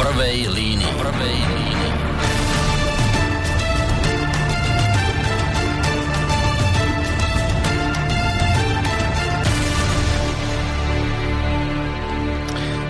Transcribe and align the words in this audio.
prvej 0.00 0.48
línii. 0.48 0.92
Prvej 0.96 1.36
línii. 1.44 1.88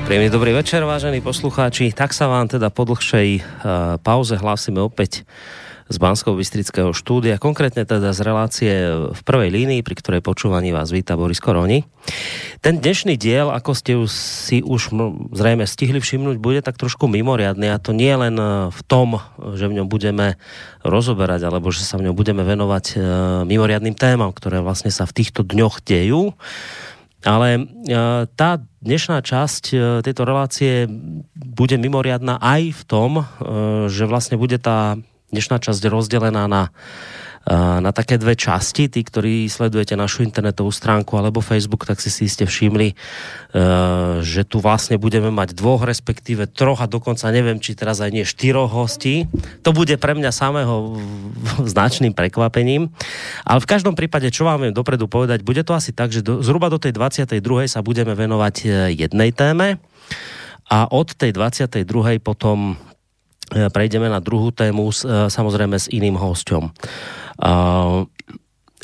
Príjemný 0.06 0.30
dobrý 0.30 0.54
večer, 0.54 0.86
vážení 0.86 1.18
poslucháči. 1.18 1.90
Tak 1.90 2.14
sa 2.14 2.30
vám 2.30 2.46
teda 2.46 2.70
po 2.70 2.86
dlhšej 2.86 3.28
uh, 3.42 3.98
pauze 3.98 4.38
hlásime 4.38 4.78
opäť 4.78 5.26
z 5.90 5.98
banského 5.98 6.38
bystrického 6.38 6.94
štúdia, 6.94 7.42
konkrétne 7.42 7.82
teda 7.82 8.14
z 8.14 8.20
relácie 8.22 8.72
v 9.10 9.20
prvej 9.26 9.50
línii, 9.50 9.82
pri 9.82 9.98
ktorej 9.98 10.22
počúvaní 10.22 10.70
vás 10.70 10.94
víta 10.94 11.18
Boris 11.18 11.42
Koroni. 11.42 11.82
Ten 12.62 12.78
dnešný 12.78 13.18
diel, 13.18 13.50
ako 13.50 13.74
ste 13.74 13.92
si 14.06 14.62
už 14.62 14.94
zrejme 15.34 15.66
stihli 15.66 15.98
všimnúť, 15.98 16.38
bude 16.38 16.62
tak 16.62 16.78
trošku 16.78 17.10
mimoriadný 17.10 17.74
a 17.74 17.82
to 17.82 17.90
nie 17.90 18.14
len 18.14 18.38
e, 18.38 18.70
v 18.70 18.80
tom, 18.86 19.18
že 19.58 19.66
v 19.66 19.82
ňom 19.82 19.90
budeme 19.90 20.38
rozoberať, 20.86 21.50
alebo 21.50 21.74
že 21.74 21.82
sa 21.82 21.98
v 21.98 22.06
ňom 22.06 22.14
budeme 22.14 22.46
venovať 22.46 22.84
e, 22.94 22.96
mimoriadným 23.50 23.98
témam, 23.98 24.30
ktoré 24.30 24.62
vlastne 24.62 24.94
sa 24.94 25.10
v 25.10 25.16
týchto 25.18 25.42
dňoch 25.42 25.82
dejú, 25.82 26.38
ale 27.26 27.48
e, 27.58 27.60
tá 28.30 28.62
dnešná 28.80 29.26
časť 29.26 29.76
tejto 30.06 30.22
relácie 30.22 30.86
bude 31.34 31.74
mimoriadná 31.76 32.38
aj 32.40 32.78
v 32.78 32.82
tom, 32.88 33.10
že 33.92 34.08
vlastne 34.08 34.40
bude 34.40 34.56
tá 34.56 34.96
dnešná 35.30 35.62
časť 35.62 35.82
rozdelená 35.88 36.46
na 36.50 36.74
na 37.48 37.90
také 37.90 38.20
dve 38.20 38.36
časti. 38.36 38.92
Tí, 38.92 39.00
ktorí 39.00 39.48
sledujete 39.48 39.96
našu 39.96 40.28
internetovú 40.28 40.68
stránku 40.68 41.16
alebo 41.16 41.40
Facebook, 41.40 41.88
tak 41.88 41.96
si 41.96 42.12
si 42.12 42.28
ste 42.28 42.44
všimli, 42.44 42.92
že 44.20 44.44
tu 44.44 44.60
vlastne 44.60 45.00
budeme 45.00 45.32
mať 45.32 45.56
dvoch, 45.56 45.88
respektíve 45.88 46.52
troch 46.52 46.84
a 46.84 46.90
dokonca 46.90 47.32
neviem, 47.32 47.56
či 47.56 47.72
teraz 47.72 48.04
aj 48.04 48.12
nie 48.12 48.28
štyroch 48.28 48.68
hostí. 48.68 49.24
To 49.64 49.72
bude 49.72 49.96
pre 49.96 50.12
mňa 50.12 50.30
samého 50.30 51.00
značným 51.72 52.12
prekvapením. 52.12 52.92
Ale 53.48 53.58
v 53.64 53.70
každom 53.70 53.96
prípade, 53.96 54.28
čo 54.28 54.44
vám 54.44 54.68
viem 54.68 54.76
dopredu 54.76 55.08
povedať, 55.08 55.40
bude 55.40 55.64
to 55.64 55.72
asi 55.72 55.96
tak, 55.96 56.12
že 56.12 56.20
do, 56.20 56.44
zhruba 56.44 56.68
do 56.68 56.76
tej 56.76 56.92
22. 56.92 57.40
sa 57.66 57.80
budeme 57.80 58.12
venovať 58.12 58.54
e, 58.62 58.66
jednej 59.00 59.32
téme 59.32 59.80
a 60.70 60.86
od 60.92 61.16
tej 61.16 61.34
22. 61.34 62.20
potom 62.20 62.76
E, 62.76 62.89
prejdeme 63.50 64.06
na 64.06 64.22
druhú 64.22 64.54
tému, 64.54 64.94
e, 64.94 65.28
samozrejme 65.28 65.76
s 65.76 65.90
iným 65.90 66.14
hosťom. 66.16 66.70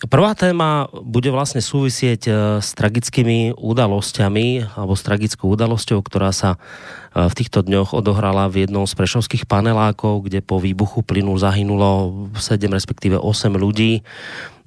Prvá 0.07 0.33
téma 0.39 0.87
bude 0.93 1.29
vlastne 1.35 1.59
súvisieť 1.59 2.23
e, 2.27 2.31
s 2.63 2.73
tragickými 2.79 3.59
udalosťami 3.59 4.79
alebo 4.79 4.95
s 4.95 5.03
tragickou 5.03 5.53
udalosťou, 5.53 6.01
ktorá 6.01 6.31
sa 6.31 6.57
v 7.17 7.33
týchto 7.33 7.65
dňoch 7.65 7.97
odohrala 7.97 8.45
v 8.53 8.69
jednom 8.69 8.85
z 8.85 8.93
prešovských 8.93 9.49
panelákov, 9.49 10.29
kde 10.29 10.45
po 10.45 10.61
výbuchu 10.61 11.01
plynu 11.01 11.41
zahynulo 11.41 12.29
7 12.37 12.69
respektíve 12.69 13.17
8 13.17 13.57
ľudí 13.57 14.05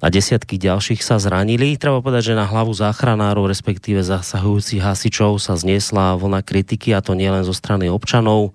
a 0.02 0.10
desiatky 0.10 0.58
ďalších 0.58 0.98
sa 0.98 1.22
zranili. 1.22 1.78
Treba 1.78 2.02
povedať, 2.02 2.34
že 2.34 2.40
na 2.40 2.50
hlavu 2.50 2.74
záchranárov, 2.74 3.46
respektíve 3.46 4.02
zasahujúcich 4.02 4.82
hasičov 4.82 5.38
sa 5.38 5.54
zniesla 5.54 6.18
vlna 6.18 6.42
kritiky 6.42 6.90
a 6.90 7.04
to 7.04 7.14
nielen 7.14 7.46
zo 7.46 7.54
strany 7.54 7.86
občanov, 7.86 8.50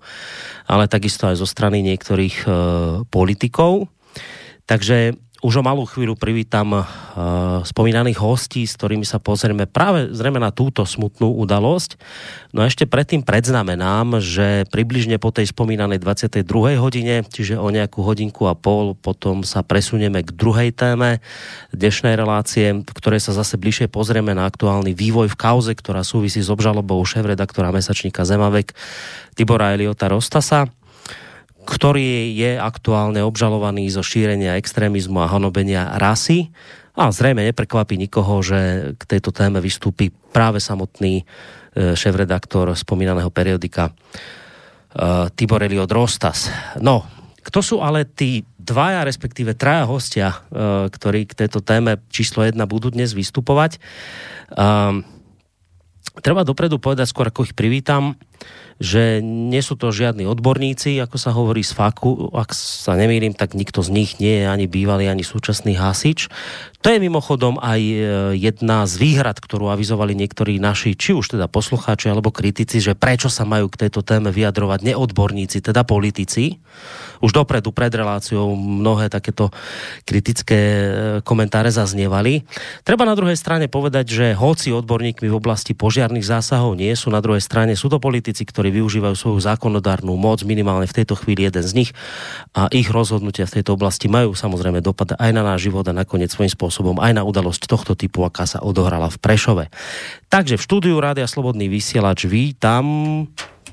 ale 0.68 0.92
takisto 0.92 1.32
aj 1.32 1.40
zo 1.40 1.48
strany 1.48 1.80
niektorých 1.80 2.36
e, 2.44 2.48
politikov. 3.08 3.88
Takže 4.66 5.16
už 5.46 5.62
o 5.62 5.66
malú 5.66 5.86
chvíľu 5.86 6.18
privítam 6.18 6.74
uh, 6.74 6.82
spomínaných 7.62 8.18
hostí, 8.18 8.66
s 8.66 8.74
ktorými 8.74 9.06
sa 9.06 9.22
pozrieme 9.22 9.70
práve 9.70 10.10
zrejme 10.10 10.42
na 10.42 10.50
túto 10.50 10.82
smutnú 10.82 11.38
udalosť. 11.38 11.94
No 12.50 12.66
a 12.66 12.68
ešte 12.68 12.82
predtým 12.82 13.22
predznamenám, 13.22 14.18
že 14.18 14.66
približne 14.74 15.22
po 15.22 15.30
tej 15.30 15.54
spomínanej 15.54 16.02
22. 16.02 16.42
hodine, 16.82 17.22
čiže 17.22 17.62
o 17.62 17.70
nejakú 17.70 18.02
hodinku 18.02 18.50
a 18.50 18.58
pol, 18.58 18.98
potom 18.98 19.46
sa 19.46 19.62
presunieme 19.62 20.26
k 20.26 20.34
druhej 20.34 20.74
téme 20.74 21.22
dnešnej 21.70 22.18
relácie, 22.18 22.82
v 22.82 22.92
ktorej 22.98 23.22
sa 23.22 23.30
zase 23.30 23.54
bližšie 23.54 23.86
pozrieme 23.86 24.34
na 24.34 24.50
aktuálny 24.50 24.98
vývoj 24.98 25.30
v 25.30 25.38
kauze, 25.38 25.70
ktorá 25.78 26.02
súvisí 26.02 26.42
s 26.42 26.50
obžalobou 26.50 26.98
šéf-redaktora 27.06 27.70
mesačníka 27.70 28.26
Zemavek 28.26 28.74
Tibora 29.38 29.78
Eliota 29.78 30.10
Rostasa 30.10 30.66
ktorý 31.66 32.32
je 32.32 32.54
aktuálne 32.56 33.20
obžalovaný 33.26 33.90
zo 33.90 34.06
šírenia 34.06 34.54
extrémizmu 34.54 35.18
a 35.18 35.30
honobenia 35.30 35.98
rasy. 35.98 36.54
A 36.96 37.12
zrejme 37.12 37.44
neprekvapí 37.44 37.98
nikoho, 38.00 38.40
že 38.40 38.92
k 38.96 39.02
tejto 39.04 39.34
téme 39.34 39.60
vystúpi 39.60 40.08
práve 40.08 40.62
samotný 40.62 41.20
e, 41.20 41.24
šéf-redaktor 41.92 42.72
spomínaného 42.72 43.28
periodika 43.28 43.90
e, 43.90 43.92
Tibor 45.36 45.60
Eliot 45.60 45.92
Rostas. 45.92 46.48
No, 46.80 47.04
kto 47.44 47.60
sú 47.60 47.76
ale 47.84 48.08
tí 48.08 48.48
dvaja, 48.56 49.04
respektíve 49.04 49.52
traja 49.52 49.84
hostia, 49.84 50.28
e, 50.32 50.88
ktorí 50.88 51.28
k 51.28 51.44
tejto 51.44 51.60
téme 51.60 52.00
číslo 52.08 52.48
jedna 52.48 52.64
budú 52.64 52.88
dnes 52.88 53.12
vystupovať? 53.12 53.76
Treba 56.16 56.48
dopredu 56.48 56.80
povedať, 56.80 57.12
skôr 57.12 57.28
ako 57.28 57.44
ich 57.44 57.52
privítam, 57.52 58.16
že 58.76 59.24
nie 59.24 59.64
sú 59.64 59.72
to 59.80 59.88
žiadni 59.88 60.28
odborníci, 60.28 61.00
ako 61.00 61.16
sa 61.16 61.32
hovorí 61.32 61.64
z 61.64 61.72
faku, 61.72 62.28
ak 62.36 62.52
sa 62.52 62.92
nemýlim, 62.92 63.32
tak 63.32 63.56
nikto 63.56 63.80
z 63.80 63.88
nich 63.88 64.20
nie 64.20 64.44
je 64.44 64.46
ani 64.46 64.68
bývalý, 64.68 65.08
ani 65.08 65.24
súčasný 65.24 65.80
hasič. 65.80 66.28
To 66.84 66.92
je 66.92 67.00
mimochodom 67.00 67.56
aj 67.56 67.80
e, 67.80 67.96
jedna 68.36 68.84
z 68.84 69.00
výhrad, 69.00 69.40
ktorú 69.40 69.72
avizovali 69.72 70.12
niektorí 70.12 70.60
naši, 70.60 70.92
či 70.92 71.16
už 71.16 71.34
teda 71.34 71.48
poslucháči 71.48 72.12
alebo 72.12 72.28
kritici, 72.28 72.78
že 72.84 72.92
prečo 72.92 73.32
sa 73.32 73.48
majú 73.48 73.72
k 73.72 73.88
tejto 73.88 74.04
téme 74.04 74.28
vyjadrovať 74.28 74.92
neodborníci, 74.92 75.64
teda 75.64 75.82
politici. 75.88 76.60
Už 77.20 77.32
dopredu 77.32 77.72
pred 77.72 77.92
reláciou 77.92 78.54
mnohé 78.56 79.08
takéto 79.12 79.50
kritické 80.04 80.58
e, 80.58 80.86
komentáre 81.24 81.68
zaznievali. 81.72 82.44
Treba 82.82 83.08
na 83.08 83.16
druhej 83.16 83.36
strane 83.36 83.66
povedať, 83.66 84.06
že 84.12 84.26
hoci 84.36 84.72
odborníkmi 84.72 85.26
v 85.28 85.38
oblasti 85.38 85.72
požiarných 85.76 86.26
zásahov 86.26 86.76
nie 86.76 86.92
sú, 86.94 87.08
na 87.12 87.20
druhej 87.20 87.40
strane 87.42 87.74
sú 87.74 87.88
to 87.88 87.98
politici, 88.02 88.44
ktorí 88.44 88.70
využívajú 88.70 89.14
svoju 89.16 89.38
zákonodárnu 89.42 90.14
moc, 90.14 90.42
minimálne 90.46 90.88
v 90.88 90.96
tejto 91.02 91.16
chvíli 91.18 91.48
jeden 91.48 91.64
z 91.64 91.72
nich 91.72 91.90
a 92.56 92.68
ich 92.72 92.88
rozhodnutia 92.88 93.48
v 93.48 93.60
tejto 93.60 93.74
oblasti 93.76 94.06
majú 94.06 94.32
samozrejme 94.36 94.80
dopad 94.80 95.16
aj 95.16 95.30
na 95.32 95.42
náš 95.42 95.68
život 95.68 95.84
a 95.88 95.96
nakoniec 95.96 96.30
svojím 96.30 96.52
spôsobom 96.52 96.96
aj 97.02 97.12
na 97.16 97.22
udalosť 97.22 97.66
tohto 97.66 97.92
typu, 97.98 98.22
aká 98.22 98.44
sa 98.44 98.62
odohrala 98.62 99.08
v 99.12 99.18
Prešove. 99.18 99.64
Takže 100.30 100.58
v 100.58 100.64
štúdiu 100.64 100.96
Rádia 100.98 101.26
Slobodný 101.26 101.70
vysielač 101.70 102.28
vítam 102.28 102.84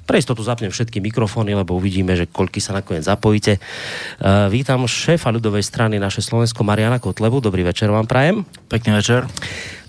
pre 0.04 0.20
istotu 0.20 0.44
zapnem 0.44 0.70
všetky 0.70 1.00
mikrofóny, 1.00 1.56
lebo 1.56 1.76
uvidíme, 1.76 2.14
že 2.14 2.28
koľky 2.28 2.60
sa 2.60 2.76
nakoniec 2.76 3.08
zapojíte. 3.08 3.60
Uh, 4.20 4.52
vítam 4.52 4.84
šéfa 4.84 5.32
ľudovej 5.32 5.64
strany 5.64 5.98
naše 5.98 6.20
Slovensko 6.20 6.62
Mariana 6.62 7.00
Kotlebu. 7.00 7.40
Dobrý 7.40 7.64
večer 7.64 7.90
vám 7.90 8.08
prajem. 8.08 8.44
Pekný 8.68 9.00
večer 9.00 9.26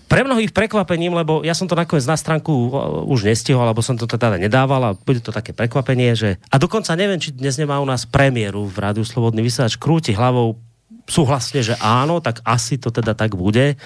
pre 0.04 0.20
mnohých 0.20 0.52
prekvapením, 0.52 1.16
lebo 1.16 1.41
ja 1.42 1.56
som 1.56 1.64
to 1.64 1.75
nakoniec 1.75 2.04
na 2.06 2.14
stránku 2.14 2.52
uh, 2.52 2.70
už 3.08 3.26
nestihol, 3.26 3.64
alebo 3.64 3.82
som 3.82 3.98
to 3.98 4.06
teda 4.06 4.36
nedával 4.38 4.80
a 4.84 4.94
bude 4.94 5.19
to 5.25 5.34
také 5.34 5.50
prekvapenie, 5.50 6.14
že 6.14 6.38
a 6.52 6.56
dokonca 6.60 6.94
neviem, 6.94 7.19
či 7.19 7.34
dnes 7.34 7.56
nemá 7.58 7.81
u 7.81 7.86
nás 7.88 8.06
premiéru 8.06 8.69
v 8.69 8.76
Rádiu 8.78 9.02
Slobodný 9.02 9.42
vysielač, 9.42 9.75
krúti 9.81 10.14
hlavou 10.14 10.60
súhlasne, 11.08 11.60
že 11.60 11.75
áno, 11.81 12.20
tak 12.20 12.41
asi 12.44 12.81
to 12.81 12.88
teda 12.88 13.12
tak 13.12 13.36
bude. 13.36 13.76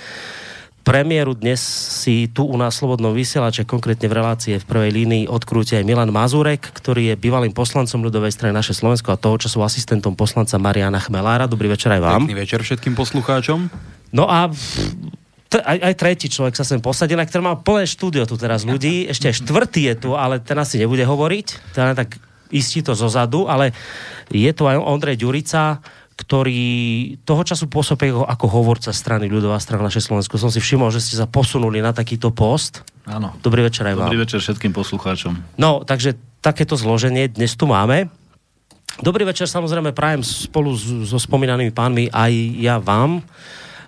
Premiéru 0.89 1.37
dnes 1.37 1.61
si 2.01 2.33
tu 2.33 2.49
u 2.49 2.57
nás 2.57 2.73
Slobodnom 2.73 3.13
vysielače, 3.13 3.69
konkrétne 3.69 4.09
v 4.09 4.25
relácie 4.25 4.55
v 4.57 4.65
prvej 4.65 4.97
línii 4.97 5.25
odkrúti 5.29 5.77
aj 5.77 5.85
Milan 5.85 6.09
Mazurek, 6.09 6.65
ktorý 6.65 7.13
je 7.13 7.21
bývalým 7.21 7.53
poslancom 7.53 8.01
ľudovej 8.09 8.33
strany 8.33 8.57
naše 8.57 8.73
Slovensko 8.73 9.13
a 9.13 9.21
toho 9.21 9.37
času 9.37 9.61
asistentom 9.61 10.17
poslanca 10.17 10.57
Mariana 10.57 10.97
Chmelára. 10.97 11.45
Dobrý 11.45 11.69
večer 11.69 11.93
aj 11.93 12.01
vám. 12.01 12.25
Pekný 12.25 12.41
večer 12.41 12.65
všetkým 12.65 12.97
poslucháčom. 12.97 13.69
No 14.17 14.33
a 14.33 14.49
t- 15.53 15.61
aj, 15.61 15.77
aj 15.77 15.95
tretí 16.01 16.33
človek 16.33 16.57
sa 16.57 16.65
sem 16.65 16.81
posadil, 16.81 17.21
ktorý 17.21 17.45
má 17.45 17.61
plné 17.61 17.85
štúdio 17.85 18.25
tu 18.25 18.41
teraz 18.41 18.65
ľudí, 18.65 19.13
ešte 19.13 19.29
aj 19.29 19.45
štvrtý 19.45 19.93
je 19.93 20.09
tu, 20.09 20.17
ale 20.17 20.41
ten 20.41 20.57
asi 20.57 20.81
nebude 20.81 21.05
hovoriť, 21.05 21.77
teda 21.77 22.01
tak 22.01 22.17
istí 22.49 22.81
to 22.81 22.97
zozadu, 22.97 23.45
ale 23.45 23.77
je 24.33 24.49
tu 24.57 24.65
aj 24.65 24.81
Ondrej 24.81 25.21
Ďurica, 25.21 25.85
ktorý 26.19 26.63
toho 27.23 27.47
času 27.47 27.71
pôsobí 27.71 28.11
ako, 28.11 28.27
ako 28.27 28.47
hovorca 28.51 28.91
strany 28.91 29.31
ľudová 29.31 29.63
strana 29.63 29.87
naše 29.87 30.03
Slovensko. 30.03 30.35
Som 30.35 30.51
si 30.51 30.59
všimol, 30.59 30.91
že 30.91 30.99
ste 30.99 31.15
sa 31.15 31.31
posunuli 31.31 31.79
na 31.79 31.95
takýto 31.95 32.35
post. 32.35 32.83
Áno. 33.07 33.39
Dobrý 33.39 33.63
večer 33.63 33.87
aj 33.87 33.95
vám. 33.95 34.11
Dobrý 34.11 34.27
večer 34.27 34.43
všetkým 34.43 34.75
poslucháčom. 34.75 35.39
No, 35.55 35.87
takže 35.87 36.19
takéto 36.43 36.75
zloženie 36.75 37.31
dnes 37.31 37.55
tu 37.55 37.71
máme. 37.71 38.11
Dobrý 38.99 39.23
večer 39.23 39.47
samozrejme 39.47 39.95
prajem 39.95 40.27
spolu 40.27 40.75
so 41.07 41.23
spomínanými 41.23 41.71
pánmi 41.71 42.11
aj 42.11 42.33
ja 42.59 42.83
vám. 42.83 43.23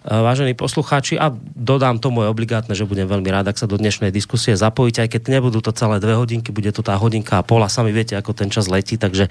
Vážení 0.05 0.57
poslucháči, 0.57 1.21
a 1.21 1.29
dodám 1.53 2.01
to 2.01 2.09
moje 2.09 2.33
obligátne, 2.33 2.73
že 2.73 2.89
budem 2.89 3.05
veľmi 3.05 3.29
rád, 3.29 3.53
ak 3.53 3.61
sa 3.61 3.69
do 3.69 3.77
dnešnej 3.77 4.09
diskusie 4.09 4.57
zapojíte, 4.57 5.05
aj 5.05 5.11
keď 5.13 5.23
nebudú 5.29 5.61
to 5.61 5.77
celé 5.77 6.01
dve 6.01 6.17
hodinky, 6.17 6.49
bude 6.49 6.73
to 6.73 6.81
tá 6.81 6.97
hodinka 6.97 7.37
a 7.37 7.45
pola, 7.45 7.69
sami 7.69 7.93
viete, 7.93 8.17
ako 8.17 8.33
ten 8.33 8.49
čas 8.49 8.65
letí, 8.73 8.97
takže 8.97 9.29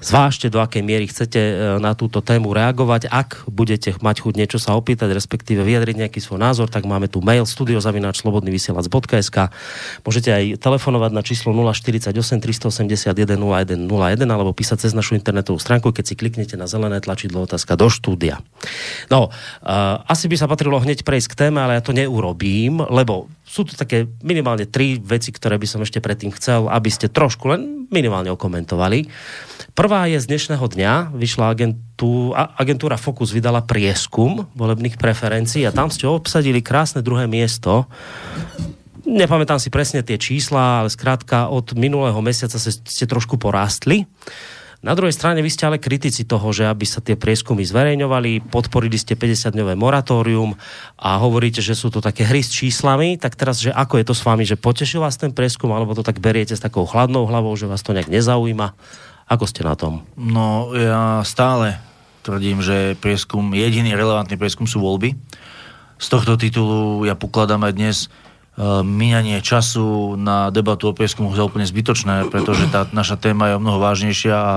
zvážte, 0.00 0.48
do 0.48 0.64
akej 0.64 0.80
miery 0.80 1.04
chcete 1.04 1.36
e, 1.36 1.52
na 1.84 1.92
túto 1.92 2.24
tému 2.24 2.56
reagovať. 2.56 3.12
Ak 3.12 3.44
budete 3.44 3.92
mať 4.00 4.24
chuť 4.24 4.34
niečo 4.40 4.56
sa 4.56 4.72
opýtať, 4.72 5.12
respektíve 5.12 5.60
vyjadriť 5.60 6.08
nejaký 6.08 6.18
svoj 6.24 6.40
názor, 6.40 6.72
tak 6.72 6.88
máme 6.88 7.12
tu 7.12 7.20
mail 7.20 7.44
studiozavináčslobodnyvysielac.sk 7.44 9.36
Môžete 10.06 10.30
aj 10.32 10.44
telefonovať 10.62 11.10
na 11.12 11.20
číslo 11.20 11.52
048 11.52 12.14
381 12.14 13.36
0101 13.36 14.24
alebo 14.24 14.56
písať 14.56 14.88
cez 14.88 14.92
našu 14.96 15.18
internetovú 15.18 15.60
stránku, 15.60 15.92
keď 15.92 16.04
si 16.08 16.14
kliknete 16.16 16.54
na 16.56 16.64
zelené 16.64 17.02
tlačidlo 17.04 17.44
otázka 17.44 17.76
do 17.76 17.92
štúdia. 17.92 18.40
No, 19.12 19.28
uh, 19.28 20.05
asi 20.06 20.30
by 20.30 20.36
sa 20.38 20.46
patrilo 20.46 20.78
hneď 20.78 21.02
prejsť 21.02 21.28
k 21.34 21.38
téme, 21.46 21.58
ale 21.58 21.76
ja 21.78 21.82
to 21.82 21.90
neurobím, 21.90 22.78
lebo 22.78 23.26
sú 23.42 23.66
tu 23.66 23.74
také 23.74 24.06
minimálne 24.22 24.66
tri 24.66 24.98
veci, 25.02 25.34
ktoré 25.34 25.58
by 25.58 25.66
som 25.66 25.82
ešte 25.82 25.98
predtým 25.98 26.30
chcel, 26.34 26.70
aby 26.70 26.90
ste 26.90 27.10
trošku 27.10 27.50
len 27.50 27.90
minimálne 27.90 28.30
okomentovali. 28.30 29.10
Prvá 29.76 30.08
je 30.08 30.22
z 30.22 30.30
dnešného 30.30 30.62
dňa, 30.62 30.92
vyšla 31.12 31.46
agentú, 31.52 32.32
agentúra 32.32 32.96
Focus 32.96 33.34
vydala 33.34 33.66
prieskum 33.66 34.48
volebných 34.56 34.96
preferencií 34.96 35.66
a 35.68 35.74
tam 35.74 35.92
ste 35.92 36.08
obsadili 36.08 36.64
krásne 36.64 37.04
druhé 37.04 37.28
miesto 37.28 37.84
nepamätám 39.06 39.62
si 39.62 39.70
presne 39.70 40.02
tie 40.02 40.18
čísla, 40.18 40.82
ale 40.82 40.90
skrátka 40.90 41.46
od 41.46 41.72
minulého 41.78 42.18
mesiaca 42.18 42.58
ste 42.58 43.06
trošku 43.06 43.38
porástli. 43.38 44.04
Na 44.84 44.92
druhej 44.92 45.16
strane 45.16 45.40
vy 45.40 45.48
ste 45.48 45.64
ale 45.64 45.80
kritici 45.80 46.28
toho, 46.28 46.52
že 46.52 46.68
aby 46.68 46.84
sa 46.84 47.00
tie 47.00 47.16
prieskumy 47.16 47.64
zverejňovali, 47.64 48.52
podporili 48.52 49.00
ste 49.00 49.16
50-dňové 49.16 49.72
moratórium 49.72 50.52
a 51.00 51.16
hovoríte, 51.16 51.64
že 51.64 51.72
sú 51.72 51.88
to 51.88 52.04
také 52.04 52.28
hry 52.28 52.44
s 52.44 52.52
číslami, 52.52 53.16
tak 53.16 53.40
teraz, 53.40 53.64
že 53.64 53.72
ako 53.72 53.98
je 53.98 54.06
to 54.06 54.14
s 54.14 54.22
vami, 54.22 54.44
že 54.44 54.60
potešil 54.60 55.00
vás 55.00 55.16
ten 55.16 55.32
prieskum, 55.32 55.72
alebo 55.72 55.96
to 55.96 56.04
tak 56.04 56.20
beriete 56.20 56.52
s 56.52 56.60
takou 56.60 56.84
chladnou 56.84 57.24
hlavou, 57.24 57.56
že 57.56 57.64
vás 57.64 57.80
to 57.80 57.96
nejak 57.96 58.12
nezaujíma? 58.12 58.76
Ako 59.26 59.48
ste 59.48 59.66
na 59.66 59.74
tom? 59.74 60.06
No, 60.14 60.70
ja 60.76 61.24
stále 61.26 61.80
tvrdím, 62.22 62.62
že 62.62 62.94
prieskum, 62.98 63.54
jediný 63.54 63.94
relevantný 63.94 64.38
prieskum 64.38 64.66
sú 64.66 64.82
voľby. 64.82 65.14
Z 65.96 66.06
tohto 66.12 66.36
titulu 66.36 67.08
ja 67.08 67.16
pokladám 67.16 67.64
aj 67.64 67.72
dnes 67.72 67.96
míňanie 68.64 69.44
času 69.44 70.16
na 70.16 70.48
debatu 70.48 70.88
o 70.88 70.96
prieskumoch 70.96 71.36
je 71.36 71.44
úplne 71.44 71.68
zbytočné, 71.68 72.32
pretože 72.32 72.68
tá 72.72 72.88
naša 72.88 73.20
téma 73.20 73.52
je 73.52 73.56
o 73.56 73.62
mnoho 73.62 73.78
vážnejšia 73.80 74.36
a 74.36 74.56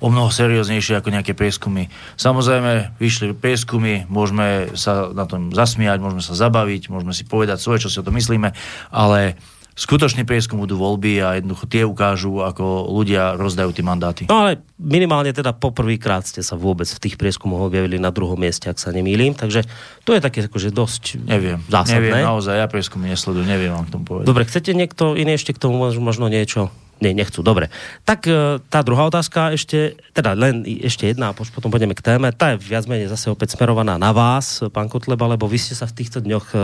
o 0.00 0.12
mnoho 0.12 0.28
serióznejšie 0.28 1.00
ako 1.00 1.12
nejaké 1.12 1.32
prieskumy. 1.32 1.88
Samozrejme, 2.20 2.96
vyšli 3.00 3.32
prieskumy, 3.32 4.04
môžeme 4.08 4.76
sa 4.76 5.08
na 5.12 5.24
tom 5.24 5.52
zasmiať, 5.52 6.00
môžeme 6.00 6.20
sa 6.20 6.36
zabaviť, 6.36 6.92
môžeme 6.92 7.16
si 7.16 7.24
povedať 7.24 7.60
svoje, 7.60 7.88
čo 7.88 7.92
si 7.92 8.00
o 8.00 8.04
to 8.04 8.12
myslíme, 8.12 8.52
ale 8.92 9.40
skutočný 9.76 10.24
prieskum 10.24 10.56
budú 10.56 10.80
voľby 10.80 11.20
a 11.20 11.36
jednoducho 11.36 11.68
tie 11.68 11.84
ukážu, 11.84 12.40
ako 12.40 12.88
ľudia 12.88 13.36
rozdajú 13.36 13.70
tie 13.76 13.84
mandáty. 13.84 14.22
No 14.26 14.48
ale 14.48 14.64
minimálne 14.80 15.30
teda 15.36 15.52
poprvýkrát 15.52 16.24
ste 16.24 16.40
sa 16.40 16.56
vôbec 16.56 16.88
v 16.88 16.98
tých 16.98 17.20
prieskumoch 17.20 17.68
objavili 17.68 18.00
na 18.00 18.08
druhom 18.08 18.40
mieste, 18.40 18.72
ak 18.72 18.80
sa 18.80 18.88
nemýlim, 18.90 19.36
takže 19.36 19.68
to 20.08 20.16
je 20.16 20.20
také 20.24 20.48
akože 20.48 20.72
dosť 20.72 21.20
neviem, 21.28 21.60
zásadné. 21.68 22.08
Neviem, 22.08 22.24
naozaj, 22.24 22.56
ja 22.56 22.66
prieskumy 22.66 23.12
nesledujem, 23.12 23.44
neviem 23.44 23.76
vám 23.76 23.84
k 23.84 23.92
tomu 23.92 24.04
povedať. 24.08 24.26
Dobre, 24.26 24.42
chcete 24.48 24.72
niekto 24.72 25.12
iný 25.12 25.36
ešte 25.36 25.52
k 25.52 25.60
tomu 25.60 25.76
možno 26.00 26.32
niečo? 26.32 26.72
Nie, 26.96 27.12
nechcú, 27.12 27.44
dobre. 27.44 27.68
Tak 28.08 28.24
e, 28.24 28.56
tá 28.72 28.80
druhá 28.80 29.04
otázka 29.04 29.52
ešte, 29.52 30.00
teda 30.16 30.32
len 30.32 30.64
ešte 30.64 31.04
jedna, 31.12 31.28
a 31.28 31.36
potom 31.36 31.68
pôjdeme 31.68 31.92
k 31.92 32.00
téme. 32.00 32.32
Tá 32.32 32.56
je 32.56 32.64
viac 32.64 32.88
menej 32.88 33.12
zase 33.12 33.28
opäť 33.28 33.52
smerovaná 33.52 34.00
na 34.00 34.16
vás, 34.16 34.64
pán 34.72 34.88
Kotleba, 34.88 35.28
lebo 35.28 35.44
vy 35.44 35.60
ste 35.60 35.76
sa 35.76 35.84
v 35.84 35.92
týchto 35.92 36.24
dňoch 36.24 36.46
e, 36.56 36.58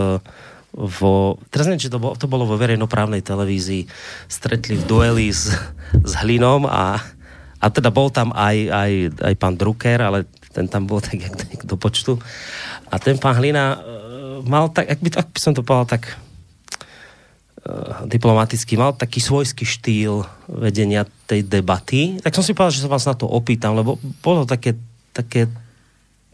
vo, 0.73 1.37
teraz 1.53 1.69
neviem, 1.69 1.85
či 1.85 1.93
to 1.93 2.01
bolo, 2.01 2.17
to 2.17 2.25
bolo 2.25 2.49
vo 2.49 2.57
verejnoprávnej 2.57 3.21
televízii, 3.21 3.85
stretli 4.25 4.81
v 4.81 4.85
dueli 4.89 5.29
s, 5.29 5.53
s 5.93 6.13
Hlinom 6.25 6.65
a, 6.65 6.97
a 7.61 7.67
teda 7.69 7.93
bol 7.93 8.09
tam 8.09 8.33
aj, 8.33 8.57
aj, 8.73 8.93
aj 9.21 9.35
pán 9.37 9.55
Drucker, 9.61 10.01
ale 10.01 10.25
ten 10.53 10.69
tam 10.69 10.89
bol 10.89 11.01
tak 11.05 11.21
jak, 11.21 11.33
jak 11.33 11.63
do 11.69 11.77
počtu. 11.77 12.17
A 12.89 12.97
ten 12.97 13.21
pán 13.21 13.37
Hlina 13.37 13.77
uh, 13.77 13.81
mal 14.45 14.73
tak, 14.73 14.89
ak 14.89 14.99
by, 15.01 15.09
ak 15.13 15.29
by 15.33 15.41
som 15.41 15.53
to 15.53 15.65
povedal 15.65 15.97
tak 15.97 16.17
uh, 17.65 18.05
diplomaticky, 18.09 18.77
mal 18.77 18.97
taký 18.97 19.21
svojský 19.21 19.65
štýl 19.65 20.25
vedenia 20.49 21.05
tej 21.29 21.45
debaty. 21.45 22.21
Tak 22.21 22.33
som 22.37 22.45
si 22.45 22.57
povedal, 22.57 22.77
že 22.77 22.85
sa 22.85 22.93
vás 22.93 23.05
na 23.05 23.17
to 23.17 23.29
opýtam, 23.29 23.77
lebo 23.77 24.01
bolo 24.25 24.49
také, 24.49 24.77
také 25.13 25.49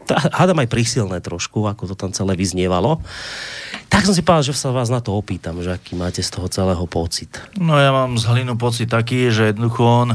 hádam 0.07 0.61
aj 0.63 0.69
prísilné 0.71 1.19
trošku, 1.19 1.67
ako 1.67 1.91
to 1.91 1.95
tam 1.97 2.11
celé 2.15 2.33
vyznievalo. 2.33 3.01
Tak 3.89 4.05
som 4.05 4.13
si 4.13 4.21
povedal, 4.21 4.53
že 4.53 4.57
sa 4.57 4.69
vás 4.69 4.93
na 4.93 5.01
to 5.01 5.13
opýtam, 5.17 5.59
že 5.59 5.73
aký 5.73 5.97
máte 5.97 6.21
z 6.21 6.29
toho 6.29 6.47
celého 6.47 6.85
pocit. 6.85 7.29
No 7.57 7.77
ja 7.77 7.89
mám 7.89 8.15
z 8.17 8.25
Hlinu 8.29 8.55
pocit 8.55 8.89
taký, 8.89 9.33
že 9.33 9.53
jednoducho 9.53 9.83
on 9.83 10.09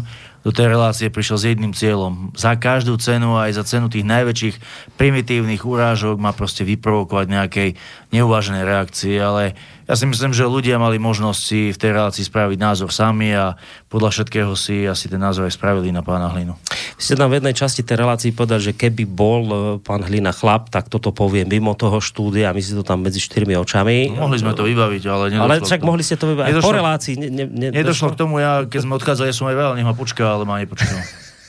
do 0.45 0.53
tej 0.53 0.77
relácie 0.77 1.09
prišiel 1.09 1.39
s 1.41 1.49
jedným 1.49 1.73
cieľom. 1.73 2.37
Za 2.37 2.55
každú 2.61 3.01
cenu, 3.01 3.41
aj 3.41 3.57
za 3.57 3.65
cenu 3.65 3.89
tých 3.89 4.05
najväčších 4.05 4.57
primitívnych 5.01 5.65
urážok 5.65 6.21
má 6.21 6.37
proste 6.37 6.69
vyprovokovať 6.69 7.27
nejakej 7.33 7.69
neuváženej 8.13 8.65
reakcie, 8.69 9.17
ale 9.17 9.57
ja 9.85 9.95
si 10.01 10.09
myslím, 10.09 10.33
že 10.33 10.49
ľudia 10.49 10.81
mali 10.81 10.97
možnosť 10.97 11.41
si 11.41 11.69
v 11.69 11.77
tej 11.77 11.91
relácii 11.93 12.25
spraviť 12.25 12.57
názor 12.57 12.89
sami 12.89 13.37
a 13.37 13.53
podľa 13.93 14.17
všetkého 14.17 14.57
si 14.57 14.89
asi 14.89 15.13
ten 15.13 15.21
názor 15.21 15.45
aj 15.45 15.53
spravili 15.53 15.93
na 15.93 16.01
pána 16.01 16.33
Hlinu. 16.33 16.57
Vy 16.97 17.03
ste 17.05 17.15
tam 17.21 17.29
v 17.29 17.37
jednej 17.37 17.53
časti 17.53 17.85
tej 17.85 18.01
relácii 18.01 18.33
povedal, 18.33 18.65
že 18.65 18.73
keby 18.73 19.05
bol 19.05 19.43
e, 19.45 19.57
pán 19.85 20.01
Hlina 20.01 20.33
chlap, 20.33 20.73
tak 20.73 20.89
toto 20.89 21.13
povie 21.13 21.45
mimo 21.45 21.77
toho 21.77 22.01
štúdia, 22.01 22.57
my 22.57 22.63
si 22.65 22.73
to 22.73 22.81
tam 22.81 23.05
medzi 23.05 23.21
štyrmi 23.21 23.53
očami. 23.61 24.17
No, 24.17 24.25
mohli 24.25 24.41
sme 24.41 24.57
to 24.57 24.65
vybaviť, 24.65 25.03
ale 25.05 25.25
nedošlo 25.37 25.45
Ale 25.45 25.55
však 25.61 25.81
mohli 25.85 26.03
ste 26.03 26.17
to 26.17 26.33
vybaviť 26.33 26.51
nedošlo, 26.57 26.71
po 26.73 26.73
relácii. 26.73 27.15
Ne, 27.21 27.29
ne, 27.29 27.45
ne, 27.45 27.69
nedošlo 27.69 28.09
k 28.13 28.17
tomu, 28.17 28.41
ja 28.41 28.65
keď 28.65 28.81
sme 28.89 28.97
odchádzali, 28.97 29.29
ja 29.29 29.37
som 29.37 29.53
aj 29.53 29.57
veľa, 29.61 29.73
nech 29.77 29.85
ma 29.85 29.93
počkal, 29.93 30.41
ale 30.41 30.49
ma 30.49 30.57
nepočkal. 30.65 30.97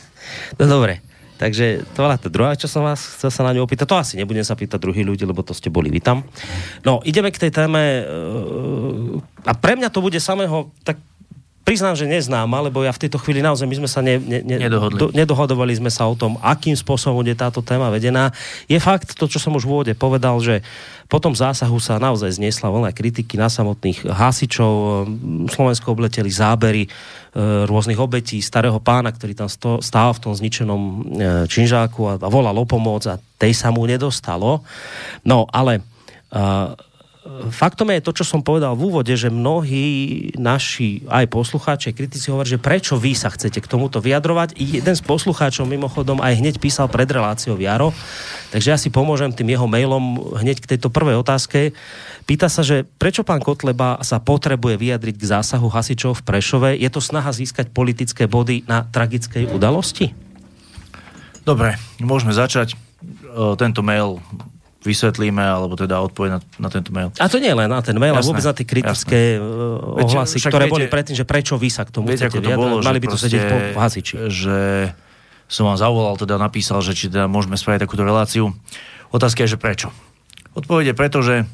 no 0.59 0.65
dobre. 0.67 1.14
Takže 1.35 1.83
to 1.91 1.99
bola 1.99 2.15
tá 2.15 2.31
druhá, 2.31 2.55
čo 2.55 2.71
som 2.71 2.87
vás 2.87 3.19
chcel 3.19 3.27
sa 3.27 3.43
na 3.43 3.51
ňu 3.51 3.67
opýtať. 3.67 3.85
To 3.91 3.99
asi 3.99 4.15
nebudem 4.15 4.43
sa 4.47 4.55
pýtať 4.55 4.79
druhí 4.79 5.03
ľudí, 5.03 5.27
lebo 5.27 5.43
to 5.43 5.51
ste 5.51 5.67
boli 5.67 5.91
vy 5.91 5.99
tam. 5.99 6.23
No, 6.87 7.03
ideme 7.03 7.27
k 7.31 7.41
tej 7.47 7.51
téme. 7.51 7.81
E, 7.81 8.03
a 9.43 9.51
pre 9.51 9.75
mňa 9.75 9.91
to 9.91 9.99
bude 9.99 10.17
samého 10.23 10.71
tak 10.87 10.95
priznám, 11.65 11.97
že 11.97 12.05
neznám, 12.05 12.45
lebo 12.45 12.85
ja 12.85 12.93
v 12.93 13.01
tejto 13.01 13.17
chvíli 13.17 13.41
naozaj 13.41 13.65
my 13.65 13.75
sme 13.81 13.89
sa 13.89 14.05
ne, 14.05 14.21
ne, 14.21 14.39
ne, 14.45 14.55
Nedohodli. 14.61 15.01
Do, 15.01 15.09
nedohodovali 15.09 15.73
sme 15.73 15.89
sa 15.89 16.05
o 16.05 16.13
tom, 16.13 16.37
akým 16.45 16.77
spôsobom 16.77 17.25
je 17.25 17.33
táto 17.33 17.65
téma 17.65 17.89
vedená. 17.89 18.29
Je 18.69 18.77
fakt 18.77 19.17
to, 19.17 19.25
čo 19.25 19.41
som 19.41 19.57
už 19.57 19.65
v 19.65 19.71
úvode 19.73 19.93
povedal, 19.97 20.37
že 20.37 20.61
po 21.05 21.21
tom 21.21 21.37
zásahu 21.37 21.77
sa 21.77 22.01
naozaj 22.01 22.41
zniesla 22.41 22.73
vlna 22.73 22.89
kritiky 22.89 23.37
na 23.37 23.45
samotných 23.45 24.09
hasičov. 24.09 25.05
Slovensko 25.53 25.93
obleteli 25.93 26.33
zábery 26.33 26.83
e, 26.85 26.89
rôznych 27.69 28.01
obetí 28.01 28.41
starého 28.41 28.81
pána, 28.81 29.13
ktorý 29.13 29.37
tam 29.37 29.49
stál 29.81 30.09
v 30.17 30.21
tom 30.21 30.33
zničenom 30.33 30.81
e, 30.81 30.93
činžáku 31.45 32.01
a, 32.09 32.13
volal 32.25 32.57
o 32.57 32.65
pomoc 32.65 33.05
a 33.05 33.21
tej 33.37 33.53
sa 33.53 33.69
mu 33.69 33.85
nedostalo. 33.85 34.65
No, 35.21 35.45
ale 35.53 35.85
faktom 37.49 37.89
je 37.89 38.05
to, 38.05 38.11
čo 38.21 38.25
som 38.25 38.45
povedal 38.45 38.77
v 38.77 38.85
úvode, 38.85 39.09
že 39.17 39.33
mnohí 39.33 39.85
naši 40.37 41.01
aj 41.09 41.25
poslucháči, 41.33 41.89
kritici 41.97 42.29
hovorí, 42.29 42.53
že 42.53 42.61
prečo 42.61 43.01
vy 43.01 43.17
sa 43.17 43.33
chcete 43.33 43.65
k 43.65 43.69
tomuto 43.69 43.97
vyjadrovať. 43.97 44.53
Jeden 44.53 44.93
z 44.93 45.01
poslucháčov 45.01 45.65
mimochodom 45.65 46.21
aj 46.21 46.37
hneď 46.37 46.55
písal 46.61 46.85
pred 46.85 47.09
reláciou 47.09 47.57
Jaro, 47.57 47.91
takže 48.53 48.67
ja 48.69 48.77
si 48.77 48.93
pomôžem 48.93 49.33
tým 49.33 49.57
jeho 49.57 49.65
mailom 49.65 50.37
hneď 50.37 50.61
k 50.61 50.77
tejto 50.77 50.93
prvej 50.93 51.17
otázke. 51.17 51.73
Pýta 52.29 52.45
sa, 52.45 52.61
že 52.61 52.85
prečo 52.85 53.25
pán 53.25 53.41
Kotleba 53.41 54.01
sa 54.05 54.21
potrebuje 54.21 54.77
vyjadriť 54.77 55.15
k 55.17 55.29
zásahu 55.29 55.65
hasičov 55.65 56.21
v 56.21 56.25
Prešove? 56.29 56.69
Je 56.77 56.89
to 56.93 57.01
snaha 57.01 57.33
získať 57.33 57.73
politické 57.73 58.29
body 58.29 58.69
na 58.69 58.85
tragickej 58.85 59.49
udalosti? 59.49 60.13
Dobre, 61.41 61.77
môžeme 62.01 62.33
začať. 62.33 62.73
Tento 63.57 63.81
mail 63.85 64.17
vysvetlíme, 64.85 65.41
alebo 65.41 65.73
teda 65.73 65.97
odpoveď 66.05 66.29
na, 66.37 66.39
na 66.61 66.69
tento 66.69 66.93
mail. 66.93 67.09
A 67.17 67.25
to 67.25 67.41
nie 67.41 67.49
len 67.49 67.65
na 67.65 67.81
ten 67.81 67.97
mail, 67.97 68.13
ale 68.13 68.21
vôbec 68.21 68.45
na 68.45 68.53
tie 68.53 68.63
kritické 68.63 69.41
jasné. 69.41 69.99
E, 69.99 70.03
ohlasy, 70.05 70.37
Veď, 70.37 70.43
ktoré 70.47 70.65
viete, 70.69 70.75
boli 70.77 70.85
predtým, 70.87 71.15
že 71.17 71.25
prečo 71.25 71.57
vy 71.57 71.69
sa 71.73 71.83
k 71.83 71.89
tomu 71.89 72.13
viete, 72.13 72.29
chcete 72.29 72.39
to 72.39 72.49
bolo, 72.53 72.85
mali 72.85 73.01
by 73.01 73.07
to 73.09 73.17
sedieť 73.17 73.43
po 73.49 73.57
hasiči. 73.81 74.29
Že 74.29 74.57
som 75.49 75.65
vám 75.65 75.77
zavolal, 75.81 76.15
teda 76.17 76.37
napísal, 76.37 76.85
že 76.85 76.93
či 76.93 77.09
teda 77.09 77.25
môžeme 77.25 77.57
spraviť 77.57 77.85
takúto 77.85 78.05
reláciu. 78.05 78.53
Otázka 79.09 79.45
je, 79.45 79.57
že 79.57 79.61
prečo. 79.61 79.89
Odpovede 80.53 80.93
preto, 80.95 81.19
že 81.25 81.49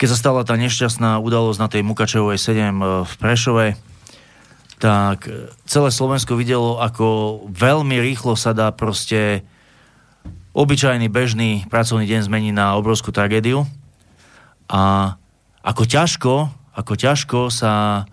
keď 0.00 0.06
sa 0.10 0.18
stala 0.18 0.40
tá 0.42 0.58
nešťastná 0.58 1.22
udalosť 1.22 1.58
na 1.62 1.68
tej 1.70 1.82
Mukačevovej 1.86 2.38
7 2.38 2.58
e, 2.58 2.70
v 3.06 3.12
Prešove, 3.18 3.66
tak 4.82 5.30
celé 5.62 5.88
Slovensko 5.94 6.34
videlo, 6.34 6.82
ako 6.82 7.38
veľmi 7.46 8.02
rýchlo 8.02 8.34
sa 8.34 8.50
dá 8.50 8.74
proste 8.74 9.46
obyčajný, 10.52 11.08
bežný 11.08 11.64
pracovný 11.68 12.04
deň 12.04 12.20
zmení 12.28 12.50
na 12.52 12.76
obrovskú 12.76 13.08
tragédiu 13.08 13.64
a 14.68 15.16
ako 15.64 15.82
ťažko, 15.88 16.34
ako 16.76 16.92
ťažko 16.96 17.48
sa 17.48 18.04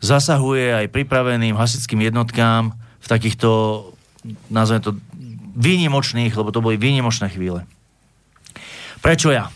zasahuje 0.00 0.84
aj 0.84 0.92
pripraveným 0.92 1.56
hasičským 1.56 2.00
jednotkám 2.00 2.72
v 2.76 3.06
takýchto, 3.06 3.48
nazveme 4.48 4.84
to, 4.84 4.90
výnimočných, 5.56 6.32
lebo 6.32 6.52
to 6.52 6.64
boli 6.64 6.80
výnimočné 6.80 7.28
chvíle. 7.32 7.64
Prečo 9.00 9.32
ja? 9.32 9.48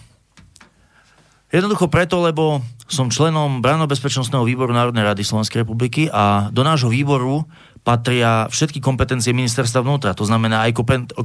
Jednoducho 1.52 1.88
preto, 1.88 2.20
lebo 2.24 2.64
som 2.84 3.08
členom 3.08 3.64
Branno-bezpečnostného 3.64 4.44
výboru 4.44 4.76
Národnej 4.76 5.04
rady 5.04 5.24
Slovenskej 5.24 5.64
republiky 5.64 6.12
a 6.12 6.52
do 6.52 6.60
nášho 6.60 6.92
výboru 6.92 7.48
patria 7.84 8.48
všetky 8.48 8.80
kompetencie 8.80 9.36
ministerstva 9.36 9.84
vnútra. 9.84 10.16
To 10.16 10.24
znamená 10.24 10.64
aj 10.64 10.72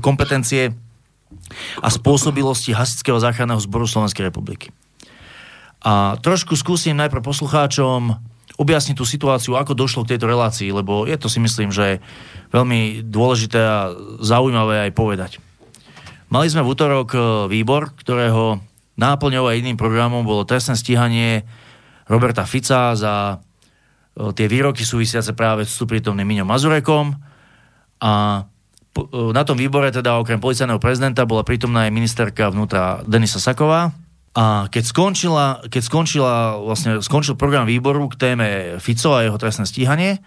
kompetencie 0.04 0.76
a 1.80 1.88
spôsobilosti 1.88 2.76
Hasického 2.76 3.18
záchranného 3.18 3.64
zboru 3.64 3.88
Slovenskej 3.88 4.28
republiky. 4.28 4.76
A 5.80 6.20
trošku 6.20 6.60
skúsim 6.60 7.00
najprv 7.00 7.24
poslucháčom 7.24 8.20
objasniť 8.60 8.96
tú 9.00 9.08
situáciu, 9.08 9.56
ako 9.56 9.72
došlo 9.72 10.04
k 10.04 10.16
tejto 10.16 10.28
relácii, 10.28 10.76
lebo 10.76 11.08
je 11.08 11.16
to 11.16 11.32
si 11.32 11.40
myslím, 11.40 11.72
že 11.72 12.04
veľmi 12.52 13.08
dôležité 13.08 13.60
a 13.64 13.96
zaujímavé 14.20 14.90
aj 14.90 14.92
povedať. 14.92 15.32
Mali 16.28 16.52
sme 16.52 16.68
v 16.68 16.72
útorok 16.76 17.10
e, 17.16 17.20
výbor, 17.48 17.96
ktorého 17.96 18.60
náplňou 19.00 19.48
a 19.48 19.56
iným 19.56 19.80
programom 19.80 20.28
bolo 20.28 20.44
trestné 20.44 20.76
stíhanie 20.76 21.48
Roberta 22.12 22.44
Fica 22.44 22.94
za 23.00 23.40
tie 24.16 24.48
výroky 24.52 24.84
súvisiace 24.84 25.32
práve 25.38 25.64
s 25.64 25.80
prítomným 25.80 26.28
Miňom 26.28 26.48
Mazurekom. 26.48 27.16
A 28.04 28.44
na 29.10 29.44
tom 29.48 29.56
výbore 29.56 29.94
teda 29.94 30.20
okrem 30.20 30.42
policajného 30.42 30.82
prezidenta 30.82 31.24
bola 31.24 31.46
prítomná 31.46 31.88
aj 31.88 31.96
ministerka 31.96 32.52
vnútra 32.52 33.06
Denisa 33.08 33.40
Saková. 33.40 33.96
A 34.36 34.70
keď 34.70 34.84
skončila, 34.86 35.46
keď 35.68 35.82
skončila 35.84 36.34
vlastne 36.62 37.02
skončil 37.02 37.36
program 37.40 37.66
výboru 37.66 38.08
k 38.12 38.20
téme 38.20 38.46
Fico 38.78 39.16
a 39.16 39.26
jeho 39.26 39.40
trestné 39.40 39.66
stíhanie, 39.66 40.22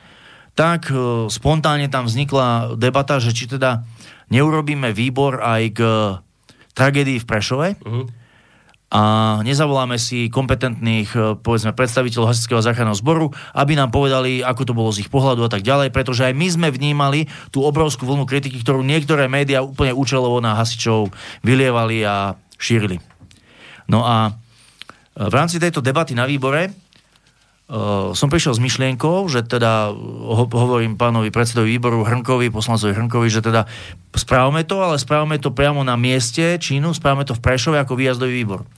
tak 0.53 0.93
spontánne 1.33 1.89
tam 1.89 2.05
vznikla 2.05 2.77
debata, 2.77 3.17
že 3.23 3.33
či 3.33 3.49
teda 3.49 3.89
neurobíme 4.29 4.93
výbor 4.93 5.41
aj 5.41 5.63
k 5.73 5.81
tragédii 6.77 7.21
v 7.21 7.29
Prešove, 7.29 7.69
uh-huh 7.81 8.22
a 8.93 9.03
nezavoláme 9.41 9.97
si 9.97 10.29
kompetentných, 10.29 11.09
e, 11.17 11.19
povedzme, 11.41 11.73
predstaviteľov 11.73 12.29
Hasičského 12.29 12.61
záchranného 12.61 13.01
zboru, 13.01 13.33
aby 13.57 13.73
nám 13.73 13.89
povedali, 13.89 14.45
ako 14.45 14.69
to 14.69 14.77
bolo 14.77 14.93
z 14.93 15.09
ich 15.09 15.09
pohľadu 15.09 15.49
a 15.49 15.51
tak 15.51 15.65
ďalej, 15.65 15.89
pretože 15.97 16.29
aj 16.29 16.37
my 16.37 16.47
sme 16.53 16.69
vnímali 16.69 17.25
tú 17.49 17.65
obrovskú 17.65 18.05
vlnu 18.05 18.29
kritiky, 18.29 18.61
ktorú 18.61 18.85
niektoré 18.85 19.33
médiá 19.33 19.65
úplne 19.65 19.97
účelovo 19.97 20.45
na 20.45 20.61
hasičov 20.61 21.09
vylievali 21.41 22.05
a 22.05 22.37
šírili. 22.61 23.01
No 23.89 24.05
a 24.05 24.29
e, 24.29 24.31
v 25.25 25.33
rámci 25.33 25.57
tejto 25.57 25.81
debaty 25.81 26.13
na 26.13 26.29
výbore 26.29 26.82
som 28.13 28.29
prišiel 28.29 28.53
s 28.53 28.61
myšlienkou, 28.61 29.25
že 29.33 29.49
teda 29.49 29.97
ho, 29.97 30.45
hovorím 30.45 31.01
pánovi 31.01 31.33
predsedovi 31.33 31.73
výboru 31.81 32.05
Hrnkovi, 32.05 32.53
poslancovi 32.53 32.93
Hrnkovi, 32.93 33.33
že 33.33 33.41
teda 33.41 33.65
správame 34.13 34.69
to, 34.69 34.85
ale 34.85 35.01
správame 35.01 35.41
to 35.41 35.57
priamo 35.57 35.81
na 35.81 35.97
mieste 35.97 36.61
čínu, 36.61 36.93
správame 36.93 37.25
to 37.25 37.33
v 37.33 37.41
Prešove 37.41 37.81
ako 37.81 37.97
výjazdový 37.97 38.45
výbor. 38.45 38.69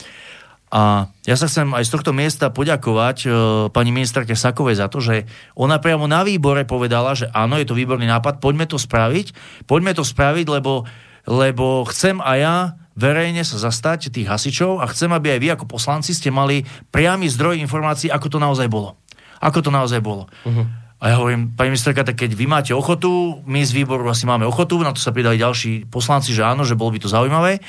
A 0.74 1.10
ja 1.26 1.34
sa 1.38 1.46
chcem 1.50 1.70
aj 1.74 1.86
z 1.86 1.92
tohto 1.94 2.10
miesta 2.14 2.50
poďakovať 2.50 3.18
uh, 3.26 3.32
pani 3.70 3.94
ministerke 3.94 4.34
Sakovej 4.34 4.78
za 4.78 4.86
to, 4.90 5.02
že 5.02 5.26
ona 5.54 5.78
priamo 5.82 6.06
na 6.06 6.22
výbore 6.22 6.66
povedala, 6.66 7.18
že 7.18 7.30
áno, 7.30 7.58
je 7.58 7.66
to 7.66 7.78
výborný 7.78 8.06
nápad, 8.06 8.42
poďme 8.42 8.66
to 8.66 8.78
spraviť, 8.78 9.34
poďme 9.70 9.94
to 9.94 10.02
spraviť, 10.06 10.46
lebo, 10.50 10.86
lebo 11.26 11.82
chcem 11.90 12.18
aj 12.22 12.38
ja 12.38 12.56
verejne 12.94 13.42
sa 13.42 13.58
zastať 13.58 14.14
tých 14.14 14.30
hasičov 14.30 14.78
a 14.78 14.86
chcem, 14.90 15.10
aby 15.10 15.34
aj 15.34 15.40
vy 15.42 15.48
ako 15.54 15.64
poslanci 15.66 16.14
ste 16.14 16.30
mali 16.30 16.62
priamy 16.94 17.26
zdroj 17.26 17.58
informácií, 17.58 18.10
ako 18.10 18.26
to 18.30 18.38
naozaj 18.38 18.70
bolo. 18.70 18.98
Ako 19.42 19.60
to 19.60 19.70
naozaj 19.74 19.98
bolo. 20.00 20.30
Uh-huh. 20.46 20.64
A 21.02 21.12
ja 21.12 21.20
hovorím, 21.20 21.52
pani 21.52 21.74
ministerka, 21.74 22.06
tak 22.06 22.16
keď 22.16 22.32
vy 22.32 22.46
máte 22.48 22.72
ochotu, 22.72 23.42
my 23.44 23.60
z 23.60 23.76
výboru 23.76 24.08
asi 24.08 24.24
máme 24.24 24.48
ochotu, 24.48 24.80
na 24.80 24.94
to 24.94 25.02
sa 25.02 25.12
pridali 25.12 25.36
ďalší 25.36 25.90
poslanci, 25.90 26.32
že 26.32 26.46
áno, 26.46 26.64
že 26.64 26.78
bolo 26.78 26.94
by 26.96 27.02
to 27.02 27.12
zaujímavé, 27.12 27.60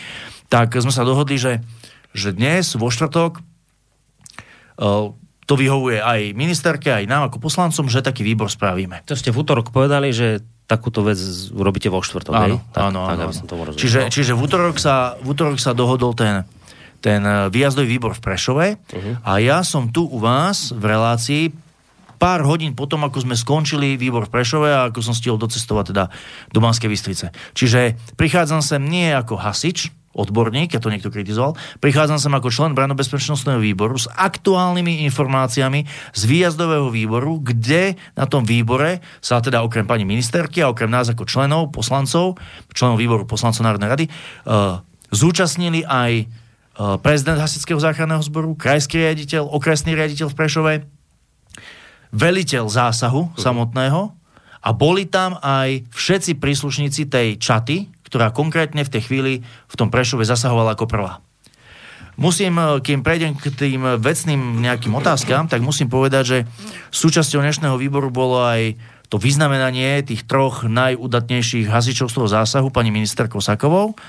tak 0.48 0.72
sme 0.78 0.94
sa 0.94 1.04
dohodli, 1.04 1.36
že, 1.36 1.60
že 2.16 2.32
dnes, 2.32 2.78
vo 2.80 2.88
štvrtok, 2.88 3.42
uh, 3.42 5.12
to 5.46 5.54
vyhovuje 5.54 6.02
aj 6.02 6.34
ministerke, 6.34 6.90
aj 6.90 7.06
nám 7.06 7.30
ako 7.30 7.38
poslancom, 7.38 7.86
že 7.86 8.06
taký 8.06 8.26
výbor 8.26 8.50
spravíme. 8.50 9.06
To 9.10 9.14
ste 9.14 9.30
v 9.30 9.42
útorok 9.42 9.70
povedali, 9.70 10.10
že 10.10 10.42
takúto 10.66 11.06
vec 11.06 11.18
urobíte 11.54 11.94
vo 11.94 12.02
štvrtok, 12.02 12.34
áno, 12.34 12.58
Tak, 12.74 12.82
áno, 12.90 13.00
tak, 13.06 13.18
áno. 13.18 13.24
Aby 13.30 13.36
som 13.38 13.46
to 13.46 13.56
čiže, 13.78 14.10
čiže 14.10 14.34
v, 14.34 14.42
útorok 14.42 14.82
sa, 14.82 15.14
v 15.22 15.38
útorok 15.38 15.62
sa 15.62 15.78
dohodol 15.78 16.18
ten, 16.18 16.42
ten 17.06 17.22
eh, 17.22 17.54
výjazdový 17.54 17.86
výbor 17.98 18.18
v 18.18 18.22
Prešove 18.22 18.66
uh-huh. 18.74 19.14
a 19.22 19.32
ja 19.38 19.62
som 19.62 19.94
tu 19.94 20.10
u 20.10 20.18
vás 20.18 20.74
v 20.74 20.84
relácii 20.90 21.44
pár 22.16 22.42
hodín 22.48 22.74
potom, 22.74 23.04
ako 23.06 23.22
sme 23.22 23.36
skončili 23.38 24.00
výbor 24.00 24.26
v 24.26 24.34
Prešove 24.34 24.70
a 24.72 24.90
ako 24.90 25.00
som 25.06 25.14
stihol 25.14 25.38
docestovať 25.38 25.94
teda 25.94 26.04
do 26.50 26.60
Banskej 26.64 26.90
Bystrice. 26.90 27.30
Čiže 27.54 28.00
prichádzam 28.18 28.66
sem 28.66 28.82
nie 28.82 29.12
ako 29.14 29.38
hasič, 29.38 29.94
odborník, 30.16 30.74
ja 30.74 30.82
to 30.82 30.88
niekto 30.88 31.12
kritizoval, 31.12 31.60
prichádzam 31.84 32.18
sem 32.18 32.32
ako 32.32 32.48
člen 32.48 32.72
Branobezpečnostného 32.72 33.60
výboru 33.60 34.00
s 34.00 34.08
aktuálnymi 34.08 35.04
informáciami 35.12 35.84
z 36.16 36.22
výjazdového 36.24 36.88
výboru, 36.88 37.44
kde 37.44 38.00
na 38.16 38.24
tom 38.26 38.48
výbore 38.48 39.04
sa 39.20 39.44
teda 39.44 39.62
okrem 39.62 39.84
pani 39.84 40.08
ministerky 40.08 40.64
a 40.64 40.72
okrem 40.72 40.88
nás 40.88 41.12
ako 41.12 41.28
členov, 41.28 41.76
poslancov, 41.76 42.40
členov 42.72 42.96
výboru 42.96 43.28
poslancov 43.28 43.68
Národnej 43.68 43.92
rady, 43.92 44.06
uh, 44.08 44.80
zúčastnili 45.12 45.84
aj 45.84 46.12
uh, 46.24 46.96
prezident 47.04 47.38
Hasického 47.38 47.78
záchranného 47.78 48.24
zboru, 48.24 48.56
krajský 48.56 49.04
riaditeľ, 49.04 49.52
okresný 49.52 49.94
riaditeľ 49.94 50.32
v 50.32 50.38
Prešove, 50.40 50.74
veliteľ 52.16 52.72
zásahu 52.72 53.36
samotného 53.36 54.16
a 54.66 54.70
boli 54.74 55.06
tam 55.06 55.38
aj 55.44 55.86
všetci 55.92 56.40
príslušníci 56.40 57.12
tej 57.12 57.38
čaty, 57.38 57.92
ktorá 58.16 58.32
konkrétne 58.32 58.80
v 58.88 58.94
tej 58.96 59.12
chvíli 59.12 59.34
v 59.44 59.76
tom 59.76 59.92
Prešove 59.92 60.24
zasahovala 60.24 60.80
ako 60.80 60.88
prvá. 60.88 61.20
Musím, 62.16 62.56
eh, 62.56 62.80
kým 62.80 63.04
prejdem 63.04 63.36
k 63.36 63.52
tým 63.52 64.00
vecným 64.00 64.64
nejakým 64.64 64.96
otázkam, 64.96 65.52
tak 65.52 65.60
musím 65.60 65.92
povedať, 65.92 66.24
že 66.24 66.38
súčasťou 66.96 67.44
dnešného 67.44 67.76
výboru 67.76 68.08
bolo 68.08 68.40
aj 68.40 68.80
to 69.12 69.20
vyznamenanie 69.20 70.00
tých 70.08 70.24
troch 70.24 70.64
najudatnejších 70.64 71.68
hasičov 71.68 72.08
z 72.08 72.16
toho 72.16 72.28
zásahu, 72.32 72.72
pani 72.72 72.88
ministerkou 72.88 73.44
Sakovou. 73.44 74.00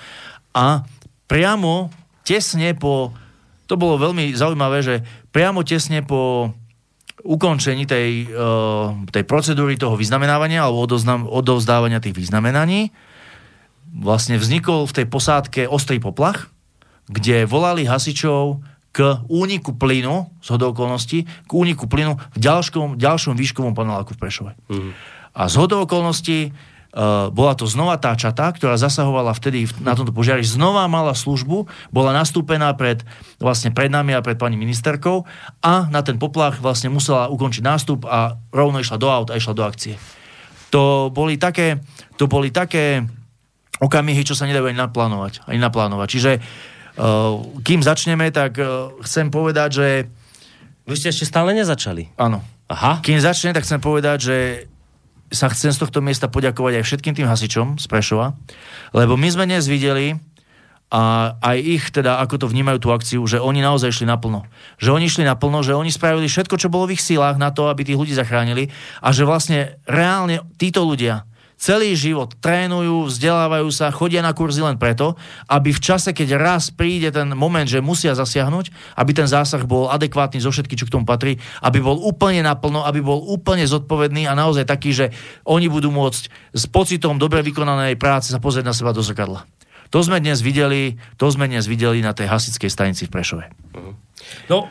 A 0.55 0.87
priamo 1.27 1.91
tesne 2.23 2.79
po, 2.79 3.11
to 3.67 3.75
bolo 3.75 3.99
veľmi 3.99 4.39
zaujímavé, 4.39 4.87
že 4.87 4.95
priamo 5.35 5.67
tesne 5.67 6.07
po 6.07 6.55
ukončení 7.27 7.91
tej, 7.91 8.31
uh, 8.31 8.95
tej 9.11 9.27
procedúry 9.27 9.75
toho 9.75 9.99
vyznamenávania 9.99 10.63
alebo 10.63 10.87
odovzdávania 11.29 11.99
tých 11.99 12.15
vyznamenaní 12.15 12.95
vlastne 13.93 14.41
vznikol 14.41 14.87
v 14.89 14.97
tej 15.03 15.07
posádke 15.07 15.61
ostrý 15.71 16.03
poplach, 16.03 16.51
kde 17.07 17.47
volali 17.47 17.87
hasičov 17.87 18.61
k 18.97 19.21
úniku 19.29 19.77
plynu, 19.77 20.33
z 20.41 20.57
okolností, 20.57 21.29
k 21.29 21.51
úniku 21.53 21.85
plynu 21.85 22.17
v 22.17 22.39
ďalšom, 22.41 22.97
ďalšom 22.97 23.37
výškovom 23.37 23.77
paneláku 23.77 24.17
v 24.17 24.21
Prešove. 24.25 24.53
Mm. 24.73 24.97
A 25.37 25.53
z 25.53 25.55
okolností 25.61 26.49
uh, 26.49 27.29
bola 27.29 27.53
to 27.53 27.69
znova 27.69 28.01
tá 28.01 28.17
čata, 28.17 28.49
ktorá 28.57 28.81
zasahovala 28.81 29.37
vtedy 29.37 29.69
na 29.85 29.93
tomto 29.93 30.17
požiari, 30.17 30.41
znova 30.41 30.89
mala 30.89 31.13
službu, 31.13 31.69
bola 31.93 32.17
nastúpená 32.17 32.73
pred, 32.73 33.05
vlastne 33.37 33.69
pred 33.69 33.93
nami 33.93 34.17
a 34.17 34.25
pred 34.25 34.41
pani 34.41 34.57
ministerkou 34.57 35.29
a 35.61 35.93
na 35.93 36.01
ten 36.01 36.17
poplach 36.17 36.65
vlastne 36.65 36.89
musela 36.89 37.29
ukončiť 37.29 37.61
nástup 37.61 38.09
a 38.09 38.41
rovno 38.49 38.81
išla 38.81 38.97
do 38.97 39.13
aut 39.13 39.29
a 39.29 39.37
išla 39.37 39.53
do 39.53 39.69
akcie. 39.69 40.01
To 40.73 41.13
boli 41.13 41.37
také, 41.37 41.85
to 42.17 42.25
boli 42.33 42.49
také 42.49 43.05
okamihy, 43.83 44.23
čo 44.25 44.37
sa 44.37 44.49
nedajú 44.49 44.71
ani 44.73 44.79
naplánovať. 44.79 45.45
Ani 45.45 45.61
naplánovať. 45.61 46.09
Čiže 46.09 46.33
uh, 46.39 47.39
kým 47.61 47.81
začneme, 47.85 48.29
tak 48.33 48.57
uh, 48.61 48.95
chcem 49.05 49.29
povedať, 49.29 49.69
že... 49.73 49.89
Vy 50.87 50.95
ste 50.95 51.11
ešte 51.11 51.27
stále 51.27 51.51
nezačali. 51.51 52.15
Áno. 52.15 52.41
Aha. 52.71 53.03
Kým 53.03 53.19
začne, 53.19 53.51
tak 53.51 53.67
chcem 53.67 53.83
povedať, 53.83 54.19
že 54.23 54.37
sa 55.35 55.51
chcem 55.51 55.75
z 55.75 55.83
tohto 55.83 55.99
miesta 55.99 56.31
poďakovať 56.31 56.79
aj 56.79 56.85
všetkým 56.87 57.15
tým 57.19 57.27
hasičom 57.27 57.83
z 57.83 57.87
Prešova, 57.91 58.39
lebo 58.95 59.19
my 59.19 59.27
sme 59.27 59.51
dnes 59.51 59.67
videli, 59.67 60.15
a 60.87 61.35
aj 61.43 61.59
ich, 61.59 61.85
teda 61.91 62.23
ako 62.23 62.47
to 62.47 62.47
vnímajú 62.47 62.79
tú 62.79 62.95
akciu, 62.95 63.27
že 63.27 63.43
oni 63.43 63.59
naozaj 63.59 63.91
išli 63.91 64.07
naplno. 64.07 64.47
Že 64.79 64.95
oni 64.95 65.05
išli 65.11 65.25
naplno, 65.27 65.59
že 65.67 65.75
oni 65.75 65.91
spravili 65.91 66.31
všetko, 66.31 66.55
čo 66.55 66.71
bolo 66.71 66.87
v 66.87 66.95
ich 66.95 67.03
silách 67.03 67.43
na 67.43 67.51
to, 67.51 67.67
aby 67.67 67.83
tých 67.83 67.99
ľudí 67.99 68.15
zachránili 68.15 68.71
a 69.03 69.11
že 69.11 69.27
vlastne 69.27 69.83
reálne 69.91 70.47
títo 70.63 70.87
ľudia 70.87 71.27
celý 71.57 71.97
život 71.97 72.37
trénujú, 72.39 73.09
vzdelávajú 73.09 73.69
sa, 73.73 73.89
chodia 73.89 74.21
na 74.21 74.37
kurzy 74.37 74.61
len 74.61 74.77
preto, 74.77 75.17
aby 75.49 75.73
v 75.73 75.81
čase, 75.81 76.13
keď 76.13 76.37
raz 76.37 76.69
príde 76.69 77.09
ten 77.09 77.33
moment, 77.33 77.65
že 77.65 77.81
musia 77.81 78.13
zasiahnuť, 78.13 78.97
aby 79.01 79.11
ten 79.17 79.25
zásah 79.25 79.65
bol 79.65 79.89
adekvátny 79.89 80.39
zo 80.39 80.53
všetky, 80.53 80.77
čo 80.77 80.87
k 80.87 80.95
tomu 80.95 81.09
patrí, 81.09 81.41
aby 81.65 81.81
bol 81.81 81.97
úplne 81.97 82.45
naplno, 82.45 82.85
aby 82.85 83.01
bol 83.01 83.25
úplne 83.25 83.65
zodpovedný 83.65 84.29
a 84.29 84.37
naozaj 84.37 84.69
taký, 84.69 84.93
že 84.93 85.07
oni 85.49 85.67
budú 85.73 85.89
môcť 85.89 86.23
s 86.53 86.65
pocitom 86.69 87.17
dobre 87.17 87.41
vykonanej 87.41 87.97
práce 87.97 88.31
sa 88.31 88.39
pozrieť 88.39 88.65
na 88.69 88.77
seba 88.77 88.93
do 88.93 89.01
zrkadla. 89.01 89.49
To 89.95 90.03
sme 90.03 90.19
dnes 90.19 90.43
videli, 90.43 90.99
to 91.17 91.31
sme 91.31 91.47
dnes 91.47 91.65
videli 91.71 92.03
na 92.03 92.11
tej 92.11 92.27
hasickej 92.27 92.71
stanici 92.71 93.07
v 93.07 93.13
Prešove. 93.15 93.45
No, 94.51 94.67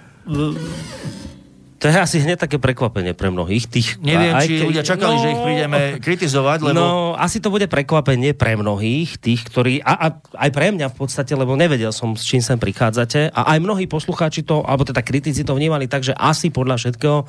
To 1.76 1.92
je 1.92 1.98
asi 2.00 2.24
hneď 2.24 2.40
také 2.40 2.56
prekvapenie 2.56 3.12
pre 3.12 3.28
mnohých 3.28 3.68
tých. 3.68 4.00
Neviem, 4.00 4.32
aj 4.32 4.48
či 4.48 4.64
ľudia 4.64 4.80
čakali, 4.80 5.12
no, 5.12 5.22
že 5.22 5.28
ich 5.36 5.42
prídeme 5.44 5.80
kritizovať, 6.00 6.72
lebo... 6.72 6.80
No, 6.80 6.90
asi 7.20 7.44
to 7.44 7.52
bude 7.52 7.68
prekvapenie 7.68 8.32
pre 8.32 8.56
mnohých, 8.56 9.20
tých, 9.20 9.44
ktorí... 9.44 9.84
A, 9.84 9.94
a 9.94 10.08
aj 10.16 10.50
pre 10.56 10.72
mňa 10.72 10.88
v 10.88 10.96
podstate, 10.96 11.36
lebo 11.36 11.52
nevedel 11.60 11.92
som, 11.92 12.16
s 12.16 12.24
čím 12.24 12.40
sem 12.40 12.56
prichádzate. 12.56 13.28
A 13.36 13.52
aj 13.52 13.60
mnohí 13.60 13.92
poslucháči 13.92 14.48
to, 14.48 14.64
alebo 14.64 14.88
teda 14.88 15.04
kritici 15.04 15.44
to 15.44 15.52
vnímali 15.52 15.92
tak, 15.92 16.08
že 16.08 16.16
asi 16.16 16.48
podľa 16.48 16.80
všetkého 16.80 17.28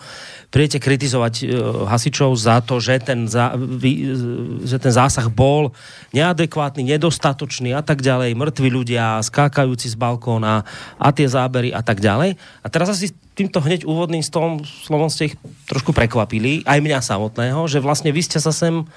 príjete 0.54 0.78
kritizovať 0.78 1.34
uh, 1.42 1.46
hasičov 1.90 2.30
za 2.38 2.62
to, 2.62 2.78
že 2.78 3.02
ten, 3.02 3.26
za, 3.26 3.58
vy, 3.58 4.14
že 4.62 4.78
ten 4.78 4.94
zásah 4.94 5.26
bol 5.26 5.74
neadekvátny, 6.14 6.86
nedostatočný 6.86 7.74
a 7.74 7.82
tak 7.82 7.98
ďalej. 7.98 8.38
Mŕtvi 8.38 8.70
ľudia, 8.70 9.18
skákajúci 9.26 9.90
z 9.90 9.98
balkóna 9.98 10.62
a 11.02 11.08
tie 11.10 11.26
zábery 11.26 11.74
a 11.74 11.82
tak 11.82 11.98
ďalej. 11.98 12.38
A 12.62 12.66
teraz 12.70 12.94
asi 12.94 13.10
týmto 13.36 13.60
hneď 13.60 13.84
úvodným 13.84 14.24
stolom 14.24 14.64
slovom 14.64 15.12
ste 15.12 15.30
ich 15.30 15.36
trošku 15.68 15.92
prekvapili, 15.92 16.64
aj 16.64 16.80
mňa 16.80 17.04
samotného, 17.04 17.68
že 17.68 17.84
vlastne 17.84 18.08
vy 18.08 18.24
ste 18.24 18.40
sa 18.40 18.50
sem 18.50 18.88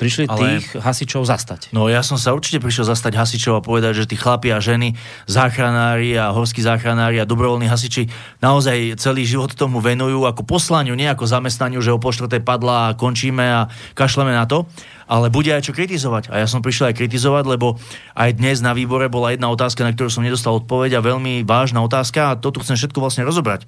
prišli 0.00 0.24
Ale... 0.32 0.40
tých 0.40 0.80
hasičov 0.80 1.28
zastať. 1.28 1.76
No 1.76 1.92
ja 1.92 2.00
som 2.00 2.16
sa 2.16 2.32
určite 2.32 2.56
prišiel 2.56 2.88
zastať 2.88 3.20
hasičov 3.20 3.60
a 3.60 3.60
povedať, 3.60 4.00
že 4.00 4.08
tí 4.08 4.16
chlapi 4.16 4.48
a 4.48 4.58
ženy, 4.64 4.96
záchranári 5.28 6.16
a 6.16 6.32
horskí 6.32 6.64
záchranári 6.64 7.20
a 7.20 7.28
dobrovoľní 7.28 7.68
hasiči 7.68 8.08
naozaj 8.40 8.96
celý 8.96 9.28
život 9.28 9.52
tomu 9.52 9.84
venujú 9.84 10.24
ako 10.24 10.48
poslaniu, 10.48 10.96
nie 10.96 11.04
ako 11.04 11.28
zamestnaniu, 11.28 11.84
že 11.84 11.92
o 11.92 12.00
po 12.00 12.08
padla 12.40 12.90
a 12.90 12.94
končíme 12.96 13.44
a 13.44 13.68
kašleme 13.92 14.32
na 14.32 14.48
to 14.48 14.64
ale 15.10 15.26
bude 15.26 15.50
aj 15.50 15.66
čo 15.66 15.74
kritizovať. 15.74 16.30
A 16.30 16.38
ja 16.38 16.46
som 16.46 16.62
prišiel 16.62 16.94
aj 16.94 17.02
kritizovať, 17.02 17.42
lebo 17.50 17.82
aj 18.14 18.30
dnes 18.38 18.62
na 18.62 18.70
výbore 18.70 19.10
bola 19.10 19.34
jedna 19.34 19.50
otázka, 19.50 19.82
na 19.82 19.90
ktorú 19.90 20.06
som 20.06 20.22
nedostal 20.22 20.62
odpoveď 20.62 21.02
a 21.02 21.04
veľmi 21.04 21.42
vážna 21.42 21.82
otázka 21.82 22.30
a 22.30 22.38
toto 22.38 22.62
chcem 22.62 22.78
všetko 22.78 23.02
vlastne 23.02 23.26
rozobrať. 23.26 23.66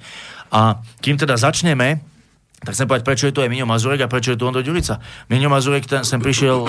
A 0.55 0.79
kým 1.03 1.19
teda 1.19 1.35
začneme, 1.35 1.99
tak 2.62 2.78
chcem 2.78 2.87
povedať, 2.87 3.04
prečo 3.07 3.26
je 3.26 3.35
tu 3.35 3.42
aj 3.42 3.50
Miňo 3.50 3.66
Mazurek 3.66 4.07
a 4.07 4.09
prečo 4.11 4.31
je 4.31 4.38
tu 4.38 4.47
Ondro 4.47 4.62
Ďurica. 4.62 5.02
Miňo 5.26 5.50
Mazurek 5.50 5.83
ten 5.90 6.07
sem 6.07 6.23
prišiel 6.23 6.62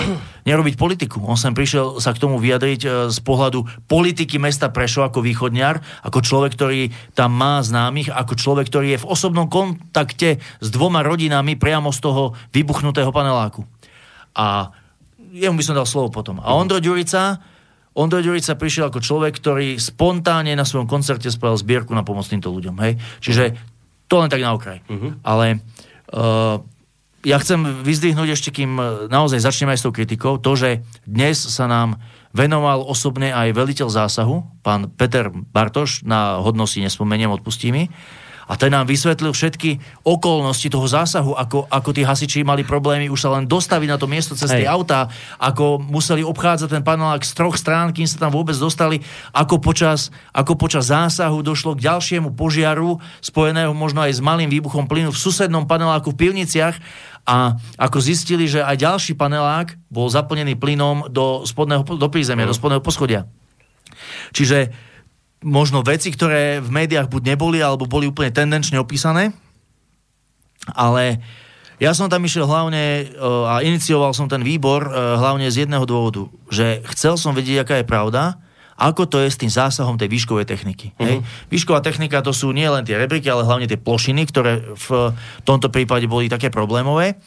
nerobiť 0.48 0.74
politiku. 0.74 1.22
On 1.22 1.38
sem 1.38 1.54
prišiel 1.54 2.02
sa 2.02 2.10
k 2.10 2.18
tomu 2.18 2.42
vyjadriť 2.42 2.80
e, 2.82 2.88
z 3.14 3.18
pohľadu 3.22 3.86
politiky 3.86 4.42
mesta 4.42 4.74
Prešov 4.74 5.14
ako 5.14 5.22
východňar, 5.22 6.02
ako 6.02 6.18
človek, 6.18 6.58
ktorý 6.58 6.90
tam 7.14 7.38
má 7.38 7.62
známych, 7.62 8.10
ako 8.10 8.34
človek, 8.34 8.66
ktorý 8.66 8.98
je 8.98 9.02
v 9.02 9.08
osobnom 9.08 9.46
kontakte 9.46 10.42
s 10.42 10.68
dvoma 10.74 11.06
rodinami 11.06 11.54
priamo 11.54 11.94
z 11.94 12.02
toho 12.02 12.34
vybuchnutého 12.50 13.14
paneláku. 13.14 13.62
A 14.34 14.74
jemu 15.30 15.54
by 15.54 15.62
som 15.62 15.78
dal 15.78 15.86
slovo 15.86 16.10
potom. 16.10 16.42
A 16.42 16.58
Ondro 16.58 16.82
Ďurica, 16.82 17.38
Ondro 17.94 18.18
Ďurica 18.18 18.58
prišiel 18.58 18.90
ako 18.90 18.98
človek, 18.98 19.38
ktorý 19.38 19.78
spontánne 19.78 20.58
na 20.58 20.66
svojom 20.66 20.90
koncerte 20.90 21.30
spravil 21.30 21.54
zbierku 21.54 21.94
na 21.94 22.02
pomoc 22.02 22.26
týmto 22.26 22.50
ľuďom. 22.50 22.74
Hej? 22.82 22.98
Čiže 23.22 23.44
to 24.10 24.20
len 24.20 24.30
tak 24.30 24.42
na 24.42 24.52
okraj. 24.52 24.78
Uh-huh. 24.86 25.16
Ale 25.24 25.64
ja 27.24 27.36
chcem 27.40 27.60
vyzdvihnúť 27.82 28.28
ešte, 28.36 28.52
kým 28.52 28.76
naozaj 29.08 29.40
začneme 29.40 29.72
aj 29.74 29.80
s 29.80 29.84
tou 29.88 29.96
kritikou, 29.96 30.38
to, 30.38 30.52
že 30.54 30.70
dnes 31.08 31.40
sa 31.40 31.64
nám 31.64 31.98
venoval 32.36 32.84
osobne 32.84 33.32
aj 33.32 33.56
veliteľ 33.56 33.88
zásahu, 33.88 34.44
pán 34.60 34.92
Peter 34.92 35.32
Bartoš, 35.32 36.04
na 36.04 36.38
hodnosti 36.42 36.76
nespomeniem, 36.76 37.32
odpustí 37.32 37.72
mi, 37.72 37.88
a 38.44 38.52
ten 38.60 38.72
nám 38.72 38.84
vysvetlil 38.84 39.32
všetky 39.32 39.80
okolnosti 40.04 40.68
toho 40.68 40.84
zásahu, 40.84 41.32
ako, 41.32 41.64
ako 41.68 41.90
tí 41.96 42.04
hasiči 42.04 42.44
mali 42.44 42.64
problémy 42.64 43.08
už 43.08 43.20
sa 43.20 43.32
len 43.32 43.48
dostaviť 43.48 43.88
na 43.88 43.96
to 43.96 44.06
miesto 44.08 44.36
cez 44.36 44.52
tie 44.52 44.68
autá, 44.68 45.08
ako 45.40 45.80
museli 45.80 46.20
obchádzať 46.20 46.68
ten 46.68 46.84
panelák 46.84 47.24
z 47.24 47.32
troch 47.32 47.56
strán, 47.56 47.96
kým 47.96 48.04
sa 48.04 48.20
tam 48.20 48.32
vôbec 48.32 48.56
dostali, 48.56 49.00
ako 49.32 49.60
počas, 49.60 50.12
ako 50.36 50.56
počas 50.60 50.92
zásahu 50.92 51.40
došlo 51.40 51.76
k 51.76 51.88
ďalšiemu 51.88 52.36
požiaru, 52.36 53.00
spojeného 53.24 53.72
možno 53.72 54.04
aj 54.04 54.16
s 54.16 54.20
malým 54.20 54.52
výbuchom 54.52 54.84
plynu 54.84 55.10
v 55.12 55.18
susednom 55.18 55.64
paneláku 55.64 56.12
v 56.12 56.28
pivniciach 56.28 56.76
a 57.24 57.56
ako 57.80 57.98
zistili, 58.04 58.44
že 58.44 58.60
aj 58.60 58.84
ďalší 58.84 59.12
panelák 59.16 59.80
bol 59.88 60.12
zaplnený 60.12 60.60
plynom 60.60 61.08
do, 61.08 61.48
spodného, 61.48 61.82
do 61.84 62.08
prízemia, 62.12 62.44
mm. 62.44 62.50
do 62.52 62.56
spodného 62.56 62.84
poschodia. 62.84 63.24
Čiže 64.36 64.72
možno 65.44 65.84
veci, 65.84 66.08
ktoré 66.10 66.58
v 66.64 66.70
médiách 66.72 67.12
buď 67.12 67.36
neboli, 67.36 67.60
alebo 67.60 67.84
boli 67.84 68.08
úplne 68.08 68.32
tendenčne 68.32 68.80
opísané. 68.80 69.36
Ale 70.72 71.20
ja 71.76 71.92
som 71.92 72.08
tam 72.08 72.24
išiel 72.24 72.48
hlavne 72.48 72.82
e, 72.82 73.04
a 73.20 73.60
inicioval 73.60 74.16
som 74.16 74.24
ten 74.24 74.40
výbor 74.40 74.88
e, 74.88 74.90
hlavne 74.94 75.52
z 75.52 75.68
jedného 75.68 75.84
dôvodu, 75.84 76.32
že 76.48 76.80
chcel 76.96 77.20
som 77.20 77.36
vedieť, 77.36 77.66
aká 77.66 77.74
je 77.82 77.86
pravda, 77.86 78.40
ako 78.74 79.06
to 79.06 79.22
je 79.22 79.28
s 79.30 79.38
tým 79.38 79.52
zásahom 79.52 80.00
tej 80.00 80.10
výškovej 80.10 80.46
techniky. 80.48 80.96
Uh-huh. 80.96 81.06
Hej? 81.06 81.16
Výšková 81.52 81.84
technika 81.84 82.24
to 82.24 82.34
sú 82.34 82.50
nie 82.50 82.66
len 82.66 82.82
tie 82.82 82.98
rebriky, 82.98 83.30
ale 83.30 83.46
hlavne 83.46 83.70
tie 83.70 83.78
plošiny, 83.78 84.22
ktoré 84.30 84.74
v 84.74 85.14
tomto 85.46 85.70
prípade 85.70 86.10
boli 86.10 86.26
také 86.26 86.50
problémové. 86.50 87.20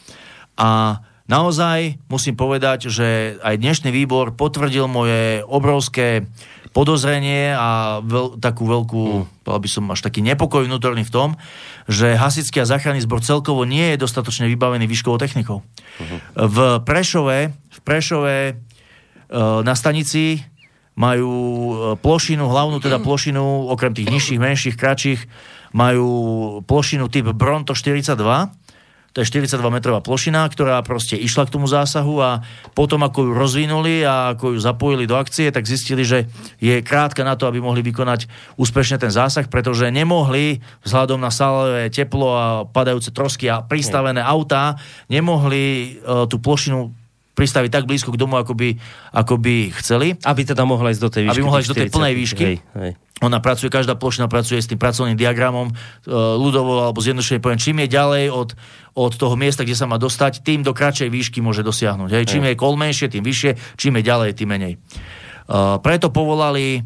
A 0.60 1.00
naozaj 1.24 2.02
musím 2.10 2.36
povedať, 2.36 2.92
že 2.92 3.40
aj 3.40 3.62
dnešný 3.62 3.94
výbor 3.94 4.36
potvrdil 4.36 4.90
moje 4.90 5.40
obrovské 5.46 6.28
podozrenie 6.78 7.58
a 7.58 7.98
veľ, 8.06 8.38
takú 8.38 8.70
veľkú, 8.70 9.02
mm. 9.42 9.50
by 9.50 9.66
som 9.66 9.90
až 9.90 10.06
taký 10.06 10.22
nepokoj 10.22 10.62
vnútorný 10.62 11.02
v 11.02 11.10
tom, 11.10 11.28
že 11.90 12.14
hasický 12.14 12.62
a 12.62 12.70
záchranný 12.70 13.02
zbor 13.02 13.18
celkovo 13.18 13.66
nie 13.66 13.98
je 13.98 14.06
dostatočne 14.06 14.46
vybavený 14.46 14.86
výškovou 14.86 15.18
technikou. 15.18 15.66
Mm-hmm. 15.66 16.18
V 16.38 16.56
Prešove, 16.86 17.38
v 17.50 17.78
Prešove 17.82 18.36
e, 18.46 18.52
na 19.66 19.74
stanici 19.74 20.38
majú 20.94 21.34
e, 21.34 21.74
plošinu, 21.98 22.46
hlavnú 22.46 22.78
teda 22.78 23.02
plošinu, 23.02 23.74
okrem 23.74 23.98
tých 23.98 24.14
nižších, 24.14 24.38
menších, 24.38 24.76
kratších, 24.78 25.20
majú 25.74 26.06
plošinu 26.62 27.10
typ 27.10 27.26
Bronto 27.34 27.74
42, 27.74 28.14
to 29.18 29.26
je 29.26 29.34
42 29.34 29.58
metrová 29.74 29.98
plošina, 29.98 30.46
ktorá 30.46 30.78
proste 30.86 31.18
išla 31.18 31.50
k 31.50 31.58
tomu 31.58 31.66
zásahu 31.66 32.22
a 32.22 32.46
potom 32.70 33.02
ako 33.02 33.26
ju 33.26 33.32
rozvinuli 33.34 33.94
a 34.06 34.38
ako 34.38 34.54
ju 34.54 34.58
zapojili 34.62 35.10
do 35.10 35.18
akcie, 35.18 35.50
tak 35.50 35.66
zistili, 35.66 36.06
že 36.06 36.30
je 36.62 36.78
krátka 36.86 37.26
na 37.26 37.34
to, 37.34 37.50
aby 37.50 37.58
mohli 37.58 37.82
vykonať 37.82 38.30
úspešne 38.54 38.94
ten 39.02 39.10
zásah, 39.10 39.50
pretože 39.50 39.90
nemohli 39.90 40.62
vzhľadom 40.86 41.18
na 41.18 41.34
salové 41.34 41.90
teplo 41.90 42.30
a 42.30 42.46
padajúce 42.62 43.10
trosky 43.10 43.50
a 43.50 43.58
pristavené 43.58 44.22
autá, 44.22 44.78
nemohli 45.10 45.98
uh, 45.98 46.30
tú 46.30 46.38
plošinu 46.38 46.94
pristaviť 47.38 47.70
tak 47.70 47.86
blízko 47.86 48.10
k 48.10 48.18
domu, 48.18 48.34
ako 48.34 48.58
by, 48.58 48.74
ako 49.14 49.38
by 49.38 49.70
chceli. 49.78 50.18
Aby 50.26 50.42
teda 50.42 50.66
mohla 50.66 50.90
ísť 50.90 51.02
do 51.06 51.10
tej 51.14 51.22
výšky. 51.30 51.38
Aby 51.38 51.46
mohla 51.46 51.62
ísť 51.62 51.70
do 51.70 51.78
tej 51.78 51.90
plnej 51.94 52.14
výšky. 52.18 52.42
Hej, 52.42 52.56
hej. 52.74 52.92
Ona 53.18 53.38
pracuje, 53.42 53.70
každá 53.70 53.98
plošina 53.98 54.30
pracuje 54.30 54.62
s 54.62 54.70
tým 54.70 54.78
pracovným 54.78 55.18
diagramom, 55.18 55.70
e, 55.70 55.74
ľudovo 56.14 56.86
alebo 56.86 57.02
zjednodušene 57.02 57.42
poviem, 57.42 57.58
čím 57.58 57.82
je 57.82 57.88
ďalej 57.90 58.24
od, 58.30 58.54
od 58.94 59.12
toho 59.14 59.34
miesta, 59.34 59.66
kde 59.66 59.74
sa 59.74 59.90
má 59.90 59.98
dostať, 59.98 60.46
tým 60.46 60.62
do 60.62 60.70
kratšej 60.70 61.10
výšky 61.10 61.42
môže 61.42 61.66
dosiahnuť. 61.66 62.10
Hej. 62.14 62.24
Čím 62.30 62.46
je 62.46 62.54
kol 62.54 62.78
menšie, 62.78 63.10
tým 63.10 63.26
vyššie, 63.26 63.78
čím 63.78 63.98
je 63.98 64.02
ďalej, 64.06 64.38
tým 64.38 64.50
menej. 64.50 64.78
Uh, 65.48 65.82
preto 65.82 66.14
povolali 66.14 66.84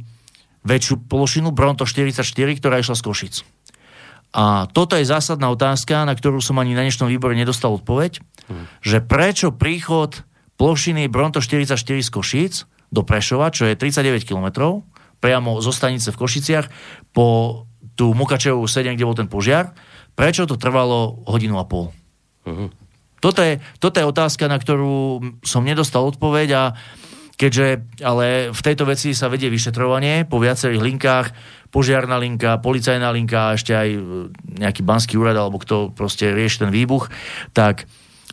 väčšiu 0.64 1.04
plošinu 1.10 1.50
Bronto 1.52 1.84
44, 1.84 2.24
ktorá 2.62 2.80
išla 2.80 2.96
z 2.96 3.02
Košic. 3.02 3.34
A 4.32 4.64
toto 4.72 4.96
je 4.96 5.04
zásadná 5.04 5.52
otázka, 5.52 6.08
na 6.08 6.16
ktorú 6.16 6.40
som 6.40 6.56
ani 6.56 6.72
na 6.72 6.88
dnešnom 6.88 7.12
výbore 7.12 7.36
nedostal 7.36 7.76
odpoveď, 7.76 8.24
hmm. 8.48 8.80
že 8.80 9.04
prečo 9.04 9.52
príchod 9.52 10.24
plošiny 10.56 11.08
Bronto 11.08 11.40
44 11.40 11.76
z 11.78 12.10
Košic 12.10 12.54
do 12.92 13.02
Prešova, 13.02 13.48
čo 13.48 13.64
je 13.64 13.74
39 13.74 14.28
kilometrov, 14.28 14.84
priamo 15.22 15.62
zo 15.62 15.70
stanice 15.70 16.10
v 16.10 16.18
Košiciach 16.18 16.66
po 17.14 17.62
tú 17.94 18.12
Mukačevú 18.12 18.66
7, 18.66 18.98
kde 18.98 19.06
bol 19.06 19.16
ten 19.16 19.30
požiar. 19.30 19.72
Prečo 20.12 20.44
to 20.44 20.58
trvalo 20.58 21.22
hodinu 21.30 21.56
a 21.56 21.64
pol? 21.64 21.94
Uh-huh. 22.44 22.68
Toto, 23.22 23.38
je, 23.38 23.62
toto 23.78 24.02
je 24.02 24.10
otázka, 24.10 24.50
na 24.50 24.58
ktorú 24.58 25.22
som 25.46 25.62
nedostal 25.62 26.02
odpoveď 26.10 26.48
a 26.58 26.62
keďže 27.38 27.66
ale 28.02 28.50
v 28.50 28.60
tejto 28.60 28.84
veci 28.86 29.14
sa 29.14 29.30
vedie 29.30 29.46
vyšetrovanie 29.46 30.26
po 30.26 30.42
viacerých 30.42 30.82
linkách, 30.82 31.26
požiarná 31.70 32.18
linka, 32.18 32.60
policajná 32.60 33.08
linka 33.14 33.50
a 33.50 33.54
ešte 33.56 33.72
aj 33.72 33.88
nejaký 34.62 34.82
banský 34.84 35.14
úrad 35.16 35.38
alebo 35.38 35.62
kto 35.62 35.94
proste 35.94 36.34
rieši 36.34 36.66
ten 36.66 36.70
výbuch, 36.74 37.08
tak 37.56 37.86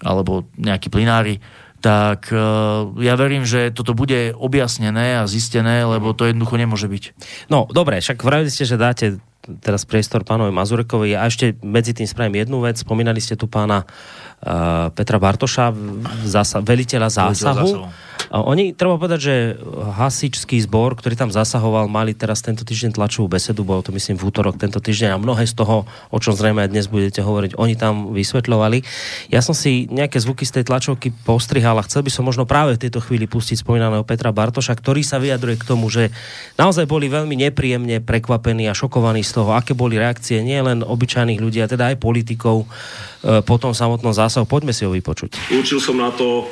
alebo 0.03 0.47
nejakí 0.57 0.89
plinári, 0.89 1.39
tak 1.79 2.31
uh, 2.31 2.91
ja 2.99 3.15
verím, 3.15 3.47
že 3.47 3.71
toto 3.71 3.95
bude 3.95 4.35
objasnené 4.35 5.23
a 5.23 5.29
zistené, 5.31 5.87
lebo 5.87 6.11
to 6.11 6.27
jednoducho 6.27 6.59
nemôže 6.59 6.87
byť. 6.91 7.03
No, 7.47 7.65
dobre, 7.71 8.03
však 8.03 8.19
vravili 8.19 8.51
ste, 8.51 8.67
že 8.67 8.75
dáte 8.75 9.23
teraz 9.63 9.87
priestor 9.87 10.27
pánovi 10.27 10.51
Mazurekovi 10.51 11.15
a 11.15 11.25
ešte 11.25 11.55
medzi 11.63 11.95
tým 11.95 12.05
spravím 12.05 12.43
jednu 12.43 12.59
vec. 12.59 12.77
Spomínali 12.77 13.23
ste 13.23 13.39
tu 13.39 13.47
pána 13.47 13.87
uh, 13.87 14.28
Petra 14.95 15.17
Bartoša, 15.19 15.75
zasa, 16.23 16.63
veliteľa 16.63 17.09
zásahu. 17.11 17.91
A 18.29 18.45
oni, 18.45 18.77
treba 18.77 18.93
povedať, 18.93 19.19
že 19.25 19.35
hasičský 19.97 20.61
zbor, 20.61 20.93
ktorý 20.93 21.17
tam 21.17 21.33
zasahoval, 21.33 21.89
mali 21.89 22.13
teraz 22.13 22.45
tento 22.45 22.61
týždeň 22.61 22.93
tlačovú 22.93 23.25
besedu, 23.25 23.65
bolo 23.65 23.81
to 23.81 23.89
myslím 23.89 24.21
v 24.21 24.29
útorok 24.29 24.53
tento 24.53 24.77
týždeň 24.77 25.17
a 25.17 25.17
mnohé 25.17 25.49
z 25.49 25.57
toho, 25.57 25.89
o 26.13 26.17
čom 26.21 26.37
zrejme 26.37 26.61
aj 26.61 26.69
dnes 26.69 26.85
budete 26.85 27.25
hovoriť, 27.25 27.57
oni 27.57 27.73
tam 27.73 28.13
vysvetľovali. 28.13 28.85
Ja 29.33 29.41
som 29.41 29.57
si 29.57 29.89
nejaké 29.89 30.21
zvuky 30.21 30.45
z 30.45 30.61
tej 30.61 30.69
tlačovky 30.69 31.09
postrihal 31.25 31.81
a 31.81 31.87
chcel 31.89 32.05
by 32.05 32.11
som 32.13 32.21
možno 32.21 32.45
práve 32.45 32.77
v 32.77 32.85
tejto 32.85 33.01
chvíli 33.01 33.25
pustiť 33.25 33.65
spomínaného 33.65 34.05
Petra 34.05 34.29
Bartoša, 34.29 34.77
ktorý 34.77 35.01
sa 35.01 35.17
vyjadruje 35.17 35.57
k 35.57 35.65
tomu, 35.65 35.89
že 35.89 36.13
naozaj 36.53 36.85
boli 36.85 37.09
veľmi 37.09 37.33
nepríjemne 37.33 37.97
prekvapení 38.05 38.69
a 38.69 38.77
šokovaní 38.77 39.25
z 39.25 39.41
toho, 39.41 39.57
aké 39.57 39.73
boli 39.73 39.97
reakcie 39.97 40.45
nielen 40.45 40.85
obyčajných 40.85 41.41
ľudí, 41.41 41.65
a 41.65 41.71
teda 41.71 41.91
aj 41.91 41.97
politikov 41.97 42.69
po 43.21 43.55
tom 43.59 43.75
samotnom 43.75 44.15
zásahu. 44.15 44.47
Poďme 44.47 44.71
si 44.71 44.87
ho 44.87 44.91
vypočuť. 44.95 45.51
Učil 45.51 45.83
som 45.83 45.99
na 45.99 46.11
to 46.11 46.47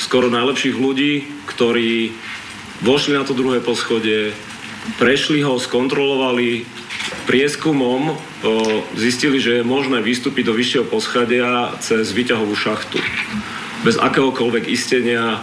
skoro 0.00 0.32
najlepších 0.32 0.76
ľudí, 0.78 1.26
ktorí 1.50 2.14
vošli 2.86 3.18
na 3.18 3.26
to 3.26 3.34
druhé 3.34 3.58
poschodie, 3.58 4.30
prešli 4.96 5.42
ho, 5.42 5.58
skontrolovali, 5.58 6.64
prieskumom 7.26 8.16
zistili, 8.96 9.42
že 9.42 9.60
je 9.60 9.66
možné 9.66 10.00
vystúpiť 10.00 10.48
do 10.48 10.54
vyššieho 10.54 10.86
poschodia 10.86 11.74
cez 11.82 12.14
výťahovú 12.14 12.54
šachtu. 12.54 12.96
Bez 13.84 13.98
akéhokoľvek 13.98 14.70
istenia 14.70 15.42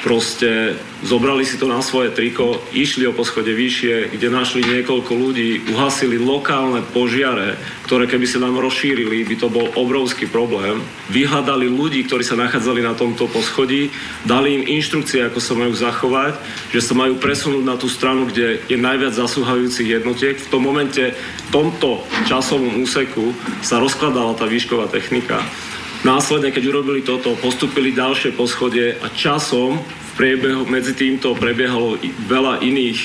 proste 0.00 0.80
zobrali 1.04 1.44
si 1.44 1.60
to 1.60 1.68
na 1.68 1.84
svoje 1.84 2.08
triko, 2.08 2.56
išli 2.72 3.04
o 3.04 3.12
poschode 3.12 3.52
vyššie, 3.52 4.16
kde 4.16 4.32
našli 4.32 4.64
niekoľko 4.64 5.12
ľudí, 5.12 5.68
uhasili 5.76 6.16
lokálne 6.16 6.80
požiare, 6.96 7.60
ktoré 7.84 8.08
keby 8.08 8.24
sa 8.24 8.40
nám 8.40 8.56
rozšírili, 8.56 9.28
by 9.28 9.36
to 9.36 9.52
bol 9.52 9.68
obrovský 9.76 10.24
problém. 10.24 10.80
Vyhľadali 11.12 11.68
ľudí, 11.68 12.08
ktorí 12.08 12.24
sa 12.24 12.40
nachádzali 12.40 12.80
na 12.80 12.96
tomto 12.96 13.28
poschodí, 13.28 13.92
dali 14.24 14.56
im 14.56 14.64
inštrukcie, 14.80 15.20
ako 15.28 15.38
sa 15.44 15.52
majú 15.52 15.74
zachovať, 15.76 16.32
že 16.72 16.80
sa 16.80 16.96
majú 16.96 17.20
presunúť 17.20 17.64
na 17.64 17.76
tú 17.76 17.92
stranu, 17.92 18.32
kde 18.32 18.64
je 18.64 18.78
najviac 18.80 19.12
zasúhajúcich 19.12 19.92
jednotiek. 19.92 20.40
V 20.40 20.48
tom 20.48 20.64
momente, 20.64 21.12
v 21.12 21.48
tomto 21.52 22.00
časovom 22.24 22.80
úseku 22.80 23.36
sa 23.60 23.76
rozkladala 23.76 24.32
tá 24.32 24.48
výšková 24.48 24.88
technika 24.88 25.44
Následne, 26.04 26.52
keď 26.52 26.64
urobili 26.68 27.00
toto, 27.00 27.32
postupili 27.40 27.96
ďalšie 27.96 28.36
poschodie 28.36 29.00
a 29.00 29.08
časom 29.16 29.80
v 29.80 30.10
priebehu 30.18 30.68
medzi 30.68 30.92
týmto 30.92 31.32
prebiehalo 31.32 31.96
veľa 32.28 32.60
iných 32.60 33.00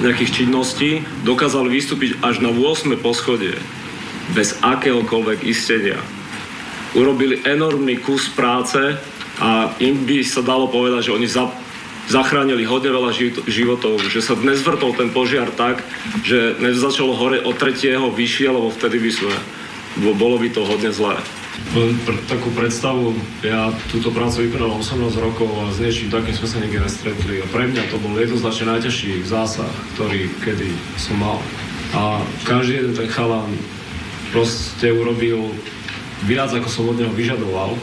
nejakých 0.00 0.44
činností, 0.44 1.04
dokázali 1.28 1.68
vystúpiť 1.68 2.16
až 2.24 2.40
na 2.40 2.48
8. 2.48 2.96
poschodie 3.04 3.52
bez 4.32 4.56
akéhokoľvek 4.64 5.44
istenia. 5.44 6.00
Urobili 6.96 7.44
enormný 7.44 8.00
kus 8.00 8.32
práce 8.32 8.78
a 9.36 9.74
im 9.78 10.08
by 10.08 10.24
sa 10.24 10.40
dalo 10.40 10.72
povedať, 10.72 11.12
že 11.12 11.14
oni 11.14 11.28
za, 11.28 11.52
zachránili 12.08 12.64
hodne 12.64 12.90
veľa 12.90 13.12
životov, 13.46 14.00
že 14.08 14.24
sa 14.24 14.34
dnes 14.34 14.64
vrtol 14.64 14.96
ten 14.96 15.12
požiar 15.12 15.52
tak, 15.54 15.84
že 16.24 16.56
nezačalo 16.58 17.14
hore 17.14 17.38
od 17.44 17.54
tretieho 17.60 18.08
vyššie, 18.08 18.48
lebo 18.48 18.72
vtedy 18.72 18.96
by 18.98 19.10
sme, 19.12 19.34
bolo 20.16 20.40
by 20.40 20.48
to 20.50 20.64
hodne 20.64 20.90
zlé. 20.90 21.20
Pre 21.70 22.14
takú 22.26 22.50
predstavu, 22.50 23.14
ja 23.46 23.70
túto 23.90 24.10
prácu 24.10 24.50
vykonal 24.50 24.74
18 24.82 25.18
rokov 25.22 25.46
a 25.46 25.70
s 25.70 25.78
niečím 25.78 26.10
takým 26.10 26.34
sme 26.34 26.48
sa 26.50 26.58
nikdy 26.62 26.78
nestretli. 26.82 27.42
A 27.42 27.46
pre 27.46 27.70
mňa 27.70 27.90
to 27.90 27.98
bol 28.02 28.14
jednoznačne 28.18 28.74
najťažší 28.74 29.22
zásah, 29.22 29.70
ktorý 29.94 30.30
kedy 30.42 30.70
som 30.98 31.18
mal. 31.22 31.38
A 31.94 32.22
každý 32.46 32.82
jeden 32.82 32.94
ten 32.94 33.10
chalán 33.10 33.50
proste 34.34 34.94
urobil 34.94 35.50
viac, 36.26 36.50
ako 36.54 36.68
som 36.70 36.90
od 36.90 36.98
neho 36.98 37.14
vyžadoval. 37.14 37.78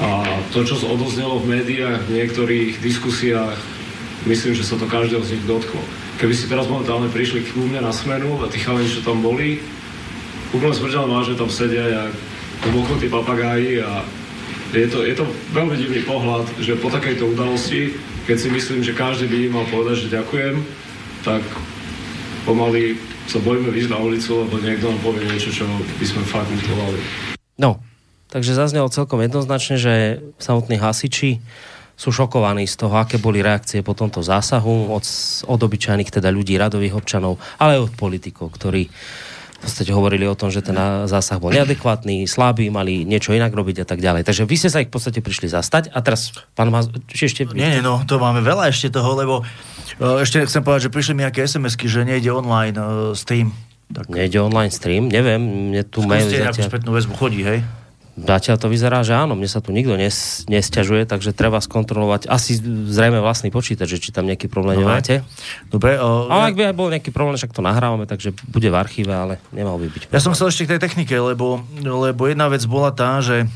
A 0.00 0.24
to, 0.56 0.64
čo 0.64 0.80
odoznelo 0.88 1.36
v 1.40 1.60
médiách, 1.60 2.08
v 2.08 2.16
niektorých 2.16 2.80
diskusiách, 2.80 3.60
myslím, 4.24 4.56
že 4.56 4.64
sa 4.64 4.80
to 4.80 4.88
každého 4.88 5.20
z 5.20 5.36
nich 5.36 5.44
dotklo. 5.44 5.80
Keby 6.16 6.32
si 6.32 6.48
teraz 6.48 6.64
momentálne 6.64 7.12
prišli 7.12 7.44
k 7.44 7.60
mne 7.60 7.84
na 7.84 7.92
smenu 7.92 8.40
a 8.40 8.48
tí 8.48 8.56
chalani, 8.56 8.88
čo 8.88 9.04
tam 9.04 9.20
boli, 9.20 9.60
úplne 10.52 10.76
smrteľné 10.76 11.08
vážne 11.12 11.36
tam 11.36 11.52
sedia, 11.52 11.84
jak 11.88 12.12
tí 13.02 13.10
papagáji 13.10 13.82
a 13.82 14.06
je 14.72 14.88
to, 14.88 15.02
je 15.04 15.14
to 15.18 15.26
veľmi 15.52 15.74
divný 15.74 16.06
pohľad, 16.06 16.46
že 16.62 16.78
po 16.78 16.88
takejto 16.88 17.34
udalosti, 17.34 17.92
keď 18.24 18.36
si 18.38 18.48
myslím, 18.48 18.80
že 18.86 18.96
každý 18.96 19.26
by 19.28 19.36
im 19.42 19.52
mal 19.52 19.66
povedať, 19.68 20.06
že 20.06 20.14
ďakujem, 20.16 20.62
tak 21.26 21.42
pomaly 22.46 22.96
sa 23.26 23.42
bojíme 23.42 23.68
vyjsť 23.74 23.90
na 23.90 23.98
ulicu, 23.98 24.30
lebo 24.46 24.54
niekto 24.62 24.88
nám 24.88 25.00
povie 25.02 25.26
niečo, 25.26 25.50
čo 25.50 25.66
by 25.68 26.06
sme 26.06 26.22
fakt 26.24 26.48
lutovali. 26.48 26.98
No, 27.58 27.82
takže 28.30 28.56
zaznelo 28.56 28.88
celkom 28.88 29.20
jednoznačne, 29.20 29.76
že 29.76 29.94
samotní 30.38 30.78
hasiči 30.78 31.42
sú 31.98 32.08
šokovaní 32.10 32.64
z 32.64 32.74
toho, 32.80 32.96
aké 32.96 33.20
boli 33.20 33.44
reakcie 33.44 33.84
po 33.84 33.92
tomto 33.92 34.24
zásahu 34.24 34.90
od, 34.90 35.04
od 35.46 35.60
obyčajných 35.60 36.08
teda 36.10 36.32
ľudí, 36.32 36.56
radových 36.56 36.98
občanov, 36.98 37.36
ale 37.60 37.76
aj 37.78 37.92
od 37.92 37.94
politikov, 37.94 38.50
ktorí 38.56 38.88
v 39.62 39.70
podstate 39.70 39.94
hovorili 39.94 40.26
o 40.26 40.34
tom, 40.34 40.50
že 40.50 40.58
ten 40.58 40.74
zásah 41.06 41.38
bol 41.38 41.54
neadekvátny, 41.54 42.26
slabý, 42.26 42.66
mali 42.66 43.06
niečo 43.06 43.30
inak 43.30 43.54
robiť 43.54 43.82
a 43.82 43.86
tak 43.86 44.02
ďalej. 44.02 44.26
Takže 44.26 44.42
vy 44.42 44.56
ste 44.58 44.74
sa 44.74 44.82
ich 44.82 44.90
v 44.90 44.98
podstate 44.98 45.22
prišli 45.22 45.46
zastať 45.54 45.94
a 45.94 46.02
teraz, 46.02 46.34
pán 46.58 46.74
Maz, 46.74 46.90
či 47.06 47.30
ešte... 47.30 47.46
Nie, 47.54 47.78
nie, 47.78 47.82
no, 47.86 48.02
to 48.02 48.18
máme 48.18 48.42
veľa 48.42 48.74
ešte 48.74 48.90
toho, 48.90 49.14
lebo 49.14 49.46
uh, 49.46 50.18
ešte 50.18 50.42
chcem 50.50 50.66
povedať, 50.66 50.90
že 50.90 50.90
prišli 50.90 51.12
mi 51.14 51.22
nejaké 51.22 51.46
SMS-ky, 51.46 51.86
že 51.86 52.02
nejde 52.02 52.34
online 52.34 52.74
uh, 52.74 53.14
stream. 53.14 53.54
Tak... 53.94 54.10
Nejde 54.10 54.42
online 54.42 54.74
stream, 54.74 55.06
neviem, 55.06 55.70
mne 55.70 55.86
tu 55.86 56.02
mail 56.02 56.26
zatiaľ... 56.26 56.66
spätnú 56.66 56.90
väzbu 56.98 57.14
chodí, 57.14 57.46
hej? 57.46 57.62
Zatiaľ 58.12 58.60
to 58.60 58.68
vyzerá, 58.68 59.00
že 59.00 59.16
áno, 59.16 59.32
mne 59.32 59.48
sa 59.48 59.64
tu 59.64 59.72
nikto 59.72 59.96
nes, 59.96 60.44
nesťažuje, 60.44 61.08
takže 61.08 61.32
treba 61.32 61.64
skontrolovať 61.64 62.28
asi 62.28 62.60
zrejme 62.92 63.24
vlastný 63.24 63.48
počítač, 63.48 63.88
že 63.88 63.98
či 64.04 64.12
tam 64.12 64.28
nejaký 64.28 64.52
problém 64.52 64.76
Dobre. 64.76 64.84
nemáte. 64.84 65.14
Dobre. 65.72 65.96
O, 65.96 66.28
ale 66.28 66.52
ak 66.52 66.56
by 66.60 66.62
aj 66.68 66.76
bol 66.76 66.92
nejaký 66.92 67.08
problém, 67.08 67.40
však 67.40 67.56
to 67.56 67.64
nahrávame, 67.64 68.04
takže 68.04 68.36
bude 68.52 68.68
v 68.68 68.76
archíve, 68.76 69.08
ale 69.16 69.40
nemal 69.56 69.80
by 69.80 69.88
byť. 69.88 70.02
Ja 70.12 70.20
som 70.20 70.36
chcel 70.36 70.52
ešte 70.52 70.68
k 70.68 70.70
tej 70.76 70.80
technike, 70.84 71.16
lebo, 71.16 71.64
lebo 71.80 72.28
jedna 72.28 72.52
vec 72.52 72.60
bola 72.68 72.92
tá, 72.92 73.24
že 73.24 73.48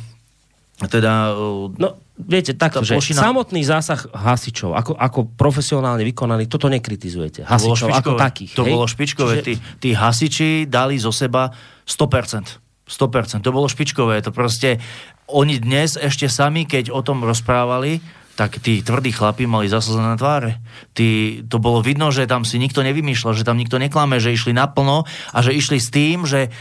teda... 0.89 1.37
No, 1.77 2.01
viete, 2.17 2.57
takto, 2.57 2.81
že 2.81 2.97
plošina... 2.97 3.21
samotný 3.21 3.61
zásah 3.61 4.09
hasičov, 4.09 4.73
ako, 4.73 4.93
ako 4.97 5.37
profesionálne 5.37 6.01
vykonaný, 6.05 6.49
toto 6.49 6.73
nekritizujete. 6.73 7.45
Hasičov 7.45 7.93
ako 7.93 8.17
takých. 8.17 8.57
To 8.57 8.65
hej? 8.65 8.73
bolo 8.73 8.85
špičkové. 8.89 9.41
Čiže... 9.41 9.45
Tí, 9.45 9.55
tí 9.85 9.91
hasiči 9.93 10.65
dali 10.65 10.97
zo 10.97 11.13
seba 11.13 11.53
100%. 11.85 12.66
100%. 12.87 13.43
To 13.43 13.51
bolo 13.51 13.67
špičkové. 13.67 14.23
To 14.23 14.31
proste, 14.31 14.79
oni 15.27 15.59
dnes 15.59 15.99
ešte 15.99 16.31
sami, 16.31 16.65
keď 16.65 16.95
o 16.95 17.03
tom 17.03 17.27
rozprávali, 17.27 17.99
tak 18.37 18.61
tí 18.61 18.85
tvrdí 18.85 19.17
chlapi 19.17 19.49
mali 19.49 19.67
zaslzené 19.67 20.21
tváre. 20.21 20.61
Tí, 20.93 21.41
to 21.49 21.57
bolo 21.57 21.81
vidno, 21.81 22.13
že 22.13 22.29
tam 22.29 22.45
si 22.45 22.61
nikto 22.61 22.85
nevymýšľal, 22.85 23.33
že 23.33 23.49
tam 23.49 23.57
nikto 23.57 23.81
neklame, 23.81 24.21
že 24.21 24.37
išli 24.37 24.53
naplno 24.53 25.09
a 25.33 25.39
že 25.41 25.57
išli 25.57 25.81
s 25.81 25.89
tým, 25.89 26.29
že 26.29 26.53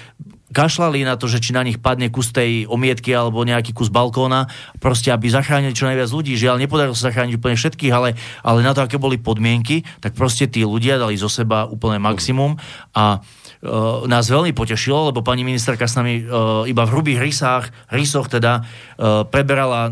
kašlali 0.56 1.04
na 1.04 1.20
to, 1.20 1.28
že 1.28 1.44
či 1.44 1.52
na 1.52 1.68
nich 1.68 1.84
padne 1.84 2.08
kus 2.08 2.32
tej 2.32 2.64
omietky 2.72 3.12
alebo 3.12 3.44
nejaký 3.44 3.76
kus 3.76 3.92
balkóna, 3.92 4.48
proste 4.80 5.12
aby 5.12 5.28
zachránili 5.28 5.76
čo 5.76 5.92
najviac 5.92 6.08
ľudí. 6.08 6.40
Žiaľ, 6.40 6.64
nepodarilo 6.64 6.96
sa 6.96 7.12
zachrániť 7.12 7.36
úplne 7.36 7.60
všetkých, 7.60 7.92
ale, 7.92 8.16
ale 8.40 8.64
na 8.64 8.72
to, 8.72 8.80
aké 8.80 8.96
boli 8.96 9.20
podmienky, 9.20 9.84
tak 10.00 10.16
proste 10.16 10.48
tí 10.48 10.64
ľudia 10.64 10.96
dali 10.96 11.20
zo 11.20 11.28
seba 11.28 11.68
úplne 11.68 12.00
maximum 12.00 12.56
a 12.96 13.20
uh, 13.66 14.06
nás 14.06 14.30
veľmi 14.30 14.54
potešilo, 14.54 15.10
lebo 15.10 15.26
pani 15.26 15.42
ministerka 15.42 15.90
s 15.90 15.98
nami 15.98 16.22
uh, 16.22 16.64
iba 16.70 16.86
v 16.86 16.94
hrubých 16.94 17.20
rysách, 17.20 17.64
rysoch 17.90 18.30
teda 18.30 18.62
uh, 18.62 19.26
preberala 19.26 19.92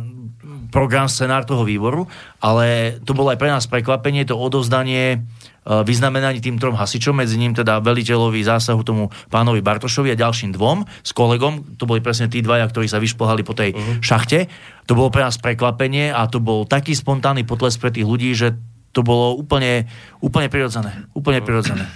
program, 0.69 1.05
scenár 1.05 1.45
toho 1.45 1.65
výboru, 1.65 2.09
ale 2.41 2.97
to 3.05 3.13
bolo 3.13 3.29
aj 3.29 3.37
pre 3.37 3.49
nás 3.49 3.69
prekvapenie, 3.69 4.25
to 4.25 4.33
odovzdanie 4.33 5.21
vyznamenaní 5.63 6.43
tým 6.43 6.59
trom 6.59 6.75
hasičom, 6.75 7.23
medzi 7.23 7.39
ním 7.39 7.55
teda 7.55 7.79
veliteľovi 7.79 8.43
zásahu 8.43 8.83
tomu 8.83 9.07
pánovi 9.31 9.63
Bartošovi 9.63 10.11
a 10.11 10.19
ďalším 10.19 10.51
dvom 10.51 10.83
s 10.83 11.15
kolegom, 11.15 11.79
to 11.79 11.87
boli 11.87 12.03
presne 12.03 12.27
tí 12.27 12.43
dvaja, 12.43 12.67
ktorí 12.67 12.91
sa 12.91 12.99
vyšplhali 12.99 13.47
po 13.47 13.55
tej 13.55 13.71
uh-huh. 13.71 14.03
šachte. 14.03 14.51
To 14.91 14.97
bolo 14.97 15.07
pre 15.07 15.23
nás 15.23 15.39
prekvapenie 15.39 16.11
a 16.11 16.27
to 16.27 16.43
bol 16.43 16.67
taký 16.67 16.91
spontánny 16.91 17.47
potles 17.47 17.79
pre 17.79 17.95
tých 17.95 18.03
ľudí, 18.03 18.35
že 18.35 18.59
to 18.91 19.07
bolo 19.07 19.39
úplne, 19.39 19.87
úplne 20.19 20.51
prirodzené. 20.51 21.07
Úplne 21.15 21.39
prirodzené. 21.39 21.87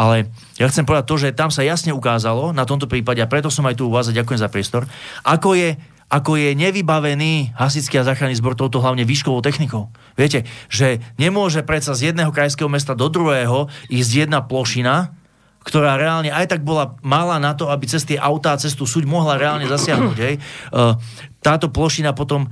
Ale 0.00 0.32
ja 0.56 0.64
chcem 0.72 0.88
povedať 0.88 1.04
to, 1.04 1.16
že 1.20 1.36
tam 1.36 1.52
sa 1.52 1.60
jasne 1.60 1.92
ukázalo 1.92 2.56
na 2.56 2.64
tomto 2.64 2.88
prípade, 2.88 3.20
a 3.20 3.28
preto 3.28 3.52
som 3.52 3.68
aj 3.68 3.76
tu 3.76 3.84
u 3.84 3.92
vás 3.92 4.08
a 4.08 4.16
ďakujem 4.16 4.40
za 4.40 4.48
priestor, 4.48 4.88
ako 5.28 5.52
je 5.52 5.76
ako 6.10 6.34
je 6.34 6.58
nevybavený 6.58 7.54
hasický 7.54 8.02
a 8.02 8.06
záchranný 8.08 8.34
zbor 8.34 8.58
touto 8.58 8.82
hlavne 8.82 9.06
výškovou 9.06 9.46
technikou. 9.46 9.94
Viete, 10.18 10.42
že 10.66 10.98
nemôže 11.22 11.62
predsa 11.62 11.94
z 11.94 12.10
jedného 12.10 12.34
krajského 12.34 12.66
mesta 12.66 12.98
do 12.98 13.06
druhého 13.06 13.70
ísť 13.86 14.26
jedna 14.26 14.42
plošina, 14.42 15.14
ktorá 15.62 15.94
reálne 15.94 16.34
aj 16.34 16.50
tak 16.50 16.66
bola 16.66 16.98
malá 17.06 17.38
na 17.38 17.54
to, 17.54 17.70
aby 17.70 17.86
cez 17.86 18.02
tie 18.02 18.18
autá, 18.18 18.58
cez 18.58 18.74
tú 18.74 18.90
súď 18.90 19.06
mohla 19.06 19.38
reálne 19.38 19.70
zasiahnuť. 19.70 20.16
Hej. 20.18 20.34
E, 20.34 20.40
táto 21.46 21.70
plošina 21.70 22.10
potom 22.10 22.50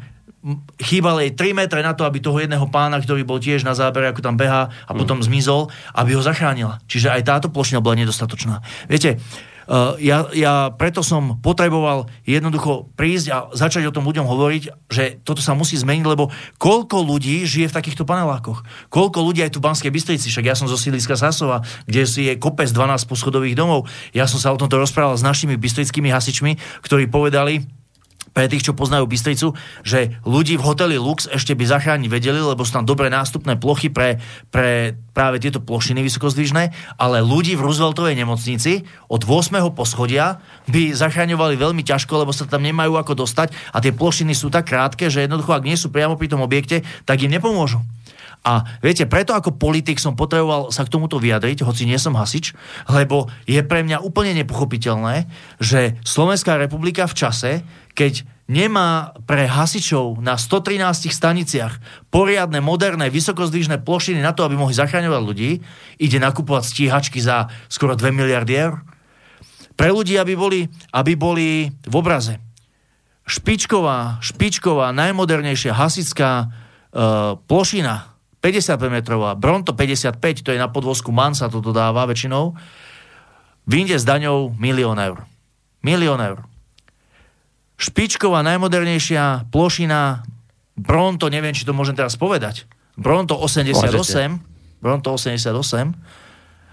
chýbali 0.79 1.31
jej 1.31 1.53
3 1.53 1.59
metre 1.59 1.81
na 1.83 1.93
to, 1.99 2.07
aby 2.07 2.23
toho 2.23 2.39
jedného 2.39 2.67
pána, 2.71 3.03
ktorý 3.03 3.27
bol 3.27 3.43
tiež 3.43 3.67
na 3.67 3.75
zábere, 3.75 4.07
ako 4.07 4.23
tam 4.23 4.39
beha 4.39 4.71
a 4.71 4.91
potom 4.95 5.19
zmizol, 5.19 5.67
aby 5.99 6.15
ho 6.15 6.23
zachránila. 6.23 6.79
Čiže 6.87 7.11
aj 7.11 7.23
táto 7.27 7.47
plošina 7.51 7.83
bola 7.83 7.99
nedostatočná. 7.99 8.63
Viete, 8.87 9.19
Uh, 9.69 10.01
ja, 10.01 10.25
ja 10.33 10.73
preto 10.73 11.05
som 11.05 11.45
potreboval 11.45 12.09
jednoducho 12.25 12.89
prísť 12.97 13.27
a 13.29 13.39
začať 13.53 13.85
o 13.85 13.93
tom 13.93 14.09
ľuďom 14.09 14.25
hovoriť, 14.25 14.89
že 14.89 15.21
toto 15.21 15.45
sa 15.45 15.53
musí 15.53 15.77
zmeniť, 15.77 16.09
lebo 16.09 16.33
koľko 16.57 17.05
ľudí 17.05 17.45
žije 17.45 17.69
v 17.69 17.77
takýchto 17.77 18.09
panelákoch? 18.09 18.65
Koľko 18.89 19.21
ľudí 19.21 19.45
aj 19.45 19.53
tu 19.53 19.61
v 19.61 19.69
Banskej 19.69 19.93
Bystrici? 19.93 20.33
Však 20.33 20.49
ja 20.49 20.57
som 20.57 20.73
zo 20.73 20.81
Sídliska 20.81 21.21
Sasova, 21.21 21.61
kde 21.85 22.09
si 22.09 22.33
je 22.33 22.41
kopec 22.41 22.73
12 22.73 23.13
poschodových 23.13 23.61
domov. 23.61 23.85
Ja 24.17 24.25
som 24.25 24.41
sa 24.41 24.57
o 24.57 24.61
tomto 24.61 24.81
rozprával 24.81 25.21
s 25.21 25.27
našimi 25.27 25.61
bystrickými 25.61 26.09
hasičmi, 26.09 26.57
ktorí 26.81 27.13
povedali, 27.13 27.69
pre 28.39 28.47
tých, 28.47 28.71
čo 28.71 28.79
poznajú 28.79 29.11
Bystricu, 29.11 29.59
že 29.83 30.15
ľudí 30.23 30.55
v 30.55 30.63
hoteli 30.63 30.95
Lux 30.95 31.27
ešte 31.27 31.59
by 31.59 31.67
zachrániť 31.67 32.07
vedeli, 32.07 32.39
lebo 32.39 32.63
sú 32.63 32.79
tam 32.79 32.87
dobré 32.87 33.11
nástupné 33.11 33.59
plochy 33.59 33.91
pre, 33.91 34.23
pre 34.55 34.95
práve 35.11 35.43
tieto 35.43 35.59
plošiny 35.59 36.07
vysokozdvižné, 36.07 36.71
ale 37.03 37.19
ľudí 37.19 37.59
v 37.59 37.67
Rooseveltovej 37.67 38.15
nemocnici 38.15 38.87
od 39.11 39.27
8. 39.27 39.59
poschodia 39.75 40.39
by 40.71 40.95
zachraňovali 40.95 41.59
veľmi 41.59 41.83
ťažko, 41.83 42.23
lebo 42.23 42.31
sa 42.31 42.47
tam 42.47 42.63
nemajú 42.63 42.95
ako 42.95 43.27
dostať 43.27 43.51
a 43.75 43.83
tie 43.83 43.91
plošiny 43.91 44.39
sú 44.39 44.55
tak 44.55 44.71
krátke, 44.71 45.11
že 45.11 45.27
jednoducho, 45.27 45.59
ak 45.59 45.67
nie 45.67 45.75
sú 45.75 45.91
priamo 45.91 46.15
pri 46.15 46.31
tom 46.31 46.39
objekte, 46.39 46.87
tak 47.03 47.19
im 47.27 47.35
nepomôžu. 47.35 47.83
A 48.47 48.79
viete, 48.79 49.03
preto 49.11 49.35
ako 49.35 49.59
politik 49.59 49.99
som 49.99 50.15
potreboval 50.15 50.71
sa 50.71 50.87
k 50.87 50.93
tomuto 50.95 51.19
vyjadriť, 51.19 51.67
hoci 51.67 51.91
nie 51.91 51.99
som 51.99 52.15
hasič, 52.15 52.55
lebo 52.87 53.27
je 53.51 53.59
pre 53.67 53.83
mňa 53.83 53.99
úplne 54.01 54.31
nepochopiteľné, 54.39 55.27
že 55.59 55.99
Slovenská 56.07 56.55
republika 56.55 57.11
v 57.11 57.19
čase, 57.19 57.51
keď 57.99 58.23
nemá 58.47 59.11
pre 59.27 59.51
hasičov 59.51 60.23
na 60.23 60.39
113 60.39 61.11
staniciach 61.11 61.83
poriadne, 62.15 62.63
moderné, 62.63 63.11
vysokozdvižné 63.11 63.83
plošiny 63.83 64.23
na 64.23 64.31
to, 64.31 64.47
aby 64.47 64.55
mohli 64.55 64.79
zachraňovať 64.79 65.23
ľudí, 65.27 65.51
ide 65.99 66.19
nakupovať 66.23 66.63
stíhačky 66.63 67.19
za 67.19 67.51
skoro 67.67 67.99
2 67.99 68.15
miliardy 68.15 68.55
eur. 68.55 68.87
Pre 69.75 69.91
ľudí, 69.91 70.15
aby 70.15 70.39
boli, 70.39 70.71
aby 70.95 71.13
boli 71.19 71.75
v 71.75 71.95
obraze. 71.99 72.39
Špičková, 73.27 74.23
špičková, 74.23 74.95
najmodernejšia 74.95 75.75
hasická 75.75 76.49
uh, 76.49 77.37
plošina 77.51 78.17
55 78.41 78.79
metrová, 78.95 79.35
Bronto 79.35 79.75
55, 79.75 80.47
to 80.47 80.55
je 80.55 80.59
na 80.63 80.71
podvozku 80.71 81.11
MAN 81.11 81.35
sa 81.35 81.51
to 81.51 81.59
dodáva 81.59 82.07
väčšinou, 82.07 82.55
vyjde 83.67 83.99
s 83.99 84.07
daňou 84.07 84.55
milión 84.55 84.97
eur. 84.97 85.27
Milión 85.83 86.23
eur. 86.23 86.47
Špičková, 87.79 88.43
najmodernejšia 88.43 89.49
plošina 89.55 90.27
Bronto, 90.75 91.31
neviem, 91.31 91.55
či 91.55 91.63
to 91.63 91.71
môžem 91.71 91.95
teraz 91.95 92.19
povedať, 92.19 92.67
Bronto 92.99 93.39
88, 93.39 93.79
Môžete. 93.79 94.23
Bronto 94.83 95.15
88, 95.15 95.95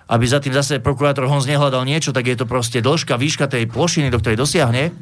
aby 0.05 0.25
za 0.25 0.37
tým 0.41 0.53
zase 0.53 0.81
prokurátor 0.81 1.29
Honz 1.29 1.45
nehľadal 1.49 1.85
niečo, 1.85 2.13
tak 2.13 2.25
je 2.29 2.37
to 2.37 2.45
proste 2.49 2.81
dĺžka, 2.81 3.17
výška 3.17 3.45
tej 3.45 3.69
plošiny, 3.69 4.09
do 4.09 4.17
ktorej 4.21 4.37
dosiahne. 4.37 4.93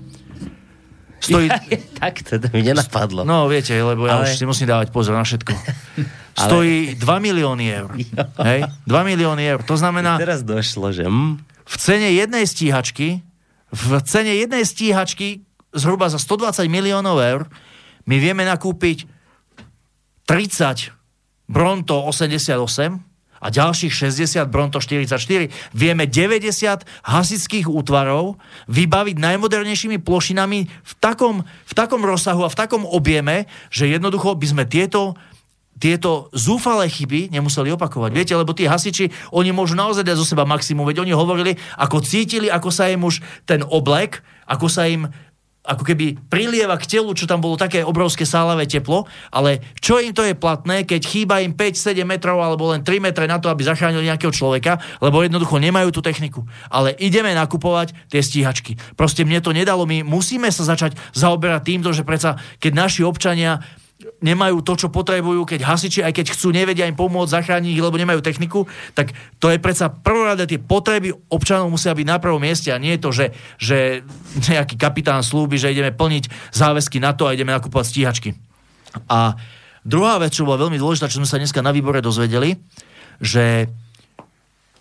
Stojí... 1.24 1.48
Ja, 1.48 1.80
tak 2.04 2.20
to 2.28 2.36
mi 2.52 2.68
nenapadlo. 2.68 3.24
No, 3.24 3.48
viete, 3.48 3.72
lebo 3.80 4.04
ja 4.04 4.20
Ale... 4.20 4.28
už 4.28 4.36
si 4.36 4.44
musím 4.44 4.68
dávať 4.68 4.92
pozor 4.92 5.16
na 5.16 5.24
všetko. 5.24 5.56
stojí 6.44 7.00
2 7.00 7.00
milióny 7.00 7.66
eur. 7.72 7.96
Hej? 8.44 8.68
2 8.88 8.92
milióny 9.08 9.44
eur. 9.56 9.60
To 9.63 9.80
znamená... 9.80 10.20
Teraz 10.20 10.44
došlo, 10.44 10.92
že... 10.92 11.08
Mm. 11.08 11.39
V 11.63 11.76
cene 11.80 12.12
jednej 12.12 12.44
stíhačky, 12.44 13.24
v 13.72 13.89
cene 14.04 14.36
jednej 14.36 14.68
stíhačky 14.68 15.48
zhruba 15.74 16.08
za 16.08 16.22
120 16.22 16.70
miliónov 16.70 17.18
eur 17.20 17.42
my 18.06 18.16
vieme 18.20 18.44
nakúpiť 18.46 19.10
30 20.28 20.94
Bronto 21.52 22.00
88 22.08 23.14
a 23.44 23.48
ďalších 23.52 23.92
60 23.92 24.48
Bronto 24.48 24.80
44. 24.80 25.52
Vieme 25.76 26.08
90 26.08 26.88
hasických 27.04 27.68
útvarov 27.68 28.40
vybaviť 28.72 29.20
najmodernejšími 29.20 30.00
plošinami 30.00 30.60
v 30.72 30.94
takom, 31.04 31.44
v 31.44 31.74
takom 31.76 32.02
rozsahu 32.08 32.48
a 32.48 32.54
v 32.54 32.56
takom 32.56 32.88
objeme, 32.88 33.52
že 33.68 33.92
jednoducho 33.92 34.40
by 34.40 34.48
sme 34.48 34.64
tieto 34.64 35.20
tieto 35.74 36.32
zúfalé 36.32 36.88
chyby 36.88 37.34
nemuseli 37.34 37.74
opakovať. 37.76 38.14
Viete, 38.14 38.38
lebo 38.38 38.56
tí 38.56 38.70
hasiči, 38.70 39.12
oni 39.36 39.52
môžu 39.52 39.76
naozaj 39.76 40.06
dať 40.06 40.16
zo 40.16 40.24
seba 40.24 40.48
maximum, 40.48 40.88
veď 40.88 41.04
oni 41.04 41.12
hovorili, 41.12 41.58
ako 41.76 42.00
cítili, 42.00 42.48
ako 42.48 42.70
sa 42.72 42.88
im 42.88 43.04
už 43.04 43.20
ten 43.44 43.66
oblek, 43.66 44.24
ako 44.48 44.72
sa 44.72 44.88
im 44.88 45.12
ako 45.63 45.88
keby 45.88 46.19
prilieva 46.28 46.76
k 46.76 46.99
telu, 46.99 47.15
čo 47.15 47.23
tam 47.23 47.39
bolo 47.39 47.56
také 47.56 47.88
obrovské 47.88 48.28
sálavé 48.28 48.67
teplo, 48.67 49.08
ale 49.32 49.63
čo 49.80 49.95
im 50.04 50.12
to 50.12 50.28
je 50.28 50.36
platné, 50.36 50.84
keď 50.84 51.02
chýba 51.08 51.39
im 51.39 51.56
5-7 51.56 52.04
metrov 52.04 52.43
alebo 52.43 52.76
len 52.76 52.84
3 52.84 52.99
metre 52.99 53.23
na 53.32 53.39
to, 53.39 53.47
aby 53.47 53.63
zachránili 53.63 54.12
nejakého 54.12 54.36
človeka, 54.36 54.84
lebo 54.99 55.23
jednoducho 55.23 55.63
nemajú 55.63 55.95
tú 55.95 56.04
techniku. 56.04 56.43
Ale 56.67 56.91
ideme 56.99 57.32
nakupovať 57.32 57.95
tie 58.12 58.19
stíhačky. 58.19 58.76
Proste 58.99 59.23
mne 59.23 59.39
to 59.39 59.56
nedalo, 59.56 59.88
my 59.88 60.04
musíme 60.04 60.52
sa 60.52 60.67
začať 60.67 60.99
zaoberať 61.15 61.63
týmto, 61.63 61.95
že 61.95 62.04
predsa 62.04 62.36
keď 62.60 62.71
naši 62.76 63.08
občania 63.08 63.63
nemajú 64.22 64.63
to, 64.63 64.74
čo 64.76 64.88
potrebujú, 64.92 65.44
keď 65.44 65.66
hasiči, 65.68 66.04
aj 66.04 66.13
keď 66.13 66.26
chcú, 66.36 66.52
nevedia 66.52 66.88
im 66.88 66.96
pomôcť, 66.96 67.39
zachrániť 67.39 67.72
ich, 67.74 67.84
lebo 67.84 68.00
nemajú 68.00 68.20
techniku, 68.24 68.68
tak 68.94 69.12
to 69.39 69.50
je 69.50 69.58
predsa 69.60 69.92
prvoradé, 69.92 70.48
tie 70.48 70.60
potreby 70.60 71.12
občanov 71.32 71.72
musia 71.72 71.96
byť 71.96 72.08
na 72.08 72.18
prvom 72.20 72.42
mieste 72.42 72.70
a 72.72 72.82
nie 72.82 72.96
je 72.96 73.02
to, 73.02 73.10
že, 73.12 73.26
že 73.58 73.78
nejaký 74.52 74.76
kapitán 74.80 75.24
slúbi, 75.26 75.60
že 75.60 75.72
ideme 75.72 75.92
plniť 75.92 76.54
záväzky 76.56 77.02
na 77.02 77.16
to 77.16 77.28
a 77.28 77.34
ideme 77.36 77.56
nakúpovať 77.56 77.86
stíhačky. 77.89 78.30
A 79.10 79.36
druhá 79.82 80.22
vec, 80.22 80.32
čo 80.36 80.46
bola 80.46 80.62
veľmi 80.62 80.78
dôležitá, 80.78 81.10
čo 81.10 81.20
sme 81.20 81.30
sa 81.30 81.42
dneska 81.42 81.60
na 81.60 81.74
výbore 81.74 82.00
dozvedeli, 82.00 82.56
že 83.20 83.72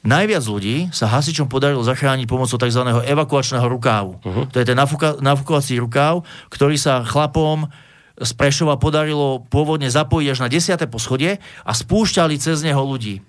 najviac 0.03 0.43
ľudí 0.43 0.91
sa 0.91 1.07
hasičom 1.07 1.47
podarilo 1.47 1.83
zachrániť 1.87 2.27
pomocou 2.27 2.59
tzv. 2.59 2.83
evakuačného 3.07 3.67
rukávu. 3.71 4.19
Uh-huh. 4.19 4.45
To 4.51 4.57
je 4.59 4.67
ten 4.67 4.75
nafúkovací 5.23 5.79
rukáv, 5.79 6.27
ktorý 6.51 6.75
sa 6.75 7.07
chlapom 7.07 7.71
z 8.19 8.31
Prešova 8.37 8.77
podarilo 8.77 9.45
pôvodne 9.49 9.89
zapojiť 9.89 10.29
až 10.29 10.39
na 10.45 10.49
10. 10.53 10.77
poschodie 10.93 11.41
a 11.65 11.73
spúšťali 11.73 12.37
cez 12.37 12.61
neho 12.61 12.81
ľudí. 12.81 13.25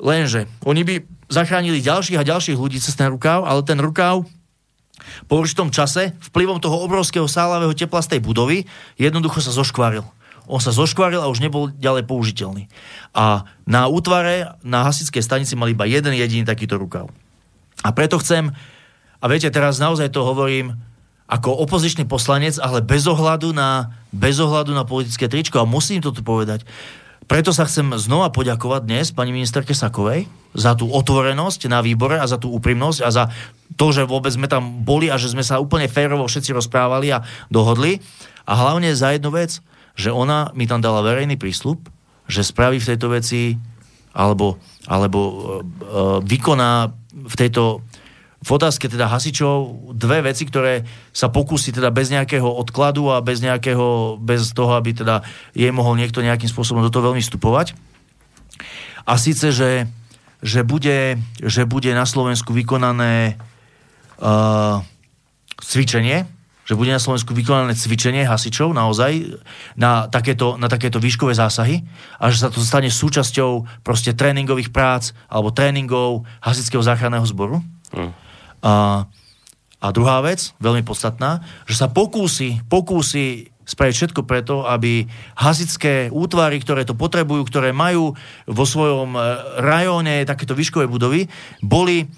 Lenže 0.00 0.48
oni 0.64 0.82
by 0.82 0.94
zachránili 1.28 1.84
ďalších 1.84 2.18
a 2.18 2.26
ďalších 2.26 2.58
ľudí 2.58 2.80
cez 2.80 2.96
ten 2.96 3.12
rukáv, 3.12 3.46
ale 3.46 3.62
ten 3.62 3.78
rukáv 3.78 4.26
po 5.28 5.40
určitom 5.40 5.72
čase 5.72 6.12
vplyvom 6.32 6.60
toho 6.60 6.84
obrovského 6.84 7.24
sálavého 7.24 7.72
tepla 7.72 8.04
z 8.04 8.16
tej 8.16 8.20
budovy 8.20 8.68
jednoducho 9.00 9.40
sa 9.40 9.52
zoškvaril. 9.52 10.04
On 10.50 10.58
sa 10.58 10.74
zoškvaril 10.74 11.22
a 11.22 11.30
už 11.30 11.40
nebol 11.40 11.70
ďalej 11.70 12.10
použiteľný. 12.10 12.66
A 13.14 13.46
na 13.64 13.86
útvare, 13.86 14.58
na 14.66 14.82
hasickej 14.82 15.22
stanici 15.22 15.54
mali 15.54 15.78
iba 15.78 15.86
jeden 15.86 16.10
jediný 16.10 16.42
takýto 16.42 16.74
rukav. 16.74 17.06
A 17.86 17.94
preto 17.94 18.18
chcem, 18.18 18.50
a 19.22 19.24
viete, 19.30 19.48
teraz 19.48 19.78
naozaj 19.78 20.10
to 20.10 20.26
hovorím 20.26 20.74
ako 21.30 21.54
opozičný 21.62 22.10
poslanec, 22.10 22.58
ale 22.58 22.82
bez 22.82 23.06
ohľadu 23.06 23.54
na, 23.54 23.99
bez 24.10 24.38
ohľadu 24.42 24.74
na 24.74 24.86
politické 24.86 25.30
tričko. 25.30 25.62
A 25.62 25.68
musím 25.68 26.02
to 26.02 26.10
tu 26.10 26.22
povedať. 26.22 26.66
Preto 27.30 27.54
sa 27.54 27.62
chcem 27.62 27.94
znova 27.94 28.34
poďakovať 28.34 28.82
dnes 28.90 29.06
pani 29.14 29.30
ministerke 29.30 29.70
Sakovej 29.70 30.26
za 30.50 30.74
tú 30.74 30.90
otvorenosť 30.90 31.70
na 31.70 31.78
výbore 31.78 32.18
a 32.18 32.26
za 32.26 32.42
tú 32.42 32.50
úprimnosť 32.50 33.00
a 33.06 33.10
za 33.14 33.24
to, 33.78 33.94
že 33.94 34.02
vôbec 34.02 34.34
sme 34.34 34.50
tam 34.50 34.82
boli 34.82 35.06
a 35.06 35.14
že 35.14 35.30
sme 35.30 35.46
sa 35.46 35.62
úplne 35.62 35.86
férovo 35.86 36.26
všetci 36.26 36.50
rozprávali 36.50 37.14
a 37.14 37.22
dohodli. 37.46 38.02
A 38.50 38.58
hlavne 38.58 38.90
za 38.98 39.14
jednu 39.14 39.30
vec, 39.30 39.62
že 39.94 40.10
ona 40.10 40.50
mi 40.58 40.66
tam 40.66 40.82
dala 40.82 41.06
verejný 41.06 41.38
prísľub, 41.38 41.86
že 42.26 42.42
spraví 42.42 42.82
v 42.82 42.88
tejto 42.94 43.14
veci 43.14 43.54
alebo, 44.10 44.58
alebo 44.90 45.18
e, 45.22 45.30
e, 45.30 45.42
vykoná 46.26 46.90
v 47.14 47.34
tejto 47.38 47.86
v 48.40 48.50
otázke 48.56 48.88
teda 48.88 49.04
hasičov 49.12 49.92
dve 49.92 50.24
veci, 50.24 50.48
ktoré 50.48 50.88
sa 51.12 51.28
pokúsi 51.28 51.76
teda 51.76 51.92
bez 51.92 52.08
nejakého 52.08 52.48
odkladu 52.48 53.12
a 53.12 53.20
bez 53.20 53.44
nejakého, 53.44 54.16
bez 54.16 54.56
toho, 54.56 54.80
aby 54.80 54.96
teda 54.96 55.20
jej 55.52 55.68
mohol 55.68 56.00
niekto 56.00 56.24
nejakým 56.24 56.48
spôsobom 56.48 56.80
do 56.80 56.88
toho 56.88 57.12
veľmi 57.12 57.20
vstupovať. 57.20 57.76
A 59.04 59.20
síce, 59.20 59.52
že, 59.52 59.84
že, 60.40 60.64
bude, 60.64 61.20
že 61.44 61.68
bude 61.68 61.92
na 61.92 62.08
Slovensku 62.08 62.56
vykonané 62.56 63.36
uh, 64.24 64.80
cvičenie, 65.60 66.24
že 66.64 66.78
bude 66.78 66.94
na 66.94 67.02
Slovensku 67.02 67.36
vykonané 67.36 67.76
cvičenie 67.76 68.24
hasičov 68.24 68.72
naozaj 68.72 69.36
na 69.76 70.08
takéto, 70.08 70.56
na 70.56 70.70
takéto 70.70 70.96
výškové 70.96 71.36
zásahy 71.36 71.84
a 72.16 72.32
že 72.32 72.46
sa 72.46 72.48
to 72.48 72.62
stane 72.62 72.88
súčasťou 72.88 73.82
proste 73.84 74.16
tréningových 74.16 74.72
prác 74.72 75.12
alebo 75.28 75.52
tréningov 75.52 76.24
hasičského 76.40 76.80
záchranného 76.80 77.26
zboru. 77.26 77.60
Mm. 77.90 78.29
A, 78.60 79.06
a 79.80 79.86
druhá 79.92 80.20
vec, 80.20 80.52
veľmi 80.60 80.84
podstatná, 80.84 81.44
že 81.64 81.76
sa 81.76 81.88
pokúsi, 81.88 82.60
pokúsi 82.68 83.50
spraviť 83.70 83.94
všetko 83.94 84.20
preto, 84.26 84.66
aby 84.66 85.06
hasické 85.38 86.10
útvary, 86.10 86.58
ktoré 86.58 86.82
to 86.82 86.98
potrebujú, 86.98 87.46
ktoré 87.46 87.70
majú 87.70 88.18
vo 88.50 88.64
svojom 88.66 89.14
e, 89.14 89.20
rajóne 89.62 90.26
takéto 90.26 90.58
výškové 90.58 90.90
budovy, 90.90 91.30
boli 91.62 92.10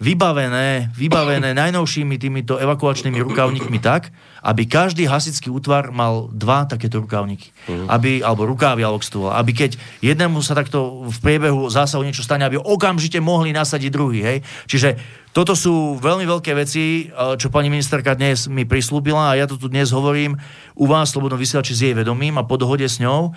vybavené, 0.00 0.94
vybavené 0.94 1.50
najnovšími 1.52 2.16
týmito 2.16 2.56
evakuačnými 2.56 3.20
rukavníkmi 3.20 3.78
tak, 3.82 4.14
aby 4.40 4.64
každý 4.64 5.04
hasický 5.04 5.52
útvar 5.52 5.92
mal 5.92 6.32
dva 6.32 6.64
takéto 6.64 7.00
rukávniky. 7.04 7.52
Aby, 7.88 8.24
alebo 8.24 8.48
rukávy, 8.48 8.80
alebo 8.80 9.04
stôl. 9.04 9.28
Aby 9.28 9.52
keď 9.52 9.76
jednému 10.00 10.40
sa 10.40 10.56
takto 10.56 11.04
v 11.08 11.18
priebehu 11.20 11.68
zásahu 11.68 12.00
niečo 12.00 12.24
stane, 12.24 12.44
aby 12.48 12.56
okamžite 12.56 13.20
mohli 13.20 13.52
nasadiť 13.52 13.90
druhý. 13.92 14.20
Hej? 14.24 14.38
Čiže 14.64 14.88
toto 15.36 15.52
sú 15.52 16.00
veľmi 16.00 16.24
veľké 16.26 16.56
veci, 16.56 17.06
e, 17.06 17.36
čo 17.36 17.52
pani 17.52 17.68
ministerka 17.68 18.16
dnes 18.16 18.48
mi 18.48 18.64
prislúbila 18.64 19.30
a 19.30 19.38
ja 19.38 19.46
to 19.46 19.60
tu 19.60 19.70
dnes 19.70 19.92
hovorím 19.92 20.40
u 20.74 20.84
vás, 20.88 21.12
Slobodno 21.12 21.36
vysielači 21.36 21.76
s 21.76 21.84
jej 21.84 21.94
vedomím 21.94 22.40
a 22.40 22.46
po 22.48 22.56
dohode 22.56 22.88
s 22.88 22.98
ňou. 22.98 23.36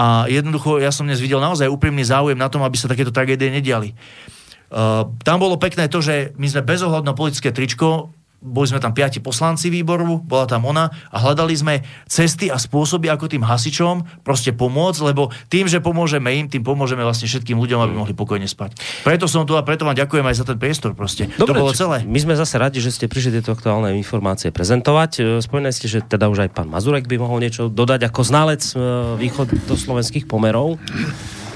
A 0.00 0.24
jednoducho, 0.26 0.80
ja 0.80 0.90
som 0.90 1.04
dnes 1.04 1.20
videl 1.20 1.38
naozaj 1.38 1.68
úprimný 1.68 2.02
záujem 2.04 2.36
na 2.36 2.48
tom, 2.48 2.64
aby 2.64 2.76
sa 2.76 2.88
takéto 2.88 3.12
tragédie 3.12 3.52
nediali. 3.52 3.92
Uh, 4.70 5.02
tam 5.26 5.42
bolo 5.42 5.58
pekné 5.58 5.90
to, 5.90 5.98
že 5.98 6.30
my 6.38 6.46
sme 6.46 6.62
bez 6.62 6.80
ohľadu 6.80 7.02
na 7.02 7.12
politické 7.12 7.50
tričko 7.50 8.14
boli 8.40 8.66
sme 8.66 8.80
tam 8.80 8.96
piati 8.96 9.20
poslanci 9.20 9.68
výboru, 9.68 10.24
bola 10.24 10.48
tam 10.48 10.64
ona 10.64 10.88
a 11.12 11.16
hľadali 11.20 11.52
sme 11.52 11.74
cesty 12.08 12.48
a 12.48 12.56
spôsoby, 12.56 13.12
ako 13.12 13.28
tým 13.28 13.44
hasičom 13.44 14.24
proste 14.24 14.56
pomôcť, 14.56 15.00
lebo 15.12 15.28
tým, 15.52 15.68
že 15.68 15.84
pomôžeme 15.84 16.32
im, 16.32 16.48
tým 16.48 16.64
pomôžeme 16.64 17.04
vlastne 17.04 17.28
všetkým 17.28 17.60
ľuďom, 17.60 17.84
aby 17.84 17.92
mohli 17.92 18.14
pokojne 18.16 18.48
spať. 18.48 18.80
Preto 19.04 19.28
som 19.28 19.44
tu 19.44 19.54
a 19.54 19.62
preto 19.62 19.84
vám 19.84 19.94
ďakujem 19.94 20.24
aj 20.24 20.36
za 20.40 20.44
ten 20.48 20.56
priestor 20.56 20.96
proste. 20.96 21.28
Dobre, 21.36 21.52
to 21.52 21.60
bolo 21.60 21.72
celé. 21.76 22.00
My 22.08 22.16
sme 22.16 22.34
zase 22.34 22.56
radi, 22.56 22.80
že 22.80 22.90
ste 22.90 23.06
prišli 23.06 23.40
tieto 23.40 23.52
aktuálne 23.52 23.92
informácie 23.92 24.48
prezentovať. 24.48 25.10
E, 25.20 25.22
Spomínali 25.44 25.76
ste, 25.76 25.86
že 25.92 26.00
teda 26.00 26.32
už 26.32 26.48
aj 26.48 26.50
pán 26.56 26.72
Mazurek 26.72 27.04
by 27.04 27.20
mohol 27.20 27.44
niečo 27.44 27.68
dodať 27.68 28.08
ako 28.08 28.20
znalec 28.24 28.62
e, 28.72 28.74
východ 29.20 29.68
do 29.68 29.74
slovenských 29.76 30.24
pomerov. 30.24 30.80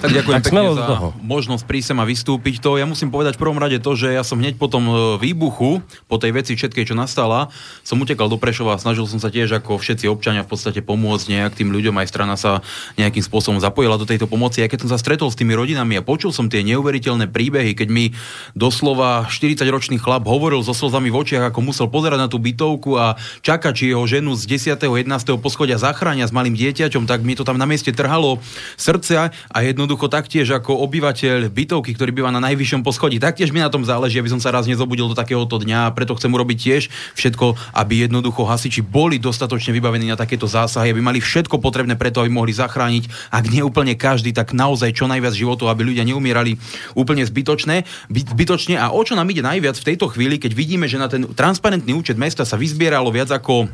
Tak 0.05 0.12
ďakujem 0.12 0.37
Tak 0.37 0.45
pekne 0.53 0.77
za 0.77 0.85
toho. 0.85 1.07
možnosť 1.25 1.64
prísť 1.64 1.87
sem 1.93 1.99
a 1.99 2.05
vystúpiť. 2.05 2.55
To 2.61 2.77
ja 2.77 2.85
musím 2.85 3.09
povedať 3.09 3.40
v 3.40 3.43
prvom 3.43 3.57
rade 3.57 3.81
to, 3.81 3.97
že 3.97 4.12
ja 4.12 4.21
som 4.21 4.37
hneď 4.37 4.61
po 4.61 4.69
tom 4.69 4.85
e, 4.85 4.95
výbuchu, 5.17 5.81
po 6.07 6.17
tej 6.21 6.37
veci 6.37 6.53
všetkej, 6.53 6.93
čo 6.93 6.95
nastala, 6.95 7.49
som 7.81 7.97
utekal 7.97 8.29
do 8.29 8.37
Prešova 8.37 8.77
a 8.77 8.79
snažil 8.81 9.09
som 9.09 9.17
sa 9.17 9.33
tiež 9.33 9.64
ako 9.64 9.81
všetci 9.81 10.05
občania 10.07 10.45
v 10.45 10.53
podstate 10.53 10.85
pomôcť 10.85 11.27
nejak 11.33 11.53
tým 11.57 11.73
ľuďom, 11.73 11.97
aj 11.97 12.07
strana 12.12 12.37
sa 12.37 12.61
nejakým 13.01 13.25
spôsobom 13.25 13.57
zapojila 13.64 13.97
do 13.97 14.05
tejto 14.05 14.29
pomoci. 14.29 14.61
A 14.61 14.69
keď 14.69 14.85
som 14.85 14.93
sa 14.93 15.01
stretol 15.01 15.33
s 15.33 15.40
tými 15.40 15.57
rodinami 15.57 15.97
a 15.97 16.05
počul 16.05 16.37
som 16.37 16.53
tie 16.53 16.61
neuveriteľné 16.61 17.33
príbehy, 17.33 17.73
keď 17.73 17.88
mi 17.88 18.12
doslova 18.53 19.25
40-ročný 19.33 19.97
chlap 19.97 20.29
hovoril 20.29 20.61
so 20.61 20.77
slzami 20.77 21.09
v 21.09 21.17
očiach, 21.25 21.49
ako 21.49 21.64
musel 21.64 21.88
pozerať 21.88 22.19
na 22.21 22.29
tú 22.29 22.37
bytovku 22.37 23.01
a 23.01 23.17
čakať, 23.40 23.73
či 23.73 23.85
jeho 23.97 24.05
ženu 24.05 24.37
z 24.37 24.45
10. 24.77 24.85
11. 24.85 25.11
poschodia 25.40 25.81
zachránia 25.81 26.29
s 26.29 26.33
malým 26.35 26.53
dieťaťom, 26.53 27.09
tak 27.09 27.25
mi 27.25 27.33
to 27.33 27.43
tam 27.43 27.57
na 27.57 27.64
mieste 27.64 27.88
trhalo 27.90 28.37
srdce 28.77 29.33
a 29.33 29.59
jednoducho 29.64 29.93
taktiež 29.96 30.50
ako 30.50 30.83
obyvateľ 30.85 31.48
bytovky, 31.48 31.94
ktorý 31.94 32.11
býva 32.11 32.35
na 32.35 32.42
najvyššom 32.42 32.83
poschodí, 32.83 33.22
taktiež 33.22 33.54
mi 33.54 33.62
na 33.62 33.70
tom 33.70 33.87
záleží, 33.87 34.18
aby 34.18 34.28
som 34.28 34.42
sa 34.42 34.50
raz 34.50 34.66
nezobudil 34.66 35.07
do 35.07 35.16
takéhoto 35.16 35.62
dňa 35.62 35.88
a 35.88 35.94
preto 35.94 36.18
chcem 36.18 36.30
urobiť 36.30 36.59
tiež 36.59 36.83
všetko, 37.14 37.74
aby 37.74 38.04
jednoducho 38.09 38.42
hasiči 38.44 38.83
boli 38.83 39.22
dostatočne 39.22 39.70
vybavení 39.70 40.11
na 40.11 40.18
takéto 40.18 40.50
zásahy, 40.50 40.90
aby 40.90 40.98
mali 40.98 41.22
všetko 41.22 41.62
potrebné 41.62 41.94
preto, 41.94 42.20
aby 42.20 42.30
mohli 42.30 42.50
zachrániť, 42.50 43.30
ak 43.30 43.44
nie 43.48 43.62
úplne 43.62 43.94
každý, 43.94 44.35
tak 44.35 44.50
naozaj 44.50 44.92
čo 44.94 45.07
najviac 45.07 45.33
životov, 45.33 45.70
aby 45.70 45.87
ľudia 45.87 46.02
neumierali 46.02 46.59
úplne 46.98 47.22
zbytočné, 47.22 47.87
by- 48.11 48.28
zbytočne. 48.35 48.74
A 48.76 48.90
o 48.90 49.00
čo 49.07 49.14
nám 49.14 49.30
ide 49.30 49.40
najviac 49.40 49.78
v 49.78 49.88
tejto 49.94 50.11
chvíli, 50.11 50.42
keď 50.42 50.52
vidíme, 50.52 50.90
že 50.90 50.98
na 50.98 51.07
ten 51.07 51.24
transparentný 51.30 51.94
účet 51.94 52.18
mesta 52.18 52.42
sa 52.42 52.59
vyzbieralo 52.59 53.14
viac 53.14 53.30
ako 53.30 53.70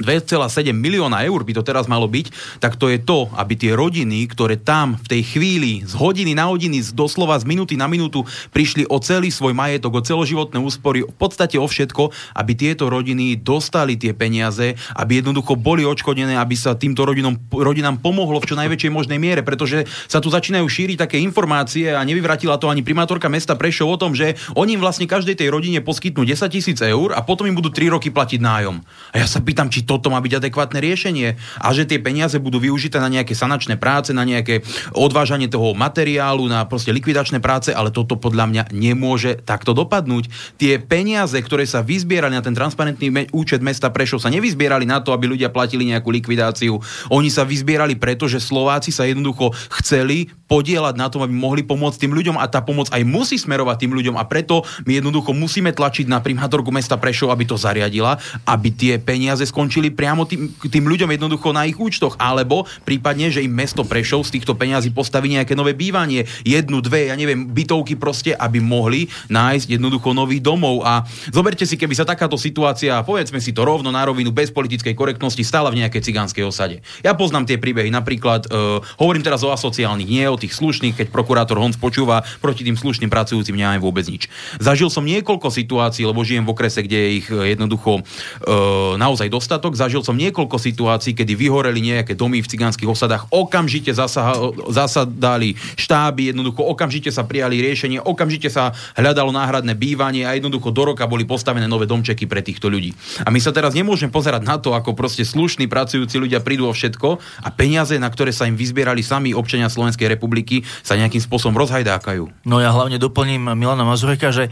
2,7 0.00 0.72
milióna 0.72 1.22
eur 1.28 1.40
by 1.44 1.52
to 1.56 1.62
teraz 1.62 1.86
malo 1.86 2.08
byť, 2.08 2.58
tak 2.58 2.80
to 2.80 2.88
je 2.88 2.98
to, 3.00 3.28
aby 3.36 3.54
tie 3.54 3.72
rodiny, 3.76 4.24
ktoré 4.28 4.56
tam 4.56 4.96
v 4.96 5.06
tej 5.06 5.22
chvíli 5.36 5.84
z 5.84 5.92
hodiny 5.94 6.32
na 6.32 6.48
hodiny, 6.48 6.80
z 6.80 6.96
doslova 6.96 7.36
z 7.36 7.44
minúty 7.44 7.76
na 7.76 7.86
minútu 7.86 8.24
prišli 8.50 8.88
o 8.88 8.96
celý 8.98 9.28
svoj 9.28 9.52
majetok, 9.52 10.00
o 10.00 10.04
celoživotné 10.04 10.58
úspory, 10.58 11.04
v 11.04 11.16
podstate 11.16 11.60
o 11.60 11.66
všetko, 11.68 12.10
aby 12.36 12.52
tieto 12.56 12.88
rodiny 12.88 13.36
dostali 13.38 14.00
tie 14.00 14.16
peniaze, 14.16 14.74
aby 14.96 15.20
jednoducho 15.20 15.54
boli 15.60 15.84
odškodené, 15.84 16.40
aby 16.40 16.56
sa 16.56 16.72
týmto 16.74 17.04
rodinom, 17.04 17.36
rodinám 17.52 18.00
pomohlo 18.00 18.40
v 18.40 18.48
čo 18.48 18.56
najväčšej 18.56 18.92
možnej 18.92 19.18
miere, 19.20 19.44
pretože 19.44 19.84
sa 20.08 20.18
tu 20.18 20.32
začínajú 20.32 20.64
šíriť 20.64 21.04
také 21.04 21.20
informácie 21.20 21.92
a 21.92 22.00
nevyvratila 22.00 22.56
to 22.56 22.72
ani 22.72 22.80
primátorka 22.80 23.28
mesta 23.28 23.52
Prešov 23.58 23.92
o 23.92 24.00
tom, 24.00 24.16
že 24.16 24.38
oni 24.56 24.80
vlastne 24.80 25.04
každej 25.04 25.36
tej 25.36 25.52
rodine 25.52 25.84
poskytnú 25.84 26.24
10 26.24 26.48
tisíc 26.48 26.78
eur 26.80 27.12
a 27.12 27.20
potom 27.20 27.44
im 27.44 27.56
budú 27.56 27.68
3 27.68 27.92
roky 27.92 28.08
platiť 28.08 28.40
nájom. 28.40 28.80
A 29.12 29.14
ja 29.20 29.26
sa 29.26 29.42
pýtam, 29.42 29.68
či 29.68 29.84
toto 29.90 30.06
má 30.06 30.22
byť 30.22 30.38
adekvátne 30.38 30.78
riešenie 30.78 31.34
a 31.58 31.68
že 31.74 31.82
tie 31.82 31.98
peniaze 31.98 32.38
budú 32.38 32.62
využité 32.62 33.02
na 33.02 33.10
nejaké 33.10 33.34
sanačné 33.34 33.74
práce, 33.74 34.14
na 34.14 34.22
nejaké 34.22 34.62
odvážanie 34.94 35.50
toho 35.50 35.74
materiálu, 35.74 36.46
na 36.46 36.62
proste 36.70 36.94
likvidačné 36.94 37.42
práce, 37.42 37.74
ale 37.74 37.90
toto 37.90 38.14
podľa 38.14 38.46
mňa 38.46 38.62
nemôže 38.70 39.42
takto 39.42 39.74
dopadnúť. 39.74 40.30
Tie 40.54 40.78
peniaze, 40.78 41.34
ktoré 41.34 41.66
sa 41.66 41.82
vyzbierali 41.82 42.38
na 42.38 42.44
ten 42.46 42.54
transparentný 42.54 43.10
me- 43.10 43.26
účet 43.34 43.58
mesta 43.58 43.90
Prešov, 43.90 44.22
sa 44.22 44.30
nevyzbierali 44.30 44.86
na 44.86 45.02
to, 45.02 45.10
aby 45.10 45.26
ľudia 45.26 45.50
platili 45.50 45.90
nejakú 45.90 46.14
likvidáciu. 46.14 46.78
Oni 47.10 47.26
sa 47.32 47.42
vyzbierali 47.42 47.98
preto, 47.98 48.30
že 48.30 48.38
Slováci 48.38 48.94
sa 48.94 49.08
jednoducho 49.10 49.50
chceli 49.82 50.30
podielať 50.50 50.98
na 50.98 51.06
tom, 51.06 51.22
aby 51.22 51.30
mohli 51.30 51.62
pomôcť 51.62 52.06
tým 52.06 52.12
ľuďom 52.12 52.36
a 52.36 52.50
tá 52.50 52.58
pomoc 52.58 52.90
aj 52.90 53.06
musí 53.06 53.38
smerovať 53.38 53.86
tým 53.86 53.94
ľuďom 53.94 54.18
a 54.18 54.26
preto 54.26 54.66
my 54.82 54.98
jednoducho 54.98 55.30
musíme 55.30 55.70
tlačiť 55.70 56.10
na 56.10 56.18
primátorku 56.18 56.74
mesta 56.74 56.98
Prešov, 56.98 57.30
aby 57.30 57.46
to 57.46 57.54
zariadila, 57.54 58.18
aby 58.50 58.68
tie 58.74 58.98
peniaze 58.98 59.46
skončili 59.46 59.79
priamo 59.88 60.28
tým, 60.28 60.52
tým 60.68 60.84
ľuďom 60.84 61.08
jednoducho 61.16 61.56
na 61.56 61.64
ich 61.64 61.80
účtoch, 61.80 62.20
alebo 62.20 62.68
prípadne, 62.84 63.32
že 63.32 63.40
im 63.40 63.56
mesto 63.56 63.80
Prešov 63.80 64.28
z 64.28 64.36
týchto 64.36 64.52
peňazí 64.52 64.92
postaví 64.92 65.32
nejaké 65.32 65.56
nové 65.56 65.72
bývanie, 65.72 66.28
jednu, 66.44 66.84
dve, 66.84 67.08
ja 67.08 67.16
neviem, 67.16 67.48
bytovky 67.48 67.96
proste, 67.96 68.36
aby 68.36 68.60
mohli 68.60 69.08
nájsť 69.32 69.80
jednoducho 69.80 70.12
nový 70.12 70.44
domov 70.44 70.84
a 70.84 71.08
zoberte 71.32 71.64
si, 71.64 71.80
keby 71.80 71.96
sa 71.96 72.04
takáto 72.04 72.36
situácia, 72.36 73.00
povedzme 73.00 73.40
si 73.40 73.56
to 73.56 73.64
rovno 73.64 73.88
na 73.88 74.04
rovinu, 74.04 74.28
bez 74.28 74.52
politickej 74.52 74.92
korektnosti, 74.92 75.40
stala 75.40 75.72
v 75.72 75.80
nejakej 75.80 76.04
cigánskej 76.04 76.44
osade. 76.44 76.84
Ja 77.00 77.16
poznám 77.16 77.48
tie 77.48 77.56
príbehy, 77.56 77.88
napríklad, 77.88 78.52
uh, 78.52 78.84
hovorím 79.00 79.24
teraz 79.24 79.40
o 79.40 79.48
asociálnych, 79.48 80.04
nie 80.04 80.28
o 80.28 80.36
tých 80.36 80.52
slušných, 80.52 81.00
keď 81.00 81.06
prokurátor 81.08 81.56
Honc 81.56 81.80
počúva 81.80 82.20
proti 82.44 82.68
tým 82.68 82.76
slušným 82.76 83.08
pracujúcim 83.08 83.54
nemáme 83.54 83.78
vôbec 83.78 84.02
nič. 84.10 84.26
Zažil 84.58 84.90
som 84.90 85.06
niekoľko 85.06 85.52
situácií, 85.52 86.02
lebo 86.02 86.26
žijem 86.26 86.42
v 86.42 86.52
okrese, 86.56 86.82
kde 86.82 86.98
je 86.98 87.10
ich 87.22 87.28
eh, 87.30 87.54
jednoducho 87.54 88.02
uh, 88.02 88.98
naozaj 88.98 89.30
dostatok. 89.30 89.59
Zažil 89.70 90.02
som 90.02 90.16
niekoľko 90.16 90.56
situácií, 90.56 91.12
kedy 91.14 91.36
vyhoreli 91.36 91.80
nejaké 91.80 92.16
domy 92.16 92.40
v 92.40 92.50
cigánskych 92.50 92.88
osadách, 92.88 93.28
okamžite 93.30 93.92
zasaha, 93.92 94.52
zasadali 94.72 95.54
štáby, 95.76 96.32
jednoducho 96.32 96.64
okamžite 96.64 97.12
sa 97.12 97.28
prijali 97.28 97.60
riešenie, 97.60 98.00
okamžite 98.02 98.48
sa 98.48 98.72
hľadalo 98.96 99.30
náhradné 99.30 99.76
bývanie 99.76 100.24
a 100.24 100.34
jednoducho 100.34 100.72
do 100.74 100.92
roka 100.92 101.06
boli 101.06 101.28
postavené 101.28 101.68
nové 101.68 101.84
domčeky 101.86 102.24
pre 102.26 102.40
týchto 102.40 102.72
ľudí. 102.72 102.96
A 103.22 103.28
my 103.28 103.38
sa 103.38 103.54
teraz 103.54 103.76
nemôžeme 103.76 104.10
pozerať 104.10 104.42
na 104.42 104.56
to, 104.56 104.72
ako 104.74 104.96
proste 104.96 105.22
slušní 105.22 105.70
pracujúci 105.70 106.16
ľudia 106.16 106.42
prídu 106.42 106.66
o 106.66 106.74
všetko 106.74 107.20
a 107.44 107.48
peniaze, 107.54 107.94
na 108.00 108.08
ktoré 108.08 108.34
sa 108.34 108.48
im 108.48 108.58
vyzbierali 108.58 109.04
sami 109.04 109.36
občania 109.36 109.70
Slovenskej 109.70 110.10
republiky, 110.10 110.62
sa 110.82 110.96
nejakým 110.98 111.20
spôsobom 111.20 111.58
rozhajdákajú. 111.60 112.46
No 112.48 112.58
ja 112.58 112.72
hlavne 112.72 112.96
doplním 112.96 113.52
Milana 113.54 113.84
Mazureka, 113.84 114.30
že 114.30 114.48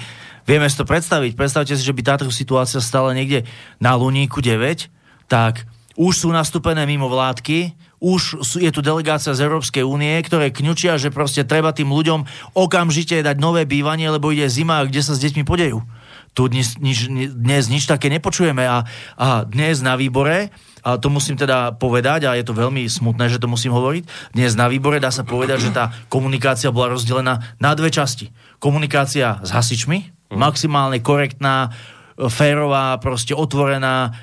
vieme 0.49 0.69
si 0.69 0.77
to 0.77 0.89
predstaviť. 0.89 1.37
Predstavte 1.37 1.77
si, 1.77 1.85
že 1.85 1.95
by 1.95 2.03
táto 2.05 2.25
situácia 2.33 2.81
stala 2.81 3.13
niekde 3.13 3.45
na 3.79 3.95
Luníku 3.95 4.41
9, 4.41 4.98
tak 5.29 5.69
už 5.99 6.27
sú 6.27 6.29
nastúpené 6.33 6.89
mimo 6.89 7.07
vládky, 7.07 7.75
už 7.99 8.47
je 8.63 8.71
tu 8.71 8.79
delegácia 8.79 9.35
z 9.35 9.43
Európskej 9.43 9.83
únie, 9.83 10.15
ktoré 10.23 10.55
kňučia, 10.55 10.95
že 11.03 11.11
proste 11.11 11.43
treba 11.43 11.75
tým 11.75 11.91
ľuďom 11.91 12.55
okamžite 12.55 13.19
dať 13.19 13.37
nové 13.43 13.67
bývanie, 13.67 14.07
lebo 14.07 14.31
ide 14.31 14.47
zima, 14.47 14.87
kde 14.87 15.03
sa 15.03 15.19
s 15.19 15.23
deťmi 15.23 15.43
podejú. 15.43 15.83
Tu 16.39 16.47
dnes, 16.47 16.79
nič, 16.79 17.11
dnes 17.35 17.67
nič 17.67 17.91
také 17.91 18.07
nepočujeme 18.15 18.63
a, 18.63 18.87
a 19.19 19.29
dnes 19.43 19.83
na 19.83 19.99
výbore 19.99 20.55
a 20.87 20.95
to 20.95 21.11
musím 21.11 21.35
teda 21.35 21.75
povedať, 21.75 22.31
a 22.31 22.39
je 22.39 22.47
to 22.47 22.55
veľmi 22.55 22.87
smutné, 22.87 23.27
že 23.27 23.43
to 23.43 23.51
musím 23.51 23.75
hovoriť. 23.75 24.33
Dnes 24.39 24.55
na 24.55 24.71
výbore 24.71 25.03
dá 25.03 25.11
sa 25.11 25.27
povedať, 25.27 25.67
že 25.67 25.75
tá 25.75 25.91
komunikácia 26.07 26.71
bola 26.71 26.95
rozdelená 26.95 27.59
na 27.59 27.75
dve 27.75 27.91
časti. 27.91 28.31
Komunikácia 28.63 29.43
s 29.43 29.51
hasičmi, 29.51 30.31
maximálne 30.31 31.03
korektná, 31.03 31.75
férová, 32.31 32.95
proste 33.03 33.35
otvorená, 33.35 34.15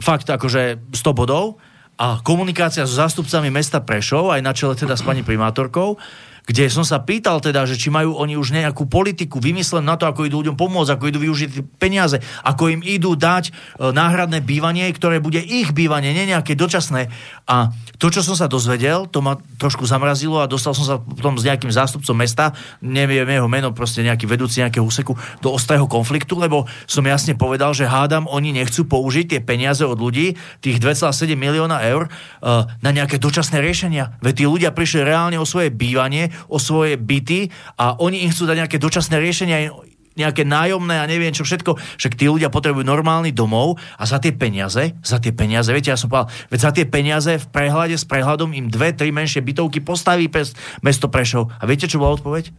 fakt 0.00 0.28
akože 0.28 0.92
100 0.94 1.18
bodov. 1.18 1.58
A 2.00 2.18
komunikácia 2.24 2.88
so 2.88 2.96
zástupcami 2.96 3.52
mesta 3.52 3.78
Prešov, 3.78 4.32
aj 4.32 4.40
na 4.42 4.56
čele 4.56 4.74
teda 4.74 4.96
s 4.96 5.04
pani 5.04 5.22
primátorkou, 5.22 6.00
kde 6.42 6.66
som 6.66 6.82
sa 6.82 6.98
pýtal 6.98 7.38
teda, 7.38 7.62
že 7.70 7.78
či 7.78 7.86
majú 7.86 8.18
oni 8.18 8.34
už 8.34 8.50
nejakú 8.50 8.90
politiku 8.90 9.38
vymyslenú 9.38 9.86
na 9.86 9.94
to, 9.94 10.10
ako 10.10 10.26
idú 10.26 10.42
ľuďom 10.42 10.58
pomôcť, 10.58 10.90
ako 10.90 11.04
idú 11.06 11.18
využiť 11.22 11.78
peniaze, 11.78 12.18
ako 12.42 12.74
im 12.74 12.82
idú 12.82 13.14
dať 13.14 13.48
e, 13.48 13.52
náhradné 13.94 14.42
bývanie, 14.42 14.90
ktoré 14.90 15.22
bude 15.22 15.38
ich 15.38 15.70
bývanie, 15.70 16.10
nie 16.10 16.26
nejaké 16.34 16.58
dočasné. 16.58 17.14
A 17.46 17.70
to, 18.02 18.10
čo 18.10 18.26
som 18.26 18.34
sa 18.34 18.50
dozvedel, 18.50 19.06
to 19.06 19.22
ma 19.22 19.38
trošku 19.62 19.86
zamrazilo 19.86 20.42
a 20.42 20.50
dostal 20.50 20.74
som 20.74 20.82
sa 20.82 20.96
potom 20.98 21.38
s 21.38 21.46
nejakým 21.46 21.70
zástupcom 21.70 22.18
mesta, 22.18 22.50
neviem 22.82 23.26
jeho 23.30 23.46
meno, 23.46 23.70
proste 23.70 24.02
nejaký 24.02 24.26
vedúci 24.26 24.66
nejakého 24.66 24.82
úseku, 24.82 25.14
do 25.38 25.54
ostrého 25.54 25.86
konfliktu, 25.86 26.34
lebo 26.34 26.66
som 26.90 27.06
jasne 27.06 27.38
povedal, 27.38 27.70
že 27.70 27.86
hádam, 27.86 28.26
oni 28.26 28.50
nechcú 28.50 28.82
použiť 28.90 29.38
tie 29.38 29.40
peniaze 29.40 29.86
od 29.86 29.94
ľudí, 29.94 30.34
tých 30.58 30.82
2,7 30.82 31.38
milióna 31.38 31.86
eur, 31.86 32.10
e, 32.10 32.66
na 32.66 32.90
nejaké 32.90 33.22
dočasné 33.22 33.62
riešenia. 33.62 34.18
Veď 34.18 34.42
tí 34.42 34.44
ľudia 34.50 34.74
prišli 34.74 35.06
reálne 35.06 35.38
o 35.38 35.46
svoje 35.46 35.70
bývanie, 35.70 36.31
o 36.48 36.56
svoje 36.56 36.98
byty 36.98 37.52
a 37.78 37.96
oni 38.00 38.24
im 38.24 38.30
chcú 38.32 38.48
dať 38.48 38.66
nejaké 38.66 38.78
dočasné 38.80 39.16
riešenia. 39.20 39.72
nejaké 40.12 40.44
nájomné 40.44 41.00
a 41.00 41.08
neviem 41.08 41.32
čo 41.32 41.40
všetko. 41.40 41.72
Však 41.96 42.20
tí 42.20 42.28
ľudia 42.28 42.52
potrebujú 42.52 42.84
normálny 42.84 43.32
domov 43.32 43.80
a 43.96 44.04
za 44.04 44.20
tie 44.20 44.36
peniaze, 44.36 44.92
za 45.00 45.16
tie 45.16 45.32
peniaze, 45.32 45.72
viete, 45.72 45.88
ja 45.88 45.96
som 45.96 46.12
povedal, 46.12 46.28
veď 46.52 46.58
za 46.60 46.70
tie 46.76 46.84
peniaze 46.84 47.32
v 47.40 47.46
prehľade 47.48 47.96
s 47.96 48.04
prehľadom 48.04 48.52
im 48.52 48.68
dve, 48.68 48.92
tri 48.92 49.08
menšie 49.08 49.40
bytovky 49.40 49.80
postaví 49.80 50.28
pes, 50.28 50.52
mesto 50.84 51.08
Prešov. 51.08 51.48
A 51.56 51.64
viete, 51.64 51.88
čo 51.88 51.96
bola 51.96 52.20
odpoveď? 52.20 52.52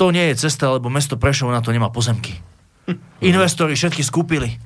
To 0.00 0.14
nie 0.14 0.32
je 0.32 0.48
cesta, 0.48 0.72
lebo 0.72 0.88
mesto 0.88 1.20
Prešov 1.20 1.52
na 1.52 1.60
to 1.60 1.76
nemá 1.76 1.92
pozemky. 1.92 2.40
Investori 3.20 3.76
všetky 3.76 4.00
skúpili. 4.00 4.56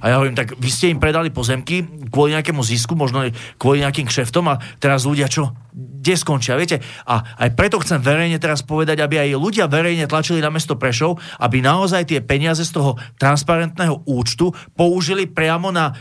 A 0.00 0.12
ja 0.12 0.20
hovorím, 0.20 0.36
tak 0.36 0.56
vy 0.56 0.70
ste 0.72 0.92
im 0.92 1.00
predali 1.00 1.28
pozemky 1.28 1.84
kvôli 2.08 2.32
nejakému 2.32 2.64
zisku, 2.64 2.96
možno 2.96 3.26
kvôli 3.60 3.84
nejakým 3.84 4.08
kšeftom 4.08 4.44
a 4.48 4.60
teraz 4.80 5.04
ľudia 5.04 5.28
čo? 5.28 5.52
Kde 5.76 6.14
skončia? 6.16 6.56
Viete? 6.56 6.80
A 7.04 7.36
aj 7.36 7.52
preto 7.52 7.76
chcem 7.82 8.00
verejne 8.00 8.40
teraz 8.40 8.64
povedať, 8.64 9.04
aby 9.04 9.20
aj 9.20 9.36
ľudia 9.36 9.66
verejne 9.68 10.08
tlačili 10.08 10.40
na 10.40 10.48
mesto 10.48 10.80
Prešov, 10.80 11.20
aby 11.42 11.60
naozaj 11.60 12.08
tie 12.08 12.20
peniaze 12.24 12.64
z 12.64 12.72
toho 12.72 12.96
transparentného 13.20 14.04
účtu 14.08 14.54
použili 14.72 15.28
priamo 15.28 15.68
na 15.68 15.92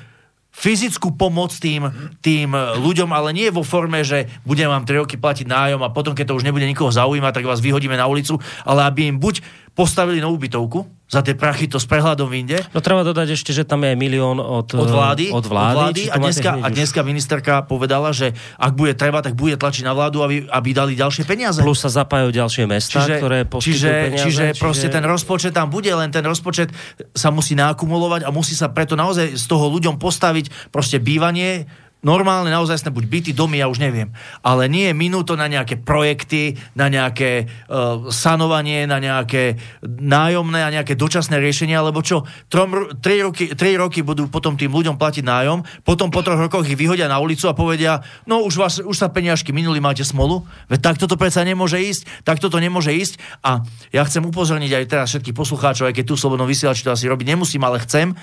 fyzickú 0.55 1.19
pomoc 1.19 1.51
tým, 1.51 1.91
tým 2.23 2.55
ľuďom, 2.55 3.11
ale 3.11 3.35
nie 3.35 3.51
vo 3.51 3.59
forme, 3.59 4.07
že 4.07 4.31
budem 4.47 4.71
vám 4.71 4.87
3 4.87 5.03
roky 5.03 5.19
platiť 5.19 5.51
nájom 5.51 5.83
a 5.83 5.91
potom, 5.91 6.15
keď 6.15 6.31
to 6.31 6.37
už 6.39 6.47
nebude 6.47 6.63
nikoho 6.63 6.95
zaujímať, 6.95 7.35
tak 7.35 7.49
vás 7.51 7.59
vyhodíme 7.59 7.99
na 7.99 8.07
ulicu, 8.07 8.39
ale 8.63 8.87
aby 8.87 9.11
im 9.11 9.19
buď 9.19 9.43
postavili 9.75 10.23
novú 10.23 10.39
bytovku, 10.39 10.87
za 11.05 11.21
tie 11.21 11.37
prachy 11.37 11.69
to 11.69 11.77
s 11.77 11.85
prehľadom 11.85 12.25
vinde. 12.25 12.57
No 12.73 12.81
treba 12.81 13.05
dodať 13.05 13.37
ešte, 13.37 13.53
že 13.53 13.61
tam 13.61 13.85
je 13.85 13.93
aj 13.93 13.97
milión 13.97 14.41
od, 14.41 14.65
od 14.73 14.89
vlády. 14.89 15.29
Od 15.29 15.45
vlády, 15.45 15.45
od 15.45 15.45
vlády 15.45 16.03
a, 16.09 16.15
dneska, 16.17 16.51
a 16.57 16.67
dneska 16.73 16.99
ministerka 17.05 17.53
povedala, 17.61 18.09
že 18.09 18.33
ak 18.57 18.73
bude 18.73 18.97
treba, 18.97 19.21
tak 19.21 19.37
bude 19.37 19.53
tlačiť 19.53 19.85
na 19.85 19.93
vládu, 19.93 20.25
aby, 20.25 20.49
aby 20.49 20.69
dali 20.73 20.97
ďalšie 20.97 21.29
peniaze. 21.29 21.61
Plus 21.61 21.77
sa 21.77 21.93
zapájajú 21.93 22.33
ďalšie 22.33 22.63
mesta, 22.65 23.05
čiže, 23.05 23.13
ktoré 23.21 23.39
čiže, 23.45 23.89
peniaze. 23.89 24.25
Čiže, 24.25 24.43
čiže 24.53 24.61
proste 24.61 24.87
ten 24.89 25.05
rozpočet 25.05 25.53
tam 25.53 25.69
bude, 25.69 25.93
len 25.93 26.09
ten 26.09 26.25
rozpočet 26.25 26.73
sa 27.13 27.29
musí 27.29 27.53
naakumulovať 27.53 28.25
a 28.25 28.33
musí 28.33 28.57
sa 28.57 28.73
preto 28.73 28.97
naozaj 28.97 29.37
z 29.37 29.45
toho 29.45 29.69
ľuďom 29.69 30.01
postaviť 30.01 30.73
proste 30.73 30.97
bývanie, 30.97 31.69
normálne 32.05 32.53
naozaj 32.53 32.85
buď 32.93 33.05
byty, 33.09 33.31
domy, 33.33 33.57
ja 33.57 33.65
už 33.65 33.81
neviem. 33.81 34.13
Ale 34.45 34.69
nie 34.69 34.93
je 34.93 34.93
minúto 34.93 35.33
na 35.33 35.49
nejaké 35.49 35.81
projekty, 35.81 36.53
na 36.77 36.85
nejaké 36.85 37.49
uh, 37.49 38.13
sanovanie, 38.13 38.85
na 38.85 39.01
nejaké 39.01 39.57
nájomné 39.81 40.61
a 40.61 40.69
nejaké 40.69 40.93
dočasné 40.93 41.41
riešenia, 41.41 41.81
lebo 41.81 42.05
čo, 42.05 42.21
trom, 42.45 42.93
tri, 43.01 43.25
roky, 43.25 43.57
tri 43.57 43.73
roky 43.73 44.05
budú 44.05 44.29
potom 44.29 44.53
tým 44.53 44.69
ľuďom 44.69 45.01
platiť 45.01 45.25
nájom, 45.25 45.65
potom 45.81 46.13
po 46.13 46.21
troch 46.21 46.37
rokoch 46.37 46.69
ich 46.69 46.77
vyhodia 46.77 47.09
na 47.09 47.17
ulicu 47.17 47.49
a 47.49 47.57
povedia, 47.57 48.05
no 48.29 48.45
už, 48.45 48.53
vás, 48.61 48.77
už 48.77 48.93
sa 48.93 49.09
peniažky 49.09 49.49
minuli, 49.49 49.81
máte 49.81 50.05
smolu. 50.05 50.45
Veď 50.69 50.93
takto 50.93 51.09
to 51.09 51.17
predsa 51.17 51.41
nemôže 51.41 51.81
ísť, 51.81 52.21
takto 52.21 52.53
to 52.53 52.61
nemôže 52.61 52.93
ísť. 52.93 53.17
A 53.41 53.65
ja 53.89 54.05
chcem 54.05 54.21
upozorniť 54.21 54.71
aj 54.77 54.85
teraz 54.85 55.07
všetkých 55.09 55.33
poslucháčov, 55.33 55.89
aj 55.89 55.95
keď 55.97 56.05
tu 56.05 56.15
slobodno 56.21 56.45
vysielači 56.45 56.85
to 56.85 56.93
asi 56.93 57.09
robiť 57.09 57.33
nemusím, 57.33 57.65
ale 57.65 57.81
chcem, 57.81 58.13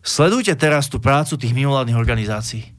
sledujte 0.00 0.56
teraz 0.56 0.88
tú 0.88 0.96
prácu 0.96 1.36
tých 1.36 1.52
mimovládnych 1.52 1.98
organizácií 1.98 2.77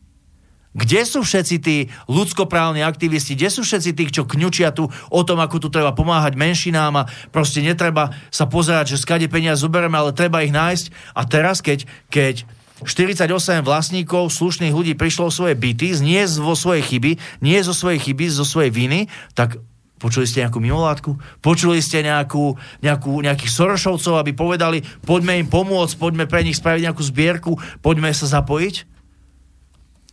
kde 0.78 1.02
sú 1.02 1.26
všetci 1.26 1.56
tí 1.60 1.78
ľudskoprávni 2.06 2.86
aktivisti, 2.86 3.34
kde 3.34 3.50
sú 3.50 3.66
všetci 3.66 3.92
tí, 3.98 4.04
čo 4.14 4.30
kňučia 4.30 4.70
tu 4.70 4.86
o 4.90 5.22
tom, 5.26 5.42
ako 5.42 5.58
tu 5.58 5.68
treba 5.74 5.98
pomáhať 5.98 6.38
menšinám 6.38 6.94
a 6.94 7.08
proste 7.34 7.66
netreba 7.66 8.14
sa 8.30 8.46
pozerať, 8.46 8.94
že 8.94 9.02
skade 9.02 9.26
peniaze 9.26 9.66
zoberieme, 9.66 9.98
ale 9.98 10.14
treba 10.14 10.46
ich 10.46 10.54
nájsť. 10.54 11.18
A 11.18 11.26
teraz, 11.26 11.66
keď, 11.66 11.90
keď 12.14 12.46
48 12.86 13.66
vlastníkov 13.66 14.30
slušných 14.30 14.72
ľudí 14.72 14.94
prišlo 14.94 15.28
o 15.28 15.34
svoje 15.34 15.58
byty, 15.58 16.00
nie 16.06 16.22
vo 16.38 16.54
svojej 16.54 16.86
chyby, 16.86 17.12
nie 17.42 17.58
zo 17.66 17.74
svojej 17.74 18.00
chyby, 18.00 18.30
zo 18.30 18.46
svojej 18.46 18.70
viny, 18.70 19.10
tak 19.34 19.58
Počuli 20.00 20.24
ste 20.24 20.48
nejakú 20.48 20.64
mimovládku? 20.64 21.12
Počuli 21.44 21.84
ste 21.84 22.00
nejakú, 22.00 22.56
nejakú, 22.80 23.20
nejakých 23.20 23.52
Sorošovcov, 23.52 24.16
aby 24.16 24.32
povedali, 24.32 24.80
poďme 25.04 25.44
im 25.44 25.52
pomôcť, 25.52 26.00
poďme 26.00 26.24
pre 26.24 26.48
nich 26.48 26.56
spraviť 26.56 26.88
nejakú 26.88 27.04
zbierku, 27.04 27.52
poďme 27.84 28.08
sa 28.16 28.40
zapojiť? 28.40 28.99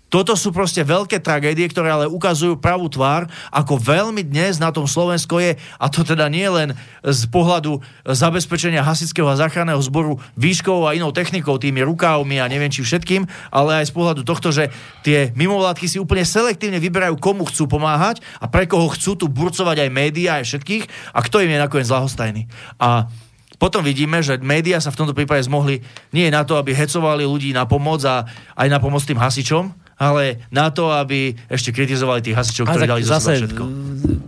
Toto 0.07 0.39
sú 0.39 0.55
proste 0.55 0.87
veľké 0.87 1.19
tragédie, 1.19 1.67
ktoré 1.67 1.91
ale 1.91 2.07
ukazujú 2.07 2.63
pravú 2.63 2.87
tvár, 2.87 3.27
ako 3.51 3.75
veľmi 3.75 4.23
dnes 4.23 4.63
na 4.63 4.71
tom 4.71 4.87
Slovensko 4.87 5.43
je, 5.43 5.59
a 5.59 5.87
to 5.91 6.07
teda 6.07 6.31
nie 6.31 6.47
len 6.47 6.79
z 7.03 7.27
pohľadu 7.27 7.83
zabezpečenia 8.07 8.87
hasického 8.87 9.27
a 9.27 9.35
záchranného 9.35 9.83
zboru 9.83 10.23
výškou 10.39 10.87
a 10.87 10.95
inou 10.95 11.11
technikou, 11.11 11.59
tými 11.59 11.83
rukávmi 11.83 12.39
a 12.39 12.47
neviem 12.47 12.71
či 12.71 12.87
všetkým, 12.87 13.27
ale 13.51 13.83
aj 13.83 13.91
z 13.91 13.93
pohľadu 13.99 14.23
tohto, 14.23 14.55
že 14.55 14.71
tie 15.03 15.35
mimovládky 15.35 15.91
si 15.91 15.99
úplne 15.99 16.23
selektívne 16.23 16.79
vyberajú, 16.79 17.19
komu 17.19 17.43
chcú 17.51 17.67
pomáhať 17.67 18.23
a 18.39 18.47
pre 18.47 18.71
koho 18.71 18.87
chcú 18.95 19.19
tu 19.19 19.27
burcovať 19.27 19.91
aj 19.91 19.91
médiá, 19.91 20.39
aj 20.39 20.47
všetkých 20.55 20.85
a 21.13 21.19
kto 21.19 21.43
im 21.43 21.51
je 21.51 21.59
nakoniec 21.59 21.91
lahostajný. 21.91 22.47
A 22.79 23.11
potom 23.59 23.83
vidíme, 23.83 24.23
že 24.23 24.39
médiá 24.39 24.79
sa 24.79 24.95
v 24.95 25.03
tomto 25.03 25.17
prípade 25.17 25.43
zmohli 25.49 25.83
nie 26.15 26.31
na 26.31 26.47
to, 26.47 26.55
aby 26.61 26.77
hecovali 26.77 27.27
ľudí 27.27 27.51
na 27.51 27.67
pomoc 27.67 28.05
a 28.07 28.29
aj 28.55 28.69
na 28.71 28.79
pomoc 28.79 29.03
tým 29.03 29.19
hasičom, 29.19 29.86
ale 29.97 30.45
na 30.53 30.69
to, 30.69 30.93
aby 30.93 31.33
ešte 31.49 31.73
kritizovali 31.73 32.21
tých 32.21 32.37
hasičov, 32.37 32.69
ktorí 32.69 32.85
dali 32.85 33.05
zase, 33.05 33.41
všetko. 33.41 33.65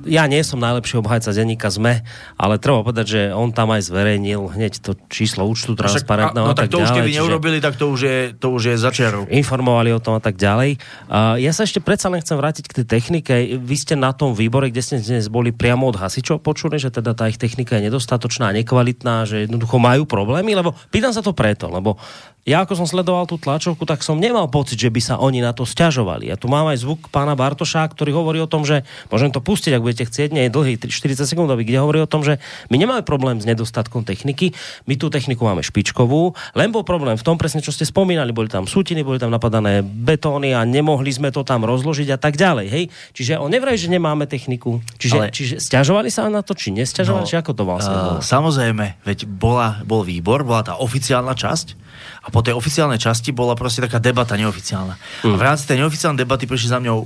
Ja 0.08 0.24
nie 0.24 0.40
som 0.40 0.56
najlepší 0.56 1.04
obhajca 1.04 1.36
denníka 1.36 1.68
ZME, 1.68 2.00
ale 2.40 2.56
treba 2.56 2.80
povedať, 2.80 3.06
že 3.06 3.20
on 3.36 3.52
tam 3.52 3.76
aj 3.76 3.92
zverejnil 3.92 4.56
hneď 4.56 4.80
to 4.80 4.96
číslo 5.12 5.44
účtu 5.44 5.76
transparentného 5.76 6.48
no, 6.48 6.56
tak, 6.56 6.72
no, 6.72 6.72
tak 6.72 6.72
to 6.72 6.78
už 6.80 6.90
keby 6.96 7.10
neurobili, 7.12 7.58
tak 7.60 7.76
to 7.76 7.92
už 7.92 8.00
je, 8.00 8.18
to 8.32 8.48
už 8.56 8.62
je 8.72 8.74
začiarov. 8.80 9.28
Informovali 9.28 9.92
o 9.92 10.00
tom 10.00 10.16
a 10.16 10.22
tak 10.24 10.40
ďalej. 10.40 10.80
Uh, 11.04 11.36
ja 11.36 11.52
sa 11.52 11.68
ešte 11.68 11.84
predsa 11.84 12.08
len 12.08 12.24
chcem 12.24 12.40
vrátiť 12.40 12.64
k 12.64 12.72
tej 12.80 12.86
technike. 12.88 13.60
Vy 13.60 13.76
ste 13.76 13.94
na 14.00 14.16
tom 14.16 14.32
výbore, 14.32 14.72
kde 14.72 14.80
ste 14.80 14.96
dnes 14.96 15.28
boli 15.28 15.52
priamo 15.52 15.84
od 15.84 16.00
hasičov 16.00 16.40
počuli, 16.40 16.80
že 16.80 16.88
teda 16.88 17.12
tá 17.12 17.28
ich 17.28 17.36
technika 17.36 17.76
je 17.76 17.92
nedostatočná, 17.92 18.56
nekvalitná, 18.56 19.28
že 19.28 19.44
jednoducho 19.44 19.76
majú 19.76 20.08
problémy, 20.08 20.56
lebo 20.56 20.72
pýtam 20.88 21.12
sa 21.12 21.20
to 21.20 21.36
preto, 21.36 21.68
lebo 21.68 22.00
ja 22.48 22.64
ako 22.64 22.80
som 22.80 22.88
sledoval 22.88 23.28
tú 23.28 23.36
tlačovku, 23.36 23.84
tak 23.84 24.00
som 24.00 24.16
nemal 24.16 24.48
pocit, 24.48 24.80
že 24.80 24.88
by 24.88 25.00
sa 25.04 25.14
oni 25.20 25.44
na 25.44 25.52
to 25.52 25.68
stiažovali. 25.68 26.32
Ja 26.32 26.40
tu 26.40 26.48
mám 26.48 26.64
aj 26.72 26.80
zvuk 26.80 27.12
pána 27.12 27.36
Bartoša, 27.36 27.84
ktorý 27.92 28.16
hovorí 28.16 28.40
o 28.40 28.48
tom, 28.48 28.64
že 28.64 28.88
môžem 29.12 29.28
to 29.28 29.44
pustiť, 29.44 29.76
ak 29.76 29.84
budete 29.84 30.08
chcieť, 30.08 30.32
nie 30.32 30.48
je 30.48 30.54
dlhý, 30.56 30.80
40 30.80 31.28
sekundový, 31.28 31.68
kde 31.68 31.84
hovorí 31.84 32.00
o 32.00 32.08
tom, 32.08 32.24
že 32.24 32.40
my 32.72 32.80
nemáme 32.80 33.04
problém 33.04 33.36
s 33.36 33.44
nedostatkom 33.44 34.08
techniky, 34.08 34.56
my 34.88 34.96
tú 34.96 35.12
techniku 35.12 35.44
máme 35.44 35.60
špičkovú, 35.60 36.32
len 36.56 36.72
bol 36.72 36.88
problém 36.88 37.20
v 37.20 37.24
tom 37.26 37.36
presne, 37.36 37.60
čo 37.60 37.68
ste 37.68 37.84
spomínali, 37.84 38.32
boli 38.32 38.48
tam 38.48 38.64
sútiny, 38.64 39.04
boli 39.04 39.20
tam 39.20 39.28
napadané 39.28 39.84
betóny 39.84 40.56
a 40.56 40.64
nemohli 40.64 41.12
sme 41.12 41.28
to 41.28 41.44
tam 41.44 41.68
rozložiť 41.68 42.16
a 42.16 42.18
tak 42.18 42.40
ďalej. 42.40 42.66
Hej? 42.72 42.84
Čiže 43.12 43.32
on 43.36 43.52
nevraví, 43.52 43.76
že 43.76 43.92
nemáme 43.92 44.24
techniku. 44.24 44.80
Čiže, 44.96 45.18
Ale... 45.20 45.28
čiže 45.28 45.54
stiažovali 45.60 46.08
sa 46.08 46.24
na 46.32 46.40
to, 46.40 46.56
či 46.56 46.72
nestiažovali, 46.72 47.24
no, 47.24 47.28
či 47.28 47.36
ako 47.36 47.52
to 47.52 47.62
vlastne 47.68 47.92
uh, 47.92 48.04
bolo? 48.08 48.20
Samozrejme, 48.24 49.04
veď 49.04 49.28
bola, 49.28 49.84
bol 49.84 50.00
výbor, 50.00 50.48
bola 50.48 50.64
tá 50.64 50.74
oficiálna 50.80 51.36
časť 51.36 51.87
a 52.22 52.28
po 52.28 52.40
tej 52.40 52.54
oficiálnej 52.54 53.00
časti 53.00 53.34
bola 53.34 53.58
proste 53.58 53.84
taká 53.84 53.98
debata 53.98 54.38
neoficiálna. 54.38 54.94
Mm. 55.24 55.32
A 55.32 55.36
v 55.36 55.42
rámci 55.42 55.64
tej 55.68 55.82
neoficiálnej 55.82 56.22
debaty 56.22 56.44
prišli 56.48 56.68
za 56.70 56.78
mňou 56.80 56.98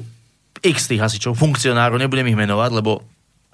x 0.63 0.87
tých 0.87 1.03
hasičov, 1.03 1.35
funkcionárov, 1.35 1.99
nebudem 1.99 2.31
ich 2.31 2.39
menovať, 2.39 2.71
lebo 2.73 3.03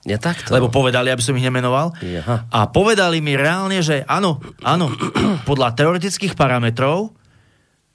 ja 0.06 0.16
takto. 0.16 0.54
Lebo 0.54 0.70
povedali, 0.70 1.10
aby 1.10 1.20
som 1.20 1.34
ich 1.34 1.42
nemenoval. 1.42 1.90
Jaha. 1.98 2.46
A 2.48 2.70
povedali 2.70 3.18
mi 3.18 3.34
reálne, 3.34 3.82
že 3.82 4.06
áno, 4.06 4.38
áno, 4.62 4.92
podľa 5.48 5.74
teoretických 5.74 6.38
parametrov 6.38 7.10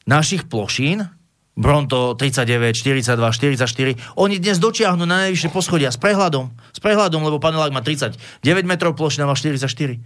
našich 0.03 0.45
plošín, 0.51 1.07
Bronto 1.53 2.17
39, 2.17 2.73
42, 2.73 3.13
44, 3.61 4.17
oni 4.17 4.41
dnes 4.41 4.57
dočiahnu 4.57 5.05
na 5.05 5.29
najvyššie 5.29 5.53
poschodia 5.53 5.93
s 5.93 6.01
prehľadom, 6.01 6.49
s 6.49 6.79
prehľadom, 6.81 7.21
lebo 7.21 7.37
panelák 7.37 7.69
má 7.69 7.85
39 7.85 8.17
metrov, 8.65 8.97
plošina 8.97 9.29
má 9.29 9.37
44 9.37 10.01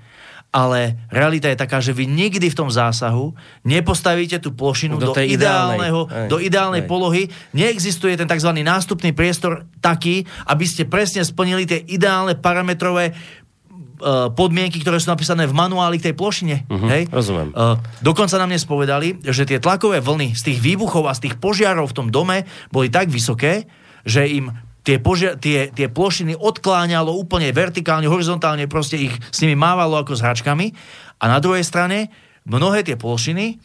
ale 0.48 0.96
realita 1.12 1.52
je 1.52 1.60
taká, 1.60 1.84
že 1.84 1.92
vy 1.92 2.08
nikdy 2.08 2.48
v 2.48 2.56
tom 2.56 2.72
zásahu 2.72 3.36
nepostavíte 3.68 4.40
tú 4.40 4.56
plošinu 4.56 4.96
do, 4.96 5.12
do 5.12 5.14
ideálneho, 5.20 6.08
ideálnej, 6.08 6.30
do 6.32 6.38
ideálnej 6.40 6.84
aj. 6.84 6.90
polohy. 6.90 7.24
Neexistuje 7.52 8.16
ten 8.16 8.26
tzv. 8.26 8.56
nástupný 8.64 9.12
priestor 9.12 9.68
taký, 9.84 10.24
aby 10.48 10.66
ste 10.66 10.88
presne 10.88 11.22
splnili 11.28 11.68
tie 11.68 11.84
ideálne 11.84 12.40
parametrové 12.40 13.12
uh, 13.12 14.32
podmienky, 14.32 14.80
ktoré 14.80 15.04
sú 15.04 15.12
napísané 15.12 15.46
v 15.46 15.54
manuáli 15.54 16.00
k 16.00 16.12
tej 16.12 16.16
plošine. 16.16 16.64
Uh-huh, 16.66 16.90
hej? 16.90 17.12
Rozumiem. 17.12 17.52
Uh, 17.52 17.76
dokonca 18.00 18.40
nám 18.40 18.50
dnes 18.50 18.64
povedali, 18.64 19.20
že 19.28 19.44
tie 19.44 19.60
tlakové 19.60 20.00
vlny 20.00 20.32
z 20.34 20.42
tých 20.48 20.60
výbuchov 20.64 21.12
a 21.12 21.14
z 21.14 21.28
tých 21.30 21.36
požiarov 21.38 21.92
v 21.92 21.98
tom 21.98 22.08
dome 22.08 22.48
boli 22.72 22.88
tak 22.88 23.12
vysoké, 23.12 23.68
že 24.08 24.24
im 24.24 24.48
tie, 24.88 25.04
požia- 25.04 25.36
tie, 25.36 25.68
tie 25.68 25.92
plošiny 25.92 26.40
odkláňalo 26.40 27.12
úplne 27.12 27.52
vertikálne, 27.52 28.08
horizontálne, 28.08 28.72
proste 28.72 28.96
ich 28.96 29.12
s 29.12 29.44
nimi 29.44 29.60
mávalo 29.60 30.00
ako 30.00 30.16
s 30.16 30.24
hračkami. 30.24 30.72
A 31.20 31.28
na 31.28 31.44
druhej 31.44 31.68
strane 31.68 32.08
mnohé 32.48 32.88
tie 32.88 32.96
plošiny 32.96 33.60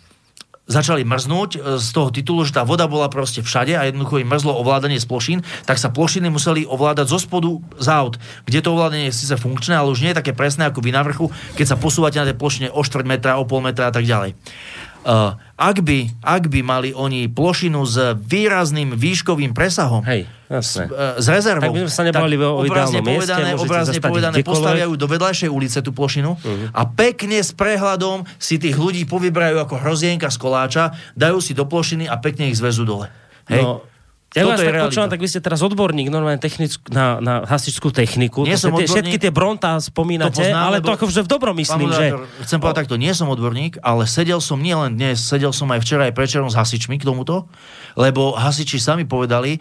začali 0.67 1.07
mrznúť 1.07 1.51
e, 1.55 1.59
z 1.79 1.89
toho 1.95 2.11
titulu, 2.11 2.43
že 2.43 2.55
tá 2.55 2.63
voda 2.67 2.87
bola 2.91 3.07
proste 3.07 3.43
všade 3.43 3.75
a 3.75 3.87
jednoducho 3.87 4.23
im 4.23 4.31
mrzlo 4.31 4.55
ovládanie 4.63 4.99
z 4.99 5.07
plošín, 5.07 5.39
tak 5.67 5.79
sa 5.79 5.91
plošiny 5.91 6.31
museli 6.31 6.67
ovládať 6.67 7.07
zo 7.11 7.19
spodu 7.19 7.59
z 7.79 7.87
aut, 7.91 8.15
kde 8.47 8.59
to 8.63 8.75
ovládanie 8.75 9.11
je 9.11 9.19
síce 9.27 9.35
funkčné, 9.39 9.75
ale 9.75 9.91
už 9.91 10.03
nie 10.03 10.11
je 10.15 10.19
také 10.23 10.33
presné 10.35 10.71
ako 10.71 10.83
vy 10.83 10.91
na 10.95 11.03
vrchu, 11.03 11.31
keď 11.59 11.67
sa 11.67 11.77
posúvate 11.79 12.19
na 12.19 12.31
tej 12.31 12.39
plošine 12.39 12.69
o 12.71 12.83
4 12.83 13.03
metra, 13.03 13.39
o 13.39 13.45
pol 13.47 13.63
metra 13.63 13.91
a 13.91 13.95
tak 13.95 14.07
ďalej. 14.07 14.39
Uh, 15.03 15.35
ak, 15.59 15.83
by, 15.83 16.15
ak 16.23 16.47
by 16.47 16.61
mali 16.63 16.91
oni 16.91 17.27
plošinu 17.27 17.83
s 17.83 17.99
výrazným 18.15 18.95
výškovým 18.95 19.51
presahom, 19.51 20.03
Hej, 20.07 20.31
jasné. 20.47 20.87
s, 20.87 21.19
e, 21.19 21.23
s 21.23 21.27
rezervou. 21.27 21.67
Tak 21.67 21.75
by 21.75 21.81
sme 21.87 21.95
sa 21.95 22.05
nebavili 22.07 22.37
o 22.39 22.63
obrazne 22.63 22.99
mieste, 22.99 23.11
povedané, 23.27 23.49
môžete 23.51 23.67
obrazne 23.67 23.99
povedané 23.99 24.37
kdekoľvek. 24.39 24.51
postaviajú 24.55 24.93
do 24.95 25.07
vedľajšej 25.07 25.51
ulice 25.51 25.79
tú 25.83 25.91
plošinu 25.91 26.31
Mhm. 26.39 26.67
a 26.71 26.83
pekne 26.87 27.39
s 27.39 27.51
prehľadom 27.51 28.23
si 28.39 28.63
tých 28.63 28.79
ľudí 28.79 29.03
povybrajú 29.05 29.59
ako 29.59 29.75
hrozienka 29.83 30.31
z 30.31 30.39
koláča, 30.39 30.85
dajú 31.15 31.43
si 31.43 31.51
do 31.51 31.67
plošiny 31.67 32.07
a 32.07 32.19
pekne 32.19 32.47
ich 32.47 32.59
zvezú 32.59 32.87
dole. 32.87 33.11
Hej? 33.51 33.63
No, 33.63 33.83
ja 34.33 34.49
Toto 34.49 34.57
vás 34.57 34.61
tak 34.65 34.85
počúvam, 34.89 35.09
tak 35.13 35.21
vy 35.21 35.29
ste 35.29 35.41
teraz 35.45 35.61
odborník 35.61 36.09
normálne 36.09 36.41
technickú, 36.41 36.89
na, 36.89 37.21
na 37.21 37.35
hasičskú 37.45 37.93
techniku. 37.93 38.49
Nie 38.49 38.57
To 38.57 38.69
som 38.69 38.71
tie, 38.73 38.89
odborník. 38.89 38.93
všetky 38.97 39.17
tie 39.21 39.33
brontá 39.33 39.77
spomínate, 39.77 40.41
To 40.41 40.49
poznám, 40.49 40.65
ale 40.65 40.77
lebo- 40.81 40.87
to 40.89 40.93
akože 40.97 41.21
v 41.25 41.29
dobrom 41.29 41.55
myslím, 41.61 41.89
Pán 41.93 41.99
že... 42.01 42.07
Chcem 42.49 42.59
povedať 42.59 42.79
takto, 42.89 42.95
nie 42.97 43.13
som 43.13 43.29
odborník, 43.29 43.77
ale 43.85 44.09
sedel 44.09 44.41
som 44.41 44.57
nielen 44.57 44.97
dnes, 44.97 45.21
sedel 45.21 45.53
som 45.53 45.69
aj 45.69 45.85
včera 45.85 46.09
aj 46.09 46.17
prečerom 46.17 46.49
s 46.49 46.57
hasičmi 46.57 46.97
k 46.97 47.05
tomuto, 47.05 47.47
lebo 47.95 48.33
hasiči 48.33 48.81
sami 48.81 49.05
povedali, 49.05 49.61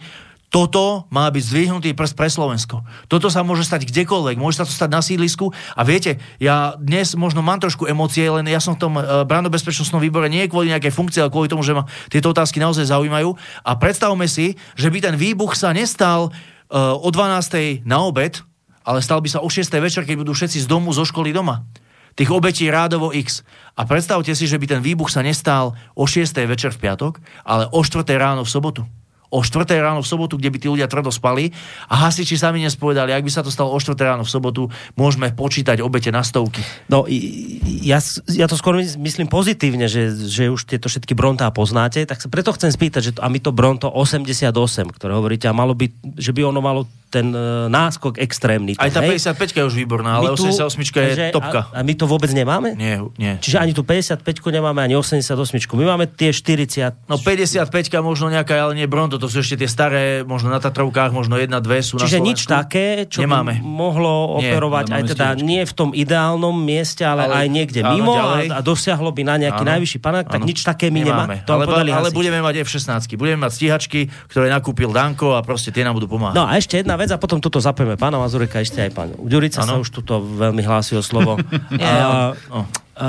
toto 0.52 1.08
má 1.08 1.32
byť 1.32 1.48
zdvihnutý 1.48 1.96
prst 1.96 2.12
pre 2.12 2.28
Slovensko. 2.28 2.84
Toto 3.08 3.32
sa 3.32 3.40
môže 3.40 3.64
stať 3.64 3.88
kdekoľvek, 3.88 4.36
môže 4.36 4.60
sa 4.60 4.68
to 4.68 4.76
stať 4.76 4.92
na 4.92 5.00
sídlisku. 5.00 5.48
A 5.48 5.80
viete, 5.80 6.20
ja 6.36 6.76
dnes 6.76 7.16
možno 7.16 7.40
mám 7.40 7.56
trošku 7.56 7.88
emócie, 7.88 8.28
len 8.28 8.44
ja 8.44 8.60
som 8.60 8.76
v 8.76 8.82
tom 8.84 8.92
uh, 9.00 9.24
brandobezpečnostnom 9.24 10.04
výbore 10.04 10.28
nie 10.28 10.44
kvôli 10.52 10.68
nejakej 10.68 10.92
funkcii, 10.92 11.24
ale 11.24 11.32
kvôli 11.32 11.48
tomu, 11.48 11.64
že 11.64 11.72
ma 11.72 11.88
tieto 12.12 12.36
otázky 12.36 12.60
naozaj 12.60 12.84
zaujímajú. 12.84 13.32
A 13.64 13.80
predstavme 13.80 14.28
si, 14.28 14.60
že 14.76 14.92
by 14.92 15.00
ten 15.00 15.16
výbuch 15.16 15.56
sa 15.56 15.72
nestal 15.72 16.28
uh, 16.28 17.00
o 17.00 17.08
12. 17.08 17.88
na 17.88 18.04
obed, 18.04 18.44
ale 18.84 19.00
stal 19.00 19.24
by 19.24 19.32
sa 19.32 19.40
o 19.40 19.48
6. 19.48 19.72
večer, 19.80 20.04
keď 20.04 20.20
budú 20.20 20.36
všetci 20.36 20.62
z 20.62 20.66
domu, 20.68 20.92
zo 20.92 21.08
školy 21.08 21.32
doma. 21.32 21.64
Tých 22.12 22.28
obetí 22.28 22.68
rádovo 22.68 23.08
X. 23.16 23.40
A 23.72 23.88
predstavte 23.88 24.36
si, 24.36 24.44
že 24.44 24.60
by 24.60 24.68
ten 24.68 24.80
výbuch 24.84 25.08
sa 25.08 25.24
nestal 25.24 25.72
o 25.96 26.04
6. 26.04 26.28
večer 26.44 26.76
v 26.76 26.80
piatok, 26.84 27.24
ale 27.40 27.72
o 27.72 27.80
4. 27.80 28.04
ráno 28.20 28.44
v 28.44 28.52
sobotu. 28.52 28.84
O 29.32 29.40
4. 29.40 29.64
ráno 29.80 30.04
v 30.04 30.08
sobotu, 30.12 30.36
kde 30.36 30.52
by 30.52 30.58
tí 30.60 30.68
ľudia 30.68 30.84
tvrdo 30.84 31.08
spali 31.08 31.48
a 31.88 32.04
hasiči 32.04 32.36
sami 32.36 32.60
dnes 32.60 32.76
povedali, 32.76 33.16
ak 33.16 33.24
by 33.24 33.32
sa 33.32 33.40
to 33.40 33.48
stalo 33.48 33.72
o 33.72 33.78
4. 33.80 33.96
ráno 33.96 34.28
v 34.28 34.30
sobotu, 34.30 34.68
môžeme 34.92 35.32
počítať 35.32 35.80
obete 35.80 36.12
na 36.12 36.20
stovky. 36.20 36.60
No, 36.92 37.08
ja, 37.08 37.96
ja 38.28 38.44
to 38.44 38.60
skôr 38.60 38.76
mys- 38.76 39.00
myslím 39.00 39.32
pozitívne, 39.32 39.88
že, 39.88 40.12
že 40.12 40.52
už 40.52 40.68
tieto 40.68 40.92
všetky 40.92 41.16
brontá 41.16 41.48
poznáte, 41.48 42.04
tak 42.04 42.20
sa 42.20 42.28
preto 42.28 42.52
chcem 42.52 42.68
spýtať, 42.68 43.00
že 43.00 43.12
to, 43.16 43.20
a 43.24 43.32
my 43.32 43.40
to 43.40 43.56
bronto 43.56 43.88
88, 43.88 44.52
ktoré 44.92 45.16
hovoríte, 45.16 45.48
a 45.48 45.56
malo 45.56 45.72
by, 45.72 45.88
že 46.20 46.36
by 46.36 46.52
ono 46.52 46.60
malo 46.60 46.84
ten 47.12 47.28
e, 47.28 47.38
náskok 47.68 48.16
extrémny. 48.16 48.72
Aj 48.74 48.88
tá 48.88 49.04
hej? 49.04 49.20
55 49.20 49.52
je 49.52 49.62
už 49.62 49.74
výborná, 49.76 50.16
ale 50.16 50.32
My 50.32 50.40
tu- 50.40 50.48
88 50.48 50.80
je 50.80 51.12
že- 51.12 51.28
topka. 51.28 51.68
A, 51.68 51.78
a 51.78 51.84
my 51.84 51.92
to 51.92 52.08
vôbec 52.08 52.32
nemáme? 52.32 52.72
Nie, 52.72 53.04
nie. 53.14 53.36
Čiže 53.36 53.60
ani 53.60 53.76
tu 53.76 53.84
55 53.84 54.24
nemáme, 54.48 54.80
ani 54.80 54.96
88. 54.96 55.36
My 55.76 55.84
máme 55.86 56.08
tie 56.08 56.32
40. 56.32 56.96
No 57.04 57.20
55 57.20 57.68
možno 58.00 58.32
nejaká, 58.32 58.56
ale 58.56 58.72
nie 58.72 58.88
Bronto, 58.88 59.20
to 59.20 59.28
sú 59.28 59.44
ešte 59.44 59.60
tie 59.60 59.68
staré, 59.68 60.02
možno 60.24 60.48
na 60.48 60.56
Tatrovkách, 60.56 61.12
možno 61.12 61.36
jedna, 61.36 61.60
dve 61.60 61.84
sú 61.84 62.00
Čiže 62.00 62.18
na 62.18 62.24
nič 62.24 62.40
také, 62.48 63.04
čo 63.04 63.20
Nemáme. 63.20 63.60
by 63.60 63.62
mohlo 63.62 64.40
Nie, 64.40 64.56
operovať 64.56 64.84
ale 64.88 64.96
aj 64.96 65.02
teda 65.12 65.26
stíhačky. 65.36 65.44
nie 65.44 65.62
v 65.68 65.72
tom 65.76 65.90
ideálnom 65.92 66.56
mieste, 66.56 67.04
ale, 67.04 67.28
Ale- 67.28 67.44
aj 67.44 67.46
niekde 67.52 67.80
áno, 67.84 67.92
mimo 67.92 68.12
ďalej. 68.16 68.46
a, 68.48 68.56
a 68.56 68.60
dosiahlo 68.64 69.10
by 69.12 69.22
na 69.26 69.34
nejaký 69.36 69.62
Áno, 69.62 69.70
najvyšší 69.76 69.98
panák, 70.00 70.26
tak 70.32 70.40
áno. 70.40 70.48
nič 70.48 70.64
také 70.64 70.88
my 70.88 71.00
nemáme. 71.04 71.36
To 71.44 71.60
ale, 71.60 71.92
ale 71.92 72.08
budeme 72.08 72.40
mať 72.40 72.64
F-16, 72.64 73.12
budeme 73.18 73.44
mať 73.44 73.52
stíhačky, 73.52 74.00
ktoré 74.30 74.48
nakúpil 74.48 74.88
Danko 74.94 75.34
a 75.36 75.42
proste 75.42 75.74
tie 75.74 75.82
nám 75.82 75.98
budú 75.98 76.08
pomáhať. 76.08 76.34
No 76.38 76.46
a 76.46 76.56
ešte 76.56 76.80
jedna 76.80 76.94
vec 77.02 77.10
a 77.10 77.18
potom 77.18 77.42
toto 77.42 77.58
zapojeme 77.58 77.98
pána 77.98 78.22
Mazureka, 78.22 78.62
ešte 78.62 78.78
aj 78.78 78.90
pán 78.94 79.10
Ďurica 79.18 79.66
sa 79.66 79.76
už 79.76 79.90
tuto 79.90 80.22
veľmi 80.22 80.62
hlási 80.62 80.94
o 80.94 81.02
slovo. 81.02 81.36
A, 81.82 82.32
no. 82.48 82.62
a, 82.94 83.08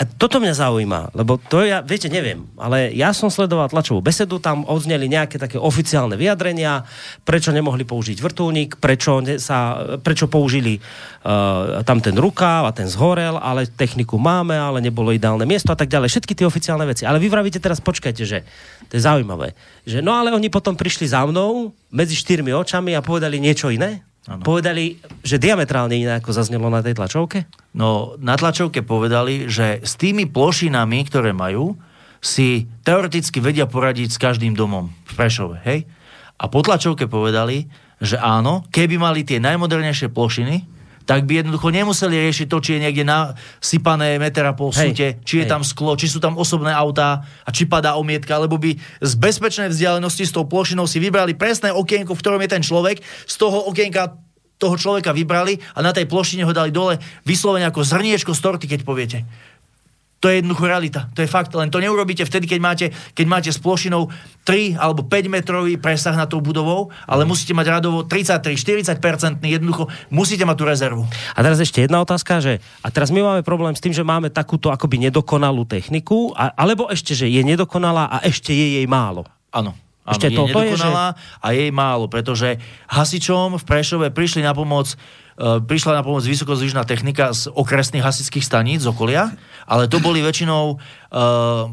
a 0.00 0.08
toto 0.08 0.40
mňa 0.40 0.56
zaujíma, 0.56 1.00
lebo 1.14 1.36
to 1.36 1.62
ja, 1.62 1.84
viete, 1.84 2.08
neviem, 2.08 2.48
ale 2.56 2.90
ja 2.96 3.12
som 3.12 3.28
sledoval 3.28 3.68
tlačovú 3.70 4.00
besedu, 4.00 4.40
tam 4.40 4.64
odzneli 4.64 5.06
nejaké 5.06 5.36
také 5.36 5.60
oficiálne 5.60 6.16
vyjadrenia, 6.18 6.88
prečo 7.22 7.52
nemohli 7.52 7.84
použiť 7.84 8.18
vrtulník, 8.18 8.80
prečo, 8.80 9.20
ne, 9.20 9.36
sa, 9.38 9.84
prečo 10.00 10.26
použili 10.32 10.80
uh, 10.80 11.84
tam 11.84 12.00
ten 12.00 12.16
rukáv 12.16 12.66
a 12.66 12.74
ten 12.74 12.88
zhorel, 12.88 13.36
ale 13.36 13.68
techniku 13.68 14.16
máme, 14.16 14.56
ale 14.56 14.82
nebolo 14.82 15.12
ideálne 15.12 15.44
miesto 15.44 15.70
a 15.70 15.78
tak 15.78 15.92
ďalej. 15.92 16.08
Všetky 16.08 16.34
tie 16.34 16.48
oficiálne 16.48 16.88
veci. 16.88 17.04
Ale 17.06 17.22
vy 17.22 17.28
vravíte 17.28 17.62
teraz, 17.62 17.78
počkajte, 17.78 18.24
že 18.26 18.42
to 18.90 18.98
je 18.98 19.06
zaujímavé. 19.06 19.54
Že, 19.86 20.02
no 20.02 20.16
ale 20.16 20.34
oni 20.34 20.50
potom 20.50 20.74
prišli 20.74 21.12
za 21.12 21.22
mnou 21.28 21.70
medzi 21.92 22.16
štyrmi 22.16 22.50
očami 22.50 22.96
a 22.96 23.04
povedali 23.04 23.38
niečo 23.38 23.70
iné. 23.70 24.02
Áno. 24.30 24.46
Povedali, 24.46 25.02
že 25.26 25.42
diametrálne 25.42 25.98
iné, 25.98 26.22
ako 26.22 26.30
zaznelo 26.30 26.70
na 26.70 26.78
tej 26.78 26.94
tlačovke. 26.94 27.50
No, 27.74 28.14
na 28.22 28.38
tlačovke 28.38 28.86
povedali, 28.86 29.50
že 29.50 29.82
s 29.82 29.98
tými 29.98 30.30
plošinami, 30.30 30.98
ktoré 31.10 31.34
majú, 31.34 31.74
si 32.22 32.70
teoreticky 32.86 33.42
vedia 33.42 33.66
poradiť 33.66 34.14
s 34.14 34.22
každým 34.22 34.54
domom 34.54 34.94
v 35.10 35.12
Prešove, 35.18 35.58
hej? 35.66 35.90
A 36.38 36.46
po 36.46 36.62
tlačovke 36.62 37.10
povedali, 37.10 37.66
že 37.98 38.14
áno, 38.14 38.62
keby 38.70 38.94
mali 38.94 39.26
tie 39.26 39.42
najmodernejšie 39.42 40.10
plošiny, 40.14 40.71
tak 41.04 41.26
by 41.26 41.42
jednoducho 41.42 41.68
nemuseli 41.70 42.14
riešiť 42.28 42.46
to, 42.46 42.58
či 42.62 42.70
je 42.78 42.82
niekde 42.88 43.04
nasypané 43.06 44.16
meter 44.16 44.46
a 44.46 44.54
pol 44.54 44.70
Hej, 44.72 44.94
sute, 44.94 45.08
či 45.22 45.34
je 45.42 45.44
hej. 45.46 45.52
tam 45.52 45.62
sklo, 45.66 45.98
či 45.98 46.06
sú 46.06 46.22
tam 46.22 46.38
osobné 46.38 46.70
autá 46.70 47.26
a 47.42 47.50
či 47.50 47.66
padá 47.66 47.98
omietka, 47.98 48.38
lebo 48.38 48.58
by 48.58 48.76
z 49.02 49.12
bezpečnej 49.18 49.68
vzdialenosti 49.70 50.24
s 50.28 50.34
tou 50.34 50.46
plošinou 50.46 50.86
si 50.86 51.02
vybrali 51.02 51.34
presné 51.34 51.74
okienko, 51.74 52.14
v 52.14 52.22
ktorom 52.22 52.40
je 52.46 52.50
ten 52.50 52.62
človek, 52.62 53.02
z 53.02 53.34
toho 53.38 53.68
okienka 53.70 54.16
toho 54.62 54.78
človeka 54.78 55.10
vybrali 55.10 55.58
a 55.74 55.82
na 55.82 55.90
tej 55.90 56.06
plošine 56.06 56.46
ho 56.46 56.54
dali 56.54 56.70
dole 56.70 57.02
vyslovene 57.26 57.66
ako 57.66 57.82
zrniečko 57.82 58.30
z 58.30 58.40
torty, 58.40 58.70
keď 58.70 58.86
poviete. 58.86 59.26
To 60.22 60.30
je 60.30 60.38
jednoducho 60.38 60.70
realita. 60.70 61.10
To 61.18 61.20
je 61.20 61.26
fakt. 61.26 61.50
Len 61.50 61.66
to 61.66 61.82
neurobíte 61.82 62.22
vtedy, 62.22 62.46
keď 62.46 62.60
máte, 62.62 62.86
keď 63.18 63.26
máte 63.26 63.50
s 63.50 63.58
plošinou 63.58 64.06
3 64.46 64.78
alebo 64.78 65.02
5 65.02 65.26
metrový 65.26 65.74
presah 65.82 66.14
na 66.14 66.30
tou 66.30 66.38
budovou, 66.38 66.94
ale 67.10 67.26
musíte 67.26 67.50
mať 67.50 67.82
radovo 67.82 68.06
33, 68.06 68.54
40 68.54 69.02
percentný, 69.02 69.58
jednoducho 69.58 69.90
musíte 70.14 70.46
mať 70.46 70.56
tú 70.56 70.64
rezervu. 70.64 71.02
A 71.34 71.42
teraz 71.42 71.58
ešte 71.58 71.82
jedna 71.82 71.98
otázka, 71.98 72.38
že 72.38 72.62
a 72.86 72.88
teraz 72.94 73.10
my 73.10 73.18
máme 73.18 73.42
problém 73.42 73.74
s 73.74 73.82
tým, 73.82 73.90
že 73.90 74.06
máme 74.06 74.30
takúto 74.30 74.70
akoby 74.70 75.10
nedokonalú 75.10 75.66
techniku, 75.66 76.30
a, 76.38 76.54
alebo 76.54 76.86
ešte, 76.86 77.18
že 77.18 77.26
je 77.26 77.42
nedokonalá 77.42 78.06
a 78.06 78.22
ešte 78.22 78.54
je 78.54 78.78
jej 78.78 78.86
málo. 78.86 79.26
Áno. 79.50 79.74
Áno, 80.02 80.18
Ešte 80.18 80.34
je 80.34 80.38
toto 80.38 80.58
je, 80.58 80.74
nedokonalá 80.74 81.14
a 81.38 81.48
jej 81.54 81.70
málo, 81.70 82.10
pretože 82.10 82.58
hasičom 82.90 83.54
v 83.58 83.64
Prešove 83.66 84.10
prišli 84.10 84.42
na 84.42 84.50
pomoc 84.50 84.98
prišla 85.42 85.98
na 85.98 86.02
pomoc 86.06 86.22
vysokozvyšná 86.22 86.86
technika 86.86 87.34
z 87.34 87.50
okresných 87.50 88.06
hasičských 88.06 88.46
staníc 88.46 88.86
z 88.86 88.94
okolia, 88.94 89.34
ale 89.66 89.90
to 89.90 89.98
boli 89.98 90.22
väčšinou 90.22 90.78
uh, 90.78 90.78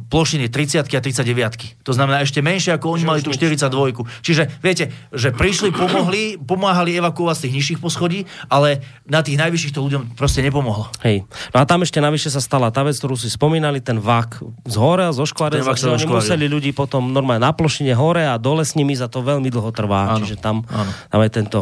plošiny 0.09 0.49
30 0.49 0.89
a 0.89 1.01
39. 1.01 1.85
To 1.85 1.91
znamená 1.93 2.25
ešte 2.25 2.41
menšie, 2.41 2.73
ako 2.73 2.97
oni 2.97 3.05
mali 3.05 3.19
tú 3.21 3.29
42. 3.29 3.69
Čiže 4.25 4.49
viete, 4.65 4.89
že 5.13 5.29
prišli, 5.29 5.69
pomohli, 5.69 6.41
pomáhali 6.41 6.97
evakuovať 6.97 7.35
z 7.37 7.41
tých 7.45 7.53
nižších 7.61 7.79
poschodí, 7.81 8.25
ale 8.49 8.81
na 9.05 9.21
tých 9.21 9.37
najvyšších 9.37 9.73
to 9.77 9.85
ľuďom 9.85 10.17
proste 10.17 10.41
nepomohlo. 10.41 10.89
Hej. 11.05 11.29
No 11.53 11.57
a 11.61 11.63
tam 11.69 11.85
ešte 11.85 12.01
navyše 12.01 12.33
sa 12.33 12.41
stala 12.41 12.73
tá 12.73 12.81
vec, 12.81 12.97
ktorú 12.97 13.13
si 13.13 13.29
spomínali, 13.29 13.85
ten 13.85 14.01
vak 14.01 14.41
vak 15.61 15.77
sa 15.77 15.93
že 15.93 15.93
oni 15.93 16.09
zoškvaril. 16.09 16.25
museli 16.25 16.45
ľudí 16.49 16.71
potom 16.73 17.13
normálne 17.13 17.45
na 17.45 17.53
plošine 17.53 17.93
hore 17.93 18.25
a 18.25 18.41
dole 18.41 18.65
s 18.65 18.73
nimi 18.73 18.97
za 18.97 19.05
to 19.05 19.21
veľmi 19.21 19.53
dlho 19.53 19.69
trvá. 19.69 20.17
Áno, 20.17 20.25
Čiže 20.25 20.41
tam, 20.41 20.65
áno. 20.65 20.91
tam 21.09 21.19
aj 21.21 21.31
tento 21.33 21.59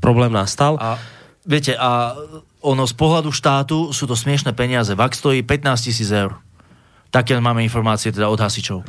problém 0.00 0.28
nastal. 0.32 0.76
A 0.76 1.15
viete, 1.46 1.72
a 1.78 2.18
ono 2.60 2.84
z 2.84 2.94
pohľadu 2.98 3.30
štátu 3.30 3.94
sú 3.94 4.04
to 4.10 4.18
smiešné 4.18 4.52
peniaze. 4.52 4.92
VAK 4.92 5.14
stojí 5.14 5.40
15 5.46 5.86
tisíc 5.86 6.10
eur. 6.10 6.36
Také 7.14 7.38
máme 7.38 7.62
informácie 7.62 8.10
teda 8.10 8.26
od 8.26 8.42
hasičov. 8.42 8.82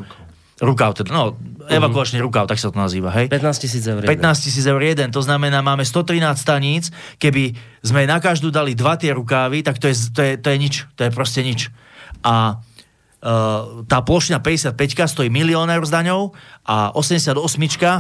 Rukav, 0.57 0.97
teda, 0.97 1.13
no, 1.13 1.37
evakuačný 1.69 2.17
rukav, 2.17 2.49
tak 2.49 2.57
sa 2.57 2.73
to 2.73 2.81
nazýva, 2.81 3.13
hej? 3.13 3.29
15 3.29 3.61
tisíc 3.61 3.85
eur. 3.85 4.01
jeden. 4.01 4.09
15 4.09 4.45
tisíc 4.49 4.65
eur 4.65 4.81
jeden, 4.81 5.13
to 5.13 5.21
znamená, 5.21 5.61
máme 5.61 5.85
113 5.85 6.33
staníc, 6.33 6.89
keby 7.21 7.53
sme 7.85 8.09
na 8.09 8.17
každú 8.17 8.49
dali 8.49 8.73
dva 8.73 8.97
tie 8.97 9.13
rukávy, 9.13 9.61
tak 9.61 9.77
to 9.77 9.85
je, 9.85 9.95
to 10.09 10.21
je, 10.25 10.31
to 10.41 10.47
je 10.49 10.57
nič, 10.57 10.75
to 10.97 11.05
je 11.05 11.11
proste 11.13 11.45
nič. 11.45 11.69
A 12.25 12.57
tá 13.89 13.97
plošina 14.05 14.37
55 14.39 14.77
stojí 15.09 15.29
milión 15.33 15.65
eur 15.73 15.81
s 15.81 15.89
daňou 15.89 16.37
a 16.69 16.93
88 16.93 17.33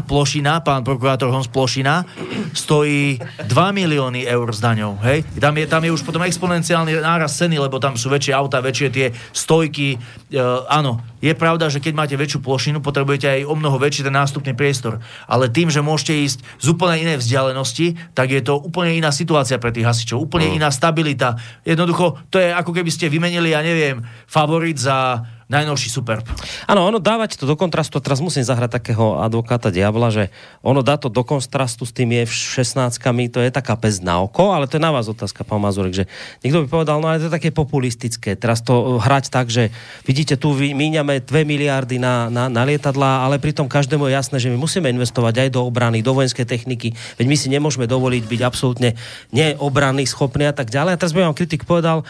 plošina, 0.05 0.61
pán 0.61 0.85
prokurátor 0.85 1.33
Hons 1.33 1.49
Plošina, 1.49 2.05
stojí 2.53 3.17
2 3.49 3.49
milióny 3.73 4.29
eur 4.29 4.47
s 4.53 4.61
daňou. 4.61 5.01
Hej? 5.01 5.25
Tam, 5.41 5.57
je, 5.57 5.65
tam 5.65 5.81
je 5.81 5.91
už 5.91 6.05
potom 6.05 6.21
exponenciálny 6.21 7.01
náraz 7.01 7.33
ceny, 7.33 7.57
lebo 7.57 7.81
tam 7.81 7.97
sú 7.97 8.13
väčšie 8.13 8.33
auta, 8.37 8.61
väčšie 8.61 8.87
tie 8.93 9.07
stojky. 9.33 9.97
Uh, 10.29 10.61
áno, 10.69 11.01
je 11.23 11.33
pravda, 11.33 11.69
že 11.71 11.81
keď 11.81 11.93
máte 11.97 12.15
väčšiu 12.17 12.39
plošinu, 12.45 12.77
potrebujete 12.81 13.27
aj 13.27 13.41
o 13.49 13.53
mnoho 13.57 13.77
väčší 13.81 14.05
ten 14.05 14.13
nástupný 14.13 14.53
priestor. 14.53 15.01
Ale 15.25 15.49
tým, 15.49 15.69
že 15.73 15.81
môžete 15.81 16.13
ísť 16.13 16.39
z 16.61 16.65
úplne 16.69 17.01
inej 17.01 17.21
vzdialenosti, 17.23 17.97
tak 18.13 18.33
je 18.33 18.41
to 18.41 18.57
úplne 18.57 18.93
iná 18.97 19.09
situácia 19.09 19.57
pre 19.57 19.73
tých 19.73 19.87
hasičov, 19.87 20.21
úplne 20.21 20.53
iná 20.53 20.69
stabilita. 20.69 21.37
Jednoducho, 21.65 22.21
to 22.29 22.37
je 22.37 22.53
ako 22.53 22.71
keby 22.73 22.89
ste 22.93 23.09
vymenili, 23.09 23.53
ja 23.53 23.61
neviem, 23.65 24.05
favorit 24.29 24.77
za 24.77 25.21
najnovší 25.47 25.87
Superb. 25.87 26.27
Áno, 26.67 26.83
ono 26.83 26.99
dávať 26.99 27.39
to 27.39 27.47
do 27.47 27.55
kontrastu, 27.55 28.03
teraz 28.03 28.19
musím 28.19 28.43
zahrať 28.43 28.83
takého 28.83 29.23
advokáta 29.23 29.71
diabla, 29.71 30.11
že 30.11 30.23
ono 30.59 30.83
dá 30.83 30.99
to 30.99 31.07
do 31.07 31.23
kontrastu 31.23 31.87
s 31.87 31.95
tým 31.95 32.11
je 32.19 32.23
v 32.27 32.33
16 32.67 32.99
to 33.31 33.39
je 33.39 33.51
taká 33.51 33.79
pez 33.79 34.03
na 34.03 34.19
oko, 34.19 34.51
ale 34.51 34.67
to 34.67 34.75
je 34.75 34.83
na 34.83 34.91
vás 34.91 35.07
otázka, 35.07 35.47
pán 35.47 35.63
Mazurek, 35.63 36.03
že 36.03 36.05
niekto 36.43 36.63
by 36.63 36.67
povedal, 36.67 36.99
no 36.99 37.07
ale 37.07 37.23
to 37.23 37.31
je 37.31 37.37
také 37.39 37.55
populistické, 37.55 38.35
teraz 38.35 38.59
to 38.59 38.99
hrať 38.99 39.31
tak, 39.31 39.47
že 39.47 39.71
vidíte, 40.03 40.35
tu 40.35 40.51
míňame 40.51 41.23
2 41.23 41.47
miliardy 41.47 41.95
na, 41.95 42.27
na, 42.27 42.51
na 42.51 42.67
lietadla, 42.67 43.23
ale 43.23 43.39
pritom 43.39 43.71
každému 43.71 44.11
je 44.11 44.19
jasné, 44.19 44.37
že 44.43 44.51
my 44.51 44.59
musíme 44.59 44.91
investovať 44.91 45.47
aj 45.47 45.49
do 45.55 45.63
obrany, 45.63 46.03
do 46.03 46.11
vojenskej 46.11 46.43
techniky, 46.43 46.91
veď 47.15 47.25
my 47.25 47.35
si 47.39 47.47
nemôžeme 47.47 47.87
dovoliť 47.87 48.23
byť 48.27 48.41
absolútne 48.43 48.99
neobranný, 49.31 50.03
schopný 50.03 50.43
a 50.43 50.53
tak 50.55 50.67
ďalej. 50.67 50.91
A 50.95 50.99
teraz 50.99 51.15
by 51.15 51.23
vám 51.23 51.37
kritik 51.37 51.63
povedal, 51.63 52.03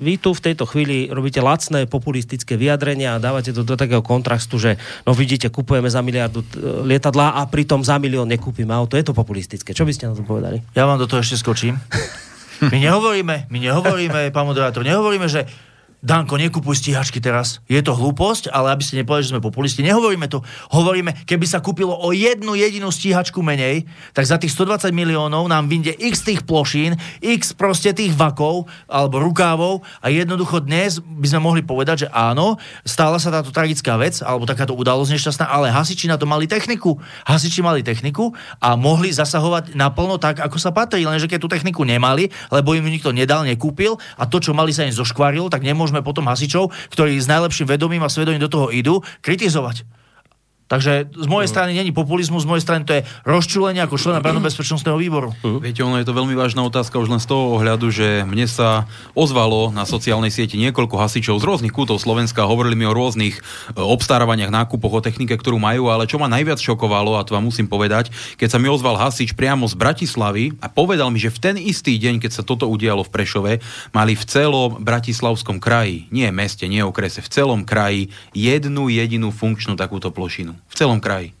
vy 0.00 0.18
tu 0.18 0.34
v 0.34 0.44
tejto 0.50 0.66
chvíli 0.66 1.10
robíte 1.10 1.38
lacné 1.38 1.86
populistické 1.86 2.58
vyjadrenia 2.58 3.16
a 3.16 3.22
dávate 3.22 3.54
to 3.54 3.62
do 3.62 3.78
takého 3.78 4.02
kontrastu, 4.02 4.58
že 4.58 4.78
no 5.06 5.14
vidíte, 5.14 5.50
kupujeme 5.50 5.86
za 5.90 6.02
miliardu 6.02 6.42
lietadla 6.86 7.38
a 7.38 7.46
pritom 7.46 7.82
za 7.82 7.98
milión 8.02 8.26
nekúpime 8.26 8.74
auto. 8.74 8.98
Je 8.98 9.06
to 9.06 9.14
populistické. 9.14 9.70
Čo 9.76 9.86
by 9.86 9.92
ste 9.94 10.10
na 10.10 10.14
to 10.18 10.26
povedali? 10.26 10.62
Ja 10.74 10.86
vám 10.86 10.98
do 10.98 11.06
toho 11.06 11.22
ešte 11.22 11.38
skočím. 11.38 11.78
My 12.62 12.78
nehovoríme, 12.78 13.50
my 13.50 13.58
nehovoríme, 13.58 14.30
pán 14.30 14.46
moderátor, 14.46 14.86
nehovoríme, 14.86 15.26
že 15.26 15.44
Danko, 16.04 16.36
nekupuj 16.36 16.84
stíhačky 16.84 17.16
teraz. 17.16 17.64
Je 17.64 17.80
to 17.80 17.96
hlúposť, 17.96 18.52
ale 18.52 18.76
aby 18.76 18.84
ste 18.84 19.00
nepovedali, 19.00 19.24
že 19.24 19.32
sme 19.32 19.40
populisti, 19.40 19.80
nehovoríme 19.80 20.28
to. 20.28 20.44
Hovoríme, 20.68 21.24
keby 21.24 21.48
sa 21.48 21.64
kúpilo 21.64 21.96
o 21.96 22.12
jednu 22.12 22.52
jedinú 22.52 22.92
stíhačku 22.92 23.40
menej, 23.40 23.88
tak 24.12 24.28
za 24.28 24.36
tých 24.36 24.52
120 24.52 24.92
miliónov 24.92 25.48
nám 25.48 25.64
vyjde 25.64 25.96
x 25.96 26.28
tých 26.28 26.44
plošín, 26.44 27.00
x 27.24 27.56
proste 27.56 27.96
tých 27.96 28.12
vakov 28.12 28.68
alebo 28.84 29.16
rukávov 29.16 29.80
a 30.04 30.12
jednoducho 30.12 30.60
dnes 30.60 31.00
by 31.00 31.24
sme 31.24 31.40
mohli 31.40 31.62
povedať, 31.64 32.04
že 32.04 32.08
áno, 32.12 32.60
stála 32.84 33.16
sa 33.16 33.32
táto 33.32 33.48
tragická 33.48 33.96
vec 33.96 34.20
alebo 34.20 34.44
takáto 34.44 34.76
udalosť 34.76 35.08
nešťastná, 35.08 35.48
ale 35.48 35.72
hasiči 35.72 36.04
na 36.04 36.20
to 36.20 36.28
mali 36.28 36.44
techniku. 36.44 37.00
Hasiči 37.24 37.64
mali 37.64 37.80
techniku 37.80 38.36
a 38.60 38.76
mohli 38.76 39.08
zasahovať 39.08 39.72
naplno 39.72 40.20
tak, 40.20 40.44
ako 40.44 40.60
sa 40.60 40.68
patrí, 40.68 41.08
lenže 41.08 41.32
keď 41.32 41.40
tú 41.40 41.48
techniku 41.48 41.80
nemali, 41.80 42.28
lebo 42.52 42.76
im 42.76 42.84
nikto 42.92 43.08
nedal, 43.08 43.48
nekúpil 43.48 43.96
a 44.20 44.28
to, 44.28 44.36
čo 44.36 44.52
mali 44.52 44.68
sa 44.68 44.84
im 44.84 44.92
zoškvarilo, 44.92 45.48
tak 45.48 45.64
nemôžeme 45.64 45.93
môžeme 45.94 46.02
potom 46.02 46.26
hasičov, 46.26 46.74
ktorí 46.90 47.14
s 47.22 47.30
najlepším 47.30 47.70
vedomím 47.70 48.02
a 48.02 48.10
svedomím 48.10 48.42
do 48.42 48.50
toho 48.50 48.74
idú, 48.74 49.06
kritizovať. 49.22 49.86
Takže 50.64 51.12
z 51.12 51.28
mojej 51.28 51.48
strany 51.52 51.76
není 51.76 51.92
populizmus, 51.92 52.48
z 52.48 52.48
mojej 52.48 52.64
strany 52.64 52.88
to 52.88 52.96
je 52.96 53.06
rozčulenie 53.28 53.84
ako 53.84 54.00
člena 54.00 54.24
bezpečnostného 54.24 54.96
výboru. 54.96 55.36
Uh-huh. 55.44 55.60
Viete, 55.60 55.84
ono 55.84 56.00
je 56.00 56.08
to 56.08 56.16
veľmi 56.16 56.32
vážna 56.32 56.64
otázka 56.64 56.96
už 56.96 57.12
len 57.12 57.20
z 57.20 57.28
toho 57.28 57.60
ohľadu, 57.60 57.92
že 57.92 58.24
mne 58.24 58.48
sa 58.48 58.88
ozvalo 59.12 59.68
na 59.76 59.84
sociálnej 59.84 60.32
sieti 60.32 60.56
niekoľko 60.56 60.96
hasičov 60.96 61.36
z 61.36 61.44
rôznych 61.44 61.68
kútov 61.68 62.00
Slovenska, 62.00 62.48
hovorili 62.48 62.80
mi 62.80 62.88
o 62.88 62.96
rôznych 62.96 63.36
e, 63.36 63.42
obstarávaniach, 63.76 64.48
nákupoch, 64.48 64.98
o 64.98 65.04
technike, 65.04 65.36
ktorú 65.36 65.60
majú, 65.60 65.92
ale 65.92 66.08
čo 66.08 66.16
ma 66.16 66.32
najviac 66.32 66.56
šokovalo, 66.56 67.20
a 67.20 67.26
to 67.28 67.36
vám 67.36 67.44
musím 67.44 67.68
povedať, 67.68 68.08
keď 68.40 68.56
sa 68.56 68.58
mi 68.58 68.72
ozval 68.72 68.96
hasič 68.96 69.36
priamo 69.36 69.68
z 69.68 69.76
Bratislavy 69.76 70.56
a 70.64 70.72
povedal 70.72 71.12
mi, 71.12 71.20
že 71.20 71.28
v 71.28 71.38
ten 71.44 71.56
istý 71.60 72.00
deň, 72.00 72.24
keď 72.24 72.40
sa 72.40 72.42
toto 72.42 72.64
udialo 72.72 73.04
v 73.04 73.12
Prešove, 73.12 73.52
mali 73.92 74.16
v 74.16 74.24
celom 74.24 74.80
Bratislavskom 74.80 75.60
kraji, 75.60 76.08
nie 76.08 76.26
meste, 76.32 76.64
nie 76.72 76.80
okrese, 76.80 77.20
v 77.20 77.28
celom 77.28 77.68
kraji 77.68 78.08
jednu 78.32 78.88
jedinú 78.88 79.28
funkčnú 79.28 79.76
takúto 79.76 80.08
plošinu. 80.08 80.53
V 80.68 80.74
celom 80.74 80.98
kraji. 81.02 81.34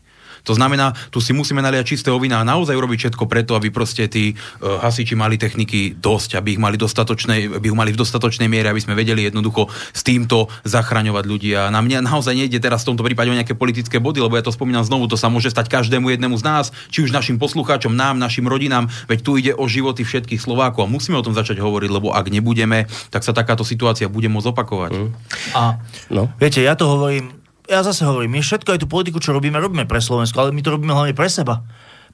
To 0.44 0.52
znamená, 0.52 0.92
tu 1.08 1.24
si 1.24 1.32
musíme 1.32 1.64
naliať 1.64 1.96
čistého 1.96 2.20
vina 2.20 2.44
a 2.44 2.44
naozaj 2.44 2.76
urobiť 2.76 3.08
všetko 3.08 3.24
preto, 3.24 3.56
aby 3.56 3.72
proste 3.72 4.04
tí 4.06 4.36
uh, 4.36 4.76
hasiči 4.84 5.16
mali 5.16 5.40
techniky 5.40 5.96
dosť, 5.96 6.36
aby 6.38 6.56
ich 6.56 6.60
mali, 6.60 6.76
dostatočnej, 6.76 7.48
aby 7.58 7.72
ich 7.72 7.76
mali 7.76 7.96
v 7.96 7.98
dostatočnej 7.98 8.46
miere, 8.46 8.68
aby 8.68 8.80
sme 8.80 8.92
vedeli 8.92 9.24
jednoducho 9.24 9.72
s 9.72 10.04
týmto 10.04 10.52
zachraňovať 10.68 11.24
ľudí. 11.24 11.50
A 11.56 11.72
na 11.72 11.80
mňa 11.80 12.04
naozaj 12.04 12.36
nejde 12.36 12.60
teraz 12.60 12.84
v 12.84 12.92
tomto 12.92 13.02
prípade 13.08 13.32
o 13.32 13.36
nejaké 13.36 13.56
politické 13.56 13.96
body, 13.96 14.20
lebo 14.20 14.36
ja 14.36 14.44
to 14.44 14.52
spomínam 14.52 14.84
znovu, 14.84 15.08
to 15.08 15.16
sa 15.16 15.32
môže 15.32 15.48
stať 15.48 15.72
každému 15.72 16.12
jednému 16.12 16.36
z 16.36 16.44
nás, 16.44 16.64
či 16.92 17.00
už 17.00 17.10
našim 17.16 17.40
poslucháčom, 17.40 17.96
nám, 17.96 18.20
našim 18.20 18.44
rodinám, 18.44 18.92
veď 19.08 19.18
tu 19.24 19.40
ide 19.40 19.52
o 19.56 19.64
životy 19.64 20.04
všetkých 20.04 20.44
Slovákov 20.44 20.84
a 20.84 20.92
musíme 20.92 21.16
o 21.16 21.24
tom 21.24 21.32
začať 21.32 21.56
hovoriť, 21.64 21.88
lebo 21.88 22.12
ak 22.12 22.28
nebudeme, 22.28 22.84
tak 23.08 23.24
sa 23.24 23.32
takáto 23.32 23.64
situácia 23.64 24.12
bude 24.12 24.28
môcť 24.28 24.52
opakovať. 24.52 24.92
Mm. 24.92 25.08
A 25.56 25.80
no. 26.12 26.28
viete, 26.36 26.60
ja 26.60 26.76
to 26.76 26.84
hovorím 26.84 27.43
ja 27.68 27.80
zase 27.80 28.04
hovorím, 28.04 28.38
my 28.38 28.40
všetko 28.44 28.76
aj 28.76 28.80
tú 28.84 28.88
politiku, 28.88 29.18
čo 29.20 29.32
robíme, 29.32 29.56
robíme 29.56 29.88
pre 29.88 30.00
Slovensko, 30.00 30.40
ale 30.40 30.52
my 30.52 30.60
to 30.60 30.74
robíme 30.76 30.92
hlavne 30.92 31.16
pre 31.16 31.28
seba. 31.32 31.64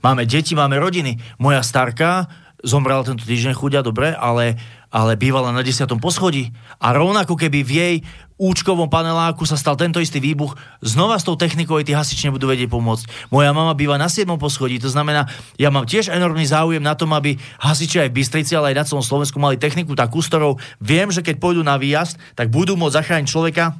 Máme 0.01 0.24
deti, 0.24 0.57
máme 0.57 0.80
rodiny. 0.80 1.20
Moja 1.36 1.61
starka 1.61 2.30
zomrela 2.61 3.05
tento 3.05 3.24
týždeň 3.24 3.57
chudia, 3.57 3.80
dobre, 3.80 4.12
ale, 4.12 4.61
ale 4.92 5.16
bývala 5.16 5.53
na 5.53 5.64
desiatom 5.64 5.96
poschodí. 5.96 6.53
A 6.80 6.92
rovnako 6.92 7.36
keby 7.36 7.61
v 7.64 7.70
jej 7.72 7.94
účkovom 8.40 8.88
paneláku 8.88 9.44
sa 9.44 9.61
stal 9.61 9.76
tento 9.76 10.01
istý 10.01 10.16
výbuch, 10.16 10.57
znova 10.80 11.20
s 11.20 11.28
tou 11.28 11.36
technikou 11.36 11.76
aj 11.76 11.88
tí 11.88 11.92
hasiči 11.92 12.32
nebudú 12.32 12.48
vedieť 12.48 12.72
pomôcť. 12.72 13.28
Moja 13.28 13.53
mama 13.53 13.76
býva 13.76 14.01
na 14.01 14.09
7. 14.09 14.24
poschodí, 14.40 14.80
to 14.80 14.88
znamená, 14.88 15.28
ja 15.61 15.68
mám 15.68 15.84
tiež 15.84 16.09
enormný 16.09 16.48
záujem 16.48 16.80
na 16.80 16.96
tom, 16.96 17.12
aby 17.12 17.36
hasiči 17.61 18.01
aj 18.01 18.09
v 18.09 18.16
Bystrici, 18.16 18.57
ale 18.57 18.72
aj 18.72 18.76
na 18.80 18.88
celom 18.88 19.05
Slovensku 19.05 19.36
mali 19.36 19.61
techniku 19.61 19.92
takú, 19.92 20.24
s 20.24 20.32
ktorou 20.32 20.57
viem, 20.80 21.12
že 21.12 21.20
keď 21.20 21.36
pôjdu 21.36 21.61
na 21.61 21.76
výjazd, 21.76 22.16
tak 22.32 22.48
budú 22.48 22.80
môcť 22.80 22.96
zachrániť 22.96 23.28
človeka, 23.28 23.76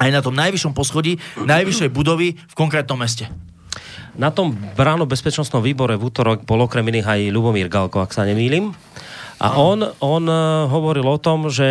aj 0.00 0.08
na 0.08 0.24
tom 0.24 0.32
najvyššom 0.32 0.72
poschodí, 0.72 1.20
najvyššej 1.44 1.92
budovy 1.92 2.34
v 2.34 2.54
konkrétnom 2.56 2.96
meste. 2.96 3.28
Na 4.16 4.32
tom 4.34 4.56
bráno 4.74 5.06
bezpečnostnom 5.06 5.62
výbore 5.62 5.94
v 5.94 6.10
útorok 6.10 6.42
bol 6.42 6.64
okrem 6.64 6.82
iných 6.88 7.06
aj 7.06 7.20
Lubomír 7.30 7.70
Galko, 7.70 8.02
ak 8.02 8.16
sa 8.16 8.26
nemýlim. 8.26 8.74
A 9.40 9.56
on, 9.56 9.80
on 10.04 10.28
e, 10.28 10.36
hovoril 10.68 11.08
o 11.08 11.16
tom, 11.16 11.48
že 11.48 11.64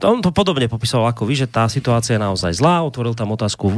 on 0.00 0.24
to 0.24 0.32
podobne 0.32 0.64
popisoval 0.64 1.12
ako 1.12 1.28
vy, 1.28 1.44
že 1.44 1.52
tá 1.52 1.68
situácia 1.68 2.16
je 2.16 2.24
naozaj 2.24 2.56
zlá, 2.56 2.80
otvoril 2.80 3.12
tam 3.12 3.36
otázku 3.36 3.68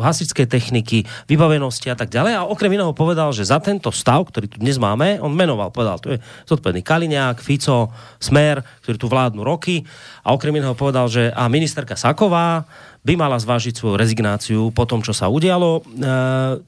hasičskej 0.00 0.48
techniky, 0.48 1.04
vybavenosti 1.28 1.92
a 1.92 1.96
tak 2.00 2.08
ďalej 2.08 2.40
a 2.40 2.48
okrem 2.48 2.72
iného 2.72 2.96
povedal, 2.96 3.28
že 3.36 3.44
za 3.44 3.60
tento 3.60 3.92
stav, 3.92 4.24
ktorý 4.24 4.48
tu 4.48 4.56
dnes 4.56 4.80
máme, 4.80 5.20
on 5.20 5.36
menoval, 5.36 5.68
povedal, 5.68 6.00
tu 6.00 6.16
je 6.16 6.18
zodpovedný 6.48 6.80
Kaliňák, 6.80 7.44
Fico, 7.44 7.92
Smer, 8.16 8.64
ktorí 8.88 8.96
tu 8.96 9.12
vládnu 9.12 9.44
roky 9.44 9.84
a 10.24 10.32
okrem 10.32 10.56
iného 10.56 10.72
povedal, 10.72 11.12
že 11.12 11.28
a 11.36 11.44
ministerka 11.52 11.92
Saková 11.92 12.64
by 13.00 13.16
mala 13.16 13.40
zvážiť 13.40 13.74
svoju 13.76 13.94
rezignáciu 13.96 14.62
po 14.76 14.84
tom, 14.84 15.00
čo 15.00 15.16
sa 15.16 15.32
udialo, 15.32 15.80
e, 15.80 15.82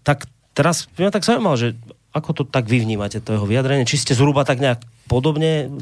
tak 0.00 0.24
teraz 0.56 0.88
mňa 0.96 1.12
tak 1.12 1.28
zaujímalo, 1.28 1.56
že 1.60 1.76
ako 2.12 2.30
to 2.36 2.42
tak 2.44 2.68
vy 2.68 2.84
vnímate, 2.84 3.24
to 3.24 3.36
jeho 3.36 3.48
vyjadrenie? 3.48 3.88
Či 3.88 4.00
ste 4.04 4.12
zhruba 4.12 4.44
tak 4.44 4.60
nejak 4.60 4.84
podobne 5.08 5.72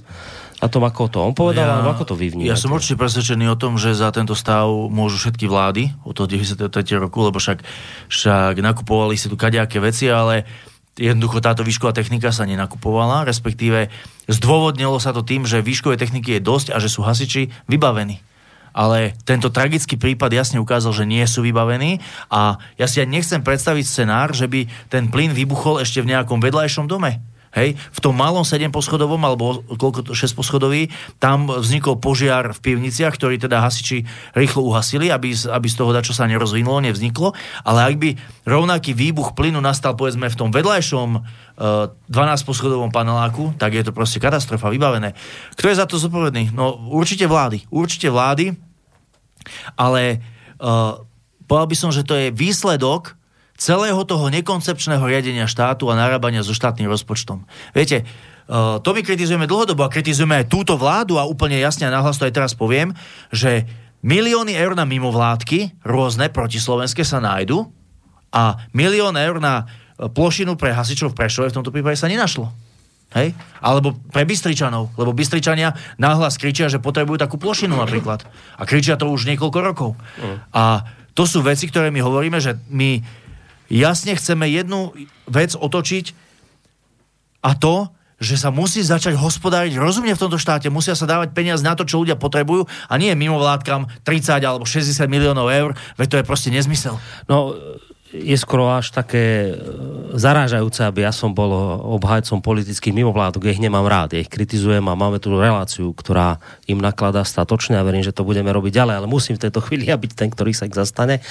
na 0.63 0.69
tom, 0.71 0.87
ako 0.87 1.11
to 1.11 1.19
on 1.19 1.35
povedal, 1.35 1.67
ja, 1.67 1.75
alebo 1.79 1.91
ako 1.91 2.15
to 2.15 2.15
vy 2.15 2.31
vnímate? 2.31 2.55
Ja 2.55 2.59
som 2.59 2.71
určite 2.71 2.99
presvedčený 2.99 3.51
o 3.51 3.59
tom, 3.59 3.79
že 3.79 3.99
za 3.99 4.15
tento 4.15 4.39
stav 4.39 4.71
môžu 4.71 5.19
všetky 5.19 5.51
vlády 5.51 5.91
od 6.07 6.15
toho 6.15 6.31
93. 6.31 6.71
roku, 7.03 7.19
lebo 7.27 7.43
však, 7.43 7.67
však 8.07 8.55
nakupovali 8.63 9.19
si 9.19 9.27
tu 9.27 9.35
kadejaké 9.35 9.83
veci, 9.83 10.07
ale 10.07 10.47
jednoducho 10.95 11.43
táto 11.43 11.67
výšková 11.67 11.95
technika 11.95 12.31
sa 12.31 12.47
nenakupovala, 12.47 13.27
respektíve 13.27 13.91
zdôvodnilo 14.31 15.03
sa 15.03 15.11
to 15.11 15.27
tým, 15.27 15.47
že 15.47 15.65
výškové 15.65 15.99
techniky 15.99 16.39
je 16.39 16.41
dosť 16.43 16.75
a 16.75 16.79
že 16.79 16.91
sú 16.91 17.03
hasiči 17.03 17.51
vybavení 17.67 18.30
ale 18.71 19.19
tento 19.27 19.51
tragický 19.51 19.97
prípad 19.99 20.31
jasne 20.31 20.59
ukázal, 20.63 20.93
že 20.95 21.09
nie 21.09 21.23
sú 21.27 21.43
vybavení 21.43 21.99
a 22.31 22.59
ja 22.79 22.87
si 22.87 23.03
aj 23.03 23.09
nechcem 23.09 23.41
predstaviť 23.43 23.85
scenár, 23.87 24.33
že 24.33 24.47
by 24.47 24.67
ten 24.93 25.11
plyn 25.11 25.35
vybuchol 25.35 25.83
ešte 25.83 26.03
v 26.03 26.15
nejakom 26.15 26.39
vedľajšom 26.39 26.87
dome. 26.87 27.19
Hej, 27.51 27.75
v 27.75 27.99
tom 27.99 28.15
malom 28.15 28.47
7 28.47 28.71
poschodovom 28.71 29.19
alebo 29.27 29.67
koľko 29.75 30.07
to 30.07 30.13
6 30.15 30.39
poschodový, 30.39 30.87
tam 31.19 31.51
vznikol 31.51 31.99
požiar 31.99 32.55
v 32.55 32.63
pivniciach, 32.63 33.11
ktorý 33.11 33.43
teda 33.43 33.59
hasiči 33.59 34.07
rýchlo 34.39 34.71
uhasili, 34.71 35.11
aby, 35.11 35.35
aby 35.35 35.67
z 35.67 35.75
toho 35.75 35.91
čo 35.99 36.15
sa 36.15 36.31
nerozvinulo, 36.31 36.79
nevzniklo. 36.79 37.35
Ale 37.67 37.91
ak 37.91 37.95
by 37.99 38.11
rovnaký 38.47 38.95
výbuch 38.95 39.35
plynu 39.35 39.59
nastal 39.59 39.99
povedzme 39.99 40.31
v 40.31 40.39
tom 40.39 40.55
vedľajšom 40.55 41.09
uh, 41.19 41.91
12 42.07 42.49
poschodovom 42.49 42.95
paneláku, 42.95 43.59
tak 43.59 43.75
je 43.75 43.83
to 43.83 43.91
proste 43.91 44.23
katastrofa, 44.23 44.71
vybavené. 44.71 45.19
Kto 45.59 45.75
je 45.75 45.81
za 45.83 45.91
to 45.91 45.99
zodpovedný? 45.99 46.55
No 46.55 46.79
určite 46.87 47.27
vlády. 47.27 47.67
Určite 47.75 48.15
vlády, 48.15 48.55
ale 49.75 50.23
uh, 50.63 51.03
povedal 51.51 51.67
by 51.67 51.77
som, 51.77 51.91
že 51.91 52.07
to 52.07 52.15
je 52.15 52.31
výsledok 52.31 53.20
celého 53.61 54.01
toho 54.09 54.33
nekoncepčného 54.33 55.05
riadenia 55.05 55.45
štátu 55.45 55.93
a 55.93 55.99
narábania 56.01 56.41
so 56.41 56.57
štátnym 56.57 56.89
rozpočtom. 56.89 57.45
Viete, 57.77 58.09
uh, 58.49 58.81
to 58.81 58.97
my 58.97 59.05
kritizujeme 59.05 59.45
dlhodobo 59.45 59.85
a 59.85 59.93
kritizujeme 59.93 60.41
aj 60.41 60.49
túto 60.49 60.81
vládu 60.81 61.21
a 61.21 61.29
úplne 61.29 61.61
jasne 61.61 61.85
a 61.85 61.93
nahlas 61.93 62.17
to 62.17 62.25
aj 62.25 62.33
teraz 62.33 62.53
poviem, 62.57 62.97
že 63.29 63.69
milióny 64.01 64.57
eur 64.57 64.73
na 64.73 64.89
mimovládky, 64.89 65.85
rôzne 65.85 66.33
protislovenské 66.33 67.05
sa 67.05 67.21
nájdu 67.21 67.69
a 68.33 68.65
milión 68.73 69.13
eur 69.21 69.45
na 69.45 69.69
e, 70.01 70.09
plošinu 70.09 70.57
pre 70.57 70.73
hasičov 70.73 71.13
v 71.13 71.19
Prešove 71.21 71.53
v 71.53 71.57
tomto 71.61 71.69
prípade 71.69 72.01
sa 72.01 72.09
nenašlo. 72.09 72.49
Hej? 73.13 73.35
Alebo 73.61 73.93
pre 74.09 74.23
Bystričanov, 74.23 74.95
lebo 74.97 75.13
Bystričania 75.13 75.75
náhlas 76.01 76.39
kričia, 76.41 76.71
že 76.71 76.81
potrebujú 76.81 77.21
takú 77.21 77.37
plošinu 77.37 77.77
napríklad. 77.77 78.23
A 78.57 78.63
kričia 78.65 78.97
to 78.97 79.11
už 79.11 79.27
niekoľko 79.27 79.59
rokov. 79.61 79.91
Mm. 80.17 80.39
A 80.55 80.65
to 81.13 81.27
sú 81.27 81.43
veci, 81.43 81.67
ktoré 81.67 81.91
my 81.91 82.01
hovoríme, 82.07 82.39
že 82.39 82.55
my 82.71 83.03
jasne 83.71 84.19
chceme 84.19 84.51
jednu 84.51 84.93
vec 85.31 85.55
otočiť 85.55 86.13
a 87.41 87.57
to, 87.57 87.89
že 88.21 88.37
sa 88.37 88.53
musí 88.53 88.85
začať 88.85 89.17
hospodáriť 89.17 89.81
rozumne 89.81 90.13
v 90.13 90.21
tomto 90.21 90.37
štáte, 90.37 90.69
musia 90.69 90.93
sa 90.93 91.09
dávať 91.09 91.33
peniaze 91.33 91.65
na 91.65 91.73
to, 91.73 91.89
čo 91.89 92.05
ľudia 92.05 92.21
potrebujú 92.21 92.69
a 92.69 92.95
nie 93.01 93.09
mimovládkam 93.17 93.89
30 94.05 94.45
alebo 94.45 94.69
60 94.69 95.09
miliónov 95.09 95.49
eur, 95.49 95.73
veď 95.97 96.07
to 96.07 96.19
je 96.21 96.29
proste 96.29 96.53
nezmysel. 96.53 97.01
No, 97.33 97.57
je 98.11 98.35
skoro 98.35 98.67
až 98.75 98.91
také 98.91 99.51
e, 99.51 100.19
zarážajúce, 100.19 100.83
aby 100.83 101.07
ja 101.07 101.15
som 101.15 101.31
bol 101.31 101.55
obhajcom 101.95 102.43
politických 102.43 102.91
mimovládok. 102.91 103.47
Ja 103.47 103.55
ich 103.55 103.63
nemám 103.63 103.87
rád, 103.87 104.19
ja 104.19 104.21
ich 104.21 104.31
kritizujem 104.31 104.83
a 104.91 104.99
máme 104.99 105.23
tu 105.23 105.31
reláciu, 105.39 105.95
ktorá 105.95 106.43
im 106.67 106.83
nakladá 106.83 107.23
statočne 107.23 107.79
a 107.79 107.87
verím, 107.87 108.03
že 108.03 108.11
to 108.11 108.27
budeme 108.27 108.51
robiť 108.51 108.83
ďalej, 108.83 108.95
ale 108.99 109.07
musím 109.07 109.39
v 109.39 109.47
tejto 109.47 109.63
chvíli 109.63 109.87
byť 110.03 110.13
ten, 110.19 110.29
ktorý 110.35 110.51
sa 110.51 110.67
ich 110.67 110.75
zastane. 110.75 111.23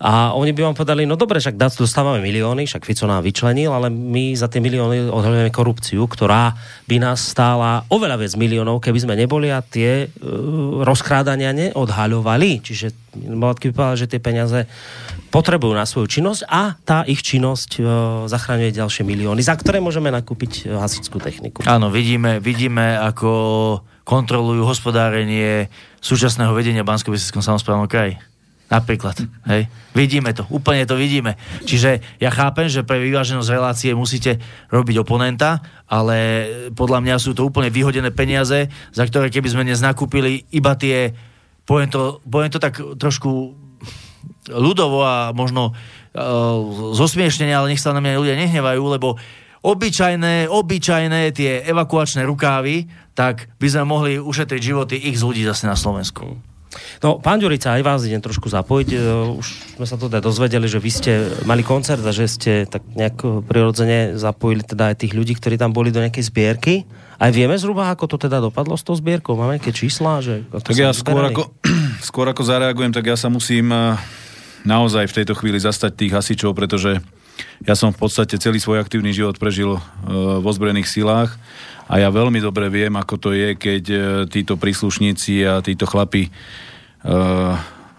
A 0.00 0.32
oni 0.32 0.56
by 0.56 0.72
vám 0.72 0.76
povedali, 0.76 1.04
no 1.04 1.20
dobre, 1.20 1.44
však 1.44 1.60
dostávame 1.60 2.24
milióny, 2.24 2.64
však 2.64 2.88
Fico 2.88 3.04
nám 3.04 3.20
vyčlenil, 3.20 3.68
ale 3.68 3.92
my 3.92 4.32
za 4.32 4.48
tie 4.48 4.64
milióny 4.64 5.12
odhaľujeme 5.12 5.52
korupciu, 5.52 6.08
ktorá 6.08 6.56
by 6.88 6.96
nás 7.04 7.20
stála 7.20 7.84
oveľa 7.92 8.16
viac 8.16 8.34
miliónov, 8.40 8.80
keby 8.80 8.98
sme 9.04 9.14
neboli 9.20 9.52
a 9.52 9.60
tie 9.60 10.08
uh, 10.08 10.80
rozkrádania 10.84 11.52
neodhaľovali. 11.52 12.64
Čiže 12.64 13.03
Mladky 13.16 13.70
by 13.70 13.74
povedal, 13.74 13.96
že 13.96 14.10
tie 14.10 14.20
peniaze 14.20 14.66
potrebujú 15.30 15.74
na 15.74 15.86
svoju 15.86 16.06
činnosť 16.06 16.42
a 16.46 16.78
tá 16.82 17.02
ich 17.06 17.22
činnosť 17.22 17.70
e, 17.78 17.82
zachraňuje 18.30 18.70
ďalšie 18.70 19.02
milióny, 19.02 19.42
za 19.42 19.58
ktoré 19.58 19.82
môžeme 19.82 20.10
nakúpiť 20.10 20.52
e, 20.66 20.78
hasičskú 20.78 21.18
techniku. 21.18 21.66
Áno, 21.66 21.90
vidíme, 21.90 22.38
vidíme, 22.38 22.94
ako 22.98 23.30
kontrolujú 24.04 24.68
hospodárenie 24.68 25.72
súčasného 26.04 26.52
vedenia 26.52 26.84
bansko 26.84 27.10
vysockom 27.10 27.40
samozprávnom 27.40 27.88
kraji. 27.88 28.20
Napríklad. 28.64 29.20
Hej. 29.44 29.68
Vidíme 29.92 30.32
to, 30.32 30.48
úplne 30.48 30.88
to 30.88 30.96
vidíme. 30.96 31.36
Čiže 31.68 32.00
ja 32.16 32.30
chápem, 32.32 32.66
že 32.66 32.82
pre 32.82 32.96
vyváženosť 32.96 33.52
relácie 33.52 33.90
musíte 33.92 34.40
robiť 34.72 35.04
oponenta, 35.04 35.60
ale 35.84 36.48
podľa 36.72 37.04
mňa 37.04 37.16
sú 37.20 37.36
to 37.36 37.44
úplne 37.44 37.68
vyhodené 37.68 38.08
peniaze, 38.08 38.72
za 38.90 39.04
ktoré 39.04 39.28
keby 39.28 39.48
sme 39.52 39.62
dnes 39.68 39.84
nakúpili 39.84 40.48
iba 40.48 40.72
tie, 40.80 41.12
poviem 41.64 41.88
to, 41.90 42.20
poviem 42.24 42.52
to 42.52 42.60
tak 42.60 42.80
trošku 42.80 43.56
ľudovo 44.48 45.00
a 45.04 45.32
možno 45.32 45.72
uh, 45.72 46.92
zosmiešnenie, 46.92 47.52
ale 47.52 47.72
nech 47.72 47.82
sa 47.82 47.96
na 47.96 48.00
mňa 48.04 48.20
ľudia 48.20 48.36
nehnevajú, 48.36 48.82
lebo 48.84 49.16
obyčajné, 49.64 50.52
obyčajné 50.52 51.32
tie 51.32 51.64
evakuačné 51.64 52.28
rukávy, 52.28 52.84
tak 53.16 53.48
by 53.56 53.66
sme 53.72 53.84
mohli 53.88 54.12
ušetriť 54.20 54.60
životy 54.60 54.96
ich 55.00 55.16
ľudí 55.16 55.40
zase 55.48 55.64
na 55.64 55.76
Slovensku. 55.76 56.36
No, 57.00 57.22
pán 57.22 57.38
Ďurica, 57.38 57.78
aj 57.78 57.86
vás 57.86 58.02
idem 58.02 58.18
trošku 58.18 58.50
zapojiť. 58.50 58.88
E, 58.92 58.98
už 59.38 59.46
sme 59.78 59.86
sa 59.86 59.94
teda 59.94 60.18
dozvedeli, 60.18 60.66
že 60.66 60.82
vy 60.82 60.90
ste 60.90 61.12
mali 61.46 61.62
koncert 61.62 62.02
a 62.02 62.10
že 62.10 62.26
ste 62.26 62.52
tak 62.66 62.82
nejak 62.98 63.46
prirodzene 63.46 64.18
zapojili 64.18 64.66
teda 64.66 64.90
aj 64.90 65.06
tých 65.06 65.14
ľudí, 65.14 65.38
ktorí 65.38 65.54
tam 65.54 65.70
boli 65.70 65.94
do 65.94 66.02
nejakej 66.02 66.24
zbierky. 66.26 66.74
Aj 67.14 67.30
vieme 67.30 67.54
zhruba, 67.54 67.90
ako 67.94 68.10
to 68.10 68.16
teda 68.16 68.42
dopadlo 68.42 68.74
s 68.74 68.82
tou 68.82 68.94
zbierkou? 68.98 69.38
Máme 69.38 69.58
nejaké 69.58 69.70
čísla? 69.70 70.18
Že 70.18 70.46
tak 70.50 70.74
ja 70.74 70.90
skôr 70.90 71.22
ako, 71.22 71.42
skôr 72.10 72.26
ako 72.26 72.42
zareagujem, 72.42 72.90
tak 72.90 73.06
ja 73.06 73.16
sa 73.16 73.30
musím 73.30 73.70
uh 73.70 73.94
naozaj 74.64 75.06
v 75.06 75.16
tejto 75.22 75.36
chvíli 75.36 75.60
zastať 75.60 75.92
tých 75.94 76.12
hasičov, 76.16 76.56
pretože 76.56 76.98
ja 77.62 77.74
som 77.76 77.92
v 77.92 78.00
podstate 78.00 78.40
celý 78.40 78.58
svoj 78.58 78.80
aktívny 78.80 79.12
život 79.12 79.36
prežil 79.36 79.76
e, 79.76 79.80
v 80.40 80.44
ozbrojených 80.44 80.88
silách 80.88 81.36
a 81.86 82.00
ja 82.00 82.08
veľmi 82.08 82.40
dobre 82.40 82.72
viem, 82.72 82.96
ako 82.96 83.14
to 83.20 83.30
je, 83.36 83.54
keď 83.54 83.84
e, 83.92 83.98
títo 84.32 84.56
príslušníci 84.56 85.44
a 85.44 85.60
títo 85.60 85.86
chlapi 85.86 86.32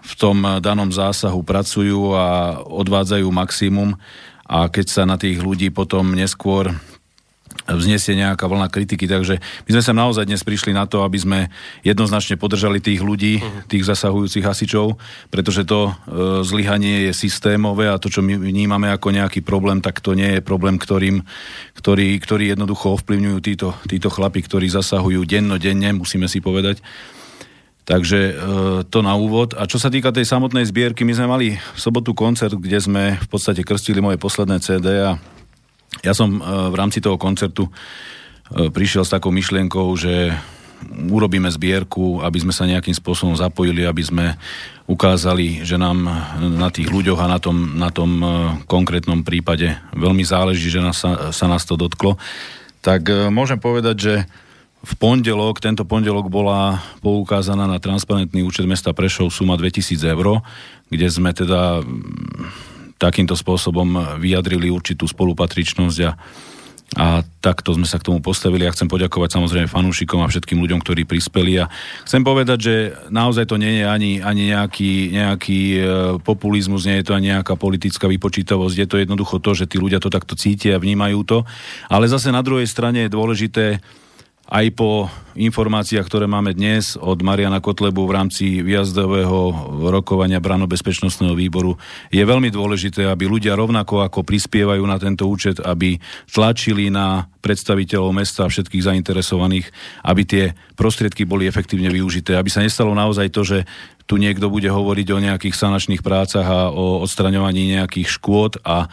v 0.02 0.14
tom 0.18 0.42
danom 0.58 0.90
zásahu 0.90 1.46
pracujú 1.46 2.18
a 2.18 2.58
odvádzajú 2.58 3.30
maximum 3.30 3.94
a 4.42 4.66
keď 4.66 4.86
sa 4.90 5.02
na 5.06 5.14
tých 5.14 5.38
ľudí 5.38 5.70
potom 5.70 6.10
neskôr 6.10 6.74
vznesie 7.64 8.14
nejaká 8.14 8.44
vlna 8.44 8.68
kritiky. 8.68 9.08
Takže 9.08 9.40
my 9.40 9.70
sme 9.74 9.82
sa 9.82 9.94
naozaj 9.96 10.28
dnes 10.28 10.44
prišli 10.44 10.76
na 10.76 10.84
to, 10.84 11.02
aby 11.02 11.18
sme 11.18 11.38
jednoznačne 11.82 12.36
podržali 12.36 12.78
tých 12.78 13.00
ľudí, 13.00 13.40
uh-huh. 13.40 13.66
tých 13.66 13.88
zasahujúcich 13.88 14.44
hasičov, 14.44 15.00
pretože 15.32 15.64
to 15.64 15.90
e, 15.90 15.92
zlyhanie 16.44 17.10
je 17.10 17.12
systémové 17.16 17.90
a 17.90 17.98
to, 17.98 18.12
čo 18.12 18.20
my 18.20 18.36
vnímame 18.38 18.92
ako 18.92 19.14
nejaký 19.14 19.40
problém, 19.42 19.80
tak 19.80 20.04
to 20.04 20.12
nie 20.12 20.38
je 20.38 20.40
problém, 20.44 20.76
ktorým, 20.76 21.24
ktorý, 21.80 22.20
ktorý 22.20 22.54
jednoducho 22.54 23.00
ovplyvňujú 23.00 23.38
títo, 23.42 23.68
títo 23.88 24.08
chlapi, 24.12 24.44
ktorí 24.44 24.68
zasahujú 24.70 25.24
dennodenne, 25.26 25.96
musíme 25.96 26.30
si 26.30 26.38
povedať. 26.38 26.80
Takže 27.86 28.18
e, 28.18 28.32
to 28.90 28.98
na 28.98 29.14
úvod. 29.14 29.54
A 29.54 29.70
čo 29.70 29.78
sa 29.78 29.86
týka 29.86 30.10
tej 30.10 30.26
samotnej 30.26 30.66
zbierky, 30.66 31.06
my 31.06 31.14
sme 31.14 31.30
mali 31.30 31.46
v 31.54 31.78
sobotu 31.78 32.18
koncert, 32.18 32.58
kde 32.58 32.82
sme 32.82 33.14
v 33.14 33.28
podstate 33.30 33.62
krstili 33.62 34.02
moje 34.02 34.18
posledné 34.18 34.58
CD 34.58 35.06
a 35.06 35.14
ja 36.06 36.14
som 36.14 36.38
e, 36.38 36.40
v 36.70 36.76
rámci 36.78 37.02
toho 37.02 37.18
koncertu 37.18 37.66
e, 37.66 38.70
prišiel 38.70 39.02
s 39.02 39.10
takou 39.10 39.34
myšlienkou, 39.34 39.90
že 39.98 40.30
urobíme 41.10 41.50
zbierku, 41.50 42.22
aby 42.22 42.38
sme 42.38 42.54
sa 42.54 42.68
nejakým 42.68 42.94
spôsobom 42.94 43.34
zapojili, 43.34 43.82
aby 43.82 44.02
sme 44.06 44.24
ukázali, 44.86 45.66
že 45.66 45.74
nám 45.74 46.06
na 46.38 46.68
tých 46.70 46.86
ľuďoch 46.86 47.18
a 47.18 47.26
na 47.26 47.42
tom, 47.42 47.74
na 47.74 47.90
tom 47.90 48.22
e, 48.22 48.26
konkrétnom 48.70 49.26
prípade 49.26 49.74
veľmi 49.98 50.22
záleží, 50.22 50.70
že 50.70 50.78
nás 50.78 51.02
sa, 51.02 51.46
nás 51.50 51.66
to 51.66 51.74
dotklo. 51.74 52.14
Tak 52.86 53.10
môžem 53.34 53.58
povedať, 53.58 53.96
že 53.98 54.14
v 54.86 54.92
pondelok, 54.94 55.58
tento 55.58 55.82
pondelok 55.82 56.30
bola 56.30 56.78
poukázaná 57.02 57.66
na 57.66 57.82
transparentný 57.82 58.46
účet 58.46 58.62
mesta 58.70 58.94
Prešov 58.94 59.34
suma 59.34 59.58
2000 59.58 59.98
eur, 60.14 60.38
kde 60.86 61.06
sme 61.10 61.34
teda 61.34 61.82
takýmto 62.96 63.36
spôsobom 63.36 64.18
vyjadrili 64.20 64.72
určitú 64.72 65.04
spolupatričnosť 65.04 65.98
a, 66.04 66.10
a 66.96 67.06
takto 67.44 67.76
sme 67.76 67.84
sa 67.84 68.00
k 68.00 68.08
tomu 68.08 68.24
postavili. 68.24 68.64
Ja 68.64 68.72
chcem 68.72 68.88
poďakovať 68.88 69.36
samozrejme 69.36 69.68
fanúšikom 69.68 70.24
a 70.24 70.30
všetkým 70.32 70.56
ľuďom, 70.64 70.80
ktorí 70.80 71.04
prispeli. 71.04 71.60
A 71.60 71.68
chcem 72.08 72.24
povedať, 72.24 72.58
že 72.58 72.74
naozaj 73.12 73.52
to 73.52 73.60
nie 73.60 73.80
je 73.80 73.84
ani, 73.84 74.12
ani 74.24 74.56
nejaký, 74.56 75.12
nejaký 75.12 75.60
e, 75.76 75.80
populizmus, 76.24 76.88
nie 76.88 77.04
je 77.04 77.12
to 77.12 77.16
ani 77.16 77.36
nejaká 77.36 77.54
politická 77.60 78.08
vypočítavosť, 78.08 78.76
je 78.80 78.88
to 78.88 78.96
jednoducho 79.02 79.36
to, 79.44 79.50
že 79.52 79.68
tí 79.68 79.76
ľudia 79.76 80.00
to 80.00 80.08
takto 80.08 80.32
cítia 80.32 80.80
a 80.80 80.82
vnímajú 80.82 81.20
to, 81.28 81.38
ale 81.92 82.08
zase 82.08 82.32
na 82.32 82.40
druhej 82.40 82.64
strane 82.64 83.04
je 83.04 83.12
dôležité 83.12 83.84
aj 84.46 84.66
po 84.78 85.10
informáciách, 85.34 86.06
ktoré 86.06 86.30
máme 86.30 86.54
dnes 86.54 86.94
od 86.94 87.18
Mariana 87.20 87.58
Kotlebu 87.58 88.06
v 88.06 88.14
rámci 88.14 88.44
výjazdového 88.62 89.52
rokovania 89.90 90.38
Brano-bezpečnostného 90.38 91.34
výboru, 91.34 91.74
je 92.14 92.22
veľmi 92.22 92.48
dôležité, 92.54 93.10
aby 93.10 93.26
ľudia 93.26 93.58
rovnako 93.58 94.06
ako 94.06 94.22
prispievajú 94.22 94.86
na 94.86 95.02
tento 95.02 95.26
účet, 95.26 95.58
aby 95.58 95.98
tlačili 96.30 96.94
na 96.94 97.26
predstaviteľov 97.42 98.14
mesta 98.14 98.46
a 98.46 98.50
všetkých 98.50 98.86
zainteresovaných, 98.86 99.66
aby 100.06 100.22
tie 100.22 100.44
prostriedky 100.78 101.26
boli 101.26 101.50
efektívne 101.50 101.90
využité. 101.90 102.38
Aby 102.38 102.50
sa 102.50 102.62
nestalo 102.62 102.94
naozaj 102.94 103.28
to, 103.34 103.42
že 103.42 103.58
tu 104.06 104.14
niekto 104.16 104.46
bude 104.46 104.70
hovoriť 104.70 105.08
o 105.10 105.22
nejakých 105.22 105.58
sanačných 105.58 106.02
prácach 106.06 106.46
a 106.46 106.70
o 106.70 107.02
odstraňovaní 107.02 107.74
nejakých 107.74 108.08
škôd 108.14 108.62
a 108.62 108.86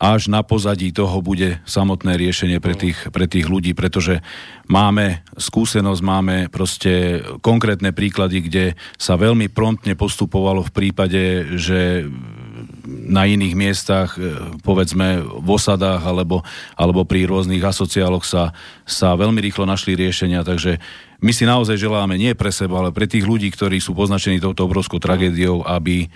až 0.00 0.32
na 0.32 0.40
pozadí 0.40 0.96
toho 0.96 1.20
bude 1.20 1.60
samotné 1.68 2.16
riešenie 2.16 2.56
pre 2.56 2.72
tých, 2.72 3.12
pre 3.12 3.28
tých 3.28 3.44
ľudí, 3.44 3.76
pretože 3.76 4.24
máme 4.64 5.20
skúsenosť, 5.36 6.00
máme 6.00 6.36
proste 6.48 7.20
konkrétne 7.44 7.92
príklady, 7.92 8.40
kde 8.40 8.64
sa 8.96 9.20
veľmi 9.20 9.52
promptne 9.52 9.92
postupovalo 10.00 10.64
v 10.64 10.72
prípade, 10.72 11.52
že 11.60 12.08
na 12.88 13.28
iných 13.28 13.52
miestach, 13.52 14.16
e, 14.16 14.56
povedzme 14.64 15.20
v 15.20 15.48
osadách 15.52 16.00
alebo, 16.00 16.40
alebo 16.80 17.04
pri 17.04 17.28
rôznych 17.28 17.60
asociáloch 17.60 18.24
sa, 18.24 18.56
sa 18.88 19.12
veľmi 19.20 19.38
rýchlo 19.44 19.68
našli 19.68 20.00
riešenia, 20.00 20.40
takže 20.40 20.80
my 21.20 21.32
si 21.36 21.44
naozaj 21.44 21.76
želáme 21.76 22.16
nie 22.16 22.32
pre 22.32 22.48
seba, 22.48 22.80
ale 22.80 22.96
pre 22.96 23.04
tých 23.04 23.28
ľudí, 23.28 23.52
ktorí 23.52 23.76
sú 23.84 23.92
poznačení 23.92 24.40
touto 24.40 24.64
obrovskou 24.64 24.96
tragédiou, 24.96 25.60
aby 25.68 26.08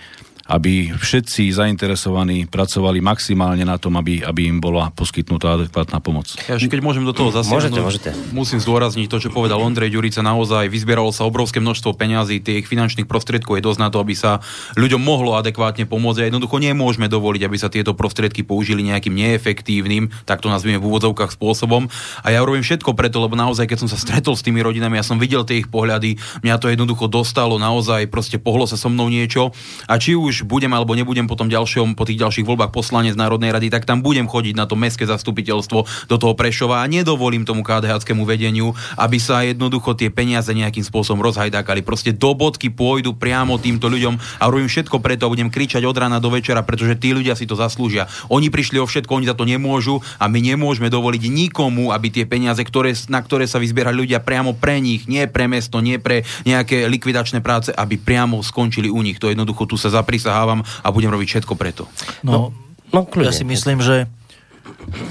aby 0.45 0.93
všetci 0.93 1.49
zainteresovaní 1.49 2.45
pracovali 2.45 3.01
maximálne 3.01 3.65
na 3.65 3.81
tom, 3.81 3.97
aby, 3.97 4.21
aby 4.21 4.45
im 4.45 4.61
bola 4.61 4.93
poskytnutá 4.93 5.57
adekvátna 5.57 5.97
pomoc. 5.97 6.37
Ja, 6.45 6.61
keď 6.61 6.81
môžem 6.85 7.01
do 7.01 7.17
toho 7.17 7.33
zasiahnuť, 7.33 7.81
môžete, 7.81 7.81
môžete. 7.81 8.09
musím 8.29 8.61
zdôrazniť 8.61 9.09
to, 9.09 9.17
čo 9.17 9.33
povedal 9.33 9.57
Ondrej 9.57 9.97
Ďurica, 9.97 10.21
naozaj 10.21 10.69
vyzbieralo 10.69 11.09
sa 11.09 11.25
obrovské 11.25 11.57
množstvo 11.57 11.97
peňazí, 11.97 12.45
tých 12.45 12.69
finančných 12.69 13.09
prostriedkov 13.09 13.57
je 13.57 13.65
dosť 13.65 13.79
na 13.81 13.89
to, 13.89 13.97
aby 13.97 14.13
sa 14.13 14.37
ľuďom 14.77 15.01
mohlo 15.01 15.33
adekvátne 15.33 15.89
pomôcť 15.89 16.21
a 16.21 16.27
jednoducho 16.29 16.61
nemôžeme 16.61 17.09
dovoliť, 17.09 17.41
aby 17.41 17.57
sa 17.57 17.73
tieto 17.73 17.97
prostriedky 17.97 18.45
použili 18.45 18.85
nejakým 18.85 19.17
neefektívnym, 19.17 20.13
tak 20.29 20.45
to 20.45 20.53
nazvime 20.53 20.77
v 20.77 20.85
úvodzovkách 20.85 21.33
spôsobom. 21.33 21.89
A 22.21 22.29
ja 22.29 22.45
robím 22.45 22.61
všetko 22.61 22.93
preto, 22.93 23.17
lebo 23.17 23.33
naozaj, 23.33 23.65
keď 23.65 23.77
som 23.81 23.89
sa 23.89 23.97
stretol 23.97 24.37
s 24.37 24.45
tými 24.45 24.61
rodinami, 24.61 25.01
ja 25.01 25.05
som 25.05 25.17
videl 25.17 25.41
tie 25.41 25.65
ich 25.65 25.71
pohľady, 25.71 26.21
mňa 26.45 26.55
to 26.61 26.69
jednoducho 26.69 27.09
dostalo, 27.09 27.57
naozaj 27.57 28.05
proste 28.11 28.37
pohlo 28.37 28.69
sa 28.69 28.77
so 28.77 28.91
mnou 28.91 29.07
niečo. 29.07 29.49
A 29.87 29.97
či 29.97 30.13
už 30.13 30.34
už 30.35 30.49
budem 30.51 30.71
alebo 30.75 30.91
nebudem 30.91 31.23
potom 31.31 31.47
ďalšom, 31.47 31.95
po 31.95 32.03
tých 32.03 32.19
ďalších 32.19 32.43
voľbách 32.43 32.75
poslanec 32.75 33.15
Národnej 33.15 33.55
rady, 33.55 33.71
tak 33.71 33.87
tam 33.87 34.03
budem 34.03 34.27
chodiť 34.27 34.59
na 34.59 34.67
to 34.67 34.75
mestské 34.75 35.07
zastupiteľstvo 35.07 36.11
do 36.11 36.15
toho 36.19 36.33
Prešova 36.35 36.83
a 36.83 36.89
nedovolím 36.91 37.47
tomu 37.47 37.63
KDHskému 37.63 38.27
vedeniu, 38.27 38.75
aby 38.99 39.15
sa 39.15 39.47
jednoducho 39.47 39.95
tie 39.95 40.11
peniaze 40.11 40.51
nejakým 40.51 40.83
spôsobom 40.83 41.23
rozhajdákali. 41.23 41.81
Proste 41.87 42.11
do 42.11 42.35
bodky 42.35 42.67
pôjdu 42.67 43.15
priamo 43.15 43.55
týmto 43.55 43.87
ľuďom 43.87 44.43
a 44.43 44.43
robím 44.51 44.67
všetko 44.67 44.99
preto 44.99 45.25
a 45.25 45.31
budem 45.31 45.47
kričať 45.47 45.87
od 45.87 45.95
rána 45.95 46.19
do 46.19 46.27
večera, 46.27 46.61
pretože 46.67 46.99
tí 46.99 47.15
ľudia 47.15 47.39
si 47.39 47.47
to 47.47 47.55
zaslúžia. 47.55 48.11
Oni 48.27 48.51
prišli 48.51 48.77
o 48.81 48.85
všetko, 48.85 49.15
oni 49.15 49.31
za 49.31 49.37
to 49.37 49.47
nemôžu 49.47 50.03
a 50.19 50.27
my 50.27 50.39
nemôžeme 50.43 50.91
dovoliť 50.91 51.23
nikomu, 51.31 51.95
aby 51.95 52.11
tie 52.11 52.25
peniaze, 52.27 52.59
ktoré, 52.61 52.91
na 53.07 53.23
ktoré 53.23 53.47
sa 53.47 53.61
vyzbierali 53.61 54.03
ľudia 54.03 54.19
priamo 54.19 54.57
pre 54.57 54.83
nich, 54.83 55.07
nie 55.07 55.23
pre 55.31 55.47
mesto, 55.47 55.79
nie 55.79 56.01
pre 56.01 56.27
nejaké 56.43 56.89
likvidačné 56.91 57.39
práce, 57.39 57.71
aby 57.71 57.95
priamo 57.95 58.41
skončili 58.41 58.91
u 58.91 58.99
nich. 59.05 59.21
To 59.21 59.29
jednoducho 59.31 59.69
tu 59.69 59.75
sa 59.77 59.93
zaprisahávam 60.25 60.65
a 60.65 60.87
budem 60.89 61.13
robiť 61.13 61.27
všetko 61.37 61.53
preto. 61.53 61.85
No, 62.25 62.49
No, 62.93 63.03
ja 63.19 63.33
si 63.33 63.43
myslím, 63.43 63.83
že 63.83 64.07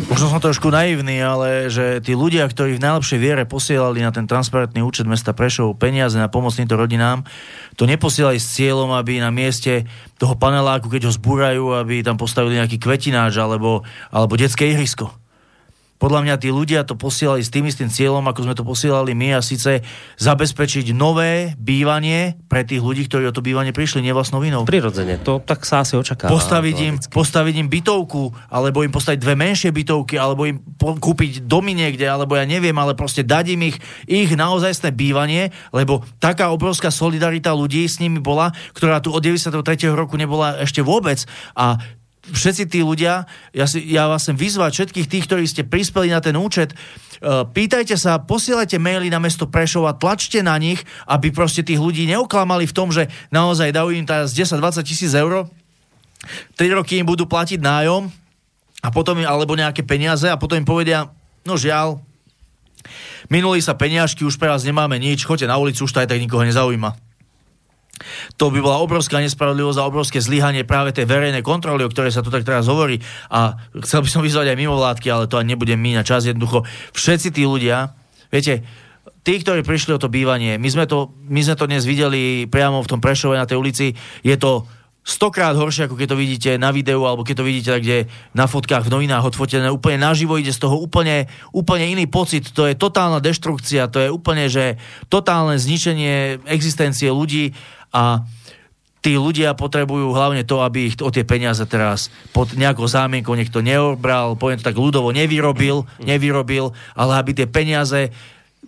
možno 0.09 0.33
som 0.33 0.41
trošku 0.41 0.73
naivný, 0.73 1.21
ale 1.21 1.69
že 1.69 2.01
tí 2.01 2.17
ľudia, 2.17 2.49
ktorí 2.49 2.79
v 2.79 2.85
najlepšej 2.87 3.19
viere 3.21 3.45
posielali 3.45 4.01
na 4.01 4.09
ten 4.09 4.25
transparentný 4.25 4.81
účet 4.81 5.05
mesta 5.05 5.37
Prešov 5.37 5.77
peniaze 5.77 6.17
na 6.17 6.33
pomoc 6.33 6.57
týmto 6.57 6.81
rodinám, 6.81 7.29
to 7.77 7.85
neposielali 7.85 8.41
s 8.41 8.57
cieľom, 8.57 8.95
aby 8.97 9.21
na 9.21 9.29
mieste 9.29 9.85
toho 10.17 10.33
paneláku, 10.33 10.89
keď 10.89 11.11
ho 11.11 11.13
zbúrajú, 11.13 11.77
aby 11.77 12.01
tam 12.01 12.17
postavili 12.17 12.57
nejaký 12.57 12.81
kvetináč 12.81 13.37
alebo, 13.37 13.85
alebo 14.09 14.39
detské 14.39 14.73
ihrisko. 14.73 15.13
Podľa 16.05 16.21
mňa 16.21 16.37
tí 16.37 16.53
ľudia 16.53 16.85
to 16.85 17.01
posielali 17.01 17.41
s 17.41 17.49
tým 17.49 17.65
istým 17.65 17.89
cieľom, 17.89 18.21
ako 18.29 18.45
sme 18.45 18.53
to 18.53 18.61
posielali 18.61 19.17
my 19.17 19.33
a 19.33 19.41
síce 19.41 19.81
zabezpečiť 20.21 20.93
nové 20.93 21.57
bývanie 21.57 22.37
pre 22.45 22.61
tých 22.61 22.85
ľudí, 22.85 23.09
ktorí 23.09 23.25
o 23.25 23.33
to 23.33 23.41
bývanie 23.41 23.73
prišli 23.73 24.05
nevlastnou 24.05 24.45
vinou. 24.45 24.69
Prirodzene, 24.69 25.17
to 25.25 25.41
tak 25.41 25.65
sa 25.65 25.81
asi 25.81 25.97
očakáva. 25.97 26.29
Postaviť 26.29 26.77
im, 26.85 26.95
postaviť 27.01 27.55
im 27.57 27.73
bytovku, 27.73 28.37
alebo 28.53 28.85
im 28.85 28.93
postaviť 28.93 29.17
dve 29.17 29.33
menšie 29.33 29.73
bytovky, 29.73 30.21
alebo 30.21 30.45
im 30.45 30.61
po- 30.77 31.01
kúpiť 31.01 31.49
domy 31.49 31.73
niekde, 31.73 32.05
alebo 32.05 32.37
ja 32.37 32.45
neviem, 32.45 32.77
ale 32.77 32.93
proste 32.93 33.25
dať 33.25 33.57
im 33.57 33.73
ich, 33.73 33.81
ich 34.05 34.29
naozajstné 34.29 34.93
bývanie, 34.93 35.57
lebo 35.73 36.05
taká 36.21 36.53
obrovská 36.53 36.93
solidarita 36.93 37.57
ľudí 37.57 37.81
s 37.89 37.97
nimi 37.97 38.21
bola, 38.21 38.53
ktorá 38.77 39.01
tu 39.01 39.09
od 39.09 39.25
93. 39.25 39.57
roku 39.97 40.21
nebola 40.21 40.61
ešte 40.61 40.85
vôbec. 40.85 41.25
A 41.57 41.81
všetci 42.33 42.65
tí 42.73 42.81
ľudia, 42.81 43.29
ja, 43.53 43.67
si, 43.69 43.85
ja 43.93 44.09
vás 44.09 44.25
chcem 44.25 44.39
vyzvať 44.39 44.71
všetkých 44.73 45.11
tých, 45.11 45.25
ktorí 45.29 45.45
ste 45.45 45.63
prispeli 45.69 46.09
na 46.09 46.25
ten 46.25 46.33
účet, 46.39 46.73
e, 46.73 46.77
pýtajte 47.45 48.01
sa, 48.01 48.17
posielajte 48.23 48.81
maily 48.81 49.13
na 49.13 49.21
mesto 49.21 49.45
Prešova, 49.45 49.97
tlačte 50.01 50.41
na 50.41 50.57
nich, 50.57 50.81
aby 51.05 51.29
proste 51.29 51.61
tých 51.61 51.81
ľudí 51.81 52.09
neoklamali 52.09 52.65
v 52.65 52.77
tom, 52.77 52.89
že 52.89 53.13
naozaj 53.29 53.77
dajú 53.77 53.93
im 53.93 54.09
teraz 54.09 54.33
10-20 54.33 54.89
tisíc 54.89 55.13
eur, 55.13 55.45
3 56.57 56.79
roky 56.81 56.97
im 56.97 57.05
budú 57.05 57.29
platiť 57.29 57.61
nájom 57.61 58.09
a 58.81 58.89
potom 58.89 59.21
im, 59.21 59.29
alebo 59.29 59.53
nejaké 59.53 59.85
peniaze 59.85 60.25
a 60.25 60.41
potom 60.41 60.57
im 60.57 60.65
povedia, 60.65 61.13
no 61.45 61.61
žiaľ, 61.61 62.01
minuli 63.29 63.61
sa 63.61 63.77
peniažky, 63.77 64.25
už 64.25 64.41
pre 64.41 64.49
vás 64.49 64.65
nemáme 64.65 64.97
nič, 64.97 65.29
choďte 65.29 65.49
na 65.49 65.61
ulicu, 65.61 65.85
už 65.85 65.93
to 65.93 66.01
aj 66.01 66.09
tak 66.09 66.21
nikoho 66.21 66.45
nezaujíma. 66.45 67.14
To 68.43 68.51
by 68.51 68.59
bola 68.59 68.83
obrovská 68.83 69.23
nespravodlivosť 69.23 69.79
a 69.79 69.89
obrovské 69.89 70.19
zlyhanie 70.19 70.67
práve 70.67 70.91
tej 70.91 71.07
verejnej 71.07 71.47
kontroly, 71.47 71.87
o 71.87 71.93
ktorej 71.93 72.11
sa 72.11 72.27
tu 72.27 72.29
tak 72.29 72.43
teraz 72.43 72.67
hovorí. 72.67 72.99
A 73.31 73.55
chcel 73.87 74.03
by 74.03 74.09
som 74.11 74.23
vyzvať 74.27 74.51
aj 74.51 74.59
mimovládky, 74.59 75.07
ale 75.11 75.31
to 75.31 75.39
ani 75.39 75.55
nebudem 75.55 75.79
míňať 75.79 76.05
čas. 76.05 76.27
Jednoducho, 76.27 76.67
všetci 76.91 77.29
tí 77.31 77.47
ľudia, 77.47 77.95
viete, 78.35 78.67
tí, 79.23 79.41
ktorí 79.41 79.63
prišli 79.63 79.95
o 79.95 80.03
to 80.03 80.11
bývanie, 80.11 80.59
my 80.59 80.69
sme 80.69 80.85
to, 80.91 81.15
my 81.31 81.41
sme 81.41 81.55
to 81.55 81.71
dnes 81.71 81.87
videli 81.87 82.51
priamo 82.51 82.83
v 82.83 82.91
tom 82.91 83.01
Prešove 83.01 83.39
na 83.39 83.47
tej 83.47 83.63
ulici, 83.63 83.95
je 84.27 84.37
to 84.37 84.67
stokrát 85.05 85.53
horšie, 85.53 85.85
ako 85.85 86.01
keď 86.01 86.17
to 86.17 86.21
vidíte 86.21 86.51
na 86.57 86.73
videu, 86.73 87.05
alebo 87.05 87.29
keď 87.29 87.45
to 87.45 87.45
vidíte 87.45 87.71
tak, 87.77 87.85
kde 87.85 88.09
na 88.33 88.49
fotkách, 88.49 88.89
v 88.89 88.93
novinách 88.97 89.37
odfotené, 89.37 89.69
úplne 89.69 90.01
naživo 90.01 90.41
ide 90.41 90.49
z 90.49 90.65
toho 90.65 90.81
úplne, 90.81 91.29
úplne 91.53 91.93
iný 91.93 92.09
pocit. 92.09 92.49
To 92.57 92.65
je 92.65 92.73
totálna 92.73 93.21
deštrukcia, 93.21 93.93
to 93.93 94.01
je 94.01 94.09
úplne, 94.09 94.49
že 94.49 94.81
totálne 95.13 95.61
zničenie 95.61 96.41
existencie 96.49 97.13
ľudí 97.13 97.53
a 97.95 98.27
tí 99.05 99.21
ľudia 99.21 99.53
potrebujú 99.53 100.17
hlavne 100.17 100.43
to, 100.49 100.65
aby 100.65 100.89
ich 100.89 100.97
o 101.05 101.13
tie 101.13 101.29
peniaze 101.29 101.61
teraz 101.69 102.09
pod 102.33 102.57
nejakou 102.57 102.89
zámienkou 102.89 103.37
niekto 103.37 103.61
neobral, 103.61 104.35
poviem 104.35 104.59
to 104.59 104.73
tak 104.73 104.81
ľudovo, 104.81 105.13
nevyrobil, 105.13 105.85
nevyrobil, 106.03 106.73
ale 106.97 107.13
aby 107.21 107.37
tie 107.37 107.45
peniaze 107.45 108.09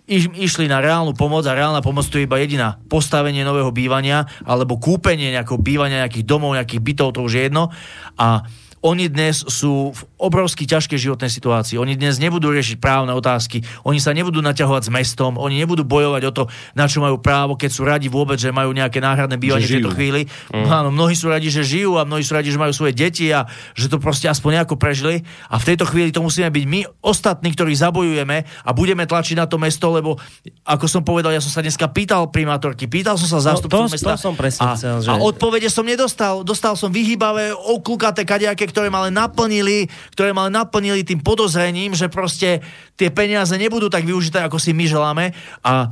iš, 0.05 0.29
išli 0.37 0.69
na 0.69 0.77
reálnu 0.77 1.17
pomoc 1.17 1.43
a 1.49 1.57
reálna 1.57 1.81
pomoc 1.81 2.05
tu 2.05 2.21
je 2.21 2.29
iba 2.29 2.37
jediná. 2.37 2.77
Postavenie 2.85 3.41
nového 3.41 3.73
bývania 3.73 4.29
alebo 4.45 4.77
kúpenie 4.77 5.33
nejakého 5.33 5.57
bývania, 5.57 6.05
nejakých 6.05 6.29
domov, 6.29 6.53
nejakých 6.53 6.85
bytov, 6.85 7.17
to 7.17 7.25
už 7.25 7.33
je 7.33 7.41
jedno. 7.49 7.73
A 8.15 8.45
oni 8.85 9.09
dnes 9.09 9.41
sú 9.41 9.91
v 9.93 10.01
obrovsky 10.21 10.69
ťažkej 10.69 10.97
životnej 11.09 11.31
situácii. 11.33 11.81
Oni 11.81 11.97
dnes 11.97 12.21
nebudú 12.21 12.53
riešiť 12.53 12.77
právne 12.77 13.13
otázky, 13.13 13.65
oni 13.85 13.97
sa 13.97 14.13
nebudú 14.13 14.41
naťahovať 14.41 14.83
s 14.85 14.91
mestom, 14.93 15.37
oni 15.37 15.57
nebudú 15.61 15.81
bojovať 15.81 16.21
o 16.29 16.31
to, 16.33 16.43
na 16.77 16.85
čo 16.85 17.01
majú 17.01 17.17
právo, 17.17 17.57
keď 17.57 17.69
sú 17.73 17.81
radi 17.85 18.05
vôbec, 18.05 18.37
že 18.37 18.53
majú 18.53 18.69
nejaké 18.73 19.01
náhradné 19.01 19.41
bývanie 19.41 19.65
v 19.65 19.81
tejto 19.81 19.93
chvíli. 19.97 20.29
Mm. 20.53 20.69
Áno, 20.69 20.89
mnohí 20.93 21.17
sú 21.17 21.29
radi, 21.29 21.49
že 21.49 21.65
žijú 21.65 21.97
a 21.97 22.05
mnohí 22.05 22.21
sú 22.21 22.37
radi, 22.37 22.53
že 22.53 22.61
majú 22.61 22.73
svoje 22.73 22.93
deti 22.93 23.29
a 23.33 23.49
že 23.73 23.89
to 23.89 23.97
proste 23.97 24.29
aspoň 24.29 24.61
nejako 24.61 24.77
prežili. 24.77 25.25
A 25.49 25.57
v 25.57 25.73
tejto 25.73 25.89
chvíli 25.89 26.13
to 26.13 26.21
musíme 26.21 26.49
byť 26.53 26.65
my 26.69 26.85
ostatní, 27.01 27.49
ktorí 27.57 27.73
zabojujeme 27.73 28.37
a 28.45 28.69
budeme 28.77 29.09
tlačiť 29.09 29.41
na 29.41 29.49
to 29.49 29.57
mesto, 29.57 29.89
lebo 29.89 30.21
ako 30.65 30.85
som 30.85 31.01
povedal, 31.01 31.33
ja 31.33 31.41
som 31.41 31.49
sa 31.49 31.65
dneska 31.65 31.89
pýtal 31.89 32.29
primátorky, 32.29 32.85
pýtal 32.85 33.17
som 33.17 33.25
sa 33.25 33.53
zástupcov 33.53 33.89
to- 33.89 33.93
mesta. 33.97 34.13
to 34.13 34.21
som 34.21 34.35
presne 34.37 34.61
a, 34.61 34.75
chcel, 34.77 35.01
že- 35.01 35.09
a 35.09 35.17
odpovede 35.17 35.69
som 35.71 35.87
nedostal. 35.87 36.45
Dostal 36.45 36.77
som 36.77 36.93
vyhýbavé, 36.93 37.55
oklúkaté 37.55 38.27
kadejaké, 38.27 38.66
ktoré 38.67 38.91
ma 38.91 39.07
len 39.07 39.15
naplnili, 39.15 39.87
ktoré 40.13 40.35
ma 40.35 40.51
len 40.51 40.55
naplnili 40.55 41.07
tým 41.07 41.23
podozrením, 41.23 41.95
že 41.95 42.11
proste 42.11 42.59
tie 42.99 43.09
peniaze 43.09 43.55
nebudú 43.55 43.87
tak 43.87 44.03
využité, 44.03 44.43
ako 44.43 44.59
si 44.59 44.75
my 44.75 44.85
želáme. 44.85 45.25
A 45.63 45.89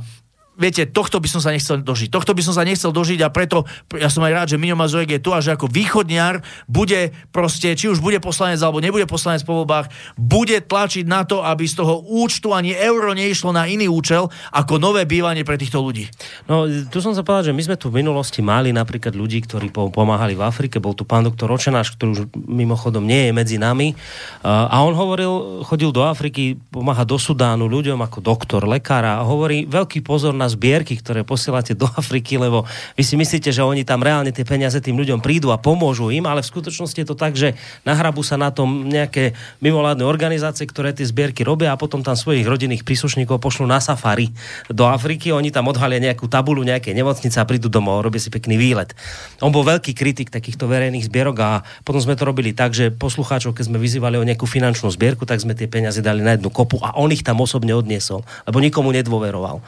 viete, 0.56 0.88
tohto 0.88 1.20
by 1.20 1.28
som 1.28 1.40
sa 1.44 1.52
nechcel 1.52 1.84
dožiť. 1.84 2.08
Tohto 2.08 2.32
by 2.32 2.42
som 2.42 2.56
sa 2.56 2.64
nechcel 2.64 2.90
dožiť 2.90 3.20
a 3.22 3.28
preto 3.28 3.68
ja 3.94 4.08
som 4.08 4.24
aj 4.24 4.32
rád, 4.32 4.48
že 4.52 4.60
Miňo 4.60 4.76
Mazurek 4.76 5.16
je 5.16 5.20
tu 5.20 5.30
a 5.36 5.44
že 5.44 5.52
ako 5.52 5.68
východniar 5.68 6.40
bude 6.66 7.12
proste, 7.30 7.76
či 7.76 7.92
už 7.92 8.00
bude 8.00 8.16
poslanec 8.18 8.58
alebo 8.64 8.80
nebude 8.80 9.04
poslanec 9.04 9.44
po 9.44 9.62
voľbách, 9.62 9.92
bude 10.16 10.64
tlačiť 10.64 11.04
na 11.04 11.28
to, 11.28 11.44
aby 11.44 11.68
z 11.68 11.84
toho 11.84 12.00
účtu 12.08 12.56
ani 12.56 12.72
euro 12.72 13.12
neišlo 13.12 13.52
na 13.52 13.68
iný 13.68 13.86
účel 13.86 14.32
ako 14.50 14.80
nové 14.80 15.04
bývanie 15.04 15.44
pre 15.44 15.60
týchto 15.60 15.84
ľudí. 15.84 16.08
No, 16.48 16.64
tu 16.88 17.04
som 17.04 17.12
sa 17.12 17.20
povedal, 17.20 17.52
že 17.52 17.56
my 17.56 17.62
sme 17.62 17.76
tu 17.76 17.92
v 17.92 18.00
minulosti 18.00 18.40
mali 18.40 18.72
napríklad 18.72 19.12
ľudí, 19.12 19.44
ktorí 19.44 19.68
po- 19.68 19.92
pomáhali 19.92 20.32
v 20.32 20.42
Afrike. 20.42 20.80
Bol 20.80 20.96
tu 20.96 21.04
pán 21.04 21.28
doktor 21.28 21.52
Očenáš, 21.52 21.92
ktorý 21.94 22.08
už 22.16 22.22
mimochodom 22.48 23.04
nie 23.04 23.28
je 23.28 23.32
medzi 23.36 23.56
nami. 23.60 23.92
A 24.40 24.80
on 24.80 24.96
hovoril, 24.96 25.62
chodil 25.68 25.92
do 25.92 26.00
Afriky, 26.00 26.56
pomáha 26.72 27.04
do 27.04 27.20
Sudánu 27.20 27.68
ľuďom 27.68 28.00
ako 28.00 28.18
doktor, 28.24 28.64
lekár 28.64 29.04
a 29.04 29.20
hovorí 29.20 29.68
veľký 29.68 30.00
pozor 30.00 30.32
na 30.32 30.45
zbierky, 30.46 30.98
ktoré 30.98 31.22
posielate 31.22 31.76
do 31.76 31.86
Afriky, 31.94 32.40
lebo 32.40 32.66
vy 32.94 33.02
si 33.02 33.14
myslíte, 33.14 33.52
že 33.52 33.62
oni 33.62 33.86
tam 33.86 34.02
reálne 34.02 34.30
tie 34.34 34.42
peniaze 34.46 34.78
tým 34.82 34.96
ľuďom 34.98 35.22
prídu 35.22 35.54
a 35.54 35.60
pomôžu 35.60 36.10
im, 36.10 36.26
ale 36.26 36.42
v 36.42 36.50
skutočnosti 36.50 36.98
je 36.98 37.08
to 37.08 37.16
tak, 37.16 37.38
že 37.38 37.54
nahrabu 37.86 38.26
sa 38.26 38.34
na 38.34 38.50
tom 38.50 38.86
nejaké 38.86 39.34
mimovládne 39.62 40.04
organizácie, 40.04 40.66
ktoré 40.66 40.92
tie 40.92 41.06
zbierky 41.06 41.46
robia 41.46 41.72
a 41.72 41.80
potom 41.80 42.02
tam 42.02 42.18
svojich 42.18 42.46
rodinných 42.46 42.82
príslušníkov 42.82 43.38
pošlú 43.40 43.64
na 43.66 43.78
safari 43.78 44.30
do 44.68 44.86
Afriky, 44.86 45.30
oni 45.30 45.54
tam 45.54 45.70
odhalia 45.70 46.02
nejakú 46.02 46.26
tabulu 46.26 46.66
nejakej 46.66 46.92
nemocnice 46.92 47.40
a 47.40 47.48
prídu 47.48 47.70
domov, 47.70 48.02
robia 48.02 48.20
si 48.20 48.28
pekný 48.28 48.58
výlet. 48.58 48.92
On 49.40 49.54
bol 49.54 49.62
veľký 49.62 49.94
kritik 49.94 50.28
takýchto 50.28 50.66
verejných 50.66 51.06
zbierok 51.06 51.36
a 51.40 51.50
potom 51.86 52.02
sme 52.02 52.18
to 52.18 52.26
robili 52.26 52.52
tak, 52.52 52.74
že 52.76 52.92
poslucháčov, 52.92 53.54
keď 53.54 53.72
sme 53.72 53.78
vyzývali 53.78 54.16
o 54.20 54.26
nejakú 54.26 54.44
finančnú 54.44 54.90
zbierku, 54.92 55.24
tak 55.24 55.40
sme 55.40 55.56
tie 55.56 55.70
peniaze 55.70 56.02
dali 56.02 56.20
na 56.20 56.34
jednu 56.36 56.52
kopu 56.52 56.82
a 56.82 56.96
on 56.98 57.08
ich 57.14 57.24
tam 57.24 57.40
osobne 57.40 57.72
odniesol, 57.72 58.26
lebo 58.44 58.58
nikomu 58.58 58.92
nedôveroval. 58.92 59.62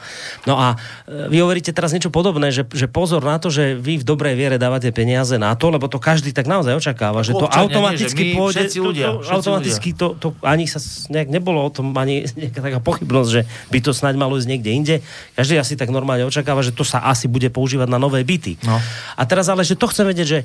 No 0.45 0.53
a 0.59 0.68
e, 1.07 1.31
vy 1.31 1.37
hovoríte 1.41 1.71
teraz 1.71 1.95
niečo 1.95 2.11
podobné, 2.11 2.51
že, 2.51 2.67
že 2.69 2.85
pozor 2.85 3.23
na 3.23 3.39
to, 3.39 3.47
že 3.47 3.77
vy 3.77 4.01
v 4.01 4.05
dobrej 4.05 4.35
viere 4.35 4.57
dávate 4.59 4.91
peniaze 4.91 5.37
na 5.39 5.55
to, 5.55 5.71
lebo 5.71 5.87
to 5.87 5.97
každý 5.97 6.35
tak 6.35 6.45
naozaj 6.45 6.75
očakáva, 6.75 7.23
že 7.23 7.33
to 7.33 7.47
Občania, 7.47 7.55
nie, 7.55 7.63
automaticky 7.69 8.23
že 8.23 8.29
my, 8.29 8.35
pôjde, 8.35 8.63
to, 8.67 8.81
ľudia, 8.83 9.07
to, 9.09 9.31
automaticky 9.31 9.89
to, 9.95 10.07
to, 10.19 10.27
ani 10.43 10.65
sa 10.65 10.79
nejak 11.09 11.29
nebolo 11.31 11.63
o 11.63 11.71
tom 11.71 11.95
ani 11.95 12.27
nejaká 12.41 12.59
taká 12.59 12.79
pochybnosť, 12.83 13.29
že 13.29 13.41
by 13.71 13.79
to 13.79 13.91
snáď 13.95 14.15
malo 14.19 14.35
ísť 14.35 14.49
niekde 14.49 14.71
inde. 14.71 14.95
Každý 15.39 15.55
asi 15.57 15.73
tak 15.79 15.89
normálne 15.89 16.27
očakáva, 16.27 16.65
že 16.65 16.75
to 16.75 16.83
sa 16.83 17.01
asi 17.05 17.31
bude 17.31 17.47
používať 17.49 17.87
na 17.87 17.97
nové 18.01 18.21
byty. 18.27 18.59
No. 18.67 18.77
A 19.15 19.21
teraz 19.23 19.47
ale, 19.47 19.63
že 19.63 19.79
to 19.79 19.87
chcem 19.87 20.05
vedieť, 20.09 20.27
že 20.27 20.39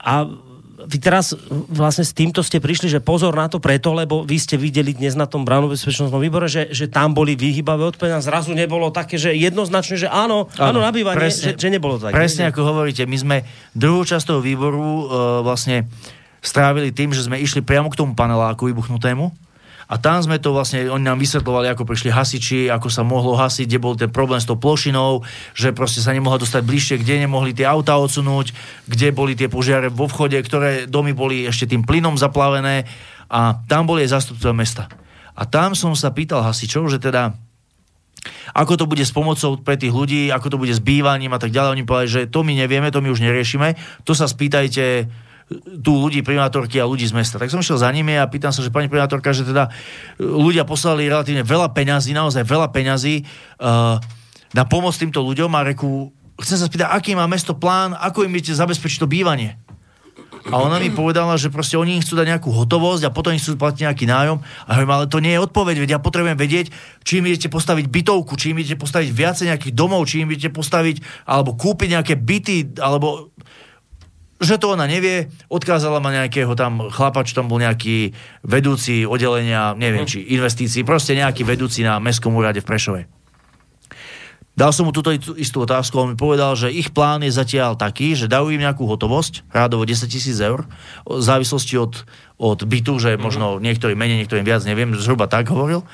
a 0.00 0.26
vy 0.86 0.98
teraz 1.00 1.36
vlastne 1.68 2.06
s 2.06 2.16
týmto 2.16 2.40
ste 2.40 2.62
prišli, 2.62 2.88
že 2.88 3.00
pozor 3.02 3.34
na 3.36 3.50
to 3.50 3.60
preto, 3.60 3.92
lebo 3.92 4.22
vy 4.24 4.36
ste 4.40 4.56
videli 4.56 4.96
dnes 4.96 5.18
na 5.18 5.28
tom 5.28 5.44
bránu 5.44 5.72
bezpečnostnom 5.72 6.20
výbore, 6.20 6.48
že, 6.48 6.70
že 6.72 6.88
tam 6.88 7.12
boli 7.12 7.36
vyhybavé 7.36 7.90
odpovede 7.92 8.16
a 8.16 8.22
zrazu 8.22 8.56
nebolo 8.56 8.88
také, 8.94 9.20
že 9.20 9.34
jednoznačne, 9.36 10.06
že 10.06 10.08
áno, 10.08 10.48
áno, 10.56 10.78
áno 10.78 10.80
nabývanie, 10.80 11.28
že, 11.28 11.58
že 11.58 11.68
nebolo 11.68 12.00
tak. 12.00 12.14
Presne 12.14 12.48
ako 12.48 12.60
hovoríte, 12.64 13.04
my 13.04 13.18
sme 13.18 13.36
druhú 13.76 14.06
časť 14.06 14.24
toho 14.30 14.40
výboru 14.40 14.80
uh, 14.80 15.00
vlastne 15.44 15.90
strávili 16.40 16.94
tým, 16.94 17.12
že 17.12 17.26
sme 17.26 17.36
išli 17.36 17.60
priamo 17.60 17.92
k 17.92 17.98
tomu 18.00 18.16
paneláku 18.16 18.70
vybuchnutému 18.72 19.49
a 19.90 19.98
tam 19.98 20.22
sme 20.22 20.38
to 20.38 20.54
vlastne, 20.54 20.86
oni 20.86 21.02
nám 21.02 21.18
vysvetlovali, 21.18 21.66
ako 21.66 21.82
prišli 21.82 22.14
hasiči, 22.14 22.60
ako 22.70 22.86
sa 22.86 23.02
mohlo 23.02 23.34
hasiť, 23.34 23.66
kde 23.66 23.82
bol 23.82 23.98
ten 23.98 24.06
problém 24.06 24.38
s 24.38 24.46
tou 24.46 24.54
plošinou, 24.54 25.26
že 25.50 25.74
proste 25.74 25.98
sa 25.98 26.14
nemohla 26.14 26.38
dostať 26.38 26.62
bližšie, 26.62 27.02
kde 27.02 27.26
nemohli 27.26 27.50
tie 27.50 27.66
auta 27.66 27.98
odsunúť, 27.98 28.54
kde 28.86 29.10
boli 29.10 29.34
tie 29.34 29.50
požiare 29.50 29.90
vo 29.90 30.06
vchode, 30.06 30.38
ktoré 30.38 30.86
domy 30.86 31.10
boli 31.10 31.42
ešte 31.42 31.74
tým 31.74 31.82
plynom 31.82 32.14
zaplavené 32.14 32.86
a 33.26 33.58
tam 33.66 33.90
boli 33.90 34.06
aj 34.06 34.14
zastupcovia 34.14 34.54
mesta. 34.54 34.86
A 35.34 35.42
tam 35.42 35.74
som 35.74 35.90
sa 35.98 36.14
pýtal 36.14 36.46
hasičov, 36.46 36.86
že 36.86 37.02
teda 37.02 37.34
ako 38.54 38.78
to 38.78 38.84
bude 38.86 39.02
s 39.02 39.10
pomocou 39.10 39.58
pre 39.58 39.74
tých 39.74 39.90
ľudí, 39.90 40.30
ako 40.30 40.54
to 40.54 40.60
bude 40.60 40.74
s 40.74 40.82
bývaním 40.82 41.34
a 41.34 41.40
tak 41.40 41.50
ďalej. 41.50 41.72
Oni 41.74 41.88
povedali, 41.88 42.10
že 42.10 42.30
to 42.30 42.46
my 42.46 42.52
nevieme, 42.54 42.92
to 42.94 43.02
my 43.02 43.10
už 43.10 43.24
neriešime, 43.24 43.74
to 44.06 44.12
sa 44.14 44.30
spýtajte 44.30 45.10
tu 45.82 45.92
ľudí, 45.98 46.22
primátorky 46.22 46.78
a 46.78 46.86
ľudí 46.86 47.02
z 47.02 47.14
mesta. 47.14 47.36
Tak 47.42 47.50
som 47.50 47.58
šiel 47.58 47.82
za 47.82 47.90
nimi 47.90 48.14
a 48.14 48.30
pýtam 48.30 48.54
sa, 48.54 48.62
že 48.62 48.70
pani 48.70 48.86
primátorka, 48.86 49.34
že 49.34 49.42
teda 49.42 49.66
ľudia 50.22 50.62
poslali 50.62 51.10
relatívne 51.10 51.42
veľa 51.42 51.74
peňazí, 51.74 52.14
naozaj 52.14 52.46
veľa 52.46 52.70
peňazí 52.70 53.26
uh, 53.58 53.98
na 54.54 54.64
pomoc 54.70 54.94
týmto 54.94 55.18
ľuďom 55.26 55.50
a 55.58 55.66
reku, 55.66 56.14
chcem 56.38 56.58
sa 56.58 56.70
spýtať, 56.70 56.86
aký 56.86 57.18
má 57.18 57.26
mesto 57.26 57.58
plán, 57.58 57.98
ako 57.98 58.26
im 58.26 58.34
idete 58.38 58.54
zabezpečiť 58.54 59.02
to 59.02 59.10
bývanie. 59.10 59.58
A 60.48 60.56
ona 60.56 60.80
mi 60.80 60.88
povedala, 60.88 61.36
že 61.36 61.52
proste 61.52 61.76
oni 61.76 62.00
chcú 62.00 62.16
dať 62.16 62.26
nejakú 62.32 62.48
hotovosť 62.48 63.04
a 63.04 63.12
potom 63.12 63.36
chcú 63.36 63.60
platiť 63.60 63.84
nejaký 63.84 64.08
nájom. 64.08 64.40
A 64.40 64.70
hovorím, 64.72 64.92
ale 64.96 65.04
to 65.04 65.20
nie 65.20 65.36
je 65.36 65.44
odpoveď, 65.44 65.76
veď 65.84 65.90
ja 65.96 66.00
potrebujem 66.00 66.38
vedieť, 66.40 66.72
či 67.04 67.20
im 67.20 67.28
idete 67.28 67.52
postaviť 67.52 67.86
bytovku, 67.92 68.40
či 68.40 68.56
im 68.56 68.58
idete 68.64 68.80
postaviť 68.80 69.08
viacej 69.12 69.46
nejakých 69.52 69.74
domov, 69.76 70.08
či 70.08 70.24
im 70.24 70.32
idete 70.32 70.48
postaviť 70.48 71.28
alebo 71.28 71.52
kúpiť 71.60 71.88
nejaké 71.92 72.14
byty, 72.16 72.80
alebo 72.80 73.36
že 74.40 74.56
to 74.56 74.72
ona 74.72 74.88
nevie, 74.88 75.28
odkázala 75.52 76.00
ma 76.00 76.16
nejakého 76.16 76.56
tam 76.56 76.88
chlapa, 76.88 77.28
čo 77.28 77.36
tam 77.36 77.52
bol 77.52 77.60
nejaký 77.60 78.16
vedúci 78.40 79.04
oddelenia, 79.04 79.76
neviem, 79.76 80.08
či 80.08 80.24
investícií, 80.32 80.80
proste 80.80 81.12
nejaký 81.12 81.44
vedúci 81.44 81.84
na 81.84 82.00
Mestskom 82.00 82.32
úrade 82.32 82.64
v 82.64 82.68
Prešove. 82.68 83.02
Dal 84.56 84.76
som 84.76 84.88
mu 84.88 84.92
túto 84.92 85.12
istú 85.40 85.64
otázku, 85.64 85.96
on 85.96 86.12
mi 86.12 86.18
povedal, 86.18 86.52
že 86.52 86.68
ich 86.72 86.92
plán 86.92 87.24
je 87.24 87.32
zatiaľ 87.32 87.80
taký, 87.80 88.12
že 88.12 88.28
dajú 88.28 88.52
im 88.52 88.60
nejakú 88.60 88.84
hotovosť, 88.84 89.48
rádovo 89.52 89.88
10 89.88 90.04
tisíc 90.08 90.36
eur, 90.36 90.68
v 91.08 91.22
závislosti 91.22 91.80
od, 91.80 92.04
od 92.36 92.60
bytu, 92.64 92.96
že 93.00 93.16
možno 93.16 93.56
niektorý 93.56 93.96
menej, 93.96 94.24
niektorým 94.24 94.44
viac, 94.44 94.60
neviem, 94.68 94.92
zhruba 95.00 95.32
tak 95.32 95.48
hovoril. 95.48 95.84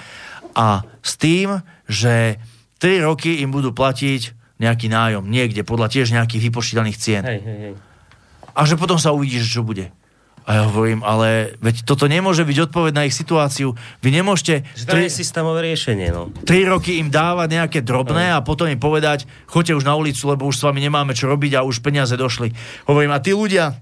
A 0.57 0.83
s 0.99 1.15
tým, 1.15 1.63
že 1.87 2.43
3 2.83 3.07
roky 3.07 3.43
im 3.43 3.55
budú 3.55 3.71
platiť 3.71 4.35
nejaký 4.59 4.89
nájom 4.89 5.29
niekde, 5.29 5.63
podľa 5.63 5.93
tiež 5.93 6.17
nejakých 6.17 6.51
vypočítaných 6.51 6.97
cien. 6.97 7.23
Hej, 7.23 7.41
hej, 7.45 7.59
hej. 7.71 7.75
A 8.57 8.65
že 8.65 8.81
potom 8.81 8.97
sa 8.97 9.13
uvidí, 9.13 9.37
že 9.37 9.53
čo 9.53 9.61
bude. 9.61 9.93
A 10.47 10.63
ja 10.63 10.63
hovorím, 10.71 11.03
ale 11.03 11.59
veď 11.59 11.83
toto 11.83 12.07
nemôže 12.07 12.47
byť 12.47 12.71
odpoveď 12.71 12.93
na 12.95 13.03
ich 13.11 13.19
situáciu. 13.19 13.75
Vy 13.99 14.15
nemôžete... 14.15 14.63
Že 14.79 14.87
to 14.87 14.99
je 15.03 15.11
systémové 15.11 15.67
riešenie, 15.67 16.15
no. 16.15 16.31
3 16.47 16.71
roky 16.71 17.03
im 17.03 17.11
dávať 17.11 17.49
nejaké 17.51 17.79
drobné 17.83 18.31
a 18.31 18.39
potom 18.47 18.71
im 18.71 18.79
povedať, 18.79 19.27
choďte 19.51 19.75
už 19.75 19.85
na 19.85 19.99
ulicu, 19.99 20.23
lebo 20.31 20.47
už 20.47 20.63
s 20.63 20.65
vami 20.71 20.79
nemáme 20.79 21.19
čo 21.19 21.27
robiť 21.27 21.59
a 21.59 21.67
už 21.67 21.83
peniaze 21.83 22.15
došli. 22.15 22.55
Hovorím, 22.87 23.11
a 23.11 23.19
tí 23.19 23.35
ľudia, 23.35 23.75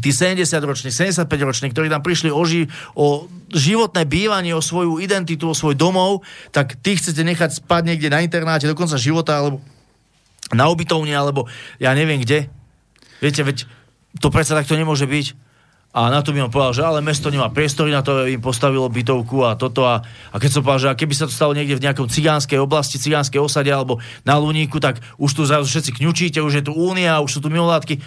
tí 0.00 0.16
70-roční, 0.16 0.88
75-roční, 0.88 1.76
ktorí 1.76 1.92
tam 1.92 2.00
prišli 2.00 2.32
o, 2.32 2.40
ži- 2.48 2.72
o 2.96 3.28
životné 3.52 4.08
bývanie, 4.08 4.56
o 4.56 4.64
svoju 4.64 4.96
identitu, 4.96 5.44
o 5.44 5.52
svoj 5.52 5.76
domov, 5.76 6.24
tak 6.56 6.80
tí 6.80 6.96
chcete 6.96 7.20
nechať 7.20 7.60
spať 7.60 7.92
niekde 7.92 8.08
na 8.08 8.24
internáte 8.24 8.64
do 8.64 8.72
konca 8.72 8.96
života, 8.96 9.36
alebo 9.36 9.60
na 10.56 10.72
ubytovni, 10.72 11.12
alebo 11.12 11.52
ja 11.76 11.92
neviem 11.92 12.16
kde. 12.24 12.48
Viete, 13.20 13.44
veď 13.44 13.68
to 14.20 14.28
predsa 14.28 14.58
takto 14.58 14.76
nemôže 14.76 15.08
byť. 15.08 15.52
A 15.92 16.08
na 16.08 16.24
to 16.24 16.32
by 16.32 16.40
on 16.40 16.48
povedal, 16.48 16.72
že 16.72 16.88
ale 16.88 17.04
mesto 17.04 17.28
nemá 17.28 17.52
priestory 17.52 17.92
na 17.92 18.00
to, 18.00 18.24
im 18.24 18.40
postavilo 18.40 18.88
bytovku 18.88 19.44
a 19.44 19.60
toto. 19.60 19.84
A, 19.84 20.00
a 20.32 20.36
keď 20.40 20.50
som 20.56 20.64
povedal, 20.64 20.96
že 20.96 21.04
keby 21.04 21.12
sa 21.12 21.28
to 21.28 21.36
stalo 21.36 21.52
niekde 21.52 21.76
v 21.76 21.84
nejakom 21.84 22.08
cigánskej 22.08 22.56
oblasti, 22.56 22.96
cigánskej 22.96 23.36
osade 23.36 23.68
alebo 23.68 24.00
na 24.24 24.40
Luníku, 24.40 24.80
tak 24.80 25.04
už 25.20 25.30
tu 25.36 25.44
zrazu 25.44 25.68
všetci 25.68 26.00
kňučíte, 26.00 26.40
už 26.40 26.64
je 26.64 26.64
tu 26.64 26.72
únia, 26.72 27.20
už 27.20 27.36
sú 27.36 27.40
tu 27.44 27.52
mimovládky. 27.52 28.00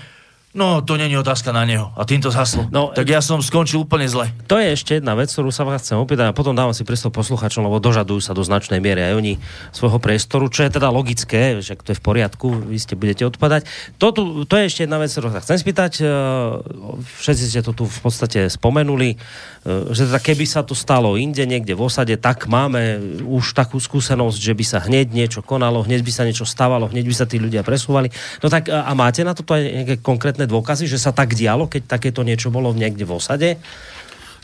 No, 0.56 0.80
to 0.80 0.96
není 0.96 1.20
otázka 1.20 1.52
na 1.52 1.68
neho. 1.68 1.92
A 2.00 2.08
týmto 2.08 2.32
zhaslo. 2.32 2.72
No, 2.72 2.96
tak 2.96 3.12
ja 3.12 3.20
som 3.20 3.44
skončil 3.44 3.84
úplne 3.84 4.08
zle. 4.08 4.32
To 4.48 4.56
je 4.56 4.72
ešte 4.72 5.04
jedna 5.04 5.12
vec, 5.12 5.28
ktorú 5.28 5.52
sa 5.52 5.68
vás 5.68 5.84
chcem 5.84 6.00
opýtať 6.00 6.32
a 6.32 6.34
potom 6.34 6.56
dávam 6.56 6.72
si 6.72 6.88
priestor 6.88 7.12
posluchačom, 7.12 7.68
lebo 7.68 7.84
dožadujú 7.84 8.24
sa 8.24 8.32
do 8.32 8.40
značnej 8.40 8.80
miery 8.80 9.04
aj 9.04 9.20
oni 9.20 9.34
svojho 9.76 10.00
priestoru, 10.00 10.48
čo 10.48 10.64
je 10.64 10.80
teda 10.80 10.88
logické, 10.96 11.60
že 11.60 11.76
to 11.76 11.92
je 11.92 12.00
v 12.00 12.04
poriadku, 12.08 12.72
vy 12.72 12.80
ste 12.80 12.96
budete 12.96 13.28
odpadať. 13.28 13.68
To, 14.00 14.16
tu, 14.16 14.48
to 14.48 14.54
je 14.56 14.64
ešte 14.72 14.88
jedna 14.88 14.96
vec, 14.96 15.12
ktorú 15.12 15.36
sa 15.36 15.44
chcem 15.44 15.60
spýtať. 15.60 15.92
e, 16.00 16.08
Všetci 17.20 17.44
ste 17.52 17.60
to 17.60 17.76
tu 17.76 17.84
v 17.84 18.00
podstate 18.00 18.48
spomenuli, 18.48 19.20
že 19.66 20.06
teda 20.06 20.22
keby 20.22 20.46
sa 20.46 20.62
to 20.62 20.78
stalo 20.78 21.18
inde, 21.18 21.42
niekde 21.42 21.74
v 21.74 21.90
osade, 21.90 22.14
tak 22.22 22.46
máme 22.46 23.02
už 23.26 23.58
takú 23.58 23.82
skúsenosť, 23.82 24.38
že 24.38 24.54
by 24.54 24.62
sa 24.62 24.78
hneď 24.86 25.10
niečo 25.10 25.42
konalo, 25.42 25.82
hneď 25.82 26.06
by 26.06 26.12
sa 26.14 26.22
niečo 26.22 26.46
stávalo, 26.46 26.86
hneď 26.86 27.06
by 27.10 27.16
sa 27.18 27.26
tí 27.26 27.42
ľudia 27.42 27.66
presúvali. 27.66 28.14
No 28.46 28.54
tak 28.54 28.70
a 28.70 28.94
máte 28.94 29.26
na 29.26 29.34
toto 29.34 29.58
aj 29.58 29.66
nejaké 29.66 29.96
konkrétne 30.06 30.46
dôkazy, 30.46 30.86
že 30.86 31.02
sa 31.02 31.10
tak 31.10 31.34
dialo, 31.34 31.66
keď 31.66 31.98
takéto 31.98 32.22
niečo 32.22 32.54
bolo 32.54 32.78
niekde 32.78 33.10
v 33.10 33.18
osade? 33.18 33.50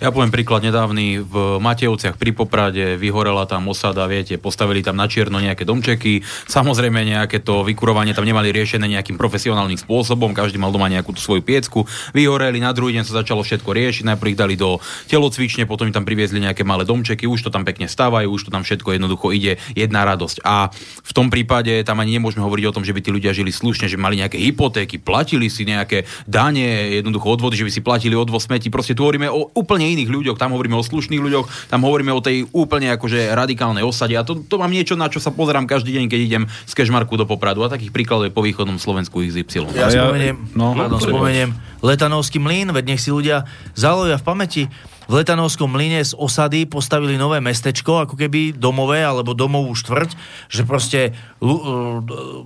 Ja 0.01 0.09
poviem 0.09 0.33
príklad 0.33 0.65
nedávny. 0.65 1.21
V 1.21 1.61
Matejovciach 1.61 2.17
pri 2.17 2.33
Poprade 2.33 2.97
vyhorela 2.97 3.45
tam 3.45 3.69
osada, 3.69 4.09
viete, 4.09 4.33
postavili 4.41 4.81
tam 4.81 4.97
na 4.97 5.05
čierno 5.05 5.37
nejaké 5.37 5.61
domčeky. 5.61 6.25
Samozrejme 6.49 7.05
nejaké 7.05 7.37
to 7.37 7.61
vykurovanie 7.61 8.17
tam 8.17 8.25
nemali 8.25 8.49
riešené 8.49 8.89
nejakým 8.89 9.13
profesionálnym 9.13 9.77
spôsobom, 9.77 10.33
každý 10.33 10.57
mal 10.57 10.73
doma 10.73 10.89
nejakú 10.89 11.13
tú 11.13 11.21
svoju 11.21 11.45
piecku. 11.45 11.85
Vyhoreli, 12.17 12.57
na 12.57 12.73
druhý 12.73 12.97
deň 12.97 13.05
sa 13.05 13.21
začalo 13.21 13.45
všetko 13.45 13.69
riešiť, 13.69 14.09
najprv 14.09 14.29
ich 14.33 14.41
dali 14.41 14.57
do 14.57 14.81
telocvične, 15.05 15.69
potom 15.69 15.85
im 15.85 15.93
tam 15.93 16.01
priviezli 16.01 16.41
nejaké 16.41 16.65
malé 16.65 16.81
domčeky, 16.81 17.29
už 17.29 17.45
to 17.45 17.53
tam 17.53 17.61
pekne 17.61 17.85
stávajú, 17.85 18.25
už 18.25 18.49
to 18.49 18.51
tam 18.57 18.65
všetko 18.65 18.97
jednoducho 18.97 19.29
ide, 19.37 19.61
jedna 19.77 20.01
radosť. 20.01 20.41
A 20.41 20.73
v 21.05 21.11
tom 21.13 21.29
prípade 21.29 21.77
tam 21.85 22.01
ani 22.01 22.17
nemôžeme 22.17 22.41
hovoriť 22.41 22.65
o 22.65 22.73
tom, 22.73 22.81
že 22.81 22.97
by 22.97 23.05
tí 23.05 23.13
ľudia 23.13 23.37
žili 23.37 23.53
slušne, 23.53 23.85
že 23.85 24.01
mali 24.01 24.17
nejaké 24.17 24.41
hypotéky, 24.41 24.97
platili 24.97 25.45
si 25.45 25.61
nejaké 25.61 26.09
dane, 26.25 26.89
jednoducho 26.89 27.37
odvody, 27.37 27.53
že 27.53 27.69
by 27.69 27.71
si 27.77 27.85
platili 27.85 28.17
odvoz 28.17 28.49
smeti. 28.49 28.73
Proste 28.73 28.97
tu 28.97 29.05
hovoríme 29.05 29.29
o 29.29 29.53
úplne 29.53 29.90
iných 29.93 30.09
ľuďoch, 30.09 30.37
tam 30.37 30.53
hovoríme 30.53 30.73
o 30.73 30.83
slušných 30.83 31.21
ľuďoch, 31.21 31.69
tam 31.69 31.83
hovoríme 31.83 32.11
o 32.11 32.21
tej 32.21 32.47
úplne 32.51 32.91
akože 32.95 33.33
radikálnej 33.33 33.83
osade 33.83 34.15
a 34.15 34.23
to, 34.23 34.39
to 34.41 34.55
mám 34.55 34.71
niečo, 34.71 34.95
na 34.95 35.11
čo 35.11 35.19
sa 35.19 35.29
pozerám 35.29 35.67
každý 35.67 35.95
deň, 35.97 36.05
keď 36.07 36.19
idem 36.19 36.43
z 36.65 36.73
Kešmarku 36.73 37.15
do 37.15 37.27
Popradu 37.27 37.61
a 37.61 37.69
takých 37.69 37.91
príkladov 37.91 38.27
je 38.27 38.33
po 38.33 38.41
východnom 38.41 38.77
Slovensku 38.77 39.19
XY. 39.21 39.71
Ja, 39.73 39.87
ja- 39.87 40.07
spomeniem, 40.07 40.35
no, 40.55 40.71
no, 40.73 40.79
pardon, 40.79 40.99
prepač. 40.99 41.11
spomeniem 41.11 41.49
Letanovský 41.81 42.37
mlyn, 42.37 42.69
veď 42.69 42.93
nech 42.93 43.01
si 43.01 43.09
ľudia 43.09 43.43
zalovia 43.73 44.21
v 44.21 44.25
pamäti. 44.25 44.63
V 45.09 45.17
Letanovskom 45.17 45.67
mlyne 45.67 45.99
z 46.05 46.13
osady 46.13 46.69
postavili 46.69 47.17
nové 47.17 47.41
mestečko, 47.41 48.05
ako 48.05 48.15
keby 48.15 48.53
domové 48.55 49.01
alebo 49.01 49.33
domovú 49.33 49.73
štvrť, 49.75 50.13
že 50.47 50.61
proste 50.63 51.11
lu- 51.41 51.59
e, 51.59 51.67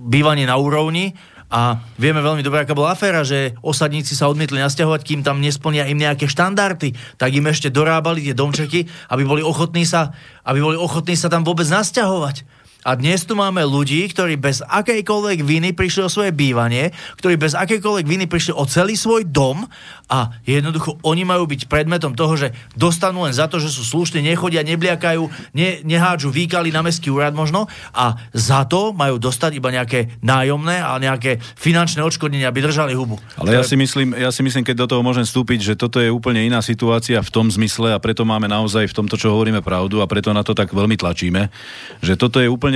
bývanie 0.02 0.48
na 0.48 0.56
úrovni 0.56 1.14
a 1.46 1.78
vieme 1.94 2.18
veľmi 2.18 2.42
dobre, 2.42 2.66
aká 2.66 2.74
bola 2.74 2.98
aféra, 2.98 3.22
že 3.22 3.54
osadníci 3.62 4.18
sa 4.18 4.26
odmietli 4.26 4.58
nasťahovať, 4.58 5.00
kým 5.06 5.20
tam 5.22 5.38
nesplnia 5.38 5.86
im 5.86 5.94
nejaké 5.94 6.26
štandardy, 6.26 6.98
tak 7.14 7.30
im 7.38 7.46
ešte 7.46 7.70
dorábali 7.70 8.26
tie 8.26 8.34
domčeky, 8.34 8.90
aby 9.14 9.22
boli 9.22 9.46
ochotní 9.46 9.86
sa, 9.86 10.10
aby 10.42 10.58
boli 10.58 10.74
ochotní 10.74 11.14
sa 11.14 11.30
tam 11.30 11.46
vôbec 11.46 11.70
nasťahovať. 11.70 12.55
A 12.86 12.94
dnes 12.94 13.26
tu 13.26 13.34
máme 13.34 13.66
ľudí, 13.66 14.06
ktorí 14.14 14.38
bez 14.38 14.62
akejkoľvek 14.62 15.42
viny 15.42 15.74
prišli 15.74 16.06
o 16.06 16.12
svoje 16.12 16.30
bývanie, 16.30 16.94
ktorí 17.18 17.34
bez 17.34 17.58
akejkoľvek 17.58 18.06
viny 18.06 18.30
prišli 18.30 18.54
o 18.54 18.62
celý 18.62 18.94
svoj 18.94 19.26
dom 19.26 19.66
a 20.06 20.30
jednoducho 20.46 20.94
oni 21.02 21.26
majú 21.26 21.50
byť 21.50 21.66
predmetom 21.66 22.14
toho, 22.14 22.38
že 22.38 22.54
dostanú 22.78 23.26
len 23.26 23.34
za 23.34 23.50
to, 23.50 23.58
že 23.58 23.74
sú 23.74 23.82
slušní, 23.82 24.22
nechodia, 24.22 24.62
nebliakajú, 24.62 25.26
ne, 25.58 25.82
nehádžu 25.82 26.30
výkaly 26.30 26.70
na 26.70 26.86
mestský 26.86 27.10
úrad 27.10 27.34
možno 27.34 27.66
a 27.90 28.14
za 28.30 28.62
to 28.70 28.94
majú 28.94 29.18
dostať 29.18 29.58
iba 29.58 29.74
nejaké 29.74 30.22
nájomné 30.22 30.78
a 30.78 30.94
nejaké 31.02 31.42
finančné 31.42 32.06
odškodnenia, 32.06 32.46
aby 32.46 32.70
držali 32.70 32.94
hubu. 32.94 33.18
Ale 33.34 33.58
ja 33.58 33.66
si, 33.66 33.74
myslím, 33.74 34.14
ja 34.14 34.30
si 34.30 34.46
myslím, 34.46 34.62
keď 34.62 34.86
do 34.86 34.90
toho 34.94 35.02
môžem 35.02 35.26
vstúpiť, 35.26 35.74
že 35.74 35.74
toto 35.74 35.98
je 35.98 36.06
úplne 36.06 36.46
iná 36.46 36.62
situácia 36.62 37.18
v 37.18 37.30
tom 37.34 37.50
zmysle 37.50 37.90
a 37.90 37.98
preto 37.98 38.22
máme 38.22 38.46
naozaj 38.46 38.86
v 38.86 38.94
tomto, 38.94 39.18
čo 39.18 39.34
hovoríme, 39.34 39.58
pravdu 39.58 39.98
a 39.98 40.06
preto 40.06 40.30
na 40.30 40.46
to 40.46 40.54
tak 40.54 40.70
veľmi 40.70 40.94
tlačíme, 40.94 41.50
že 41.98 42.14
toto 42.14 42.38
je 42.38 42.46
úplne 42.46 42.75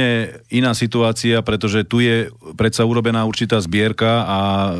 iná 0.51 0.72
situácia, 0.74 1.40
pretože 1.40 1.84
tu 1.84 2.01
je 2.03 2.32
predsa 2.55 2.86
urobená 2.86 3.24
určitá 3.24 3.61
zbierka 3.61 4.24
a 4.24 4.38
e, 4.40 4.72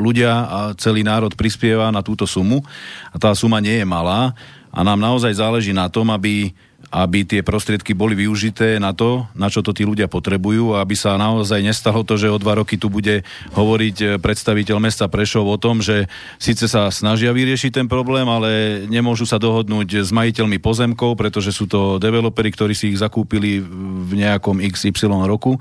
ľudia 0.00 0.32
a 0.32 0.58
celý 0.76 1.04
národ 1.04 1.32
prispieva 1.34 1.92
na 1.94 2.04
túto 2.04 2.26
sumu. 2.26 2.64
A 3.12 3.16
tá 3.16 3.32
suma 3.36 3.60
nie 3.60 3.80
je 3.80 3.86
malá 3.86 4.36
a 4.72 4.80
nám 4.80 4.98
naozaj 4.98 5.36
záleží 5.36 5.76
na 5.76 5.92
tom, 5.92 6.08
aby 6.08 6.56
aby 6.92 7.24
tie 7.24 7.40
prostriedky 7.40 7.96
boli 7.96 8.12
využité 8.12 8.76
na 8.76 8.92
to, 8.92 9.24
na 9.32 9.48
čo 9.48 9.64
to 9.64 9.72
tí 9.72 9.88
ľudia 9.88 10.12
potrebujú 10.12 10.76
a 10.76 10.84
aby 10.84 10.92
sa 10.92 11.16
naozaj 11.16 11.64
nestalo 11.64 12.04
to, 12.04 12.20
že 12.20 12.28
o 12.28 12.36
dva 12.36 12.60
roky 12.60 12.76
tu 12.76 12.92
bude 12.92 13.24
hovoriť 13.56 13.96
e, 13.96 14.06
predstaviteľ 14.20 14.76
mesta 14.76 15.08
Prešov 15.08 15.48
o 15.48 15.56
tom, 15.56 15.80
že 15.80 16.04
síce 16.36 16.68
sa 16.68 16.92
snažia 16.92 17.32
vyriešiť 17.32 17.80
ten 17.80 17.86
problém, 17.88 18.28
ale 18.28 18.84
nemôžu 18.92 19.24
sa 19.24 19.40
dohodnúť 19.40 20.04
s 20.04 20.12
majiteľmi 20.12 20.60
pozemkov, 20.60 21.16
pretože 21.16 21.56
sú 21.56 21.64
to 21.64 21.96
developeri, 21.96 22.52
ktorí 22.52 22.76
si 22.76 22.92
ich 22.92 23.00
zakúpili 23.00 23.64
v 24.04 24.12
nejakom 24.12 24.60
XY 24.60 25.24
roku. 25.24 25.56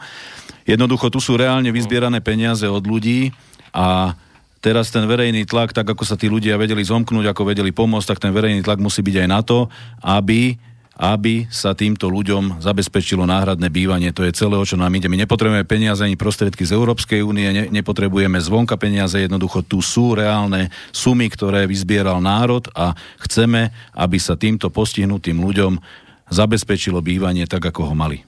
Jednoducho 0.67 1.07
tu 1.07 1.23
sú 1.23 1.39
reálne 1.39 1.71
vyzbierané 1.71 2.19
peniaze 2.19 2.67
od 2.67 2.84
ľudí 2.84 3.32
a 3.71 4.19
teraz 4.59 4.91
ten 4.91 5.07
verejný 5.07 5.47
tlak, 5.47 5.71
tak 5.71 5.88
ako 5.88 6.03
sa 6.03 6.19
tí 6.19 6.27
ľudia 6.27 6.59
vedeli 6.59 6.84
zomknúť, 6.84 7.32
ako 7.32 7.55
vedeli 7.55 7.71
pomôcť, 7.71 8.07
tak 8.11 8.19
ten 8.19 8.36
verejný 8.36 8.61
tlak 8.67 8.84
musí 8.84 8.99
byť 8.99 9.15
aj 9.25 9.27
na 9.32 9.39
to, 9.41 9.71
aby 10.03 10.59
aby 11.02 11.49
sa 11.49 11.74
týmto 11.74 12.14
ľuďom 12.14 12.62
zabezpečilo 12.62 13.26
náhradné 13.26 13.74
bývanie. 13.74 14.14
To 14.14 14.22
je 14.22 14.38
celé, 14.38 14.54
o 14.54 14.62
čo 14.62 14.78
nám 14.78 14.93
ide. 14.93 15.10
My 15.10 15.18
nepotrebujeme 15.18 15.66
peniaze 15.66 16.06
ani 16.06 16.14
prostriedky 16.14 16.62
z 16.62 16.78
Európskej 16.78 17.26
únie, 17.26 17.49
ne, 17.49 17.64
nepotrebujeme 17.74 18.38
zvonka 18.38 18.78
peniaze, 18.78 19.18
jednoducho 19.18 19.66
tu 19.66 19.82
sú 19.82 20.14
reálne 20.14 20.70
sumy, 20.93 21.26
ktoré 21.26 21.66
vyzbieral 21.66 22.22
národ 22.22 22.70
a 22.78 22.93
chceme, 23.26 23.74
aby 23.97 24.22
sa 24.22 24.38
týmto 24.38 24.70
postihnutým 24.70 25.41
ľuďom 25.41 25.82
zabezpečilo 26.30 27.02
bývanie 27.02 27.49
tak, 27.49 27.66
ako 27.66 27.89
ho 27.89 27.93
mali. 27.97 28.22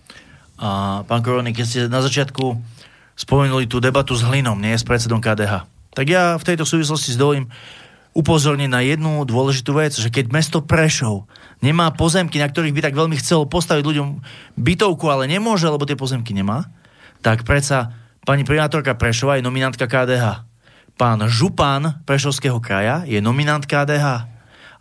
A 0.58 1.02
pán 1.06 1.22
Korony, 1.22 1.54
keď 1.54 1.66
ste 1.70 1.82
na 1.86 2.02
začiatku 2.02 2.58
spomenuli 3.14 3.70
tú 3.70 3.78
debatu 3.78 4.18
s 4.18 4.26
Hlinom, 4.26 4.58
nie 4.58 4.74
s 4.74 4.82
predsedom 4.82 5.22
KDH, 5.22 5.70
tak 5.94 6.10
ja 6.10 6.34
v 6.42 6.48
tejto 6.50 6.66
súvislosti 6.66 7.14
s 7.14 7.22
dovolím 7.22 7.46
upozorniť 8.14 8.70
na 8.70 8.86
jednu 8.86 9.26
dôležitú 9.26 9.74
vec, 9.74 9.94
že 9.98 10.14
keď 10.14 10.30
mesto 10.30 10.62
Prešov 10.62 11.26
nemá 11.66 11.90
pozemky, 11.94 12.38
na 12.38 12.50
ktorých 12.50 12.74
by 12.74 12.82
tak 12.86 12.96
veľmi 12.98 13.18
chcelo 13.18 13.50
postaviť 13.50 13.84
ľuďom 13.84 14.08
bytovku, 14.58 15.06
ale 15.10 15.26
nemôže, 15.26 15.66
lebo 15.66 15.90
tie 15.90 15.98
pozemky 15.98 16.32
nemá, 16.38 16.70
tak 17.26 17.42
predsa 17.42 17.94
pani 18.22 18.46
primátorka 18.46 18.94
Prešova 18.94 19.42
je 19.42 19.44
nominantka 19.46 19.90
KDH. 19.90 20.46
Pán 20.94 21.26
Župan 21.26 22.06
Prešovského 22.06 22.62
kraja 22.62 23.02
je 23.10 23.18
nominant 23.18 23.66
KDH. 23.66 24.30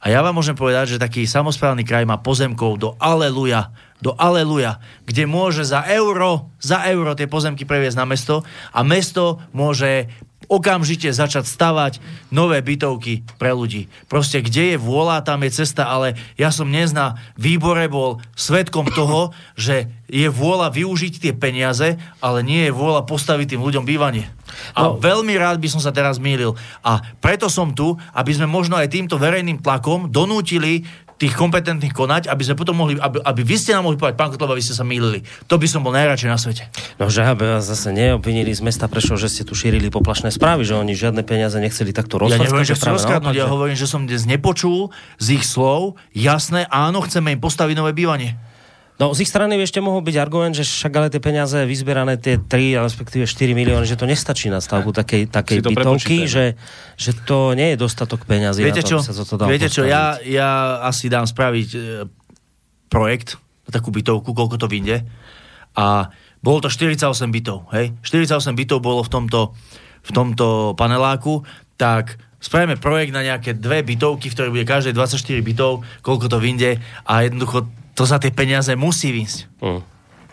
A 0.03 0.11
ja 0.11 0.18
vám 0.18 0.35
môžem 0.35 0.59
povedať, 0.59 0.99
že 0.99 1.03
taký 1.03 1.24
samozprávny 1.30 1.87
kraj 1.87 2.03
má 2.03 2.18
pozemkov 2.18 2.74
do 2.76 2.99
Aleluja, 2.99 3.70
do 4.03 4.12
Aleluja, 4.18 4.83
kde 5.07 5.30
môže 5.30 5.62
za 5.62 5.87
euro, 5.87 6.51
za 6.59 6.83
euro 6.91 7.14
tie 7.14 7.30
pozemky 7.30 7.62
previesť 7.62 8.03
na 8.03 8.07
mesto 8.11 8.43
a 8.74 8.83
mesto 8.83 9.39
môže 9.55 10.11
okamžite 10.53 11.09
začať 11.09 11.48
stavať 11.48 12.05
nové 12.28 12.61
bytovky 12.61 13.24
pre 13.40 13.57
ľudí. 13.57 13.88
Proste 14.12 14.44
kde 14.44 14.76
je 14.76 14.78
vôľa, 14.78 15.24
tam 15.24 15.40
je 15.48 15.57
cesta, 15.64 15.88
ale 15.88 16.20
ja 16.36 16.53
som 16.53 16.68
dnes 16.68 16.92
na 16.92 17.16
výbore 17.40 17.88
bol 17.88 18.20
svetkom 18.36 18.92
toho, 18.92 19.32
že 19.57 19.88
je 20.12 20.28
vôľa 20.28 20.68
využiť 20.68 21.24
tie 21.24 21.32
peniaze, 21.32 21.96
ale 22.20 22.44
nie 22.44 22.68
je 22.68 22.76
vôľa 22.76 23.09
postaviť 23.09 23.57
tým 23.57 23.64
ľuďom 23.64 23.88
bývanie. 23.88 24.28
A 24.76 24.92
no. 24.92 25.00
veľmi 25.00 25.32
rád 25.40 25.57
by 25.57 25.68
som 25.72 25.80
sa 25.80 25.88
teraz 25.88 26.20
mýlil. 26.20 26.53
A 26.84 27.00
preto 27.24 27.48
som 27.48 27.72
tu, 27.72 27.96
aby 28.12 28.36
sme 28.36 28.44
možno 28.44 28.76
aj 28.76 28.92
týmto 28.92 29.16
verejným 29.16 29.64
tlakom 29.64 30.12
donútili 30.12 30.84
tých 31.22 31.38
kompetentných 31.38 31.94
konať, 31.94 32.26
aby 32.26 32.42
sme 32.42 32.58
potom 32.58 32.74
mohli, 32.74 32.98
aby, 32.98 33.22
aby 33.22 33.40
vy 33.46 33.54
ste 33.54 33.78
nám 33.78 33.86
mohli 33.86 33.94
povedať, 33.94 34.18
pán 34.18 34.34
Kotleba, 34.34 34.58
vy 34.58 34.64
ste 34.66 34.74
sa 34.74 34.82
mýlili. 34.82 35.22
To 35.46 35.54
by 35.54 35.66
som 35.70 35.86
bol 35.86 35.94
najradšej 35.94 36.26
na 36.26 36.34
svete. 36.34 36.66
No, 36.98 37.06
že 37.06 37.22
aby 37.22 37.46
vás 37.46 37.62
zase 37.62 37.94
neobvinili 37.94 38.50
z 38.50 38.58
mesta 38.58 38.90
Prešov, 38.90 39.22
že 39.22 39.30
ste 39.30 39.46
tu 39.46 39.54
šírili 39.54 39.86
poplašné 39.86 40.34
správy, 40.34 40.66
že 40.66 40.74
oni 40.74 40.98
žiadne 40.98 41.22
peniaze 41.22 41.54
nechceli 41.62 41.94
takto 41.94 42.18
rozhodnúť. 42.18 42.42
Ja 42.42 42.46
nehovorím, 42.50 42.66
že 42.66 42.76
rozkradnúť, 42.76 43.34
ja 43.38 43.46
hovorím, 43.46 43.76
že 43.78 43.86
som 43.86 44.02
dnes 44.02 44.26
nepočul 44.26 44.90
z 45.22 45.38
ich 45.38 45.46
slov 45.46 45.94
jasné, 46.10 46.66
áno, 46.66 47.06
chceme 47.06 47.30
im 47.30 47.40
postaviť 47.40 47.78
nové 47.78 47.94
bývanie. 47.94 48.34
No 49.03 49.11
z 49.11 49.26
ich 49.26 49.30
strany 49.34 49.59
by 49.59 49.66
ešte 49.66 49.82
mohol 49.82 49.98
byť 50.07 50.14
argument, 50.14 50.55
že 50.55 50.62
však 50.62 50.94
ale 50.94 51.11
tie 51.11 51.18
peniaze 51.18 51.59
vyzberané 51.66 52.22
tie 52.22 52.38
3, 52.38 52.78
respektíve 52.86 53.26
4 53.26 53.50
milióny, 53.50 53.82
že 53.82 53.98
to 53.98 54.07
nestačí 54.07 54.46
na 54.46 54.62
stavbu 54.62 54.94
takej, 54.94 55.26
takej 55.26 55.59
bytovky, 55.59 56.30
že, 56.30 56.55
že 56.94 57.11
to 57.26 57.59
nie 57.59 57.74
je 57.74 57.82
dostatok 57.82 58.22
peňazí 58.22 58.62
viete 58.62 58.86
na 58.86 58.86
to, 58.86 58.90
čo, 58.94 58.98
sa 59.03 59.11
toto 59.11 59.42
dalo 59.42 59.50
Viete 59.50 59.66
čo, 59.66 59.82
ja, 59.82 60.22
ja 60.22 60.78
asi 60.86 61.11
dám 61.11 61.26
spraviť 61.26 61.68
e, 61.74 61.78
projekt 62.86 63.42
na 63.66 63.74
takú 63.74 63.90
bytovku, 63.90 64.30
koľko 64.38 64.55
to 64.62 64.70
vyjde. 64.70 65.03
A 65.74 66.07
bolo 66.38 66.62
to 66.62 66.70
48 66.70 67.03
bytov, 67.34 67.74
hej? 67.74 67.90
48 68.07 68.55
bytov 68.55 68.78
bolo 68.78 69.03
v 69.03 69.11
tomto, 69.11 69.50
v 69.98 70.11
tomto 70.14 70.78
paneláku, 70.78 71.42
tak 71.74 72.22
spravíme 72.38 72.78
projekt 72.78 73.11
na 73.11 73.26
nejaké 73.26 73.59
dve 73.59 73.82
bytovky, 73.82 74.30
v 74.30 74.34
ktorej 74.38 74.53
bude 74.55 74.62
každé 74.62 74.94
24 74.94 75.42
bytov, 75.42 75.82
koľko 76.07 76.30
to 76.30 76.38
vyjde 76.38 76.78
a 77.03 77.26
jednoducho 77.26 77.82
to 77.93 78.03
za 78.09 78.16
tie 78.18 78.32
peniaze 78.32 78.72
musí 78.76 79.12
výsť. 79.12 79.49
Mm. 79.61 79.82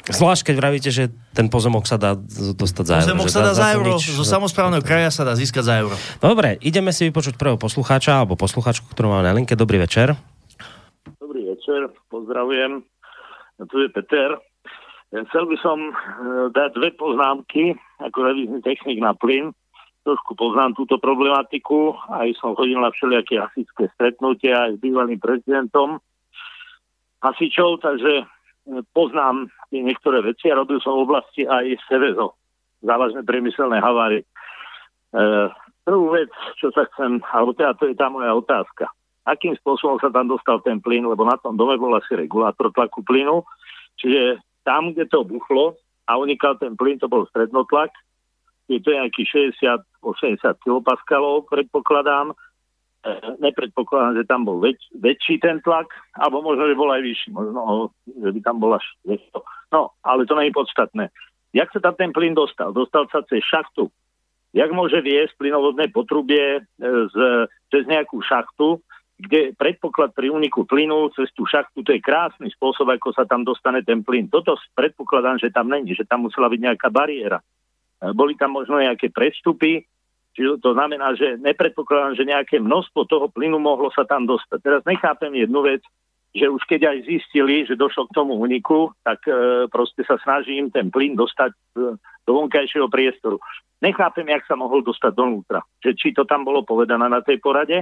Zvlášť, 0.09 0.41
keď 0.49 0.55
vravíte, 0.57 0.89
že 0.89 1.13
ten 1.37 1.53
pozemok 1.53 1.85
sa 1.85 2.01
dá 2.01 2.17
dostať 2.57 2.83
za 2.87 2.93
pozemok 2.97 3.05
euro. 3.05 3.05
Pozemok 3.05 3.29
sa 3.29 3.41
dá 3.45 3.53
za, 3.53 3.61
za 3.61 3.67
euro, 3.77 3.93
nič, 3.93 4.03
zo 4.09 4.25
samozprávneho 4.25 4.81
kraja 4.81 5.13
sa 5.13 5.21
dá 5.21 5.37
získať 5.37 5.63
za 5.69 5.75
euro. 5.85 5.95
Dobre, 6.17 6.57
ideme 6.65 6.89
si 6.89 7.05
vypočuť 7.05 7.37
prvého 7.37 7.61
poslucháča 7.61 8.25
alebo 8.25 8.33
poslucháčku, 8.33 8.89
ktorú 8.89 9.13
máme 9.13 9.29
na 9.29 9.37
linke. 9.37 9.53
Dobrý 9.53 9.77
večer. 9.77 10.17
Dobrý 11.21 11.45
večer, 11.45 11.93
pozdravujem. 12.09 12.81
Tu 13.69 13.75
je 13.85 13.89
Peter. 13.93 14.41
Chcel 15.09 15.45
by 15.45 15.57
som 15.61 15.77
e, 15.77 15.93
dať 16.53 16.69
dve 16.73 16.89
poznámky 16.97 17.77
ako 18.01 18.17
revizný 18.33 18.65
technik 18.65 18.97
na 19.01 19.13
plyn. 19.13 19.53
Trošku 20.07 20.33
poznám 20.33 20.73
túto 20.73 20.97
problematiku, 20.97 21.93
aj 22.09 22.33
som 22.39 22.57
chodil 22.57 22.81
na 22.81 22.89
všelijaké 22.89 23.41
asické 23.45 23.91
stretnutia 23.93 24.69
aj 24.69 24.71
s 24.73 24.81
bývalým 24.81 25.21
prezidentom 25.21 26.01
hasičov, 27.23 27.83
takže 27.83 28.23
e, 28.23 28.25
poznám 28.95 29.51
niektoré 29.71 30.23
veci 30.23 30.49
a 30.49 30.57
robil 30.59 30.79
som 30.81 30.99
v 30.99 31.05
oblasti 31.05 31.43
aj 31.45 31.75
Sevezo, 31.87 32.35
závažné 32.83 33.23
priemyselné 33.23 33.79
havárie. 33.79 34.23
E, 34.23 34.27
prvú 35.83 36.13
vec, 36.15 36.31
čo 36.59 36.71
sa 36.71 36.87
chcem, 36.93 37.19
alebo 37.33 37.51
teda 37.55 37.75
to 37.75 37.89
je 37.89 37.95
tá 37.95 38.07
moja 38.07 38.31
otázka. 38.35 38.87
Akým 39.27 39.53
spôsobom 39.59 40.01
sa 40.01 40.09
tam 40.09 40.31
dostal 40.31 40.63
ten 40.65 40.81
plyn, 40.81 41.05
lebo 41.05 41.21
na 41.27 41.37
tom 41.37 41.53
dome 41.59 41.77
bol 41.77 41.93
asi 41.93 42.17
regulátor 42.17 42.73
tlaku 42.73 43.05
plynu, 43.05 43.45
čiže 43.99 44.41
tam, 44.65 44.95
kde 44.95 45.05
to 45.09 45.21
buchlo 45.27 45.77
a 46.09 46.17
unikal 46.17 46.57
ten 46.57 46.73
plyn, 46.73 46.97
to 46.97 47.05
bol 47.05 47.27
strednotlak, 47.29 47.93
je 48.69 48.77
to 48.77 48.93
nejaký 48.93 49.25
60-80 49.25 50.61
kilopaskalov, 50.61 51.49
predpokladám, 51.49 52.37
nepredpokladám, 53.39 54.19
že 54.19 54.27
tam 54.27 54.43
bol 54.43 54.59
väč, 54.59 54.79
väčší 54.91 55.39
ten 55.39 55.63
tlak, 55.63 55.87
alebo 56.19 56.43
možno, 56.43 56.67
že 56.67 56.75
bol 56.75 56.91
aj 56.91 57.01
vyšší, 57.03 57.29
možno, 57.31 57.61
že 58.03 58.29
by 58.35 58.39
tam 58.43 58.57
bol 58.59 58.75
až 58.75 58.85
200. 59.07 59.39
No, 59.71 59.95
ale 60.03 60.27
to 60.27 60.35
nie 60.35 60.51
je 60.51 60.57
podstatné. 60.59 61.05
Jak 61.55 61.71
sa 61.71 61.79
tam 61.79 61.95
ten 61.95 62.11
plyn 62.11 62.35
dostal? 62.35 62.75
Dostal 62.75 63.07
sa 63.09 63.23
cez 63.25 63.41
šachtu. 63.47 63.89
Jak 64.53 64.69
môže 64.73 64.99
viesť 65.01 65.37
plynovodné 65.37 65.93
potrubie 65.93 66.57
e, 66.57 66.61
z, 66.81 67.15
cez 67.69 67.85
nejakú 67.85 68.17
šachtu, 68.21 68.81
kde 69.19 69.53
predpoklad 69.53 70.15
pri 70.15 70.33
úniku 70.33 70.65
plynu 70.65 71.11
cez 71.13 71.29
tú 71.37 71.45
šachtu, 71.45 71.85
to 71.85 71.93
je 71.93 72.01
krásny 72.01 72.49
spôsob, 72.55 72.89
ako 72.89 73.13
sa 73.13 73.27
tam 73.29 73.45
dostane 73.45 73.85
ten 73.85 74.01
plyn. 74.01 74.31
Toto 74.31 74.57
predpokladám, 74.73 75.37
že 75.37 75.53
tam 75.53 75.69
není, 75.69 75.93
že 75.93 76.07
tam 76.07 76.25
musela 76.25 76.49
byť 76.49 76.59
nejaká 76.65 76.89
bariéra. 76.89 77.39
E, 77.39 77.45
boli 78.11 78.35
tam 78.35 78.57
možno 78.57 78.81
nejaké 78.81 79.13
prestupy, 79.13 79.85
Čiže 80.37 80.61
to 80.61 80.77
znamená, 80.77 81.17
že 81.17 81.41
nepredpokladám, 81.41 82.13
že 82.15 82.29
nejaké 82.29 82.61
množstvo 82.61 83.05
toho 83.09 83.27
plynu 83.33 83.57
mohlo 83.57 83.89
sa 83.89 84.05
tam 84.05 84.29
dostať. 84.29 84.59
Teraz 84.61 84.81
nechápem 84.85 85.33
jednu 85.33 85.65
vec, 85.65 85.81
že 86.29 86.45
už 86.45 86.61
keď 86.69 86.93
aj 86.93 86.97
zistili, 87.09 87.65
že 87.65 87.79
došlo 87.79 88.05
k 88.05 88.15
tomu 88.15 88.37
uniku, 88.37 88.93
tak 89.01 89.25
e, 89.25 89.65
proste 89.65 90.05
sa 90.05 90.21
snažím 90.21 90.69
ten 90.69 90.93
plyn 90.93 91.17
dostať 91.17 91.51
e, 91.51 91.57
do 91.97 92.31
vonkajšieho 92.37 92.85
priestoru. 92.85 93.41
Nechápem, 93.81 94.29
jak 94.29 94.45
sa 94.45 94.53
mohol 94.53 94.85
dostať 94.85 95.11
donútra. 95.17 95.65
Že 95.81 95.91
či 95.97 96.07
to 96.13 96.29
tam 96.29 96.45
bolo 96.45 96.61
povedané 96.61 97.09
na 97.09 97.25
tej 97.25 97.41
porade. 97.41 97.81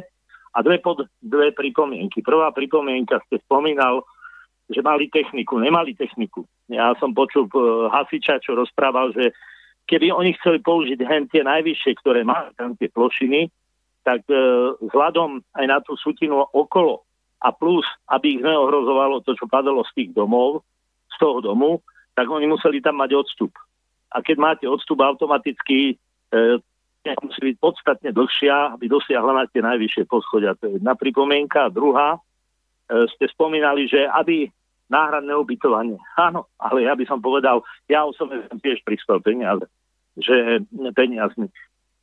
A 0.56 0.64
dve, 0.64 0.80
pod, 0.80 1.04
dve 1.20 1.52
pripomienky. 1.52 2.24
Prvá 2.24 2.50
pripomienka 2.56 3.20
ste 3.28 3.44
spomínal, 3.44 4.08
že 4.72 4.80
mali 4.80 5.12
techniku. 5.12 5.60
Nemali 5.60 5.92
techniku. 5.94 6.48
Ja 6.72 6.96
som 7.04 7.12
počul 7.12 7.52
e, 7.52 7.92
hasiča, 7.92 8.40
čo 8.40 8.56
rozprával, 8.56 9.12
že 9.12 9.36
keby 9.88 10.12
oni 10.12 10.36
chceli 10.38 10.60
použiť 10.60 11.00
hen 11.08 11.26
tie 11.32 11.42
najvyššie, 11.48 11.92
ktoré 12.04 12.28
majú 12.28 12.52
tam 12.60 12.76
tie 12.76 12.92
plošiny, 12.92 13.48
tak 14.04 14.24
e, 14.28 14.36
vzhľadom 14.84 15.42
aj 15.56 15.66
na 15.68 15.80
tú 15.84 15.96
sutinu 15.96 16.44
okolo 16.52 17.08
a 17.44 17.50
plus, 17.56 17.88
aby 18.12 18.40
ich 18.40 18.44
neohrozovalo 18.44 19.24
to, 19.24 19.36
čo 19.36 19.48
padalo 19.48 19.84
z 19.88 19.92
tých 19.96 20.10
domov, 20.16 20.64
z 21.12 21.16
toho 21.20 21.40
domu, 21.40 21.80
tak 22.16 22.28
oni 22.28 22.50
museli 22.50 22.84
tam 22.84 23.00
mať 23.00 23.14
odstup. 23.16 23.54
A 24.12 24.24
keď 24.24 24.38
máte 24.40 24.66
odstup, 24.68 25.00
automaticky 25.04 25.96
e, 26.32 26.60
musí 27.24 27.40
byť 27.54 27.58
podstatne 27.60 28.10
dlhšia, 28.12 28.76
aby 28.76 28.92
dosiahla 28.92 29.32
na 29.32 29.46
tie 29.48 29.64
najvyššie 29.64 30.04
poschodia. 30.12 30.56
To 30.60 30.68
je 30.68 30.72
jedna 30.80 30.96
pripomienka. 30.96 31.72
Druhá, 31.72 32.16
e, 32.16 32.20
ste 33.16 33.32
spomínali, 33.32 33.88
že 33.88 34.08
aby 34.08 34.52
náhradné 34.88 35.34
ubytovanie. 35.36 36.00
Áno, 36.28 36.48
ale 36.60 36.88
ja 36.88 36.94
by 36.96 37.06
som 37.08 37.20
povedal, 37.24 37.64
ja 37.88 38.04
osobne 38.08 38.44
som 38.48 38.58
tiež 38.60 38.84
prispel 38.84 39.20
peniaze 39.24 39.68
že 40.18 40.66
peniazmi. 40.98 41.48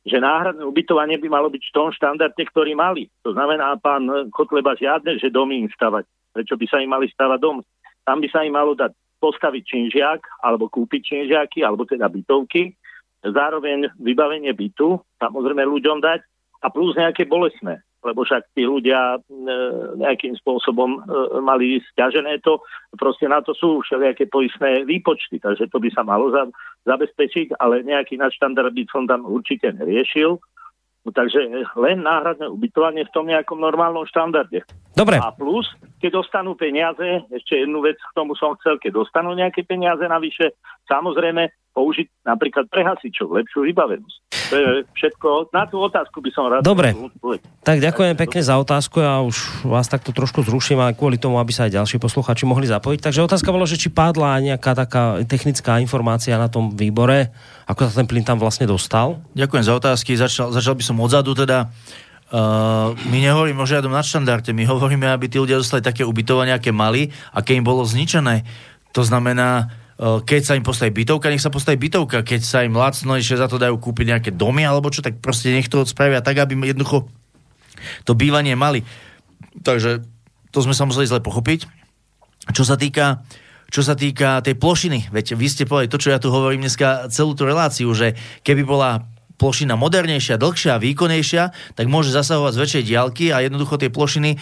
Že 0.05 0.21
náhradné 0.21 0.63
ubytovanie 0.63 1.17
by 1.19 1.27
malo 1.27 1.51
byť 1.51 1.63
v 1.65 1.75
tom 1.75 1.89
štandarde, 1.91 2.39
ktorý 2.39 2.77
mali. 2.77 3.11
To 3.25 3.35
znamená, 3.35 3.75
pán 3.81 4.07
Kotleba, 4.31 4.77
žiadne, 4.77 5.19
že 5.19 5.33
domy 5.33 5.65
im 5.65 5.69
stavať. 5.73 6.05
Prečo 6.31 6.55
by 6.55 6.65
sa 6.69 6.77
im 6.79 6.93
mali 6.93 7.09
stavať 7.11 7.39
dom? 7.41 7.59
Tam 8.05 8.21
by 8.21 8.27
sa 8.29 8.45
im 8.45 8.53
malo 8.53 8.77
dať 8.77 8.93
postaviť 9.17 9.63
činžiak, 9.65 10.21
alebo 10.45 10.69
kúpiť 10.69 11.01
činžiaky, 11.01 11.65
alebo 11.65 11.89
teda 11.89 12.05
bytovky, 12.05 12.77
zároveň 13.25 13.89
vybavenie 13.97 14.53
bytu, 14.53 15.01
samozrejme 15.17 15.65
ľuďom 15.65 15.97
dať 16.05 16.21
a 16.61 16.67
plus 16.69 16.93
nejaké 16.93 17.25
bolesné 17.25 17.81
lebo 18.05 18.21
však 18.21 18.53
tí 18.53 18.69
ľudia 18.69 19.17
e, 19.17 19.19
nejakým 19.97 20.37
spôsobom 20.37 20.95
e, 20.95 20.99
mali 21.41 21.81
stiažené 21.91 22.39
to. 22.45 22.61
Proste 22.93 23.25
na 23.25 23.41
to 23.41 23.57
sú 23.57 23.81
všelijaké 23.81 24.29
poistné 24.29 24.85
výpočty, 24.85 25.41
takže 25.41 25.67
to 25.73 25.81
by 25.81 25.89
sa 25.89 26.05
malo 26.05 26.29
za, 26.29 26.45
zabezpečiť, 26.85 27.57
ale 27.57 27.81
nejaký 27.81 28.21
nadštandard 28.21 28.71
by 28.71 28.85
som 28.93 29.09
tam 29.09 29.25
určite 29.25 29.73
neriešil. 29.73 30.37
No, 31.05 31.13
takže 31.13 31.37
len 31.77 32.01
náhradné 32.01 32.49
ubytovanie 32.49 33.05
v 33.05 33.13
tom 33.13 33.29
nejakom 33.29 33.61
normálnom 33.61 34.09
štandarde. 34.09 34.65
Dobre. 34.97 35.21
A 35.21 35.29
plus, 35.29 35.69
keď 36.01 36.25
dostanú 36.25 36.57
peniaze, 36.57 37.21
ešte 37.29 37.61
jednu 37.61 37.85
vec 37.85 38.01
k 38.01 38.15
tomu 38.17 38.33
som 38.33 38.57
chcel, 38.57 38.81
keď 38.81 39.05
dostanú 39.05 39.37
nejaké 39.37 39.61
peniaze 39.61 40.01
navyše, 40.01 40.57
samozrejme 40.89 41.53
použiť 41.77 42.25
napríklad 42.25 42.71
pre 42.73 42.87
hasičov 42.87 43.37
lepšiu 43.37 43.69
vybavenosť. 43.69 44.17
To 44.49 44.55
je 44.55 44.69
všetko. 44.95 45.53
Na 45.53 45.67
tú 45.67 45.77
otázku 45.83 46.23
by 46.23 46.31
som 46.31 46.47
rád... 46.47 46.63
Dobre, 46.63 46.95
tak 47.61 47.83
ďakujem 47.83 48.15
pekne 48.15 48.41
za 48.41 48.55
otázku. 48.55 49.03
Ja 49.03 49.19
už 49.21 49.67
vás 49.67 49.91
takto 49.91 50.15
trošku 50.15 50.41
zruším, 50.41 50.79
ale 50.79 50.97
kvôli 50.97 51.19
tomu, 51.19 51.37
aby 51.37 51.51
sa 51.51 51.67
aj 51.67 51.75
ďalší 51.75 51.97
posluchači 51.99 52.47
mohli 52.47 52.65
zapojiť. 52.65 52.99
Takže 53.03 53.25
otázka 53.27 53.51
bola, 53.51 53.67
že 53.67 53.77
či 53.77 53.91
padla 53.91 54.39
nejaká 54.41 54.71
taká 54.73 55.21
technická 55.27 55.77
informácia 55.83 56.39
na 56.39 56.47
tom 56.47 56.71
výbore, 56.71 57.35
ako 57.65 57.89
sa 57.89 58.01
ten 58.01 58.07
plyn 58.09 58.21
tam 58.21 58.37
vlastne 58.37 58.69
dostal? 58.69 59.21
Ďakujem 59.33 59.63
za 59.65 59.73
otázky. 59.73 60.13
Začal, 60.13 60.53
začal 60.53 60.77
by 60.77 60.83
som 60.85 61.01
odzadu 61.01 61.33
teda. 61.33 61.73
Uh, 62.29 62.93
my 63.09 63.21
nehovoríme 63.21 63.61
o 63.61 63.69
žiadnom 63.69 63.93
nadštandarte, 63.93 64.49
my 64.49 64.65
hovoríme, 64.65 65.05
aby 65.05 65.29
tí 65.29 65.37
ľudia 65.37 65.61
dostali 65.61 65.85
také 65.85 66.01
ubytovanie, 66.01 66.57
aké 66.57 66.73
mali 66.73 67.13
a 67.29 67.45
keď 67.45 67.61
im 67.61 67.65
bolo 67.65 67.85
zničené. 67.85 68.41
To 68.97 69.05
znamená, 69.05 69.69
uh, 70.01 70.25
keď 70.25 70.41
sa 70.41 70.53
im 70.57 70.65
postaví 70.65 70.89
bytovka, 70.89 71.29
nech 71.29 71.41
sa 71.41 71.53
postaví 71.53 71.77
bytovka. 71.77 72.25
Keď 72.25 72.41
sa 72.41 72.65
im 72.65 72.73
lacnejšie 72.73 73.37
za 73.37 73.45
to 73.45 73.61
dajú 73.61 73.77
kúpiť 73.77 74.05
nejaké 74.09 74.29
domy 74.33 74.65
alebo 74.65 74.89
čo, 74.89 75.05
tak 75.05 75.21
proste 75.21 75.53
nech 75.53 75.69
to 75.69 75.85
spravia 75.85 76.25
tak, 76.25 76.41
aby 76.41 76.57
jednoducho 76.65 77.05
to 78.05 78.17
bývanie 78.17 78.57
mali. 78.57 78.81
Takže 79.61 80.01
to 80.49 80.59
sme 80.65 80.73
sa 80.73 80.89
museli 80.89 81.05
zle 81.05 81.21
pochopiť. 81.21 81.69
Čo 82.53 82.65
sa 82.65 82.77
týka 82.77 83.25
čo 83.69 83.81
sa 83.81 83.97
týka 83.97 84.41
tej 84.45 84.55
plošiny, 84.57 85.09
veď 85.09 85.35
vy 85.35 85.47
ste 85.49 85.67
povedali 85.67 85.91
to, 85.91 86.01
čo 86.01 86.13
ja 86.13 86.21
tu 86.21 86.29
hovorím 86.29 86.65
dneska 86.65 87.09
celú 87.09 87.33
tú 87.33 87.45
reláciu, 87.49 87.91
že 87.91 88.13
keby 88.45 88.63
bola 88.65 89.03
plošina 89.35 89.75
modernejšia, 89.75 90.39
dlhšia, 90.39 90.79
výkonnejšia, 90.79 91.75
tak 91.75 91.85
môže 91.91 92.15
zasahovať 92.15 92.55
z 92.55 92.61
väčšej 92.63 92.83
diaľky 92.87 93.25
a 93.35 93.43
jednoducho 93.43 93.75
tie 93.75 93.91
plošiny 93.91 94.31
e, 94.35 94.37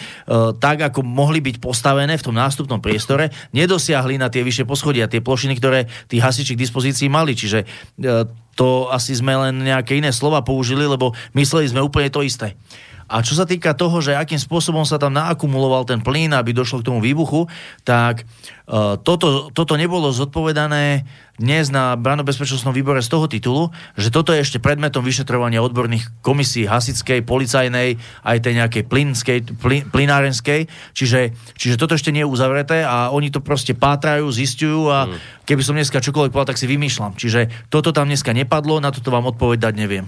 tak, 0.58 0.86
ako 0.86 1.02
mohli 1.02 1.42
byť 1.42 1.58
postavené 1.58 2.14
v 2.14 2.24
tom 2.24 2.34
nástupnom 2.38 2.78
priestore, 2.78 3.34
nedosiahli 3.50 4.16
na 4.18 4.30
tie 4.30 4.46
vyššie 4.46 4.64
poschodia, 4.66 5.10
tie 5.10 5.22
plošiny, 5.22 5.58
ktoré 5.58 5.90
tí 6.06 6.22
hasiči 6.22 6.54
k 6.54 6.62
dispozícii 6.62 7.10
mali. 7.10 7.34
Čiže 7.34 7.58
e, 7.62 7.66
to 8.54 8.86
asi 8.94 9.18
sme 9.18 9.34
len 9.34 9.66
nejaké 9.66 9.98
iné 9.98 10.14
slova 10.14 10.46
použili, 10.46 10.86
lebo 10.86 11.10
mysleli 11.34 11.66
sme 11.66 11.82
úplne 11.82 12.06
to 12.14 12.22
isté. 12.22 12.54
A 13.14 13.22
čo 13.22 13.38
sa 13.38 13.46
týka 13.46 13.78
toho, 13.78 14.02
že 14.02 14.18
akým 14.18 14.42
spôsobom 14.42 14.82
sa 14.82 14.98
tam 14.98 15.14
naakumuloval 15.14 15.86
ten 15.86 16.02
plyn, 16.02 16.34
aby 16.34 16.50
došlo 16.50 16.82
k 16.82 16.90
tomu 16.90 16.98
výbuchu, 16.98 17.46
tak 17.86 18.26
uh, 18.66 18.98
toto, 18.98 19.54
toto 19.54 19.78
nebolo 19.78 20.10
zodpovedané 20.10 21.06
dnes 21.38 21.70
na 21.70 21.94
branobezpečnostnom 21.94 22.74
výbore 22.74 22.98
z 23.06 23.10
toho 23.14 23.30
titulu, 23.30 23.62
že 23.94 24.10
toto 24.10 24.34
je 24.34 24.42
ešte 24.42 24.58
predmetom 24.58 25.06
vyšetrovania 25.06 25.62
odborných 25.62 26.10
komisí 26.26 26.66
hasickej, 26.66 27.22
policajnej, 27.22 28.02
aj 28.26 28.38
tej 28.42 28.54
nejakej 28.58 28.82
plynskej, 28.86 29.38
plyn, 29.62 29.86
plynárenskej. 29.94 30.66
Čiže, 30.94 31.34
čiže 31.54 31.78
toto 31.78 31.94
ešte 31.94 32.10
nie 32.10 32.26
je 32.26 32.32
uzavreté 32.34 32.82
a 32.82 33.14
oni 33.14 33.30
to 33.30 33.38
proste 33.38 33.78
pátrajú, 33.78 34.26
zistujú 34.26 34.90
a 34.90 35.06
mm. 35.06 35.46
keby 35.46 35.62
som 35.62 35.78
dneska 35.78 36.02
čokoľvek 36.02 36.34
povedal, 36.34 36.50
tak 36.54 36.58
si 36.58 36.66
vymýšľam. 36.66 37.14
Čiže 37.14 37.70
toto 37.70 37.94
tam 37.94 38.10
dneska 38.10 38.34
nepadlo, 38.34 38.82
na 38.82 38.90
toto 38.90 39.14
vám 39.14 39.30
odpovedať 39.30 39.74
neviem. 39.74 40.06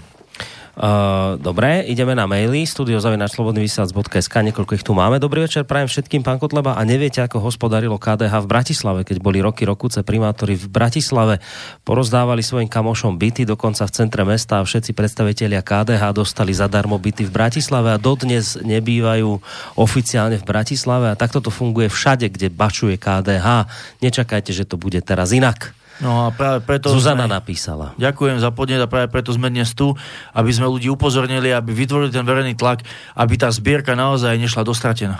Uh, 0.77 1.41
dobre, 1.41 1.81
ideme 1.89 2.13
na 2.13 2.29
maily 2.29 2.61
studiozavinačslobodnyvysielac.sk 2.69 4.29
niekoľko 4.29 4.77
ich 4.77 4.85
tu 4.85 4.93
máme. 4.93 5.17
Dobrý 5.17 5.41
večer, 5.41 5.65
prajem 5.65 5.89
všetkým, 5.89 6.21
pán 6.21 6.37
Kotleba. 6.37 6.77
A 6.77 6.85
neviete, 6.85 7.17
ako 7.17 7.41
hospodarilo 7.41 7.97
KDH 7.97 8.45
v 8.45 8.45
Bratislave, 8.45 9.01
keď 9.01 9.17
boli 9.17 9.41
roky 9.41 9.65
rokuce 9.65 10.05
primátori 10.05 10.53
v 10.53 10.69
Bratislave, 10.69 11.41
porozdávali 11.81 12.45
svojim 12.45 12.69
kamošom 12.69 13.17
byty, 13.17 13.49
dokonca 13.49 13.89
v 13.89 13.95
centre 13.97 14.21
mesta 14.21 14.61
a 14.61 14.67
všetci 14.69 14.93
predstavitelia 14.93 15.65
KDH 15.65 16.13
dostali 16.13 16.53
zadarmo 16.53 17.01
byty 17.01 17.25
v 17.25 17.33
Bratislave 17.33 17.97
a 17.97 17.97
dodnes 17.97 18.61
nebývajú 18.61 19.33
oficiálne 19.81 20.37
v 20.37 20.45
Bratislave 20.45 21.09
a 21.09 21.17
takto 21.17 21.41
to 21.41 21.49
funguje 21.49 21.89
všade, 21.89 22.29
kde 22.29 22.53
bačuje 22.53 23.01
KDH. 23.01 23.65
Nečakajte, 24.05 24.53
že 24.53 24.69
to 24.69 24.77
bude 24.77 25.01
teraz 25.01 25.33
inak. 25.33 25.76
No 25.97 26.29
a 26.29 26.35
práve 26.35 26.61
preto... 26.61 26.93
Zuzana 26.93 27.25
sme, 27.25 27.37
napísala. 27.41 27.97
Ďakujem 27.97 28.37
za 28.37 28.53
podnet 28.53 28.77
a 28.77 28.85
práve 28.85 29.09
preto 29.09 29.33
sme 29.33 29.49
dnes 29.49 29.73
tu, 29.73 29.97
aby 30.37 30.51
sme 30.53 30.69
ľudí 30.69 30.93
upozornili, 30.93 31.49
aby 31.49 31.73
vytvorili 31.73 32.13
ten 32.13 32.21
verejný 32.21 32.53
tlak, 32.53 32.85
aby 33.17 33.33
tá 33.33 33.49
zbierka 33.49 33.97
naozaj 33.97 34.37
nešla 34.37 34.61
dostratená. 34.61 35.17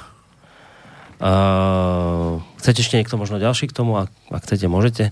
Uh, 1.17 2.45
chcete 2.61 2.85
ešte 2.85 3.01
niekto 3.01 3.17
možno 3.17 3.41
ďalší 3.41 3.73
k 3.73 3.73
tomu? 3.73 3.97
Ak, 3.97 4.13
ak 4.29 4.45
chcete, 4.45 4.69
môžete. 4.69 5.09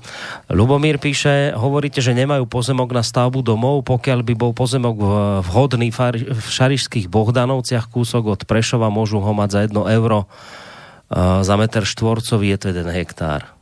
Lubomír 0.54 1.02
píše, 1.02 1.50
hovoríte, 1.58 1.98
že 1.98 2.14
nemajú 2.14 2.46
pozemok 2.46 2.94
na 2.94 3.02
stavbu 3.02 3.42
domov, 3.42 3.82
pokiaľ 3.90 4.22
by 4.22 4.34
bol 4.38 4.54
pozemok 4.54 5.02
vhodný 5.50 5.90
v 5.90 6.46
šarišských 6.46 7.10
Bohdanovciach, 7.10 7.90
kúsok 7.90 8.38
od 8.38 8.42
Prešova, 8.46 8.94
môžu 8.94 9.18
ho 9.18 9.34
mať 9.34 9.50
za 9.50 9.60
jedno 9.66 9.90
euro 9.90 10.30
uh, 10.30 11.42
za 11.42 11.58
meter 11.58 11.82
štvorcový, 11.82 12.54
je 12.54 12.58
to 12.62 12.66
jeden 12.70 12.90
hektár. 12.94 13.55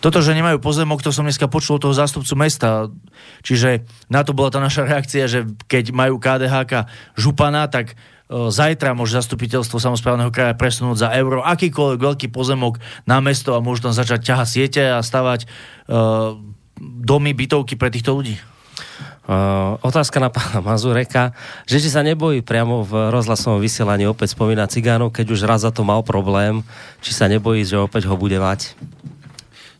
Toto, 0.00 0.24
že 0.24 0.32
nemajú 0.32 0.64
pozemok, 0.64 1.04
to 1.04 1.12
som 1.12 1.28
dneska 1.28 1.44
počul 1.44 1.76
toho 1.76 1.92
zástupcu 1.92 2.32
mesta. 2.32 2.88
Čiže 3.44 3.84
na 4.08 4.24
to 4.24 4.32
bola 4.32 4.48
tá 4.48 4.56
naša 4.56 4.88
reakcia, 4.88 5.28
že 5.28 5.44
keď 5.68 5.92
majú 5.92 6.16
KDH 6.16 6.88
župana, 7.20 7.68
tak 7.68 7.92
e, 7.92 7.94
zajtra 8.48 8.96
môže 8.96 9.12
zastupiteľstvo 9.20 9.76
samozprávneho 9.76 10.32
kraja 10.32 10.56
presunúť 10.56 11.04
za 11.04 11.08
euro 11.12 11.44
akýkoľvek 11.44 12.00
veľký 12.00 12.26
pozemok 12.32 12.80
na 13.04 13.20
mesto 13.20 13.52
a 13.52 13.60
môžu 13.60 13.92
tam 13.92 13.94
začať 13.94 14.24
ťahať 14.24 14.48
siete 14.48 14.82
a 14.88 15.04
stavať 15.04 15.44
uh, 15.44 16.32
domy, 16.80 17.36
bytovky 17.36 17.76
pre 17.76 17.92
týchto 17.92 18.16
ľudí. 18.16 18.40
Uh, 19.28 19.76
otázka 19.84 20.16
na 20.16 20.32
pána 20.32 20.64
Mazureka, 20.64 21.36
že 21.68 21.76
či 21.76 21.92
sa 21.92 22.00
nebojí 22.00 22.40
priamo 22.40 22.82
v 22.82 23.12
rozhlasovom 23.12 23.60
vysielaní 23.60 24.08
opäť 24.08 24.32
spomínať 24.32 24.80
cigánov, 24.80 25.12
keď 25.12 25.26
už 25.36 25.44
raz 25.44 25.60
za 25.62 25.70
to 25.70 25.84
mal 25.84 26.00
problém, 26.00 26.64
či 27.04 27.12
sa 27.12 27.28
nebojí, 27.28 27.68
že 27.68 27.76
opäť 27.76 28.08
ho 28.08 28.16
bude 28.16 28.40
mať? 28.40 28.74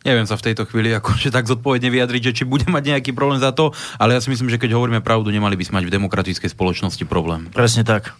Neviem 0.00 0.24
sa 0.24 0.40
v 0.40 0.52
tejto 0.52 0.64
chvíli 0.64 0.96
akože 0.96 1.28
tak 1.28 1.44
zodpovedne 1.44 1.92
vyjadriť, 1.92 2.32
že 2.32 2.36
či 2.40 2.44
bude 2.48 2.64
mať 2.64 2.96
nejaký 2.96 3.10
problém 3.12 3.36
za 3.36 3.52
to, 3.52 3.76
ale 4.00 4.16
ja 4.16 4.20
si 4.24 4.32
myslím, 4.32 4.48
že 4.48 4.56
keď 4.56 4.72
hovoríme 4.72 5.04
pravdu, 5.04 5.28
nemali 5.28 5.60
by 5.60 5.64
sme 5.68 5.76
mať 5.80 5.84
v 5.92 5.94
demokratickej 6.00 6.48
spoločnosti 6.56 7.04
problém. 7.04 7.52
Presne 7.52 7.84
tak. 7.84 8.16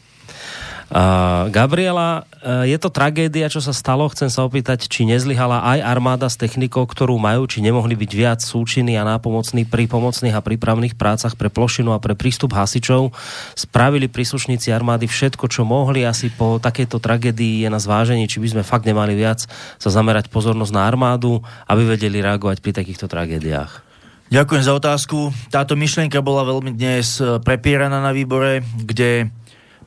Gabriela, 1.55 2.27
uh, 2.43 2.67
je 2.67 2.75
to 2.75 2.91
tragédia, 2.91 3.47
čo 3.47 3.63
sa 3.63 3.71
stalo? 3.71 4.11
Chcem 4.11 4.27
sa 4.27 4.43
opýtať, 4.43 4.91
či 4.91 5.07
nezlyhala 5.07 5.63
aj 5.63 5.87
armáda 5.87 6.27
s 6.27 6.35
technikou, 6.35 6.83
ktorú 6.83 7.15
majú, 7.15 7.47
či 7.47 7.63
nemohli 7.63 7.95
byť 7.95 8.11
viac 8.11 8.43
súčinní 8.43 8.99
a 8.99 9.07
nápomocní 9.07 9.71
pri 9.71 9.87
pomocných 9.87 10.35
a 10.35 10.43
prípravných 10.43 10.99
prácach 10.99 11.39
pre 11.39 11.47
plošinu 11.47 11.95
a 11.95 12.03
pre 12.03 12.19
prístup 12.19 12.59
hasičov. 12.59 13.15
Spravili 13.55 14.11
príslušníci 14.11 14.75
armády 14.75 15.07
všetko, 15.07 15.47
čo 15.47 15.63
mohli. 15.63 16.03
Asi 16.03 16.27
po 16.27 16.59
takejto 16.59 16.99
tragédii 16.99 17.63
je 17.63 17.69
na 17.71 17.79
zváženie, 17.79 18.27
či 18.27 18.43
by 18.43 18.59
sme 18.59 18.63
fakt 18.67 18.83
nemali 18.83 19.15
viac 19.15 19.47
sa 19.79 19.91
zamerať 19.95 20.27
pozornosť 20.35 20.75
na 20.75 20.91
armádu, 20.91 21.39
aby 21.71 21.95
vedeli 21.95 22.19
reagovať 22.19 22.59
pri 22.59 22.73
takýchto 22.75 23.07
tragédiách. 23.07 23.87
Ďakujem 24.31 24.63
za 24.63 24.79
otázku. 24.79 25.35
Táto 25.51 25.75
myšlienka 25.75 26.23
bola 26.23 26.47
veľmi 26.47 26.71
dnes 26.75 27.19
eh, 27.19 27.43
prepieraná 27.43 27.99
na 27.99 28.15
výbore, 28.15 28.63
kde 28.87 29.27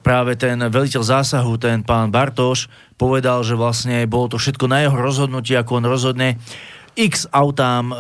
práve 0.03 0.35
ten 0.35 0.59
veliteľ 0.59 1.01
zásahu, 1.01 1.55
ten 1.55 1.81
pán 1.81 2.11
Bartoš, 2.11 2.67
povedal, 2.99 3.41
že 3.41 3.55
vlastne 3.55 4.03
bolo 4.05 4.35
to 4.35 4.38
všetko 4.38 4.67
na 4.67 4.84
jeho 4.84 4.97
rozhodnutie, 4.99 5.55
ako 5.55 5.80
on 5.80 5.85
rozhodne. 5.88 6.38
X 6.93 7.25
autám 7.34 7.89
e, 7.89 7.95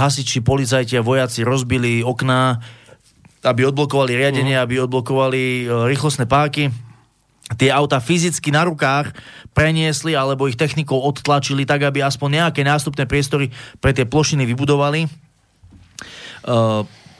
hasiči, 0.00 0.40
policajti 0.40 0.96
a 0.96 1.04
vojaci 1.04 1.44
rozbili 1.44 2.00
okná, 2.00 2.56
aby 3.44 3.68
odblokovali 3.68 4.16
riadenie, 4.16 4.56
uh. 4.56 4.64
aby 4.64 4.80
odblokovali 4.80 5.42
e, 5.42 5.64
rýchlostné 5.92 6.24
páky. 6.24 6.72
Tie 7.58 7.68
auta 7.68 7.98
fyzicky 7.98 8.54
na 8.54 8.64
rukách 8.64 9.10
preniesli 9.52 10.14
alebo 10.14 10.46
ich 10.46 10.54
technikou 10.54 11.02
odtlačili 11.02 11.66
tak, 11.66 11.82
aby 11.82 12.00
aspoň 12.00 12.46
nejaké 12.46 12.62
nástupné 12.62 13.04
priestory 13.10 13.50
pre 13.82 13.90
tie 13.90 14.06
plošiny 14.08 14.46
vybudovali. 14.48 15.04
E, 15.04 15.08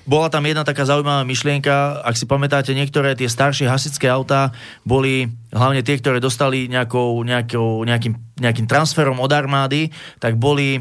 bola 0.08 0.32
tam 0.32 0.48
jedna 0.48 0.64
taká 0.64 0.88
zaujímavá 0.88 1.22
myšlienka, 1.28 2.00
ak 2.00 2.16
si 2.16 2.24
pamätáte, 2.24 2.72
niektoré 2.72 3.12
tie 3.12 3.28
staršie 3.28 3.68
hasičské 3.68 4.08
autá 4.08 4.50
boli, 4.82 5.28
hlavne 5.52 5.84
tie, 5.84 6.00
ktoré 6.00 6.18
dostali 6.18 6.66
nejakou, 6.72 7.20
nejakou, 7.20 7.84
nejakým, 7.84 8.16
nejakým 8.40 8.64
transferom 8.64 9.20
od 9.20 9.28
armády, 9.28 9.92
tak 10.16 10.40
boli 10.40 10.80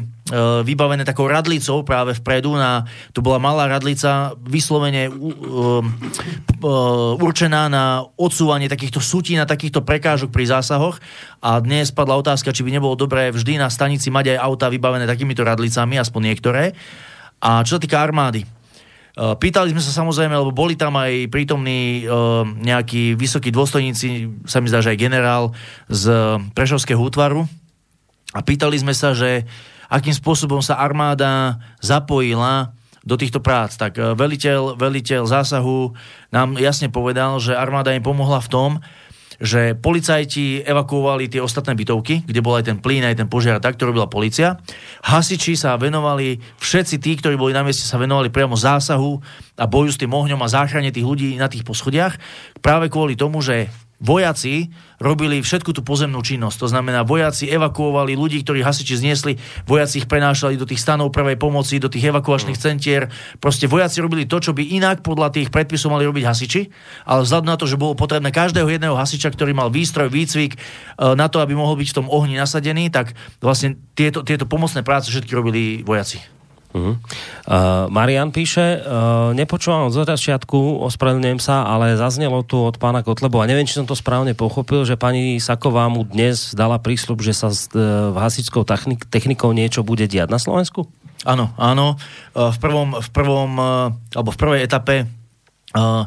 vybavené 0.64 1.04
takou 1.04 1.28
radlicou 1.28 1.84
práve 1.84 2.16
vpredu. 2.16 2.56
Na, 2.56 2.88
tu 3.12 3.20
bola 3.20 3.36
malá 3.36 3.68
radlica 3.68 4.32
vyslovene 4.40 5.12
uh, 5.12 5.84
uh, 5.84 7.14
určená 7.20 7.68
na 7.68 8.02
odsúvanie 8.16 8.72
takýchto 8.72 9.04
sutí, 9.04 9.36
na 9.36 9.44
takýchto 9.44 9.84
prekážok 9.84 10.32
pri 10.32 10.48
zásahoch. 10.48 10.96
A 11.44 11.60
dnes 11.60 11.92
padla 11.92 12.16
otázka, 12.16 12.56
či 12.56 12.64
by 12.64 12.72
nebolo 12.72 12.96
dobré 12.96 13.28
vždy 13.28 13.60
na 13.60 13.68
stanici 13.68 14.08
mať 14.08 14.36
aj 14.36 14.38
auta 14.42 14.66
vybavené 14.72 15.04
takýmito 15.04 15.44
radlicami, 15.44 16.00
aspoň 16.00 16.20
niektoré. 16.32 16.72
A 17.40 17.64
čo 17.64 17.76
sa 17.76 17.82
týka 17.82 18.00
armády, 18.00 18.44
pýtali 19.20 19.76
sme 19.76 19.84
sa 19.84 19.92
samozrejme, 19.92 20.32
lebo 20.32 20.48
boli 20.48 20.80
tam 20.80 20.96
aj 20.96 21.28
prítomní 21.28 22.08
uh, 22.08 22.40
nejakí 22.48 23.12
vysokí 23.20 23.52
dôstojníci, 23.52 24.32
sa 24.48 24.64
mi 24.64 24.72
zdá, 24.72 24.80
že 24.80 24.96
aj 24.96 25.02
generál 25.02 25.52
z 25.92 26.08
Prešovského 26.56 26.96
útvaru. 26.96 27.44
A 28.32 28.40
pýtali 28.40 28.80
sme 28.80 28.96
sa, 28.96 29.12
že 29.12 29.44
akým 29.92 30.16
spôsobom 30.16 30.64
sa 30.64 30.80
armáda 30.80 31.60
zapojila 31.84 32.72
do 33.04 33.20
týchto 33.20 33.44
prác. 33.44 33.76
Tak 33.76 33.92
uh, 34.00 34.16
veliteľ, 34.16 34.80
veliteľ 34.80 35.28
zásahu 35.28 35.92
nám 36.32 36.56
jasne 36.56 36.88
povedal, 36.88 37.36
že 37.44 37.52
armáda 37.52 37.92
im 37.92 38.00
pomohla 38.00 38.40
v 38.40 38.48
tom, 38.48 38.70
že 39.40 39.72
policajti 39.72 40.60
evakuovali 40.68 41.32
tie 41.32 41.40
ostatné 41.40 41.72
bytovky, 41.72 42.28
kde 42.28 42.44
bol 42.44 42.60
aj 42.60 42.68
ten 42.68 42.76
plyn, 42.76 43.08
aj 43.08 43.24
ten 43.24 43.28
požiar, 43.28 43.56
tak 43.56 43.80
to 43.80 43.88
robila 43.88 44.04
policia. 44.04 44.60
Hasiči 45.00 45.56
sa 45.56 45.80
venovali, 45.80 46.36
všetci 46.60 47.00
tí, 47.00 47.16
ktorí 47.16 47.40
boli 47.40 47.56
na 47.56 47.64
mieste, 47.64 47.88
sa 47.88 47.96
venovali 47.96 48.28
priamo 48.28 48.52
zásahu 48.52 49.16
a 49.56 49.64
boju 49.64 49.96
s 49.96 50.00
tým 50.00 50.12
ohňom 50.12 50.44
a 50.44 50.52
záchrane 50.52 50.92
tých 50.92 51.08
ľudí 51.08 51.40
na 51.40 51.48
tých 51.48 51.64
poschodiach. 51.64 52.20
Práve 52.60 52.92
kvôli 52.92 53.16
tomu, 53.16 53.40
že 53.40 53.72
vojaci 54.00 54.72
robili 54.96 55.44
všetku 55.44 55.76
tú 55.76 55.84
pozemnú 55.84 56.24
činnosť. 56.24 56.56
To 56.64 56.68
znamená, 56.72 57.04
vojaci 57.04 57.52
evakuovali 57.52 58.16
ľudí, 58.16 58.40
ktorí 58.40 58.64
hasiči 58.64 58.96
zniesli, 58.96 59.36
vojaci 59.68 60.04
ich 60.04 60.08
prenášali 60.08 60.56
do 60.56 60.64
tých 60.64 60.80
stanov 60.80 61.12
prvej 61.12 61.36
pomoci, 61.36 61.76
do 61.76 61.92
tých 61.92 62.08
evakuačných 62.08 62.56
mm. 62.56 62.64
centier. 62.64 63.12
Proste 63.38 63.68
vojaci 63.68 64.00
robili 64.00 64.24
to, 64.24 64.40
čo 64.40 64.56
by 64.56 64.64
inak 64.64 65.04
podľa 65.04 65.36
tých 65.36 65.52
predpisov 65.52 65.92
mali 65.92 66.08
robiť 66.08 66.24
hasiči, 66.24 66.62
ale 67.04 67.24
vzhľadom 67.28 67.48
na 67.48 67.56
to, 67.60 67.68
že 67.68 67.80
bolo 67.80 67.92
potrebné 67.92 68.32
každého 68.32 68.66
jedného 68.66 68.96
hasiča, 68.96 69.28
ktorý 69.32 69.52
mal 69.52 69.68
výstroj, 69.68 70.08
výcvik 70.08 70.56
e, 70.56 70.58
na 71.12 71.28
to, 71.28 71.44
aby 71.44 71.52
mohol 71.52 71.76
byť 71.76 71.88
v 71.92 71.96
tom 72.00 72.08
ohni 72.08 72.40
nasadený, 72.40 72.88
tak 72.88 73.12
vlastne 73.44 73.76
tieto, 73.92 74.24
tieto 74.24 74.48
pomocné 74.48 74.80
práce 74.80 75.12
všetky 75.12 75.36
robili 75.36 75.84
vojaci. 75.84 76.39
Uh-huh. 76.70 76.94
Uh, 77.50 77.90
Marian 77.90 78.30
píše, 78.30 78.78
uh, 78.78 79.34
nepočúvam 79.34 79.90
od 79.90 79.94
začiatku, 79.94 80.86
ospravedlňujem 80.86 81.42
sa, 81.42 81.66
ale 81.66 81.98
zaznelo 81.98 82.46
tu 82.46 82.62
od 82.62 82.78
pána 82.78 83.02
Kotlebu 83.02 83.42
a 83.42 83.50
neviem, 83.50 83.66
či 83.66 83.74
som 83.74 83.90
to 83.90 83.98
správne 83.98 84.38
pochopil, 84.38 84.86
že 84.86 84.94
pani 84.94 85.42
Saková 85.42 85.90
mu 85.90 86.06
dnes 86.06 86.54
dala 86.54 86.78
prísľub, 86.78 87.26
že 87.26 87.34
sa 87.34 87.50
s 87.50 87.66
uh, 87.74 88.14
hasickou 88.14 88.62
technik- 88.62 89.02
technikou 89.10 89.50
niečo 89.50 89.82
bude 89.82 90.06
diať 90.06 90.30
na 90.30 90.38
Slovensku? 90.38 90.86
Áno, 91.26 91.50
áno. 91.58 91.98
Uh, 92.38 92.54
v 92.54 92.58
prvom, 92.62 92.88
v 93.02 93.08
prvom 93.10 93.50
uh, 93.58 93.90
alebo 94.14 94.30
v 94.30 94.38
prvej 94.38 94.60
etape 94.62 94.96
uh, 95.74 96.06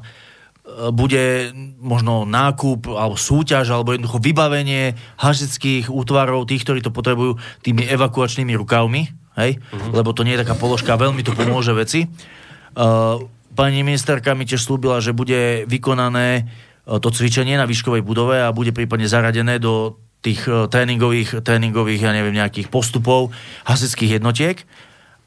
bude 0.95 1.51
možno 1.83 2.23
nákup 2.23 2.87
alebo 2.87 3.19
súťaž 3.19 3.67
alebo 3.75 3.91
jednoducho 3.91 4.23
vybavenie 4.23 4.95
hasičských 5.19 5.91
útvarov, 5.91 6.47
tých, 6.47 6.63
ktorí 6.63 6.79
to 6.79 6.95
potrebujú, 6.95 7.35
tými 7.59 7.83
evakuačnými 7.83 8.55
rukavmi 8.55 9.22
hej? 9.37 9.59
Uh-huh. 9.59 9.93
Lebo 9.95 10.13
to 10.13 10.25
nie 10.25 10.37
je 10.37 10.43
taká 10.45 10.55
položka, 10.57 10.99
veľmi 10.99 11.21
to 11.25 11.33
pomôže 11.33 11.73
veci. 11.73 12.09
Uh, 12.73 13.21
pani 13.53 13.85
ministerka 13.85 14.33
mi 14.33 14.45
tiež 14.45 14.65
slúbila, 14.65 15.01
že 15.01 15.13
bude 15.13 15.65
vykonané 15.69 16.45
uh, 16.45 16.97
to 16.97 17.13
cvičenie 17.13 17.57
na 17.57 17.69
výškovej 17.69 18.01
budove 18.01 18.41
a 18.41 18.55
bude 18.55 18.73
prípadne 18.73 19.05
zaradené 19.05 19.61
do 19.61 19.97
tých 20.25 20.45
uh, 20.49 20.71
tréningových, 20.71 21.43
tréningových, 21.45 22.01
ja 22.05 22.11
neviem, 22.15 22.37
nejakých 22.37 22.69
postupov 22.69 23.33
hasičských 23.65 24.21
jednotiek. 24.21 24.61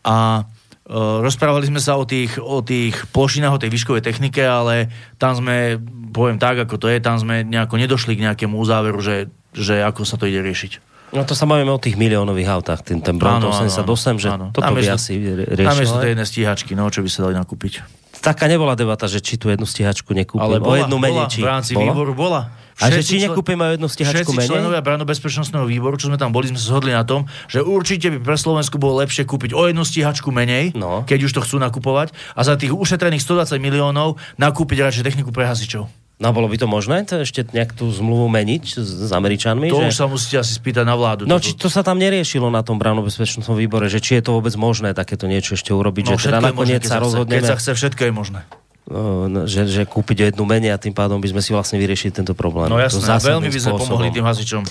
A 0.07 0.47
Uh, 0.87 1.19
rozprávali 1.19 1.67
sme 1.67 1.83
sa 1.83 1.99
o 1.99 2.07
tých, 2.07 2.39
o 2.39 2.63
tých 2.63 3.11
plošinách, 3.11 3.59
o 3.59 3.59
tej 3.59 3.75
výškovej 3.75 4.07
technike, 4.07 4.39
ale 4.39 4.87
tam 5.19 5.35
sme, 5.35 5.83
poviem 6.15 6.39
tak, 6.39 6.63
ako 6.63 6.79
to 6.79 6.87
je, 6.87 7.03
tam 7.03 7.19
sme 7.19 7.43
nejako 7.43 7.75
nedošli 7.75 8.15
k 8.15 8.23
nejakému 8.23 8.55
záveru, 8.63 9.03
že, 9.03 9.27
že 9.51 9.83
ako 9.83 10.07
sa 10.07 10.15
to 10.15 10.31
ide 10.31 10.47
riešiť. 10.47 10.79
No 11.15 11.23
to 11.23 11.39
sa 11.39 11.47
bavíme 11.47 11.71
o 11.71 11.79
tých 11.79 11.95
miliónových 11.95 12.49
autách, 12.51 12.83
ten, 12.83 12.99
ten 12.99 13.15
Bronto 13.15 13.55
88, 13.55 14.19
že 14.19 14.29
áno. 14.33 14.51
toto 14.51 14.75
by 14.75 14.83
asi 14.91 15.23
riešil. 15.55 15.87
Tam 15.87 16.03
to 16.03 16.09
jedné 16.11 16.27
stíhačky, 16.27 16.73
no, 16.75 16.91
čo 16.91 17.07
by 17.07 17.09
sa 17.11 17.31
dali 17.31 17.35
nakúpiť. 17.39 17.87
Taká 18.19 18.51
nebola 18.51 18.75
debata, 18.75 19.07
že 19.07 19.23
či 19.23 19.39
tu 19.39 19.47
jednu 19.47 19.69
stíhačku 19.69 20.11
nekúpim, 20.11 20.43
Ale 20.43 20.59
bola, 20.59 20.73
o 20.73 20.77
jednu 20.83 20.97
menej. 20.99 21.15
Bola, 21.15 21.31
či, 21.31 21.41
v 21.45 21.47
rámci 21.47 21.73
bola? 21.79 21.85
výboru 21.95 22.13
bola. 22.17 22.41
A 22.77 22.93
že 22.93 23.01
či 23.01 23.23
nekúpime 23.25 23.63
o 23.65 23.71
jednu 23.73 23.89
stíhačku 23.89 24.35
menej? 24.37 24.51
členovia 24.51 24.83
bezpečnostného 24.83 25.65
výboru, 25.65 25.97
čo 25.97 26.13
sme 26.13 26.19
tam 26.19 26.35
boli, 26.35 26.51
sme 26.51 26.59
sa 26.61 26.75
zhodli 26.75 26.93
na 26.93 27.07
tom, 27.07 27.25
že 27.49 27.63
určite 27.63 28.13
by 28.13 28.19
pre 28.21 28.37
Slovensku 28.37 28.77
bolo 28.77 29.01
lepšie 29.01 29.25
kúpiť 29.25 29.57
o 29.57 29.65
jednu 29.65 29.81
stíhačku 29.81 30.29
menej, 30.29 30.77
no. 30.77 31.07
keď 31.09 31.25
už 31.25 31.33
to 31.33 31.41
chcú 31.41 31.57
nakupovať, 31.57 32.13
a 32.37 32.41
za 32.45 32.59
tých 32.61 32.77
ušetrených 32.77 33.25
120 33.25 33.63
miliónov 33.63 34.21
nakúpiť 34.37 34.85
radšej 34.85 35.07
techniku 35.09 35.33
pre 35.33 35.49
hasičov. 35.49 35.89
No 36.17 36.33
bolo 36.33 36.49
by 36.49 36.57
to 36.57 36.65
možné 36.65 37.05
to 37.05 37.21
ešte 37.29 37.45
nejak 37.53 37.77
tú 37.77 37.93
zmluvu 37.93 38.33
meniť 38.33 38.65
s, 38.65 38.89
s 39.09 39.13
Američanmi? 39.13 39.69
To 39.69 39.85
že... 39.85 39.93
už 39.93 39.97
sa 40.01 40.09
musíte 40.09 40.41
asi 40.41 40.57
spýtať 40.57 40.89
na 40.89 40.97
vládu. 40.97 41.29
No 41.29 41.37
či 41.37 41.53
to 41.53 41.69
sa 41.69 41.85
tam 41.85 42.01
neriešilo 42.01 42.49
na 42.49 42.65
tom 42.65 42.81
bezpečnostnom 42.81 43.53
výbore, 43.53 43.93
že 43.93 44.01
či 44.01 44.17
je 44.17 44.23
to 44.25 44.41
vôbec 44.41 44.57
možné 44.57 44.97
takéto 44.97 45.29
niečo 45.29 45.61
ešte 45.61 45.77
urobiť, 45.77 46.05
no, 46.09 46.17
že 46.17 46.33
teda 46.33 46.41
nakoniec 46.41 46.81
sa 46.89 47.05
rozhodneme... 47.05 47.45
Keď 47.45 47.53
sa 47.53 47.57
chce, 47.61 47.71
všetko 47.77 48.03
je 48.09 48.13
možné. 48.17 48.41
No, 48.89 49.45
že, 49.45 49.69
že 49.69 49.83
kúpiť 49.85 50.33
jednu 50.33 50.49
menej 50.49 50.73
a 50.73 50.79
tým 50.81 50.97
pádom 50.97 51.21
by 51.21 51.37
sme 51.37 51.45
si 51.45 51.53
vlastne 51.53 51.77
vyriešili 51.77 52.17
tento 52.17 52.33
problém. 52.33 52.73
No 52.73 52.81
jasné, 52.81 53.03
veľmi 53.03 53.53
by 53.53 53.59
sme 53.61 53.73
pomohli 53.77 54.09
tým 54.09 54.25
hasičom. 54.25 54.63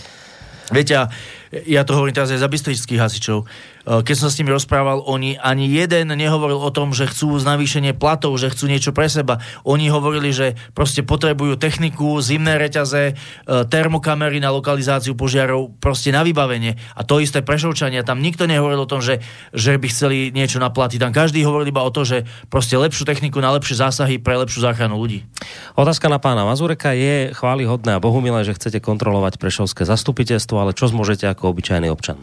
Viete, 0.74 0.98
ja 1.70 1.82
to 1.86 1.94
hovorím 1.94 2.16
teraz 2.18 2.34
aj 2.34 2.42
za 2.42 2.50
bystrických 2.50 2.98
hasičov. 2.98 3.46
Eh, 3.86 4.02
keď 4.02 4.16
som 4.18 4.30
s 4.34 4.38
nimi 4.42 4.50
rozprával, 4.50 5.06
oni 5.06 5.38
ani 5.38 5.70
jeden 5.70 6.10
nehovoril 6.10 6.58
o 6.58 6.74
tom, 6.74 6.92
že 6.92 7.06
chcú 7.06 7.38
navýšenie 7.38 7.94
platov, 7.94 8.34
že 8.42 8.50
chcú 8.50 8.66
niečo 8.66 8.92
pre 8.92 9.06
seba. 9.06 9.38
Oni 9.62 9.94
hovorili, 9.94 10.34
že 10.34 10.58
proste 10.74 11.06
potrebujú 11.06 11.56
techniku, 11.62 12.18
zimné 12.18 12.58
reťaze, 12.58 13.14
eh, 13.14 13.16
termokamery 13.46 14.42
na 14.42 14.50
lokalizáciu 14.50 15.14
požiarov, 15.14 15.78
proste 15.78 16.10
na 16.10 16.26
vybavenie. 16.26 16.76
A 16.98 17.06
to 17.06 17.22
isté 17.22 17.46
prešovčania. 17.46 18.02
Tam 18.02 18.26
nikto 18.26 18.50
nehovoril 18.50 18.82
o 18.82 18.90
tom, 18.90 19.06
že, 19.06 19.22
že 19.54 19.78
by 19.78 19.88
chceli 19.94 20.18
niečo 20.34 20.58
naplatiť. 20.58 20.98
Tam 20.98 21.14
každý 21.14 21.46
hovoril 21.46 21.70
iba 21.70 21.86
o 21.86 21.94
to, 21.94 22.02
že 22.02 22.26
proste 22.50 22.74
lepšiu 22.74 23.06
techniku 23.06 23.38
na 23.38 23.54
lepšie 23.54 23.78
zásahy 23.78 24.18
pre 24.18 24.34
lepšiu 24.42 24.66
záchranu 24.66 24.98
ľudí. 24.98 25.22
Otázka 25.78 26.10
na 26.10 26.18
pána 26.18 26.42
Mazureka 26.42 26.98
je 26.98 27.36
chválihodné 27.38 27.94
a 27.94 28.02
bohumilé, 28.02 28.42
že 28.42 28.58
chcete 28.58 28.82
kontrolovať 28.82 29.38
prešovské 29.38 29.86
zastupiteľstvo, 29.86 30.58
ale 30.58 30.72
čo 30.74 30.90
zmôžete 30.90 31.30
ako 31.30 31.54
obyčajný 31.54 31.92
občan? 31.94 32.18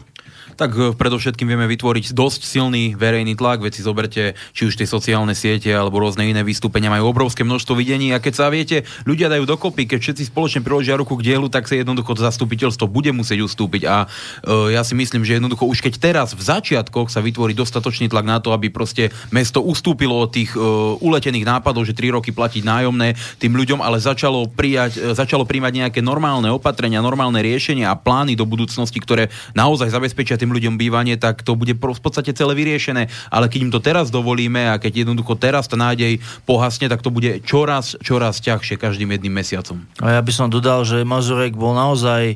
Tak 0.55 0.71
eh, 0.77 0.93
predovšetkým 0.93 1.47
vieme 1.49 1.65
vytvoriť 1.69 2.13
dosť 2.13 2.41
silný 2.45 2.93
verejný 2.93 3.33
tlak, 3.33 3.65
veci 3.65 3.81
zoberte, 3.81 4.37
či 4.53 4.61
už 4.69 4.77
tie 4.77 4.87
sociálne 4.87 5.33
siete 5.33 5.73
alebo 5.73 5.99
rôzne 5.99 6.27
iné 6.27 6.45
vystúpenia 6.45 6.93
majú 6.93 7.09
obrovské 7.09 7.41
množstvo 7.41 7.73
videní. 7.77 8.13
A 8.13 8.21
keď 8.21 8.33
sa 8.33 8.47
viete, 8.53 8.85
ľudia 9.03 9.27
dajú 9.27 9.43
dokopy, 9.43 9.89
keď 9.89 9.99
všetci 9.99 10.23
spoločne 10.29 10.61
priložia 10.61 10.99
ruku 10.99 11.17
k 11.17 11.33
dielu, 11.33 11.47
tak 11.49 11.65
sa 11.65 11.75
jednoducho 11.75 12.15
zastupiteľstvo 12.15 12.85
bude 12.85 13.09
musieť 13.09 13.41
ustúpiť. 13.43 13.83
A 13.89 14.05
uh, 14.05 14.69
ja 14.69 14.85
si 14.85 14.93
myslím, 14.93 15.25
že 15.25 15.41
jednoducho 15.41 15.65
už 15.65 15.81
keď 15.81 15.97
teraz 15.97 16.37
v 16.37 16.43
začiatkoch 16.45 17.09
sa 17.09 17.19
vytvorí 17.25 17.57
dostatočný 17.57 18.07
tlak 18.07 18.25
na 18.27 18.37
to, 18.37 18.53
aby 18.53 18.69
proste 18.69 19.09
mesto 19.33 19.65
ustúpilo 19.65 20.13
od 20.21 20.29
tých 20.29 20.53
uh, 20.53 20.95
uletených 21.01 21.47
nápadov, 21.47 21.83
že 21.89 21.97
3 21.97 22.15
roky 22.15 22.29
platiť 22.29 22.61
nájomné 22.61 23.17
tým 23.41 23.57
ľuďom, 23.57 23.81
ale 23.81 23.97
začalo, 23.97 24.45
prijať, 24.47 25.01
uh, 25.01 25.17
začalo 25.17 25.43
príjmať 25.43 25.73
nejaké 25.73 25.99
normálne 26.05 26.53
opatrenia, 26.53 27.01
normálne 27.01 27.41
riešenia 27.41 27.89
a 27.89 27.97
plány 27.97 28.37
do 28.37 28.45
budúcnosti, 28.45 29.01
ktoré 29.01 29.33
naozaj 29.57 29.89
zabezpečia 29.89 30.37
tým 30.43 30.51
ľuďom 30.51 30.75
bývanie, 30.75 31.15
tak 31.15 31.47
to 31.47 31.55
bude 31.55 31.71
v 31.79 32.01
podstate 32.03 32.35
celé 32.35 32.51
vyriešené. 32.51 33.07
Ale 33.31 33.47
keď 33.47 33.59
im 33.63 33.71
to 33.71 33.79
teraz 33.79 34.11
dovolíme 34.11 34.67
a 34.67 34.75
keď 34.75 35.07
jednoducho 35.07 35.39
teraz 35.39 35.71
tá 35.71 35.79
nádej 35.79 36.19
pohasne, 36.43 36.91
tak 36.91 36.99
to 36.99 37.07
bude 37.07 37.39
čoraz, 37.47 37.95
čoraz 38.03 38.43
ťažšie 38.43 38.75
každým 38.75 39.15
jedným 39.15 39.39
mesiacom. 39.39 39.87
A 40.03 40.19
ja 40.19 40.21
by 40.21 40.31
som 40.35 40.51
dodal, 40.51 40.83
že 40.83 41.07
Mazurek 41.07 41.55
bol 41.55 41.71
naozaj 41.71 42.35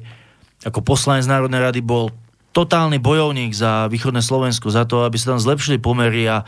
ako 0.64 0.82
poslanec 0.82 1.28
Národnej 1.30 1.62
rady 1.62 1.86
bol 1.86 2.10
totálny 2.56 2.98
bojovník 2.98 3.54
za 3.54 3.86
východné 3.86 4.26
Slovensko, 4.26 4.74
za 4.74 4.90
to, 4.90 5.06
aby 5.06 5.14
sa 5.22 5.36
tam 5.36 5.40
zlepšili 5.44 5.78
pomery 5.78 6.26
a, 6.26 6.42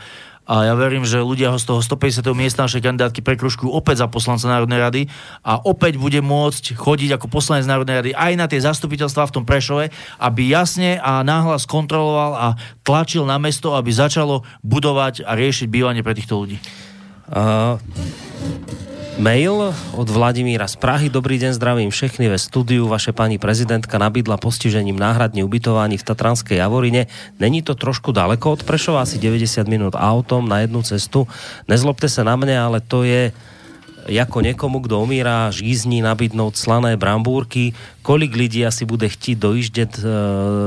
a 0.50 0.66
ja 0.66 0.74
verím, 0.74 1.06
že 1.06 1.22
ľudia 1.22 1.54
ho 1.54 1.58
z 1.62 1.70
toho 1.70 1.78
150. 1.78 2.26
miesta 2.34 2.66
našej 2.66 2.82
kandidátky 2.82 3.22
prekružkujú 3.22 3.70
opäť 3.70 4.02
za 4.02 4.10
poslanca 4.10 4.50
Národnej 4.50 4.82
rady 4.82 5.02
a 5.46 5.62
opäť 5.62 5.94
bude 5.94 6.18
môcť 6.18 6.74
chodiť 6.74 7.14
ako 7.14 7.30
poslanec 7.30 7.70
Národnej 7.70 7.96
rady 8.02 8.10
aj 8.18 8.32
na 8.34 8.50
tie 8.50 8.58
zastupiteľstva 8.58 9.30
v 9.30 9.34
tom 9.38 9.44
Prešove, 9.46 9.94
aby 10.18 10.42
jasne 10.50 10.98
a 10.98 11.22
náhlas 11.22 11.70
kontroloval 11.70 12.34
a 12.34 12.48
tlačil 12.82 13.22
na 13.30 13.38
mesto, 13.38 13.78
aby 13.78 13.94
začalo 13.94 14.42
budovať 14.66 15.22
a 15.22 15.38
riešiť 15.38 15.70
bývanie 15.70 16.02
pre 16.02 16.18
týchto 16.18 16.42
ľudí. 16.42 16.58
Uh, 17.30 17.78
Mail 19.18 19.74
od 19.98 20.06
Vladimíra 20.06 20.70
z 20.70 20.78
Prahy. 20.78 21.10
Dobrý 21.10 21.34
deň, 21.42 21.58
zdravím 21.58 21.90
všechny 21.90 22.30
ve 22.30 22.38
studiu. 22.38 22.86
Vaše 22.86 23.10
pani 23.10 23.42
prezidentka 23.42 23.98
nabídla 23.98 24.38
postižením 24.38 24.94
náhradne 24.94 25.42
ubytování 25.42 25.98
v 25.98 26.06
Tatranskej 26.06 26.62
Javorine. 26.62 27.10
Není 27.42 27.66
to 27.66 27.74
trošku 27.74 28.14
daleko 28.14 28.54
od 28.54 28.62
Prešova, 28.62 29.02
asi 29.02 29.18
90 29.18 29.66
minút 29.66 29.98
autom 29.98 30.46
na 30.46 30.62
jednu 30.62 30.86
cestu. 30.86 31.26
Nezlobte 31.66 32.06
sa 32.06 32.22
na 32.22 32.38
mňa, 32.38 32.58
ale 32.70 32.78
to 32.78 33.02
je 33.02 33.34
ako 34.18 34.42
niekomu, 34.42 34.82
kto 34.82 35.04
umírá, 35.04 35.52
žízní 35.54 36.02
nabídnout 36.02 36.58
slané 36.58 36.96
brambúrky, 36.96 37.76
kolik 38.02 38.34
lidí 38.34 38.66
asi 38.66 38.82
bude 38.84 39.08
chtít 39.08 39.38
dojíždět 39.38 40.00
e, 40.00 40.02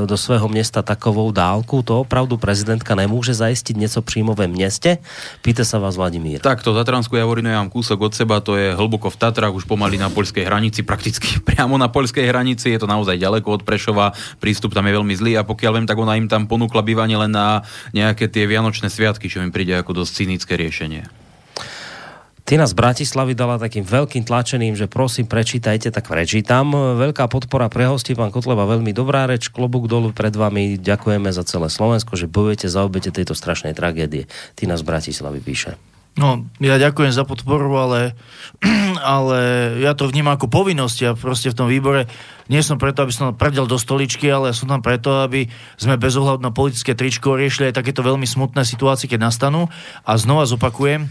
do 0.07 0.17
svého 0.17 0.47
města 0.47 0.81
takovou 0.81 1.31
dálku, 1.31 1.81
to 1.81 1.99
opravdu 1.99 2.37
prezidentka 2.37 2.95
nemůže 2.95 3.33
zajistiť 3.33 3.77
něco 3.77 4.01
přímo 4.01 4.33
ve 4.33 4.47
městě? 4.47 4.97
Pýta 5.41 5.65
sa 5.65 5.81
vás 5.81 5.97
Vladimír. 5.97 6.39
Tak 6.39 6.63
to 6.63 6.71
Tatranskú 6.71 7.17
Javorinu 7.17 7.49
ja 7.49 7.59
mám 7.59 7.73
kúsok 7.73 7.99
od 7.99 8.13
seba, 8.13 8.39
to 8.39 8.55
je 8.55 8.71
hlboko 8.71 9.09
v 9.09 9.17
Tatrách, 9.17 9.51
už 9.51 9.65
pomaly 9.65 9.97
na 9.97 10.13
poľskej 10.13 10.45
hranici, 10.45 10.85
prakticky 10.85 11.39
priamo 11.47 11.75
na 11.75 11.89
poľskej 11.89 12.23
hranici, 12.29 12.71
je 12.71 12.79
to 12.79 12.87
naozaj 12.87 13.17
ďaleko 13.17 13.59
od 13.59 13.61
Prešova, 13.65 14.13
prístup 14.37 14.71
tam 14.71 14.85
je 14.85 14.93
veľmi 14.93 15.15
zlý 15.17 15.35
a 15.39 15.47
pokiaľ 15.47 15.71
viem, 15.81 15.87
tak 15.89 15.97
ona 15.97 16.15
im 16.15 16.29
tam 16.29 16.45
ponúkla 16.45 16.85
bývanie 16.85 17.17
len 17.17 17.33
na 17.33 17.65
nejaké 17.91 18.29
tie 18.29 18.45
vianočné 18.45 18.87
sviatky, 18.87 19.27
čo 19.31 19.41
im 19.41 19.49
príde 19.49 19.73
ako 19.73 20.03
dosť 20.03 20.11
cynické 20.23 20.53
riešenie. 20.59 21.22
Tina 22.43 22.67
z 22.67 22.75
Bratislavy 22.75 23.39
dala 23.39 23.55
takým 23.55 23.87
veľkým 23.87 24.27
tlačeným, 24.27 24.75
že 24.75 24.91
prosím, 24.91 25.31
prečítajte, 25.31 25.95
tak 25.95 26.11
prečítam. 26.11 26.75
Veľká 26.75 27.31
podpora 27.31 27.71
pre 27.71 27.87
hosti, 27.87 28.19
pán 28.19 28.35
Kotleba, 28.35 28.67
veľmi 28.67 28.91
dobrá 28.91 29.23
reč, 29.31 29.47
klobúk 29.47 29.87
dolu 29.87 30.11
pred 30.11 30.35
vami, 30.35 30.75
ďakujeme 30.75 31.31
za 31.31 31.47
celé 31.47 31.71
Slovensko, 31.71 32.19
že 32.19 32.27
bojujete 32.27 32.67
za 32.67 32.83
obete 32.83 33.15
tejto 33.15 33.31
strašnej 33.31 33.71
tragédie. 33.71 34.27
Tina 34.59 34.75
z 34.75 34.83
Bratislavy 34.83 35.39
píše. 35.39 35.79
No, 36.13 36.45
ja 36.61 36.77
ďakujem 36.77 37.09
za 37.09 37.25
podporu, 37.25 37.73
ale, 37.79 38.13
ale 39.15 39.39
ja 39.79 39.95
to 39.95 40.11
vnímam 40.11 40.35
ako 40.35 40.51
povinnosť. 40.51 40.97
Ja 40.99 41.11
proste 41.15 41.47
v 41.49 41.57
tom 41.57 41.71
výbore 41.71 42.11
nie 42.51 42.59
som 42.59 42.75
preto, 42.75 43.07
aby 43.07 43.15
som 43.15 43.33
prdel 43.33 43.65
do 43.65 43.79
stoličky, 43.79 44.27
ale 44.27 44.51
som 44.51 44.67
tam 44.67 44.83
preto, 44.83 45.23
aby 45.23 45.47
sme 45.79 45.95
bez 45.95 46.13
ohľadu 46.19 46.43
na 46.43 46.51
politické 46.51 46.91
tričko 46.91 47.39
riešili 47.39 47.71
aj 47.71 47.79
takéto 47.79 48.03
veľmi 48.03 48.27
smutné 48.27 48.61
situácie, 48.67 49.07
keď 49.07 49.31
nastanú. 49.31 49.71
A 50.05 50.19
znova 50.19 50.45
zopakujem, 50.45 51.09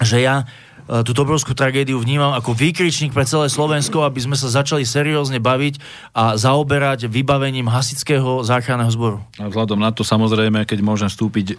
že 0.00 0.24
ja 0.24 0.48
E, 0.90 1.06
túto 1.06 1.22
obrovskú 1.22 1.54
tragédiu 1.54 2.02
vnímam 2.02 2.34
ako 2.34 2.50
výkričník 2.50 3.14
pre 3.14 3.22
celé 3.22 3.46
Slovensko, 3.46 4.02
aby 4.02 4.18
sme 4.26 4.34
sa 4.34 4.50
začali 4.50 4.82
seriózne 4.82 5.38
baviť 5.38 5.78
a 6.10 6.34
zaoberať 6.34 7.06
vybavením 7.06 7.70
hasického 7.70 8.42
záchranného 8.42 8.90
zboru. 8.90 9.18
A 9.38 9.46
vzhľadom 9.46 9.78
na 9.78 9.94
to 9.94 10.02
samozrejme, 10.02 10.66
keď 10.66 10.82
môžem 10.82 11.06
vstúpiť, 11.06 11.46
e, 11.46 11.56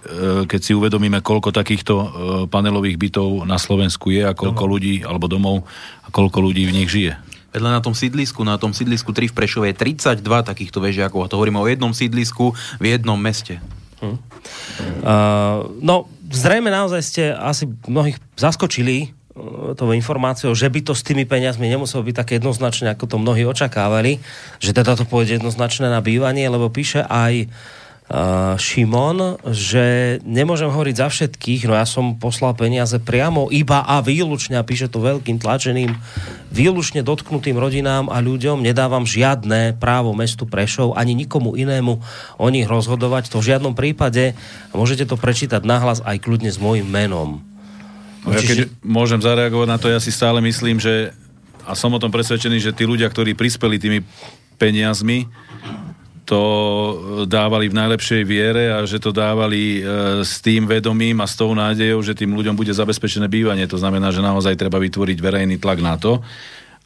keď 0.51 0.59
si 0.59 0.75
uvedomíme, 0.75 1.23
koľko 1.23 1.55
takýchto 1.55 1.93
e, 1.95 2.05
panelových 2.51 2.99
bytov 2.99 3.47
na 3.47 3.55
Slovensku 3.55 4.11
je 4.11 4.27
a 4.27 4.35
koľko 4.35 4.67
domov. 4.67 4.73
ľudí, 4.75 4.95
alebo 5.07 5.25
domov, 5.31 5.57
a 6.03 6.11
koľko 6.11 6.51
ľudí 6.51 6.67
v 6.67 6.75
nich 6.83 6.91
žije. 6.91 7.15
Vedľa 7.51 7.79
na 7.79 7.81
tom 7.83 7.91
sídlisku, 7.91 8.43
na 8.47 8.55
tom 8.59 8.75
sídlisku 8.75 9.11
3 9.11 9.31
v 9.31 9.35
Prešove 9.35 9.65
je 9.71 9.75
32 9.75 10.23
takýchto 10.23 10.79
vežiakov. 10.79 11.19
A 11.23 11.27
to 11.27 11.35
hovoríme 11.35 11.59
o 11.59 11.67
jednom 11.67 11.91
sídlisku 11.91 12.55
v 12.79 12.85
jednom 12.95 13.19
meste. 13.19 13.59
Hm. 13.99 14.17
Uh, 15.03 15.67
no, 15.83 16.07
zrejme 16.31 16.71
naozaj 16.71 17.01
ste 17.03 17.23
asi 17.35 17.67
mnohých 17.85 18.17
zaskočili 18.39 19.13
E, 19.31 19.75
tou 19.79 19.95
informáciou, 19.95 20.51
že 20.51 20.67
by 20.67 20.83
to 20.83 20.91
s 20.91 21.07
tými 21.07 21.23
peniazmi 21.23 21.71
nemuselo 21.71 22.03
byť 22.03 22.15
také 22.15 22.33
jednoznačne, 22.37 22.91
ako 22.91 23.05
to 23.07 23.15
mnohí 23.15 23.47
očakávali, 23.47 24.19
že 24.59 24.75
teda 24.75 24.99
to 24.99 25.07
pôjde 25.07 25.39
jednoznačné 25.39 25.87
na 25.87 26.03
bývanie, 26.03 26.43
lebo 26.51 26.67
píše 26.67 26.99
aj 27.07 27.47
uh, 27.47 27.80
Šimon, 28.59 29.39
že 29.47 30.17
nemôžem 30.27 30.67
hovoriť 30.67 30.95
za 30.99 31.07
všetkých, 31.07 31.71
no 31.71 31.79
ja 31.79 31.87
som 31.87 32.19
poslal 32.19 32.51
peniaze 32.59 32.99
priamo 32.99 33.47
iba 33.47 33.87
a 33.87 34.03
výlučne, 34.03 34.59
a 34.59 34.67
píše 34.67 34.91
to 34.91 34.99
veľkým 34.99 35.39
tlačeným, 35.39 35.95
výlučne 36.51 37.07
dotknutým 37.07 37.55
rodinám 37.55 38.11
a 38.11 38.19
ľuďom 38.19 38.59
nedávam 38.59 39.07
žiadne 39.07 39.79
právo 39.79 40.11
mestu 40.11 40.43
Prešov 40.43 40.99
ani 40.99 41.15
nikomu 41.15 41.55
inému 41.55 41.93
o 42.35 42.47
nich 42.51 42.67
rozhodovať. 42.67 43.31
To 43.31 43.39
v 43.39 43.55
žiadnom 43.55 43.79
prípade, 43.79 44.35
môžete 44.75 45.07
to 45.07 45.15
prečítať 45.15 45.63
nahlas 45.63 46.03
aj 46.03 46.19
kľudne 46.19 46.51
s 46.51 46.59
môjim 46.59 46.85
menom 46.85 47.51
No, 48.21 48.37
ja 48.37 48.41
keď 48.45 48.69
môžem 48.85 49.17
zareagovať 49.17 49.67
na 49.67 49.77
to, 49.81 49.89
ja 49.89 49.97
si 49.97 50.13
stále 50.13 50.37
myslím, 50.45 50.77
že 50.77 51.09
a 51.65 51.73
som 51.73 51.93
o 51.93 52.01
tom 52.01 52.13
presvedčený, 52.13 52.61
že 52.61 52.75
tí 52.75 52.85
ľudia, 52.85 53.09
ktorí 53.09 53.33
prispeli 53.33 53.81
tými 53.81 53.99
peniazmi, 54.61 55.25
to 56.31 56.43
dávali 57.27 57.67
v 57.67 57.75
najlepšej 57.75 58.23
viere 58.23 58.71
a 58.71 58.87
že 58.87 59.03
to 59.03 59.11
dávali 59.11 59.83
e, 59.83 60.23
s 60.23 60.39
tým 60.39 60.63
vedomím 60.63 61.19
a 61.19 61.27
s 61.27 61.35
tou 61.35 61.51
nádejou, 61.51 61.99
že 61.99 62.15
tým 62.15 62.31
ľuďom 62.31 62.55
bude 62.55 62.71
zabezpečené 62.71 63.27
bývanie. 63.27 63.67
To 63.67 63.75
znamená, 63.75 64.15
že 64.15 64.23
naozaj 64.23 64.55
treba 64.55 64.79
vytvoriť 64.79 65.17
verejný 65.19 65.59
tlak 65.59 65.83
na 65.83 65.99
to, 65.99 66.23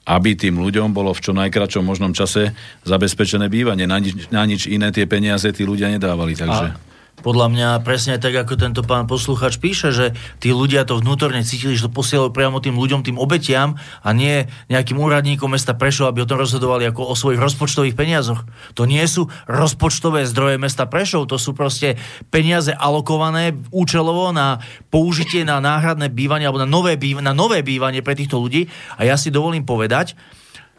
aby 0.10 0.34
tým 0.34 0.58
ľuďom 0.58 0.90
bolo 0.90 1.14
v 1.14 1.22
čo 1.22 1.38
najkračom 1.38 1.86
možnom 1.86 2.18
čase 2.18 2.58
zabezpečené 2.90 3.46
bývanie. 3.46 3.86
Na 3.86 4.02
nič, 4.02 4.34
na 4.34 4.42
nič 4.50 4.66
iné 4.66 4.90
tie 4.90 5.06
peniaze 5.06 5.46
tí 5.54 5.62
ľudia 5.62 5.94
nedávali. 5.94 6.34
Takže... 6.34 6.66
A 6.74 6.95
podľa 7.26 7.50
mňa 7.50 7.70
presne 7.82 8.22
tak, 8.22 8.38
ako 8.38 8.54
tento 8.54 8.86
pán 8.86 9.10
posluchač 9.10 9.58
píše, 9.58 9.90
že 9.90 10.14
tí 10.38 10.54
ľudia 10.54 10.86
to 10.86 11.02
vnútorne 11.02 11.42
cítili, 11.42 11.74
že 11.74 11.90
to 11.90 11.98
posielajú 11.98 12.30
priamo 12.30 12.62
tým 12.62 12.78
ľuďom, 12.78 13.02
tým 13.02 13.18
obetiam 13.18 13.82
a 14.06 14.14
nie 14.14 14.46
nejakým 14.70 15.02
úradníkom 15.02 15.50
mesta 15.50 15.74
Prešov, 15.74 16.14
aby 16.14 16.22
o 16.22 16.30
tom 16.30 16.38
rozhodovali 16.38 16.86
ako 16.86 17.02
o 17.10 17.18
svojich 17.18 17.42
rozpočtových 17.42 17.98
peniazoch. 17.98 18.46
To 18.78 18.86
nie 18.86 19.02
sú 19.10 19.26
rozpočtové 19.50 20.30
zdroje 20.30 20.62
mesta 20.62 20.86
Prešov, 20.86 21.26
to 21.26 21.42
sú 21.42 21.58
proste 21.58 21.98
peniaze 22.30 22.70
alokované 22.70 23.58
účelovo 23.74 24.30
na 24.30 24.62
použitie 24.94 25.42
na 25.42 25.58
náhradné 25.58 26.14
bývanie 26.14 26.46
alebo 26.46 26.62
na 26.62 26.70
nové, 26.70 26.94
býv- 26.94 27.26
na 27.26 27.34
nové 27.34 27.66
bývanie 27.66 28.06
pre 28.06 28.14
týchto 28.14 28.38
ľudí. 28.38 28.70
A 29.02 29.10
ja 29.10 29.18
si 29.18 29.34
dovolím 29.34 29.66
povedať, 29.66 30.14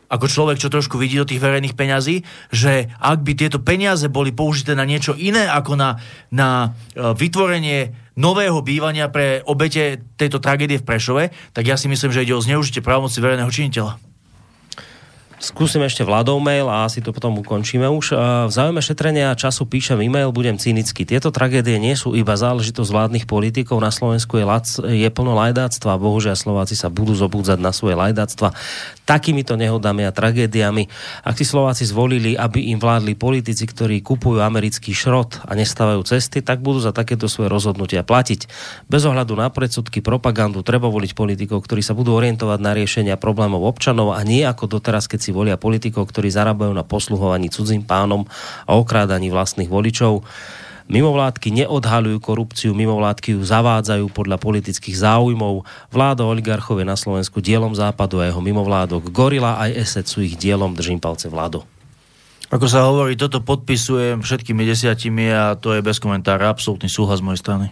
ako 0.07 0.27
človek, 0.31 0.63
čo 0.63 0.71
trošku 0.71 0.97
vidí 0.97 1.19
do 1.19 1.27
tých 1.27 1.43
verejných 1.43 1.75
peňazí, 1.75 2.23
že 2.55 2.91
ak 3.03 3.27
by 3.27 3.33
tieto 3.35 3.59
peniaze 3.59 4.07
boli 4.07 4.31
použité 4.31 4.79
na 4.79 4.87
niečo 4.87 5.19
iné 5.19 5.51
ako 5.51 5.75
na, 5.75 5.99
na 6.31 6.75
e, 6.95 7.11
vytvorenie 7.15 7.95
nového 8.17 8.63
bývania 8.65 9.13
pre 9.13 9.43
obete 9.45 10.01
tejto 10.17 10.41
tragédie 10.41 10.81
v 10.81 10.87
Prešove, 10.87 11.25
tak 11.53 11.65
ja 11.69 11.77
si 11.77 11.91
myslím, 11.91 12.15
že 12.15 12.25
ide 12.25 12.39
o 12.39 12.41
zneužitie 12.41 12.81
právomoci 12.81 13.19
verejného 13.21 13.51
činiteľa. 13.51 14.06
Skúsim 15.37 15.85
ešte 15.85 16.01
Vladov 16.01 16.41
mail 16.41 16.65
a 16.65 16.89
asi 16.89 17.05
to 17.05 17.13
potom 17.13 17.37
ukončíme 17.37 17.85
už. 17.93 18.17
V 18.49 18.53
záujme 18.53 18.81
šetrenia 18.81 19.37
času 19.37 19.69
píšem 19.69 20.01
e-mail, 20.01 20.33
budem 20.33 20.57
cynický. 20.57 21.05
Tieto 21.05 21.29
tragédie 21.29 21.77
nie 21.77 21.93
sú 21.93 22.17
iba 22.17 22.33
záležitosť 22.41 22.89
vládnych 22.89 23.29
politikov. 23.29 23.85
Na 23.85 23.93
Slovensku 23.93 24.41
je, 24.41 24.45
lac, 24.49 24.65
je 24.81 25.09
plno 25.13 25.37
lajdáctva. 25.37 26.01
Bohužiaľ 26.01 26.41
Slováci 26.41 26.73
sa 26.73 26.89
budú 26.89 27.13
zobúdzať 27.13 27.61
na 27.61 27.77
svoje 27.77 28.01
lajdáctva 28.01 28.57
takýmito 29.07 29.55
nehodami 29.55 30.03
a 30.03 30.11
tragédiami. 30.11 30.91
Ak 31.23 31.39
si 31.39 31.47
Slováci 31.47 31.87
zvolili, 31.87 32.35
aby 32.35 32.75
im 32.75 32.83
vládli 32.83 33.15
politici, 33.15 33.63
ktorí 33.63 34.03
kupujú 34.03 34.43
americký 34.43 34.91
šrot 34.91 35.47
a 35.47 35.55
nestávajú 35.55 36.03
cesty, 36.03 36.43
tak 36.43 36.59
budú 36.59 36.83
za 36.83 36.91
takéto 36.91 37.31
svoje 37.31 37.47
rozhodnutia 37.47 38.03
platiť. 38.03 38.51
Bez 38.91 39.07
ohľadu 39.07 39.39
na 39.39 39.47
predsudky, 39.53 40.03
propagandu, 40.03 40.67
treba 40.67 40.91
voliť 40.91 41.15
politikov, 41.15 41.63
ktorí 41.63 41.87
sa 41.87 41.95
budú 41.95 42.19
orientovať 42.19 42.59
na 42.59 42.75
riešenia 42.75 43.15
problémov 43.15 43.63
občanov 43.63 44.11
a 44.17 44.27
nie 44.27 44.43
ako 44.43 44.67
doteraz, 44.81 45.07
keď 45.07 45.26
si 45.27 45.35
volia 45.35 45.59
politikov, 45.59 46.07
ktorí 46.07 46.31
zarábajú 46.31 46.71
na 46.71 46.87
posluhovaní 46.87 47.51
cudzím 47.51 47.83
pánom 47.83 48.23
a 48.63 48.79
okrádaní 48.79 49.35
vlastných 49.35 49.67
voličov. 49.67 50.23
Mimovládky 50.87 51.51
neodhalujú 51.51 52.23
korupciu, 52.23 52.71
mimovládky 52.71 53.35
ju 53.35 53.43
zavádzajú 53.43 54.07
podľa 54.15 54.39
politických 54.39 54.95
záujmov. 54.95 55.67
Vláda 55.91 56.23
oligarchov 56.23 56.79
je 56.79 56.87
na 56.87 56.95
Slovensku 56.95 57.43
dielom 57.43 57.75
západu 57.75 58.23
a 58.23 58.31
jeho 58.31 58.39
mimovládok. 58.39 59.11
Gorila 59.11 59.59
aj 59.59 59.83
ESET 59.83 60.07
sú 60.07 60.23
ich 60.23 60.39
dielom, 60.39 60.79
držím 60.79 61.03
palce 61.03 61.27
vládo. 61.27 61.67
Ako 62.55 62.71
sa 62.71 62.87
hovorí, 62.87 63.19
toto 63.19 63.43
podpisujem 63.43 64.23
všetkými 64.23 64.63
desiatimi 64.63 65.27
a 65.35 65.59
to 65.59 65.75
je 65.75 65.83
bez 65.83 65.99
komentára, 65.99 66.47
absolútny 66.47 66.87
súhlas 66.87 67.19
z 67.19 67.27
mojej 67.27 67.43
strany. 67.43 67.67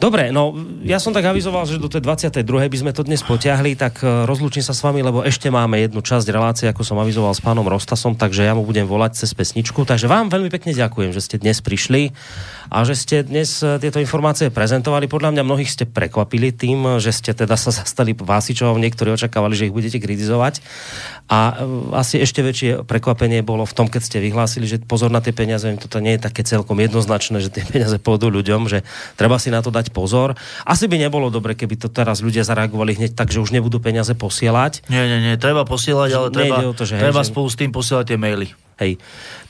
Dobre, 0.00 0.32
no 0.32 0.56
ja 0.80 0.96
som 0.96 1.12
tak 1.12 1.28
avizoval, 1.28 1.68
že 1.68 1.76
do 1.76 1.84
tej 1.84 2.00
22. 2.00 2.40
by 2.48 2.78
sme 2.80 2.96
to 2.96 3.04
dnes 3.04 3.20
potiahli, 3.20 3.76
tak 3.76 4.00
e, 4.00 4.24
rozlúčim 4.24 4.64
sa 4.64 4.72
s 4.72 4.80
vami, 4.80 5.04
lebo 5.04 5.20
ešte 5.20 5.52
máme 5.52 5.76
jednu 5.76 6.00
časť 6.00 6.24
relácie, 6.32 6.66
ako 6.72 6.80
som 6.80 6.96
avizoval 6.96 7.36
s 7.36 7.44
pánom 7.44 7.68
Rostasom, 7.68 8.16
takže 8.16 8.48
ja 8.48 8.56
mu 8.56 8.64
budem 8.64 8.88
volať 8.88 9.20
cez 9.20 9.36
pesničku. 9.36 9.84
Takže 9.84 10.08
vám 10.08 10.32
veľmi 10.32 10.48
pekne 10.48 10.72
ďakujem, 10.72 11.12
že 11.12 11.20
ste 11.20 11.36
dnes 11.36 11.60
prišli 11.60 12.16
a 12.72 12.80
že 12.88 12.96
ste 12.96 13.28
dnes 13.28 13.60
e, 13.60 13.76
tieto 13.76 14.00
informácie 14.00 14.48
prezentovali. 14.48 15.04
Podľa 15.04 15.36
mňa 15.36 15.42
mnohých 15.44 15.68
ste 15.68 15.84
prekvapili 15.84 16.48
tým, 16.48 16.96
že 16.96 17.12
ste 17.12 17.36
teda 17.36 17.60
sa 17.60 17.68
zastali 17.68 18.16
Vásičov, 18.16 18.80
niektorí 18.80 19.12
očakávali, 19.12 19.52
že 19.52 19.68
ich 19.68 19.76
budete 19.76 20.00
kritizovať. 20.00 20.64
A 21.28 21.60
e, 21.60 21.92
asi 21.92 22.16
ešte 22.24 22.40
väčšie 22.40 22.88
prekvapenie 22.88 23.44
bolo 23.44 23.68
v 23.68 23.76
tom, 23.76 23.84
keď 23.84 24.00
ste 24.00 24.24
vyhlásili, 24.24 24.64
že 24.64 24.80
pozor 24.80 25.12
na 25.12 25.20
tie 25.20 25.36
peniaze, 25.36 25.68
toto 25.76 26.00
nie 26.00 26.16
je 26.16 26.24
také 26.24 26.40
celkom 26.40 26.80
jednoznačné, 26.80 27.44
že 27.44 27.52
tie 27.52 27.68
peniaze 27.68 28.00
pôjdu 28.00 28.32
ľuďom, 28.32 28.64
že 28.64 28.80
treba 29.20 29.36
si 29.36 29.52
na 29.52 29.60
to 29.60 29.68
dať 29.68 29.89
pozor. 29.90 30.38
Asi 30.64 30.86
by 30.86 30.96
nebolo 30.96 31.28
dobre, 31.28 31.58
keby 31.58 31.76
to 31.76 31.92
teraz 31.92 32.22
ľudia 32.24 32.46
zareagovali 32.46 32.96
hneď 32.96 33.12
tak, 33.18 33.34
že 33.34 33.42
už 33.42 33.50
nebudú 33.50 33.82
peniaze 33.82 34.14
posielať. 34.14 34.86
Nie, 34.86 35.04
nie, 35.10 35.18
nie, 35.20 35.34
treba 35.36 35.66
posielať, 35.66 36.10
ale 36.14 36.28
treba, 36.30 36.56
to, 36.72 36.84
že 36.86 36.96
treba 36.96 37.20
hej, 37.20 37.28
spolu 37.28 37.48
s 37.50 37.56
tým 37.58 37.70
posielať 37.74 38.14
tie 38.14 38.18
maily. 38.18 38.48
Hej. 38.80 38.96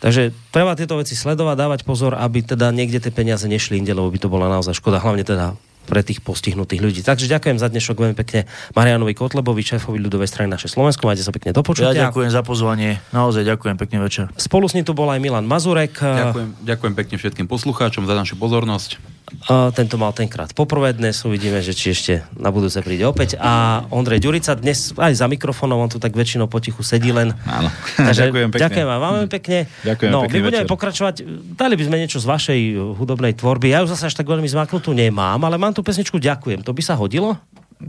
Takže 0.03 0.35
treba 0.51 0.75
tieto 0.75 0.99
veci 0.99 1.15
sledovať, 1.15 1.55
dávať 1.55 1.81
pozor, 1.87 2.19
aby 2.19 2.43
teda 2.43 2.75
niekde 2.75 2.99
tie 2.99 3.15
peniaze 3.15 3.47
nešli 3.47 3.79
inde, 3.79 3.95
lebo 3.95 4.11
by 4.11 4.19
to 4.19 4.27
bola 4.27 4.51
naozaj 4.51 4.75
škoda, 4.75 4.99
hlavne 4.99 5.23
teda 5.23 5.55
pre 5.91 6.07
tých 6.07 6.23
postihnutých 6.23 6.79
ľudí. 6.79 7.01
Takže 7.03 7.27
ďakujem 7.27 7.59
za 7.59 7.67
dnešok 7.67 7.99
veľmi 7.99 8.15
pekne 8.15 8.47
Marianovi 8.79 9.11
Kotlebovi, 9.11 9.59
šéfovi 9.67 9.99
ľudovej 9.99 10.31
strany 10.31 10.47
naše 10.47 10.71
Slovensko. 10.71 11.11
Majte 11.11 11.27
sa 11.27 11.35
pekne 11.35 11.51
do 11.51 11.67
počutia. 11.67 11.91
Ja 11.91 12.15
ďakujem 12.15 12.31
za 12.31 12.47
pozvanie. 12.47 13.03
Naozaj 13.11 13.43
ďakujem 13.43 13.75
pekne 13.75 13.99
večer. 13.99 14.31
Spolu 14.39 14.71
s 14.71 14.79
ním 14.79 14.87
tu 14.87 14.95
bol 14.95 15.11
aj 15.11 15.19
Milan 15.19 15.51
Mazurek. 15.51 15.99
Ďakujem, 15.99 16.62
ďakujem 16.62 16.95
pekne 16.95 17.17
všetkým 17.19 17.47
poslucháčom 17.51 18.07
za 18.07 18.15
našu 18.15 18.39
pozornosť. 18.39 19.19
Uh, 19.47 19.70
tento 19.70 19.94
mal 19.97 20.11
tenkrát 20.11 20.51
poprvé 20.52 20.93
dnes, 20.93 21.16
uvidíme, 21.23 21.62
že 21.62 21.70
či 21.73 21.94
ešte 21.94 22.12
na 22.35 22.51
budúce 22.51 22.82
príde 22.82 23.07
opäť. 23.07 23.39
A 23.39 23.82
Ondrej 23.89 24.27
Ďurica 24.27 24.59
dnes 24.59 24.90
aj 24.98 25.16
za 25.16 25.27
mikrofónom, 25.31 25.78
on 25.78 25.89
tu 25.89 26.02
tak 26.02 26.12
väčšinou 26.12 26.51
potichu 26.51 26.82
sedí 26.82 27.15
len. 27.15 27.32
Áno, 27.47 27.70
Takže 28.11 28.28
ďakujem 28.28 28.48
pekne. 28.51 28.62
Ďakujem 28.66 28.86
vám 28.86 29.01
veľmi 29.01 29.31
pekne. 29.31 29.59
Ďakujem 29.86 30.11
no, 30.11 30.20
my 30.27 30.40
budeme 30.43 30.66
večer. 30.66 30.74
pokračovať, 30.74 31.15
dali 31.55 31.74
by 31.78 31.85
sme 31.86 31.97
niečo 32.02 32.19
z 32.19 32.27
vašej 32.27 32.61
hudobnej 32.98 33.32
tvorby. 33.39 33.70
Ja 33.70 33.86
už 33.86 33.94
zase 33.94 34.11
až 34.11 34.15
tak 34.19 34.27
veľmi 34.27 34.47
zmaknutú 34.51 34.90
nemám, 34.90 35.39
ale 35.40 35.57
mám 35.57 35.73
tu 35.73 35.81
pesničku 35.81 36.19
Ďakujem. 36.20 36.66
To 36.66 36.74
by 36.74 36.82
sa 36.85 36.98
hodilo? 36.98 37.39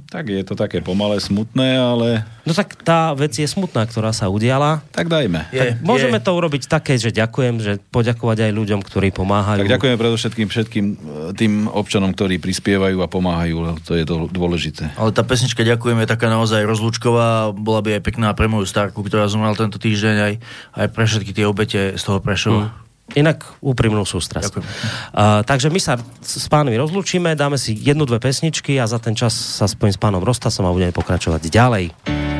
Tak 0.08 0.32
je 0.32 0.44
to 0.48 0.56
také 0.56 0.80
pomalé, 0.80 1.20
smutné, 1.20 1.76
ale... 1.76 2.24
No 2.48 2.56
tak 2.56 2.80
tá 2.80 3.12
vec 3.12 3.36
je 3.36 3.44
smutná, 3.44 3.84
ktorá 3.84 4.16
sa 4.16 4.32
udiala. 4.32 4.80
Tak 4.96 5.12
dajme. 5.12 5.52
Je, 5.52 5.60
tak 5.60 5.84
môžeme 5.84 6.20
je. 6.20 6.24
to 6.24 6.32
urobiť 6.32 6.64
také, 6.72 6.96
že 6.96 7.12
ďakujem, 7.12 7.60
že 7.60 7.74
poďakovať 7.92 8.48
aj 8.48 8.52
ľuďom, 8.56 8.80
ktorí 8.88 9.12
pomáhajú. 9.12 9.68
Tak 9.68 9.74
ďakujeme 9.76 9.98
predovšetkým 10.00 10.48
všetkým 10.48 10.86
e, 10.88 10.96
tým 11.36 11.68
občanom, 11.68 12.16
ktorí 12.16 12.40
prispievajú 12.40 13.04
a 13.04 13.08
pomáhajú, 13.12 13.84
to 13.84 14.00
je 14.00 14.08
to 14.08 14.32
dôležité. 14.32 14.96
Ale 14.96 15.12
tá 15.12 15.28
pesnička 15.28 15.68
ďakujem 15.68 16.00
je 16.04 16.08
taká 16.08 16.32
naozaj 16.32 16.64
rozlúčková, 16.64 17.52
bola 17.52 17.84
by 17.84 18.00
aj 18.00 18.02
pekná 18.08 18.32
pre 18.32 18.48
moju 18.48 18.64
starku, 18.64 19.04
ktorá 19.04 19.28
zomrela 19.28 19.60
tento 19.60 19.76
týždeň, 19.76 20.16
aj, 20.24 20.34
aj 20.80 20.88
pre 20.96 21.04
všetky 21.04 21.36
tie 21.36 21.44
obete 21.44 22.00
z 22.00 22.04
toho 22.04 22.24
Prešova. 22.24 22.72
Hmm. 22.72 22.91
Inak 23.12 23.60
úprimnú 23.60 24.08
sústrasť. 24.08 24.56
Uh, 24.56 25.44
takže 25.44 25.68
my 25.68 25.80
sa 25.84 26.00
s 26.24 26.48
pánmi 26.48 26.80
rozlučíme, 26.80 27.36
dáme 27.36 27.60
si 27.60 27.76
jednu, 27.76 28.08
dve 28.08 28.24
pesničky 28.24 28.80
a 28.80 28.88
za 28.88 29.04
ten 29.04 29.20
čas 29.20 29.36
sa 29.36 29.68
spojím 29.68 29.92
s 29.92 30.00
pánom 30.00 30.24
Rostasom 30.24 30.64
a 30.64 30.72
budeme 30.72 30.96
pokračovať 30.96 31.52
ďalej. 31.52 32.31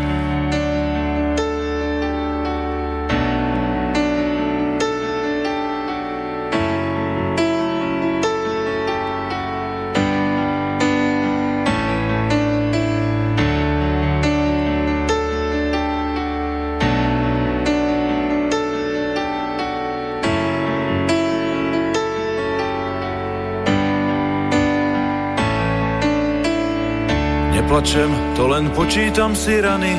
Počítam 28.76 29.36
si 29.36 29.60
rany. 29.60 29.96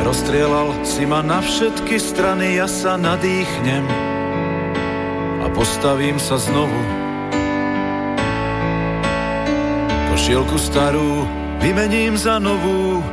Rozstrielal 0.00 0.80
si 0.84 1.04
ma 1.04 1.20
na 1.20 1.44
všetky 1.44 2.00
strany, 2.00 2.56
ja 2.56 2.64
sa 2.64 2.96
nadýchnem 2.96 3.84
a 5.44 5.46
postavím 5.52 6.16
sa 6.16 6.40
znovu. 6.40 6.80
Košielku 10.08 10.56
starú 10.56 11.28
vymením 11.60 12.16
za 12.16 12.40
novú, 12.40 13.04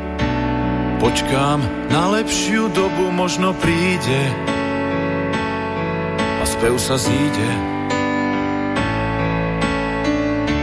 počkám 1.04 1.60
na 1.92 2.08
lepšiu 2.20 2.72
dobu, 2.72 3.12
možno 3.12 3.52
príde 3.60 4.22
a 6.40 6.44
spev 6.48 6.80
sa 6.80 6.96
zíde. 6.96 7.50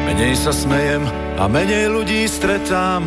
Menej 0.09 0.41
sa 0.41 0.57
smejem 0.57 1.05
a 1.37 1.45
menej 1.53 1.93
ľudí 1.93 2.25
stretám, 2.33 3.05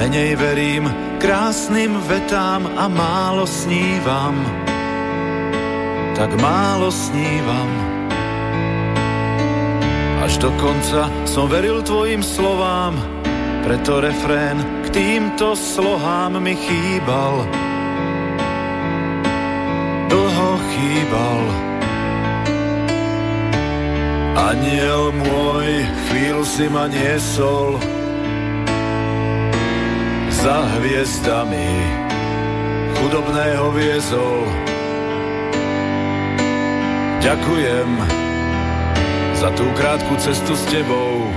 menej 0.00 0.32
verím 0.32 0.88
krásnym 1.20 2.00
vetám 2.08 2.64
a 2.72 2.88
málo 2.88 3.44
snívam. 3.44 4.32
Tak 6.16 6.40
málo 6.40 6.88
snívam. 6.88 7.68
Až 10.24 10.40
do 10.40 10.48
konca 10.56 11.04
som 11.28 11.52
veril 11.52 11.84
tvojim 11.84 12.24
slovám, 12.24 12.96
preto 13.60 14.00
refrén 14.00 14.64
k 14.84 14.86
týmto 14.88 15.52
slohám 15.52 16.40
mi 16.40 16.56
chýbal. 16.56 17.44
Dlho 20.08 20.50
chýbal. 20.72 21.42
Aniel 24.48 25.12
môj, 25.12 25.84
chvíľu 26.08 26.44
si 26.48 26.64
ma 26.72 26.88
niesol 26.88 27.99
za 30.40 30.64
hviezdami, 30.80 31.68
chudobného 32.96 33.76
viezol. 33.76 34.48
Ďakujem 37.20 37.90
za 39.36 39.52
tú 39.52 39.68
krátku 39.76 40.16
cestu 40.16 40.56
s 40.56 40.64
tebou. 40.72 41.28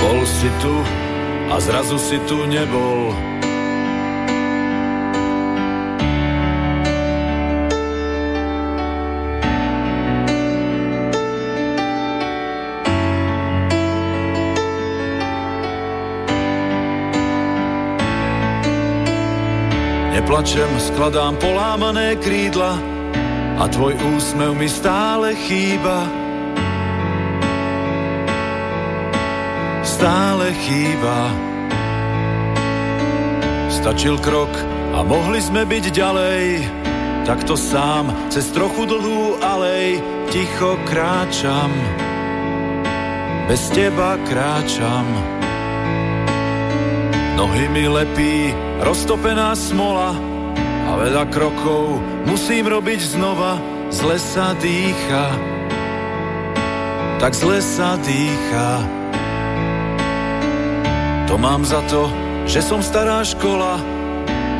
Bol 0.00 0.20
si 0.24 0.48
tu 0.64 0.74
a 1.52 1.60
zrazu 1.60 2.00
si 2.00 2.16
tu 2.24 2.48
nebol. 2.48 3.33
Neplačem, 20.24 20.80
skladám 20.80 21.36
polámané 21.36 22.16
krídla 22.16 22.80
a 23.60 23.68
tvoj 23.68 23.92
úsmev 24.16 24.56
mi 24.56 24.64
stále 24.72 25.36
chýba. 25.36 26.08
Stále 29.84 30.48
chýba. 30.64 31.28
Stačil 33.68 34.16
krok 34.24 34.48
a 34.96 35.04
mohli 35.04 35.44
sme 35.44 35.68
byť 35.68 35.92
ďalej. 35.92 36.72
Takto 37.28 37.52
sám, 37.52 38.08
cez 38.32 38.48
trochu 38.48 38.88
dlhú 38.88 39.44
alej, 39.44 40.00
ticho 40.32 40.80
kráčam. 40.88 41.68
Bez 43.44 43.60
teba 43.76 44.16
kráčam. 44.24 45.04
Nohy 47.36 47.68
mi 47.76 47.84
lepí 47.92 48.56
roztopená 48.84 49.56
smola 49.56 50.12
a 50.84 50.90
veľa 51.00 51.24
krokov 51.32 51.98
musím 52.28 52.68
robiť 52.68 53.00
znova, 53.16 53.56
zle 53.88 54.20
sa 54.20 54.52
dýcha, 54.60 55.26
tak 57.16 57.32
zle 57.32 57.64
sa 57.64 57.96
dýcha. 58.04 58.70
To 61.32 61.34
mám 61.40 61.64
za 61.64 61.80
to, 61.88 62.12
že 62.44 62.60
som 62.60 62.84
stará 62.84 63.24
škola, 63.24 63.80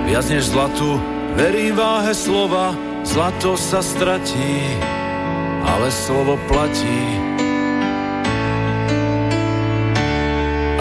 viac 0.08 0.24
než 0.32 0.48
zlatu, 0.48 0.96
verím 1.36 1.76
váhe 1.76 2.16
slova, 2.16 2.72
zlato 3.04 3.60
sa 3.60 3.84
stratí, 3.84 4.56
ale 5.68 5.92
slovo 5.92 6.40
platí. 6.48 7.33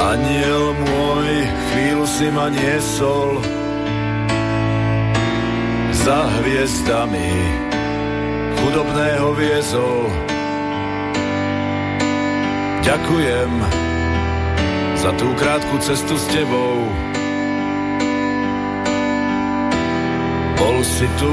Aniel 0.04 0.76
môj, 0.76 1.32
chvíľu 1.48 2.04
si 2.04 2.28
ma 2.28 2.52
niesol 2.52 3.40
za 5.96 6.28
hviezdami, 6.44 7.32
chudobného 8.60 9.32
viezol. 9.40 10.12
Ďakujem 12.84 13.52
za 15.00 15.12
tú 15.16 15.32
krátku 15.40 15.76
cestu 15.80 16.20
s 16.20 16.26
tebou. 16.36 16.84
Bol 20.60 20.78
si 20.84 21.08
tu 21.16 21.32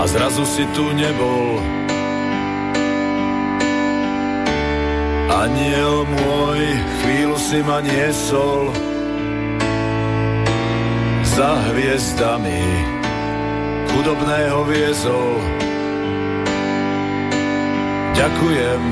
a 0.00 0.08
zrazu 0.08 0.48
si 0.48 0.64
tu 0.72 0.88
nebol. 0.96 1.81
Aniel 5.32 6.04
môj, 6.04 6.60
chvíľu 7.00 7.36
si 7.40 7.64
ma 7.64 7.80
niesol 7.80 8.68
za 11.24 11.56
hviezdami, 11.72 12.60
chudobného 13.88 14.60
viezol. 14.68 15.40
Ďakujem 18.12 18.82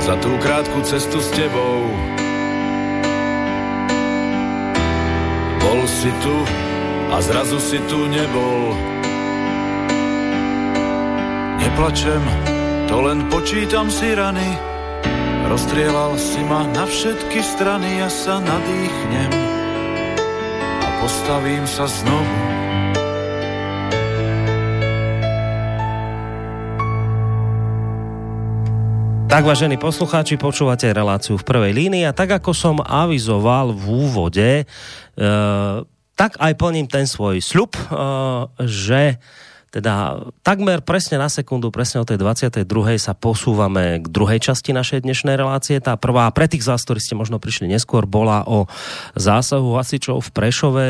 za 0.00 0.16
tú 0.24 0.32
krátku 0.40 0.80
cestu 0.88 1.20
s 1.20 1.28
tebou. 1.36 1.84
Bol 5.60 5.80
si 5.84 6.08
tu 6.24 6.36
a 7.12 7.20
zrazu 7.20 7.60
si 7.60 7.76
tu 7.92 8.08
nebol. 8.08 8.72
Neplačem, 11.60 12.24
to 12.88 12.96
len 13.04 13.28
počítam 13.28 13.92
si 13.92 14.16
rany, 14.16 14.73
Rozstrielal 15.54 16.18
si 16.18 16.42
ma 16.50 16.66
na 16.74 16.82
všetky 16.82 17.38
strany, 17.38 18.02
ja 18.02 18.10
sa 18.10 18.42
nadýchnem 18.42 19.30
a 20.82 20.88
postavím 20.98 21.62
sa 21.62 21.86
znovu. 21.86 22.34
Tak, 29.30 29.46
vážení 29.46 29.78
poslucháči, 29.78 30.42
počúvate 30.42 30.90
reláciu 30.90 31.38
v 31.38 31.46
prvej 31.46 31.70
línii 31.70 32.02
a 32.02 32.10
tak, 32.10 32.34
ako 32.34 32.50
som 32.50 32.82
avizoval 32.82 33.78
v 33.78 34.10
úvode, 34.10 34.50
e, 34.58 34.64
tak 36.18 36.34
aj 36.34 36.52
plním 36.58 36.90
ten 36.90 37.06
svoj 37.06 37.38
sľub, 37.38 37.78
e, 37.78 37.82
že 38.66 39.22
teda 39.74 40.22
takmer 40.46 40.86
presne 40.86 41.18
na 41.18 41.26
sekundu, 41.26 41.74
presne 41.74 41.98
o 41.98 42.06
tej 42.06 42.22
22. 42.22 42.62
sa 42.94 43.10
posúvame 43.10 43.98
k 43.98 44.06
druhej 44.06 44.38
časti 44.38 44.70
našej 44.70 45.02
dnešnej 45.02 45.34
relácie. 45.34 45.82
Tá 45.82 45.98
prvá, 45.98 46.30
pre 46.30 46.46
tých 46.46 46.62
z 46.62 46.70
vás, 46.70 46.86
ktorí 46.86 47.02
ste 47.02 47.18
možno 47.18 47.42
prišli 47.42 47.66
neskôr, 47.66 48.06
bola 48.06 48.46
o 48.46 48.70
zásahu 49.18 49.74
hasičov 49.74 50.22
v 50.22 50.30
Prešove, 50.30 50.86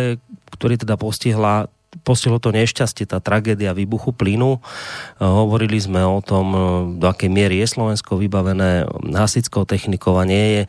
ktorý 0.52 0.76
teda 0.76 1.00
postihla 1.00 1.72
postihlo 2.02 2.42
to 2.42 2.50
nešťastie, 2.50 3.06
tá 3.06 3.22
tragédia 3.22 3.70
výbuchu 3.70 4.10
plynu. 4.10 4.58
Hovorili 5.22 5.78
sme 5.78 6.02
o 6.02 6.18
tom, 6.18 6.46
do 6.98 7.06
akej 7.06 7.30
miery 7.30 7.62
je 7.62 7.70
Slovensko 7.70 8.18
vybavené 8.18 8.82
hasickou 9.14 9.62
technikou 9.62 10.18
a 10.18 10.26
nie 10.26 10.46
je 10.58 10.62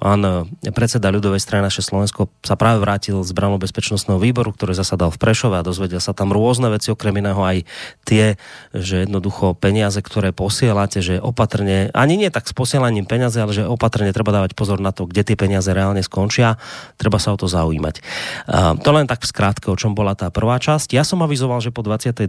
Pán 0.00 0.20
eh, 0.24 0.72
predseda 0.72 1.12
ľudovej 1.12 1.44
strany 1.44 1.68
naše 1.68 1.84
Slovensko 1.84 2.32
sa 2.40 2.56
práve 2.56 2.80
vrátil 2.80 3.20
z 3.20 3.30
brano 3.36 3.60
bezpečnostného 3.60 4.16
výboru, 4.16 4.56
ktorý 4.56 4.72
zasadal 4.72 5.12
v 5.12 5.20
Prešove 5.20 5.60
a 5.60 5.66
dozvedel 5.66 6.00
sa 6.00 6.16
tam 6.16 6.32
rôzne 6.32 6.72
veci, 6.72 6.88
okrem 6.88 7.20
iného 7.20 7.38
aj 7.38 7.68
tie, 8.08 8.40
že 8.72 9.04
jednoducho 9.04 9.52
peniaze, 9.52 10.00
ktoré 10.00 10.32
posielate, 10.32 11.04
že 11.04 11.20
opatrne, 11.20 11.92
ani 11.92 12.16
nie 12.16 12.32
tak 12.32 12.48
s 12.48 12.56
posielaním 12.56 13.04
peniaze, 13.04 13.36
ale 13.36 13.52
že 13.52 13.68
opatrne 13.68 14.08
treba 14.16 14.32
dávať 14.32 14.56
pozor 14.56 14.80
na 14.80 14.96
to, 14.96 15.04
kde 15.04 15.20
tie 15.22 15.36
peniaze 15.36 15.68
reálne 15.68 16.00
skončia, 16.00 16.56
treba 16.96 17.20
sa 17.20 17.36
o 17.36 17.38
to 17.38 17.44
zaujímať. 17.44 18.00
A 18.48 18.80
to 18.80 18.90
len 18.96 19.04
tak 19.04 19.20
v 19.20 19.28
skrátke, 19.28 19.68
o 19.68 19.76
čom 19.76 19.92
bola 19.92 20.16
tá 20.16 20.32
prvá 20.32 20.56
časť. 20.56 20.96
Ja 20.96 21.04
som 21.04 21.20
avizoval, 21.20 21.60
že 21.60 21.74
po 21.74 21.84
22. 21.84 22.24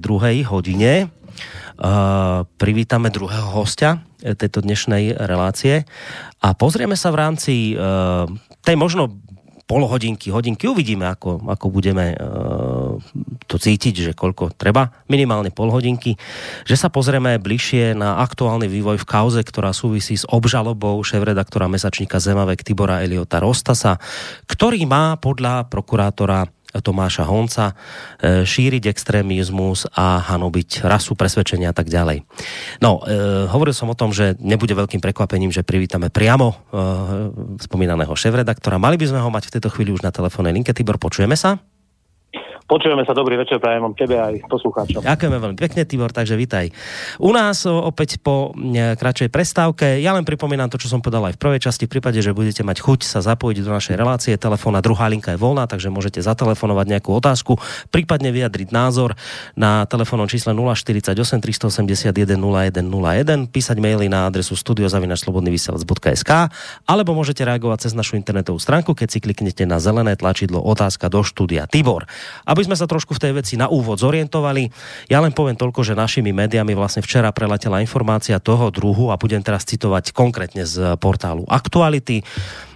hodine 0.51 1.07
Uh, 1.81 2.45
privítame 2.61 3.09
druhého 3.09 3.49
hostia 3.57 4.05
eh, 4.21 4.37
tejto 4.37 4.61
dnešnej 4.61 5.17
relácie. 5.17 5.87
A 6.41 6.53
pozrieme 6.53 6.93
sa 6.93 7.09
v 7.09 7.19
rámci 7.19 7.53
uh, 7.73 8.29
tej 8.61 8.77
možno 8.77 9.21
pol 9.71 9.87
hodinky, 9.87 10.27
uvidíme, 10.67 11.07
ako, 11.07 11.47
ako 11.47 11.71
budeme 11.71 12.11
uh, 12.11 12.99
to 13.47 13.55
cítiť, 13.55 14.11
že 14.11 14.11
koľko 14.11 14.51
treba, 14.59 14.91
minimálne 15.07 15.47
pol 15.47 15.71
hodinky, 15.71 16.19
že 16.67 16.75
sa 16.75 16.91
pozrieme 16.91 17.39
bližšie 17.39 17.95
na 17.95 18.19
aktuálny 18.19 18.67
vývoj 18.67 18.99
v 18.99 19.07
kauze, 19.07 19.39
ktorá 19.39 19.71
súvisí 19.71 20.19
s 20.19 20.27
obžalobou 20.27 20.99
šéf-redaktora 20.99 21.71
mesačníka 21.71 22.19
Zemavek 22.19 22.67
Tibora 22.67 22.99
Eliota 22.99 23.39
Rostasa, 23.39 23.95
ktorý 24.43 24.83
má 24.83 25.15
podľa 25.15 25.71
prokurátora 25.71 26.51
Tomáša 26.79 27.27
Honca, 27.27 27.75
e, 28.21 28.47
šíriť 28.47 28.87
extrémizmus 28.87 29.89
a 29.91 30.23
hanobiť 30.23 30.87
rasu, 30.87 31.19
presvedčenia 31.19 31.71
a 31.71 31.75
tak 31.75 31.91
ďalej. 31.91 32.23
No, 32.79 33.03
e, 33.03 33.47
hovoril 33.51 33.75
som 33.75 33.91
o 33.91 33.97
tom, 33.97 34.15
že 34.15 34.39
nebude 34.39 34.71
veľkým 34.71 35.03
prekvapením, 35.03 35.51
že 35.51 35.67
privítame 35.67 36.07
priamo 36.07 36.47
e, 36.51 36.55
spomínaného 37.65 38.15
šéf-redaktora. 38.15 38.79
Mali 38.79 38.95
by 38.95 39.05
sme 39.11 39.19
ho 39.19 39.29
mať 39.31 39.51
v 39.51 39.53
tejto 39.59 39.69
chvíli 39.73 39.91
už 39.91 40.05
na 40.05 40.15
telefónnej 40.15 40.55
linke. 40.55 40.71
Tibor, 40.71 40.95
počujeme 41.01 41.35
sa? 41.35 41.70
Počujeme 42.71 43.03
sa, 43.03 43.11
dobrý 43.11 43.35
večer, 43.35 43.59
prajem 43.59 43.83
vám 43.83 43.99
tebe 43.99 44.15
aj 44.15 44.47
poslucháčom. 44.47 45.03
Ďakujeme 45.03 45.37
veľmi 45.43 45.59
pekne, 45.59 45.83
Tibor, 45.83 46.15
takže 46.15 46.39
vitaj. 46.39 46.71
U 47.19 47.35
nás 47.35 47.67
opäť 47.67 48.23
po 48.23 48.55
kratšej 48.55 49.27
prestávke. 49.27 49.99
Ja 49.99 50.15
len 50.15 50.23
pripomínam 50.23 50.71
to, 50.71 50.79
čo 50.79 50.87
som 50.87 51.03
povedal 51.03 51.27
aj 51.27 51.35
v 51.35 51.41
prvej 51.43 51.67
časti. 51.67 51.91
V 51.91 51.99
prípade, 51.99 52.23
že 52.23 52.31
budete 52.31 52.63
mať 52.63 52.79
chuť 52.79 53.03
sa 53.03 53.19
zapojiť 53.19 53.59
do 53.59 53.75
našej 53.75 53.99
relácie, 53.99 54.39
telefónna 54.39 54.79
druhá 54.79 55.11
linka 55.11 55.35
je 55.35 55.39
voľná, 55.43 55.67
takže 55.67 55.91
môžete 55.91 56.23
zatelefonovať 56.23 56.85
nejakú 56.95 57.11
otázku, 57.11 57.59
prípadne 57.91 58.31
vyjadriť 58.31 58.71
názor 58.71 59.19
na 59.59 59.83
telefónnom 59.83 60.31
čísle 60.31 60.55
048 60.55 61.11
381 61.11 62.39
0101, 62.39 63.51
písať 63.51 63.77
maily 63.83 64.07
na 64.07 64.31
adresu 64.31 64.55
studiozavinačslobodnyvysielac.sk 64.55 66.31
alebo 66.87 67.11
môžete 67.19 67.43
reagovať 67.43 67.91
cez 67.91 67.99
našu 67.99 68.15
internetovú 68.15 68.63
stránku, 68.63 68.95
keď 68.95 69.11
si 69.11 69.19
kliknete 69.19 69.67
na 69.67 69.83
zelené 69.83 70.15
tlačidlo 70.15 70.63
otázka 70.63 71.11
do 71.11 71.19
štúdia. 71.19 71.67
Tibor, 71.67 72.07
aby 72.47 72.60
aby 72.61 72.69
sme 72.69 72.77
sa 72.77 72.85
trošku 72.85 73.17
v 73.17 73.23
tej 73.25 73.33
veci 73.33 73.57
na 73.57 73.65
úvod 73.73 73.97
zorientovali, 73.97 74.69
ja 75.09 75.17
len 75.17 75.33
poviem 75.33 75.57
toľko, 75.57 75.81
že 75.81 75.97
našimi 75.97 76.29
médiami 76.29 76.77
vlastne 76.77 77.01
včera 77.01 77.33
preletela 77.33 77.81
informácia 77.81 78.37
toho 78.37 78.69
druhu 78.69 79.09
a 79.09 79.17
budem 79.17 79.41
teraz 79.41 79.65
citovať 79.65 80.13
konkrétne 80.13 80.61
z 80.69 80.93
portálu 81.01 81.41
Aktuality 81.49 82.21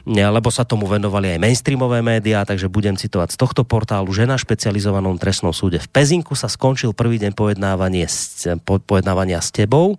lebo 0.05 0.53
sa 0.53 0.61
tomu 0.61 0.85
venovali 0.85 1.33
aj 1.33 1.41
mainstreamové 1.41 2.05
médiá, 2.05 2.45
takže 2.45 2.69
budem 2.69 2.93
citovať 2.93 3.33
z 3.33 3.37
tohto 3.41 3.61
portálu, 3.65 4.13
že 4.13 4.29
na 4.29 4.37
špecializovanom 4.37 5.17
trestnom 5.17 5.49
súde 5.49 5.81
v 5.81 5.89
Pezinku 5.89 6.37
sa 6.37 6.45
skončil 6.45 6.93
prvý 6.93 7.17
deň 7.17 7.33
pojednávania 7.33 8.05
s, 8.05 8.45
po, 8.61 8.77
pojednávania 8.77 9.41
s 9.41 9.49
tebou. 9.49 9.97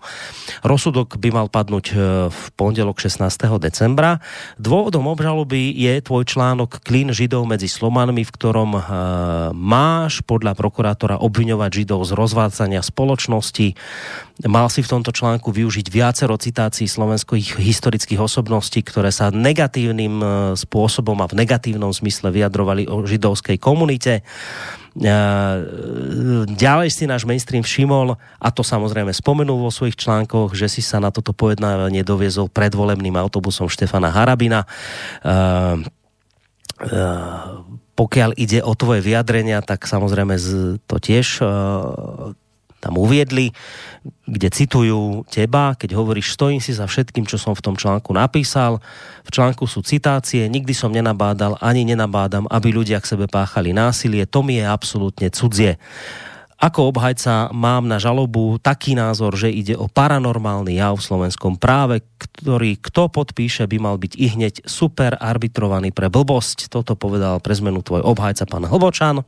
Rozsudok 0.63 1.19
by 1.19 1.29
mal 1.35 1.47
padnúť 1.51 1.87
e, 1.91 1.95
v 2.31 2.43
pondelok 2.55 3.03
16. 3.03 3.27
decembra. 3.59 4.23
Dôvodom 4.63 5.11
obžaloby 5.11 5.75
je 5.75 5.99
tvoj 6.07 6.23
článok 6.23 6.87
Klín 6.87 7.11
Židov 7.11 7.43
medzi 7.51 7.67
Slomanmi, 7.67 8.23
v 8.23 8.35
ktorom 8.35 8.71
uh, 8.79 8.85
máš 9.53 10.23
podľa 10.23 10.55
prokurátora 10.55 11.19
obviňovať 11.19 11.71
Židov 11.83 12.07
z 12.07 12.13
rozvádzania 12.15 12.81
spoločnosti. 12.85 13.75
Mal 14.45 14.69
si 14.69 14.85
v 14.85 14.93
tomto 14.93 15.17
článku 15.17 15.49
využiť 15.49 15.89
viacero 15.89 16.37
citácií 16.37 16.85
slovenských 16.85 17.57
historických 17.57 18.21
osobností, 18.21 18.85
ktoré 18.85 19.09
sa 19.09 19.33
negatívnym 19.33 20.15
e, 20.21 20.27
spôsobom 20.61 21.17
a 21.25 21.31
v 21.31 21.41
negatívnom 21.41 21.89
zmysle 21.89 22.29
vyjadrovali 22.29 22.85
o 22.85 23.01
židovskej 23.01 23.57
komunite. 23.57 24.21
E, 24.21 24.23
ďalej 26.53 26.89
si 26.93 27.09
náš 27.09 27.25
mainstream 27.25 27.65
všimol, 27.65 28.21
a 28.21 28.49
to 28.53 28.61
samozrejme 28.61 29.09
spomenul 29.09 29.57
vo 29.57 29.73
svojich 29.73 29.97
článkoch, 29.97 30.53
že 30.53 30.69
si 30.69 30.85
sa 30.85 31.01
na 31.01 31.09
toto 31.09 31.33
pojednávanie 31.33 32.05
doviezol 32.05 32.53
predvolebným 32.53 33.17
autobusom 33.17 33.73
Štefana 33.73 34.13
Harabina. 34.13 34.69
E, 35.25 35.89
pokiaľ 37.97 38.37
ide 38.37 38.61
o 38.61 38.77
tvoje 38.77 39.01
vyjadrenia, 39.01 39.65
tak 39.65 39.89
samozrejme 39.89 40.37
to 40.85 40.97
tiež 41.01 41.41
tam 42.87 43.03
uviedli, 43.03 43.51
kde 44.31 44.49
citujú 44.55 45.27
teba, 45.27 45.75
keď 45.75 45.99
hovoríš, 45.99 46.39
stojím 46.39 46.63
si 46.63 46.71
za 46.71 46.87
všetkým, 46.87 47.27
čo 47.27 47.35
som 47.35 47.59
v 47.59 47.65
tom 47.67 47.75
článku 47.75 48.15
napísal. 48.15 48.79
V 49.27 49.31
článku 49.35 49.67
sú 49.67 49.83
citácie, 49.83 50.47
nikdy 50.47 50.71
som 50.71 50.95
nenabádal, 50.95 51.59
ani 51.59 51.83
nenabádam, 51.83 52.47
aby 52.47 52.71
ľudia 52.71 53.03
k 53.03 53.11
sebe 53.11 53.27
páchali 53.27 53.75
násilie, 53.75 54.23
to 54.31 54.47
mi 54.47 54.63
je 54.63 54.65
absolútne 54.71 55.27
cudzie. 55.35 55.83
Ako 56.57 56.89
obhajca 56.89 57.53
mám 57.53 57.85
na 57.85 58.01
žalobu 58.01 58.57
taký 58.57 58.97
názor, 58.97 59.37
že 59.37 59.53
ide 59.53 59.77
o 59.77 59.93
paranormálny 59.93 60.81
jav 60.81 60.97
v 60.97 61.05
slovenskom 61.05 61.61
práve, 61.61 62.01
ktorý 62.17 62.81
kto 62.81 63.13
podpíše 63.13 63.69
by 63.69 63.77
mal 63.77 64.01
byť 64.01 64.17
i 64.17 64.27
hneď 64.33 64.55
super 64.65 65.21
arbitrovaný 65.21 65.93
pre 65.93 66.09
blbosť. 66.09 66.73
Toto 66.73 66.97
povedal 66.97 67.45
pre 67.45 67.53
zmenu 67.61 67.85
tvoj 67.85 68.01
obhajca 68.01 68.49
pán 68.49 68.65
Hlbočan. 68.65 69.21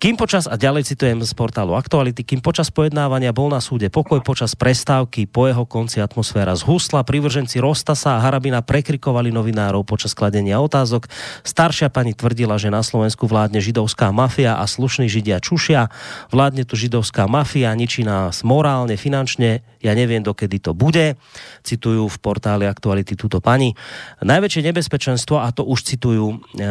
Kým 0.00 0.16
počas, 0.16 0.48
a 0.48 0.56
ďalej 0.56 0.88
citujem 0.88 1.20
z 1.20 1.28
portálu 1.36 1.76
Aktuality, 1.76 2.24
kým 2.24 2.40
počas 2.40 2.72
pojednávania 2.72 3.36
bol 3.36 3.52
na 3.52 3.60
súde 3.60 3.92
pokoj 3.92 4.24
počas 4.24 4.56
prestávky, 4.56 5.28
po 5.28 5.44
jeho 5.44 5.68
konci 5.68 6.00
atmosféra 6.00 6.56
zhusla, 6.56 7.04
privrženci 7.04 7.60
Rostasa 7.60 8.16
a 8.16 8.22
Harabina 8.24 8.64
prekrikovali 8.64 9.28
novinárov 9.28 9.84
počas 9.84 10.16
kladenia 10.16 10.56
otázok. 10.56 11.04
Staršia 11.44 11.92
pani 11.92 12.16
tvrdila, 12.16 12.56
že 12.56 12.72
na 12.72 12.80
Slovensku 12.80 13.28
vládne 13.28 13.60
židovská 13.60 14.08
mafia 14.08 14.56
a 14.56 14.64
slušní 14.64 15.04
židia 15.12 15.36
čušia. 15.36 15.92
Vládne 16.32 16.64
tu 16.64 16.80
židovská 16.80 17.28
mafia, 17.28 17.68
ničí 17.76 18.00
nás 18.00 18.40
morálne, 18.40 18.96
finančne, 18.96 19.60
ja 19.80 19.96
neviem, 19.96 20.20
dokedy 20.20 20.60
to 20.60 20.76
bude. 20.76 21.16
Citujú 21.64 22.04
v 22.06 22.16
portáli 22.20 22.68
Aktuality 22.68 23.16
túto 23.16 23.40
pani. 23.40 23.72
Najväčšie 24.20 24.68
nebezpečenstvo, 24.68 25.40
a 25.40 25.48
to 25.56 25.64
už 25.64 25.88
citujú 25.88 26.36
e, 26.36 26.68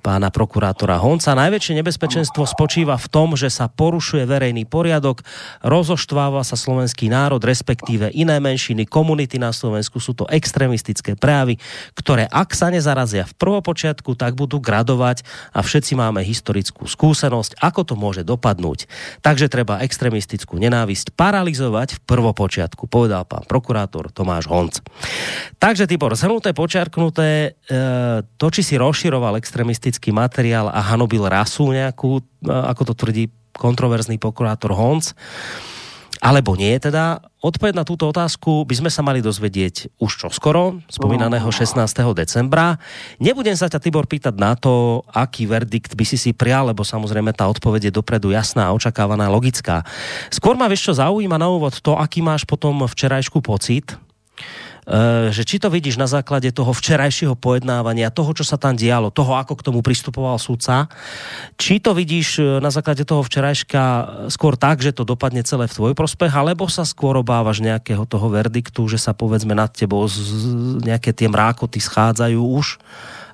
pána 0.00 0.28
prokurátora 0.32 0.96
Honca, 0.96 1.36
najväčšie 1.36 1.76
nebezpečenstvo 1.84 2.48
spočíva 2.48 2.96
v 2.96 3.08
tom, 3.12 3.36
že 3.36 3.52
sa 3.52 3.68
porušuje 3.68 4.24
verejný 4.24 4.64
poriadok, 4.64 5.20
rozoštváva 5.60 6.40
sa 6.40 6.56
slovenský 6.56 7.12
národ, 7.12 7.44
respektíve 7.44 8.08
iné 8.16 8.40
menšiny, 8.40 8.88
komunity 8.88 9.36
na 9.36 9.52
Slovensku. 9.52 10.00
Sú 10.00 10.16
to 10.16 10.24
extrémistické 10.32 11.20
prejavy, 11.20 11.60
ktoré 11.92 12.24
ak 12.32 12.56
sa 12.56 12.72
nezarazia 12.72 13.28
v 13.28 13.36
prvopočiatku, 13.36 14.16
tak 14.16 14.40
budú 14.40 14.56
gradovať 14.56 15.20
a 15.52 15.60
všetci 15.60 15.92
máme 16.00 16.24
historickú 16.24 16.88
skúsenosť, 16.88 17.60
ako 17.60 17.80
to 17.84 17.94
môže 17.94 18.24
dopadnúť. 18.24 18.88
Takže 19.20 19.52
treba 19.52 19.84
extrémistickú 19.84 20.56
nenávisť 20.56 21.12
paralizovať 21.12 22.00
v 22.00 22.04
prvopočiatku, 22.06 22.86
povedal 22.86 23.26
pán 23.26 23.42
prokurátor 23.44 24.14
Tomáš 24.14 24.46
Honc. 24.46 24.78
Takže, 25.58 25.90
Tibor, 25.90 26.14
zhrnuté, 26.14 26.54
počiarknuté, 26.54 27.58
e, 27.66 27.78
to, 28.38 28.46
či 28.48 28.62
si 28.62 28.74
rozširoval 28.78 29.36
extrémistický 29.42 30.14
materiál 30.14 30.70
a 30.70 30.80
hanobil 30.80 31.26
rasu 31.26 31.74
nejakú, 31.74 32.22
ako 32.46 32.82
to 32.86 32.94
tvrdí 32.94 33.24
kontroverzný 33.58 34.22
prokurátor 34.22 34.70
Honc, 34.70 35.12
alebo 36.20 36.56
nie 36.56 36.76
teda? 36.80 37.20
Odpoveď 37.40 37.78
na 37.78 37.84
túto 37.86 38.10
otázku 38.10 38.66
by 38.66 38.74
sme 38.74 38.90
sa 38.90 39.04
mali 39.06 39.22
dozvedieť 39.22 40.00
už 40.02 40.26
čoskoro, 40.26 40.82
spomínaného 40.90 41.46
16. 41.46 41.78
decembra. 42.16 42.80
Nebudem 43.22 43.54
sa 43.54 43.70
ťa, 43.70 43.78
Tibor, 43.78 44.10
pýtať 44.10 44.34
na 44.34 44.58
to, 44.58 45.04
aký 45.14 45.46
verdikt 45.46 45.94
by 45.94 46.02
si 46.02 46.18
si 46.18 46.34
prial, 46.34 46.72
lebo 46.72 46.82
samozrejme 46.82 47.30
tá 47.36 47.46
odpoveď 47.46 47.88
je 47.90 47.96
dopredu 47.96 48.34
jasná, 48.34 48.74
očakávaná, 48.74 49.30
logická. 49.30 49.86
Skôr 50.32 50.58
ma 50.58 50.66
vieš 50.66 50.90
čo 50.90 50.98
zaujíma 50.98 51.38
na 51.38 51.46
úvod 51.46 51.78
to, 51.78 51.94
aký 51.94 52.24
máš 52.24 52.42
potom 52.42 52.82
včerajšku 52.88 53.38
pocit, 53.44 53.94
že 55.34 55.42
či 55.42 55.58
to 55.58 55.66
vidíš 55.66 55.98
na 55.98 56.06
základe 56.06 56.54
toho 56.54 56.70
včerajšieho 56.70 57.34
pojednávania, 57.34 58.14
toho, 58.14 58.30
čo 58.30 58.46
sa 58.46 58.54
tam 58.54 58.78
dialo, 58.78 59.10
toho, 59.10 59.34
ako 59.34 59.58
k 59.58 59.66
tomu 59.66 59.82
pristupoval 59.82 60.38
sudca, 60.38 60.86
či 61.58 61.82
to 61.82 61.90
vidíš 61.90 62.28
eh, 62.38 62.44
na 62.62 62.70
základe 62.70 63.02
toho 63.02 63.26
včerajška 63.26 63.82
skôr 64.30 64.54
tak, 64.54 64.78
že 64.78 64.94
to 64.94 65.02
dopadne 65.02 65.42
celé 65.42 65.66
v 65.66 65.74
tvoj 65.74 65.92
prospech, 65.98 66.30
alebo 66.30 66.70
sa 66.70 66.86
skôr 66.86 67.18
obávaš 67.18 67.58
nejakého 67.58 68.06
toho 68.06 68.30
verdiktu, 68.30 68.86
že 68.86 69.02
sa 69.02 69.10
povedzme 69.10 69.58
nad 69.58 69.74
tebou 69.74 70.06
z, 70.06 70.22
nejaké 70.86 71.10
tie 71.10 71.26
mrákoty 71.26 71.82
schádzajú 71.82 72.38
už? 72.38 72.78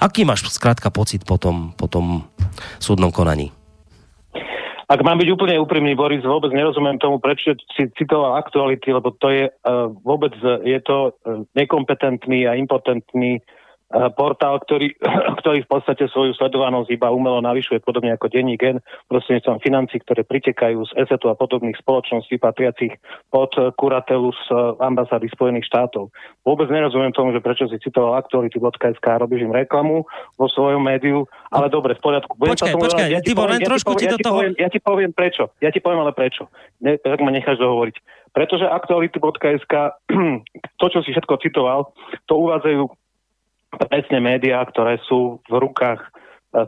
Aký 0.00 0.24
máš 0.24 0.48
skrátka 0.48 0.88
pocit 0.88 1.22
po 1.22 1.36
tom, 1.36 1.76
po 1.76 1.84
tom 1.84 2.26
súdnom 2.80 3.12
konaní? 3.12 3.54
Ak 4.93 5.01
mám 5.01 5.16
byť 5.16 5.28
úplne 5.32 5.56
úprimný, 5.56 5.97
Boris, 5.97 6.20
vôbec 6.20 6.52
nerozumiem 6.52 7.01
tomu, 7.01 7.16
prečo 7.16 7.56
si 7.73 7.89
citoval 7.97 8.36
aktuality, 8.36 8.93
lebo 8.93 9.16
to 9.16 9.32
je 9.32 9.48
uh, 9.48 9.89
vôbec, 10.05 10.36
je 10.69 10.77
to 10.85 11.16
uh, 11.16 11.48
nekompetentný 11.56 12.44
a 12.44 12.52
impotentný 12.60 13.40
portál, 14.16 14.56
ktorý, 14.60 14.97
ktorý 15.40 15.64
v 15.64 15.70
podstate 15.70 16.09
svoju 16.09 16.32
sledovanosť 16.36 16.89
iba 16.93 17.12
umelo 17.12 17.44
navyšuje, 17.44 17.85
podobne 17.85 18.16
ako 18.16 18.32
denní 18.32 18.56
gen, 18.56 18.81
prostredníctvom 19.12 19.60
financí, 19.60 20.01
ktoré 20.01 20.24
pritekajú 20.24 20.82
z 20.89 20.93
ESETu 21.05 21.28
a 21.28 21.39
podobných 21.39 21.77
spoločností 21.78 22.40
patriacich 22.40 22.97
pod 23.28 23.52
kuratelu 23.77 24.32
z 24.32 24.44
ambasády 24.81 25.28
Spojených 25.31 25.69
štátov. 25.69 26.09
Vôbec 26.43 26.69
nerozumiem 26.73 27.12
tomu, 27.12 27.36
že 27.36 27.44
prečo 27.44 27.69
si 27.69 27.77
citoval 27.78 28.19
aktuality.sk 28.19 29.06
a 29.06 29.20
robíš 29.20 29.44
im 29.44 29.52
reklamu 29.52 30.09
vo 30.40 30.47
svojom 30.48 30.81
médiu, 30.81 31.28
ale 31.52 31.69
dobre, 31.69 31.94
v 31.94 32.02
poriadku. 32.02 32.32
Budem 32.40 32.56
počkaj, 32.56 32.74
počkaj, 32.74 33.09
ja 33.12 33.20
ti 33.20 33.32
poviem, 33.36 33.60
len 33.60 33.62
ja 33.62 33.69
trošku 33.69 33.93
ti 34.01 34.06
do 34.09 34.19
toho... 34.19 34.36
Poviem, 34.40 34.55
ja 34.56 34.69
ti 34.73 34.81
poviem 34.81 35.12
prečo. 35.12 35.44
Ja 35.60 35.70
ti 35.70 35.81
poviem 35.85 36.01
ale 36.02 36.12
prečo. 36.16 36.48
Ne, 36.81 36.97
tak 36.97 37.20
ma 37.20 37.31
necháš 37.31 37.60
dohovoriť. 37.60 37.97
Pretože 38.32 38.64
aktuality.sk, 38.64 39.74
to, 40.81 40.86
čo 40.89 40.98
si 41.05 41.12
všetko 41.12 41.35
citoval, 41.44 41.93
to 42.24 42.35
uvádzajú 42.40 43.01
presne 43.77 44.20
médiá, 44.20 44.65
ktoré 44.69 45.01
sú 45.09 45.40
v 45.49 45.55
rukách 45.57 46.01
e, 46.03 46.09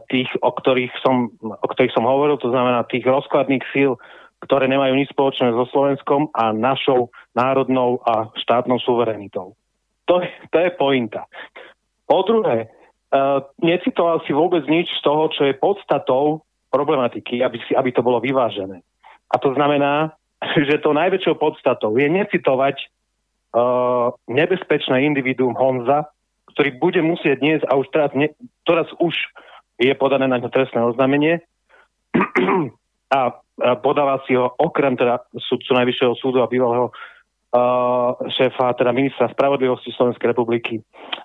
tých, 0.09 0.31
o 0.41 0.51
ktorých, 0.53 0.93
som, 1.05 1.33
o 1.41 1.67
ktorých 1.69 1.93
som 1.93 2.09
hovoril, 2.09 2.41
to 2.41 2.49
znamená 2.49 2.85
tých 2.89 3.05
rozkladných 3.05 3.65
síl, 3.73 4.01
ktoré 4.45 4.69
nemajú 4.69 4.93
nič 4.97 5.09
spoločné 5.13 5.53
so 5.53 5.65
Slovenskom 5.73 6.29
a 6.37 6.53
našou 6.53 7.09
národnou 7.33 8.01
a 8.05 8.29
štátnou 8.37 8.77
suverenitou. 8.81 9.57
To, 10.05 10.21
to 10.53 10.57
je 10.61 10.71
pointa. 10.77 11.25
Po 12.05 12.21
druhé, 12.29 12.69
uh, 12.69 13.41
necitoval 13.65 14.21
si 14.29 14.37
vôbec 14.37 14.69
nič 14.69 14.93
z 14.93 15.01
toho, 15.01 15.33
čo 15.33 15.49
je 15.49 15.57
podstatou 15.57 16.45
problematiky, 16.69 17.41
aby, 17.41 17.57
si, 17.65 17.73
aby 17.73 17.89
to 17.89 18.05
bolo 18.05 18.21
vyvážené. 18.21 18.85
A 19.33 19.41
to 19.41 19.57
znamená, 19.57 20.13
že 20.69 20.77
to 20.85 20.93
najväčšou 20.93 21.41
podstatou 21.41 21.97
je 21.97 22.05
necitovať 22.05 22.77
uh, 23.57 24.13
nebezpečné 24.29 25.09
individuum 25.09 25.57
Honza, 25.57 26.13
ktorý 26.55 26.79
bude 26.79 27.01
musieť 27.03 27.43
dnes, 27.43 27.61
a 27.67 27.75
už 27.75 27.91
teraz, 27.91 28.15
ne, 28.15 28.31
teraz 28.63 28.87
už 29.03 29.15
je 29.83 29.91
podané 29.99 30.31
na 30.31 30.39
trestné 30.39 30.79
oznámenie 30.81 31.43
a, 33.11 33.21
a 33.21 33.21
podáva 33.83 34.23
si 34.27 34.39
ho 34.39 34.55
okrem 34.55 34.95
teda 34.95 35.27
súdcu 35.35 35.75
Najvyššieho 35.75 36.15
súdu 36.15 36.39
a 36.39 36.51
bývalého 36.51 36.95
uh, 36.95 38.15
šéfa, 38.39 38.79
teda 38.79 38.95
ministra 38.95 39.27
spravodlivosti 39.35 39.91
Slovenskej 39.95 40.31
republiky, 40.31 40.79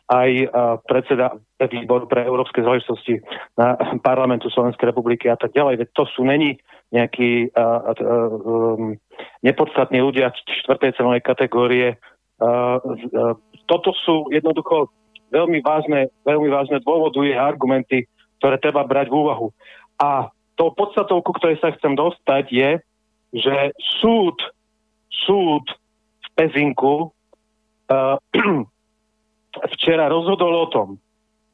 aj 0.10 0.30
uh, 0.30 0.50
predseda 0.86 1.38
výboru 1.62 2.10
pre 2.10 2.26
európske 2.26 2.66
záležitosti 2.66 3.22
na 3.54 3.78
parlamentu 4.02 4.50
Slovenskej 4.50 4.90
republiky 4.90 5.30
a 5.30 5.38
tak 5.38 5.54
ďalej. 5.54 5.86
Veď 5.86 5.90
to 5.94 6.04
sú 6.10 6.26
není 6.26 6.58
nejakí 6.90 7.54
uh, 7.54 7.94
uh, 7.94 8.34
um, 8.82 8.98
nepodstatní 9.46 10.02
ľudia 10.02 10.34
čtvrtej 10.34 10.98
cenovej 10.98 11.22
kategórie. 11.22 12.02
Uh, 12.42 12.82
uh, 13.14 13.38
toto 13.70 13.94
sú 13.94 14.34
jednoducho 14.34 14.90
veľmi 15.30 15.60
vážne, 15.62 16.10
veľmi 16.26 16.50
vážne 16.50 16.78
dôvoduje 16.82 17.34
argumenty, 17.34 18.06
ktoré 18.42 18.58
treba 18.58 18.86
brať 18.86 19.10
v 19.10 19.18
úvahu. 19.26 19.48
A 20.02 20.30
to 20.60 20.76
podstatou, 20.76 21.24
ku 21.24 21.32
ktorej 21.36 21.62
sa 21.64 21.72
chcem 21.76 21.96
dostať, 21.96 22.46
je, 22.52 22.70
že 23.32 23.56
súd, 24.02 24.36
súd 25.08 25.64
v 26.20 26.28
Pezinku 26.36 27.10
uh, 27.10 28.18
včera 29.78 30.10
rozhodol 30.12 30.68
o 30.68 30.72
tom, 30.72 30.88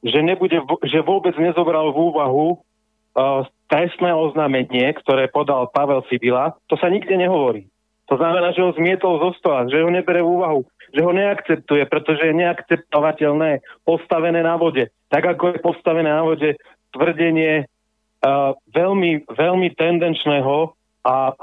že, 0.02 0.22
nebude, 0.22 0.62
že 0.86 1.06
vôbec 1.06 1.34
nezobral 1.38 1.92
v 1.92 2.02
úvahu 2.14 2.48
uh, 2.56 3.46
trestné 3.70 4.14
oznámenie, 4.14 4.86
ktoré 5.02 5.30
podal 5.30 5.70
Pavel 5.74 6.06
Sibila. 6.08 6.54
To 6.70 6.78
sa 6.78 6.88
nikde 6.90 7.18
nehovorí. 7.18 7.66
To 8.06 8.22
znamená, 8.22 8.54
že 8.54 8.62
ho 8.62 8.70
zmietol 8.78 9.18
zo 9.18 9.34
stola, 9.42 9.66
že 9.66 9.82
ho 9.82 9.90
nebere 9.90 10.22
v 10.22 10.30
úvahu 10.30 10.62
že 10.94 11.02
ho 11.02 11.12
neakceptuje, 11.14 11.86
pretože 11.88 12.30
je 12.30 12.36
neakceptovateľné 12.36 13.64
postavené 13.88 14.44
na 14.44 14.60
vode. 14.60 14.92
Tak 15.10 15.38
ako 15.38 15.56
je 15.56 15.60
postavené 15.64 16.10
na 16.12 16.22
vode 16.26 16.60
tvrdenie 16.94 17.66
uh, 17.66 18.52
veľmi, 18.74 19.26
veľmi 19.30 19.68
tendenčného 19.76 20.76
a 21.06 21.38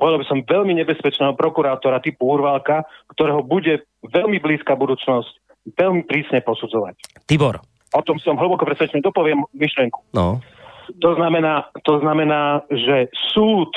povedal 0.00 0.24
by 0.24 0.26
som 0.26 0.40
veľmi 0.40 0.72
nebezpečného 0.80 1.36
prokurátora 1.36 2.00
typu 2.00 2.32
Urvalka, 2.32 2.88
ktorého 3.12 3.44
bude 3.44 3.84
veľmi 4.08 4.40
blízka 4.40 4.72
budúcnosť 4.72 5.42
veľmi 5.76 6.02
prísne 6.08 6.40
posudzovať. 6.42 7.22
Tibor. 7.28 7.60
O 7.92 8.00
tom 8.00 8.16
som 8.18 8.40
hlboko 8.40 8.64
presvedčený, 8.64 9.04
dopoviem 9.04 9.44
myšlenku. 9.52 10.00
No. 10.16 10.40
To 11.04 11.14
znamená, 11.14 11.68
to 11.84 12.00
znamená, 12.00 12.64
že 12.72 13.12
súd 13.30 13.70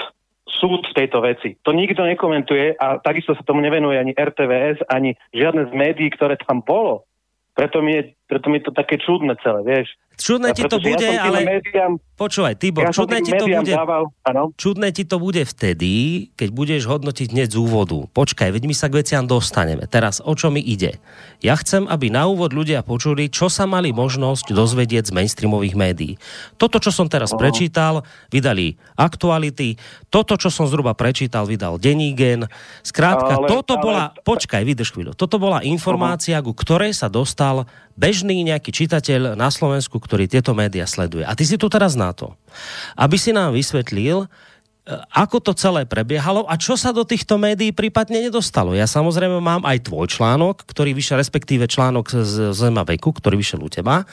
súd 0.57 0.87
v 0.87 0.95
tejto 0.97 1.21
veci. 1.21 1.59
To 1.63 1.75
nikto 1.75 2.03
nekomentuje 2.03 2.79
a 2.79 2.99
takisto 2.99 3.35
sa 3.35 3.43
tomu 3.43 3.61
nevenuje 3.61 3.99
ani 3.99 4.13
RTVS, 4.15 4.87
ani 4.87 5.15
žiadne 5.35 5.69
z 5.69 5.73
médií, 5.75 6.09
ktoré 6.11 6.39
tam 6.39 6.63
bolo. 6.63 7.07
Preto 7.55 7.79
mi, 7.79 7.95
je, 7.95 8.03
preto 8.25 8.49
mi 8.49 8.57
to 8.61 8.73
také 8.73 8.97
čudné 8.97 9.37
celé, 9.45 9.61
vieš. 9.61 9.93
Čudné 10.15 10.55
ti 10.55 10.63
to 10.63 10.79
bude, 10.79 11.03
ja 11.03 11.27
ale... 11.27 11.43
Médiám, 11.43 11.99
Počúvaj, 12.15 12.55
Tibor, 12.55 12.87
ja 12.87 12.95
čudné, 12.95 13.19
ti 13.19 13.35
to 13.35 13.43
bude, 13.43 13.75
dával, 13.75 14.07
čudné 14.55 14.95
ti 14.95 15.03
to 15.03 15.19
bude 15.19 15.43
vtedy, 15.43 15.91
keď 16.39 16.49
budeš 16.55 16.87
hodnotiť 16.87 17.35
hneď 17.35 17.51
z 17.51 17.57
úvodu. 17.59 18.07
Počkaj, 18.15 18.55
veď 18.55 18.63
my 18.71 18.75
sa 18.75 18.87
k 18.87 19.03
veciam 19.03 19.27
dostaneme. 19.27 19.83
Teraz, 19.83 20.23
o 20.23 20.31
čo 20.31 20.47
mi 20.47 20.63
ide? 20.63 21.03
Ja 21.43 21.59
chcem, 21.59 21.83
aby 21.91 22.07
na 22.07 22.31
úvod 22.31 22.55
ľudia 22.55 22.87
počuli, 22.87 23.27
čo 23.27 23.51
sa 23.51 23.67
mali 23.67 23.91
možnosť 23.91 24.55
dozvedieť 24.55 25.11
z 25.11 25.15
mainstreamových 25.15 25.75
médií. 25.75 26.15
Toto, 26.55 26.79
čo 26.79 26.95
som 26.95 27.11
teraz 27.11 27.35
oh. 27.35 27.39
prečítal, 27.39 28.07
vydali 28.31 28.79
aktuality. 28.95 29.75
Toto, 30.07 30.39
čo 30.39 30.47
som 30.47 30.71
zhruba 30.71 30.95
prečítal, 30.95 31.43
vydal 31.43 31.75
Denígen. 31.83 32.47
Skrátka, 32.79 33.43
ale, 33.43 33.51
toto 33.51 33.75
ale... 33.75 33.83
bola... 33.83 34.03
Počkaj, 34.23 34.63
vydrž 34.63 34.95
chvíľu. 34.95 35.11
Toto 35.19 35.35
bola 35.35 35.67
informácia, 35.67 36.39
uh-huh. 36.39 36.55
ku 36.55 36.63
ktorej 36.63 36.95
sa 36.95 37.11
dostal 37.11 37.67
bežný 37.95 38.43
nejaký 38.43 38.75
čitateľ 38.75 39.39
na 39.39 39.47
Slovensku, 39.47 39.97
ktorý 39.97 40.27
tieto 40.27 40.51
médiá 40.51 40.83
sleduje. 40.83 41.23
A 41.23 41.33
ty 41.33 41.47
si 41.47 41.55
tu 41.55 41.71
teraz 41.71 41.95
na 41.95 42.11
to, 42.11 42.35
aby 42.99 43.15
si 43.15 43.31
nám 43.31 43.55
vysvetlil, 43.55 44.27
e, 44.27 44.27
ako 45.15 45.39
to 45.39 45.51
celé 45.55 45.87
prebiehalo 45.87 46.43
a 46.51 46.59
čo 46.59 46.75
sa 46.75 46.91
do 46.91 47.07
týchto 47.07 47.39
médií 47.39 47.71
prípadne 47.71 48.19
nedostalo. 48.19 48.75
Ja 48.75 48.83
samozrejme 48.83 49.39
mám 49.39 49.63
aj 49.63 49.87
tvoj 49.87 50.11
článok, 50.11 50.67
ktorý 50.67 50.91
vyšiel, 50.91 51.23
respektíve 51.23 51.71
článok 51.71 52.11
z 52.11 52.51
Zema 52.51 52.83
veku, 52.83 53.15
ktorý 53.15 53.39
vyšiel 53.39 53.63
u 53.63 53.71
teba, 53.71 54.03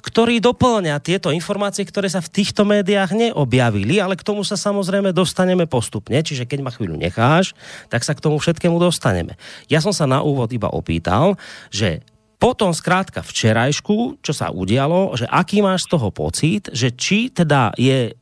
ktorý 0.00 0.40
doplňa 0.40 0.96
tieto 1.04 1.28
informácie, 1.28 1.84
ktoré 1.84 2.08
sa 2.08 2.24
v 2.24 2.32
týchto 2.32 2.64
médiách 2.64 3.12
neobjavili, 3.12 4.00
ale 4.00 4.16
k 4.16 4.24
tomu 4.24 4.48
sa 4.48 4.56
samozrejme 4.56 5.12
dostaneme 5.12 5.68
postupne, 5.68 6.16
čiže 6.24 6.48
keď 6.48 6.58
ma 6.64 6.72
chvíľu 6.72 6.96
necháš, 6.96 7.52
tak 7.92 8.00
sa 8.00 8.16
k 8.16 8.24
tomu 8.24 8.40
všetkému 8.40 8.80
dostaneme. 8.80 9.36
Ja 9.68 9.84
som 9.84 9.92
sa 9.92 10.08
na 10.08 10.24
úvod 10.24 10.48
iba 10.56 10.72
opýtal, 10.72 11.36
že 11.68 12.00
potom 12.36 12.76
skrátka 12.76 13.24
včerajšku, 13.24 14.20
čo 14.20 14.32
sa 14.36 14.52
udialo, 14.52 15.16
že 15.16 15.24
aký 15.24 15.64
máš 15.64 15.88
z 15.88 15.96
toho 15.96 16.08
pocit, 16.12 16.68
že 16.72 16.92
či 16.92 17.32
teda 17.32 17.72
je 17.80 18.12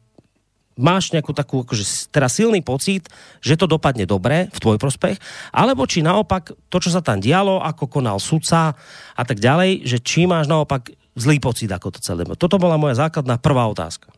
máš 0.75 1.15
nejakú 1.15 1.31
takú 1.31 1.63
akože 1.63 2.11
teraz 2.11 2.35
silný 2.35 2.63
pocit, 2.63 3.07
že 3.39 3.55
to 3.55 3.71
dopadne 3.71 4.07
dobre 4.07 4.51
v 4.51 4.59
tvoj 4.59 4.79
prospech, 4.79 5.19
alebo 5.55 5.87
či 5.87 6.03
naopak 6.03 6.51
to, 6.71 6.77
čo 6.83 6.91
sa 6.91 7.03
tam 7.03 7.23
dialo, 7.23 7.63
ako 7.63 7.87
konal 7.87 8.19
sudca 8.19 8.75
a 9.15 9.23
tak 9.23 9.39
ďalej, 9.39 9.87
že 9.87 10.03
či 10.03 10.27
máš 10.27 10.51
naopak 10.51 10.91
zlý 11.15 11.39
pocit, 11.39 11.71
ako 11.71 11.95
to 11.95 12.01
celé. 12.03 12.27
Toto 12.35 12.59
bola 12.59 12.75
moja 12.75 12.99
základná 12.99 13.39
prvá 13.39 13.71
otázka. 13.71 14.11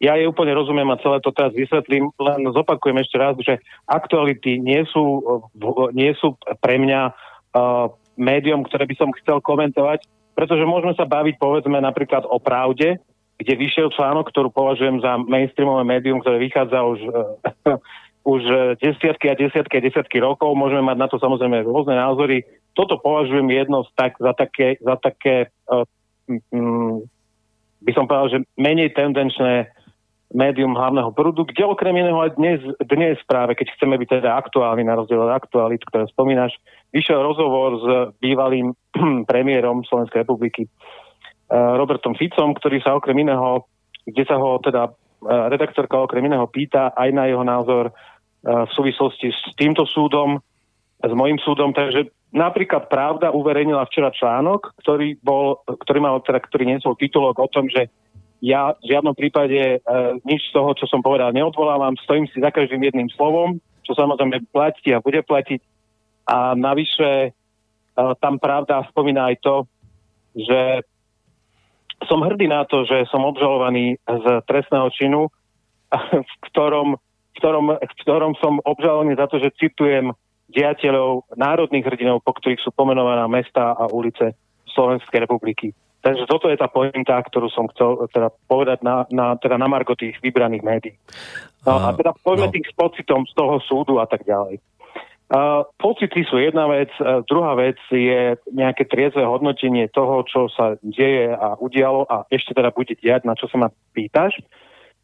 Ja 0.00 0.16
je 0.16 0.24
úplne 0.24 0.56
rozumiem 0.56 0.88
a 0.88 1.00
celé 1.00 1.20
to 1.20 1.28
teraz 1.28 1.52
vysvetlím, 1.52 2.08
len 2.16 2.40
zopakujem 2.56 2.96
ešte 3.04 3.16
raz, 3.20 3.36
že 3.44 3.60
aktuality 3.84 4.56
nie 4.56 4.80
sú, 4.88 5.20
nie 5.92 6.16
sú 6.16 6.40
pre 6.64 6.80
mňa 6.80 7.00
uh, 7.52 7.92
médium, 8.20 8.60
ktoré 8.68 8.84
by 8.84 8.94
som 9.00 9.10
chcel 9.16 9.40
komentovať, 9.40 10.04
pretože 10.36 10.68
môžeme 10.68 10.92
sa 10.92 11.08
baviť 11.08 11.40
povedzme 11.40 11.80
napríklad 11.80 12.28
o 12.28 12.36
pravde, 12.36 13.00
kde 13.40 13.52
vyšiel 13.56 13.88
článok, 13.96 14.28
ktorú 14.28 14.52
považujem 14.52 15.00
za 15.00 15.16
mainstreamové 15.16 15.88
médium, 15.88 16.20
ktoré 16.20 16.36
vychádza 16.36 16.84
už, 16.84 17.00
uh, 17.08 17.80
už 18.36 18.42
desiatky 18.84 19.32
a 19.32 19.34
desiatky 19.34 19.80
a 19.80 19.84
desiatky 19.84 20.20
rokov. 20.20 20.52
Môžeme 20.52 20.84
mať 20.84 20.96
na 21.00 21.08
to 21.08 21.16
samozrejme 21.16 21.64
rôzne 21.64 21.96
názory. 21.96 22.44
Toto 22.76 23.00
považujem 23.00 23.48
jedno 23.48 23.88
z 23.88 23.90
tak, 23.96 24.20
za 24.20 24.36
také, 24.36 24.76
za 24.84 25.00
také 25.00 25.48
um, 26.52 27.00
by 27.80 27.92
som 27.96 28.04
povedal, 28.04 28.28
že 28.28 28.38
menej 28.60 28.92
tendenčné 28.92 29.72
médium 30.30 30.78
hlavného 30.78 31.10
prúdu, 31.10 31.42
kde 31.42 31.66
okrem 31.66 31.96
iného 31.96 32.20
aj 32.22 32.38
dnes, 32.38 32.62
dnes 32.86 33.18
práve, 33.26 33.58
keď 33.58 33.74
chceme 33.74 33.98
byť 33.98 34.22
teda 34.22 34.38
aktuálni 34.38 34.86
na 34.86 34.94
rozdiel 34.94 35.26
od 35.26 35.34
aktuálit, 35.34 35.82
ktoré 35.82 36.06
spomínaš, 36.06 36.54
vyšiel 36.90 37.20
rozhovor 37.22 37.70
s 37.78 37.86
bývalým 38.18 38.74
premiérom 39.30 39.86
Slovenskej 39.86 40.26
republiky 40.26 40.66
uh, 40.66 41.78
Robertom 41.78 42.14
Ficom, 42.14 42.54
ktorý 42.54 42.82
sa 42.82 42.98
okrem 42.98 43.18
iného, 43.22 43.66
kde 44.06 44.24
sa 44.26 44.36
ho 44.38 44.58
teda 44.62 44.90
uh, 44.90 45.46
redaktorka 45.50 45.96
okrem 45.98 46.26
iného 46.26 46.46
pýta 46.50 46.90
aj 46.94 47.08
na 47.14 47.30
jeho 47.30 47.42
názor 47.46 47.90
uh, 47.90 48.64
v 48.66 48.70
súvislosti 48.74 49.30
s 49.30 49.54
týmto 49.54 49.86
súdom, 49.86 50.42
s 51.00 51.12
mojim 51.16 51.40
súdom, 51.40 51.72
takže 51.72 52.12
napríklad 52.30 52.92
Pravda 52.92 53.32
uverejnila 53.32 53.88
včera 53.88 54.12
článok, 54.12 54.76
ktorý, 54.84 55.16
bol, 55.24 55.64
ktorý 55.64 55.98
mal 55.98 56.20
teda, 56.22 56.44
ktorý 56.44 56.76
niesol 56.76 56.94
titulok 56.94 57.40
o 57.40 57.48
tom, 57.48 57.66
že 57.72 57.88
ja 58.40 58.72
v 58.80 58.84
žiadnom 58.88 59.12
prípade 59.12 59.56
e, 59.56 59.78
nič 60.24 60.48
z 60.48 60.52
toho, 60.56 60.72
čo 60.72 60.88
som 60.88 61.04
povedal, 61.04 61.36
neodvolávam. 61.36 61.92
Stojím 62.00 62.24
si 62.32 62.40
za 62.40 62.48
každým 62.48 62.80
jedným 62.80 63.12
slovom, 63.12 63.60
čo 63.84 63.92
samozrejme 63.92 64.48
platí 64.48 64.96
a 64.96 65.04
bude 65.04 65.20
platiť. 65.20 65.60
A 66.30 66.54
navyše 66.54 67.10
e, 67.26 67.30
tam 68.22 68.38
pravda 68.38 68.86
spomína 68.94 69.34
aj 69.34 69.36
to, 69.42 69.56
že 70.38 70.86
som 72.06 72.22
hrdý 72.22 72.46
na 72.46 72.62
to, 72.64 72.86
že 72.86 73.10
som 73.10 73.26
obžalovaný 73.26 73.98
z 74.06 74.26
trestného 74.46 74.88
činu, 74.94 75.26
v 76.30 76.34
ktorom, 76.48 76.96
v 76.96 77.34
ktorom, 77.36 77.66
v 77.76 77.94
ktorom 78.06 78.32
som 78.38 78.62
obžalovaný 78.62 79.18
za 79.18 79.26
to, 79.26 79.42
že 79.42 79.58
citujem 79.58 80.14
diateľov 80.50 81.30
národných 81.34 81.86
hrdinov, 81.86 82.22
po 82.22 82.34
ktorých 82.34 82.62
sú 82.62 82.70
pomenované 82.74 83.22
mesta 83.30 83.74
a 83.74 83.90
ulice 83.90 84.34
Slovenskej 84.70 85.26
republiky. 85.26 85.74
Takže 86.00 86.24
toto 86.24 86.48
je 86.48 86.56
tá 86.56 86.64
pointa, 86.64 87.20
ktorú 87.20 87.52
som 87.52 87.68
chcel 87.76 88.08
teda 88.08 88.32
povedať 88.48 88.80
na, 88.80 89.04
na, 89.12 89.36
teda 89.36 89.60
na 89.60 89.68
margo 89.68 89.92
tých 89.92 90.16
vybraných 90.24 90.64
médií. 90.64 90.94
No, 91.68 91.76
a 91.76 91.92
teda 91.92 92.16
poďme 92.24 92.48
no. 92.48 92.52
tým 92.56 92.64
s 92.64 92.72
pocitom 92.72 93.20
z 93.28 93.32
toho 93.36 93.60
súdu 93.60 94.00
a 94.00 94.08
tak 94.08 94.24
ďalej. 94.24 94.64
Uh, 95.30 95.62
pocity 95.78 96.26
sú 96.26 96.42
jedna 96.42 96.66
vec, 96.66 96.90
uh, 96.98 97.22
druhá 97.22 97.54
vec 97.54 97.78
je 97.86 98.34
nejaké 98.50 98.82
triezve 98.90 99.22
hodnotenie 99.22 99.86
toho, 99.94 100.26
čo 100.26 100.50
sa 100.50 100.74
deje 100.82 101.30
a 101.30 101.54
udialo 101.54 102.02
a 102.10 102.26
ešte 102.34 102.50
teda 102.50 102.74
bude 102.74 102.98
diať, 102.98 103.22
na 103.22 103.38
čo 103.38 103.46
sa 103.46 103.54
ma 103.54 103.68
pýtaš. 103.94 104.34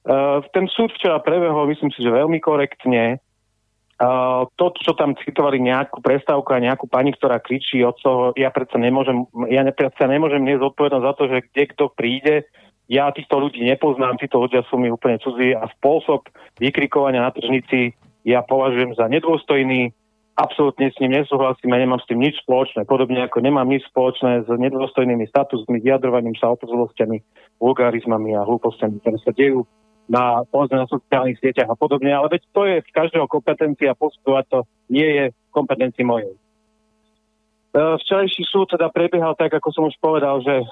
Uh, 0.03 0.43
ten 0.51 0.67
súd 0.67 0.91
včera 0.99 1.23
prebehol, 1.23 1.71
myslím 1.71 1.95
si, 1.95 2.03
že 2.03 2.11
veľmi 2.11 2.43
korektne. 2.43 3.23
Uh, 4.03 4.51
to, 4.59 4.75
čo 4.83 4.99
tam 4.99 5.15
citovali 5.15 5.63
nejakú 5.63 6.03
prestávku 6.03 6.51
a 6.51 6.59
nejakú 6.59 6.91
pani, 6.91 7.15
ktorá 7.15 7.39
kričí 7.39 7.87
od 7.87 7.95
toho, 8.03 8.35
ja 8.35 8.51
predsa 8.51 8.83
nemôžem, 8.83 9.31
ja 9.47 9.63
predsa 9.71 10.11
nemôžem 10.11 10.43
dnes 10.43 10.59
odpovedať 10.59 11.07
za 11.07 11.13
to, 11.15 11.23
že 11.31 11.39
kde 11.55 11.63
kto 11.71 11.85
príde, 11.95 12.51
ja 12.91 13.15
týchto 13.15 13.39
ľudí 13.39 13.63
nepoznám, 13.63 14.19
títo 14.19 14.43
ľudia 14.43 14.67
sú 14.67 14.75
mi 14.75 14.91
úplne 14.91 15.23
cudzí 15.23 15.55
a 15.55 15.71
spôsob 15.79 16.27
vykrikovania 16.59 17.23
na 17.23 17.31
tržnici 17.31 17.95
ja 18.27 18.43
považujem 18.43 18.99
za 18.99 19.07
nedôstojný, 19.07 19.95
absolútne 20.37 20.93
s 20.93 21.01
ním 21.01 21.17
nesúhlasím 21.17 21.73
a 21.73 21.81
nemám 21.81 22.01
s 22.01 22.09
tým 22.09 22.21
nič 22.21 22.37
spoločné. 22.45 22.85
Podobne 22.85 23.25
ako 23.25 23.41
nemám 23.41 23.67
nič 23.67 23.89
spoločné 23.89 24.45
s 24.45 24.49
nedôstojnými 24.53 25.25
statusmi, 25.33 25.81
vyjadrovaním 25.81 26.37
sa 26.37 26.53
opozulostiami, 26.53 27.25
vulgarizmami 27.57 28.37
a 28.37 28.45
hlúpostiami, 28.45 29.01
ktoré 29.01 29.19
sa 29.25 29.33
dejú 29.33 29.65
na, 30.07 30.45
povedzme, 30.47 30.85
na 30.85 30.87
sociálnych 30.87 31.41
sieťach 31.41 31.73
a 31.73 31.77
podobne. 31.77 32.13
Ale 32.13 32.29
veď 32.29 32.43
to 32.53 32.63
je 32.69 32.85
v 32.85 32.95
každého 32.95 33.27
kompetencia 33.27 33.97
postupovať 33.97 34.45
to 34.53 34.59
nie 34.93 35.09
je 35.09 35.25
kompetencii 35.51 36.05
mojej. 36.05 36.31
E, 36.31 36.39
včerajší 38.05 38.45
súd 38.47 38.71
teda 38.71 38.93
prebiehal 38.93 39.35
tak, 39.35 39.57
ako 39.57 39.69
som 39.73 39.85
už 39.89 39.97
povedal, 39.99 40.45
že 40.45 40.63
e, 40.63 40.67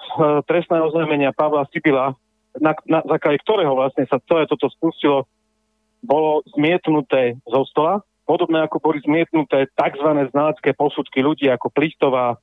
trestné 0.44 0.78
oznámenia 0.84 1.32
Pavla 1.32 1.64
Sibila, 1.72 2.14
na, 2.60 2.76
na 2.86 3.00
základe 3.02 3.42
ktorého 3.42 3.74
vlastne 3.74 4.06
sa 4.06 4.22
celé 4.28 4.46
toto 4.46 4.70
spustilo, 4.70 5.26
bolo 6.04 6.44
zmietnuté 6.52 7.40
zo 7.48 7.64
stola 7.64 8.04
podobné 8.24 8.64
ako 8.64 8.80
boli 8.80 8.98
zmietnuté 9.04 9.68
tzv. 9.72 10.08
znalecké 10.32 10.72
posudky 10.72 11.20
ľudí 11.20 11.48
ako 11.52 11.70
Plichtová, 11.70 12.36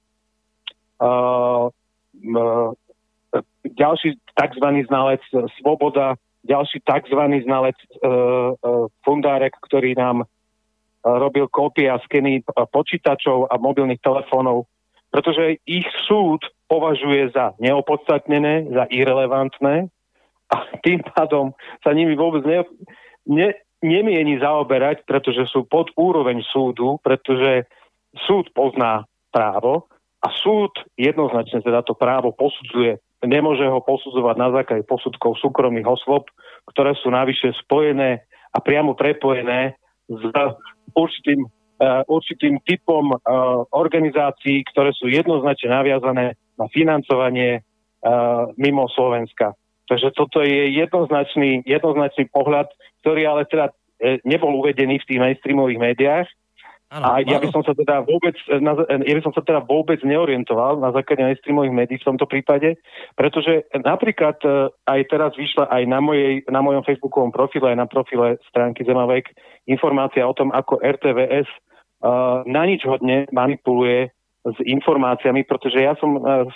uh, 1.01 1.65
uh, 1.67 2.69
ďalší 3.65 4.17
tzv. 4.37 4.67
znalec 4.87 5.21
Svoboda, 5.59 6.15
ďalší 6.45 6.85
tzv. 6.85 7.21
znalec 7.45 7.77
uh, 7.77 8.53
uh, 8.55 8.87
Fundárek, 9.01 9.57
ktorý 9.61 9.97
nám 9.97 10.23
uh, 10.23 10.27
robil 11.03 11.49
kópie 11.49 11.89
a 11.89 11.97
skeny 12.05 12.45
počítačov 12.69 13.49
a 13.49 13.57
mobilných 13.57 14.01
telefónov, 14.01 14.69
pretože 15.09 15.59
ich 15.65 15.85
súd 16.07 16.45
považuje 16.69 17.33
za 17.35 17.51
neopodstatnené, 17.59 18.71
za 18.71 18.87
irrelevantné 18.87 19.91
a 20.51 20.55
tým 20.83 21.03
pádom 21.03 21.51
sa 21.83 21.91
nimi 21.91 22.15
vôbec 22.15 22.43
ne, 22.43 22.63
ne, 23.27 23.49
nemieni 23.81 24.37
zaoberať, 24.37 25.03
pretože 25.09 25.49
sú 25.49 25.65
pod 25.65 25.89
úroveň 25.97 26.41
súdu, 26.45 27.01
pretože 27.01 27.65
súd 28.29 28.49
pozná 28.53 29.05
právo 29.33 29.89
a 30.21 30.29
súd 30.29 30.71
jednoznačne 30.95 31.65
teda 31.65 31.81
to 31.81 31.97
právo 31.97 32.29
posudzuje. 32.31 33.01
Nemôže 33.21 33.65
ho 33.65 33.81
posudzovať 33.81 34.35
na 34.37 34.49
základe 34.49 34.83
posudkov 34.85 35.37
súkromných 35.37 35.85
osôb, 35.85 36.29
ktoré 36.73 36.97
sú 36.97 37.13
navyše 37.13 37.53
spojené 37.65 38.25
a 38.53 38.57
priamo 38.61 38.97
prepojené 38.97 39.77
s 40.09 40.21
určitým, 40.93 41.45
uh, 41.45 42.01
určitým 42.09 42.59
typom 42.65 43.13
uh, 43.13 43.19
organizácií, 43.71 44.65
ktoré 44.73 44.91
sú 44.93 45.07
jednoznačne 45.09 45.69
naviazané 45.69 46.25
na 46.57 46.65
financovanie 46.69 47.61
uh, 47.61 48.49
mimo 48.57 48.89
Slovenska. 48.91 49.53
Takže 49.89 50.13
toto 50.13 50.43
je 50.43 50.71
jednoznačný, 50.75 51.65
jednoznačný 51.65 52.29
pohľad, 52.31 52.69
ktorý 53.01 53.21
ale 53.27 53.43
teda 53.49 53.71
e, 53.99 54.21
nebol 54.23 54.53
uvedený 54.61 55.01
v 55.01 55.07
tých 55.07 55.19
mainstreamových 55.19 55.79
médiách. 55.79 56.27
Ano, 56.91 57.07
a 57.07 57.23
ja 57.23 57.39
by 57.39 57.47
som 57.55 57.63
sa 57.63 57.71
teda 57.71 58.03
vôbec, 58.03 58.35
ja 58.51 59.13
by 59.15 59.23
som 59.23 59.31
sa 59.31 59.39
teda 59.39 59.63
vôbec 59.63 60.03
neorientoval 60.03 60.75
na 60.75 60.91
základe 60.91 61.23
mainstreamových 61.23 61.71
médií 61.71 61.97
v 62.03 62.07
tomto 62.11 62.27
prípade, 62.27 62.75
pretože 63.15 63.63
napríklad 63.71 64.35
e, 64.43 64.67
aj 64.91 64.99
teraz 65.07 65.31
vyšla 65.39 65.71
aj 65.71 65.87
na, 65.87 66.03
mojej, 66.03 66.43
na 66.51 66.59
mojom 66.59 66.83
facebookovom 66.83 67.31
profile, 67.31 67.71
aj 67.71 67.79
na 67.79 67.87
profile 67.87 68.35
stránky 68.51 68.83
Zemavek 68.83 69.31
informácia 69.71 70.27
o 70.27 70.35
tom, 70.35 70.51
ako 70.51 70.83
RTVS 70.83 71.47
uh, 72.01 72.41
na 72.49 72.65
nič 72.65 72.81
hodne 72.83 73.29
manipuluje 73.29 74.09
s 74.41 74.57
informáciami, 74.65 75.45
pretože 75.45 75.77
ja 75.81 75.93
som 76.01 76.17
v 76.17 76.51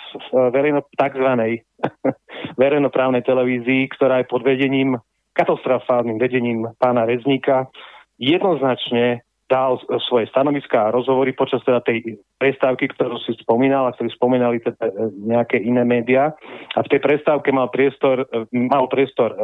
verejno, 0.50 0.82
takzvanej 0.98 1.62
verejnoprávnej 2.62 3.22
televízii, 3.22 3.86
ktorá 3.94 4.22
je 4.22 4.30
pod 4.30 4.42
vedením, 4.42 4.98
katastrofálnym 5.38 6.18
vedením 6.18 6.66
pána 6.82 7.06
Rezníka, 7.06 7.70
jednoznačne 8.18 9.22
dal 9.46 9.78
svoje 10.10 10.26
stanoviská 10.34 10.90
a 10.90 10.94
rozhovory 10.94 11.30
počas 11.30 11.62
teda 11.62 11.78
tej 11.86 12.18
prestávky, 12.34 12.90
ktorú 12.90 13.22
si 13.22 13.38
spomínal 13.38 13.86
a 13.86 13.94
ktorú 13.94 14.10
spomínali 14.10 14.58
teda 14.58 14.90
e, 14.90 14.94
nejaké 15.22 15.62
iné 15.62 15.86
médiá. 15.86 16.34
A 16.74 16.82
v 16.82 16.90
tej 16.90 16.98
prestávke 16.98 17.54
mal 17.54 17.70
priestor, 17.70 18.26
e, 18.26 18.42
mal 18.50 18.90
priestor 18.90 19.30
e, 19.30 19.38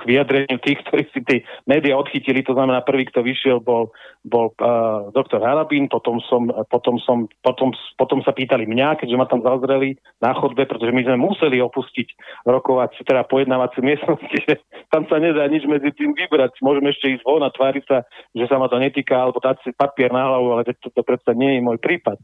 k 0.00 0.08
vyjadreniu 0.08 0.58
tých, 0.64 0.80
ktorí 0.88 1.04
si 1.12 1.20
tie 1.22 1.38
médiá 1.68 1.94
odchytili. 1.94 2.40
To 2.48 2.56
znamená, 2.56 2.80
prvý, 2.80 3.04
kto 3.06 3.20
vyšiel, 3.20 3.60
bol, 3.60 3.92
bol 4.24 4.50
uh, 4.58 5.12
doktor 5.12 5.44
Harabín, 5.44 5.86
potom, 5.92 6.18
som, 6.24 6.48
potom, 6.72 6.96
som, 7.04 7.28
potom, 7.44 7.76
potom 8.00 8.24
sa 8.24 8.32
pýtali 8.32 8.64
mňa, 8.64 8.98
keďže 8.98 9.18
ma 9.20 9.26
tam 9.28 9.44
zazreli 9.44 10.00
na 10.24 10.32
chodbe, 10.32 10.64
pretože 10.64 10.90
my 10.90 11.04
sme 11.04 11.16
museli 11.20 11.60
opustiť 11.60 12.08
rokovať, 12.48 13.04
teda 13.04 13.28
pojednávaciu 13.28 13.84
miestnosť, 13.88 14.30
že 14.48 14.52
tam 14.88 15.04
sa 15.06 15.20
nedá 15.20 15.44
nič 15.46 15.68
medzi 15.68 15.92
tým 15.92 16.16
vybrať. 16.16 16.58
Môžeme 16.64 16.90
ešte 16.90 17.12
ísť 17.12 17.24
von 17.28 17.44
a 17.44 17.52
tváriť 17.52 17.84
sa, 17.84 18.02
že 18.32 18.44
sa 18.48 18.56
ma 18.56 18.66
to 18.72 18.80
netýka, 18.80 19.14
alebo 19.14 19.38
dať 19.38 19.60
si 19.62 19.70
papier 19.76 20.10
na 20.10 20.26
hlavu, 20.26 20.56
ale 20.56 20.62
to, 20.80 20.88
to 20.88 21.02
predsa 21.04 21.36
nie 21.36 21.60
je 21.60 21.60
môj 21.60 21.78
prípad. 21.78 22.16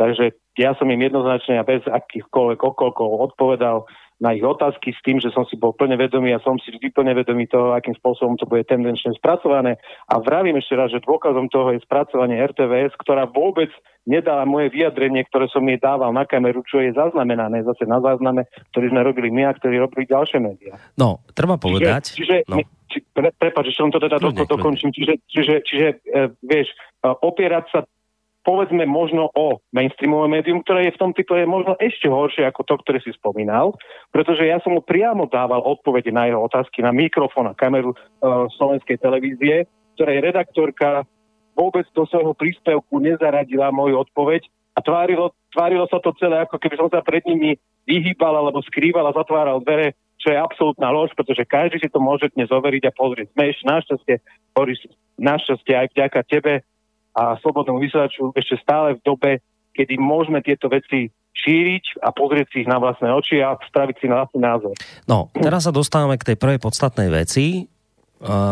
Takže 0.00 0.32
ja 0.56 0.72
som 0.80 0.88
im 0.88 0.96
jednoznačne 0.96 1.60
a 1.60 1.68
bez 1.68 1.84
akýchkoľvek 1.84 2.60
okolkov 2.64 3.32
odpovedal, 3.32 3.84
na 4.20 4.36
ich 4.36 4.44
otázky 4.44 4.92
s 4.92 5.00
tým, 5.00 5.16
že 5.16 5.32
som 5.32 5.48
si 5.48 5.56
bol 5.56 5.72
plne 5.72 5.96
vedomý 5.96 6.36
a 6.36 6.44
som 6.44 6.60
si 6.60 6.68
vždy 6.68 6.92
plne 6.92 7.16
vedomý 7.16 7.48
toho, 7.48 7.72
akým 7.72 7.96
spôsobom 7.96 8.36
to 8.36 8.44
bude 8.44 8.68
tendenčne 8.68 9.16
spracované. 9.16 9.80
A 10.12 10.20
vravím 10.20 10.60
ešte 10.60 10.76
raz, 10.76 10.92
že 10.92 11.00
dôkazom 11.00 11.48
toho 11.48 11.72
je 11.72 11.80
spracovanie 11.80 12.36
RTVS, 12.36 12.92
ktorá 13.00 13.24
vôbec 13.24 13.72
nedala 14.04 14.44
moje 14.44 14.68
vyjadrenie, 14.76 15.24
ktoré 15.24 15.48
som 15.48 15.64
jej 15.64 15.80
dával 15.80 16.12
na 16.12 16.28
kameru, 16.28 16.60
čo 16.68 16.84
je 16.84 16.92
zaznamenané 16.92 17.64
zase 17.64 17.88
na 17.88 18.04
zázname, 18.04 18.44
ktorý 18.76 18.92
sme 18.92 19.00
robili 19.00 19.32
my 19.32 19.48
a 19.48 19.56
ktorý 19.56 19.88
robili 19.88 20.04
ďalšie 20.04 20.38
médiá. 20.40 20.76
No, 21.00 21.24
treba 21.32 21.56
povedať... 21.56 22.12
Čiže, 22.12 22.44
čiže 22.44 22.52
no. 22.52 22.56
či, 22.92 22.98
pre, 23.16 23.32
prepáč, 23.32 23.72
ešte 23.72 23.82
len 23.88 23.92
to 23.92 24.00
teda 24.04 24.16
kľudne, 24.20 24.44
dokončím. 24.44 24.90
Čiže, 24.92 25.14
čiže, 25.32 25.54
čiže 25.64 25.88
e, 26.12 26.20
vieš, 26.44 26.68
e, 26.72 27.08
opierať 27.08 27.64
sa 27.72 27.80
povedzme 28.40 28.88
možno 28.88 29.28
o 29.36 29.60
mainstreamové 29.72 30.40
médium, 30.40 30.64
ktoré 30.64 30.88
je 30.88 30.96
v 30.96 31.00
tom 31.00 31.12
type 31.12 31.32
možno 31.44 31.76
ešte 31.76 32.08
horšie 32.08 32.48
ako 32.48 32.64
to, 32.64 32.74
ktoré 32.80 32.98
si 33.04 33.12
spomínal, 33.12 33.76
pretože 34.10 34.48
ja 34.48 34.56
som 34.64 34.76
mu 34.76 34.82
priamo 34.82 35.28
dával 35.28 35.60
odpovede 35.60 36.08
na 36.08 36.28
jeho 36.28 36.40
otázky 36.40 36.80
na 36.80 36.92
mikrofón 36.92 37.52
a 37.52 37.56
kameru 37.56 37.92
uh, 37.92 38.48
slovenskej 38.56 38.96
televízie, 38.96 39.68
ktorej 40.00 40.24
redaktorka 40.24 41.04
vôbec 41.52 41.84
do 41.92 42.08
svojho 42.08 42.32
príspevku 42.32 42.96
nezaradila 43.04 43.68
moju 43.68 44.00
odpoveď 44.00 44.48
a 44.72 44.80
tvárilo, 44.80 45.36
tvárilo 45.52 45.84
sa 45.92 46.00
to 46.00 46.16
celé, 46.16 46.40
ako 46.40 46.56
keby 46.56 46.74
som 46.80 46.88
sa 46.88 47.04
pred 47.04 47.20
nimi 47.28 47.60
vyhýbal 47.84 48.32
alebo 48.32 48.64
skrýval 48.64 49.04
a 49.10 49.16
zatváral 49.16 49.60
dvere, 49.60 49.92
čo 50.20 50.32
je 50.32 50.40
absolútna 50.40 50.88
lož, 50.92 51.12
pretože 51.12 51.48
každý 51.48 51.80
si 51.80 51.88
to 51.92 52.00
môže 52.00 52.32
dnes 52.32 52.48
overiť 52.48 52.88
a 52.88 52.96
pozrieť. 52.96 53.28
Sme 53.36 53.44
ešte 53.52 53.64
našťastie, 53.66 54.14
Boris, 54.56 54.80
našťastie 55.20 55.74
aj 55.76 55.86
vďaka 55.96 56.20
tebe 56.28 56.52
a 57.16 57.36
slobodnému 57.42 57.82
vysielaču 57.82 58.30
ešte 58.38 58.58
stále 58.62 58.96
v 58.96 59.04
dobe, 59.04 59.30
kedy 59.74 59.98
môžeme 59.98 60.42
tieto 60.42 60.70
veci 60.70 61.10
šíriť 61.30 62.02
a 62.02 62.10
pozrieť 62.10 62.46
si 62.50 62.56
ich 62.66 62.68
na 62.70 62.76
vlastné 62.82 63.08
oči 63.10 63.38
a 63.40 63.54
spraviť 63.54 63.96
si 64.02 64.06
na 64.10 64.22
vlastný 64.26 64.40
názor. 64.42 64.74
No, 65.06 65.30
teraz 65.32 65.64
sa 65.64 65.72
dostávame 65.72 66.18
k 66.18 66.34
tej 66.34 66.36
prvej 66.36 66.58
podstatnej 66.58 67.08
veci, 67.08 67.70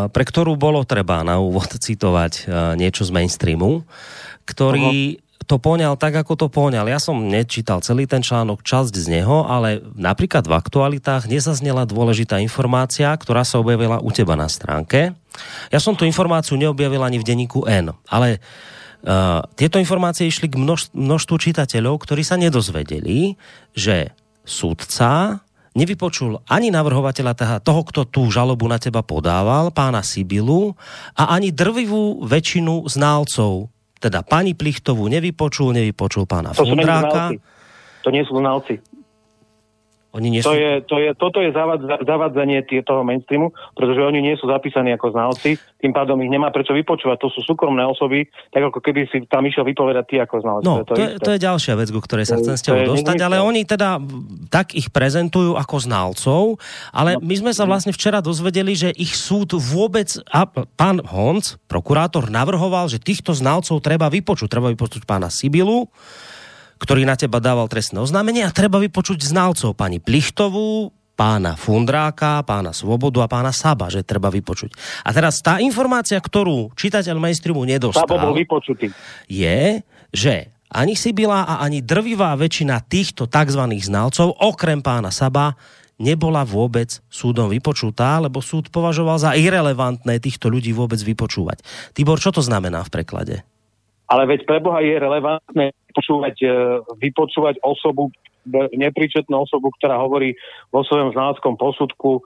pre 0.09 0.23
ktorú 0.25 0.57
bolo 0.57 0.81
treba 0.81 1.21
na 1.21 1.37
úvod 1.37 1.69
citovať 1.77 2.49
niečo 2.73 3.05
z 3.05 3.11
mainstreamu, 3.13 3.85
ktorý 4.49 5.21
to 5.49 5.57
poňal 5.57 5.97
tak, 5.97 6.13
ako 6.13 6.37
to 6.37 6.47
poňal. 6.53 6.85
Ja 6.85 7.01
som 7.01 7.25
nečítal 7.25 7.81
celý 7.81 8.05
ten 8.05 8.21
článok, 8.21 8.61
časť 8.61 8.93
z 8.93 9.17
neho, 9.17 9.49
ale 9.49 9.81
napríklad 9.97 10.45
v 10.45 10.53
aktualitách 10.53 11.25
nezaznela 11.25 11.89
dôležitá 11.89 12.37
informácia, 12.37 13.09
ktorá 13.09 13.41
sa 13.41 13.57
objavila 13.57 13.97
u 13.97 14.13
teba 14.13 14.37
na 14.37 14.45
stránke. 14.45 15.17
Ja 15.73 15.81
som 15.81 15.97
tú 15.97 16.05
informáciu 16.05 16.53
neobjavil 16.53 17.01
ani 17.01 17.17
v 17.17 17.25
denníku 17.25 17.65
N, 17.65 17.97
ale 18.05 18.37
Uh, 18.99 19.39
tieto 19.55 19.79
informácie 19.79 20.27
išli 20.27 20.51
k 20.51 20.59
množ, 20.59 20.91
množstvu 20.91 21.39
čitateľov, 21.39 22.03
ktorí 22.03 22.19
sa 22.19 22.35
nedozvedeli, 22.35 23.39
že 23.71 24.11
súdca 24.43 25.39
nevypočul 25.71 26.43
ani 26.43 26.67
navrhovateľa 26.67 27.63
toho, 27.63 27.81
kto 27.87 28.03
tú 28.11 28.27
žalobu 28.27 28.67
na 28.67 28.75
teba 28.75 28.99
podával, 28.99 29.71
pána 29.71 30.03
Sibilu, 30.03 30.75
a 31.15 31.31
ani 31.31 31.55
drvivú 31.55 32.27
väčšinu 32.27 32.91
ználcov. 32.91 33.71
Teda 33.99 34.23
pani 34.23 34.55
Plichtovú 34.55 35.11
nevypočul, 35.11 35.75
nevypočul 35.75 36.23
pána 36.23 36.55
To 36.55 36.63
Fundráka. 36.63 37.35
To 38.07 38.09
nie 38.15 38.23
sú 38.23 38.39
znalci. 38.39 38.79
Oni 40.09 40.33
nie 40.33 40.41
To 40.41 40.53
sú... 40.53 40.57
je, 40.57 40.71
to 40.89 40.95
je, 40.97 41.09
toto 41.13 41.37
je 41.37 41.53
zavadza, 41.53 42.01
zavadzanie 42.01 42.65
toho 42.65 43.05
mainstreamu, 43.05 43.53
pretože 43.77 44.01
oni 44.01 44.25
nie 44.25 44.33
sú 44.41 44.49
zapísaní 44.49 44.89
ako 44.97 45.13
znalci, 45.13 45.61
tým 45.77 45.93
pádom 45.93 46.17
ich 46.25 46.33
nemá 46.33 46.49
prečo 46.49 46.73
vypočúvať. 46.73 47.17
To 47.21 47.29
sú 47.29 47.45
súkromné 47.45 47.85
osoby, 47.85 48.25
tak 48.49 48.73
ako 48.73 48.81
keby 48.81 49.05
si 49.05 49.21
tam 49.29 49.45
išiel 49.45 49.61
vypovedať 49.69 50.05
ty 50.09 50.15
ako 50.17 50.35
znalec. 50.41 50.63
No, 50.65 50.81
to, 50.81 50.97
je, 50.97 51.07
isté. 51.13 51.21
to 51.21 51.29
je 51.37 51.39
ďalšia 51.45 51.73
vec, 51.77 51.87
ku 51.93 52.01
ktorej 52.01 52.25
sa 52.25 52.41
To 52.41 52.41
je- 52.41 52.43
chcem 52.49 52.55
s 52.57 52.63
to 52.65 52.67
tebou 52.73 52.81
je 52.81 52.89
dostať, 52.97 53.17
ale 53.21 53.37
oni 53.37 53.61
teda 53.69 54.01
tak 54.49 54.73
ich 54.73 54.89
prezentujú 54.89 55.53
ako 55.53 55.75
znalcov, 55.77 56.41
ale 56.89 57.21
my 57.21 57.35
sme 57.37 57.51
sa 57.53 57.69
vlastne 57.69 57.93
včera 57.93 58.17
dozvedeli, 58.25 58.73
že 58.73 58.89
ich 58.97 59.13
súd 59.13 59.53
vôbec, 59.53 60.09
a 60.33 60.49
pán 60.49 61.05
Honc, 61.05 61.61
prokurátor, 61.69 62.33
navrhoval, 62.33 62.89
že 62.89 62.97
týchto 62.97 63.37
znalcov 63.37 63.77
treba 63.85 64.09
vypočuť. 64.09 64.49
Treba 64.49 64.73
vypočuť 64.73 65.05
pána 65.05 65.29
Sibilu, 65.29 65.85
ktorý 66.79 67.03
na 67.03 67.19
teba 67.19 67.43
dával 67.43 67.67
trestné 67.67 67.99
oznámenie 67.99 68.47
a 68.47 68.55
treba 68.55 68.79
vypočuť 68.79 69.19
znalcov 69.21 69.75
pani 69.75 69.99
Plichtovú, 69.99 70.95
pána 71.19 71.59
Fundráka, 71.59 72.39
pána 72.47 72.71
Svobodu 72.71 73.19
a 73.19 73.27
pána 73.27 73.51
Saba, 73.51 73.91
že 73.91 74.07
treba 74.07 74.31
vypočuť. 74.31 74.71
A 75.03 75.11
teraz 75.11 75.43
tá 75.43 75.59
informácia, 75.59 76.15
ktorú 76.15 76.71
čitateľ 76.79 77.19
mainstreamu 77.19 77.67
nedostal 77.67 78.07
Sabo 78.07 78.23
bol 78.23 78.31
vypočutý. 78.39 78.87
je, 79.27 79.83
že 80.15 80.55
ani 80.71 80.95
Sibila 80.95 81.43
a 81.43 81.59
ani 81.59 81.83
drvivá 81.83 82.39
väčšina 82.39 82.79
týchto 82.87 83.27
tzv. 83.27 83.63
znalcov, 83.83 84.31
okrem 84.39 84.79
pána 84.79 85.11
Saba, 85.11 85.59
nebola 85.99 86.47
vôbec 86.47 87.03
súdom 87.11 87.51
vypočutá, 87.51 88.23
lebo 88.23 88.39
súd 88.39 88.71
považoval 88.71 89.19
za 89.19 89.35
irrelevantné 89.35 90.23
týchto 90.23 90.47
ľudí 90.47 90.71
vôbec 90.71 91.03
vypočúvať. 91.03 91.59
Tibor, 91.91 92.23
čo 92.23 92.31
to 92.31 92.39
znamená 92.39 92.79
v 92.87 92.93
preklade? 92.95 93.35
Ale 94.09 94.25
veď 94.25 94.49
pre 94.49 94.57
Boha 94.57 94.81
je 94.81 94.97
relevantné 94.97 95.69
počúvať, 95.93 96.35
e, 96.41 96.47
vypočúvať 96.97 97.61
osobu, 97.61 98.09
e, 98.09 98.73
nepríčetnú 98.73 99.45
osobu, 99.45 99.69
ktorá 99.77 100.01
hovorí 100.01 100.33
vo 100.73 100.81
svojom 100.81 101.13
znaleckom 101.13 101.53
posudku, 101.61 102.17
e, 102.17 102.21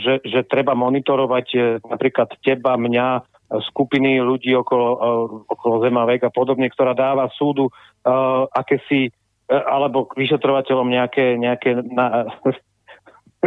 že, 0.00 0.24
že 0.24 0.48
treba 0.48 0.72
monitorovať 0.72 1.80
napríklad 1.84 2.32
teba, 2.40 2.80
mňa, 2.80 3.20
skupiny 3.44 4.18
ľudí 4.24 4.56
okolo, 4.56 4.88
okolo 5.46 5.84
Zemavek 5.84 6.26
a 6.26 6.32
podobne, 6.32 6.66
ktorá 6.72 6.96
dáva 6.96 7.28
súdu 7.36 7.68
akési, 8.50 9.12
alebo 9.46 10.10
vyšetrovateľom 10.16 10.88
nejaké, 10.88 11.36
nejaké 11.38 11.76
na, 11.86 12.32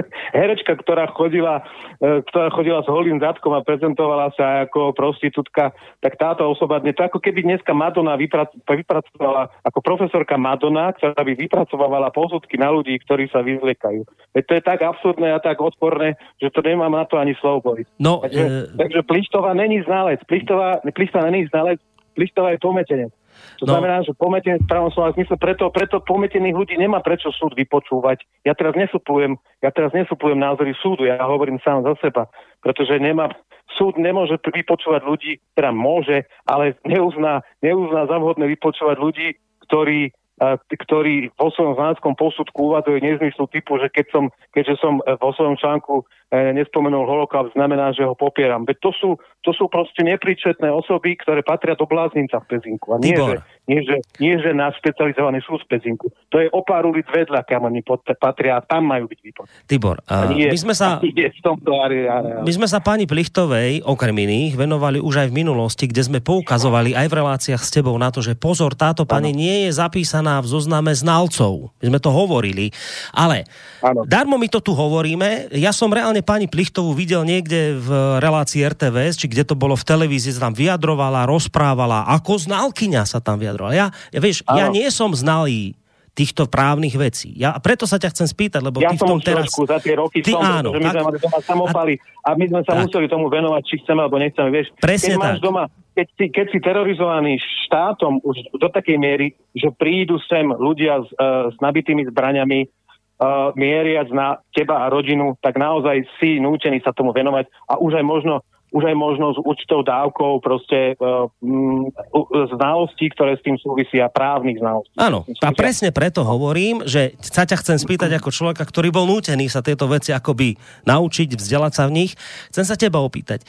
herečka, 0.38 0.78
ktorá 0.80 1.10
chodila, 1.12 1.66
e, 2.00 2.22
ktorá 2.30 2.54
chodila 2.54 2.80
s 2.84 2.90
holým 2.90 3.20
zadkom 3.20 3.54
a 3.56 3.66
prezentovala 3.66 4.32
sa 4.36 4.68
ako 4.68 4.94
prostitútka, 4.94 5.74
tak 6.02 6.18
táto 6.18 6.48
osoba, 6.48 6.80
to 6.82 7.04
ako 7.04 7.20
keby 7.20 7.44
dneska 7.44 7.74
Madonna 7.74 8.16
vyprac, 8.16 8.54
vypracovala, 8.66 9.50
ako 9.66 9.80
profesorka 9.82 10.36
Madonna, 10.38 10.94
ktorá 10.96 11.18
by 11.18 11.34
vypracovala 11.36 12.14
posudky 12.14 12.58
na 12.58 12.74
ľudí, 12.74 12.98
ktorí 13.04 13.30
sa 13.30 13.42
vyzliekajú. 13.42 14.06
Veď 14.34 14.44
to 14.46 14.54
je 14.58 14.64
tak 14.64 14.80
absurdné 14.82 15.34
a 15.34 15.40
tak 15.42 15.60
odporné, 15.62 16.18
že 16.42 16.54
to 16.54 16.62
nemám 16.62 16.94
na 16.94 17.06
to 17.06 17.18
ani 17.18 17.34
slovo 17.38 17.74
boliť. 17.74 17.88
No, 18.02 18.22
Takže, 18.24 18.44
e- 18.44 18.68
takže 18.78 19.00
Plištová 19.08 19.54
není 19.54 19.82
znalec. 19.84 20.20
Plištová, 20.26 20.82
Plištová 20.84 21.30
není 21.30 21.46
znalec, 21.48 21.80
Plištová 22.16 22.52
je 22.54 22.60
pometenec. 22.62 23.12
To 23.58 23.66
No. 23.66 23.74
znamená, 23.78 24.06
že 24.06 24.14
pometenec 24.14 24.62
v 24.64 24.70
pravom 24.70 24.94
slova 24.94 25.18
zmysle, 25.18 25.34
preto, 25.42 25.70
preto 25.74 25.98
pometených 26.04 26.54
ľudí 26.54 26.76
nemá 26.78 27.02
prečo 27.02 27.34
súd 27.34 27.58
vypočúvať. 27.58 28.22
Ja 28.46 28.54
teraz 28.54 28.78
nesuplujem, 28.78 29.38
ja 29.66 29.74
teraz 29.74 29.92
nesuplujem 29.98 30.38
názory 30.38 30.78
súdu, 30.78 31.10
ja 31.10 31.18
hovorím 31.26 31.58
sám 31.66 31.82
za 31.82 31.98
seba, 31.98 32.30
pretože 32.62 32.94
nemá, 33.02 33.34
súd 33.78 33.98
nemôže 33.98 34.38
vypočúvať 34.38 35.02
ľudí, 35.02 35.32
teda 35.58 35.74
môže, 35.74 36.30
ale 36.46 36.78
neuzná, 36.86 37.42
neuzná 37.66 38.06
za 38.06 38.18
vhodné 38.22 38.46
vypočúvať 38.54 38.98
ľudí, 39.02 39.28
ktorí 39.66 40.14
t- 40.38 40.78
ktorí 40.78 41.34
vo 41.34 41.50
svojom 41.50 41.74
znaleckom 41.82 42.14
posudku 42.14 42.70
uvádzajú 42.70 42.98
nezmyslu 43.02 43.50
typu, 43.50 43.82
že 43.82 43.90
keď 43.90 44.06
som, 44.14 44.24
keďže 44.54 44.76
som 44.78 45.02
e, 45.02 45.18
vo 45.18 45.34
svojom 45.34 45.58
článku 45.58 46.06
e, 46.30 46.54
nespomenul 46.54 47.10
holokaust, 47.10 47.58
znamená, 47.58 47.90
že 47.98 48.06
ho 48.06 48.14
popieram. 48.14 48.62
Veď 48.62 48.78
to 48.86 48.92
sú, 48.94 49.10
to 49.48 49.56
sú 49.56 49.72
proste 49.72 50.04
nepríčetné 50.04 50.68
osoby, 50.68 51.16
ktoré 51.16 51.40
patria 51.40 51.80
do 51.80 51.88
bláznica 51.88 52.44
v 52.44 52.46
Pezinku. 52.52 52.92
A 52.92 53.00
nie, 53.00 53.16
Tibor. 53.16 53.32
že, 53.32 53.38
nie, 53.72 53.80
že, 53.80 53.96
nie, 54.20 54.36
že 54.36 54.52
náš 54.52 54.76
špecializovaný 54.84 55.40
súd 55.48 55.64
v 55.64 55.80
Pezinku. 55.80 56.12
To 56.36 56.44
je 56.44 56.52
o 56.52 56.60
pár 56.68 56.84
ulic 56.84 57.08
vedľa, 57.08 57.48
kam 57.48 57.64
oni 57.64 57.80
pod- 57.80 58.04
patria 58.20 58.60
a 58.60 58.62
tam 58.62 58.92
majú 58.92 59.08
byť 59.08 59.20
výpočty. 59.24 59.56
Tibor, 59.64 60.04
A 60.04 60.28
uh, 60.28 60.36
nie, 60.36 60.52
my 60.52 60.60
sme 60.60 60.76
sa... 60.76 61.00
v 61.00 61.40
tomto 61.40 61.72
areále. 61.80 62.44
My 62.44 62.52
sme 62.52 62.68
sa 62.68 62.84
pani 62.84 63.08
Plichtovej, 63.08 63.88
okrem 63.88 64.20
iných, 64.20 64.60
venovali 64.60 65.00
už 65.00 65.24
aj 65.24 65.28
v 65.32 65.38
minulosti, 65.40 65.88
kde 65.88 66.04
sme 66.04 66.20
poukazovali 66.20 66.92
aj 66.92 67.08
v 67.08 67.14
reláciách 67.16 67.64
s 67.64 67.72
tebou 67.72 67.96
na 67.96 68.12
to, 68.12 68.20
že 68.20 68.36
pozor, 68.36 68.76
táto 68.76 69.08
pani 69.08 69.32
nie 69.32 69.72
je 69.72 69.80
zapísaná 69.80 70.44
v 70.44 70.52
zozname 70.52 70.92
znalcov. 70.92 71.72
My 71.80 71.96
sme 71.96 72.00
to 72.04 72.12
hovorili. 72.12 72.76
Ale 73.16 73.48
Áno. 73.80 74.04
darmo 74.04 74.36
my 74.36 74.52
to 74.52 74.60
tu 74.60 74.76
hovoríme. 74.76 75.56
Ja 75.56 75.72
som 75.72 75.88
reálne 75.88 76.20
pani 76.20 76.52
Plichtovú 76.52 76.92
videl 76.92 77.24
niekde 77.24 77.80
v 77.80 78.20
relácii 78.20 78.60
RTVS, 78.66 79.16
či 79.16 79.37
kde 79.38 79.46
to 79.46 79.54
bolo 79.54 79.78
v 79.78 79.86
televízii, 79.86 80.34
sa 80.34 80.50
tam 80.50 80.58
vyjadrovala, 80.58 81.30
rozprávala, 81.30 82.10
ako 82.10 82.42
znalkyňa 82.42 83.06
sa 83.06 83.22
tam 83.22 83.38
vyjadrovala. 83.38 83.78
Ja, 83.78 83.88
ja 84.10 84.18
vieš, 84.18 84.42
ja 84.50 84.74
nie 84.74 84.90
som 84.90 85.14
znalý 85.14 85.78
týchto 86.18 86.50
právnych 86.50 86.98
vecí. 86.98 87.30
Ja 87.38 87.54
a 87.54 87.62
preto 87.62 87.86
sa 87.86 88.02
ťa 88.02 88.10
chcem 88.10 88.26
spýtať, 88.26 88.66
lebo 88.66 88.82
Ja 88.82 88.90
ty 88.90 88.98
v 88.98 89.06
tom 89.06 89.22
teraz... 89.22 89.54
za 89.54 89.78
tie 89.78 89.94
roky 89.94 90.26
Ty 90.26 90.34
som, 90.34 90.42
áno, 90.42 90.74
pretože 90.74 90.82
my 90.82 90.90
tak- 90.90 90.98
sme 90.98 91.06
mali 91.06 91.20
doma 91.22 91.40
samopaly 91.46 91.94
a 92.26 92.30
my 92.34 92.46
sme 92.50 92.62
sa 92.66 92.74
Tak. 92.74 92.80
museli 92.90 93.06
tomu 93.06 93.26
venovať, 93.30 93.62
či 93.62 93.76
chceme 93.86 94.02
alebo 94.02 94.18
nechceme. 94.18 94.50
Vieš, 94.50 94.68
Presne 94.82 95.14
keď 95.14 95.22
máš 95.22 95.38
tak. 95.38 95.46
doma, 95.46 95.64
keď 95.94 96.08
si, 96.18 96.26
keď 96.34 96.46
si 96.50 96.58
terorizovaný 96.58 97.34
štátom 97.70 98.18
už 98.26 98.36
do 98.58 98.68
takej 98.74 98.98
miery, 98.98 99.38
že 99.54 99.70
prídu 99.70 100.18
sem 100.26 100.50
ľudia 100.50 101.06
s, 101.06 101.10
uh, 101.22 101.54
s 101.54 101.58
nabitými 101.62 102.10
zbraňami, 102.10 102.66
uh, 102.66 103.54
mieriac 103.54 104.10
na 104.10 104.42
teba 104.58 104.90
a 104.90 104.90
rodinu, 104.90 105.38
tak 105.38 105.62
naozaj 105.62 106.02
si 106.18 106.42
nútený 106.42 106.82
sa 106.82 106.98
tomu 106.98 107.14
venovať 107.14 107.46
a 107.70 107.78
už 107.78 107.94
aj 108.02 108.06
možno 108.10 108.42
už 108.76 108.84
aj 108.84 108.96
možno 109.00 109.32
s 109.32 109.40
určitou 109.40 109.80
dávkou 109.80 110.44
proste 110.44 111.00
uh, 111.00 111.32
mm, 111.40 111.96
u- 112.12 112.28
znalostí, 112.52 113.08
ktoré 113.16 113.40
s 113.40 113.44
tým 113.44 113.56
súvisia, 113.56 114.12
právnych 114.12 114.60
znalostí. 114.60 114.96
Áno, 115.00 115.24
a 115.40 115.50
presne 115.56 115.96
preto 115.96 116.28
hovorím, 116.28 116.84
že 116.84 117.16
sa 117.24 117.48
ťa 117.48 117.64
chcem 117.64 117.78
spýtať 117.80 118.20
ako 118.20 118.30
človeka, 118.30 118.68
ktorý 118.68 118.92
bol 118.92 119.08
nútený 119.08 119.48
sa 119.48 119.64
tieto 119.64 119.88
veci 119.88 120.12
akoby 120.12 120.60
naučiť, 120.84 121.40
vzdelať 121.40 121.74
sa 121.74 121.84
v 121.88 121.96
nich. 122.04 122.12
Chcem 122.52 122.66
sa 122.68 122.76
teba 122.76 123.00
opýtať, 123.00 123.48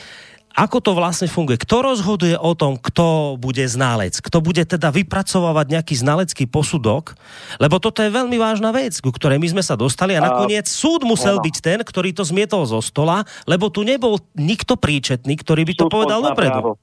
ako 0.59 0.83
to 0.83 0.93
vlastne 0.99 1.31
funguje? 1.31 1.55
Kto 1.63 1.87
rozhoduje 1.87 2.35
o 2.35 2.51
tom, 2.59 2.75
kto 2.75 3.39
bude 3.39 3.63
ználec? 3.63 4.19
Kto 4.19 4.43
bude 4.43 4.67
teda 4.67 4.91
vypracovávať 4.91 5.79
nejaký 5.79 5.95
znalecký 5.95 6.51
posudok? 6.51 7.15
Lebo 7.63 7.79
toto 7.79 8.03
je 8.03 8.11
veľmi 8.11 8.35
vážna 8.43 8.75
vec, 8.75 8.99
ku 8.99 9.15
ktorej 9.15 9.39
my 9.39 9.55
sme 9.55 9.63
sa 9.63 9.79
dostali 9.79 10.19
a 10.19 10.25
nakoniec 10.27 10.67
súd 10.67 11.07
musel 11.07 11.39
áno. 11.39 11.47
byť 11.47 11.57
ten, 11.63 11.79
ktorý 11.87 12.11
to 12.11 12.27
zmietol 12.27 12.67
zo 12.67 12.83
stola, 12.83 13.23
lebo 13.47 13.71
tu 13.71 13.87
nebol 13.87 14.19
nikto 14.35 14.75
príčetný, 14.75 15.39
ktorý 15.39 15.63
by 15.63 15.75
to 15.79 15.87
Súd 15.87 15.95
povedal 15.95 16.21
dopredu. 16.27 16.75
právo. 16.75 16.83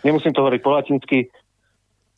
Nemusím 0.00 0.32
to 0.32 0.40
hovoriť 0.40 0.60
po 0.64 0.72
latinsky, 0.72 1.18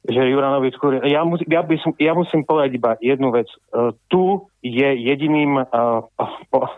že 0.07 0.21
Juranovič 0.31 0.79
skôr... 0.79 1.03
Ja, 1.05 1.27
mus, 1.27 1.43
ja, 1.49 1.61
by 1.67 1.77
som, 1.83 1.93
ja 1.99 2.15
musím 2.15 2.47
povedať 2.47 2.79
iba 2.79 2.95
jednu 3.03 3.35
vec. 3.35 3.51
Uh, 3.75 3.91
tu 4.07 4.47
je 4.63 4.89
jediným 4.95 5.59
uh, 5.59 6.07
po, 6.53 6.71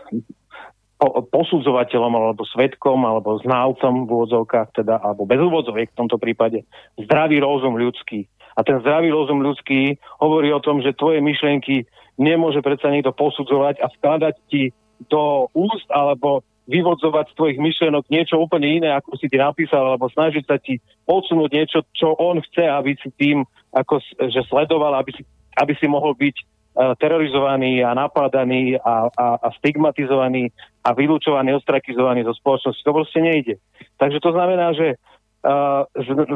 posudzovateľom 1.09 2.13
alebo 2.13 2.45
svetkom 2.45 3.01
alebo 3.01 3.41
znalcom 3.41 4.05
v 4.05 4.09
úvodzovkách, 4.09 4.69
teda, 4.77 5.01
alebo 5.01 5.25
bez 5.25 5.41
úvodzoviek 5.41 5.89
v 5.89 5.99
tomto 6.05 6.21
prípade, 6.21 6.61
zdravý 7.01 7.41
rozum 7.41 7.73
ľudský. 7.73 8.29
A 8.53 8.61
ten 8.61 8.77
zdravý 8.83 9.09
rozum 9.09 9.41
ľudský 9.41 9.97
hovorí 10.21 10.53
o 10.53 10.61
tom, 10.61 10.83
že 10.83 10.93
tvoje 10.93 11.23
myšlienky 11.23 11.89
nemôže 12.21 12.61
predsa 12.61 12.93
niekto 12.93 13.15
posudzovať 13.15 13.81
a 13.81 13.89
skladať 13.97 14.35
ti 14.51 14.69
do 15.09 15.49
úst 15.57 15.89
alebo 15.89 16.45
vyvodzovať 16.69 17.33
z 17.33 17.37
tvojich 17.37 17.59
myšlienok 17.59 18.05
niečo 18.07 18.37
úplne 18.37 18.69
iné, 18.69 18.89
ako 18.93 19.17
si 19.17 19.27
ty 19.27 19.41
napísal, 19.41 19.81
alebo 19.81 20.07
snažiť 20.13 20.43
sa 20.45 20.61
ti 20.61 20.77
odsunúť 21.09 21.49
niečo, 21.49 21.79
čo 21.91 22.13
on 22.15 22.39
chce, 22.39 22.63
aby 22.69 22.93
si 23.01 23.09
tým 23.17 23.41
ako, 23.73 23.97
že 24.29 24.45
sledoval, 24.47 24.93
aby 25.01 25.11
si, 25.11 25.23
aby 25.57 25.73
si 25.75 25.89
mohol 25.89 26.13
byť 26.13 26.35
uh, 26.37 26.93
terorizovaný 27.01 27.81
a 27.81 27.97
napádaný 27.97 28.77
a, 28.77 29.09
a, 29.09 29.27
a 29.41 29.47
stigmatizovaný 29.57 30.53
a 30.81 30.89
vylúčovaný, 30.97 31.53
ostrakizovaný 31.57 32.25
zo 32.25 32.33
spoločnosti. 32.33 32.81
To 32.81 32.97
proste 32.97 33.19
nejde. 33.21 33.55
Takže 34.01 34.17
to 34.17 34.33
znamená, 34.33 34.73
že 34.73 34.97
uh, 35.45 35.85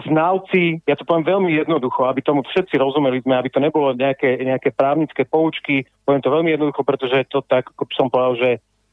znalci, 0.05 0.85
ja 0.85 0.95
to 0.97 1.05
poviem 1.05 1.25
veľmi 1.25 1.51
jednoducho, 1.65 2.05
aby 2.05 2.21
tomu 2.21 2.45
všetci 2.45 2.77
rozumeli 2.77 3.25
sme, 3.25 3.37
aby 3.37 3.49
to 3.49 3.57
nebolo 3.57 3.97
nejaké, 3.97 4.37
nejaké 4.41 4.69
právnické 4.69 5.25
poučky, 5.25 5.89
poviem 6.05 6.21
to 6.21 6.33
veľmi 6.33 6.49
jednoducho, 6.53 6.81
pretože 6.85 7.25
to 7.33 7.41
tak, 7.45 7.69
ako 7.73 7.89
som 7.97 8.07
povedal, 8.13 8.37
že, 8.37 8.51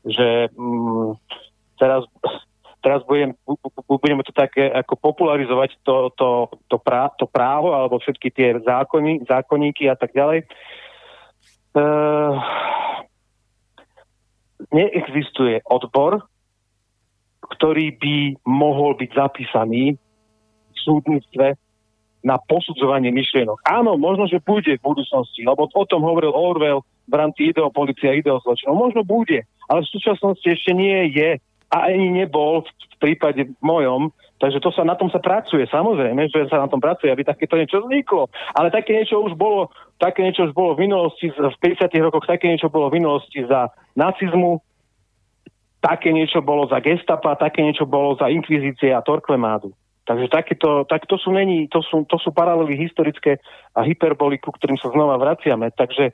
že 0.08 0.28
mm, 0.56 1.20
teraz 1.76 2.08
teraz 2.82 3.00
budem, 3.06 3.30
budeme 3.86 4.26
to 4.26 4.34
také 4.34 4.66
ako 4.66 4.98
popularizovať 4.98 5.78
to, 5.86 6.10
to, 6.18 6.50
to, 6.66 6.76
prá, 6.82 7.14
to 7.14 7.30
právo 7.30 7.78
alebo 7.78 8.02
všetky 8.02 8.34
tie 8.34 8.58
zákony, 8.58 9.22
zákonníky 9.22 9.86
a 9.86 9.94
tak 9.94 10.10
ďalej. 10.10 10.50
Uh, 11.72 12.36
neexistuje 14.70 15.64
odbor, 15.66 16.22
ktorý 17.58 17.98
by 17.98 18.16
mohol 18.46 18.94
byť 18.94 19.10
zapísaný 19.12 19.98
v 20.72 20.78
súdnictve 20.78 21.58
na 22.22 22.38
posudzovanie 22.38 23.10
myšlienok. 23.10 23.66
Áno, 23.66 23.98
možno, 23.98 24.30
že 24.30 24.38
bude 24.38 24.78
v 24.78 24.84
budúcnosti, 24.86 25.42
lebo 25.42 25.66
o 25.66 25.84
tom 25.90 26.06
hovoril 26.06 26.30
Orwell 26.30 26.86
v 27.10 27.14
rámci 27.18 27.50
ideopolicie 27.50 28.06
a 28.08 28.18
ideozločinov. 28.18 28.78
Možno 28.78 29.02
bude, 29.02 29.42
ale 29.66 29.82
v 29.82 29.90
súčasnosti 29.90 30.46
ešte 30.46 30.70
nie 30.70 31.10
je 31.10 31.42
a 31.72 31.76
ani 31.90 32.14
nebol 32.14 32.62
v 32.62 32.96
prípade 33.02 33.50
mojom, 33.58 34.14
takže 34.42 34.58
to 34.58 34.74
sa, 34.74 34.82
na 34.82 34.98
tom 34.98 35.06
sa 35.06 35.22
pracuje, 35.22 35.62
samozrejme, 35.70 36.26
že 36.26 36.50
sa 36.50 36.58
na 36.58 36.66
tom 36.66 36.82
pracuje, 36.82 37.14
aby 37.14 37.22
takéto 37.22 37.54
niečo 37.54 37.78
vzniklo. 37.78 38.26
Ale 38.58 38.74
také 38.74 38.98
niečo 38.98 39.22
už 39.22 39.38
bolo, 39.38 39.70
také 40.02 40.26
niečo 40.26 40.50
už 40.50 40.52
bolo 40.52 40.74
v 40.74 40.90
minulosti, 40.90 41.30
v 41.30 41.56
50. 41.62 41.86
rokoch 42.02 42.26
také 42.26 42.50
niečo 42.50 42.66
bolo 42.66 42.90
v 42.90 42.98
minulosti 42.98 43.46
za 43.46 43.70
nacizmu, 43.94 44.58
také 45.78 46.10
niečo 46.10 46.42
bolo 46.42 46.66
za 46.66 46.82
gestapa, 46.82 47.38
také 47.38 47.62
niečo 47.62 47.86
bolo 47.86 48.18
za 48.18 48.26
inkvizície 48.26 48.90
a 48.90 48.98
Torklemádu. 48.98 49.70
Takže 50.02 50.26
takéto, 50.26 50.82
tak 50.90 51.06
to 51.06 51.14
sú, 51.14 51.30
není, 51.30 51.70
to 51.70 51.78
sú, 51.78 52.02
to 52.10 52.18
sú 52.18 52.34
paralely 52.34 52.74
historické 52.74 53.38
a 53.78 53.86
hyperboliku, 53.86 54.50
ktorým 54.50 54.74
sa 54.82 54.90
znova 54.90 55.14
vraciame. 55.14 55.70
Takže 55.70 56.10
e, 56.10 56.12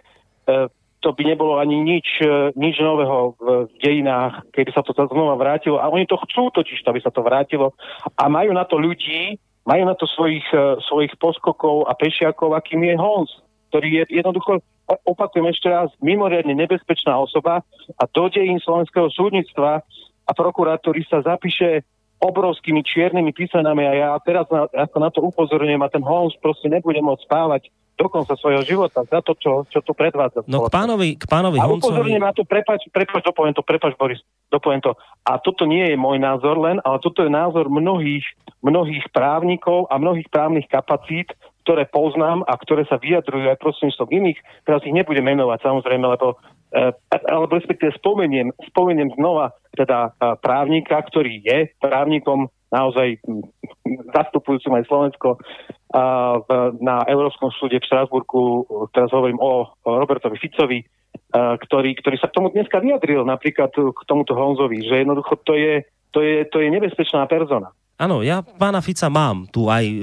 to 0.98 1.14
by 1.14 1.22
nebolo 1.22 1.62
ani 1.62 1.78
nič, 1.78 2.08
e, 2.22 2.50
nič 2.58 2.82
nového 2.82 3.38
v 3.38 3.70
dejinách, 3.78 4.50
keby 4.50 4.70
sa 4.74 4.82
to 4.82 4.90
znova 4.94 5.38
vrátilo. 5.38 5.78
A 5.78 5.86
oni 5.90 6.10
to 6.10 6.18
chcú 6.26 6.50
totiž, 6.50 6.82
aby 6.86 6.98
sa 6.98 7.14
to 7.14 7.22
vrátilo. 7.22 7.74
A 8.18 8.26
majú 8.26 8.50
na 8.50 8.66
to 8.66 8.82
ľudí, 8.82 9.38
majú 9.62 9.82
na 9.86 9.94
to 9.94 10.10
svojich, 10.10 10.46
e, 10.50 10.82
svojich 10.82 11.14
poskokov 11.22 11.86
a 11.86 11.94
pešiakov, 11.94 12.58
akým 12.58 12.82
je 12.82 12.94
Hons, 12.98 13.30
ktorý 13.70 14.02
je 14.02 14.22
jednoducho, 14.22 14.58
opakujem 15.04 15.46
ešte 15.52 15.68
raz, 15.68 15.92
mimoriadne 16.00 16.56
nebezpečná 16.56 17.14
osoba 17.20 17.60
a 18.00 18.02
do 18.08 18.24
dejín 18.32 18.58
slovenského 18.64 19.12
súdnictva 19.12 19.84
a 20.24 20.30
prokurátory 20.32 21.04
sa 21.04 21.20
zapíše 21.20 21.84
obrovskými 22.18 22.82
čiernymi 22.82 23.30
písmenami 23.30 23.86
a 23.86 23.92
ja 23.94 24.08
teraz 24.26 24.50
na, 24.50 24.66
ako 24.66 24.96
na 24.98 25.10
to 25.12 25.20
upozorňujem 25.22 25.82
a 25.84 25.92
ten 25.92 26.02
Holmes 26.02 26.34
proste 26.42 26.66
nebude 26.66 26.98
môcť 26.98 27.22
spávať 27.28 27.62
do 27.98 28.06
konca 28.06 28.38
svojho 28.38 28.62
života 28.62 29.02
za 29.02 29.18
to, 29.20 29.34
čo, 29.34 29.66
čo 29.66 29.82
tu 29.82 29.90
predvádza. 29.92 30.46
No 30.46 30.70
k 30.70 30.72
pánovi, 30.72 31.18
k 31.18 31.26
pánovi 31.26 31.58
a 31.58 31.66
upozorňujem 31.66 32.22
na 32.22 32.30
to, 32.30 32.46
prepač, 32.46 32.86
prepač, 32.94 33.26
dopoviem 33.26 33.52
to, 33.52 33.66
prepač 33.66 33.98
Boris, 33.98 34.22
dopoviem 34.48 34.78
to. 34.78 34.94
A 35.26 35.42
toto 35.42 35.66
nie 35.66 35.82
je 35.90 35.98
môj 35.98 36.22
názor 36.22 36.56
len, 36.62 36.78
ale 36.86 37.02
toto 37.02 37.26
je 37.26 37.30
názor 37.30 37.66
mnohých, 37.66 38.22
mnohých 38.62 39.10
právnikov 39.10 39.90
a 39.90 39.98
mnohých 39.98 40.30
právnych 40.30 40.70
kapacít, 40.70 41.34
ktoré 41.66 41.84
poznám 41.90 42.46
a 42.48 42.56
ktoré 42.56 42.86
sa 42.88 42.96
vyjadrujú 42.96 43.50
aj 43.50 43.60
prostredníctvom 43.60 44.08
iných, 44.08 44.38
teraz 44.64 44.80
ich 44.86 44.94
nebudem 44.94 45.26
menovať 45.26 45.58
samozrejme, 45.60 46.06
lebo 46.06 46.38
Eh, 46.68 46.92
alebo 47.32 47.48
respektíve 47.56 47.96
spomeniem, 47.96 48.52
spomeniem 48.68 49.08
znova 49.16 49.56
teda 49.72 50.12
eh, 50.12 50.36
právnika, 50.44 51.00
ktorý 51.00 51.40
je 51.40 51.72
právnikom 51.80 52.52
naozaj 52.68 53.20
zastupujúcim 54.12 54.76
aj 54.76 54.84
Slovensko 54.88 55.40
na 56.78 56.96
Európskom 57.08 57.48
súde 57.56 57.80
v 57.80 57.86
Štrasburku, 57.88 58.68
teraz 58.92 59.08
hovorím 59.08 59.40
o 59.40 59.72
Robertovi 59.88 60.36
Ficovi, 60.36 60.84
eh, 60.84 61.54
ktorý, 61.64 61.96
ktorý 61.96 62.16
sa 62.20 62.28
k 62.28 62.36
tomu 62.36 62.52
dneska 62.52 62.80
vyjadril, 62.84 63.24
napríklad 63.24 63.72
k 63.72 64.00
tomuto 64.04 64.36
Honzovi, 64.36 64.84
že 64.84 65.00
jednoducho 65.00 65.40
to 65.48 65.56
je, 65.56 65.88
to 66.12 66.20
je, 66.20 66.44
to 66.52 66.60
je 66.60 66.68
nebezpečná 66.68 67.24
persona. 67.24 67.72
Áno, 67.98 68.22
ja 68.22 68.46
pána 68.46 68.78
Fica 68.78 69.10
mám 69.10 69.50
tu 69.50 69.66
aj 69.66 69.82
e, 69.82 69.98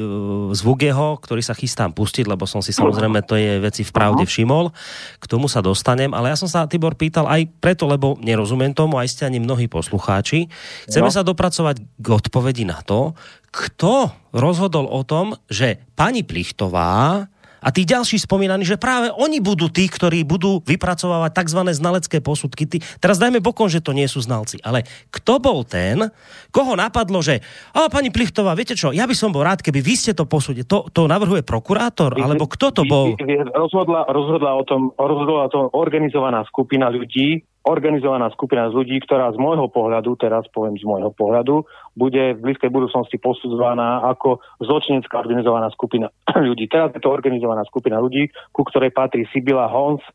zvuk 0.52 0.84
jeho, 0.84 1.16
ktorý 1.16 1.40
sa 1.40 1.56
chystám 1.56 1.96
pustiť, 1.96 2.28
lebo 2.28 2.44
som 2.44 2.60
si 2.60 2.76
samozrejme 2.76 3.24
to 3.24 3.40
je 3.40 3.64
veci 3.64 3.88
v 3.88 3.92
pravde 3.96 4.28
všimol. 4.28 4.68
K 5.16 5.26
tomu 5.32 5.48
sa 5.48 5.64
dostanem, 5.64 6.12
ale 6.12 6.28
ja 6.28 6.36
som 6.36 6.52
sa 6.52 6.68
Tibor 6.68 7.00
pýtal 7.00 7.24
aj 7.24 7.48
preto, 7.64 7.88
lebo 7.88 8.20
nerozumiem 8.20 8.76
tomu, 8.76 9.00
aj 9.00 9.16
ste 9.16 9.24
ani 9.24 9.40
mnohí 9.40 9.72
poslucháči. 9.72 10.52
Chceme 10.92 11.08
no. 11.08 11.16
sa 11.16 11.24
dopracovať 11.24 11.80
k 11.80 12.08
odpovedi 12.12 12.68
na 12.68 12.84
to, 12.84 13.16
kto 13.56 14.12
rozhodol 14.36 14.92
o 14.92 15.00
tom, 15.08 15.40
že 15.48 15.80
pani 15.96 16.28
Plichtová 16.28 17.32
a 17.66 17.74
tí 17.74 17.82
ďalší 17.82 18.22
spomínaní, 18.22 18.62
že 18.62 18.78
práve 18.78 19.10
oni 19.10 19.42
budú 19.42 19.74
tí, 19.74 19.90
ktorí 19.90 20.22
budú 20.22 20.62
vypracovávať 20.62 21.42
tzv. 21.42 21.62
znalecké 21.74 22.22
posudky. 22.22 22.70
Tí, 22.70 22.78
teraz 23.02 23.18
dajme 23.18 23.42
bokom, 23.42 23.66
že 23.66 23.82
to 23.82 23.90
nie 23.90 24.06
sú 24.06 24.22
znalci, 24.22 24.62
ale 24.62 24.86
kto 25.10 25.42
bol 25.42 25.66
ten, 25.66 26.14
koho 26.54 26.78
napadlo, 26.78 27.26
že 27.26 27.42
a 27.74 27.90
pani 27.90 28.14
Plichtová, 28.14 28.54
viete 28.54 28.78
čo, 28.78 28.94
ja 28.94 29.10
by 29.10 29.18
som 29.18 29.34
bol 29.34 29.42
rád, 29.42 29.66
keby 29.66 29.82
vy 29.82 29.98
ste 29.98 30.14
to 30.14 30.30
posúdili. 30.30 30.62
To, 30.70 30.86
to 30.94 31.10
navrhuje 31.10 31.42
prokurátor, 31.42 32.14
alebo 32.14 32.46
kto 32.46 32.70
to 32.70 32.84
bol? 32.86 33.18
Rozhodla, 33.58 34.06
rozhodla, 34.14 34.52
o 34.54 34.64
tom, 34.64 34.94
rozhodla 34.94 35.50
o 35.50 35.52
tom 35.52 35.66
organizovaná 35.74 36.46
skupina 36.46 36.94
ľudí, 36.94 37.42
organizovaná 37.66 38.30
skupina 38.30 38.70
z 38.70 38.78
ľudí, 38.78 39.02
ktorá 39.02 39.34
z 39.34 39.42
môjho 39.42 39.66
pohľadu, 39.74 40.14
teraz 40.22 40.46
poviem 40.54 40.78
z 40.78 40.86
môjho 40.86 41.10
pohľadu, 41.18 41.66
bude 41.98 42.38
v 42.38 42.42
blízkej 42.46 42.70
budúcnosti 42.70 43.18
posudzovaná 43.18 44.06
ako 44.06 44.38
zločinecká 44.62 45.18
organizovaná 45.18 45.74
skupina 45.74 46.14
ľudí. 46.48 46.70
Teraz 46.70 46.94
je 46.94 47.02
to 47.02 47.10
organizovaná 47.10 47.66
skupina 47.66 47.98
ľudí, 47.98 48.30
ku 48.54 48.62
ktorej 48.62 48.94
patrí 48.94 49.26
Sibila 49.34 49.66
Hons 49.66 50.06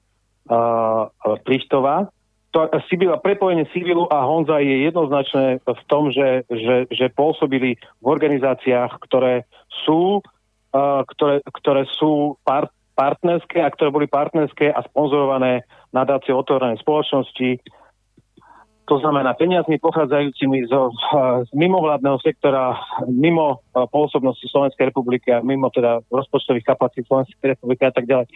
uh, 0.47 1.11
Plichtová. 1.43 2.07
To, 2.55 2.67
Sibila, 2.91 3.19
prepojenie 3.19 3.67
Sibilu 3.71 4.11
a 4.11 4.27
Honza 4.27 4.59
je 4.59 4.91
jednoznačné 4.91 5.63
v 5.63 5.83
tom, 5.87 6.11
že, 6.11 6.43
že, 6.51 6.91
že 6.91 7.07
pôsobili 7.15 7.79
v 8.03 8.07
organizáciách, 8.07 8.99
ktoré 9.07 9.47
sú, 9.87 10.19
uh, 10.75 11.03
ktoré, 11.07 11.47
ktoré 11.47 11.87
sú 11.99 12.35
part, 12.43 12.75
partnerské 13.01 13.65
a 13.65 13.73
ktoré 13.73 13.89
boli 13.89 14.07
partnerské 14.11 14.69
a 14.69 14.85
sponzorované 14.85 15.65
nadácie 15.91 16.35
otvorenej 16.35 16.79
spoločnosti. 16.83 17.63
To 18.91 18.99
znamená 18.99 19.39
peniazmi 19.39 19.79
pochádzajúcimi 19.79 20.67
zo, 20.67 20.91
z 21.47 21.51
mimovládneho 21.55 22.19
sektora, 22.19 22.75
mimo 23.07 23.63
pôsobnosti 23.71 24.43
Slovenskej 24.51 24.91
republiky 24.91 25.31
a 25.31 25.39
mimo 25.47 25.71
teda 25.71 26.03
rozpočtových 26.11 26.67
kapacít 26.75 27.07
Slovenskej 27.07 27.55
republiky 27.55 27.87
a 27.87 27.95
tak 27.95 28.11
ďalej. 28.11 28.27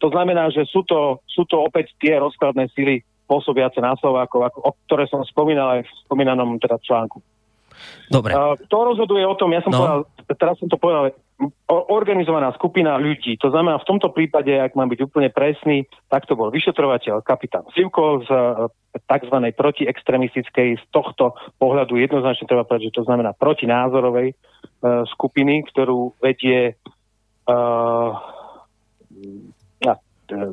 To 0.00 0.08
znamená, 0.08 0.48
že 0.48 0.64
sú 0.64 0.80
to, 0.88 1.20
sú 1.28 1.44
to 1.44 1.60
opäť 1.60 1.92
tie 2.00 2.16
rozkladné 2.16 2.72
sily 2.72 3.04
pôsobiace 3.28 3.84
na 3.84 3.92
Slovákov, 4.00 4.48
ako, 4.48 4.58
o 4.64 4.70
ktoré 4.88 5.04
som 5.12 5.20
spomínal 5.28 5.76
aj 5.76 5.80
v 5.84 5.90
spomínanom 6.08 6.56
teda 6.56 6.80
článku. 6.80 7.20
Dobre. 8.08 8.32
Uh, 8.32 8.56
kto 8.64 8.76
rozhoduje 8.94 9.22
o 9.28 9.36
tom, 9.36 9.52
ja 9.52 9.60
som 9.60 9.70
no. 9.70 9.78
povedal, 9.78 10.00
teraz 10.40 10.56
som 10.56 10.72
to 10.72 10.80
povedal, 10.80 11.12
organizovaná 11.70 12.50
skupina 12.58 12.98
ľudí. 12.98 13.38
To 13.38 13.54
znamená, 13.54 13.78
v 13.78 13.88
tomto 13.88 14.10
prípade, 14.10 14.50
ak 14.50 14.74
mám 14.74 14.90
byť 14.90 15.00
úplne 15.06 15.30
presný, 15.30 15.86
tak 16.10 16.26
to 16.26 16.34
bol 16.34 16.50
vyšetrovateľ 16.50 17.22
kapitán 17.22 17.62
Sivko 17.78 18.26
z 18.26 18.28
e, 18.28 18.66
tzv. 19.06 19.36
protiextremistickej, 19.54 20.82
z 20.82 20.84
tohto 20.90 21.38
pohľadu 21.62 21.94
jednoznačne 21.94 22.50
treba 22.50 22.66
povedať, 22.66 22.90
že 22.90 22.96
to 22.98 23.06
znamená 23.06 23.30
protinázorovej 23.36 24.34
uh, 24.34 25.06
skupiny, 25.06 25.62
ktorú 25.70 26.18
vedie 26.18 26.74
uh, 27.46 28.10
uh, 29.86 30.50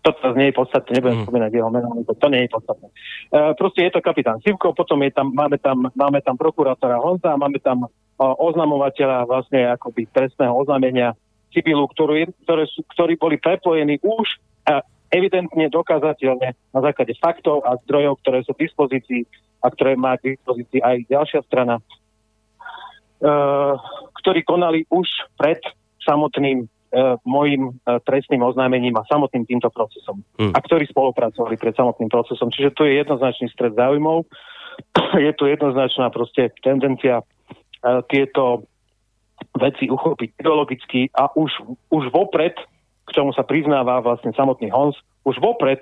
to 0.00 0.32
nie 0.32 0.48
je 0.48 0.56
podstatné, 0.56 0.90
nebudem 0.96 1.16
mm. 1.20 1.24
spomínať 1.28 1.50
jeho 1.52 1.70
meno, 1.70 1.88
to, 2.08 2.14
to 2.16 2.28
nie 2.32 2.48
je 2.48 2.50
podstatné. 2.50 2.88
Uh, 3.32 3.52
proste 3.52 3.80
je 3.84 3.92
to 3.92 4.00
kapitán 4.00 4.40
Sivko, 4.40 4.72
potom 4.72 5.04
je 5.04 5.12
tam, 5.12 5.28
máme, 5.32 5.60
tam, 5.60 5.92
máme 5.92 6.24
tam 6.24 6.40
prokurátora 6.40 6.96
Honza, 7.00 7.36
máme 7.36 7.60
tam 7.60 7.88
oznamovateľa 8.20 9.24
vlastne 9.24 9.64
akoby 9.72 10.04
trestného 10.12 10.52
oznámenia 10.52 11.16
Sibilu, 11.56 11.88
ktorú, 11.88 12.28
ktoré 12.44 12.68
sú, 12.68 12.84
ktorí 12.92 13.16
boli 13.16 13.40
prepojení 13.40 13.96
už 14.04 14.38
a 14.68 14.84
evidentne 15.10 15.66
dokázateľne 15.72 16.52
na 16.52 16.80
základe 16.84 17.16
faktov 17.18 17.64
a 17.66 17.80
zdrojov, 17.82 18.20
ktoré 18.22 18.44
sú 18.44 18.52
v 18.54 18.68
dispozícii 18.68 19.22
a 19.64 19.72
ktoré 19.72 19.96
má 19.96 20.14
k 20.20 20.36
dispozícii 20.36 20.84
aj 20.84 20.96
ďalšia 21.10 21.40
strana, 21.48 21.80
uh, 23.24 23.74
ktorí 24.20 24.44
konali 24.44 24.84
už 24.92 25.08
pred 25.40 25.58
samotným 26.04 26.68
uh, 26.92 27.16
môjim 27.26 27.74
uh, 27.74 27.98
trestným 28.02 28.42
oznámením 28.42 28.94
a 28.98 29.06
samotným 29.06 29.46
týmto 29.46 29.70
procesom. 29.70 30.22
Hmm. 30.38 30.52
A 30.54 30.58
ktorí 30.58 30.86
spolupracovali 30.90 31.56
pred 31.56 31.74
samotným 31.74 32.10
procesom. 32.10 32.50
Čiže 32.50 32.74
tu 32.74 32.86
je 32.86 32.98
jednoznačný 32.98 33.50
stred 33.50 33.74
záujmov, 33.74 34.26
je 35.26 35.32
tu 35.34 35.44
jednoznačná 35.48 36.08
proste 36.14 36.54
tendencia 36.62 37.26
E, 37.80 38.04
tieto 38.12 38.68
veci 39.56 39.88
uchopiť 39.88 40.36
ideologicky 40.36 41.08
a 41.16 41.32
už, 41.32 41.64
už 41.88 42.12
vopred, 42.12 42.52
k 43.08 43.10
čomu 43.10 43.32
sa 43.32 43.40
priznáva 43.40 44.04
vlastne 44.04 44.36
samotný 44.36 44.68
Hons, 44.68 45.00
už 45.24 45.40
vopred, 45.40 45.80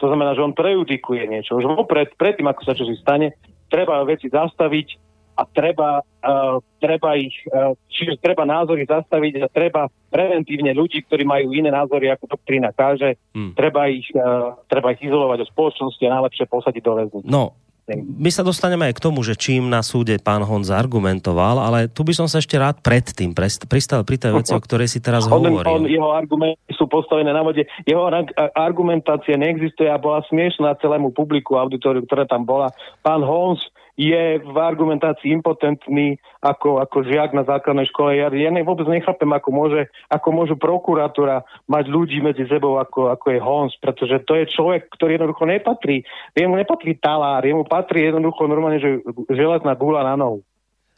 to 0.00 0.08
znamená, 0.08 0.32
že 0.32 0.40
on 0.40 0.56
prejudikuje 0.56 1.28
niečo, 1.28 1.60
už 1.60 1.68
vopred, 1.68 2.16
predtým, 2.16 2.48
ako 2.48 2.64
sa 2.64 2.72
čo 2.72 2.88
si 2.88 2.96
stane, 2.96 3.36
treba 3.68 4.00
veci 4.08 4.32
zastaviť 4.32 4.88
a 5.34 5.42
treba, 5.50 6.00
uh, 6.00 6.62
treba 6.78 7.18
ich, 7.18 7.34
uh, 7.50 7.74
čiže 7.90 8.22
treba 8.22 8.46
názory 8.46 8.86
zastaviť 8.86 9.32
a 9.42 9.46
treba 9.50 9.90
preventívne 10.08 10.70
ľudí, 10.70 11.02
ktorí 11.06 11.26
majú 11.26 11.50
iné 11.50 11.74
názory, 11.74 12.10
ako 12.14 12.38
doktrína 12.38 12.70
káže, 12.70 13.18
hmm. 13.34 13.58
treba, 13.58 13.90
ich, 13.90 14.06
uh, 14.14 14.54
treba 14.70 14.94
ich 14.94 15.02
izolovať 15.02 15.42
do 15.42 15.50
spoločnosti 15.50 16.02
a 16.06 16.14
najlepšie 16.20 16.44
posadiť 16.46 16.82
do 16.82 16.92
väznice. 16.94 17.28
No, 17.30 17.58
my 17.92 18.32
sa 18.32 18.40
dostaneme 18.40 18.88
aj 18.88 18.96
k 18.96 19.04
tomu, 19.04 19.20
že 19.20 19.36
čím 19.36 19.68
na 19.68 19.84
súde 19.84 20.16
pán 20.16 20.40
Honz 20.40 20.72
argumentoval, 20.72 21.60
ale 21.60 21.92
tu 21.92 22.00
by 22.00 22.16
som 22.16 22.24
sa 22.24 22.40
ešte 22.40 22.56
rád 22.56 22.80
predtým 22.80 23.36
pristal 23.68 24.08
pri 24.08 24.16
tej 24.16 24.32
veci, 24.40 24.56
o 24.56 24.60
ktorej 24.60 24.88
si 24.88 25.04
teraz 25.04 25.26
on, 25.28 25.44
hovoril. 25.44 25.68
On, 25.68 25.84
jeho 25.84 26.08
argumenty 26.16 26.72
sú 26.72 26.88
postavené 26.88 27.28
na 27.28 27.44
vode. 27.44 27.68
Jeho 27.84 28.08
argumentácia 28.56 29.36
neexistuje 29.36 29.92
a 29.92 30.00
bola 30.00 30.24
smiešná 30.32 30.80
celému 30.80 31.12
publiku 31.12 31.60
auditoriu, 31.60 32.08
ktoré 32.08 32.24
tam 32.24 32.48
bola. 32.48 32.72
Pán 33.04 33.20
Honz 33.20 33.60
je 33.94 34.42
v 34.42 34.56
argumentácii 34.58 35.30
impotentný 35.30 36.18
ako, 36.42 36.82
ako 36.82 37.06
žiak 37.06 37.30
na 37.30 37.46
základnej 37.46 37.86
škole. 37.94 38.18
Ja, 38.18 38.26
ja 38.34 38.50
ne, 38.50 38.66
vôbec 38.66 38.90
nechápem, 38.90 39.30
ako 39.30 39.48
môže, 39.54 39.86
ako 40.10 40.28
môžu 40.34 40.54
prokuratúra 40.58 41.46
mať 41.70 41.84
ľudí 41.86 42.18
medzi 42.18 42.42
sebou, 42.50 42.82
ako, 42.82 43.14
ako 43.14 43.26
je 43.30 43.40
Hons, 43.40 43.72
pretože 43.78 44.18
to 44.26 44.34
je 44.34 44.50
človek, 44.50 44.90
ktorý 44.98 45.16
jednoducho 45.16 45.46
nepatrí. 45.46 46.02
Jemu 46.34 46.58
nepatrí 46.58 46.98
talár, 46.98 47.46
jemu 47.46 47.62
patrí 47.62 48.10
jednoducho 48.10 48.50
normálne, 48.50 48.82
že 48.82 48.98
železná 49.30 49.78
gula 49.78 50.02
na 50.02 50.18
nohu. 50.18 50.42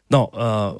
No, 0.09 0.31
uh, 0.33 0.73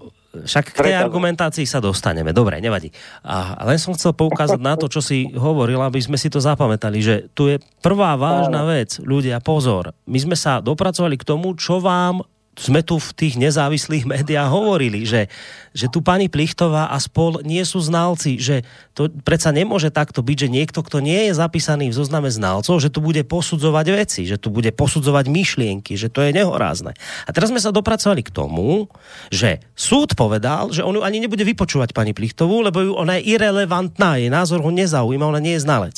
však 0.46 0.76
k 0.76 0.80
tej 0.92 0.96
argumentácii 1.00 1.66
sa 1.66 1.82
dostaneme. 1.82 2.36
Dobre, 2.36 2.62
nevadí. 2.62 2.94
A 3.26 3.64
len 3.66 3.80
som 3.82 3.96
chcel 3.98 4.14
poukázať 4.14 4.62
na 4.62 4.78
to, 4.78 4.92
čo 4.92 5.02
si 5.02 5.32
hovoril, 5.34 5.82
aby 5.82 5.98
sme 5.98 6.20
si 6.20 6.28
to 6.28 6.38
zapamätali, 6.44 7.00
že 7.02 7.16
tu 7.34 7.50
je 7.50 7.58
prvá 7.82 8.14
vážna 8.20 8.68
vec. 8.68 9.02
Ľudia, 9.02 9.42
pozor. 9.42 9.96
My 10.06 10.20
sme 10.22 10.36
sa 10.38 10.62
dopracovali 10.62 11.16
k 11.18 11.28
tomu, 11.28 11.58
čo 11.58 11.82
vám 11.82 12.22
sme 12.58 12.82
tu 12.82 12.98
v 12.98 13.10
tých 13.14 13.38
nezávislých 13.38 14.10
médiách 14.18 14.50
hovorili, 14.50 15.06
že, 15.06 15.30
že 15.78 15.88
tu 15.88 16.02
pani 16.02 16.28
Plichtová 16.28 16.90
a 16.90 16.98
spol 16.98 17.46
nie 17.46 17.62
sú 17.62 17.78
znalci, 17.80 18.42
že 18.42 18.66
to 18.98 19.14
predsa 19.22 19.54
nemôže 19.54 19.94
takto 19.94 20.26
byť, 20.26 20.50
že 20.50 20.50
niekto, 20.50 20.82
kto 20.82 21.00
nie 21.00 21.30
je 21.30 21.38
zapísaný 21.38 21.94
v 21.94 21.98
zozname 22.02 22.34
znalcov, 22.34 22.82
že 22.82 22.90
tu 22.90 23.00
bude 23.00 23.22
posudzovať 23.22 23.86
veci, 23.94 24.26
že 24.26 24.42
tu 24.42 24.50
bude 24.50 24.74
posudzovať 24.74 25.30
myšlienky, 25.30 25.94
že 25.94 26.10
to 26.10 26.26
je 26.26 26.34
nehorázne. 26.34 26.98
A 26.98 27.30
teraz 27.30 27.54
sme 27.54 27.62
sa 27.62 27.70
dopracovali 27.70 28.26
k 28.26 28.34
tomu, 28.34 28.90
že 29.30 29.62
súd 29.78 30.18
povedal, 30.18 30.74
že 30.74 30.82
on 30.82 30.98
ju 30.98 31.06
ani 31.06 31.22
nebude 31.22 31.46
vypočúvať 31.46 31.94
pani 31.94 32.18
Plichtovú, 32.18 32.66
lebo 32.66 32.82
ju 32.82 32.98
ona 32.98 33.22
je 33.22 33.38
irrelevantná, 33.38 34.18
jej 34.18 34.34
názor 34.34 34.66
ho 34.66 34.72
nezaujíma, 34.74 35.30
ona 35.30 35.38
nie 35.38 35.54
je 35.56 35.62
znalec. 35.62 35.98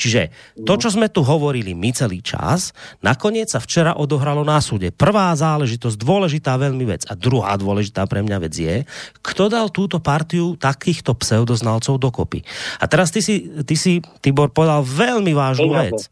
Čiže 0.00 0.32
to, 0.64 0.80
čo 0.80 0.88
sme 0.88 1.12
tu 1.12 1.20
hovorili 1.20 1.76
my 1.76 1.92
celý 1.92 2.24
čas, 2.24 2.72
nakoniec 3.04 3.52
sa 3.52 3.60
včera 3.60 4.00
odohralo 4.00 4.40
na 4.40 4.64
súde. 4.64 4.88
Prvá 4.88 5.36
záležitosť 5.36 5.97
dôležitá 5.98 6.54
veľmi 6.54 6.86
vec. 6.86 7.02
A 7.10 7.18
druhá 7.18 7.58
dôležitá 7.58 8.06
pre 8.06 8.22
mňa 8.22 8.38
vec 8.38 8.54
je, 8.54 8.86
kto 9.18 9.50
dal 9.50 9.66
túto 9.74 9.98
partiu 9.98 10.54
takýchto 10.54 11.18
pseudoznalcov 11.18 11.98
dokopy. 11.98 12.46
A 12.78 12.86
teraz 12.86 13.10
ty 13.10 13.18
si, 13.18 13.50
ty 13.66 13.74
si 13.74 13.98
Tibor, 14.22 14.54
povedal 14.54 14.86
veľmi 14.86 15.34
vážnu 15.34 15.74
vec. 15.74 16.06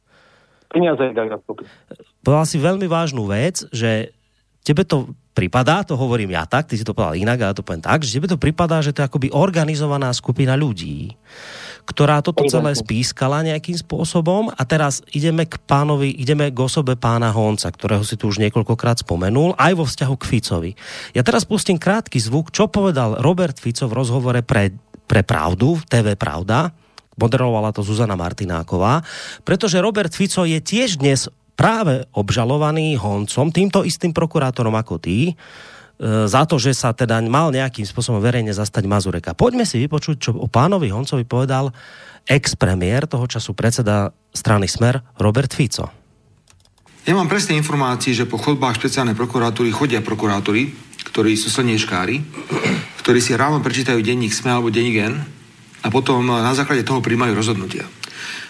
Peniaze 0.66 1.14
dali 1.14 1.30
dokopy. 1.30 1.62
Povedal 2.26 2.46
si 2.50 2.58
veľmi 2.58 2.90
vážnu 2.90 3.22
vec, 3.30 3.62
že 3.70 4.10
tebe 4.66 4.82
to 4.82 5.14
pripadá, 5.30 5.86
to 5.86 5.94
hovorím 5.94 6.34
ja 6.34 6.42
tak, 6.48 6.66
ty 6.66 6.74
si 6.74 6.82
to 6.82 6.96
povedal 6.96 7.14
inak, 7.14 7.38
ale 7.38 7.54
to 7.54 7.62
poviem 7.62 7.84
tak, 7.84 8.02
že 8.02 8.18
tebe 8.18 8.26
to 8.26 8.40
pripadá, 8.40 8.82
že 8.82 8.90
to 8.90 9.04
je 9.04 9.06
akoby 9.06 9.28
organizovaná 9.30 10.10
skupina 10.10 10.58
ľudí, 10.58 11.14
ktorá 11.86 12.18
toto 12.18 12.42
celé 12.50 12.74
spískala 12.74 13.46
nejakým 13.46 13.78
spôsobom. 13.78 14.50
A 14.50 14.62
teraz 14.66 15.06
ideme 15.14 15.46
k 15.46 15.54
pánovi, 15.62 16.10
ideme 16.10 16.50
k 16.50 16.58
osobe 16.58 16.98
pána 16.98 17.30
Honca, 17.30 17.70
ktorého 17.70 18.02
si 18.02 18.18
tu 18.18 18.26
už 18.26 18.42
niekoľkokrát 18.42 19.06
spomenul, 19.06 19.54
aj 19.54 19.72
vo 19.78 19.86
vzťahu 19.86 20.14
k 20.18 20.28
Ficovi. 20.28 20.70
Ja 21.14 21.22
teraz 21.22 21.46
pustím 21.46 21.78
krátky 21.78 22.18
zvuk, 22.18 22.50
čo 22.50 22.66
povedal 22.66 23.22
Robert 23.22 23.62
Fico 23.62 23.86
v 23.86 23.96
rozhovore 23.96 24.42
pre, 24.42 24.74
pre 25.06 25.22
Pravdu, 25.22 25.78
TV 25.86 26.18
Pravda, 26.18 26.74
moderovala 27.16 27.72
to 27.72 27.80
Zuzana 27.80 28.18
Martináková, 28.18 29.00
pretože 29.46 29.80
Robert 29.80 30.12
Fico 30.12 30.44
je 30.44 30.60
tiež 30.60 31.00
dnes 31.00 31.30
práve 31.56 32.04
obžalovaný 32.12 33.00
Honcom, 33.00 33.48
týmto 33.48 33.80
istým 33.86 34.12
prokurátorom 34.12 34.76
ako 34.76 35.00
ty, 35.00 35.32
za 36.00 36.42
to, 36.44 36.60
že 36.60 36.76
sa 36.76 36.92
teda 36.92 37.24
mal 37.24 37.48
nejakým 37.48 37.88
spôsobom 37.88 38.20
verejne 38.20 38.52
zastať 38.52 38.84
Mazureka. 38.84 39.32
Poďme 39.32 39.64
si 39.64 39.80
vypočuť, 39.80 40.16
čo 40.20 40.30
o 40.36 40.44
pánovi 40.44 40.92
Honcovi 40.92 41.24
povedal 41.24 41.72
ex-premiér, 42.28 43.08
toho 43.08 43.24
času 43.24 43.56
predseda 43.56 44.12
strany 44.34 44.68
Smer, 44.68 45.00
Robert 45.16 45.56
Fico. 45.56 45.88
Ja 47.06 47.14
mám 47.14 47.30
presné 47.30 47.54
informácie, 47.54 48.12
že 48.12 48.26
po 48.26 48.36
chodbách 48.36 48.82
špeciálnej 48.82 49.14
prokuratúry 49.14 49.70
chodia 49.70 50.02
prokurátori, 50.02 50.74
ktorí 51.06 51.38
sú 51.38 51.48
slniečkári, 51.48 52.18
ktorí 53.00 53.22
si 53.22 53.32
ráno 53.38 53.62
prečítajú 53.62 54.02
denník 54.02 54.34
SME 54.34 54.58
alebo 54.58 54.74
denník 54.74 54.98
N 55.06 55.14
a 55.80 55.88
potom 55.88 56.26
na 56.26 56.50
základe 56.52 56.82
toho 56.82 56.98
príjmajú 56.98 57.32
rozhodnutia. 57.32 57.86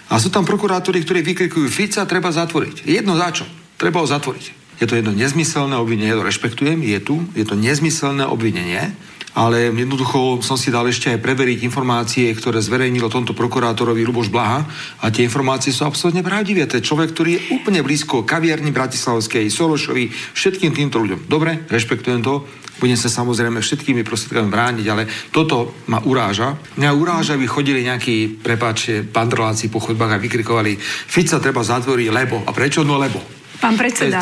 A 0.09 0.17
sú 0.17 0.33
tam 0.33 0.49
prokurátori, 0.49 1.05
ktorí 1.05 1.21
vykrikujú 1.21 1.69
Fica 1.69 2.09
treba 2.09 2.33
zatvoriť. 2.33 2.89
Jedno 2.89 3.13
za 3.21 3.29
čo? 3.29 3.45
Treba 3.77 4.01
ho 4.01 4.09
zatvoriť. 4.09 4.66
Je 4.77 4.85
to 4.85 4.97
jedno 4.97 5.13
nezmyselné 5.17 5.77
obvinenie, 5.77 6.13
to 6.13 6.27
rešpektujem, 6.27 6.85
je 6.85 7.01
tu, 7.01 7.25
je 7.33 7.45
to 7.49 7.57
nezmyselné 7.57 8.29
obvinenie, 8.29 8.93
ale 9.37 9.69
jednoducho 9.69 10.41
som 10.41 10.57
si 10.57 10.73
dal 10.73 10.89
ešte 10.89 11.13
aj 11.13 11.21
preveriť 11.21 11.61
informácie, 11.69 12.33
ktoré 12.33 12.57
zverejnilo 12.65 13.13
tomto 13.13 13.37
prokurátorovi 13.37 14.01
Luboš 14.09 14.33
Blaha 14.33 14.65
a 15.05 15.13
tie 15.13 15.29
informácie 15.29 15.77
sú 15.77 15.85
absolútne 15.85 16.25
pravdivé. 16.25 16.65
To 16.65 16.81
je 16.81 16.89
človek, 16.89 17.13
ktorý 17.13 17.31
je 17.37 17.45
úplne 17.53 17.85
blízko 17.85 18.25
kaviarni 18.25 18.73
Bratislavskej, 18.73 19.53
Sorošovi, 19.53 20.09
všetkým 20.33 20.73
týmto 20.73 20.97
ľuďom. 21.05 21.29
Dobre, 21.29 21.69
rešpektujem 21.69 22.25
to, 22.25 22.49
budem 22.81 22.97
sa 22.97 23.13
samozrejme 23.13 23.61
všetkými 23.61 24.05
prostriedkami 24.09 24.49
brániť, 24.49 24.87
ale 24.89 25.05
toto 25.29 25.85
ma 25.93 26.01
uráža. 26.01 26.57
Mňa 26.81 26.91
uráža, 26.97 27.37
aby 27.37 27.45
chodili 27.45 27.85
nejakí, 27.85 28.41
prepáčte, 28.41 29.05
pandroláci 29.05 29.69
po 29.69 29.85
chodbách 29.85 30.17
a 30.17 30.23
vykrikovali 30.23 30.81
Fica 30.81 31.37
treba 31.37 31.61
zatvoriť, 31.61 32.09
lebo. 32.09 32.41
A 32.45 32.57
prečo? 32.57 32.85
No 32.85 32.97
lebo. 32.97 33.37
Pán 33.57 33.75
predseda, 33.81 34.21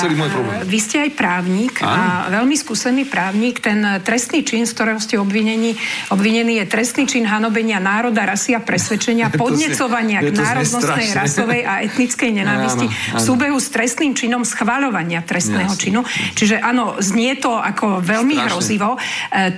vy 0.63 0.79
ste 0.79 1.09
aj 1.09 1.11
právnik 1.19 1.83
a 1.83 2.31
veľmi 2.31 2.55
skúsený 2.55 3.05
právnik. 3.11 3.59
Ten 3.59 3.83
trestný 4.07 4.47
čin, 4.47 4.63
z 4.63 4.73
ktorého 4.73 5.01
ste 5.03 5.19
obvinení, 5.19 5.75
obvinený 6.15 6.63
je 6.63 6.67
trestný 6.71 7.05
čin 7.11 7.27
hanobenia 7.27 7.83
národa, 7.83 8.23
rasy 8.23 8.55
a 8.55 8.63
presvedčenia, 8.63 9.35
podnecovania 9.43 10.23
k 10.23 10.31
národnostnej, 10.31 11.11
rasovej 11.13 11.63
a 11.67 11.83
etnickej 11.83 12.31
nenávisti 12.43 12.87
v 12.89 13.21
súbehu 13.21 13.59
s 13.59 13.69
trestným 13.75 14.15
činom 14.15 14.47
schváľovania 14.47 15.27
trestného 15.27 15.75
činu. 15.75 16.07
Čiže 16.39 16.63
áno, 16.63 16.99
znie 17.03 17.35
to 17.41 17.59
ako 17.59 18.01
veľmi 18.01 18.39
strašne. 18.39 18.51
hrozivo. 18.55 18.91
E, 18.95 18.99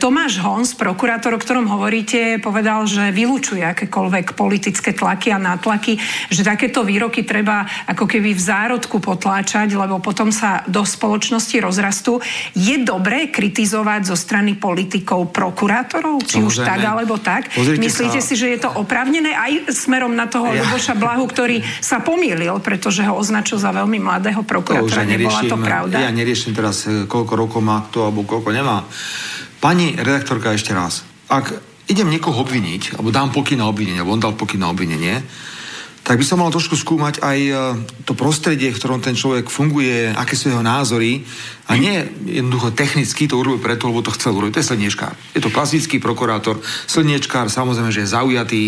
Tomáš 0.01 0.40
Hons, 0.40 0.73
prokurátor, 0.73 1.36
o 1.36 1.40
ktorom 1.40 1.69
hovoríte, 1.69 2.40
povedal, 2.40 2.89
že 2.89 3.12
vylúčuje 3.12 3.61
akékoľvek 3.61 4.32
politické 4.32 4.97
tlaky 4.97 5.35
a 5.35 5.39
nátlaky, 5.39 6.01
že 6.32 6.47
takéto 6.47 6.82
výroky 6.86 7.27
treba 7.27 7.69
ako 7.85 8.09
keby 8.09 8.32
v 8.32 8.43
zárodku 8.43 8.98
potláčať 9.03 9.66
kritizovať, 9.67 9.91
lebo 9.91 9.99
potom 9.99 10.31
sa 10.31 10.63
do 10.71 10.87
spoločnosti 10.87 11.57
rozrastú. 11.59 12.23
Je 12.55 12.79
dobré 12.87 13.29
kritizovať 13.35 14.15
zo 14.15 14.17
strany 14.17 14.55
politikov 14.55 15.35
prokurátorov? 15.35 16.23
Či 16.23 16.41
Samozrejme. 16.41 16.47
už 16.47 16.55
tak, 16.63 16.81
alebo 16.87 17.15
tak? 17.19 17.43
Pozrite 17.51 17.83
Myslíte 17.83 18.21
sa... 18.23 18.27
si, 18.27 18.35
že 18.39 18.47
je 18.55 18.59
to 18.63 18.71
oprávnené 18.79 19.35
aj 19.35 19.75
smerom 19.75 20.15
na 20.15 20.31
toho 20.31 20.55
ja. 20.55 20.63
Luboša 20.63 20.95
Blahu, 20.95 21.27
ktorý 21.27 21.61
sa 21.83 21.99
pomýlil, 21.99 22.63
pretože 22.63 23.03
ho 23.03 23.19
označil 23.19 23.59
za 23.59 23.75
veľmi 23.75 23.99
mladého 23.99 24.47
prokurátora. 24.47 25.03
To 25.03 25.11
Nebola 25.11 25.43
to 25.43 25.59
pravda? 25.59 25.97
Ja 25.99 26.15
neriešim 26.15 26.55
teraz, 26.55 26.87
e, 26.87 27.05
koľko 27.11 27.35
rokov 27.35 27.61
má 27.61 27.83
kto, 27.91 28.07
alebo 28.07 28.23
koľko 28.23 28.55
nemá. 28.55 28.87
Pani 29.59 29.99
redaktorka, 29.99 30.55
ešte 30.55 30.71
raz. 30.71 31.03
Ak 31.27 31.51
idem 31.91 32.07
niekoho 32.07 32.47
obviniť, 32.47 32.99
alebo 32.99 33.11
dám 33.11 33.35
pokyn 33.35 33.59
na 33.59 33.67
obvinenie, 33.67 33.99
alebo 33.99 34.15
on 34.15 34.23
dal 34.23 34.35
pokyn 34.39 34.63
na 34.63 34.71
obvinenie, 34.71 35.23
tak 36.07 36.23
by 36.23 36.24
som 36.24 36.39
mal 36.39 36.55
trošku 36.55 36.78
skúmať 36.78 37.19
aj 37.19 37.39
e, 37.43 37.53
to 38.07 38.15
prostredie, 38.15 38.70
v 38.70 38.78
ktorom 38.78 39.03
ten 39.03 39.19
človek 39.19 39.51
funguje, 39.51 40.15
aké 40.15 40.39
sú 40.39 40.55
jeho 40.55 40.62
názory 40.62 41.27
a 41.66 41.74
nie 41.74 41.99
jednoducho 42.31 42.70
technicky 42.78 43.27
to 43.27 43.35
urobiť 43.35 43.59
preto, 43.59 43.91
lebo 43.91 44.07
to 44.07 44.15
chcel 44.15 44.39
urobiť. 44.39 44.55
To 44.55 44.62
je 44.62 44.70
slniečkár. 44.70 45.19
Je 45.35 45.43
to 45.43 45.51
klasický 45.51 45.99
prokurátor. 45.99 46.62
Slniečkár 46.87 47.51
samozrejme, 47.51 47.91
že 47.91 48.07
je 48.07 48.15
zaujatý. 48.15 48.62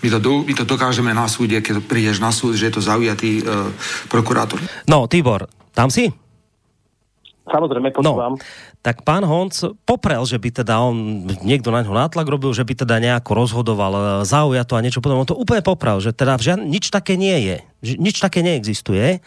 My 0.00 0.08
to, 0.08 0.18
do, 0.18 0.32
my 0.48 0.54
to 0.56 0.64
dokážeme 0.64 1.12
na 1.12 1.28
súde, 1.28 1.60
keď 1.60 1.84
prídeš 1.84 2.24
na 2.24 2.32
súd, 2.32 2.56
že 2.56 2.72
je 2.72 2.80
to 2.80 2.82
zaujatý 2.82 3.44
e, 3.44 3.68
prokurátor. 4.08 4.56
No, 4.88 5.04
Tibor, 5.04 5.44
tam 5.76 5.92
si? 5.92 6.08
Samozrejme, 7.52 7.92
počúvam. 7.92 8.32
No, 8.32 8.40
tak 8.88 9.04
pán 9.04 9.20
Honc 9.20 9.52
poprel, 9.84 10.24
že 10.24 10.40
by 10.40 10.64
teda 10.64 10.80
on, 10.80 11.28
niekto 11.44 11.68
na 11.68 11.84
ňo 11.84 11.92
nátlak 11.92 12.24
robil, 12.24 12.56
že 12.56 12.64
by 12.64 12.72
teda 12.72 12.96
nejako 12.96 13.36
rozhodoval 13.36 13.92
e, 13.92 14.00
zaujato 14.24 14.80
a 14.80 14.80
niečo 14.80 15.04
potom. 15.04 15.20
On 15.20 15.28
to 15.28 15.36
úplne 15.36 15.60
poprel, 15.60 16.00
že 16.00 16.16
teda 16.16 16.40
žiad, 16.40 16.64
nič 16.64 16.88
také 16.88 17.20
nie 17.20 17.36
je. 17.36 17.56
Nič 18.00 18.16
také 18.16 18.40
neexistuje. 18.40 19.20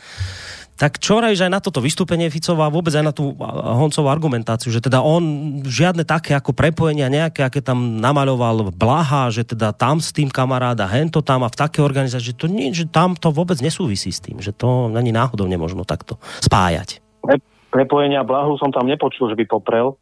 Tak 0.81 0.97
čo 0.97 1.21
že 1.21 1.45
aj 1.45 1.53
na 1.53 1.61
toto 1.61 1.77
vystúpenie 1.77 2.33
Ficová, 2.33 2.73
vôbec 2.73 2.89
aj 2.97 3.05
na 3.05 3.13
tú 3.13 3.37
Honcovú 3.37 4.09
argumentáciu, 4.09 4.73
že 4.73 4.81
teda 4.81 5.05
on 5.05 5.61
žiadne 5.61 6.09
také 6.09 6.33
ako 6.33 6.57
prepojenia 6.57 7.05
nejaké, 7.05 7.45
aké 7.45 7.61
tam 7.61 8.01
namaľoval 8.01 8.73
Blaha, 8.73 9.29
že 9.29 9.45
teda 9.45 9.77
tam 9.77 10.01
s 10.01 10.09
tým 10.09 10.33
kamaráda, 10.33 10.89
hento 10.89 11.21
tam 11.21 11.45
a 11.45 11.53
v 11.53 11.59
také 11.61 11.85
organizácii, 11.85 12.33
že 12.33 12.39
to 12.41 12.49
nie, 12.49 12.73
že 12.73 12.89
tam 12.89 13.13
to 13.13 13.29
vôbec 13.29 13.61
nesúvisí 13.61 14.09
s 14.09 14.25
tým, 14.25 14.41
že 14.41 14.57
to 14.57 14.89
ani 14.89 15.13
náhodou 15.13 15.45
nemožno 15.45 15.85
takto 15.85 16.17
spájať 16.41 17.10
prepojenia 17.71 18.27
blahu 18.27 18.59
som 18.59 18.69
tam 18.69 18.85
nepočul, 18.85 19.31
že 19.31 19.39
by 19.39 19.47
poprel. 19.47 19.95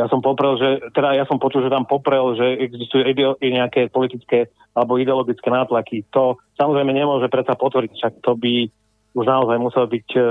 Ja 0.00 0.08
som 0.08 0.24
poprel, 0.24 0.56
že, 0.56 0.68
teda 0.96 1.12
ja 1.12 1.28
som 1.28 1.36
počul, 1.36 1.68
že 1.68 1.74
tam 1.74 1.84
poprel, 1.84 2.32
že 2.32 2.64
existujú 2.64 3.04
ide, 3.04 3.36
nejaké 3.44 3.92
politické 3.92 4.48
alebo 4.72 4.96
ideologické 4.96 5.52
nátlaky. 5.52 6.08
To 6.16 6.40
samozrejme 6.56 6.96
nemôže 6.96 7.28
predsa 7.28 7.52
potvrdiť, 7.52 7.92
však 7.92 8.14
to 8.24 8.32
by 8.40 8.72
už 9.12 9.24
naozaj 9.28 9.60
musel 9.60 9.84
byť 9.84 10.08
uh, 10.16 10.24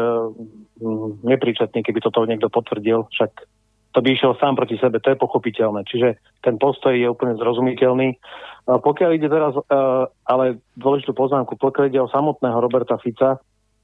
nepríčetný, 1.21 1.85
keby 1.85 1.99
toto 2.01 2.25
niekto 2.25 2.49
potvrdil, 2.49 3.05
však 3.13 3.45
to 3.91 3.99
by 4.01 4.17
išiel 4.17 4.33
sám 4.39 4.57
proti 4.57 4.81
sebe, 4.81 4.97
to 4.97 5.13
je 5.13 5.21
pochopiteľné. 5.21 5.85
Čiže 5.85 6.17
ten 6.41 6.57
postoj 6.57 6.95
je 6.95 7.05
úplne 7.05 7.37
zrozumiteľný. 7.37 8.17
Pokiaľ 8.65 9.09
ide 9.13 9.29
teraz, 9.29 9.53
uh, 9.53 10.09
ale 10.25 10.57
dôležitú 10.73 11.13
poznámku, 11.13 11.59
pokiaľ 11.61 11.85
ide 11.91 12.01
o 12.01 12.09
samotného 12.09 12.57
Roberta 12.57 12.97
Fica, 12.97 13.37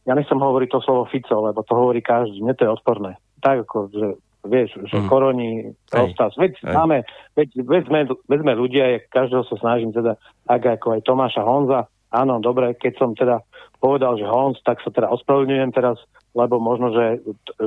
ja 0.07 0.15
nechcem 0.15 0.39
hovoriť 0.39 0.69
to 0.71 0.79
slovo 0.79 1.03
Fico, 1.11 1.43
lebo 1.43 1.61
to 1.67 1.75
hovorí 1.75 1.99
každý, 1.99 2.39
mne 2.39 2.55
to 2.55 2.63
je 2.63 2.71
odporné. 2.71 3.19
Tak 3.43 3.67
ako, 3.67 3.91
že 3.91 4.07
vieš, 4.47 4.79
že 4.87 5.03
mm. 5.03 5.07
koroni, 5.11 5.75
rozstas. 5.91 6.33
Veď 6.39 6.63
máme, 6.63 7.03
veď, 7.35 7.59
veď, 7.59 7.83
sme, 7.91 7.99
veď 8.31 8.39
sme 8.41 8.53
ľudia, 8.55 8.83
ja 8.95 8.99
každého 9.11 9.43
sa 9.43 9.55
snažím 9.59 9.91
teda, 9.91 10.15
tak 10.47 10.63
ako 10.63 10.95
aj 10.95 11.01
Tomáša 11.03 11.43
Honza, 11.43 11.91
áno, 12.15 12.39
dobre, 12.39 12.71
keď 12.79 12.93
som 12.95 13.11
teda 13.11 13.43
povedal, 13.83 14.15
že 14.17 14.25
Honz, 14.25 14.57
tak 14.63 14.79
sa 14.81 14.89
teda 14.89 15.11
ospravedlňujem 15.11 15.71
teraz, 15.75 15.99
lebo 16.33 16.57
možno, 16.57 16.95
že, 16.95 17.21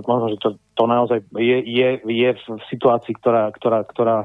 možno, 0.09 0.35
že 0.35 0.39
to, 0.41 0.49
to 0.75 0.85
naozaj 0.89 1.21
je, 1.37 1.59
je, 1.63 1.89
je 2.03 2.31
v 2.35 2.63
situácii, 2.73 3.15
ktorá, 3.21 3.53
ktorá, 3.55 3.85
ktorá 3.85 4.19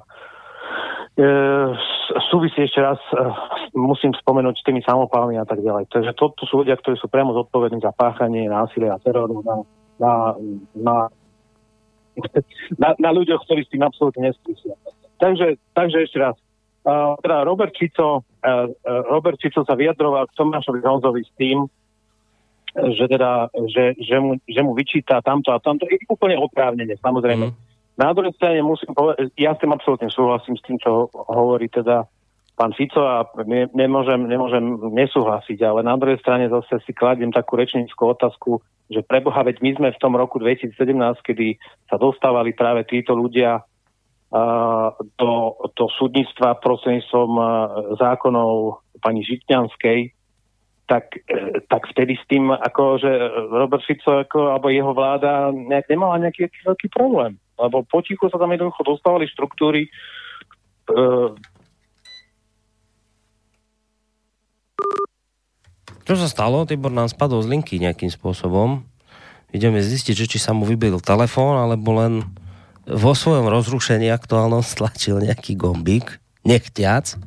súvisí 2.28 2.60
ešte 2.60 2.84
raz, 2.84 3.00
e, 3.16 3.24
musím 3.72 4.12
spomenúť 4.12 4.56
s 4.60 4.66
tými 4.68 4.84
samopálmi 4.84 5.40
a 5.40 5.48
tak 5.48 5.64
ďalej. 5.64 5.88
Takže 5.88 6.12
to, 6.20 6.36
sú 6.44 6.64
ľudia, 6.64 6.76
ktorí 6.76 7.00
sú 7.00 7.08
priamo 7.08 7.32
zodpovední 7.32 7.80
za 7.80 7.96
páchanie 7.96 8.52
násilia 8.52 8.96
a 8.96 9.02
teroru 9.02 9.40
na, 9.44 9.56
na, 9.96 10.12
na 10.76 10.96
na, 12.80 12.96
na 12.96 13.12
ľuďoch, 13.12 13.44
ktorí 13.44 13.68
s 13.68 13.72
tým 13.76 13.84
absolútne 13.84 14.32
neskúsia. 14.32 14.72
Takže, 15.20 15.60
takže 15.76 16.08
ešte 16.08 16.24
raz. 16.24 16.40
Uh, 16.88 17.18
teda 17.20 17.44
Robert 17.44 17.76
Čico, 17.76 18.24
uh, 18.24 18.72
Robert 19.12 19.36
Čico 19.36 19.68
sa 19.68 19.76
vyjadroval 19.76 20.30
k 20.30 20.36
Tomášovi 20.38 20.80
Honzovi 20.80 21.28
s 21.28 21.32
tým, 21.36 21.68
že, 22.72 23.06
teda, 23.08 23.50
že, 23.72 24.00
že, 24.00 24.16
mu, 24.20 24.40
že 24.48 24.62
mu 24.64 24.72
vyčíta 24.76 25.24
tamto 25.24 25.50
a 25.52 25.60
tamto. 25.60 25.88
Je 25.92 25.98
úplne 26.08 26.40
oprávnene, 26.40 26.96
samozrejme. 27.00 27.52
Mm. 27.52 27.56
Na 27.96 28.12
druhej 28.12 28.36
strane 28.36 28.60
musím 28.60 28.92
povedať, 28.92 29.32
ja 29.40 29.56
s 29.56 29.62
tým 29.64 29.72
absolútne 29.72 30.12
súhlasím 30.12 30.60
s 30.60 30.66
tým, 30.68 30.76
čo 30.84 31.08
hovorí 31.16 31.72
teda 31.72 32.04
pán 32.56 32.72
Fico 32.76 33.04
a 33.04 33.28
ne, 33.48 33.68
nemôžem, 33.76 34.20
nemôžem 34.28 34.64
nesúhlasiť, 34.96 35.60
ale 35.64 35.84
na 35.84 36.00
druhej 36.00 36.20
strane 36.24 36.48
zase 36.48 36.80
si 36.88 36.96
kladiem 36.96 37.32
takú 37.32 37.60
rečnickú 37.60 38.16
otázku, 38.16 38.64
že 38.88 39.04
preboha, 39.04 39.44
veď 39.44 39.60
my 39.60 39.72
sme 39.76 39.90
v 39.92 40.02
tom 40.02 40.16
roku 40.16 40.40
2017, 40.40 40.76
kedy 41.24 41.60
sa 41.92 42.00
dostávali 42.00 42.56
práve 42.56 42.88
títo 42.88 43.16
ľudia 43.16 43.60
uh, 43.60 44.88
do, 45.20 45.60
do 45.76 45.86
súdnictva 46.00 46.60
prostredníctvom 46.64 47.32
uh, 47.36 47.48
zákonov 48.00 48.84
pani 49.04 49.24
Žitňanskej, 49.24 50.16
tak, 50.88 51.12
uh, 51.28 51.60
tak 51.68 51.92
vtedy 51.92 52.16
s 52.16 52.26
tým, 52.32 52.56
ako, 52.56 53.04
že 53.04 53.12
Robert 53.52 53.84
Fico 53.84 54.24
ako, 54.24 54.56
alebo 54.56 54.72
jeho 54.72 54.96
vláda 54.96 55.52
nejak 55.52 55.92
nemala 55.92 56.24
nejaký 56.24 56.52
veľký 56.64 56.88
problém. 56.92 57.36
Lebo 57.56 57.88
potichu 57.88 58.28
sa 58.28 58.36
tam 58.36 58.52
jednoducho 58.52 58.84
dostávali 58.84 59.26
štruktúry, 59.32 59.88
uh, 60.92 61.32
Čo 66.06 66.22
sa 66.22 66.30
stalo? 66.30 66.70
Tibor 66.70 66.94
nám 66.94 67.10
spadol 67.10 67.42
z 67.42 67.50
linky 67.50 67.82
nejakým 67.82 68.14
spôsobom. 68.14 68.86
Ideme 69.50 69.82
zistiť, 69.82 70.14
že 70.14 70.30
či 70.30 70.38
sa 70.38 70.54
mu 70.54 70.62
vybil 70.62 71.02
telefón, 71.02 71.58
alebo 71.58 71.98
len 71.98 72.30
vo 72.86 73.18
svojom 73.18 73.50
rozrušení 73.50 74.14
aktuálnom 74.14 74.62
stlačil 74.78 75.18
nejaký 75.18 75.58
gombík, 75.58 76.22
nechťac. 76.46 77.18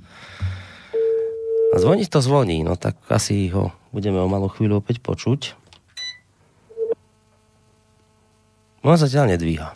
A 1.68 1.76
zvoní 1.76 2.06
to 2.06 2.22
zvoní, 2.22 2.62
no 2.62 2.78
tak 2.78 2.96
asi 3.10 3.50
ho 3.50 3.74
budeme 3.90 4.22
o 4.22 4.30
malú 4.30 4.46
chvíľu 4.46 4.78
opäť 4.78 5.02
počuť. 5.02 5.58
No 8.86 8.94
zatiaľ 8.94 9.34
nedvíha. 9.34 9.74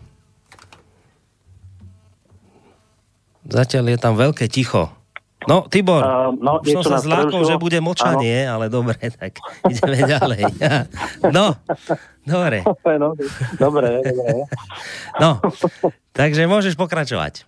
Zatiaľ 3.46 3.84
je 3.94 3.98
tam 3.98 4.14
veľké 4.14 4.46
ticho. 4.46 4.92
No, 5.50 5.66
Tibor, 5.66 6.02
uh, 6.06 6.30
no, 6.38 6.62
som 6.62 6.86
sa 6.86 7.02
zlákol, 7.02 7.42
že 7.42 7.58
bude 7.58 7.78
močanie, 7.82 8.46
ano. 8.46 8.58
ale 8.58 8.64
dobre, 8.70 8.94
tak 9.18 9.42
ideme 9.66 10.06
ďalej. 10.06 10.42
No, 11.34 11.54
dobre. 12.34 12.62
No, 12.62 13.14
dobre, 13.58 14.02
dobre. 14.02 14.46
No, 15.18 15.42
takže 16.14 16.46
môžeš 16.46 16.78
pokračovať. 16.78 17.46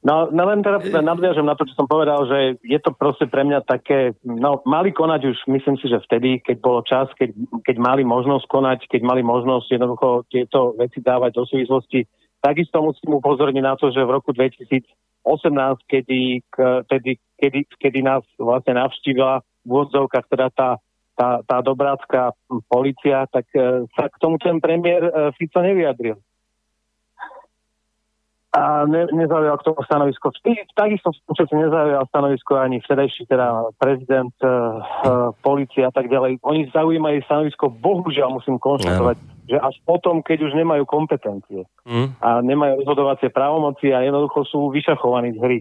No, 0.00 0.32
no 0.32 0.42
len 0.48 0.64
teraz 0.64 0.80
nadviažem 0.88 1.44
na 1.44 1.52
to, 1.52 1.68
čo 1.68 1.76
som 1.76 1.84
povedal, 1.84 2.24
že 2.24 2.56
je 2.64 2.78
to 2.80 2.88
proste 2.96 3.28
pre 3.28 3.44
mňa 3.44 3.68
také, 3.68 4.16
no 4.24 4.64
mali 4.64 4.96
konať 4.96 5.28
už, 5.28 5.36
myslím 5.52 5.76
si, 5.76 5.92
že 5.92 6.00
vtedy, 6.08 6.40
keď 6.40 6.56
bolo 6.56 6.80
čas, 6.88 7.12
keď, 7.20 7.36
keď 7.60 7.76
mali 7.76 8.00
možnosť 8.00 8.48
konať, 8.48 8.78
keď 8.88 9.00
mali 9.04 9.20
možnosť 9.20 9.76
jednoducho 9.76 10.24
tieto 10.32 10.72
veci 10.80 11.04
dávať 11.04 11.36
do 11.36 11.44
súvislosti. 11.44 12.08
Takisto 12.40 12.80
musím 12.80 13.20
upozorniť 13.20 13.62
na 13.62 13.76
to, 13.76 13.92
že 13.92 14.00
v 14.00 14.14
roku 14.16 14.32
2000 14.32 14.88
18, 15.24 15.84
kedy, 15.84 16.40
kedy, 16.88 17.12
kedy, 17.36 17.60
kedy 17.76 18.00
nás 18.02 18.24
vlastne 18.40 18.80
navštívila 18.80 19.44
v 19.64 19.68
úvodzovkách 19.68 20.26
teda 20.32 20.48
tá, 20.56 20.70
tá, 21.12 21.44
tá 21.44 21.60
dobrácká 21.60 22.32
policia, 22.72 23.28
tak 23.28 23.44
e, 23.52 23.84
sa 23.92 24.08
k 24.08 24.16
tomu 24.16 24.40
ten 24.40 24.56
premiér 24.56 25.04
e, 25.04 25.12
Fico 25.36 25.60
nevyjadril. 25.60 26.16
A 28.50 28.82
ne, 28.82 29.06
nezaujal 29.14 29.62
k 29.62 29.66
tomu 29.70 29.78
stanovisko. 29.86 30.34
Takisto 30.74 31.14
v 31.14 31.54
nezaujal 31.54 32.02
stanovisko 32.10 32.58
ani 32.58 32.82
vtedajší 32.82 33.30
teda 33.30 33.70
prezident, 33.78 34.34
uh, 34.42 35.30
policia 35.38 35.86
a 35.86 35.94
tak 35.94 36.10
ďalej. 36.10 36.42
Oni 36.42 36.66
zaujímajú 36.74 37.22
stanovisko, 37.30 37.70
bohužiaľ 37.70 38.42
musím 38.42 38.58
konštatovať, 38.58 39.22
že 39.46 39.54
až 39.54 39.78
potom, 39.86 40.18
keď 40.26 40.50
už 40.50 40.58
nemajú 40.58 40.82
kompetencie 40.82 41.62
mm. 41.86 42.18
a 42.18 42.42
nemajú 42.42 42.82
rozhodovacie 42.82 43.30
právomoci 43.30 43.94
a 43.94 44.02
jednoducho 44.02 44.42
sú 44.42 44.74
vyšachovaní 44.74 45.38
z 45.38 45.42
hry. 45.42 45.58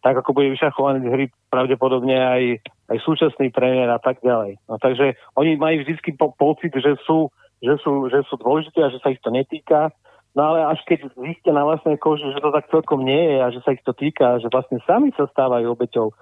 Tak 0.00 0.24
ako 0.24 0.32
bude 0.32 0.48
vyšachovaný 0.56 1.04
z 1.04 1.12
hry 1.12 1.24
pravdepodobne 1.52 2.16
aj, 2.16 2.42
aj 2.88 2.98
súčasný 3.04 3.52
premiér 3.52 3.92
a 3.92 4.00
tak 4.00 4.16
ďalej. 4.24 4.56
No, 4.64 4.80
takže 4.80 5.12
oni 5.36 5.60
majú 5.60 5.84
vždy 5.84 6.16
po, 6.16 6.32
pocit, 6.32 6.72
že 6.72 6.96
sú, 7.04 7.28
že, 7.60 7.76
sú, 7.84 8.08
že 8.08 8.24
sú 8.32 8.40
dôležité 8.40 8.80
a 8.80 8.88
že 8.88 8.96
sa 9.04 9.12
ich 9.12 9.20
to 9.20 9.28
netýka. 9.28 9.92
No 10.38 10.54
ale 10.54 10.62
až 10.62 10.80
keď 10.86 11.10
zistia 11.18 11.50
na 11.50 11.66
vlastnej 11.66 11.98
koži, 11.98 12.30
že 12.30 12.38
to 12.38 12.54
tak 12.54 12.70
celkom 12.70 13.02
nie 13.02 13.18
je 13.18 13.36
a 13.42 13.48
že 13.50 13.60
sa 13.66 13.74
ich 13.74 13.82
to 13.82 13.90
týka, 13.90 14.38
že 14.38 14.46
vlastne 14.46 14.78
sami 14.86 15.10
sa 15.18 15.26
stávajú 15.26 15.74
obeťou 15.74 16.14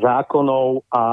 zákonov 0.00 0.88
a, 0.88 0.96
a 0.96 1.04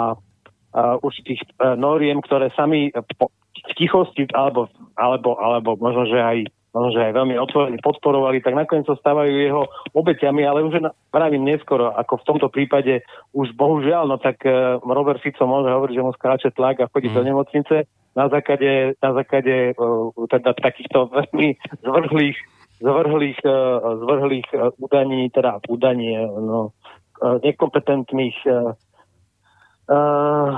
určitých 1.03 1.43
e, 1.43 1.47
noriem, 1.75 2.23
ktoré 2.23 2.47
sami 2.55 2.87
v 2.95 3.71
tichosti 3.75 4.31
alebo, 4.31 4.71
alebo, 4.95 5.35
alebo 5.35 5.75
možno, 5.75 6.07
že 6.07 6.19
aj 6.23 6.37
možno, 6.71 6.89
že 6.95 7.03
aj 7.03 7.13
veľmi 7.19 7.35
otvorene 7.35 7.79
podporovali, 7.83 8.39
tak 8.39 8.55
nakoniec 8.55 8.87
sa 8.87 8.95
stávajú 8.95 9.27
jeho 9.27 9.67
obeťami, 9.91 10.47
ale 10.47 10.63
už 10.63 10.79
pravím 11.11 11.43
neskoro, 11.43 11.91
ako 11.91 12.23
v 12.23 12.27
tomto 12.31 12.47
prípade 12.47 13.03
už 13.35 13.51
bohužiaľ, 13.59 14.07
no 14.07 14.15
tak 14.15 14.39
uh, 14.47 14.79
Robert 14.79 15.19
Fico 15.19 15.43
môže 15.43 15.67
hovoriť, 15.67 15.95
že 15.99 16.05
mu 16.05 16.15
skáče 16.15 16.49
tlak 16.55 16.79
a 16.79 16.87
chodí 16.87 17.11
mm. 17.11 17.15
do 17.15 17.21
nemocnice 17.27 17.75
na 18.11 18.25
základe, 18.27 18.95
na 18.99 19.11
základe 19.15 19.73
teda 20.27 20.51
takýchto 20.57 21.07
veľmi 21.11 21.55
zvrhlých 21.79 22.39
zvrhlých, 22.81 23.39
uh, 23.45 24.01
zvrhlých 24.01 24.47
údaní, 24.81 25.29
teda 25.29 25.61
údanie 25.69 26.17
no, 26.25 26.73
uh, 27.21 27.37
nekompetentných 27.45 28.37
uh, 28.49 28.73
uh, 29.85 30.49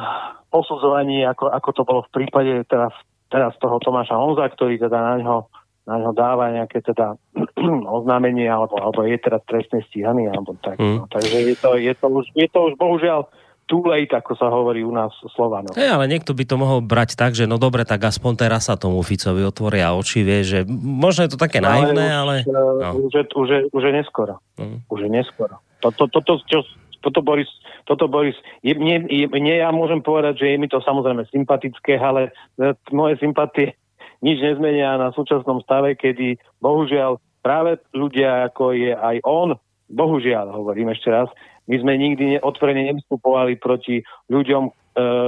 posudzovaní, 0.48 1.28
ako, 1.28 1.52
ako 1.52 1.70
to 1.76 1.82
bolo 1.84 2.00
v 2.08 2.14
prípade 2.16 2.54
teraz, 2.72 2.96
teraz 3.28 3.52
toho 3.60 3.78
Tomáša 3.84 4.16
Honza, 4.16 4.48
ktorý 4.48 4.80
teda 4.80 4.96
na 4.96 5.16
ňo, 5.20 5.38
na 5.84 5.96
ňo 6.00 6.12
dáva 6.16 6.54
nejaké 6.56 6.80
teda 6.80 7.20
oznámenie, 8.00 8.48
alebo, 8.48 8.80
alebo 8.80 9.04
je 9.04 9.20
teda 9.20 9.44
trestne 9.44 9.84
stíhaný, 9.92 10.32
alebo 10.32 10.56
tak. 10.64 10.80
Mm. 10.80 11.04
No. 11.04 11.06
Takže 11.12 11.38
je 11.44 11.56
to, 11.60 11.70
je, 11.76 11.94
to 11.94 12.08
už, 12.08 12.26
je 12.38 12.48
to 12.48 12.60
už 12.72 12.74
bohužiaľ 12.80 13.28
too 13.66 13.84
late, 13.88 14.12
ako 14.12 14.36
sa 14.36 14.52
hovorí 14.52 14.84
u 14.84 14.92
nás 14.92 15.12
Slovano. 15.34 15.72
Hey, 15.72 15.88
ale 15.88 16.06
niekto 16.12 16.36
by 16.36 16.44
to 16.44 16.56
mohol 16.60 16.80
brať 16.84 17.16
tak, 17.16 17.32
že 17.34 17.48
no 17.48 17.56
dobre, 17.56 17.88
tak 17.88 18.04
aspoň 18.04 18.48
teraz 18.48 18.68
sa 18.68 18.76
tomu 18.76 19.00
Ficovi 19.02 19.44
otvoria 19.44 19.96
oči, 19.96 20.22
vie, 20.22 20.44
že 20.44 20.60
možno 20.70 21.26
je 21.28 21.32
to 21.34 21.40
také 21.40 21.64
no, 21.64 21.72
naivné, 21.72 22.06
ale... 22.12 22.34
Už, 22.44 22.52
no. 22.52 22.90
už, 23.08 23.14
je, 23.16 23.24
už, 23.34 23.48
je, 23.48 23.60
už 23.72 23.82
je 23.84 23.94
neskoro. 23.96 24.36
Mm. 24.60 24.78
Už 24.92 25.00
je 25.08 25.10
neskoro. 25.10 25.56
Toto, 25.80 26.08
to, 26.12 26.20
to, 26.24 26.34
čo, 26.48 26.60
toto 27.04 27.20
Boris, 27.20 27.52
toto 27.84 28.08
Boris 28.08 28.36
je, 28.64 28.72
mne, 28.76 29.08
je, 29.12 29.28
mne 29.28 29.54
ja 29.60 29.70
môžem 29.76 30.00
povedať, 30.00 30.44
že 30.44 30.48
je 30.56 30.58
mi 30.60 30.72
to 30.72 30.80
samozrejme 30.80 31.28
sympatické, 31.28 32.00
ale 32.00 32.32
e, 32.56 32.72
moje 32.96 33.20
sympatie 33.20 33.76
nič 34.26 34.40
nezmenia 34.40 34.96
na 34.96 35.12
súčasnom 35.12 35.60
stave, 35.64 36.00
kedy 36.00 36.40
bohužiaľ 36.64 37.20
práve 37.44 37.80
ľudia, 37.92 38.48
ako 38.48 38.72
je 38.72 38.96
aj 38.96 39.20
on, 39.28 39.60
bohužiaľ, 39.92 40.56
hovorím 40.56 40.96
ešte 40.96 41.12
raz, 41.12 41.28
my 41.68 41.76
sme 41.80 41.94
nikdy 41.96 42.26
otvorene 42.44 42.92
nevystupovali 42.92 43.56
proti 43.56 44.04
ľuďom, 44.28 44.64
e, 44.68 44.72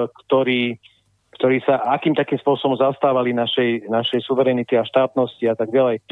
ktorí, 0.10 0.62
ktorí 1.40 1.57
sa 1.64 1.80
akým 1.95 2.16
takým 2.16 2.40
spôsobom 2.40 2.76
zastávali 2.76 3.32
našej, 3.32 3.88
našej 3.88 4.24
suverenity 4.28 4.76
a 4.76 4.88
štátnosti 4.88 5.48
a 5.48 5.56
tak 5.56 5.72
ďalej. 5.72 6.03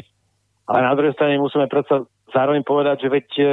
Ale 0.64 0.80
na 0.80 0.96
druhej 0.96 1.12
strane 1.12 1.36
musíme 1.36 1.68
predsa 1.68 2.08
zároveň 2.32 2.64
povedať, 2.64 3.04
že 3.04 3.08
veď 3.12 3.28
e, 3.36 3.44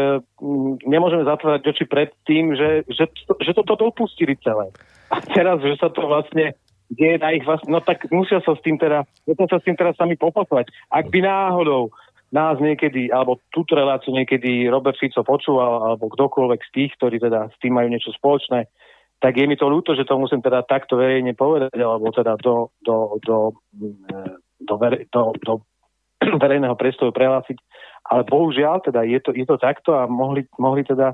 nemôžeme 0.88 1.28
zatvárať 1.28 1.68
oči 1.68 1.86
pred 1.86 2.10
tým, 2.24 2.56
že, 2.56 2.88
že, 2.88 3.12
že 3.44 3.52
toto 3.52 3.76
dopustili 3.76 4.40
celé. 4.40 4.72
A 5.12 5.20
teraz, 5.20 5.60
že 5.60 5.76
sa 5.76 5.92
to 5.92 6.08
vlastne 6.08 6.56
kde 6.92 7.16
je 7.16 7.18
na 7.24 7.32
ich 7.32 7.48
vlastne, 7.48 7.72
no 7.72 7.80
tak 7.80 8.04
musia 8.12 8.44
sa 8.44 8.52
s 8.52 8.60
tým 8.60 8.76
teda, 8.76 9.08
musia 9.24 9.48
sa 9.48 9.64
s 9.64 9.66
tým 9.66 9.80
teraz 9.80 9.96
sami 9.96 10.20
popasovať. 10.20 10.68
Ak 10.92 11.08
by 11.08 11.24
náhodou 11.24 11.96
nás 12.32 12.56
niekedy, 12.64 13.12
alebo 13.12 13.44
túto 13.52 13.76
reláciu 13.76 14.16
niekedy 14.16 14.72
Robert 14.72 14.96
Fico 14.96 15.20
počúval, 15.22 15.92
alebo 15.92 16.08
kdokoľvek 16.08 16.62
z 16.64 16.72
tých, 16.72 16.92
ktorí 16.96 17.20
teda 17.20 17.52
s 17.52 17.56
tým 17.60 17.76
majú 17.76 17.92
niečo 17.92 18.16
spoločné, 18.16 18.72
tak 19.22 19.38
je 19.38 19.46
mi 19.46 19.60
to 19.60 19.70
ľúto, 19.70 19.94
že 19.94 20.08
to 20.08 20.18
musím 20.18 20.42
teda 20.42 20.66
takto 20.66 20.98
verejne 20.98 21.38
povedať, 21.38 21.78
alebo 21.78 22.10
teda 22.10 22.40
do, 22.42 22.74
do, 22.82 23.22
do, 23.22 23.38
do, 24.64 24.74
do, 25.12 25.22
do, 25.38 25.54
do 26.26 26.36
verejného 26.42 26.74
priestoru 26.80 27.14
prehlásiť. 27.14 27.60
Ale 28.02 28.26
bohužiaľ, 28.26 28.82
teda 28.82 29.06
je 29.06 29.20
to, 29.22 29.30
je 29.36 29.46
to 29.46 29.62
takto 29.62 29.94
a 29.94 30.10
mohli, 30.10 30.48
mohli 30.58 30.82
teda 30.82 31.14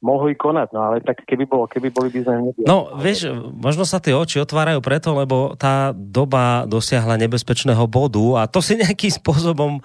mohli 0.00 0.32
konať, 0.32 0.68
no 0.72 0.80
ale 0.82 0.96
tak 1.04 1.24
keby, 1.28 1.44
bolo, 1.44 1.68
keby 1.68 1.92
boli 1.92 2.08
by 2.08 2.20
sme. 2.24 2.34
No, 2.64 2.96
vieš, 2.96 3.28
možno 3.52 3.84
sa 3.84 4.00
tie 4.00 4.16
oči 4.16 4.40
otvárajú 4.40 4.80
preto, 4.80 5.12
lebo 5.12 5.54
tá 5.54 5.92
doba 5.92 6.64
dosiahla 6.64 7.20
nebezpečného 7.20 7.84
bodu 7.84 8.40
a 8.40 8.48
to 8.48 8.64
si 8.64 8.76
nejakým 8.80 9.12
spôsobom 9.12 9.84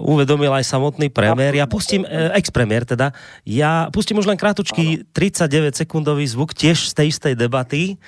uvedomil 0.00 0.52
aj 0.56 0.64
samotný 0.64 1.12
premiér. 1.12 1.52
Ja 1.52 1.68
pustím, 1.68 2.08
eh, 2.08 2.32
ex-premiér 2.40 2.88
teda, 2.88 3.12
ja 3.44 3.92
pustím 3.92 4.18
už 4.18 4.28
len 4.28 4.40
krátučký 4.40 5.12
39 5.12 5.76
sekundový 5.76 6.24
zvuk 6.24 6.56
tiež 6.56 6.88
z 6.88 6.92
tej 6.96 7.06
istej 7.12 7.34
debaty, 7.36 8.00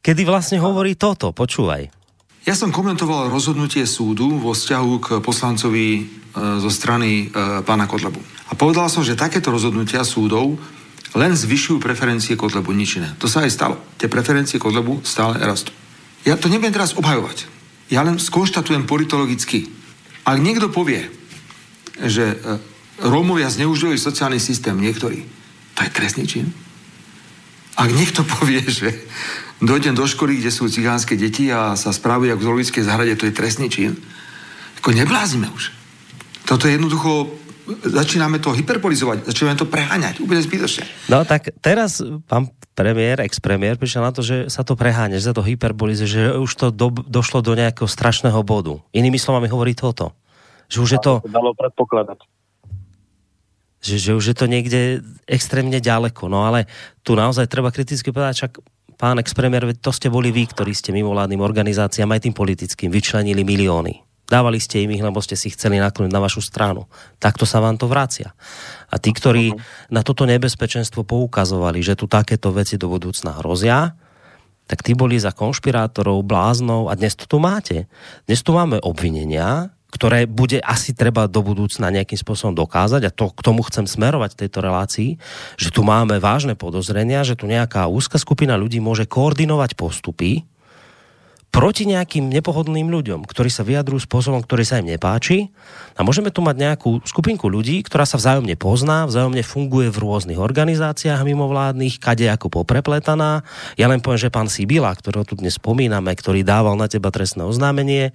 kedy 0.00 0.22
vlastne 0.22 0.62
hovorí 0.62 0.94
toto, 0.94 1.34
počúvaj. 1.34 1.90
Ja 2.48 2.56
som 2.56 2.72
komentoval 2.72 3.28
rozhodnutie 3.28 3.84
súdu 3.84 4.40
vo 4.40 4.56
vzťahu 4.56 4.92
k 4.96 5.08
poslancovi 5.20 5.86
e, 5.92 6.02
zo 6.56 6.72
strany 6.72 7.28
e, 7.28 7.60
pána 7.68 7.84
Kotlebu. 7.84 8.16
A 8.48 8.56
povedal 8.56 8.88
som, 8.88 9.04
že 9.04 9.12
takéto 9.12 9.52
rozhodnutia 9.52 10.00
súdov 10.08 10.56
len 11.12 11.36
zvyšujú 11.36 11.76
preferencie 11.84 12.40
Kotlebu, 12.40 12.72
nič 12.72 12.96
iné. 12.96 13.12
To 13.20 13.28
sa 13.28 13.44
aj 13.44 13.52
stalo. 13.52 13.76
Tie 14.00 14.08
preferencie 14.08 14.56
Kotlebu 14.56 15.04
stále 15.04 15.36
rastú. 15.36 15.74
Ja 16.24 16.40
to 16.40 16.48
nebudem 16.48 16.72
teraz 16.72 16.96
obhajovať. 16.96 17.44
Ja 17.92 18.06
len 18.06 18.16
skonštatujem 18.16 18.88
politologicky. 18.88 19.68
Ak 20.24 20.38
niekto 20.38 20.68
povie, 20.68 21.08
že 22.00 22.36
e, 22.36 22.36
Rómovia 23.00 23.48
zneužívajú 23.48 23.96
sociálny 23.96 24.40
systém, 24.40 24.76
niektorí, 24.76 25.24
to 25.76 25.80
je 25.84 25.90
trestný 25.90 26.24
čin. 26.28 26.46
Ak 27.76 27.88
niekto 27.92 28.24
povie, 28.24 28.60
že 28.80 28.92
dojdem 29.60 29.96
do 29.96 30.04
školy, 30.04 30.40
kde 30.40 30.52
sú 30.52 30.68
cigánske 30.68 31.16
deti 31.16 31.48
a 31.48 31.76
sa 31.76 31.92
správajú 31.92 32.36
ako 32.36 32.40
v 32.40 32.46
zoologickej 32.46 32.84
zahrade, 32.84 33.16
to 33.16 33.28
je 33.28 33.36
trestný 33.36 33.68
čin. 33.72 33.96
Ako 34.80 34.96
neblázime 34.96 35.48
už. 35.52 35.72
Toto 36.48 36.66
je 36.66 36.76
jednoducho 36.76 37.36
začíname 37.78 38.42
to 38.42 38.50
hyperbolizovať, 38.50 39.30
začíname 39.30 39.56
to 39.56 39.66
preháňať, 39.68 40.22
úplne 40.22 40.42
zbytočne. 40.42 40.84
No 41.06 41.22
tak 41.22 41.54
teraz 41.62 42.02
pán 42.26 42.50
premiér, 42.74 43.20
ex-premiér, 43.26 43.76
prišiel 43.76 44.02
na 44.06 44.12
to, 44.14 44.24
že 44.24 44.48
sa 44.48 44.64
to 44.64 44.74
preháňa, 44.78 45.20
že 45.20 45.28
sa 45.30 45.36
to 45.36 45.44
hyperbolizuje, 45.44 46.08
že 46.08 46.22
už 46.40 46.50
to 46.56 46.66
do, 46.72 46.88
došlo 46.90 47.44
do 47.44 47.52
nejakého 47.52 47.86
strašného 47.86 48.40
bodu. 48.40 48.80
Inými 48.96 49.20
slovami 49.20 49.50
hovorí 49.52 49.76
toto. 49.76 50.16
Že 50.70 50.78
už 50.80 50.90
je 50.96 51.00
to... 51.02 51.12
Dalo 51.28 51.52
predpokladať. 51.52 52.24
Že, 53.80 53.96
že 53.96 54.10
už 54.16 54.24
je 54.32 54.36
to 54.36 54.46
niekde 54.48 54.80
extrémne 55.24 55.76
ďaleko. 55.76 56.28
No 56.28 56.44
ale 56.48 56.68
tu 57.04 57.16
naozaj 57.16 57.48
treba 57.48 57.72
kriticky 57.72 58.12
povedať, 58.12 58.48
čak 58.48 58.52
pán 59.00 59.16
ex-premiér, 59.16 59.72
to 59.80 59.90
ste 59.92 60.12
boli 60.12 60.28
vy, 60.28 60.44
ktorí 60.48 60.76
ste 60.76 60.92
mimovládnym 60.92 61.40
organizáciám 61.40 62.12
aj 62.12 62.28
tým 62.28 62.34
politickým 62.36 62.92
vyčlenili 62.92 63.40
milióny. 63.40 64.09
Dávali 64.30 64.62
ste 64.62 64.86
im 64.86 64.94
ich, 64.94 65.02
lebo 65.02 65.18
ste 65.18 65.34
si 65.34 65.50
chceli 65.50 65.82
nakloniť 65.82 66.14
na 66.14 66.22
vašu 66.22 66.38
stranu. 66.38 66.86
Takto 67.18 67.42
sa 67.42 67.58
vám 67.58 67.74
to 67.74 67.90
vracia. 67.90 68.30
A 68.86 69.02
tí, 69.02 69.10
ktorí 69.10 69.58
na 69.90 70.06
toto 70.06 70.22
nebezpečenstvo 70.22 71.02
poukazovali, 71.02 71.82
že 71.82 71.98
tu 71.98 72.06
takéto 72.06 72.54
veci 72.54 72.78
do 72.78 72.86
budúcna 72.86 73.42
hrozia, 73.42 73.98
tak 74.70 74.86
tí 74.86 74.94
boli 74.94 75.18
za 75.18 75.34
konšpirátorov, 75.34 76.22
bláznov 76.22 76.86
a 76.86 76.94
dnes 76.94 77.18
to 77.18 77.26
tu 77.26 77.42
máte. 77.42 77.90
Dnes 78.30 78.38
tu 78.46 78.54
máme 78.54 78.78
obvinenia, 78.86 79.74
ktoré 79.90 80.30
bude 80.30 80.62
asi 80.62 80.94
treba 80.94 81.26
do 81.26 81.42
budúcna 81.42 81.90
nejakým 81.90 82.14
spôsobom 82.14 82.54
dokázať 82.54 83.02
a 83.02 83.10
to 83.10 83.34
k 83.34 83.40
tomu 83.42 83.66
chcem 83.66 83.90
smerovať 83.90 84.38
v 84.38 84.40
tejto 84.46 84.58
relácii, 84.62 85.10
že 85.58 85.74
tu 85.74 85.82
máme 85.82 86.22
vážne 86.22 86.54
podozrenia, 86.54 87.26
že 87.26 87.34
tu 87.34 87.50
nejaká 87.50 87.90
úzka 87.90 88.14
skupina 88.22 88.54
ľudí 88.54 88.78
môže 88.78 89.10
koordinovať 89.10 89.74
postupy 89.74 90.46
proti 91.50 91.82
nejakým 91.82 92.30
nepohodlným 92.30 92.86
ľuďom, 92.88 93.26
ktorí 93.26 93.50
sa 93.50 93.66
vyjadrujú 93.66 94.06
spôsobom, 94.06 94.38
ktorý 94.38 94.62
sa 94.62 94.78
im 94.78 94.86
nepáči 94.86 95.50
a 95.98 96.06
môžeme 96.06 96.30
tu 96.30 96.46
mať 96.46 96.56
nejakú 96.56 97.02
skupinku 97.02 97.50
ľudí, 97.50 97.82
ktorá 97.82 98.06
sa 98.06 98.22
vzájomne 98.22 98.54
pozná, 98.54 99.04
vzájomne 99.10 99.42
funguje 99.42 99.90
v 99.90 99.98
rôznych 99.98 100.38
organizáciách 100.38 101.26
mimovládnych, 101.26 101.98
kade 101.98 102.30
ako 102.30 102.62
poprepletaná. 102.62 103.42
Ja 103.74 103.90
len 103.90 103.98
poviem, 103.98 104.22
že 104.22 104.32
pán 104.32 104.46
Sibila, 104.46 104.94
ktorého 104.94 105.26
tu 105.26 105.34
dnes 105.34 105.58
spomíname, 105.58 106.14
ktorý 106.14 106.46
dával 106.46 106.78
na 106.78 106.86
teba 106.86 107.10
trestné 107.10 107.42
oznámenie, 107.42 108.14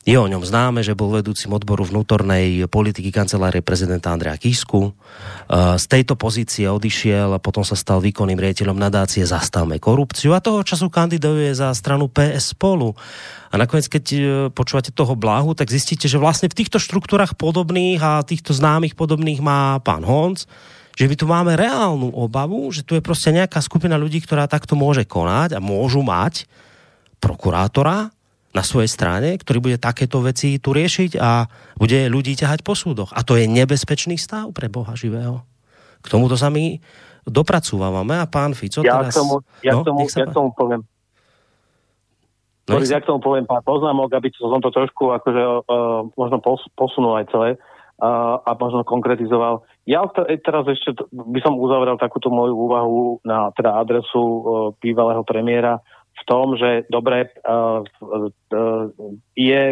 je 0.00 0.16
o 0.16 0.24
ňom 0.24 0.40
známe, 0.40 0.80
že 0.80 0.96
bol 0.96 1.12
vedúcim 1.12 1.52
odboru 1.52 1.84
vnútornej 1.84 2.64
politiky 2.72 3.12
kancelárie 3.12 3.60
prezidenta 3.60 4.08
Andrea 4.08 4.40
Kisku. 4.40 4.96
Z 5.52 5.84
tejto 5.84 6.16
pozície 6.16 6.64
odišiel 6.72 7.36
a 7.36 7.42
potom 7.42 7.60
sa 7.60 7.76
stal 7.76 8.00
výkonným 8.00 8.40
riaditeľom 8.40 8.80
nadácie 8.80 9.28
Zastavme 9.28 9.76
korupciu 9.76 10.32
a 10.32 10.40
toho 10.40 10.64
času 10.64 10.88
kandiduje 10.88 11.52
za 11.52 11.68
stranu 11.76 12.08
PS 12.08 12.56
spolu. 12.56 12.96
A 13.52 13.60
nakoniec, 13.60 13.90
keď 13.90 14.04
e, 14.14 14.18
počúvate 14.54 14.94
toho 14.94 15.18
bláhu, 15.18 15.58
tak 15.58 15.74
zistíte, 15.74 16.06
že 16.06 16.22
vlastne 16.22 16.46
v 16.46 16.54
týchto 16.54 16.78
štruktúrach 16.78 17.34
podobných 17.34 17.98
a 17.98 18.22
týchto 18.22 18.54
známych 18.54 18.94
podobných 18.94 19.42
má 19.42 19.82
pán 19.82 20.06
Honc, 20.06 20.46
že 20.94 21.10
my 21.10 21.14
tu 21.18 21.26
máme 21.26 21.58
reálnu 21.58 22.14
obavu, 22.14 22.70
že 22.70 22.86
tu 22.86 22.94
je 22.94 23.02
proste 23.02 23.34
nejaká 23.34 23.58
skupina 23.58 23.98
ľudí, 23.98 24.22
ktorá 24.22 24.46
takto 24.46 24.78
môže 24.78 25.02
konať 25.02 25.58
a 25.58 25.60
môžu 25.60 26.00
mať 26.06 26.46
prokurátora, 27.18 28.14
na 28.50 28.66
svojej 28.66 28.90
strane, 28.90 29.38
ktorý 29.38 29.58
bude 29.62 29.78
takéto 29.78 30.18
veci 30.26 30.58
tu 30.58 30.74
riešiť 30.74 31.18
a 31.22 31.46
bude 31.78 32.10
ľudí 32.10 32.34
ťahať 32.34 32.66
po 32.66 32.74
súdoch. 32.74 33.14
A 33.14 33.22
to 33.22 33.38
je 33.38 33.46
nebezpečný 33.46 34.18
stav 34.18 34.50
pre 34.50 34.66
Boha 34.66 34.98
živého. 34.98 35.46
K 36.02 36.06
tomuto 36.10 36.34
sa 36.34 36.50
my 36.50 36.82
dopracúvame 37.28 38.18
a 38.18 38.26
pán 38.26 38.58
Fico 38.58 38.82
ja 38.82 38.98
teraz... 38.98 39.14
Tomu, 39.14 39.44
ja, 39.62 39.78
no, 39.78 39.86
tomu, 39.86 40.02
ja 40.08 40.26
tomu 40.26 40.50
poviem. 40.56 40.82
No, 42.70 42.78
ja 42.86 43.02
k 43.02 43.08
tomu 43.10 43.18
poviem 43.18 43.46
pár 43.50 43.66
poznámok, 43.66 44.14
aby 44.14 44.30
som 44.38 44.62
to 44.62 44.70
trošku 44.70 45.10
akože, 45.10 45.42
uh, 45.66 46.06
možno 46.14 46.38
posunul 46.78 47.18
aj 47.18 47.26
celé 47.34 47.48
uh, 47.98 48.38
a 48.46 48.54
možno 48.54 48.86
konkretizoval. 48.86 49.66
Ja 49.90 50.06
teraz 50.14 50.70
ešte 50.70 50.94
by 51.10 51.40
som 51.42 51.58
uzavrel 51.58 51.98
takúto 51.98 52.30
moju 52.30 52.54
úvahu 52.54 52.98
na 53.26 53.50
teda 53.58 53.74
adresu 53.74 54.22
uh, 54.22 54.40
bývalého 54.78 55.26
premiéra 55.26 55.82
tom, 56.30 56.54
že 56.54 56.86
dobre, 56.86 57.34
uh, 57.42 57.82
uh, 57.82 58.86
je, 59.34 59.62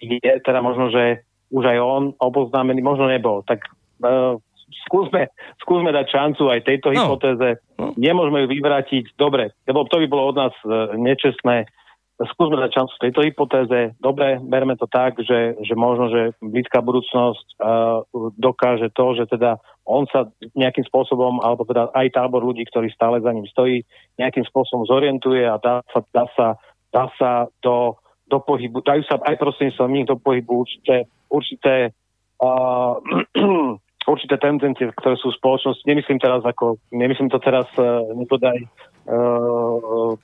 je 0.00 0.32
teda 0.40 0.64
možno, 0.64 0.88
že 0.88 1.20
už 1.52 1.68
aj 1.68 1.78
on 1.78 2.02
oboznámený, 2.16 2.80
možno 2.80 3.12
nebol, 3.12 3.44
tak 3.44 3.68
uh, 4.00 4.40
skúsme, 4.88 5.28
skúsme 5.60 5.92
dať 5.92 6.06
šancu 6.08 6.48
aj 6.48 6.64
tejto 6.64 6.90
no. 6.90 6.96
hypotéze. 6.96 7.60
No. 7.76 7.92
Nemôžeme 8.00 8.48
ju 8.48 8.48
vyvrátiť. 8.56 9.14
Dobre, 9.20 9.52
lebo 9.68 9.84
to 9.92 10.00
by 10.00 10.06
bolo 10.08 10.32
od 10.32 10.36
nás 10.40 10.54
uh, 10.64 10.96
nečestné 10.96 11.68
skúsme 12.16 12.56
dať 12.56 12.72
šancu 12.72 12.94
tejto 12.96 13.20
hypotéze. 13.28 13.92
Dobre, 14.00 14.40
berme 14.40 14.72
to 14.80 14.88
tak, 14.88 15.20
že, 15.20 15.60
že 15.60 15.74
možno, 15.76 16.08
že 16.08 16.32
blízka 16.40 16.80
budúcnosť 16.80 17.46
uh, 17.60 18.00
dokáže 18.40 18.88
to, 18.96 19.20
že 19.20 19.28
teda 19.28 19.60
on 19.84 20.08
sa 20.08 20.32
nejakým 20.56 20.88
spôsobom, 20.88 21.44
alebo 21.44 21.68
teda 21.68 21.92
aj 21.92 22.16
tábor 22.16 22.40
ľudí, 22.40 22.64
ktorí 22.72 22.88
stále 22.88 23.20
za 23.20 23.28
ním 23.36 23.44
stojí, 23.44 23.84
nejakým 24.16 24.48
spôsobom 24.48 24.88
zorientuje 24.88 25.44
a 25.44 25.60
dá 25.60 25.84
sa, 25.92 26.00
dá 26.08 26.24
sa, 26.32 26.46
dá 26.88 27.04
sa 27.20 27.30
do, 27.60 28.00
do 28.32 28.40
pohybu, 28.40 28.80
dajú 28.80 29.04
sa 29.04 29.20
aj 29.20 29.36
prostredníctvom 29.36 29.92
nich 29.92 30.08
do 30.08 30.16
pohybu 30.16 30.64
určité, 30.64 31.04
určité 31.28 31.92
uh, 32.40 32.96
určité 34.08 34.40
tendencie, 34.40 34.88
ktoré 34.96 35.20
sú 35.20 35.34
v 35.34 35.38
spoločnosti. 35.42 35.84
Nemyslím 35.84 36.16
teraz 36.22 36.40
ako, 36.46 36.80
nemyslím 36.96 37.28
to 37.28 37.42
teraz 37.44 37.68
uh, 37.76 38.00
nepodaj 38.16 38.56
uh, 39.04 40.16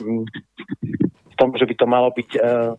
tom, 1.43 1.59
že 1.59 1.67
by 1.67 1.75
to 1.75 1.87
malo 1.91 2.15
byť 2.15 2.31
uh, 2.39 2.79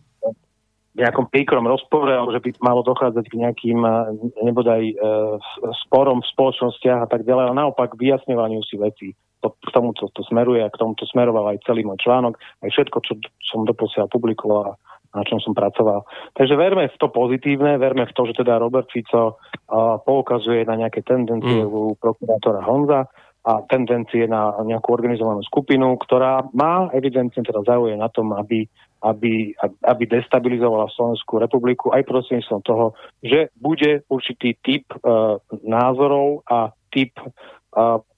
v 0.94 0.98
nejakom 1.04 1.28
príkrom 1.28 1.68
rozpore, 1.68 2.08
alebo 2.08 2.32
že 2.32 2.40
by 2.40 2.50
malo 2.64 2.80
dochádzať 2.80 3.28
k 3.28 3.36
nejakým 3.44 3.84
uh, 3.84 4.08
nebodaj 4.40 4.82
uh, 4.96 5.36
sporom 5.84 6.24
v 6.24 6.30
spoločnostiach 6.32 7.04
a 7.04 7.08
tak 7.12 7.28
ďalej, 7.28 7.52
ale 7.52 7.60
naopak 7.60 7.92
vyjasňovaniu 8.00 8.64
si 8.64 8.80
veci. 8.80 9.12
To, 9.44 9.52
k 9.52 9.70
tomu 9.76 9.92
to, 9.92 10.08
to 10.16 10.24
smeruje 10.24 10.64
a 10.64 10.72
k 10.72 10.80
tomu 10.80 10.96
to 10.96 11.04
smeroval 11.04 11.52
aj 11.52 11.60
celý 11.68 11.84
môj 11.84 12.00
článok, 12.00 12.40
aj 12.64 12.70
všetko, 12.72 12.96
čo 13.04 13.12
som 13.44 13.68
doposiaľ 13.68 14.08
publikoval 14.08 14.72
a 14.72 14.74
na 15.14 15.22
čom 15.22 15.38
som 15.38 15.52
pracoval. 15.52 16.02
Takže 16.34 16.56
verme 16.56 16.90
v 16.90 16.96
to 16.96 17.12
pozitívne, 17.12 17.76
verme 17.76 18.08
v 18.08 18.14
to, 18.16 18.24
že 18.24 18.40
teda 18.40 18.56
Robert 18.56 18.88
Fico 18.88 19.36
uh, 19.36 20.00
poukazuje 20.02 20.64
na 20.64 20.80
nejaké 20.80 21.04
tendencie 21.06 21.60
mm. 21.60 21.70
u 21.70 21.94
prokurátora 22.00 22.64
Honza 22.64 23.06
a 23.44 23.60
tendencie 23.68 24.24
na 24.24 24.56
nejakú 24.64 24.88
organizovanú 24.96 25.44
skupinu, 25.44 26.00
ktorá 26.00 26.48
má 26.56 26.88
evidentne 26.96 27.44
teda 27.44 27.60
záujem 27.60 28.00
na 28.00 28.08
tom, 28.08 28.32
aby, 28.32 28.64
aby, 29.04 29.52
aby 29.84 30.02
destabilizovala 30.08 30.88
Slovenskú 30.96 31.36
republiku 31.36 31.92
aj 31.92 32.08
prostredníctvom 32.08 32.62
toho, 32.64 32.96
že 33.20 33.52
bude 33.60 34.00
určitý 34.08 34.56
typ 34.64 34.88
uh, 35.04 35.36
názorov 35.60 36.40
a 36.48 36.72
typ 36.88 37.12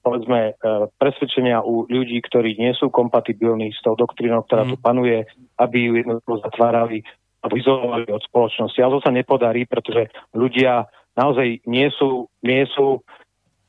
povedzme, 0.05 0.53
presvedčenia 1.01 1.65
u 1.65 1.89
ľudí, 1.89 2.21
ktorí 2.21 2.61
nie 2.61 2.77
sú 2.77 2.93
kompatibilní 2.93 3.73
s 3.73 3.81
tou 3.81 3.97
doktrínou, 3.97 4.45
ktorá 4.45 4.69
tu 4.69 4.77
panuje, 4.77 5.25
aby 5.57 5.77
ju 5.89 5.93
jednoducho 5.97 6.45
zatvárali 6.45 7.01
alebo 7.41 7.57
izolovali 7.57 8.05
od 8.13 8.21
spoločnosti. 8.21 8.79
Ale 8.81 8.93
to 8.97 9.05
sa 9.05 9.13
nepodarí, 9.13 9.65
pretože 9.65 10.13
ľudia 10.37 10.85
naozaj 11.17 11.65
nie 11.65 11.89
sú, 11.89 12.29
nie 12.45 12.69
sú 12.69 13.01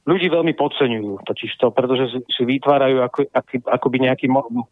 ľudí 0.09 0.32
veľmi 0.32 0.56
podceňujú 0.56 1.28
totiž 1.28 1.60
to, 1.60 1.68
pretože 1.68 2.24
si, 2.32 2.43
vytvárajú 2.48 3.05
ako, 3.05 3.20
ako, 3.28 3.52
akoby 3.68 4.09
nejaký 4.09 4.26
mo, 4.32 4.48
mo, 4.48 4.64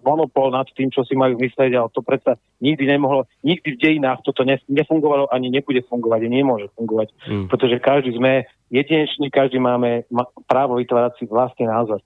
monopol 0.00 0.48
nad 0.48 0.64
tým, 0.72 0.88
čo 0.88 1.04
si 1.04 1.12
majú 1.12 1.36
myslieť, 1.36 1.76
ale 1.76 1.92
to 1.92 2.00
predsa 2.00 2.40
nikdy 2.64 2.88
nemohlo, 2.88 3.28
nikdy 3.44 3.76
v 3.76 3.80
dejinách 3.84 4.24
toto 4.24 4.48
nefungovalo 4.48 5.28
ani 5.28 5.52
nebude 5.52 5.84
fungovať, 5.84 6.20
ani 6.24 6.40
nemôže 6.40 6.72
fungovať, 6.72 7.12
mm. 7.28 7.46
pretože 7.52 7.76
každý 7.84 8.16
sme 8.16 8.48
jedinečný, 8.72 9.28
každý 9.28 9.60
máme 9.60 10.08
právo 10.48 10.80
vytvárať 10.80 11.20
si 11.20 11.24
vlastný 11.28 11.68
názor. 11.68 12.00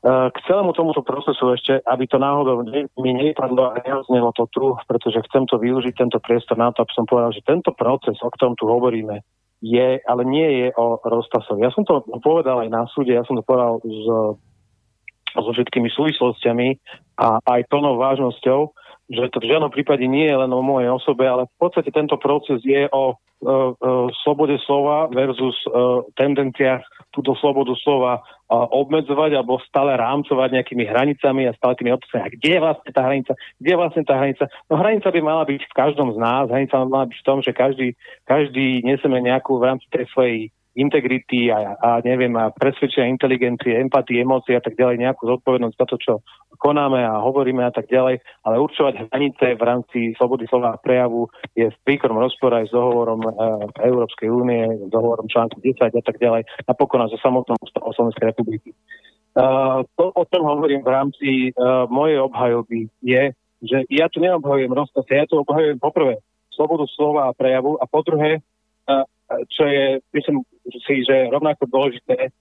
K 0.00 0.36
celému 0.48 0.72
tomuto 0.72 1.04
procesu 1.04 1.52
ešte, 1.52 1.76
aby 1.84 2.08
to 2.08 2.16
náhodou 2.16 2.64
mi 3.04 3.12
nepadlo 3.12 3.68
a 3.68 3.84
neoznelo 3.84 4.32
to 4.32 4.48
tu, 4.48 4.72
pretože 4.88 5.20
chcem 5.28 5.44
to 5.44 5.60
využiť, 5.60 5.92
tento 5.92 6.16
priestor 6.24 6.56
na 6.56 6.72
to, 6.72 6.88
aby 6.88 6.92
som 6.96 7.04
povedal, 7.04 7.36
že 7.36 7.44
tento 7.44 7.68
proces, 7.76 8.16
o 8.24 8.32
ktorom 8.32 8.56
tu 8.56 8.64
hovoríme, 8.64 9.20
je, 9.60 10.00
ale 10.00 10.22
nie 10.24 10.64
je 10.64 10.68
o 10.76 10.96
Rostasovi. 11.04 11.64
Ja 11.64 11.72
som 11.72 11.84
to 11.84 12.00
povedal 12.24 12.64
aj 12.64 12.70
na 12.72 12.88
súde, 12.88 13.12
ja 13.12 13.24
som 13.28 13.36
to 13.36 13.44
povedal 13.44 13.80
s, 13.84 14.04
so 15.36 15.50
všetkými 15.52 15.92
súvislostiami 15.92 16.80
a 17.20 17.38
aj 17.44 17.68
plnou 17.68 18.00
vážnosťou, 18.00 18.72
že 19.10 19.26
to 19.34 19.42
v 19.42 19.50
žiadnom 19.50 19.74
prípade 19.74 20.06
nie 20.06 20.30
je 20.30 20.36
len 20.38 20.50
o 20.54 20.62
mojej 20.62 20.86
osobe, 20.94 21.26
ale 21.26 21.50
v 21.50 21.56
podstate 21.58 21.90
tento 21.90 22.14
proces 22.14 22.62
je 22.62 22.86
o 22.94 23.14
uh, 23.14 23.18
uh, 23.42 24.06
slobode 24.22 24.54
slova 24.62 25.10
versus 25.10 25.58
uh, 25.66 26.06
tendenciách 26.14 26.86
túto 27.10 27.34
slobodu 27.42 27.74
slova 27.82 28.22
obmedzovať 28.50 29.38
alebo 29.38 29.62
stále 29.62 29.94
rámcovať 29.94 30.50
nejakými 30.50 30.82
hranicami 30.82 31.46
a 31.46 31.54
stále 31.54 31.78
tými 31.78 31.94
otázkami. 31.94 32.22
A 32.26 32.34
kde 32.34 32.50
je 32.50 32.60
vlastne 32.62 32.90
tá 32.90 33.02
hranica? 33.06 33.32
Kde 33.62 33.70
je 33.70 33.78
vlastne 33.78 34.02
tá 34.02 34.14
hranica? 34.18 34.44
No 34.66 34.74
hranica 34.74 35.08
by 35.14 35.20
mala 35.22 35.42
byť 35.46 35.62
v 35.70 35.76
každom 35.78 36.08
z 36.14 36.18
nás. 36.18 36.50
Hranica 36.50 36.74
by 36.82 36.86
mala 36.90 37.06
byť 37.06 37.18
v 37.22 37.26
tom, 37.26 37.38
že 37.46 37.54
každý, 37.54 37.94
každý 38.26 38.82
neseme 38.82 39.22
nejakú 39.22 39.54
v 39.58 39.66
rámci 39.70 39.86
tej 39.94 40.06
svojej 40.10 40.38
integrity 40.78 41.50
a, 41.50 41.74
a 41.74 41.88
neviem, 42.06 42.30
a 42.38 42.54
presvedčenia 42.54 43.10
inteligencie, 43.10 43.74
empatie, 43.74 44.22
emócie 44.22 44.54
a 44.54 44.62
tak 44.62 44.78
ďalej, 44.78 45.02
nejakú 45.02 45.26
zodpovednosť 45.26 45.76
za 45.76 45.86
to, 45.90 45.96
čo 45.98 46.12
konáme 46.60 47.00
a 47.00 47.18
hovoríme 47.18 47.64
a 47.64 47.72
tak 47.72 47.88
ďalej, 47.88 48.20
ale 48.44 48.60
určovať 48.60 49.08
hranice 49.08 49.56
v 49.56 49.62
rámci 49.64 49.98
slobody 50.20 50.44
slova 50.46 50.76
a 50.76 50.80
prejavu 50.80 51.26
je 51.56 51.72
v 51.72 51.80
príkrom 51.88 52.20
rozpore 52.20 52.52
aj 52.52 52.68
s 52.68 52.76
dohovorom 52.76 53.24
e, 53.24 53.30
Európskej 53.88 54.28
únie, 54.28 54.68
s 54.76 54.88
dohovorom 54.92 55.26
článku 55.26 55.58
10 55.58 55.88
a 55.88 56.02
tak 56.04 56.16
ďalej, 56.20 56.44
napokon 56.68 57.00
aj 57.02 57.16
so 57.16 57.18
samotnou 57.24 57.56
ústavou 57.64 57.90
Slovenskej 57.96 58.30
republiky. 58.30 58.76
Uh, 59.30 59.86
to, 59.94 60.10
o 60.10 60.26
tom 60.26 60.42
hovorím 60.42 60.82
v 60.82 60.90
rámci 60.90 61.28
uh, 61.54 61.86
mojej 61.86 62.18
obhajoby, 62.18 62.90
je, 62.98 63.30
že 63.62 63.86
ja 63.86 64.10
tu 64.10 64.18
neobhajujem 64.18 64.74
Rostas, 64.74 65.06
ja 65.06 65.22
tu 65.22 65.38
obhajujem 65.38 65.78
poprvé 65.78 66.18
slobodu 66.50 66.82
slova 66.90 67.30
a 67.30 67.36
prejavu 67.36 67.78
a 67.78 67.86
po 67.86 68.02
druhé, 68.02 68.42
uh, 68.42 69.06
čo 69.50 69.64
je, 69.66 70.02
myslím, 70.14 70.42
si, 70.86 71.06
že 71.06 71.30
rovnako 71.30 71.66
dôležité 71.70 72.34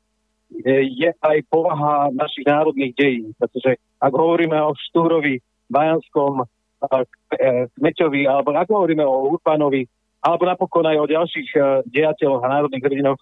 je 0.66 1.10
aj 1.14 1.38
povaha 1.50 2.10
našich 2.10 2.46
národných 2.50 2.94
dejín, 2.98 3.30
pretože 3.38 3.78
ak 4.02 4.14
hovoríme 4.14 4.58
o 4.58 4.74
Štúrovi, 4.90 5.38
Bajanskom, 5.70 6.42
e, 6.42 6.48
Kmeťovi, 7.78 8.26
alebo 8.26 8.58
ak 8.58 8.66
hovoríme 8.66 9.06
o 9.06 9.38
Urbanovi, 9.38 9.86
alebo 10.26 10.50
napokon 10.50 10.90
aj 10.90 10.98
o 10.98 11.06
ďalších 11.06 11.50
e, 11.54 11.60
dejateľoch 11.94 12.42
a 12.42 12.54
národných 12.60 12.82
hrdinoch, 12.82 13.20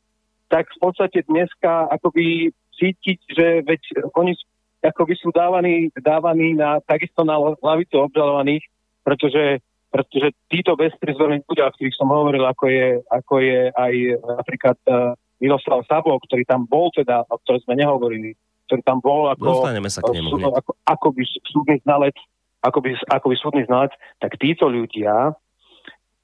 tak 0.47 0.71
v 0.71 0.79
podstate 0.79 1.27
dneska 1.27 1.91
akoby 1.91 2.55
cítiť, 2.79 3.19
že 3.27 3.47
veď 3.67 3.81
oni 4.15 4.31
akoby 4.79 5.19
sú 5.19 5.35
dávaní, 5.35 5.91
dávaní 5.99 6.55
na, 6.55 6.79
takisto 6.79 7.27
na 7.27 7.35
lavicu 7.59 7.99
obžalovaných, 8.07 8.63
pretože 9.03 9.59
pretože 9.87 10.35
títo 10.51 10.75
bezprizorní 10.75 11.41
ľudia, 11.47 11.71
o 11.71 11.73
ktorých 11.73 11.97
som 11.97 12.11
hovoril, 12.11 12.43
ako 12.43 12.65
je, 12.67 12.87
ako 13.07 13.33
je 13.39 13.59
aj 13.71 13.93
napríklad 14.19 14.77
uh, 14.87 15.15
Miroslav 15.39 15.85
Sabo, 15.87 16.17
ktorý 16.19 16.43
tam 16.43 16.67
bol 16.67 16.91
teda, 16.91 17.23
o 17.29 17.37
ktorom 17.41 17.61
sme 17.63 17.79
nehovorili, 17.79 18.35
ktorý 18.67 18.81
tam 18.83 18.99
bol 18.99 19.31
ako, 19.31 19.63
Dostaneme 19.63 19.89
sa 19.89 20.03
k 20.03 20.11
nemu 20.19 20.29
súd, 20.33 20.41
ako, 20.51 20.71
ako 20.83 21.07
by 21.15 21.23
súdny 21.47 21.75
znalec, 21.87 22.17
ako 22.65 22.77
by, 22.83 22.89
ako 23.07 23.25
by 23.31 23.35
súdny 23.39 23.63
znalec, 23.63 23.93
tak 24.19 24.35
títo 24.35 24.67
ľudia 24.67 25.31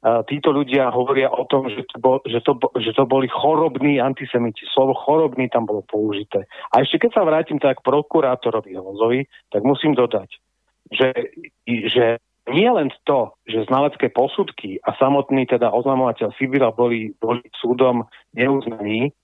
uh, 0.04 0.22
títo 0.28 0.52
ľudia 0.52 0.92
hovoria 0.92 1.32
o 1.32 1.48
tom, 1.48 1.72
že 1.72 1.88
to, 1.88 1.98
bol, 2.04 2.20
že, 2.28 2.44
to, 2.44 2.60
že 2.84 2.92
to 2.92 3.08
boli 3.08 3.32
chorobní 3.32 4.04
antisemiti. 4.04 4.68
Slovo 4.76 4.92
chorobný 4.92 5.48
tam 5.48 5.64
bolo 5.64 5.88
použité. 5.88 6.44
A 6.76 6.84
ešte 6.84 7.00
keď 7.00 7.12
sa 7.16 7.24
vrátim 7.24 7.64
tak 7.64 7.80
k 7.80 7.86
prokurátorovi 7.88 8.76
Hozovi, 8.76 9.24
tak 9.48 9.64
musím 9.64 9.96
dodať, 9.96 10.36
že, 10.92 11.10
že 11.66 12.20
nie 12.52 12.68
len 12.68 12.92
to, 13.08 13.32
že 13.48 13.72
znalecké 13.72 14.12
posudky 14.12 14.76
a 14.84 14.92
samotný 15.00 15.48
teda 15.48 15.72
oznamovateľ 15.72 16.36
Sibira 16.36 16.76
boli, 16.76 17.16
boli 17.16 17.40
súdom 17.56 18.04
neuznaní 18.36 19.16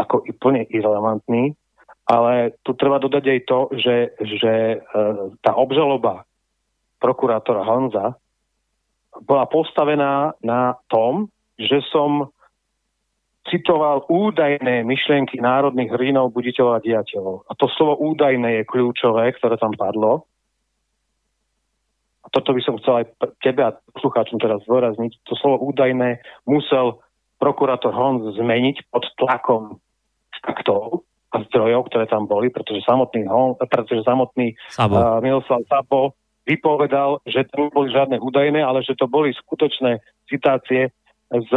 ako 0.00 0.24
plne 0.40 0.64
irrelevantní, 0.72 1.52
ale 2.08 2.56
tu 2.64 2.72
treba 2.72 2.96
dodať 2.96 3.24
aj 3.28 3.40
to, 3.44 3.60
že, 3.76 3.96
že 4.16 4.54
e, 4.74 4.78
tá 5.44 5.52
obžaloba 5.52 6.24
prokurátora 7.04 7.68
Honza 7.68 8.16
bola 9.28 9.44
postavená 9.44 10.32
na 10.40 10.80
tom, 10.88 11.28
že 11.60 11.84
som 11.92 12.32
citoval 13.52 14.08
údajné 14.08 14.88
myšlienky 14.88 15.36
národných 15.36 15.92
hrdinov, 15.92 16.32
buditeľov 16.32 16.80
a 16.80 16.84
diateľov. 16.84 17.36
A 17.44 17.52
to 17.58 17.68
slovo 17.76 18.00
údajné 18.00 18.62
je 18.62 18.68
kľúčové, 18.70 19.36
ktoré 19.36 19.60
tam 19.60 19.76
padlo 19.76 20.24
toto 22.30 22.54
by 22.54 22.60
som 22.62 22.78
chcel 22.78 23.02
aj 23.02 23.06
tebe 23.42 23.66
a 23.66 23.74
poslucháčom 23.98 24.38
teraz 24.38 24.62
zdôrazniť, 24.68 25.26
to 25.26 25.34
slovo 25.34 25.66
údajné 25.74 26.22
musel 26.46 27.02
prokurátor 27.42 27.90
Honz 27.90 28.38
zmeniť 28.38 28.86
pod 28.94 29.02
tlakom 29.18 29.82
faktov 30.38 31.02
a 31.34 31.42
zdrojov, 31.48 31.90
ktoré 31.90 32.06
tam 32.06 32.30
boli, 32.30 32.52
pretože 32.52 32.86
samotný, 32.86 33.26
Hon, 33.26 33.58
pretože 33.58 34.06
samotný 34.06 34.54
Sabo. 34.70 34.94
Uh, 34.94 35.18
Miloslav 35.18 35.66
Sabo 35.66 36.14
vypovedal, 36.46 37.22
že 37.26 37.46
to 37.50 37.70
boli 37.72 37.90
žiadne 37.90 38.18
údajné, 38.22 38.62
ale 38.62 38.86
že 38.86 38.94
to 38.94 39.10
boli 39.10 39.34
skutočné 39.34 40.02
citácie 40.30 40.90
z, 41.32 41.52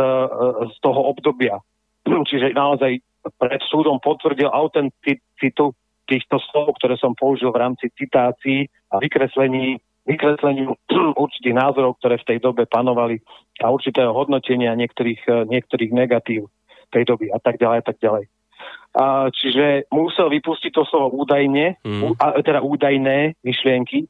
z 0.72 0.76
toho 0.82 1.02
obdobia. 1.12 1.60
Čiže 2.30 2.56
naozaj 2.56 3.02
pred 3.42 3.62
súdom 3.68 3.98
potvrdil 4.00 4.48
autenticitu 4.48 5.74
týchto 6.06 6.38
slov, 6.50 6.78
ktoré 6.78 6.96
som 7.02 7.18
použil 7.18 7.50
v 7.50 7.62
rámci 7.62 7.90
citácií 7.98 8.70
a 8.94 9.02
vykreslení 9.02 9.82
vykresleniu 10.06 10.78
určitých 11.24 11.56
názorov, 11.58 11.98
ktoré 12.00 12.22
v 12.22 12.28
tej 12.34 12.38
dobe 12.42 12.70
panovali 12.70 13.20
a 13.62 13.74
určitého 13.74 14.14
hodnotenia 14.14 14.78
niektorých, 14.78 15.22
eh, 15.28 15.44
niektorých 15.50 15.92
negatív 15.92 16.48
tej 16.94 17.04
doby 17.06 17.34
a 17.34 17.42
tak 17.42 17.58
ďalej 17.58 17.78
a 17.82 17.86
tak 17.86 17.98
ďalej. 18.00 18.26
A, 18.96 19.28
čiže 19.28 19.92
musel 19.92 20.32
vypustiť 20.32 20.72
to 20.72 20.88
slovo 20.88 21.12
údajne, 21.12 21.76
mm. 21.84 22.16
a, 22.16 22.40
teda 22.40 22.64
údajné 22.64 23.36
myšlienky 23.44 24.08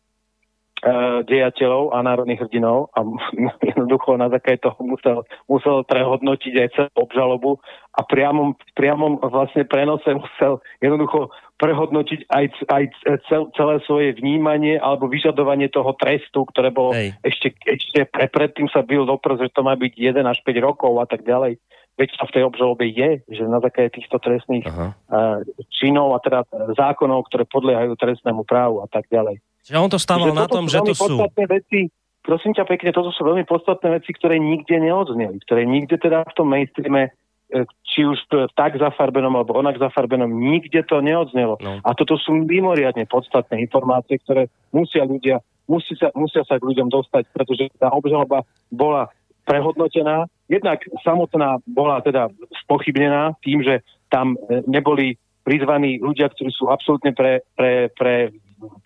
dejateľov 1.25 1.97
a 1.97 2.05
národných 2.05 2.45
hrdinov 2.45 2.93
a 2.93 3.01
jednoducho 3.73 4.21
na 4.21 4.29
základe 4.29 4.61
toho 4.61 4.77
musel, 4.85 5.17
musel 5.49 5.81
prehodnotiť 5.81 6.53
aj 6.61 6.69
celú 6.77 6.93
obžalobu 7.01 7.51
a 7.97 8.05
priamom, 8.05 8.53
priamom 8.77 9.17
vlastne 9.17 9.65
prenose 9.65 10.05
musel 10.13 10.61
jednoducho 10.83 11.33
prehodnotiť 11.55 12.27
aj, 12.29 12.45
aj 12.67 12.83
cel, 13.31 13.47
celé 13.55 13.79
svoje 13.87 14.13
vnímanie 14.19 14.75
alebo 14.75 15.07
vyžadovanie 15.07 15.71
toho 15.71 15.95
trestu, 15.95 16.43
ktoré 16.51 16.69
bolo 16.69 16.91
Hej. 16.93 17.15
ešte, 17.23 17.47
ešte 17.63 18.05
pre, 18.11 18.27
predtým 18.27 18.67
sa 18.69 18.83
byl 18.83 19.07
dopr, 19.07 19.39
že 19.39 19.49
to 19.55 19.63
má 19.63 19.73
byť 19.79 19.93
1 19.95 20.21
až 20.27 20.43
5 20.43 20.51
rokov 20.59 20.91
a 20.99 21.07
tak 21.07 21.23
ďalej. 21.23 21.57
Veď 21.95 22.09
sa 22.19 22.27
v 22.27 22.33
tej 22.35 22.43
obžalobe 22.43 22.91
je, 22.91 23.23
že 23.31 23.47
na 23.47 23.63
základe 23.63 23.95
týchto 23.95 24.19
trestných 24.19 24.67
uh, 24.67 25.39
činov 25.71 26.11
a 26.11 26.19
teda 26.19 26.43
zákonov, 26.75 27.31
ktoré 27.31 27.47
podliehajú 27.47 27.95
trestnému 27.95 28.43
právu 28.43 28.83
a 28.83 28.87
tak 28.91 29.07
ďalej. 29.07 29.39
Že 29.65 29.75
on 29.81 29.89
to 29.89 29.99
stával 29.99 30.31
na 30.31 30.45
tom, 30.45 30.69
že 30.69 30.77
to 30.85 30.93
sú... 30.93 31.17
Veci, 31.33 31.89
prosím 32.21 32.53
ťa 32.53 32.69
pekne, 32.69 32.93
toto 32.93 33.09
sú 33.09 33.25
veľmi 33.25 33.49
podstatné 33.49 33.97
veci, 33.97 34.13
ktoré 34.13 34.37
nikde 34.37 34.77
neodzneli, 34.77 35.41
ktoré 35.41 35.65
nikde 35.65 35.97
teda 35.97 36.21
v 36.29 36.33
tom 36.37 36.53
mainstreame 36.53 37.13
E, 37.45 37.61
či 37.85 38.01
už 38.01 38.25
tak 38.57 38.81
zafarbenom 38.81 39.29
alebo 39.37 39.53
onak 39.53 39.77
zafarbenom, 39.77 40.33
nikde 40.33 40.81
to 40.89 40.97
neodznelo. 40.97 41.61
No. 41.61 41.77
A 41.85 41.93
toto 41.93 42.17
sú 42.17 42.33
mimoriadne 42.33 43.05
podstatné 43.05 43.61
informácie, 43.61 44.17
ktoré 44.17 44.49
musia 44.73 45.05
ľudia, 45.05 45.45
musí 45.69 45.93
sa, 45.93 46.09
musia 46.17 46.41
sa 46.41 46.57
k 46.57 46.65
ľuďom 46.65 46.89
dostať, 46.89 47.29
pretože 47.29 47.69
tá 47.77 47.93
obžaloba 47.93 48.41
bola 48.73 49.13
prehodnotená. 49.45 50.25
Jednak 50.49 50.81
samotná 51.05 51.61
bola 51.69 52.01
teda 52.01 52.33
spochybnená 52.65 53.37
tým, 53.45 53.61
že 53.61 53.85
tam 54.09 54.33
e, 54.49 54.65
neboli 54.65 55.13
prizvaní 55.45 56.01
ľudia, 56.01 56.33
ktorí 56.33 56.49
sú 56.49 56.73
absolútne 56.73 57.13
pre, 57.13 57.45
pre, 57.53 57.93
pre 57.93 58.33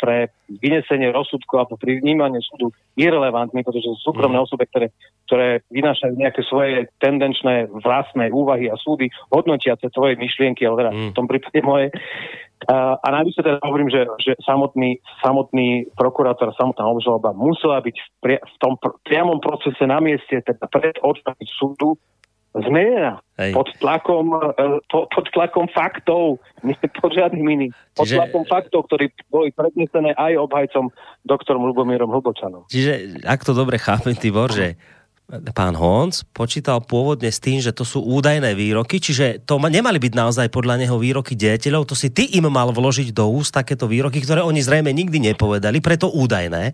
pre 0.01 0.33
vynesenie 0.49 1.13
rozsudku 1.13 1.55
alebo 1.57 1.77
pri 1.77 2.01
vnímaní 2.01 2.41
súdu 2.41 2.73
irrelevantní, 2.97 3.61
pretože 3.61 3.93
sú 3.95 4.11
súkromné 4.11 4.41
osoby, 4.41 4.65
ktoré, 4.69 4.87
ktoré 5.29 5.47
vynášajú 5.69 6.13
nejaké 6.17 6.41
svoje 6.45 6.89
tendenčné 6.97 7.69
vlastné 7.69 8.33
úvahy 8.33 8.67
a 8.67 8.75
súdy, 8.81 9.13
hodnotiace 9.29 9.87
svoje 9.93 10.17
myšlienky, 10.17 10.65
ale 10.65 10.75
teda 10.81 10.91
v 10.91 11.15
tom 11.15 11.25
prípade 11.29 11.59
moje. 11.61 11.93
A, 12.67 12.99
a 12.99 13.07
najvyššie 13.15 13.39
teda 13.39 13.63
hovorím, 13.63 13.87
že, 13.87 14.03
že 14.19 14.35
samotný, 14.43 14.99
samotný 15.23 15.87
prokurátor, 15.95 16.51
samotná 16.59 16.91
obžaloba 16.91 17.31
musela 17.31 17.79
byť 17.79 17.95
v, 17.95 18.07
pri, 18.19 18.35
v 18.35 18.55
tom 18.59 18.75
pr- 18.75 18.99
priamom 19.07 19.39
procese 19.39 19.79
na 19.87 20.03
mieste, 20.03 20.43
teda 20.43 20.67
pred 20.67 20.99
očami 20.99 21.45
súdu, 21.55 21.95
zmenená. 22.55 23.21
Hej. 23.37 23.53
Pod 23.55 23.69
tlakom, 23.77 24.35
po, 24.89 25.05
pod 25.07 25.25
tlakom 25.31 25.69
faktov, 25.71 26.41
nie 26.67 26.75
pod 26.99 27.11
žiadnym 27.13 27.45
iným. 27.45 27.71
Pod 27.93 28.09
Čiže... 28.09 28.17
tlakom 28.19 28.43
faktov, 28.49 28.89
ktorí 28.89 29.13
boli 29.29 29.53
prednesené 29.53 30.17
aj 30.17 30.33
obhajcom 30.49 30.89
doktorom 31.23 31.69
Lubomírom 31.69 32.09
Hlbočanom. 32.09 32.67
Čiže, 32.67 33.23
ak 33.23 33.45
to 33.45 33.53
dobre 33.53 33.77
chápem, 33.77 34.17
Tibor, 34.17 34.49
že 34.49 34.75
pán 35.53 35.77
Honc 35.77 36.25
počítal 36.33 36.81
pôvodne 36.81 37.29
s 37.29 37.37
tým, 37.37 37.61
že 37.61 37.69
to 37.69 37.85
sú 37.85 38.01
údajné 38.01 38.57
výroky, 38.57 38.97
čiže 38.97 39.45
to 39.45 39.61
nemali 39.61 40.01
byť 40.01 40.13
naozaj 40.17 40.47
podľa 40.49 40.81
neho 40.81 40.97
výroky 40.97 41.37
deteľov, 41.37 41.85
to 41.85 41.93
si 41.93 42.09
ty 42.09 42.25
im 42.33 42.49
mal 42.49 42.73
vložiť 42.73 43.13
do 43.13 43.29
úst 43.29 43.53
takéto 43.53 43.85
výroky, 43.85 44.25
ktoré 44.25 44.41
oni 44.41 44.65
zrejme 44.65 44.89
nikdy 44.89 45.21
nepovedali, 45.31 45.85
preto 45.85 46.09
údajné. 46.09 46.73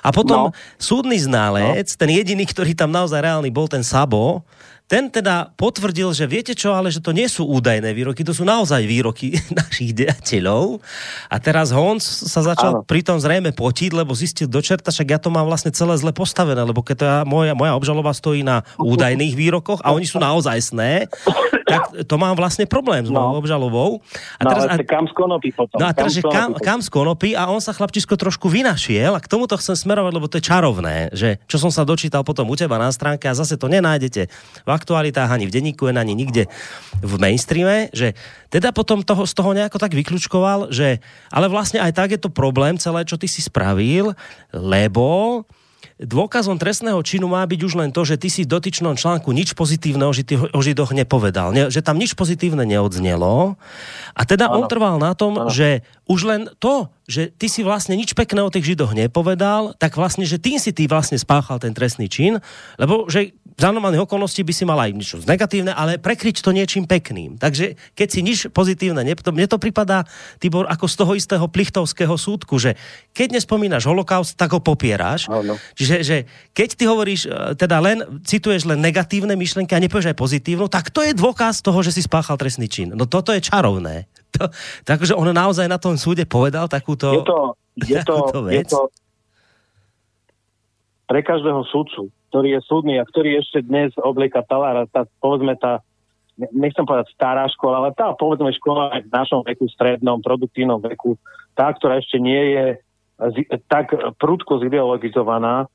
A 0.00 0.08
potom 0.16 0.48
no. 0.48 0.56
súdny 0.80 1.20
ználec, 1.20 1.84
no. 1.92 1.98
ten 2.00 2.10
jediný, 2.16 2.48
ktorý 2.48 2.72
tam 2.72 2.88
naozaj 2.88 3.20
reálny 3.20 3.52
bol, 3.52 3.68
ten 3.68 3.84
Sabo, 3.84 4.48
ten 4.90 5.06
teda 5.06 5.54
potvrdil, 5.54 6.10
že 6.10 6.26
viete 6.26 6.50
čo, 6.50 6.74
ale 6.74 6.90
že 6.90 6.98
to 6.98 7.14
nie 7.14 7.30
sú 7.30 7.46
údajné 7.46 7.94
výroky, 7.94 8.26
to 8.26 8.34
sú 8.34 8.42
naozaj 8.42 8.82
výroky 8.82 9.38
našich 9.62 9.94
dejateľov. 9.94 10.82
A 11.30 11.38
teraz 11.38 11.70
Honc 11.70 12.02
sa 12.02 12.42
začal 12.42 12.82
Áno. 12.82 12.82
pritom 12.82 13.22
zrejme 13.22 13.54
potiť, 13.54 13.94
lebo 13.94 14.10
zistil 14.18 14.50
do 14.50 14.58
čerta, 14.58 14.90
však 14.90 15.14
ja 15.14 15.22
to 15.22 15.30
mám 15.30 15.46
vlastne 15.46 15.70
celé 15.70 15.94
zle 15.94 16.10
postavené, 16.10 16.58
lebo 16.58 16.82
keď 16.82 16.98
ja, 16.98 17.16
moja, 17.22 17.54
moja 17.54 17.78
obžaloba 17.78 18.10
stojí 18.10 18.42
na 18.42 18.66
údajných 18.82 19.38
výrokoch 19.38 19.78
a 19.86 19.94
oni 19.94 20.10
sú 20.10 20.18
naozaj 20.18 20.58
sné, 20.58 21.06
tak 21.70 21.82
to 22.04 22.14
mám 22.18 22.34
vlastne 22.34 22.66
problém 22.66 23.06
s 23.06 23.10
mojou 23.10 23.34
no. 23.34 23.40
obžalobou. 23.40 23.90
A 24.36 24.42
no, 24.42 24.50
teraz, 24.50 24.62
no, 24.66 24.74
ale 24.74 24.82
a, 24.82 24.90
kam 24.90 25.04
z 25.06 25.14
konopy 25.14 25.48
potom? 25.54 25.78
No 25.78 25.86
a 25.86 25.92
teraz, 25.94 26.12
že 26.12 26.22
kam, 26.26 26.58
kam 26.58 26.82
z 26.82 26.90
konopy 26.90 27.38
a 27.38 27.46
on 27.46 27.62
sa 27.62 27.70
chlapčisko 27.70 28.18
trošku 28.18 28.50
vynašiel 28.50 29.14
a 29.14 29.20
k 29.22 29.30
tomuto 29.30 29.54
chcem 29.56 29.78
smerovať, 29.78 30.12
lebo 30.12 30.26
to 30.26 30.42
je 30.42 30.44
čarovné, 30.44 30.96
že 31.14 31.38
čo 31.46 31.62
som 31.62 31.70
sa 31.70 31.86
dočítal 31.86 32.26
potom 32.26 32.50
u 32.50 32.56
teba 32.58 32.76
na 32.76 32.90
stránke 32.90 33.30
a 33.30 33.34
zase 33.38 33.54
to 33.54 33.70
nenájdete 33.70 34.26
v 34.66 34.70
aktualitách, 34.70 35.30
ani 35.30 35.46
v 35.46 35.54
denníku, 35.54 35.86
ani 35.86 36.12
nikde 36.18 36.50
v 36.98 37.12
mainstreame, 37.16 37.88
že 37.94 38.18
teda 38.50 38.74
potom 38.74 39.06
toho, 39.06 39.22
z 39.24 39.32
toho 39.32 39.54
nejako 39.54 39.78
tak 39.78 39.94
vyklúčkoval, 39.94 40.74
že 40.74 40.98
ale 41.30 41.46
vlastne 41.46 41.78
aj 41.78 41.92
tak 41.94 42.08
je 42.10 42.20
to 42.20 42.32
problém 42.32 42.74
celé, 42.76 43.06
čo 43.06 43.14
ty 43.14 43.30
si 43.30 43.40
spravil, 43.40 44.12
lebo 44.50 45.44
dôkazom 46.00 46.56
trestného 46.56 46.96
činu 47.04 47.28
má 47.28 47.44
byť 47.44 47.60
už 47.60 47.74
len 47.76 47.90
to, 47.92 48.08
že 48.08 48.16
ty 48.16 48.32
si 48.32 48.48
v 48.48 48.52
dotyčnom 48.56 48.96
článku 48.96 49.28
nič 49.36 49.52
pozitívne 49.52 50.08
o, 50.08 50.12
žity, 50.16 50.52
o 50.52 50.60
Židoch 50.60 50.96
nepovedal, 50.96 51.52
ne, 51.52 51.68
že 51.68 51.84
tam 51.84 52.00
nič 52.00 52.16
pozitívne 52.16 52.64
neodznelo. 52.64 53.60
A 54.16 54.22
teda 54.24 54.48
ano. 54.48 54.64
on 54.64 54.64
trval 54.66 54.96
na 54.96 55.12
tom, 55.12 55.36
ano. 55.36 55.52
že 55.52 55.84
už 56.08 56.20
len 56.26 56.42
to, 56.56 56.88
že 57.04 57.30
ty 57.36 57.46
si 57.46 57.60
vlastne 57.60 57.94
nič 57.94 58.16
pekné 58.16 58.40
o 58.40 58.50
tých 58.50 58.74
Židoch 58.74 58.96
nepovedal, 58.96 59.76
tak 59.76 59.94
vlastne, 59.94 60.24
že 60.24 60.40
tým 60.40 60.56
si 60.56 60.72
ty 60.72 60.88
vlastne 60.88 61.20
spáchal 61.20 61.60
ten 61.60 61.76
trestný 61.76 62.08
čin, 62.08 62.40
lebo 62.80 63.06
že 63.06 63.36
za 63.56 63.68
normálnych 63.72 64.04
okolností 64.04 64.44
by 64.46 64.52
si 64.54 64.64
mal 64.68 64.78
aj 64.78 64.90
niečo 64.92 65.16
negatívne, 65.22 65.72
ale 65.74 65.96
prekryť 65.96 66.44
to 66.44 66.50
niečím 66.54 66.84
pekným. 66.86 67.40
Takže 67.40 67.78
keď 67.96 68.08
si 68.08 68.20
nič 68.20 68.38
pozitívne, 68.52 69.02
mne 69.02 69.46
to, 69.46 69.56
pripadá, 69.56 70.06
Tibor, 70.38 70.68
ako 70.68 70.86
z 70.86 70.94
toho 70.96 71.12
istého 71.16 71.44
plichtovského 71.48 72.14
súdku, 72.14 72.60
že 72.60 72.76
keď 73.16 73.40
nespomínaš 73.40 73.88
holokaust, 73.88 74.36
tak 74.36 74.52
ho 74.54 74.60
popieráš. 74.60 75.26
No. 75.30 75.56
Čiže 75.74 75.96
že 76.02 76.16
keď 76.52 76.68
ty 76.76 76.84
hovoríš, 76.86 77.20
e, 77.26 77.54
teda 77.56 77.80
len 77.80 78.22
cituješ 78.22 78.68
len 78.68 78.78
negatívne 78.78 79.34
myšlenky 79.34 79.72
a 79.74 79.82
nepovieš 79.82 80.12
aj 80.12 80.18
pozitívnu, 80.18 80.66
tak 80.68 80.92
to 80.92 81.02
je 81.02 81.16
dôkaz 81.16 81.64
toho, 81.64 81.80
že 81.80 81.94
si 81.94 82.04
spáchal 82.04 82.36
trestný 82.36 82.68
čin. 82.68 82.92
No 82.92 83.08
toto 83.08 83.34
je 83.34 83.42
čarovné. 83.42 84.06
To, 84.30 84.46
takže 84.86 85.18
on 85.18 85.26
naozaj 85.34 85.66
na 85.66 85.74
tom 85.74 85.98
súde 85.98 86.22
povedal 86.22 86.70
takúto, 86.70 87.18
je 87.18 87.26
to, 87.26 87.40
je 87.82 87.98
to, 88.06 88.46
vec. 88.46 88.62
Je 88.62 88.78
to 88.78 88.86
pre 91.10 91.26
každého 91.26 91.66
súdcu 91.66 92.14
ktorý 92.30 92.56
je 92.56 92.60
súdny 92.64 92.94
a 92.96 93.04
ktorý 93.04 93.42
ešte 93.42 93.66
dnes 93.66 93.90
oblieka 93.98 94.46
talára, 94.46 94.86
tá, 94.86 95.04
povedzme 95.18 95.58
tá, 95.58 95.82
nechcem 96.54 96.86
povedať 96.86 97.10
stará 97.12 97.50
škola, 97.50 97.84
ale 97.84 97.90
tá 97.92 98.14
povedzme 98.14 98.54
škola 98.54 98.94
aj 98.94 99.00
v 99.04 99.12
našom 99.12 99.40
veku, 99.42 99.66
strednom, 99.66 100.22
produktívnom 100.22 100.78
veku, 100.78 101.18
tá, 101.58 101.68
ktorá 101.74 101.98
ešte 101.98 102.22
nie 102.22 102.54
je 102.54 102.66
tak 103.68 103.92
prudko 104.16 104.64
zideologizovaná, 104.64 105.68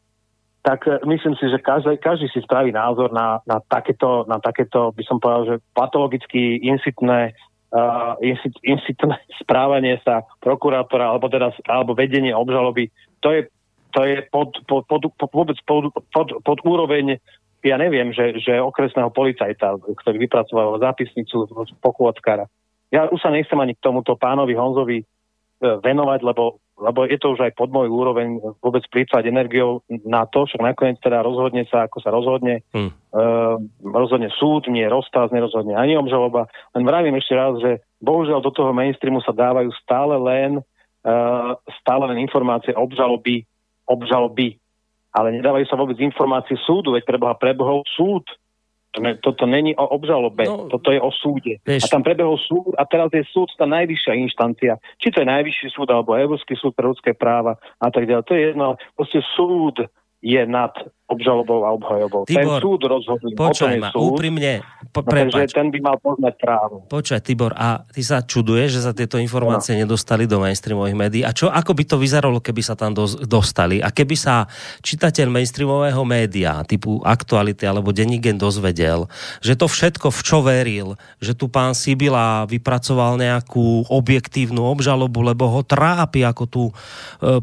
tak 0.65 0.81
myslím 1.05 1.37
si, 1.37 1.45
že 1.45 1.61
každý, 1.61 2.01
každý 2.01 2.25
si 2.33 2.41
spraví 2.41 2.73
názor 2.73 3.13
na, 3.13 3.37
na, 3.45 3.61
takéto, 3.61 4.25
na 4.25 4.41
takéto, 4.41 4.89
by 4.97 5.03
som 5.05 5.21
povedal, 5.21 5.43
že 5.45 5.55
patologicky 5.77 6.57
insitné, 6.57 7.37
uh, 7.69 8.17
insit, 8.17 8.57
insitné 8.65 9.13
správanie 9.45 10.01
sa 10.01 10.25
prokurátora 10.41 11.13
alebo, 11.13 11.29
teda, 11.29 11.53
alebo 11.69 11.93
vedenie 11.93 12.33
obžaloby. 12.33 12.89
To 13.21 13.29
je 13.29 13.45
to 13.95 14.03
je 14.03 14.27
pod, 14.27 14.51
pod, 14.67 14.83
pod, 14.91 15.07
pod, 15.15 15.31
vôbec 15.31 15.55
pod, 15.63 15.87
pod, 16.11 16.27
pod 16.43 16.59
úroveň 16.67 17.23
ja 17.65 17.81
neviem, 17.81 18.13
že, 18.13 18.37
že 18.37 18.61
okresného 18.61 19.09
policajta, 19.09 19.81
ktorý 19.81 20.21
vypracoval 20.21 20.77
zápisnicu 20.77 21.49
pokôckára. 21.81 22.45
Ja 22.93 23.09
už 23.09 23.17
sa 23.17 23.33
nechcem 23.33 23.57
ani 23.57 23.73
k 23.73 23.81
tomuto 23.81 24.13
pánovi 24.13 24.53
Honzovi 24.53 25.01
e, 25.01 25.05
venovať, 25.81 26.21
lebo, 26.21 26.61
lebo 26.77 27.09
je 27.09 27.17
to 27.17 27.33
už 27.33 27.41
aj 27.41 27.57
pod 27.57 27.73
môj 27.73 27.89
úroveň 27.89 28.37
vôbec 28.61 28.85
plýtvať 28.93 29.25
energiou 29.25 29.81
na 30.05 30.29
to, 30.29 30.45
však 30.45 30.61
nakoniec 30.61 31.01
teda 31.01 31.25
rozhodne 31.25 31.65
sa, 31.65 31.89
ako 31.89 31.97
sa 32.05 32.13
rozhodne, 32.13 32.61
hmm. 32.69 32.91
uh, 33.17 33.57
rozhodne 33.81 34.29
súd, 34.37 34.69
nie 34.69 34.85
rozkaz, 34.85 35.33
nerozhodne 35.33 35.73
ani 35.73 35.97
obžaloba. 35.97 36.45
Len 36.77 36.85
vravím 36.85 37.17
ešte 37.17 37.33
raz, 37.33 37.57
že 37.57 37.81
bohužiaľ 37.97 38.45
do 38.45 38.53
toho 38.53 38.77
mainstreamu 38.77 39.25
sa 39.25 39.33
dávajú 39.33 39.73
stále 39.81 40.21
len, 40.21 40.61
uh, 41.01 41.57
stále 41.81 42.13
len 42.13 42.21
informácie 42.21 42.77
obžaloby 42.77 43.47
obžalby. 43.89 44.57
Ale 45.15 45.31
nedávajú 45.31 45.65
sa 45.71 45.79
vôbec 45.79 45.95
informácie 46.03 46.59
súdu, 46.67 46.91
veď 46.91 47.07
preboha 47.07 47.39
prebehol 47.39 47.87
súd. 47.95 48.27
Toto 48.95 49.43
není 49.43 49.75
o 49.75 49.83
obžalobe, 49.91 50.47
no, 50.47 50.71
toto 50.71 50.87
je 50.87 51.03
o 51.03 51.11
súde. 51.11 51.59
Vieš. 51.67 51.87
A 51.87 51.99
tam 51.99 52.03
prebehol 52.03 52.39
súd 52.39 52.71
a 52.79 52.87
teraz 52.87 53.11
je 53.11 53.27
súd 53.27 53.51
tá 53.59 53.67
najvyššia 53.67 54.15
inštancia. 54.15 54.79
Či 55.03 55.11
to 55.11 55.19
je 55.19 55.27
najvyšší 55.27 55.67
súd, 55.75 55.91
alebo 55.91 56.15
Európsky 56.15 56.55
súd 56.55 56.71
pre 56.79 56.87
ľudské 56.87 57.11
práva 57.11 57.59
a 57.79 57.91
tak 57.91 58.07
ďalej. 58.07 58.23
To 58.23 58.33
je 58.35 58.43
jedno, 58.55 58.67
proste 58.95 59.19
súd 59.35 59.83
je 60.25 60.41
nad 60.49 60.73
obžalobou 61.05 61.61
a 61.61 61.69
obhajobou. 61.77 62.25
Tibor, 62.25 62.57
ten 62.57 62.65
súd 62.65 62.81
rozhoduje. 62.81 63.37
Počuj 63.37 63.77
ma, 63.77 63.93
súd, 63.93 64.17
úprimne, 64.17 64.65
po, 64.89 65.05
takže 65.05 65.53
ten 65.53 65.69
by 65.69 65.77
mal 65.77 65.97
poznať 66.01 66.33
právo. 66.41 66.81
Počuj, 66.89 67.21
Tibor, 67.21 67.53
a 67.53 67.85
ty 67.93 68.01
sa 68.01 68.25
čuduješ, 68.25 68.69
že 68.73 68.81
sa 68.81 68.89
tieto 68.89 69.21
informácie 69.21 69.77
no. 69.77 69.85
nedostali 69.85 70.25
do 70.25 70.41
mainstreamových 70.41 70.97
médií? 70.97 71.21
A 71.21 71.29
čo, 71.29 71.53
ako 71.53 71.77
by 71.77 71.83
to 71.85 72.01
vyzeralo, 72.01 72.41
keby 72.41 72.61
sa 72.65 72.73
tam 72.73 72.97
do, 72.97 73.05
dostali? 73.29 73.85
A 73.85 73.93
keby 73.93 74.17
sa 74.17 74.49
čitateľ 74.81 75.29
mainstreamového 75.29 76.01
média, 76.09 76.65
typu 76.65 76.97
Aktuality 77.05 77.69
alebo 77.69 77.93
Denigen 77.93 78.41
dozvedel, 78.41 79.05
že 79.45 79.53
to 79.53 79.69
všetko 79.69 80.09
v 80.09 80.21
čo 80.25 80.41
veril, 80.41 80.89
že 81.21 81.37
tu 81.37 81.53
pán 81.53 81.77
Sibila 81.77 82.49
vypracoval 82.49 83.21
nejakú 83.21 83.93
objektívnu 83.93 84.65
obžalobu, 84.65 85.21
lebo 85.21 85.45
ho 85.53 85.61
trápi, 85.61 86.25
ako 86.25 86.43
tu 86.49 86.63
e, 86.65 86.73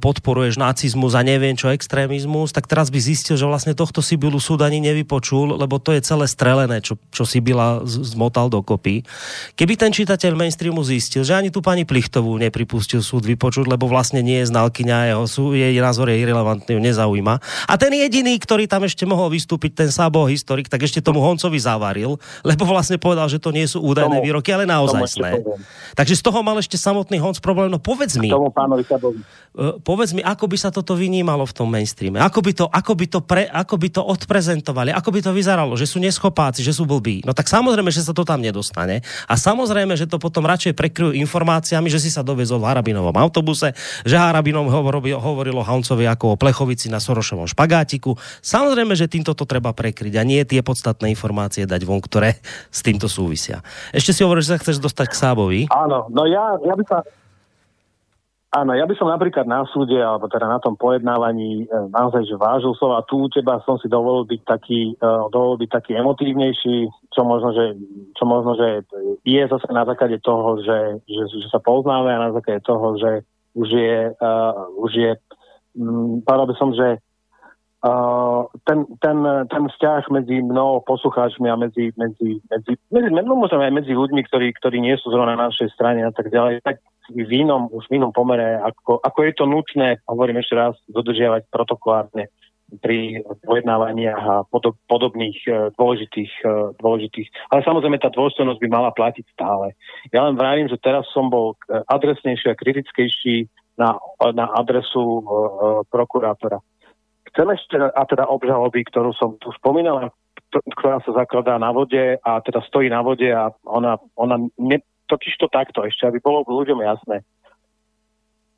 podporuješ 0.03 0.59
nacizmus 0.59 1.15
a 1.15 1.23
neviem 1.23 1.55
čo, 1.55 1.71
extrémizmus, 1.71 2.51
tak 2.51 2.67
teraz 2.73 2.89
by 2.89 2.97
zistil, 2.97 3.37
že 3.37 3.45
vlastne 3.45 3.77
tohto 3.77 4.01
Sibilu 4.01 4.41
súd 4.41 4.65
ani 4.65 4.81
nevypočul, 4.81 5.61
lebo 5.61 5.77
to 5.77 5.93
je 5.93 6.01
celé 6.01 6.25
strelené, 6.25 6.81
čo, 6.81 6.97
čo 7.13 7.29
Sibila 7.29 7.85
zmotal 7.85 8.49
dokopy. 8.49 9.05
Keby 9.53 9.77
ten 9.77 9.93
čitateľ 9.93 10.33
mainstreamu 10.33 10.81
zistil, 10.81 11.21
že 11.21 11.37
ani 11.37 11.53
tu 11.53 11.61
pani 11.61 11.85
Plichtovú 11.85 12.41
nepripustil 12.41 13.05
súd 13.05 13.29
vypočuť, 13.29 13.69
lebo 13.69 13.85
vlastne 13.93 14.25
nie 14.25 14.41
je 14.41 14.49
znalkyňa, 14.49 15.13
jeho 15.13 15.25
sú, 15.29 15.43
jej 15.53 15.77
názor 15.77 16.09
je 16.09 16.17
irrelevantný, 16.25 16.81
nezaujíma. 16.81 17.35
A 17.69 17.75
ten 17.77 17.93
jediný, 17.93 18.33
ktorý 18.41 18.65
tam 18.65 18.89
ešte 18.89 19.05
mohol 19.05 19.29
vystúpiť, 19.29 19.85
ten 19.85 19.91
Sabo 19.93 20.25
historik, 20.25 20.73
tak 20.73 20.81
ešte 20.81 21.05
tomu 21.05 21.21
Honcovi 21.21 21.61
zavaril, 21.61 22.17
lebo 22.41 22.65
vlastne 22.65 22.97
povedal, 22.97 23.29
že 23.29 23.37
to 23.37 23.53
nie 23.53 23.69
sú 23.69 23.85
údajné 23.85 24.17
tomu, 24.17 24.25
výroky, 24.25 24.49
ale 24.49 24.65
naozaj. 24.65 25.05
Takže 25.93 26.15
z 26.17 26.23
toho 26.25 26.41
mal 26.41 26.57
ešte 26.57 26.81
samotný 26.81 27.21
Honc 27.21 27.37
problém. 27.45 27.69
No 27.69 27.77
povedz 27.77 28.17
mi, 28.17 28.33
uh, 28.33 29.77
povedz 29.85 30.17
mi, 30.17 30.25
ako 30.25 30.49
by 30.49 30.57
sa 30.57 30.73
toto 30.73 30.97
vynímalo 30.97 31.45
v 31.45 31.53
tom 31.53 31.69
mainstreame? 31.69 32.17
Ako 32.23 32.41
by 32.41 32.52
to, 32.53 32.65
ako 32.69 32.93
by 32.97 33.07
to 33.09 33.19
pre 33.25 33.45
ako 33.49 33.75
by 33.77 33.89
to 33.93 34.03
odprezentovali, 34.03 34.93
ako 34.93 35.11
by 35.13 35.21
to 35.25 35.31
vyzeralo, 35.33 35.77
že 35.77 35.89
sú 35.89 36.01
neschopáci, 36.01 36.65
že 36.65 36.73
sú 36.73 36.89
blbí. 36.89 37.25
No 37.25 37.33
tak 37.37 37.49
samozrejme, 37.49 37.93
že 37.93 38.05
sa 38.05 38.13
to 38.17 38.25
tam 38.25 38.41
nedostane. 38.41 39.05
A 39.29 39.35
samozrejme, 39.37 39.93
že 39.97 40.09
to 40.09 40.17
potom 40.17 40.45
radšej 40.45 40.77
prekryjú 40.77 41.13
informáciami, 41.17 41.89
že 41.89 42.01
si 42.01 42.11
sa 42.13 42.25
dovezol 42.25 42.63
v 42.63 42.69
Harabinovom 42.73 43.15
autobuse, 43.17 43.77
že 44.03 44.17
Harabinom 44.17 44.69
hovorilo, 44.71 45.61
Hancovi 45.65 46.09
ako 46.09 46.35
o 46.35 46.41
plechovici 46.41 46.89
na 46.89 47.01
Sorošovom 47.01 47.49
špagátiku. 47.51 48.17
Samozrejme, 48.41 48.97
že 48.97 49.11
týmto 49.11 49.37
to 49.37 49.45
treba 49.45 49.73
prekryť 49.73 50.15
a 50.19 50.23
nie 50.27 50.43
tie 50.45 50.61
podstatné 50.61 51.11
informácie 51.13 51.65
dať 51.65 51.83
von, 51.87 52.01
ktoré 52.01 52.39
s 52.69 52.81
týmto 52.81 53.07
súvisia. 53.07 53.61
Ešte 53.95 54.17
si 54.17 54.21
hovoríš, 54.23 54.49
že 54.49 54.53
sa 54.57 54.61
chceš 54.61 54.77
dostať 54.83 55.07
k 55.09 55.19
Sábovi. 55.19 55.61
Áno, 55.71 56.11
no 56.11 56.27
ja, 56.29 56.59
ja 56.63 56.75
by 56.75 56.85
sa 56.89 57.01
Áno, 58.53 58.77
ja 58.77 58.85
by 58.85 58.93
som 59.01 59.09
napríklad 59.09 59.49
na 59.49 59.65
súde, 59.65 59.97
alebo 59.97 60.29
teda 60.29 60.45
na 60.45 60.61
tom 60.61 60.77
pojednávaní 60.77 61.65
e, 61.65 61.67
naozaj, 61.89 62.29
že 62.29 62.37
vážil 62.37 62.77
som 62.77 62.93
a 62.93 63.01
tu 63.01 63.25
teba 63.33 63.65
som 63.65 63.81
si 63.81 63.89
dovolil 63.89 64.29
byť 64.29 64.43
taký, 64.45 64.93
e, 64.93 65.09
dovolil 65.33 65.57
byť 65.65 65.71
taký 65.73 65.97
emotívnejší, 65.97 66.77
čo 67.17 67.21
možno, 67.25 67.57
že, 67.57 67.81
čo 68.13 68.29
možno, 68.29 68.53
že 68.61 68.85
je 69.25 69.41
zase 69.49 69.65
na 69.73 69.89
základe 69.89 70.21
toho, 70.21 70.61
že, 70.61 71.01
že, 71.09 71.23
že 71.33 71.49
sa 71.49 71.65
poznáme 71.65 72.13
a 72.13 72.29
na 72.29 72.37
základe 72.37 72.61
toho, 72.61 73.01
že 73.01 73.25
už 73.57 73.69
je, 73.73 73.97
uh, 74.17 74.53
už 74.81 74.93
je 74.97 75.11
um, 75.77 76.21
by 76.21 76.55
som, 76.61 76.77
že 76.77 77.01
Uh, 77.83 78.47
ten, 78.63 78.87
ten, 79.03 79.19
ten 79.51 79.67
vzťah 79.67 80.07
medzi 80.15 80.39
mnou, 80.39 80.87
poslucháčmi 80.87 81.51
a 81.51 81.59
medzi, 81.59 81.91
medzi, 81.99 82.39
medzi, 82.47 82.79
medzi 82.95 83.09
no 83.11 83.35
možno 83.35 83.59
aj 83.59 83.75
medzi 83.75 83.91
ľuďmi, 83.91 84.23
ktorí, 84.23 84.55
ktorí 84.55 84.79
nie 84.79 84.95
sú 85.03 85.11
zrovna 85.11 85.35
na 85.35 85.51
našej 85.51 85.75
strane 85.75 86.07
a 86.07 86.15
tak 86.15 86.31
ďalej, 86.31 86.63
tak 86.63 86.79
v 87.15 87.33
inom, 87.45 87.69
už 87.69 87.87
v 87.89 88.01
inom 88.01 88.13
pomere, 88.13 88.59
ako, 88.61 89.01
ako 89.05 89.19
je 89.23 89.33
to 89.37 89.45
nutné, 89.45 89.89
hovorím 90.09 90.41
ešte 90.41 90.57
raz, 90.57 90.75
dodržiavať 90.89 91.49
protokolárne 91.53 92.33
pri 92.81 93.21
pojednávaniach 93.45 94.23
a 94.25 94.37
podob, 94.49 94.81
podobných 94.89 95.37
uh, 95.45 95.69
dôležitých, 95.77 96.33
uh, 96.49 96.73
dôležitých. 96.81 97.29
Ale 97.53 97.61
samozrejme 97.69 98.01
tá 98.01 98.09
dôstojnosť 98.09 98.61
by 98.65 98.69
mala 98.73 98.91
platiť 98.97 99.29
stále. 99.37 99.77
Ja 100.09 100.25
len 100.25 100.41
vravím, 100.41 100.73
že 100.73 100.81
teraz 100.81 101.05
som 101.13 101.29
bol 101.29 101.61
adresnejší 101.69 102.49
a 102.49 102.57
kritickejší 102.57 103.53
na, 103.77 104.01
na 104.33 104.49
adresu 104.57 105.21
uh, 105.21 105.85
prokurátora 105.93 106.65
Chcem 107.33 107.49
ešte, 107.49 107.81
a 107.81 108.03
teda 108.05 108.29
obžaloby, 108.29 108.85
ktorú 108.93 109.17
som 109.17 109.41
tu 109.41 109.49
spomínal, 109.57 110.13
ktorá 110.53 111.01
sa 111.01 111.25
zakladá 111.25 111.57
na 111.57 111.73
vode 111.73 112.21
a 112.21 112.31
teda 112.45 112.61
stojí 112.69 112.93
na 112.93 113.01
vode 113.01 113.25
a 113.25 113.49
ona, 113.65 113.97
ona 114.21 114.37
ne, 114.61 114.85
totiž 115.13 115.37
to 115.37 115.53
takto 115.53 115.85
ešte, 115.85 116.09
aby 116.09 116.25
bolo 116.25 116.41
ľuďom 116.49 116.81
jasné. 116.81 117.21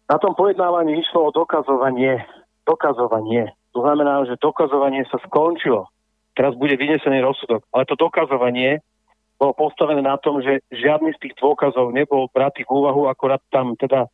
Na 0.07 0.23
tom 0.23 0.39
pojednávaní 0.39 1.02
išlo 1.02 1.26
o 1.26 1.34
dokazovanie. 1.34 2.23
Dokazovanie. 2.62 3.50
To 3.74 3.83
znamená, 3.83 4.23
že 4.31 4.39
dokazovanie 4.39 5.02
sa 5.10 5.18
skončilo. 5.26 5.91
Teraz 6.39 6.55
bude 6.55 6.78
vynesený 6.78 7.26
rozsudok. 7.26 7.66
Ale 7.74 7.83
to 7.91 7.99
dokazovanie 7.99 8.78
bolo 9.34 9.52
postavené 9.58 9.99
na 9.99 10.15
tom, 10.15 10.39
že 10.39 10.62
žiadny 10.70 11.10
z 11.18 11.20
tých 11.26 11.34
dôkazov 11.42 11.91
nebol 11.91 12.31
bratý 12.31 12.62
v 12.62 12.70
úvahu, 12.70 13.10
akorát 13.10 13.42
tam 13.50 13.74
teda 13.74 14.07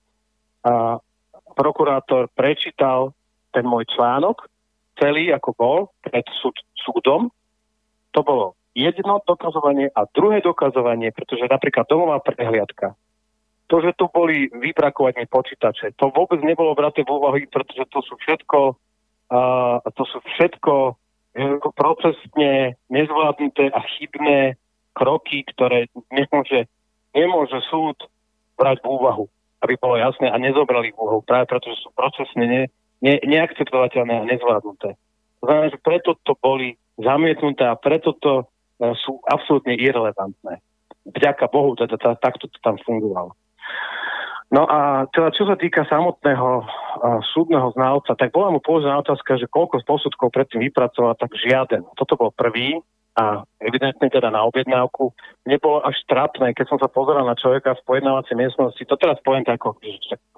a, 0.65 0.97
prokurátor 1.53 2.33
prečítal 2.33 3.13
ten 3.53 3.67
môj 3.69 3.85
článok, 3.93 4.49
celý 4.97 5.35
ako 5.35 5.51
bol 5.53 5.79
pred 6.01 6.25
súd, 6.41 6.57
súdom, 6.79 7.29
to 8.17 8.21
bolo 8.25 8.57
jedno 8.81 9.21
dokazovanie 9.21 9.93
a 9.93 10.09
druhé 10.09 10.41
dokazovanie, 10.41 11.13
pretože 11.13 11.45
napríklad 11.45 11.85
domová 11.85 12.25
prehliadka, 12.25 12.97
to, 13.71 13.77
že 13.79 13.95
tu 13.95 14.11
boli 14.11 14.51
vybrakovanie 14.51 15.31
počítače, 15.31 15.95
to 15.95 16.11
vôbec 16.11 16.43
nebolo 16.43 16.75
braté 16.75 17.07
v 17.07 17.15
úvahy, 17.15 17.47
pretože 17.47 17.87
to 17.93 18.03
sú 18.03 18.19
všetko, 18.19 18.75
uh, 19.31 19.79
to 19.95 20.03
sú 20.11 20.19
všetko 20.35 20.99
procesne 21.79 22.75
nezvládnuté 22.91 23.71
a 23.71 23.81
chybné 23.95 24.59
kroky, 24.99 25.47
ktoré 25.55 25.87
nemôže, 26.11 26.67
nemôže 27.15 27.63
súd 27.71 27.95
brať 28.59 28.83
v 28.83 28.91
úvahu, 28.91 29.25
aby 29.63 29.79
bolo 29.79 29.95
jasné 29.95 30.27
a 30.27 30.37
nezobrali 30.43 30.91
v 30.91 30.99
úvahu, 30.99 31.23
práve 31.23 31.47
pretože 31.47 31.79
sú 31.87 31.95
procesne 31.95 32.45
ne, 32.51 32.63
ne, 32.99 33.23
neakceptovateľné 33.23 34.15
a 34.19 34.27
nezvládnuté. 34.27 34.99
To 35.41 35.43
znamená, 35.47 35.71
že 35.71 35.79
preto 35.79 36.19
to 36.27 36.35
boli 36.35 36.75
zamietnuté 36.99 37.63
a 37.65 37.79
preto 37.79 38.13
to 38.19 38.33
uh, 38.43 38.60
sú 38.81 39.21
absolútne 39.29 39.77
irrelevantné. 39.77 40.65
Vďaka 41.05 41.49
Bohu, 41.53 41.77
teda 41.77 41.97
tá, 42.01 42.17
takto 42.17 42.49
to 42.49 42.59
tam 42.65 42.81
fungovalo. 42.81 43.37
No 44.51 44.67
a 44.67 45.07
teda 45.15 45.31
čo 45.31 45.47
sa 45.47 45.55
týka 45.55 45.87
samotného 45.87 46.49
uh, 46.59 47.23
súdneho 47.31 47.71
znalca, 47.71 48.19
tak 48.19 48.35
bola 48.35 48.51
mu 48.51 48.59
položená 48.59 48.99
otázka, 48.99 49.39
že 49.39 49.47
koľko 49.47 49.87
posudkov 49.87 50.35
predtým 50.35 50.67
vypracoval, 50.67 51.15
tak 51.15 51.31
žiaden. 51.39 51.87
Toto 51.95 52.19
bol 52.19 52.35
prvý 52.35 52.83
a 53.15 53.47
evidentne 53.63 54.11
teda 54.11 54.27
na 54.35 54.43
objednávku. 54.51 55.15
Nebolo 55.47 55.87
až 55.87 56.03
trapné, 56.11 56.51
keď 56.51 56.67
som 56.67 56.79
sa 56.83 56.91
pozeral 56.91 57.23
na 57.27 57.39
človeka 57.39 57.79
v 57.79 57.87
pojednávacej 57.87 58.35
miestnosti, 58.35 58.83
to 58.83 58.97
teraz 58.99 59.23
poviem 59.23 59.47
tak 59.47 59.63
ako 59.63 59.79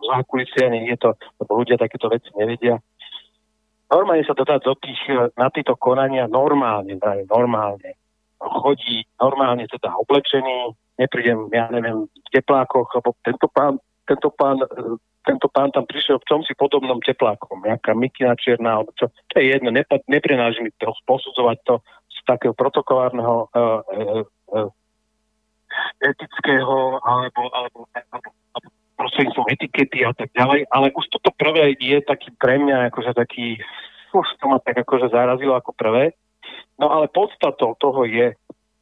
zákulisia, 0.04 0.68
nie 0.68 0.92
je 0.92 1.00
to, 1.00 1.10
lebo 1.40 1.64
ľudia 1.64 1.80
takéto 1.80 2.12
veci 2.12 2.28
nevedia. 2.36 2.80
Normálne 3.92 4.24
sa 4.24 4.32
dá 4.32 4.56
do 4.56 4.72
tých, 4.76 5.00
na 5.36 5.52
tieto 5.52 5.76
konania 5.76 6.24
normálne, 6.24 6.96
normálne. 7.28 8.01
Chodí 8.42 9.06
normálne 9.22 9.70
teda 9.70 9.94
oblečený, 10.02 10.74
neprídem, 10.98 11.46
ja 11.54 11.70
neviem, 11.70 12.10
v 12.10 12.28
teplákoch, 12.34 12.90
lebo 12.98 13.14
tento 13.22 13.46
pán, 13.46 13.78
tento 14.04 14.28
pán, 14.34 14.58
tento 15.22 15.46
pán 15.46 15.70
tam 15.70 15.86
prišiel 15.86 16.18
v 16.18 16.28
čomsi 16.28 16.52
podobnom 16.58 16.98
teplákom, 16.98 17.62
nejaká 17.62 17.94
mikina 17.94 18.34
čierna, 18.34 18.82
alebo 18.82 18.90
čo, 18.98 19.08
to 19.30 19.34
je 19.38 19.54
jedno, 19.54 19.70
neprináži 20.10 20.66
mi 20.66 20.70
to 20.82 20.90
posudzovať 21.06 21.58
to 21.64 21.74
z 22.10 22.18
takého 22.26 22.54
protokolárneho 22.54 23.46
uh, 23.54 23.80
uh, 23.86 24.22
uh, 24.52 24.70
etického 26.02 27.00
alebo, 27.00 27.42
alebo, 27.54 27.78
alebo, 27.94 28.28
alebo 28.58 28.68
prostredníctvom 28.98 29.48
etikety 29.50 30.04
a 30.04 30.12
tak 30.14 30.30
ďalej, 30.36 30.68
ale 30.70 30.94
už 30.94 31.04
toto 31.10 31.34
prvé 31.34 31.74
je 31.78 31.98
taký 32.04 32.30
pre 32.36 32.60
mňa 32.60 32.92
akože 32.92 33.16
taký, 33.16 33.58
už 34.14 34.28
to 34.38 34.44
ma 34.46 34.62
tak 34.62 34.78
akože 34.78 35.10
zarazilo 35.10 35.56
ako 35.56 35.72
prvé. 35.74 36.14
No 36.80 36.86
ale 36.92 37.08
podstatou 37.08 37.74
toho 37.78 38.04
je, 38.04 38.34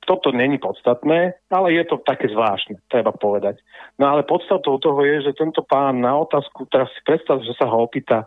toto 0.07 0.33
není 0.33 0.59
podstatné, 0.59 1.39
ale 1.51 1.73
je 1.73 1.85
to 1.87 2.03
také 2.03 2.29
zvláštne, 2.29 2.83
treba 2.91 3.13
povedať. 3.13 3.63
No 3.99 4.11
ale 4.11 4.27
podstatou 4.27 4.79
toho 4.79 5.01
je, 5.05 5.31
že 5.31 5.39
tento 5.39 5.63
pán 5.63 6.01
na 6.01 6.17
otázku, 6.19 6.67
teraz 6.67 6.91
si 6.91 7.01
predstav, 7.07 7.45
že 7.47 7.55
sa 7.55 7.71
ho 7.71 7.85
opýta 7.85 8.27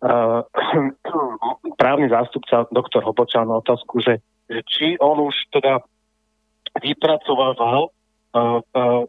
uh, 0.00 0.40
právny 1.80 2.08
zástupca 2.08 2.64
doktor 2.72 3.04
Hobočan 3.04 3.48
na 3.50 3.60
otázku, 3.60 4.00
že, 4.00 4.22
že 4.48 4.60
či 4.64 4.86
on 5.02 5.20
už 5.20 5.36
teda 5.52 5.82
vypracoval 6.80 7.56
uh, 7.60 8.60
uh, 8.62 9.04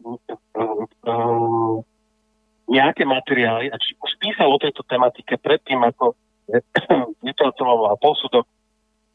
uh, 1.08 1.76
nejaké 2.68 3.08
materiály 3.08 3.72
a 3.72 3.76
či 3.80 3.96
už 3.96 4.12
písal 4.20 4.52
o 4.52 4.60
tejto 4.60 4.84
tematike 4.84 5.40
predtým, 5.40 5.80
ako 5.88 6.12
vypracoval 7.26 7.96
posudok. 7.96 8.44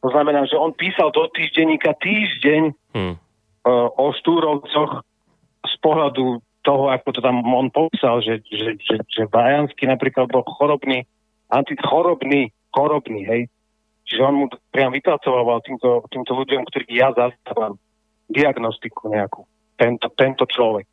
To 0.04 0.12
znamená, 0.12 0.44
že 0.44 0.60
on 0.60 0.76
písal 0.76 1.08
do 1.16 1.24
týždenníka 1.32 1.96
týždeň 1.96 2.76
hmm. 2.92 3.14
uh, 3.16 3.88
o 3.96 4.12
Štúrovcoch 4.12 5.00
z 5.64 5.74
pohľadu 5.80 6.44
toho, 6.60 6.92
ako 6.92 7.08
to 7.16 7.20
tam 7.24 7.40
on 7.40 7.72
popísal, 7.72 8.20
že, 8.20 8.44
že, 8.52 8.76
že, 8.84 8.96
že 9.08 9.22
Vajanský 9.32 9.88
napríklad 9.88 10.28
bol 10.28 10.44
chorobný, 10.44 11.08
antichorobný, 11.48 12.52
chorobný, 12.68 13.24
hej. 13.24 13.42
Čiže 14.04 14.20
on 14.28 14.34
mu 14.44 14.46
priam 14.68 14.92
vypracoval 14.92 15.64
týmto, 15.64 16.04
týmto 16.12 16.36
ľuďom, 16.36 16.68
ktorých 16.68 16.92
ja 16.92 17.08
zastávam 17.16 17.80
diagnostiku 18.28 19.08
nejakú. 19.08 19.48
Tento, 19.80 20.12
tento 20.12 20.44
človek. 20.44 20.84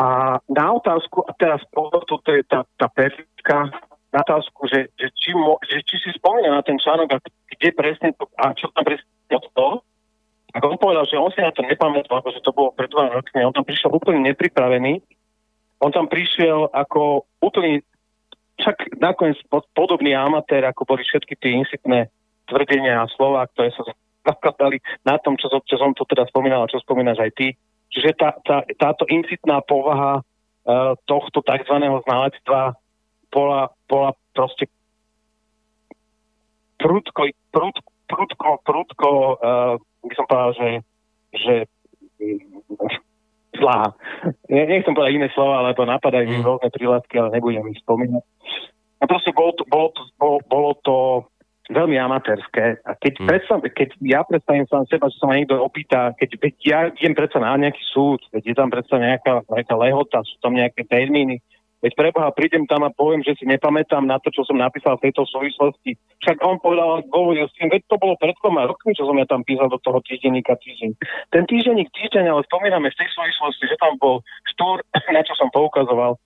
A 0.00 0.40
na 0.48 0.66
otázku, 0.72 1.28
a 1.28 1.36
teraz 1.36 1.60
to 1.68 2.30
je 2.32 2.40
tá, 2.48 2.64
tá 2.80 2.88
perfektka, 2.88 3.68
na 4.12 4.20
otázku, 4.20 4.68
že, 4.68 4.92
že, 5.00 5.08
či, 5.16 5.32
mo, 5.32 5.56
že 5.64 5.80
či 5.82 5.96
si 5.98 6.10
spomína 6.14 6.52
na 6.52 6.62
ten 6.62 6.76
článok 6.76 7.16
a 7.16 7.18
kde 7.56 7.68
presne 7.72 8.12
to, 8.14 8.28
a 8.36 8.52
čo 8.52 8.68
tam 8.76 8.84
presne 8.84 9.08
to, 9.28 9.68
a 10.52 10.56
on 10.60 10.76
povedal, 10.76 11.08
že 11.08 11.16
on 11.16 11.32
si 11.32 11.40
na 11.40 11.48
to 11.48 11.64
nepamätal, 11.64 12.20
že 12.28 12.44
to 12.44 12.52
bolo 12.52 12.76
pred 12.76 12.92
dva 12.92 13.08
rokmi, 13.08 13.40
on 13.40 13.56
tam 13.56 13.64
prišiel 13.64 13.88
úplne 13.88 14.20
nepripravený, 14.28 15.00
on 15.80 15.90
tam 15.90 16.12
prišiel 16.12 16.68
ako 16.76 17.24
úplne, 17.40 17.80
však 18.60 19.00
nakoniec 19.00 19.40
podobný 19.72 20.12
amatér, 20.12 20.68
ako 20.68 20.84
boli 20.84 21.02
všetky 21.08 21.34
tie 21.40 21.56
insitné 21.56 22.12
tvrdenia 22.52 23.00
a 23.00 23.10
slova, 23.16 23.48
ktoré 23.56 23.72
sa 23.72 23.82
zakladali 24.28 24.84
na 25.08 25.16
tom, 25.16 25.40
čo, 25.40 25.48
čo 25.48 25.76
som 25.80 25.96
to 25.96 26.04
teda 26.04 26.28
spomínal 26.28 26.68
a 26.68 26.70
čo 26.70 26.84
spomínaš 26.84 27.24
aj 27.24 27.32
ty, 27.32 27.48
Čiže 27.92 28.10
tá, 28.16 28.30
tá, 28.40 28.64
táto 28.80 29.04
incitná 29.12 29.60
povaha 29.60 30.24
uh, 30.24 30.96
tohto 31.04 31.44
tzv. 31.44 31.76
znalectva 32.08 32.72
bola, 33.32 33.72
bola 33.88 34.12
proste 34.36 34.68
prudko, 36.76 37.32
prudko, 37.50 37.90
prudko, 38.06 38.50
prudko 38.62 39.10
uh, 39.40 39.74
by 40.04 40.14
som 40.14 40.26
povedal, 40.28 40.52
že, 40.54 40.68
že 41.32 41.54
zlá. 43.56 43.94
Nechcem 44.50 44.94
povedať 44.94 45.12
iné 45.16 45.28
slova, 45.32 45.64
lebo 45.70 45.86
napadajú 45.86 46.26
mi 46.28 46.38
mm. 46.42 46.46
rôzne 46.46 46.68
príladky, 46.74 47.14
ale 47.18 47.38
nebudem 47.38 47.66
ich 47.70 47.80
spomínať. 47.82 48.24
A 49.02 49.04
proste 49.10 49.34
bolo 49.34 49.50
to, 49.58 49.62
bolo 49.66 49.88
to, 49.90 50.02
bolo, 50.18 50.38
bolo 50.46 50.70
to 50.86 50.96
veľmi 51.70 51.98
amatérske. 51.98 52.78
A 52.86 52.90
keď, 52.98 53.12
hmm. 53.18 53.26
predstav, 53.26 53.58
keď 53.62 53.88
ja 54.02 54.20
predstavím 54.22 54.66
sám 54.70 54.86
seba, 54.86 55.10
že 55.10 55.18
sa 55.18 55.26
ma 55.26 55.38
niekto 55.38 55.58
opýta, 55.58 56.14
keď 56.18 56.30
veď 56.38 56.54
ja 56.62 56.80
idem 56.90 57.14
predsa 57.14 57.38
na 57.42 57.54
nejaký 57.58 57.82
súd, 57.90 58.22
veď 58.30 58.52
je 58.52 58.54
tam 58.54 58.70
predsa 58.70 58.94
nejaká, 58.98 59.42
nejaká 59.46 59.74
lehota, 59.78 60.22
sú 60.22 60.38
tam 60.38 60.54
nejaké 60.54 60.86
termíny, 60.86 61.42
veď 61.82 61.92
preboha, 61.98 62.30
prídem 62.30 62.64
tam 62.70 62.86
a 62.86 62.94
poviem, 62.94 63.26
že 63.26 63.34
si 63.36 63.44
nepamätám 63.44 64.06
na 64.06 64.22
to, 64.22 64.30
čo 64.30 64.46
som 64.46 64.54
napísal 64.54 64.96
v 64.96 65.10
tejto 65.10 65.26
súvislosti. 65.26 65.98
Však 66.22 66.38
on 66.46 66.62
povedal, 66.62 67.02
hovoril 67.10 67.50
s 67.50 67.54
tým, 67.58 67.68
veď 67.68 67.82
to 67.90 67.98
bolo 67.98 68.14
pred 68.16 68.38
dvoma 68.38 68.70
rokmi, 68.70 68.94
čo 68.94 69.02
som 69.02 69.18
ja 69.18 69.26
tam 69.26 69.42
písal 69.42 69.66
do 69.66 69.82
toho 69.82 69.98
týždenníka 70.06 70.54
týždeň. 70.62 70.94
Ten 71.34 71.44
týždenník 71.50 71.90
týždeň, 71.90 72.30
ale 72.30 72.46
spomíname 72.46 72.88
v 72.88 72.98
tej 73.02 73.08
súvislosti, 73.10 73.64
že 73.66 73.76
tam 73.82 73.98
bol 73.98 74.22
štúr, 74.54 74.86
na 75.16 75.26
čo 75.26 75.34
som 75.34 75.50
poukazoval, 75.50 76.16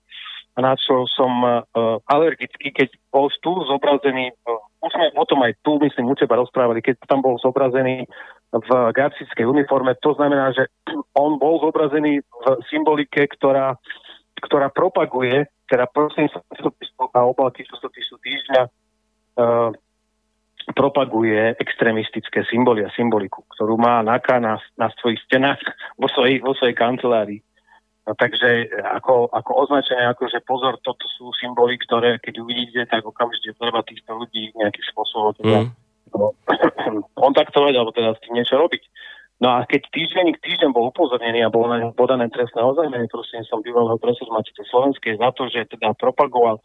na 0.57 0.73
čo 0.77 1.05
som 1.13 1.33
uh, 1.45 1.61
alergický, 2.09 2.73
keď 2.73 2.89
bol 3.13 3.29
tu 3.41 3.53
zobrazený, 3.69 4.33
uh, 4.45 4.57
už 4.81 4.93
sme 4.93 5.05
o 5.13 5.25
tom 5.25 5.41
aj 5.45 5.53
tu, 5.61 5.77
myslím, 5.81 6.09
u 6.09 6.15
teba 6.17 6.37
rozprávali, 6.37 6.81
keď 6.81 7.01
tam 7.05 7.21
bol 7.21 7.37
zobrazený 7.41 8.09
v 8.53 8.69
garcickej 8.95 9.43
uniforme, 9.43 9.93
to 10.01 10.17
znamená, 10.17 10.53
že 10.53 10.69
on 11.23 11.37
bol 11.41 11.61
zobrazený 11.61 12.21
v 12.21 12.45
symbolike, 12.69 13.25
ktorá, 13.37 13.77
ktorá 14.41 14.69
propaguje, 14.69 15.49
teda 15.67 15.89
prosím 15.89 16.29
sa 16.29 16.39
a 17.13 17.19
obálky 17.25 17.65
časopisu 17.65 18.15
týždňa 18.21 18.61
uh, 18.65 19.71
propaguje 20.75 21.55
extremistické 21.63 22.43
symboly 22.51 22.83
a 22.83 22.91
symboliku, 22.91 23.45
ktorú 23.55 23.79
má 23.79 24.03
NAKA 24.03 24.37
na, 24.43 24.59
na 24.75 24.91
svojich 24.99 25.21
stenách 25.25 25.61
vo 25.95 26.11
svojej, 26.11 26.43
vo 26.43 26.51
svojej 26.53 26.75
kancelárii. 26.75 27.39
No, 28.07 28.15
takže 28.15 28.71
ako, 28.87 29.27
ako 29.35 29.67
označenie, 29.67 30.07
ako 30.07 30.31
že 30.31 30.39
pozor, 30.43 30.79
toto 30.79 31.03
sú 31.19 31.31
symboly, 31.35 31.75
ktoré 31.75 32.19
keď 32.23 32.39
uvidíte, 32.39 32.87
tak 32.87 33.03
okamžite 33.03 33.55
treba 33.59 33.83
týchto 33.83 34.15
ľudí 34.15 34.55
nejakým 34.55 34.85
spôsobom 34.95 35.35
teda, 35.35 35.59
mm. 35.67 35.71
kontaktovať 37.23 37.73
alebo 37.75 37.91
teda 37.91 38.15
s 38.15 38.23
tým 38.23 38.39
niečo 38.39 38.55
robiť. 38.55 38.83
No 39.37 39.53
a 39.53 39.69
keď 39.69 39.85
týždenník 39.93 40.41
týždeň 40.41 40.73
bol 40.73 40.89
upozornený 40.89 41.45
a 41.45 41.53
bol 41.53 41.69
na 41.69 41.77
ňom 41.77 41.93
podané 41.93 42.25
trestné 42.33 42.57
oznámenie, 42.57 43.05
som 43.45 43.61
bývalého 43.61 44.01
presvedmateľa 44.01 44.65
Slovenskej 44.65 45.21
za 45.21 45.29
to, 45.37 45.45
že 45.53 45.69
teda 45.69 45.93
propagoval 45.93 46.57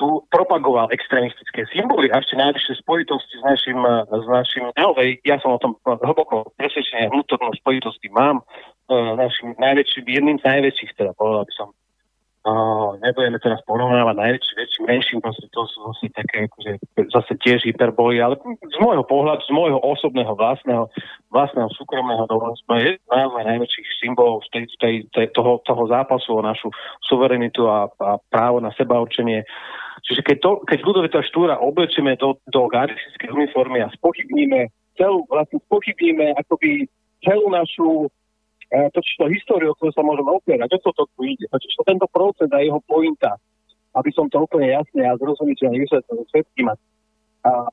tu 0.00 0.24
propagoval 0.32 0.88
extrémistické 0.92 1.68
symboly 1.68 2.08
a 2.08 2.24
ešte 2.24 2.36
najvyššie 2.36 2.84
spojitosti 2.84 3.36
s 3.36 3.44
našim, 3.44 3.80
s 4.08 4.26
našim 4.28 4.64
naozaj, 4.72 5.20
ja 5.28 5.36
som 5.44 5.56
o 5.56 5.60
tom 5.60 5.76
hlboko 5.84 6.52
presvedčený, 6.56 7.12
vnútornú 7.12 7.52
spojitosti 7.60 8.08
mám, 8.08 8.40
uh, 8.40 9.16
našim 9.20 9.52
najväčším, 9.60 10.04
jedným 10.08 10.36
z 10.40 10.44
najväčších, 10.48 10.96
teda 10.96 11.12
povedal 11.16 11.44
by 11.44 11.52
som, 11.52 11.68
uh, 12.44 12.96
nebudeme 13.00 13.36
teraz 13.40 13.60
porovnávať 13.68 14.16
najväčší, 14.16 14.52
väčším, 14.56 14.84
menším, 14.88 15.18
proste 15.20 15.46
to 15.52 15.60
sú 15.68 15.78
zase 15.92 16.08
také, 16.12 16.48
akože, 16.48 16.72
zase 17.12 17.32
tiež 17.40 17.60
hyperboly, 17.68 18.20
ale 18.20 18.40
z 18.64 18.76
môjho 18.80 19.04
pohľadu, 19.04 19.44
z 19.44 19.52
môjho 19.52 19.80
osobného 19.80 20.32
vlastného, 20.36 20.88
vlastného 21.28 21.70
súkromného 21.76 22.24
dovolenstva 22.28 22.74
je 22.80 22.90
naozaj 23.08 23.42
najväčších 23.44 23.88
symbolov 24.00 24.40
tej, 24.52 24.64
tej, 24.80 24.94
tej, 25.12 25.26
toho, 25.36 25.60
toho 25.64 25.82
zápasu 25.88 26.40
o 26.40 26.42
našu 26.44 26.72
suverenitu 27.04 27.68
a, 27.68 27.88
a 27.88 28.16
právo 28.32 28.60
na 28.60 28.72
seba 28.76 28.96
určenie. 29.00 29.44
Čiže 30.00 30.24
keď, 30.24 30.36
to, 30.40 30.50
keď 30.64 30.78
Ludovita 30.80 31.20
Štúra 31.28 31.60
oblečíme 31.60 32.16
do, 32.16 32.40
do 32.48 32.64
gardistickej 32.72 33.36
uniformy 33.36 33.84
a 33.84 33.92
spochybníme 33.92 34.72
celú, 34.96 35.28
vlastne 35.28 35.60
spochybníme 35.68 36.40
akoby 36.40 36.88
celú 37.20 37.52
našu 37.52 38.08
e, 38.70 38.90
totiž 38.90 39.14
to 39.18 39.26
históriu, 39.30 39.70
o 39.70 39.76
ktorú 39.76 39.92
sa 39.92 40.06
môžeme 40.06 40.30
opierať, 40.30 40.70
o 40.74 40.78
to 40.78 40.90
to 40.94 41.04
tu 41.14 41.20
ide. 41.26 41.46
Totiž 41.50 41.72
to 41.76 41.82
tento 41.86 42.06
proces 42.10 42.48
a 42.50 42.58
jeho 42.62 42.80
pointa, 42.86 43.36
aby 43.94 44.10
som 44.14 44.30
to 44.30 44.46
úplne 44.46 44.70
jasne 44.70 45.02
a 45.02 45.18
zrozumiteľne 45.18 45.82
vysvetlil 45.82 46.22
všetkým 46.30 46.66
a, 46.70 46.74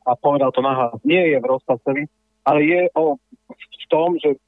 a 0.06 0.12
povedal 0.18 0.50
to 0.52 0.66
nahlas, 0.66 0.98
nie 1.06 1.22
je 1.34 1.38
v 1.38 1.50
rozpasovi, 1.50 2.04
ale 2.48 2.60
je 2.64 2.82
o, 2.96 3.20
v 3.52 3.86
tom, 3.92 4.18
že 4.18 4.40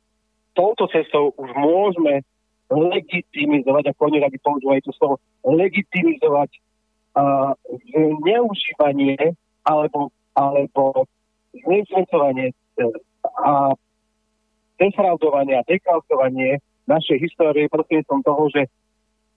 touto 0.56 0.88
cestou 0.90 1.32
už 1.38 1.50
môžeme 1.56 2.24
legitimizovať, 2.70 3.94
ako 3.94 4.02
oni 4.14 4.18
radi 4.22 4.38
používajú 4.42 4.82
to 4.86 4.94
slovo, 4.94 5.16
legitimizovať 5.42 6.50
uh, 7.18 7.58
neužívanie 8.22 9.34
alebo, 9.66 10.14
alebo 10.38 11.10
zneužívanie 11.66 12.54
a 13.42 13.74
defraudovanie 14.80 15.60
a 15.60 15.68
dekalkovanie 15.68 16.64
našej 16.88 17.20
histórie 17.22 17.70
prostredníctvom 17.70 18.22
toho, 18.24 18.44
že 18.50 18.62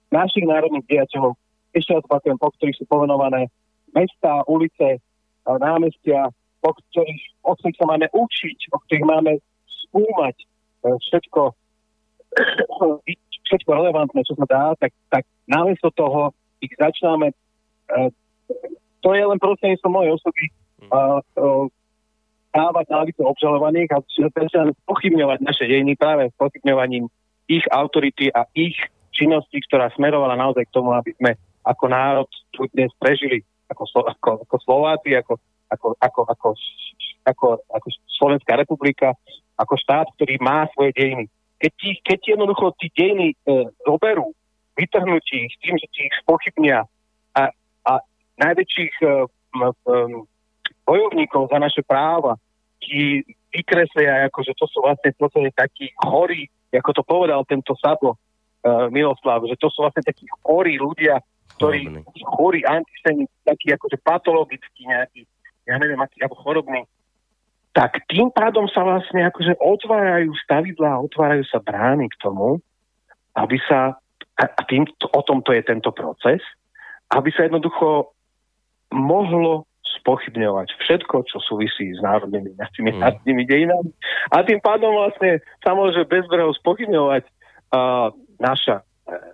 našich 0.09 0.47
národných 0.47 0.87
diateľov, 0.89 1.37
ešte 1.75 1.91
raz 1.93 2.05
po 2.07 2.49
ktorých 2.57 2.77
sú 2.79 2.85
povenované 2.87 3.49
mesta, 3.93 4.41
ulice, 4.49 5.03
námestia, 5.45 6.31
po 6.63 6.71
ktorých, 6.73 7.23
o 7.43 7.53
ktorých 7.59 7.77
sa 7.77 7.85
máme 7.89 8.07
učiť, 8.09 8.59
o 8.71 8.77
ktorých 8.87 9.05
máme 9.05 9.31
skúmať 9.67 10.35
e, 10.39 10.45
všetko, 10.95 11.41
všetko 13.51 13.69
relevantné, 13.69 14.23
čo 14.23 14.33
sa 14.39 14.45
dá, 14.47 14.63
tak, 14.79 14.95
tak 15.11 15.27
namiesto 15.45 15.91
toho 15.91 16.31
ich 16.63 16.71
začíname 16.79 17.35
to 19.03 19.09
je 19.11 19.23
len 19.23 19.39
prostredníctvom 19.39 19.93
mojej 19.93 20.11
osoby 20.15 20.43
a, 22.53 22.57
dávať 22.57 22.85
na 22.93 22.99
lice 23.03 23.21
obžalovaných 23.21 23.89
a 23.93 24.03
začíname 24.05 24.77
pochybňovať 24.85 25.39
naše 25.41 25.65
dejiny 25.65 25.97
práve 25.97 26.29
s 26.29 26.35
pochybňovaním 26.37 27.09
ich 27.49 27.65
autority 27.73 28.29
a 28.29 28.45
ich 28.53 28.77
činnosti, 29.13 29.57
ktorá 29.69 29.89
smerovala 29.97 30.37
naozaj 30.37 30.69
k 30.69 30.75
tomu, 30.75 30.93
aby 30.93 31.11
sme 31.17 31.33
ako 31.65 31.85
národ 31.89 32.29
tu 32.53 32.65
dnes 32.73 32.89
prežili 32.97 33.41
ako, 33.69 33.83
ako, 34.05 34.31
ako 34.45 34.55
Slováci, 34.61 35.09
ako, 35.17 35.33
ako, 35.69 35.87
ako, 35.97 36.21
ako, 36.29 36.49
ako, 37.25 37.47
ako 37.73 37.87
Slovenská 38.21 38.53
republika, 38.59 39.17
ako 39.57 39.73
štát, 39.77 40.07
ktorý 40.17 40.37
má 40.41 40.69
svoje 40.73 40.93
dejiny. 40.93 41.25
Keď, 41.57 41.71
ti, 41.79 41.89
keď 42.03 42.17
ti 42.19 42.27
jednoducho 42.35 42.65
tí 42.77 42.87
dejiny 42.93 43.27
e, 43.33 43.35
zoberú, 43.87 44.35
vytrhnutí 44.75 45.47
ich 45.47 45.55
tým, 45.63 45.77
že 45.79 45.87
ti 45.93 46.09
ich 46.09 46.15
spochybnia 46.25 46.83
a 47.83 47.93
najväčších 48.39 48.93
um, 49.03 50.25
bojovníkov 50.83 51.49
za 51.51 51.57
naše 51.59 51.81
práva, 51.83 52.35
tí 52.83 53.23
vykreslia, 53.53 54.27
ako, 54.27 54.39
že 54.43 54.53
to 54.57 54.65
sú 54.67 54.83
vlastne 54.83 55.15
podstate 55.15 55.51
takí 55.55 55.93
chorí, 55.95 56.49
ako 56.73 56.91
to 56.91 57.03
povedal 57.05 57.45
tento 57.45 57.77
Sabo 57.79 58.17
uh, 58.17 58.89
Miloslav, 58.89 59.45
že 59.45 59.55
to 59.55 59.69
sú 59.69 59.85
vlastne 59.85 60.03
takí 60.03 60.25
chorí 60.41 60.81
ľudia, 60.81 61.21
ktorí 61.55 61.85
chorí 62.25 62.65
antisemiti, 62.65 63.31
takí 63.45 63.69
akože 63.71 64.01
patologickí 64.01 64.89
nejakí, 64.89 65.21
ja 65.69 65.77
neviem, 65.77 66.01
aký, 66.01 66.19
ako 66.25 66.35
chorobní, 66.41 66.81
tak 67.73 68.05
tým 68.09 68.29
pádom 68.29 68.69
sa 68.69 68.85
vlastne 68.85 69.25
akože 69.29 69.57
otvárajú 69.57 70.33
stavidlá, 70.45 70.97
otvárajú 71.09 71.45
sa 71.49 71.61
brány 71.61 72.09
k 72.09 72.19
tomu, 72.21 72.61
aby 73.33 73.57
sa, 73.65 73.97
a 74.37 74.43
tým, 74.69 74.85
o 75.09 75.21
tomto 75.25 75.53
je 75.53 75.61
tento 75.65 75.89
proces, 75.89 76.41
aby 77.13 77.29
sa 77.33 77.49
jednoducho 77.49 78.13
mohlo 78.93 79.65
spochybňovať 80.01 80.67
všetko, 80.79 81.15
čo 81.29 81.37
súvisí 81.43 81.93
s 81.93 81.99
národnými 82.01 82.57
našimi 82.57 82.91
mm. 82.93 82.99
národnými 82.99 83.43
dejinami. 83.45 83.91
A 84.33 84.41
tým 84.41 84.59
pádom 84.63 84.95
vlastne 84.95 85.43
sa 85.61 85.77
môže 85.77 86.01
bezbreho 86.07 86.49
spochybňovať 86.57 87.23
uh, 87.23 88.09
naša 88.41 88.81
uh, 88.81 89.33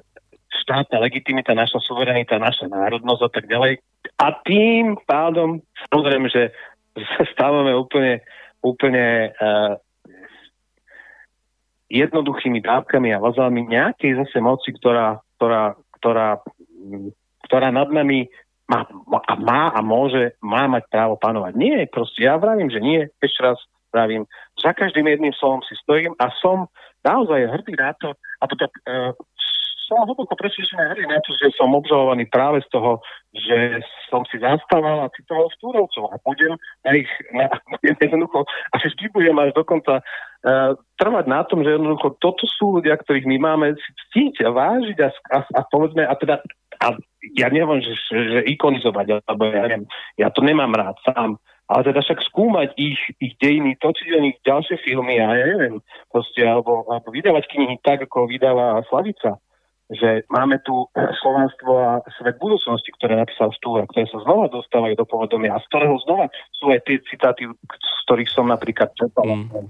štátna 0.65 0.99
legitimita, 1.03 1.55
naša 1.55 1.79
suverenita, 1.85 2.37
naša 2.37 2.67
národnosť 2.67 3.21
a 3.25 3.29
tak 3.31 3.45
ďalej. 3.47 3.79
A 4.19 4.27
tým 4.43 4.99
pádom 5.07 5.63
samozrejme, 5.89 6.27
že 6.29 6.51
sa 6.95 7.23
stávame 7.31 7.71
úplne, 7.73 8.21
úplne 8.59 9.31
uh, 9.39 9.79
jednoduchými 11.89 12.61
dávkami 12.61 13.09
a 13.17 13.23
vazalmi 13.23 13.65
nejakej 13.65 14.21
zase 14.21 14.37
moci, 14.39 14.77
ktorá, 14.77 15.17
ktorá, 15.37 15.73
ktorá, 15.97 16.37
ktorá 17.49 17.67
nad 17.73 17.89
nami 17.89 18.29
má, 18.69 18.85
má 19.41 19.73
a 19.73 19.81
môže, 19.81 20.37
má 20.45 20.69
mať 20.69 20.85
právo 20.93 21.17
panovať. 21.17 21.53
Nie, 21.57 21.89
proste 21.89 22.23
ja 22.23 22.37
vravím, 22.37 22.69
že 22.69 22.79
nie, 22.79 23.09
ešte 23.17 23.41
raz 23.41 23.57
vravím, 23.89 24.29
za 24.61 24.71
každým 24.77 25.09
jedným 25.09 25.33
slovom 25.33 25.65
si 25.65 25.73
stojím 25.81 26.13
a 26.21 26.29
som 26.37 26.69
naozaj 27.01 27.49
hrdý 27.49 27.73
na 27.73 27.91
to, 27.97 28.13
a 28.13 28.43
teda, 28.45 28.65
uh, 28.69 29.11
som 29.89 30.05
hlboko 30.05 30.37
presvedčený 30.37 30.93
hrdý 30.93 31.09
na 31.09 31.17
to, 31.25 31.33
že 31.33 31.49
som 31.57 31.73
obžalovaný 31.73 32.29
práve 32.29 32.61
z 32.61 32.69
toho, 32.69 33.01
že 33.33 33.81
som 34.13 34.21
si 34.29 34.37
zastával 34.37 35.09
a 35.09 35.13
citoval 35.17 35.49
Stúrovcov 35.57 36.13
a 36.13 36.21
budem 36.21 36.53
na 36.85 36.91
ich, 36.93 37.09
na, 37.33 37.49
jednoducho, 38.05 38.45
a 38.45 38.75
vždy 38.77 39.09
budem 39.09 39.37
až 39.41 39.49
dokonca 39.57 40.05
uh, 40.05 40.77
trvať 41.01 41.25
na 41.25 41.41
tom, 41.49 41.65
že 41.65 41.73
jednoducho 41.73 42.21
toto 42.21 42.45
sú 42.45 42.77
ľudia, 42.77 43.01
ktorých 43.01 43.25
my 43.25 43.37
máme 43.41 43.67
ctiť 44.13 44.45
a 44.45 44.49
vážiť 44.53 44.97
a, 45.01 45.09
a, 45.09 45.37
a 45.57 45.61
povedzme, 45.73 46.05
a 46.05 46.13
teda 46.13 46.45
a 46.79 46.95
ja 47.35 47.47
neviem, 47.51 47.83
že, 47.83 47.93
že 48.07 48.39
ikonizovať, 48.55 49.27
alebo 49.27 49.51
ja 49.51 49.67
neviem, 49.67 49.85
ja 50.15 50.31
to 50.31 50.39
nemám 50.39 50.71
rád 50.71 50.95
sám, 51.03 51.35
ale 51.69 51.81
teda 51.85 52.01
však 52.01 52.25
skúmať 52.31 52.73
ich, 52.79 52.97
ich 53.21 53.35
dejiny, 53.37 53.77
točiť 53.77 54.09
o 54.15 54.23
nich 54.23 54.37
ďalšie 54.41 54.81
filmy 54.81 55.21
a 55.21 55.35
ja 55.35 55.45
neviem, 55.45 55.83
proste, 56.09 56.41
alebo, 56.41 56.87
alebo 56.87 57.13
vydávať 57.13 57.45
knihy 57.51 57.77
tak, 57.83 58.07
ako 58.07 58.25
vydáva 58.25 58.81
Slavica, 58.87 59.37
že 59.89 60.23
máme 60.31 60.61
tu 60.63 60.87
Slovenstvo 60.95 61.71
a 61.77 61.91
svet 62.17 62.37
budúcnosti, 62.41 62.89
ktoré 62.97 63.17
napísal 63.19 63.53
Stúra, 63.57 63.89
ktoré 63.89 64.07
sa 64.07 64.21
znova 64.21 64.49
dostávajú 64.49 64.95
do 64.95 65.05
povedomia 65.05 65.57
a 65.57 65.61
z 65.61 65.67
ktorého 65.69 65.97
znova 66.05 66.25
sú 66.57 66.71
aj 66.73 66.79
tie 66.85 66.97
citáty, 67.09 67.49
z 67.49 67.99
ktorých 68.07 68.29
som 68.33 68.49
napríklad 68.49 68.89
čerpal. 68.95 69.27
Mm. 69.27 69.69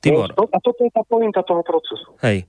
Tibor. 0.00 0.32
A 0.32 0.58
toto 0.60 0.80
je 0.84 0.92
tá 0.92 1.04
pointa 1.04 1.44
toho 1.44 1.60
procesu. 1.64 2.16
Hej. 2.24 2.48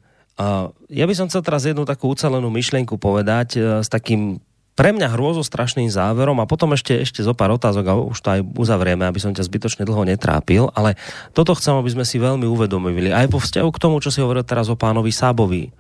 Ja 0.92 1.06
by 1.06 1.14
som 1.14 1.28
chcel 1.28 1.44
teraz 1.44 1.68
jednu 1.68 1.84
takú 1.84 2.12
ucelenú 2.12 2.48
myšlienku 2.50 2.96
povedať 2.98 3.50
e, 3.58 3.60
s 3.84 3.88
takým 3.92 4.40
pre 4.72 4.96
mňa 4.96 5.14
hrôzostrašným 5.14 5.92
záverom 5.92 6.40
a 6.40 6.50
potom 6.50 6.72
ešte, 6.74 7.04
ešte 7.04 7.22
zo 7.22 7.36
pár 7.36 7.54
otázok 7.54 7.86
a 7.86 7.94
už 8.00 8.18
to 8.24 8.30
aj 8.34 8.42
uzavrieme, 8.56 9.04
aby 9.04 9.20
som 9.20 9.36
ťa 9.36 9.44
zbytočne 9.46 9.84
dlho 9.84 10.08
netrápil, 10.08 10.72
ale 10.74 10.96
toto 11.36 11.54
chcem, 11.54 11.76
aby 11.76 11.92
sme 11.92 12.08
si 12.08 12.18
veľmi 12.18 12.48
uvedomili. 12.48 13.12
Aj 13.12 13.28
po 13.28 13.38
vzťahu 13.38 13.70
k 13.70 13.82
tomu, 13.84 14.00
čo 14.00 14.10
si 14.10 14.24
hovoril 14.24 14.48
teraz 14.48 14.72
o 14.72 14.80
pánovi 14.80 15.12
Sábovi. 15.12 15.70
E, 15.70 15.72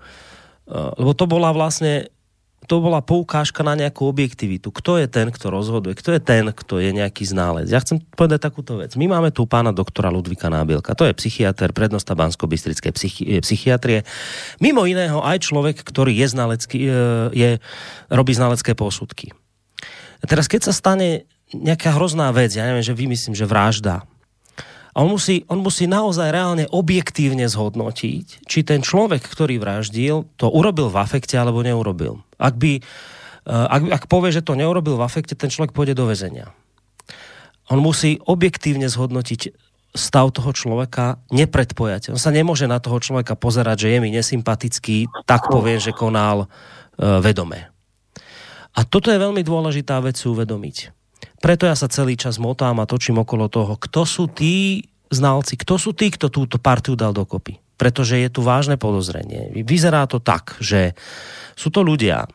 lebo 0.99 1.15
to 1.15 1.25
bola 1.25 1.55
vlastne 1.55 2.11
to 2.69 2.77
bola 2.77 3.01
poukážka 3.01 3.65
na 3.65 3.73
nejakú 3.73 4.05
objektivitu. 4.05 4.69
Kto 4.69 5.01
je 5.01 5.09
ten, 5.09 5.33
kto 5.33 5.49
rozhoduje? 5.49 5.97
Kto 5.97 6.13
je 6.13 6.21
ten, 6.21 6.45
kto 6.53 6.77
je 6.77 6.93
nejaký 6.93 7.25
ználec? 7.25 7.65
Ja 7.67 7.81
chcem 7.81 7.99
povedať 8.13 8.47
takúto 8.47 8.77
vec. 8.77 8.93
My 8.93 9.09
máme 9.09 9.33
tu 9.33 9.49
pána 9.49 9.73
doktora 9.73 10.13
Ludvika 10.13 10.47
Nábielka. 10.47 10.93
To 10.93 11.09
je 11.09 11.17
psychiatr, 11.17 11.73
prednosta 11.73 12.13
Bansko-Bystrickej 12.13 12.93
psychi- 12.93 13.27
psychiatrie. 13.41 14.05
Mimo 14.61 14.85
iného 14.85 15.25
aj 15.25 15.49
človek, 15.49 15.81
ktorý 15.81 16.13
je 16.13 16.27
znalecký, 16.29 16.79
e, 16.85 16.91
je, 17.33 17.49
robí 18.13 18.31
znalecké 18.37 18.77
posudky. 18.77 19.33
A 20.21 20.29
teraz, 20.29 20.45
keď 20.45 20.69
sa 20.69 20.73
stane 20.77 21.25
nejaká 21.51 21.97
hrozná 21.97 22.29
vec, 22.29 22.53
ja 22.53 22.63
neviem, 22.63 22.85
že 22.85 22.93
vymyslím, 22.93 23.33
že 23.33 23.49
vražda, 23.49 24.05
a 24.91 24.97
on 25.07 25.15
musí, 25.15 25.47
on 25.47 25.63
musí 25.63 25.87
naozaj 25.87 26.35
reálne 26.35 26.65
objektívne 26.67 27.47
zhodnotiť, 27.47 28.43
či 28.43 28.59
ten 28.67 28.83
človek, 28.83 29.23
ktorý 29.23 29.55
vraždil, 29.55 30.27
to 30.35 30.51
urobil 30.51 30.91
v 30.91 30.99
afekte 30.99 31.39
alebo 31.39 31.63
neurobil. 31.63 32.19
Ak, 32.35 32.59
by, 32.59 32.79
eh, 32.79 32.85
ak, 33.47 33.81
ak 33.87 34.03
povie, 34.11 34.35
že 34.35 34.43
to 34.43 34.59
neurobil 34.59 34.99
v 34.99 35.05
afekte, 35.07 35.39
ten 35.39 35.47
človek 35.47 35.71
pôjde 35.71 35.95
do 35.95 36.11
väzenia. 36.11 36.51
On 37.71 37.79
musí 37.79 38.19
objektívne 38.27 38.91
zhodnotiť 38.91 39.55
stav 39.95 40.31
toho 40.35 40.51
človeka 40.51 41.23
nepredpojať. 41.31 42.11
On 42.11 42.19
sa 42.19 42.31
nemôže 42.31 42.67
na 42.67 42.79
toho 42.83 42.99
človeka 42.99 43.39
pozerať, 43.39 43.87
že 43.87 43.91
je 43.95 43.99
mi 43.99 44.09
nesympatický, 44.11 45.07
tak 45.27 45.51
povie, 45.51 45.83
že 45.83 45.91
konal 45.91 46.47
uh, 46.47 47.19
vedome. 47.19 47.67
A 48.71 48.87
toto 48.87 49.11
je 49.11 49.19
veľmi 49.19 49.43
dôležitá 49.43 49.99
vec 49.99 50.15
si 50.15 50.31
uvedomiť 50.31 51.00
preto 51.41 51.65
ja 51.65 51.73
sa 51.73 51.89
celý 51.89 52.17
čas 52.17 52.37
motám 52.37 52.77
a 52.81 52.89
točím 52.89 53.21
okolo 53.21 53.49
toho, 53.49 53.77
kto 53.77 54.01
sú 54.05 54.29
tí 54.29 54.85
znalci, 55.11 55.59
kto 55.59 55.75
sú 55.75 55.91
tí, 55.91 56.13
kto 56.13 56.31
túto 56.31 56.61
partiu 56.61 56.95
dal 56.95 57.11
dokopy. 57.11 57.59
Pretože 57.75 58.21
je 58.21 58.29
tu 58.29 58.45
vážne 58.45 58.77
podozrenie. 58.77 59.51
Vyzerá 59.65 60.05
to 60.05 60.21
tak, 60.21 60.55
že 60.61 60.93
sú 61.57 61.73
to 61.73 61.81
ľudia, 61.81 62.29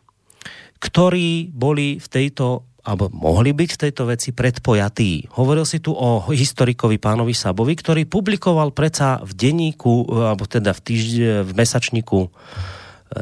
ktorí 0.82 1.54
boli 1.54 2.02
v 2.02 2.08
tejto 2.10 2.66
alebo 2.86 3.10
mohli 3.10 3.50
byť 3.50 3.70
v 3.74 3.82
tejto 3.82 4.02
veci 4.06 4.30
predpojatí. 4.30 5.34
Hovoril 5.34 5.66
si 5.66 5.82
tu 5.82 5.90
o 5.90 6.22
historikovi 6.30 7.02
pánovi 7.02 7.34
Sabovi, 7.34 7.74
ktorý 7.74 8.06
publikoval 8.06 8.70
predsa 8.70 9.18
v 9.26 9.34
denníku, 9.34 10.06
alebo 10.06 10.46
teda 10.46 10.70
v, 10.70 10.80
týžde, 10.86 11.30
v 11.42 11.52
mesačníku 11.58 12.20
e, 12.22 12.30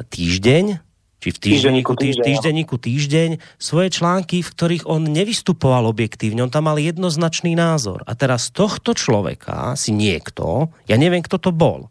Týždeň, 0.04 0.83
či 1.24 1.32
v 1.32 1.40
týždenníku, 1.40 1.96
týždeň, 1.96 2.20
týždenníku 2.20 2.76
týždeň, 2.76 3.30
svoje 3.56 3.88
články, 3.96 4.44
v 4.44 4.52
ktorých 4.52 4.84
on 4.84 5.08
nevystupoval 5.08 5.88
objektívne, 5.88 6.44
on 6.44 6.52
tam 6.52 6.68
mal 6.68 6.76
jednoznačný 6.76 7.56
názor. 7.56 8.04
A 8.04 8.12
teraz 8.12 8.52
tohto 8.52 8.92
človeka 8.92 9.72
si 9.72 9.96
niekto, 9.96 10.68
ja 10.84 11.00
neviem, 11.00 11.24
kto 11.24 11.40
to 11.40 11.48
bol, 11.48 11.88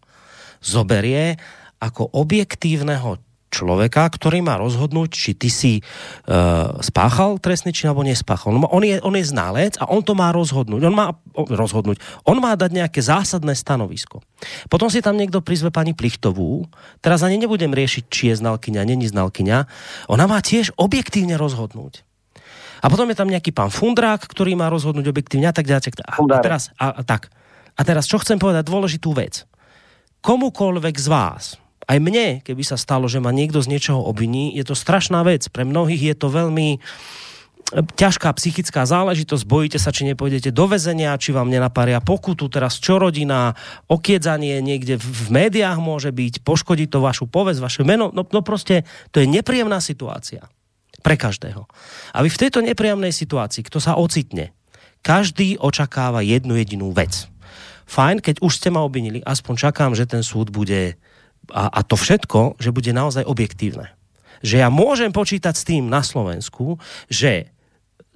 zoberie 0.62 1.42
ako 1.82 2.14
objektívneho 2.14 3.18
človeka, 3.54 4.10
ktorý 4.10 4.42
má 4.42 4.58
rozhodnúť, 4.58 5.14
či 5.14 5.32
ty 5.38 5.54
si 5.54 5.74
uh, 5.80 6.82
spáchal 6.82 7.38
trestný 7.38 7.70
čin 7.70 7.94
alebo 7.94 8.02
nespáchal. 8.02 8.58
On, 8.58 8.66
on, 8.66 8.82
je, 8.82 8.98
on 9.06 9.14
je 9.14 9.30
znalec 9.30 9.78
a 9.78 9.86
on 9.94 10.02
to 10.02 10.18
má 10.18 10.34
rozhodnúť. 10.34 10.82
On 10.82 10.96
má 10.98 11.14
rozhodnúť. 11.38 12.02
On 12.26 12.42
má 12.42 12.58
dať 12.58 12.74
nejaké 12.74 13.06
zásadné 13.06 13.54
stanovisko. 13.54 14.26
Potom 14.74 14.90
si 14.90 15.06
tam 15.06 15.14
niekto 15.14 15.46
prizve 15.46 15.70
pani 15.70 15.94
Plichtovú. 15.94 16.66
Teraz 17.06 17.22
ani 17.22 17.38
nebudem 17.38 17.70
riešiť, 17.70 18.04
či 18.10 18.34
je 18.34 18.42
znalkyňa, 18.42 18.90
není 18.90 19.06
znalkyňa. 19.06 19.58
Ona 20.10 20.26
má 20.26 20.42
tiež 20.42 20.74
objektívne 20.74 21.38
rozhodnúť. 21.38 22.02
A 22.84 22.92
potom 22.92 23.08
je 23.08 23.16
tam 23.16 23.32
nejaký 23.32 23.56
pán 23.56 23.72
Fundrák, 23.72 24.28
ktorý 24.28 24.60
má 24.60 24.68
rozhodnúť 24.68 25.08
objektívne 25.08 25.48
a 25.48 25.56
tak 25.56 25.72
ďalej. 25.72 26.04
A, 26.04 26.20
a, 26.20 26.40
teraz, 26.44 26.68
a, 26.76 26.92
a, 26.92 27.02
tak. 27.08 27.32
a 27.80 27.82
teraz, 27.88 28.12
čo 28.12 28.20
chcem 28.20 28.36
povedať, 28.36 28.68
dôležitú 28.68 29.16
vec. 29.16 29.48
Komukoľvek 30.20 30.96
z 31.00 31.08
vás, 31.08 31.63
aj 31.88 31.98
mne, 32.00 32.40
keby 32.44 32.64
sa 32.64 32.80
stalo, 32.80 33.12
že 33.12 33.20
ma 33.20 33.36
niekto 33.36 33.60
z 33.60 33.72
niečoho 33.72 34.00
obviní, 34.00 34.56
je 34.56 34.64
to 34.64 34.76
strašná 34.76 35.24
vec. 35.24 35.48
Pre 35.52 35.68
mnohých 35.68 36.14
je 36.14 36.16
to 36.16 36.28
veľmi 36.32 36.68
e, 36.76 36.80
ťažká 37.84 38.32
psychická 38.40 38.88
záležitosť, 38.88 39.44
bojíte 39.44 39.80
sa, 39.80 39.92
či 39.92 40.08
nepôjdete 40.08 40.56
do 40.56 40.66
väzenia, 40.68 41.20
či 41.20 41.36
vám 41.36 41.52
nenapária 41.52 42.00
pokutu, 42.00 42.48
teraz 42.48 42.80
čo 42.80 43.00
rodina, 43.00 43.56
okiedzanie 43.92 44.64
niekde 44.64 44.96
v 45.00 45.28
médiách 45.32 45.80
môže 45.84 46.12
byť, 46.16 46.44
poškodí 46.48 46.88
to 46.88 47.04
vašu 47.04 47.28
povesť, 47.28 47.60
vaše 47.60 47.82
meno, 47.84 48.10
no, 48.16 48.24
no 48.24 48.40
proste 48.42 48.88
to 49.12 49.20
je 49.20 49.28
nepríjemná 49.28 49.84
situácia 49.84 50.48
pre 51.04 51.20
každého. 51.20 51.68
A 52.16 52.24
vy 52.24 52.32
v 52.32 52.42
tejto 52.48 52.64
nepríjemnej 52.64 53.12
situácii, 53.12 53.68
kto 53.68 53.84
sa 53.84 54.00
ocitne, 54.00 54.56
každý 55.04 55.60
očakáva 55.60 56.24
jednu 56.24 56.56
jedinú 56.56 56.96
vec. 56.96 57.28
Fajn, 57.84 58.24
keď 58.24 58.40
už 58.40 58.56
ste 58.56 58.72
ma 58.72 58.82
obvinili, 58.88 59.20
aspoň 59.20 59.70
čakám, 59.70 59.92
že 59.92 60.08
ten 60.08 60.24
súd 60.24 60.48
bude 60.48 60.96
a, 61.52 61.68
a 61.68 61.80
to 61.84 62.00
všetko, 62.00 62.62
že 62.62 62.72
bude 62.72 62.92
naozaj 62.96 63.28
objektívne. 63.28 63.92
Že 64.44 64.64
ja 64.64 64.70
môžem 64.72 65.12
počítať 65.12 65.56
s 65.56 65.68
tým 65.68 65.88
na 65.88 66.04
Slovensku, 66.04 66.80
že 67.08 67.52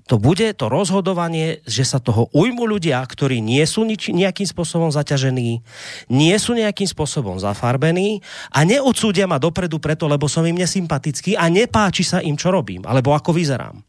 to 0.07 0.15
bude 0.15 0.47
to 0.56 0.72
rozhodovanie, 0.72 1.59
že 1.67 1.83
sa 1.83 1.99
toho 1.99 2.31
ujmu 2.31 2.64
ľudia, 2.64 3.03
ktorí 3.03 3.43
nie 3.43 3.59
sú 3.67 3.83
nič, 3.83 4.07
nejakým 4.07 4.47
spôsobom 4.47 4.88
zaťažení, 4.88 5.59
nie 6.07 6.35
sú 6.39 6.56
nejakým 6.56 6.88
spôsobom 6.88 7.35
zafarbení 7.35 8.23
a 8.56 8.64
neodsúdia 8.64 9.27
ma 9.27 9.35
dopredu 9.35 9.83
preto, 9.83 10.07
lebo 10.07 10.31
som 10.31 10.47
im 10.47 10.56
nesympatický 10.56 11.35
a 11.35 11.51
nepáči 11.51 12.07
sa 12.07 12.23
im, 12.23 12.39
čo 12.39 12.56
robím, 12.56 12.88
alebo 12.88 13.11
ako 13.11 13.35
vyzerám. 13.35 13.83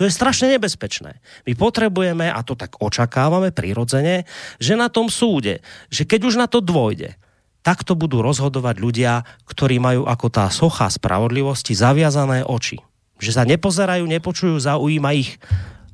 To 0.00 0.08
je 0.08 0.12
strašne 0.12 0.48
nebezpečné. 0.56 1.20
My 1.44 1.52
potrebujeme, 1.52 2.32
a 2.32 2.40
to 2.40 2.56
tak 2.56 2.80
očakávame 2.80 3.52
prirodzene, 3.52 4.24
že 4.56 4.80
na 4.80 4.88
tom 4.88 5.12
súde, 5.12 5.60
že 5.92 6.08
keď 6.08 6.20
už 6.24 6.34
na 6.40 6.48
to 6.48 6.64
dôjde, 6.64 7.20
takto 7.60 7.96
budú 7.96 8.24
rozhodovať 8.24 8.76
ľudia, 8.80 9.12
ktorí 9.48 9.80
majú 9.80 10.08
ako 10.08 10.26
tá 10.32 10.46
socha 10.48 10.88
spravodlivosti 10.88 11.76
zaviazané 11.76 12.44
oči. 12.44 12.80
Že 13.20 13.30
sa 13.36 13.44
nepozerajú, 13.44 14.04
nepočujú, 14.08 14.56
zaujíma 14.56 15.10
ich 15.12 15.36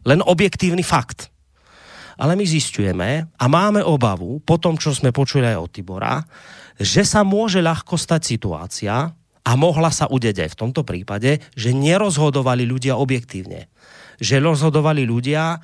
len 0.07 0.23
objektívny 0.23 0.87
fakt. 0.87 1.31
Ale 2.17 2.33
my 2.39 2.47
zistujeme 2.49 3.29
a 3.29 3.45
máme 3.51 3.85
obavu, 3.85 4.41
po 4.41 4.57
tom, 4.57 4.81
čo 4.81 4.95
sme 4.95 5.13
počuli 5.13 5.45
aj 5.45 5.59
od 5.59 5.71
Tibora, 5.75 6.17
že 6.81 7.05
sa 7.05 7.27
môže 7.27 7.61
ľahko 7.61 7.99
stať 7.99 8.23
situácia, 8.25 9.13
a 9.47 9.55
mohla 9.55 9.95
sa 9.95 10.11
udeť 10.11 10.43
aj 10.43 10.51
v 10.51 10.59
tomto 10.59 10.83
prípade, 10.83 11.39
že 11.55 11.71
nerozhodovali 11.71 12.67
ľudia 12.67 12.99
objektívne. 12.99 13.71
Že 14.19 14.43
rozhodovali 14.43 15.07
ľudia, 15.07 15.63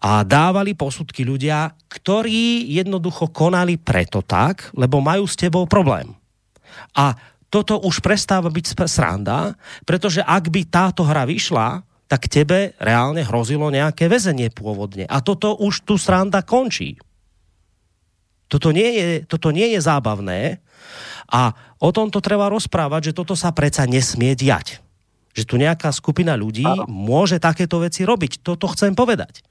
a 0.00 0.24
dávali 0.24 0.72
posudky 0.72 1.28
ľudia, 1.28 1.76
ktorí 1.92 2.72
jednoducho 2.72 3.28
konali 3.28 3.76
preto 3.76 4.24
tak, 4.24 4.72
lebo 4.72 5.04
majú 5.04 5.28
s 5.28 5.36
tebou 5.36 5.68
problém. 5.68 6.16
A 6.96 7.12
toto 7.52 7.76
už 7.84 8.00
prestáva 8.00 8.48
byť 8.48 8.64
sranda, 8.88 9.58
pretože 9.84 10.24
ak 10.24 10.48
by 10.48 10.60
táto 10.64 11.04
hra 11.04 11.28
vyšla, 11.28 11.84
tak 12.08 12.26
tebe 12.26 12.74
reálne 12.80 13.22
hrozilo 13.22 13.68
nejaké 13.68 14.08
väzenie 14.10 14.50
pôvodne. 14.50 15.04
A 15.06 15.20
toto 15.22 15.54
už 15.60 15.84
tu 15.84 15.94
sranda 16.00 16.42
končí. 16.42 16.98
Toto 18.50 18.74
nie 18.74 18.90
je, 18.98 19.08
toto 19.30 19.54
nie 19.54 19.70
je 19.76 19.78
zábavné 19.78 20.58
a 21.30 21.54
o 21.78 21.94
tomto 21.94 22.18
treba 22.18 22.50
rozprávať, 22.50 23.12
že 23.12 23.16
toto 23.22 23.38
sa 23.38 23.54
predsa 23.54 23.86
nesmie 23.86 24.34
diať. 24.34 24.82
Že 25.30 25.44
tu 25.46 25.54
nejaká 25.54 25.94
skupina 25.94 26.34
ľudí 26.34 26.66
môže 26.90 27.38
takéto 27.38 27.78
veci 27.78 28.02
robiť. 28.02 28.42
Toto 28.42 28.66
chcem 28.74 28.98
povedať. 28.98 29.46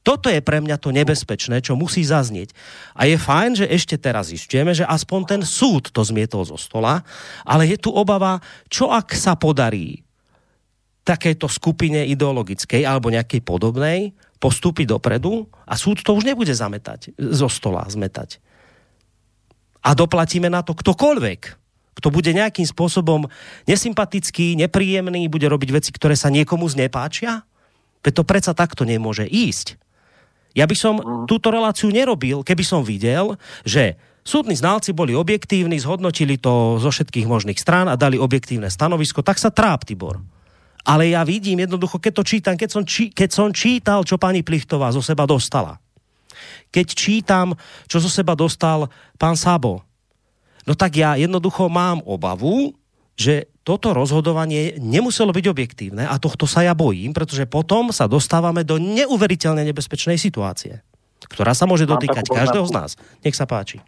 Toto 0.00 0.32
je 0.32 0.40
pre 0.40 0.64
mňa 0.64 0.80
to 0.80 0.96
nebezpečné, 0.96 1.60
čo 1.60 1.76
musí 1.76 2.00
zaznieť. 2.00 2.56
A 2.96 3.04
je 3.04 3.20
fajn, 3.20 3.64
že 3.64 3.66
ešte 3.68 4.00
teraz 4.00 4.32
zistujeme, 4.32 4.72
že 4.72 4.88
aspoň 4.88 5.20
ten 5.28 5.42
súd 5.44 5.92
to 5.92 6.00
zmietol 6.00 6.48
zo 6.48 6.56
stola, 6.56 7.04
ale 7.44 7.68
je 7.68 7.76
tu 7.76 7.92
obava, 7.92 8.40
čo 8.72 8.88
ak 8.88 9.12
sa 9.12 9.36
podarí 9.36 10.00
takéto 11.04 11.48
skupine 11.48 12.04
ideologickej 12.08 12.84
alebo 12.84 13.12
nejakej 13.12 13.44
podobnej 13.44 14.16
postúpiť 14.40 14.96
dopredu 14.96 15.44
a 15.68 15.76
súd 15.76 16.00
to 16.00 16.16
už 16.16 16.24
nebude 16.24 16.52
zametať, 16.52 17.12
zo 17.20 17.48
stola 17.52 17.84
zmetať. 17.84 18.40
A 19.84 19.92
doplatíme 19.92 20.48
na 20.48 20.64
to 20.64 20.72
ktokoľvek, 20.72 21.40
kto 22.00 22.08
bude 22.08 22.32
nejakým 22.32 22.64
spôsobom 22.64 23.28
nesympatický, 23.68 24.56
nepríjemný, 24.56 25.28
bude 25.28 25.44
robiť 25.44 25.70
veci, 25.76 25.90
ktoré 25.92 26.16
sa 26.16 26.32
niekomu 26.32 26.64
znepáčia? 26.68 27.44
Veď 28.00 28.12
to 28.16 28.24
predsa 28.24 28.56
takto 28.56 28.88
nemôže 28.88 29.28
ísť. 29.28 29.76
Ja 30.54 30.66
by 30.66 30.76
som 30.76 30.94
mm. 30.98 31.30
túto 31.30 31.54
reláciu 31.54 31.90
nerobil, 31.90 32.42
keby 32.42 32.64
som 32.66 32.82
videl, 32.82 33.38
že 33.62 33.94
súdni 34.26 34.58
znalci 34.58 34.90
boli 34.90 35.14
objektívni, 35.14 35.78
zhodnotili 35.78 36.36
to 36.36 36.82
zo 36.82 36.90
všetkých 36.90 37.26
možných 37.26 37.58
strán 37.58 37.86
a 37.86 37.98
dali 37.98 38.18
objektívne 38.18 38.66
stanovisko, 38.66 39.22
tak 39.22 39.38
sa 39.38 39.54
tráp, 39.54 39.86
Tibor. 39.86 40.18
Ale 40.84 41.12
ja 41.12 41.22
vidím 41.22 41.60
jednoducho, 41.60 42.00
keď 42.00 42.12
to 42.18 42.24
čítam, 42.24 42.54
keď 42.56 42.70
som, 42.72 42.82
či, 42.88 43.12
keď 43.12 43.30
som 43.30 43.48
čítal, 43.52 44.00
čo 44.02 44.16
pani 44.16 44.40
Plichtová 44.40 44.88
zo 44.90 45.04
seba 45.04 45.28
dostala. 45.28 45.76
Keď 46.72 46.86
čítam, 46.96 47.52
čo 47.84 48.00
zo 48.00 48.08
seba 48.08 48.32
dostal 48.32 48.88
pán 49.20 49.36
Sabo. 49.36 49.84
No 50.64 50.72
tak 50.72 50.96
ja 50.96 51.18
jednoducho 51.20 51.68
mám 51.68 52.00
obavu, 52.06 52.72
že 53.20 53.52
toto 53.60 53.92
rozhodovanie 53.92 54.80
nemuselo 54.80 55.28
byť 55.36 55.44
objektívne 55.52 56.08
a 56.08 56.16
tohto 56.16 56.48
sa 56.48 56.64
ja 56.64 56.72
bojím, 56.72 57.12
pretože 57.12 57.44
potom 57.44 57.92
sa 57.92 58.08
dostávame 58.08 58.64
do 58.64 58.80
neuveriteľne 58.80 59.60
nebezpečnej 59.68 60.16
situácie, 60.16 60.80
ktorá 61.28 61.52
sa 61.52 61.68
môže 61.68 61.84
dotýkať 61.84 62.32
každého 62.32 62.64
z 62.64 62.72
nás. 62.72 62.90
Nech 63.20 63.36
sa 63.36 63.44
páči. 63.44 63.84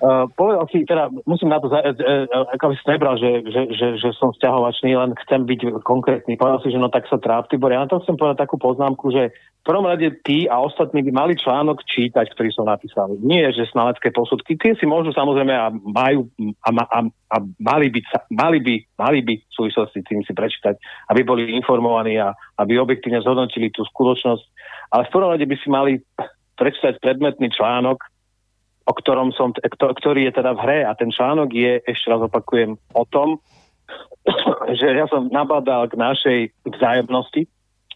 Uh, 0.00 0.24
povedal 0.32 0.64
si, 0.72 0.88
teda 0.88 1.12
musím 1.28 1.52
na 1.52 1.60
to, 1.60 1.68
uh, 1.68 1.76
uh, 1.76 2.48
ako 2.56 2.72
by 2.72 2.74
si 2.80 2.86
nebral, 2.88 3.14
že, 3.20 3.44
že, 3.52 3.62
že, 3.76 3.88
že 4.00 4.08
som 4.16 4.32
vzťahovačný, 4.32 4.96
len 4.96 5.12
chcem 5.28 5.44
byť 5.44 5.84
konkrétny. 5.84 6.40
Povedal 6.40 6.64
si, 6.64 6.72
že 6.72 6.80
no 6.80 6.88
tak 6.88 7.04
sa 7.04 7.20
tráp, 7.20 7.52
Tibor. 7.52 7.68
Ja 7.68 7.84
na 7.84 7.90
to 7.92 8.00
chcem 8.00 8.16
povedať 8.16 8.48
takú 8.48 8.56
poznámku, 8.56 9.12
že 9.12 9.28
v 9.60 9.64
prvom 9.68 9.84
rade 9.84 10.08
ty 10.24 10.48
a 10.48 10.56
ostatní 10.56 11.04
by 11.04 11.12
mali 11.12 11.36
článok 11.36 11.84
čítať, 11.84 12.32
ktorý 12.32 12.48
som 12.48 12.64
napísal. 12.64 13.12
Nie, 13.20 13.52
že 13.52 13.68
znalecké 13.68 14.08
posudky. 14.08 14.56
Tie 14.56 14.72
si 14.72 14.88
môžu 14.88 15.12
samozrejme 15.12 15.52
a 15.52 15.68
majú 15.68 16.32
a, 16.64 16.70
a, 16.72 16.98
a 17.04 17.36
mali, 17.60 17.92
by, 17.92 18.00
mali, 18.32 18.58
by, 18.64 18.74
mali 18.96 19.20
by 19.20 19.34
v 19.36 19.52
súvislosti 19.52 20.00
s 20.00 20.08
tým 20.08 20.24
si 20.24 20.32
prečítať, 20.32 20.80
aby 21.12 21.20
boli 21.28 21.52
informovaní 21.52 22.16
a 22.16 22.32
aby 22.56 22.80
objektívne 22.80 23.20
zhodnotili 23.20 23.68
tú 23.68 23.84
skutočnosť. 23.84 24.44
Ale 24.96 25.04
v 25.04 25.12
prvom 25.12 25.30
rade 25.36 25.44
by 25.44 25.56
si 25.60 25.68
mali 25.68 26.00
prečítať 26.56 26.96
predmetný 27.04 27.52
článok, 27.52 28.00
o 28.90 28.92
ktorom 28.92 29.30
som, 29.30 29.54
ktorý 29.54 30.26
je 30.26 30.42
teda 30.42 30.58
v 30.58 30.62
hre. 30.66 30.78
A 30.82 30.98
ten 30.98 31.14
článok 31.14 31.54
je, 31.54 31.78
ešte 31.86 32.10
raz 32.10 32.18
opakujem, 32.26 32.74
o 32.74 33.04
tom, 33.06 33.38
že 34.78 34.90
ja 34.90 35.06
som 35.06 35.30
nabadal 35.30 35.86
k 35.86 35.94
našej 35.94 36.40
vzájomnosti, 36.66 37.46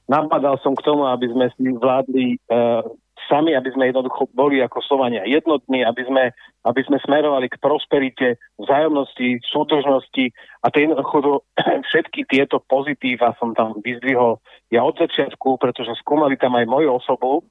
nabadal 0.07 0.55
som 0.63 0.79
k 0.79 0.87
tomu, 0.87 1.11
aby 1.11 1.27
sme 1.35 1.51
si 1.59 1.67
vládli 1.75 2.39
uh, 2.47 2.87
sami, 3.27 3.57
aby 3.57 3.73
sme 3.73 3.91
jednoducho 3.91 4.29
boli 4.37 4.61
ako 4.61 4.85
Slovania 4.85 5.25
jednotní, 5.25 5.83
aby 5.83 6.05
sme, 6.05 6.31
aby 6.69 6.81
sme 6.85 7.01
smerovali 7.03 7.49
k 7.49 7.57
prosperite, 7.59 8.37
vzájomnosti, 8.61 9.41
súdržnosti. 9.49 10.31
A 10.63 10.71
tej 10.71 10.91
jednoducho 10.91 11.43
všetky 11.91 12.29
tieto 12.29 12.61
pozitíva 12.63 13.35
som 13.43 13.57
tam 13.57 13.81
vyzdvihol 13.81 14.39
ja 14.71 14.85
od 14.85 14.95
začiatku, 14.99 15.59
pretože 15.59 15.99
skúmali 15.99 16.37
tam 16.39 16.55
aj 16.55 16.69
moju 16.69 16.89
osobu, 17.01 17.43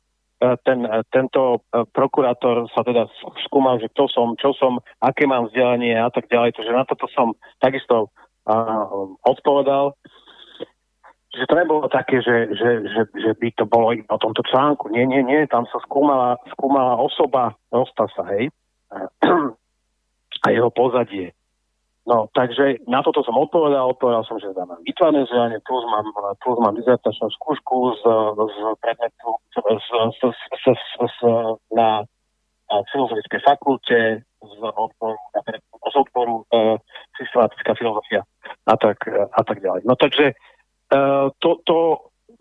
ten, 0.64 0.84
e, 0.86 1.04
tento 1.10 1.64
e, 1.72 1.88
prokurátor 1.92 2.68
sa 2.76 2.84
teda 2.84 3.08
skúmal, 3.48 3.80
že 3.80 3.92
kto 3.96 4.12
som, 4.12 4.28
čo 4.36 4.52
som, 4.58 4.80
aké 5.00 5.24
mám 5.24 5.48
vzdelanie 5.48 5.96
a 5.96 6.12
tak 6.12 6.28
ďalej. 6.28 6.56
Takže 6.58 6.72
na 6.72 6.84
toto 6.84 7.08
som 7.12 7.38
takisto 7.64 8.12
uh, 8.48 9.16
odpovedal. 9.24 9.96
Že 11.34 11.44
to 11.50 11.56
nebolo 11.58 11.90
také, 11.90 12.22
že, 12.22 12.54
že, 12.54 12.70
že, 12.86 13.02
že 13.18 13.32
by 13.40 13.48
to 13.58 13.66
bolo 13.66 13.90
iba 13.96 14.12
o 14.14 14.22
tomto 14.22 14.46
článku. 14.46 14.94
Nie, 14.94 15.10
nie, 15.10 15.26
nie, 15.26 15.50
tam 15.50 15.66
sa 15.66 15.82
skúmala, 15.82 16.38
skúmala 16.54 17.02
osoba 17.02 17.58
Rostasa, 17.74 18.22
hej, 18.38 18.54
a 20.46 20.48
jeho 20.54 20.70
pozadie. 20.70 21.34
No, 22.04 22.28
takže 22.36 22.84
na 22.84 23.00
toto 23.00 23.24
som 23.24 23.40
odpovedal, 23.40 23.96
odpovedal 23.96 24.28
som, 24.28 24.36
že 24.36 24.52
mám 24.52 24.76
vytvarné 24.84 25.24
vzdelanie, 25.24 25.64
plus 25.64 25.88
mám, 25.88 26.04
plus 26.44 26.60
mám 26.60 26.76
dizertačnú 26.76 27.32
skúšku 27.32 27.96
z, 27.96 28.04
z 28.36 28.58
predmetu 28.84 29.30
z, 29.56 29.56
z, 29.64 29.88
z, 30.20 30.22
z, 30.36 30.66
z, 30.68 30.92
z, 31.00 31.20
na 31.72 32.04
filozofickej 32.92 33.42
fakulte 33.48 34.00
z 34.44 34.56
odboru, 34.60 35.16
z 35.72 35.96
odboru 35.96 36.36
e, 36.52 36.76
systematická 37.16 37.72
filozofia 37.76 38.28
a 38.68 38.76
tak, 38.76 39.08
a 39.32 39.42
tak 39.44 39.64
ďalej. 39.64 39.88
No 39.88 39.96
takže 39.96 40.34
e, 40.34 40.36
to, 41.40 41.50
to 41.64 41.78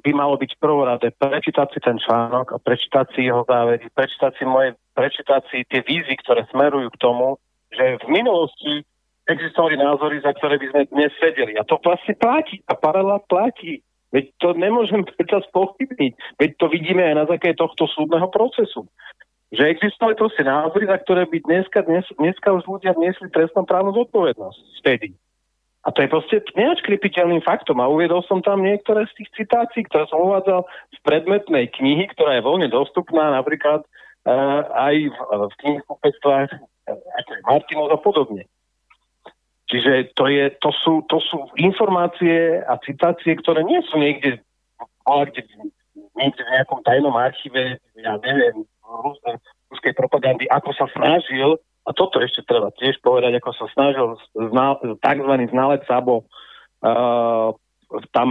by 0.02 0.10
malo 0.10 0.34
byť 0.34 0.58
prvoradé 0.58 1.14
prečítať 1.14 1.68
si 1.70 1.78
ten 1.78 2.02
článok 2.02 2.50
a 2.50 2.58
prečítať 2.58 3.14
si 3.14 3.30
jeho 3.30 3.46
závery, 3.46 3.86
prečítať 3.94 4.32
si 4.34 4.44
moje, 4.48 4.74
prečítať 4.98 5.42
si 5.54 5.62
tie 5.70 5.86
vízy, 5.86 6.18
ktoré 6.18 6.42
smerujú 6.50 6.90
k 6.90 7.00
tomu, 7.02 7.38
že 7.70 8.02
v 8.02 8.06
minulosti 8.10 8.82
existovali 9.30 9.78
názory, 9.78 10.18
za 10.22 10.34
ktoré 10.34 10.58
by 10.58 10.66
sme 10.70 10.82
dnes 10.90 11.12
sedeli. 11.22 11.54
A 11.54 11.62
to 11.62 11.78
vlastne 11.78 12.14
platí. 12.18 12.58
A 12.66 12.74
paralela 12.74 13.22
platí. 13.26 13.82
Veď 14.12 14.28
to 14.42 14.48
nemôžem 14.58 15.06
predsa 15.16 15.44
spochybniť. 15.50 16.12
Veď 16.38 16.50
to 16.58 16.66
vidíme 16.68 17.02
aj 17.02 17.14
na 17.14 17.24
základe 17.28 17.58
tohto 17.58 17.86
súdneho 17.90 18.28
procesu. 18.28 18.86
Že 19.52 19.68
existovali 19.68 20.16
proste 20.16 20.42
názory, 20.48 20.88
za 20.88 20.96
ktoré 20.96 21.28
by 21.28 21.38
dneska, 21.44 21.84
dnes, 21.84 22.08
dneska 22.16 22.56
už 22.56 22.64
ľudia 22.64 22.96
niesli 22.96 23.28
trestnú 23.28 23.68
právnu 23.68 23.92
zodpovednosť. 23.92 24.58
Vtedy. 24.80 25.12
A 25.82 25.90
to 25.90 25.98
je 26.06 26.08
proste 26.08 26.36
neočkripiteľným 26.54 27.42
faktom. 27.42 27.82
A 27.82 27.90
uviedol 27.90 28.22
som 28.24 28.38
tam 28.38 28.62
niektoré 28.62 29.02
z 29.10 29.22
tých 29.22 29.44
citácií, 29.44 29.82
ktoré 29.90 30.06
som 30.08 30.22
uvádzal 30.22 30.62
z 30.94 30.98
predmetnej 31.02 31.68
knihy, 31.74 32.06
ktorá 32.14 32.38
je 32.38 32.46
voľne 32.46 32.70
dostupná 32.70 33.34
napríklad 33.34 33.82
uh, 33.82 34.62
aj 34.72 34.94
v, 35.10 35.16
v 35.50 35.54
knihkupectvách, 35.58 36.48
uh, 36.54 37.42
Martinov 37.50 37.90
a 37.90 37.98
podobne. 37.98 38.46
Čiže 39.72 40.12
to, 40.12 40.28
je, 40.28 40.52
to, 40.60 40.68
sú, 40.84 41.00
to 41.08 41.16
sú 41.24 41.48
informácie 41.56 42.60
a 42.60 42.76
citácie, 42.84 43.32
ktoré 43.40 43.64
nie 43.64 43.80
sú 43.88 43.96
niekde, 43.96 44.44
niekde, 45.08 45.48
niekde 46.12 46.42
v 46.44 46.52
nejakom 46.60 46.84
tajnom 46.84 47.16
archíve, 47.16 47.80
ja 47.96 48.20
neviem, 48.20 48.68
ruskej 49.72 49.96
propagandy, 49.96 50.44
ako 50.52 50.76
sa 50.76 50.84
snažil, 50.92 51.56
a 51.82 51.90
toto 51.96 52.20
ešte 52.20 52.44
treba 52.44 52.68
tiež 52.76 53.00
povedať, 53.00 53.40
ako 53.40 53.50
sa 53.56 53.66
snažil 53.72 54.20
zna, 54.36 54.76
tzv. 55.00 55.32
znalec 55.48 55.82
Sabo 55.88 56.28
uh, 56.84 57.56
tam 58.12 58.28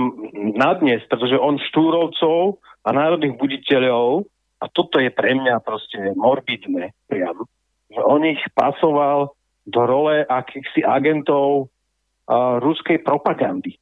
nadniesť, 0.56 1.10
pretože 1.10 1.42
on 1.42 1.58
štúrovcov 1.74 2.62
a 2.86 2.90
národných 2.94 3.36
buditeľov, 3.42 4.30
a 4.62 4.70
toto 4.70 5.02
je 5.02 5.10
pre 5.10 5.34
mňa 5.34 5.58
proste 5.66 6.14
morbidné 6.14 6.94
priam, 7.10 7.50
že 7.90 8.02
on 8.06 8.22
ich 8.22 8.42
pasoval 8.54 9.34
do 9.68 9.82
role 9.86 10.26
akýchsi 10.26 10.82
agentov 10.82 11.68
uh, 11.68 12.58
ruskej 12.62 13.02
propagandy. 13.06 13.78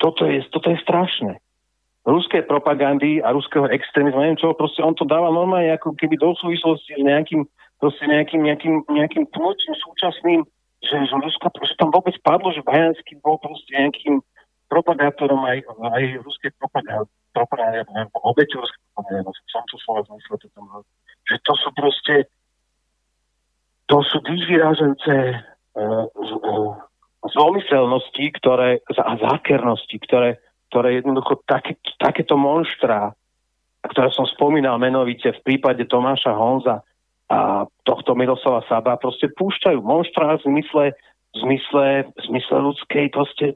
Toto 0.00 0.24
je, 0.24 0.40
toto 0.48 0.72
je 0.72 0.78
strašné. 0.80 1.36
Ruské 2.08 2.40
propagandy 2.40 3.20
a 3.20 3.36
ruského 3.36 3.68
extrémizmu, 3.68 4.24
neviem 4.24 4.40
čo, 4.40 4.56
proste 4.56 4.80
on 4.80 4.96
to 4.96 5.04
dáva 5.04 5.28
normálne 5.28 5.76
ako 5.76 5.92
keby 6.00 6.16
do 6.16 6.32
súvislosti 6.32 6.96
s 6.96 7.04
nejakým, 7.04 7.44
proste 7.76 8.08
nejakým, 8.08 8.40
nejakým, 8.40 8.74
nejakým 8.88 9.28
pnúčným 9.28 9.76
súčasným, 9.76 10.40
že, 10.80 10.96
že 10.96 11.12
Rusko, 11.12 11.52
že 11.60 11.76
tam 11.76 11.92
vôbec 11.92 12.16
padlo, 12.24 12.48
že 12.56 12.64
Bajanský 12.64 13.20
bol 13.20 13.36
proste 13.36 13.68
nejakým 13.76 14.24
propagátorom 14.72 15.44
aj, 15.44 15.60
aj 15.92 16.02
ruskej 16.24 16.50
propagandy, 16.56 17.12
propagandy, 17.36 17.84
obeťou 18.16 18.64
ruskej 18.64 18.82
propagandy, 18.96 19.30
som 19.52 19.64
to 19.68 19.76
slovo 19.84 20.00
zmyslel, 20.08 20.40
to 20.40 20.48
tam, 20.56 20.64
že 21.28 21.36
to 21.44 21.52
sú 21.60 21.68
proste 21.76 22.14
to 23.90 23.98
sú 24.06 24.22
tých 24.22 24.46
vyrážajúce 24.46 25.14
uh, 25.34 26.06
zlomyselnosti 27.26 28.30
ktoré, 28.38 28.78
a 28.94 29.12
zákernosti, 29.18 29.98
ktoré, 30.06 30.38
ktoré 30.70 31.02
jednoducho 31.02 31.42
také, 31.44 31.74
takéto 31.98 32.38
monštra, 32.38 33.12
ktoré 33.82 34.08
som 34.14 34.30
spomínal 34.30 34.78
menovite 34.78 35.34
v 35.34 35.42
prípade 35.42 35.82
Tomáša 35.90 36.32
Honza 36.38 36.86
a 37.30 37.66
tohto 37.82 38.14
Miroslava 38.14 38.62
Saba, 38.70 38.94
proste 38.98 39.26
púšťajú 39.34 39.82
monštra 39.82 40.38
v 40.38 40.42
zmysle, 40.46 40.84
v 41.34 41.36
zmysle, 41.42 41.86
v 42.06 42.22
zmysle 42.30 42.56
ľudskej 42.62 43.06
proste 43.10 43.54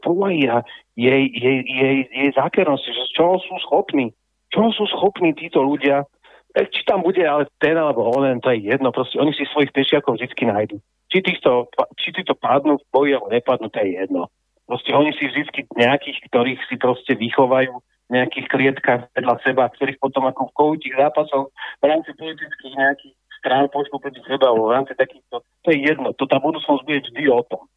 a 0.51 0.59
jej, 0.99 1.23
jej, 1.31 1.59
jej, 1.63 1.97
jej 2.11 2.31
zákernosti, 2.35 2.91
čoho 3.15 3.39
sú 3.39 3.55
schopní. 3.71 4.11
Čoho 4.55 4.71
sú 4.71 4.87
schopní 4.87 5.35
títo 5.35 5.63
ľudia, 5.63 6.07
E, 6.07 6.14
či 6.55 6.87
tam 6.87 7.03
bude 7.03 7.19
ale 7.27 7.51
ten 7.59 7.75
alebo 7.75 8.15
onen, 8.15 8.39
to 8.39 8.55
je 8.55 8.71
jedno, 8.71 8.95
proste 8.95 9.19
oni 9.19 9.35
si 9.35 9.43
svojich 9.51 9.75
pešiakov 9.75 10.15
vždy 10.15 10.31
nájdu. 10.47 10.79
Či 11.11 11.19
týchto, 11.23 11.67
či 11.99 12.15
týchto 12.15 12.39
padnú 12.39 12.79
v 12.79 12.87
boji 12.95 13.11
alebo 13.19 13.35
nepadnú, 13.35 13.67
to 13.71 13.79
je 13.83 13.91
jedno. 13.99 14.31
Proste 14.65 14.95
oni 14.95 15.13
si 15.19 15.29
vždy 15.29 15.67
nejakých, 15.77 16.19
ktorých 16.31 16.61
si 16.71 16.75
proste 16.81 17.13
vychovajú 17.19 17.75
v 17.75 18.11
nejakých 18.11 18.47
klietkách 18.49 19.01
vedľa 19.13 19.37
seba, 19.45 19.69
ktorých 19.69 20.01
potom 20.01 20.25
ako 20.31 20.49
v 20.49 20.57
koutích 20.57 20.95
zápasov 20.95 21.53
v 21.81 21.85
rámci 21.85 22.15
politických 22.17 22.75
nejakých 22.77 23.15
strán 23.43 23.69
pošlo 23.69 24.01
proti 24.01 24.25
seba, 24.25 24.55
v 24.55 24.73
rámci 24.73 24.97
takýchto, 24.97 25.45
to 25.45 25.69
je 25.69 25.79
jedno, 25.85 26.17
to 26.17 26.25
tá 26.25 26.41
budúcnosť 26.41 26.81
bude 26.87 27.01
vždy 27.05 27.23
o 27.29 27.45
tom. 27.45 27.69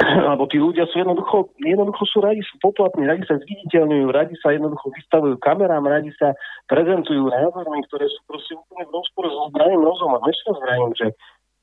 lebo 0.32 0.48
tí 0.48 0.56
ľudia 0.56 0.88
sú 0.88 1.04
jednoducho, 1.04 1.52
jednoducho 1.60 2.04
sú 2.08 2.24
radi, 2.24 2.40
sú 2.40 2.56
poplatní, 2.64 3.04
radi 3.04 3.24
sa 3.28 3.36
zviditeľňujú, 3.36 4.06
radi 4.08 4.34
sa 4.40 4.56
jednoducho 4.56 4.88
vystavujú 4.96 5.36
kamerám, 5.36 5.84
radi 5.84 6.08
sa 6.16 6.32
prezentujú 6.72 7.28
názormi, 7.28 7.84
ktoré 7.88 8.08
sú 8.08 8.20
proste 8.24 8.56
úplne 8.56 8.88
v 8.88 8.94
rozpore 8.96 9.28
so 9.28 9.52
zdravým 9.52 9.82
rozumom. 9.84 10.24
Ešte 10.24 10.56
zvrajím, 10.56 10.92
že 10.96 11.06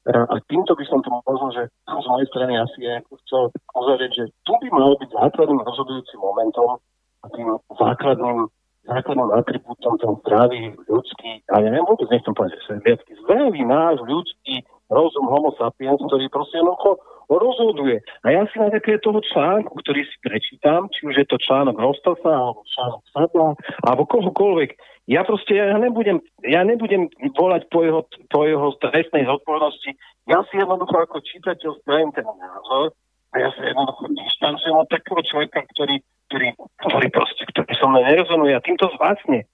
a 0.08 0.40
týmto 0.48 0.72
by 0.72 0.86
som 0.88 1.04
to 1.04 1.12
možno, 1.12 1.52
že 1.52 1.68
z 1.84 2.06
mojej 2.08 2.28
strany 2.32 2.56
asi 2.56 2.80
ako 2.88 3.20
chcel 3.28 3.44
uzavrieť, 3.76 4.12
že 4.16 4.26
tu 4.48 4.56
by 4.56 4.68
malo 4.72 4.96
byť 5.04 5.10
základným 5.12 5.60
rozhodujúcim 5.68 6.20
momentom 6.24 6.80
a 7.24 7.26
tým 7.36 7.48
základným 7.76 8.48
základným 8.88 9.36
atribútom 9.36 10.00
toho 10.00 10.16
zdravý 10.24 10.72
ľudský, 10.88 11.44
a 11.52 11.60
ja 11.60 11.68
neviem, 11.68 11.84
vôbec 11.84 12.08
nechcem 12.08 12.32
povedať, 12.32 12.56
že 12.64 12.80
je 12.88 13.20
zdravý 13.28 13.68
náš 13.68 14.00
ľudský 14.00 14.64
rozum 14.88 15.28
homo 15.28 15.52
sapiens, 15.60 16.00
ktorý 16.00 16.32
proste 16.32 16.64
jednoducho 16.64 16.96
rozhoduje. 17.28 18.00
A 18.24 18.32
ja 18.32 18.48
si 18.48 18.56
na 18.56 18.72
také 18.72 18.98
toho 19.04 19.20
článku, 19.20 19.76
ktorý 19.84 20.08
si 20.08 20.16
prečítam, 20.24 20.88
či 20.96 21.08
už 21.08 21.20
je 21.20 21.28
to 21.28 21.38
článok 21.40 21.76
Rostasa, 21.76 22.32
alebo 22.32 22.64
článok 22.64 23.04
Sadla, 23.12 23.50
alebo 23.84 24.04
kohokoľvek, 24.08 24.70
ja 25.08 25.24
proste, 25.24 25.56
ja 25.56 25.80
nebudem, 25.80 26.20
ja 26.44 26.68
nebudem 26.68 27.08
volať 27.32 27.72
po 27.72 27.80
jeho, 27.80 28.04
po 28.28 28.44
jeho 28.44 28.76
trestnej 28.84 29.24
zodpovednosti. 29.24 29.96
Ja 30.28 30.44
si 30.52 30.60
jednoducho 30.60 31.00
ako 31.00 31.24
čítateľ 31.24 31.80
spravím 31.80 32.12
ten 32.12 32.28
názor 32.28 32.92
a 33.32 33.36
ja 33.40 33.50
si 33.56 33.64
jednoducho 33.64 34.04
dištancujem 34.12 34.76
od 34.76 34.88
takého 34.92 35.22
človeka, 35.24 35.64
ktorý, 35.72 36.04
ktorý, 36.28 36.48
ktorý 36.84 37.08
proste, 37.16 37.44
ktorý 37.56 37.72
so 37.80 37.88
mnou 37.88 38.04
nerozumuje 38.04 38.52
a 38.52 38.64
týmto 38.64 38.92
zhasne. 39.00 39.48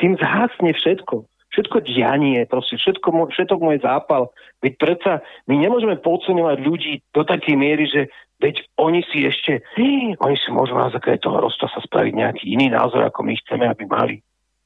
Tým 0.00 0.16
zhasne 0.16 0.72
všetko. 0.72 1.28
Všetko 1.54 1.86
dianie, 1.86 2.42
proste 2.50 2.74
všetko, 2.74 3.30
všetko 3.30 3.62
môj 3.62 3.78
zápal. 3.78 4.34
Veď 4.58 4.74
predsa 4.82 5.12
my 5.46 5.54
nemôžeme 5.62 5.94
podceňovať 6.02 6.58
ľudí 6.66 6.94
do 7.14 7.22
takej 7.22 7.54
miery, 7.54 7.86
že 7.86 8.10
veď 8.42 8.66
oni 8.74 9.06
si 9.06 9.22
ešte, 9.22 9.62
oni 10.26 10.36
si 10.36 10.48
môžu 10.50 10.74
na 10.74 10.90
základe 10.90 11.22
toho 11.22 11.38
rosta 11.38 11.70
sa 11.70 11.78
spraviť 11.78 12.12
nejaký 12.12 12.44
iný 12.50 12.74
názor, 12.74 13.06
ako 13.06 13.22
my 13.22 13.38
chceme, 13.38 13.64
aby 13.70 13.86
mali. 13.86 14.16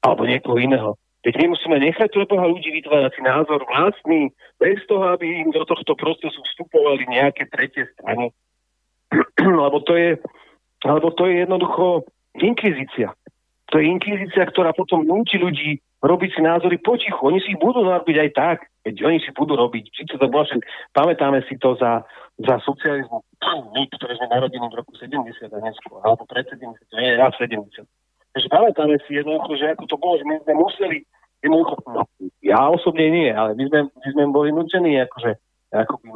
Alebo 0.01 0.25
niekoho 0.25 0.57
iného. 0.57 0.97
Veď 1.27 1.45
my 1.45 1.47
musíme 1.53 1.77
nechať 1.83 2.15
toho 2.15 2.47
ľudí 2.47 2.71
vytvárať 2.73 3.13
si 3.19 3.21
názor 3.27 3.61
vlastný, 3.67 4.31
bez 4.57 4.79
toho, 4.87 5.13
aby 5.13 5.45
im 5.45 5.51
do 5.51 5.67
tohto 5.67 5.99
procesu 5.99 6.41
vstupovali 6.41 7.05
nejaké 7.11 7.51
tretie 7.51 7.91
strany. 7.99 8.31
Lebo 9.43 9.83
to 9.83 9.99
je, 9.99 10.21
lebo 10.85 11.11
to 11.11 11.27
je 11.27 11.43
jednoducho 11.43 12.07
inkvizícia. 12.39 13.17
To 13.69 13.77
je 13.77 13.85
inkvizícia, 13.85 14.49
ktorá 14.49 14.73
potom 14.73 15.05
núti 15.05 15.37
ľudí 15.37 15.77
robiť 16.01 16.31
si 16.31 16.41
názory 16.41 16.81
potichu. 16.81 17.21
Oni 17.21 17.43
si 17.43 17.53
ich 17.53 17.61
budú 17.61 17.85
robiť 17.85 18.17
aj 18.17 18.31
tak, 18.33 18.59
keď 18.87 18.95
oni 19.05 19.19
si 19.21 19.31
budú 19.35 19.59
robiť. 19.59 19.85
Či 19.93 20.03
to 20.09 20.17
bolo, 20.31 20.47
pamätáme 20.97 21.45
si 21.45 21.59
to 21.61 21.77
za, 21.77 22.07
za 22.41 22.57
socializmu, 22.65 23.21
my, 23.75 23.83
ktoré 23.99 24.17
sme 24.17 24.33
narodení 24.33 24.67
v 24.73 24.79
roku 24.79 24.95
70 24.97 25.21
a 25.53 25.59
neskôr, 25.61 26.01
alebo 26.01 26.25
pred 26.25 26.47
70, 26.49 26.81
nie, 26.97 27.19
ja 27.19 27.29
70. 27.29 27.85
Takže 28.33 28.49
pamätáme 28.49 28.97
si 29.05 29.19
jednoducho, 29.19 29.53
že 29.59 29.75
ako 29.75 29.85
to 29.91 29.97
bolo, 29.99 30.15
že 30.23 30.25
my 30.25 30.37
sme 30.47 30.55
museli 30.55 30.99
jednoducho, 31.43 31.75
no, 31.91 32.03
ja 32.41 32.61
osobne 32.71 33.11
nie, 33.11 33.29
ale 33.35 33.59
my 33.59 33.65
sme, 33.67 33.81
my 33.91 34.09
sme 34.15 34.25
boli 34.31 34.49
nutení 34.55 34.95
akože, 35.03 35.35
akoby, 35.75 36.09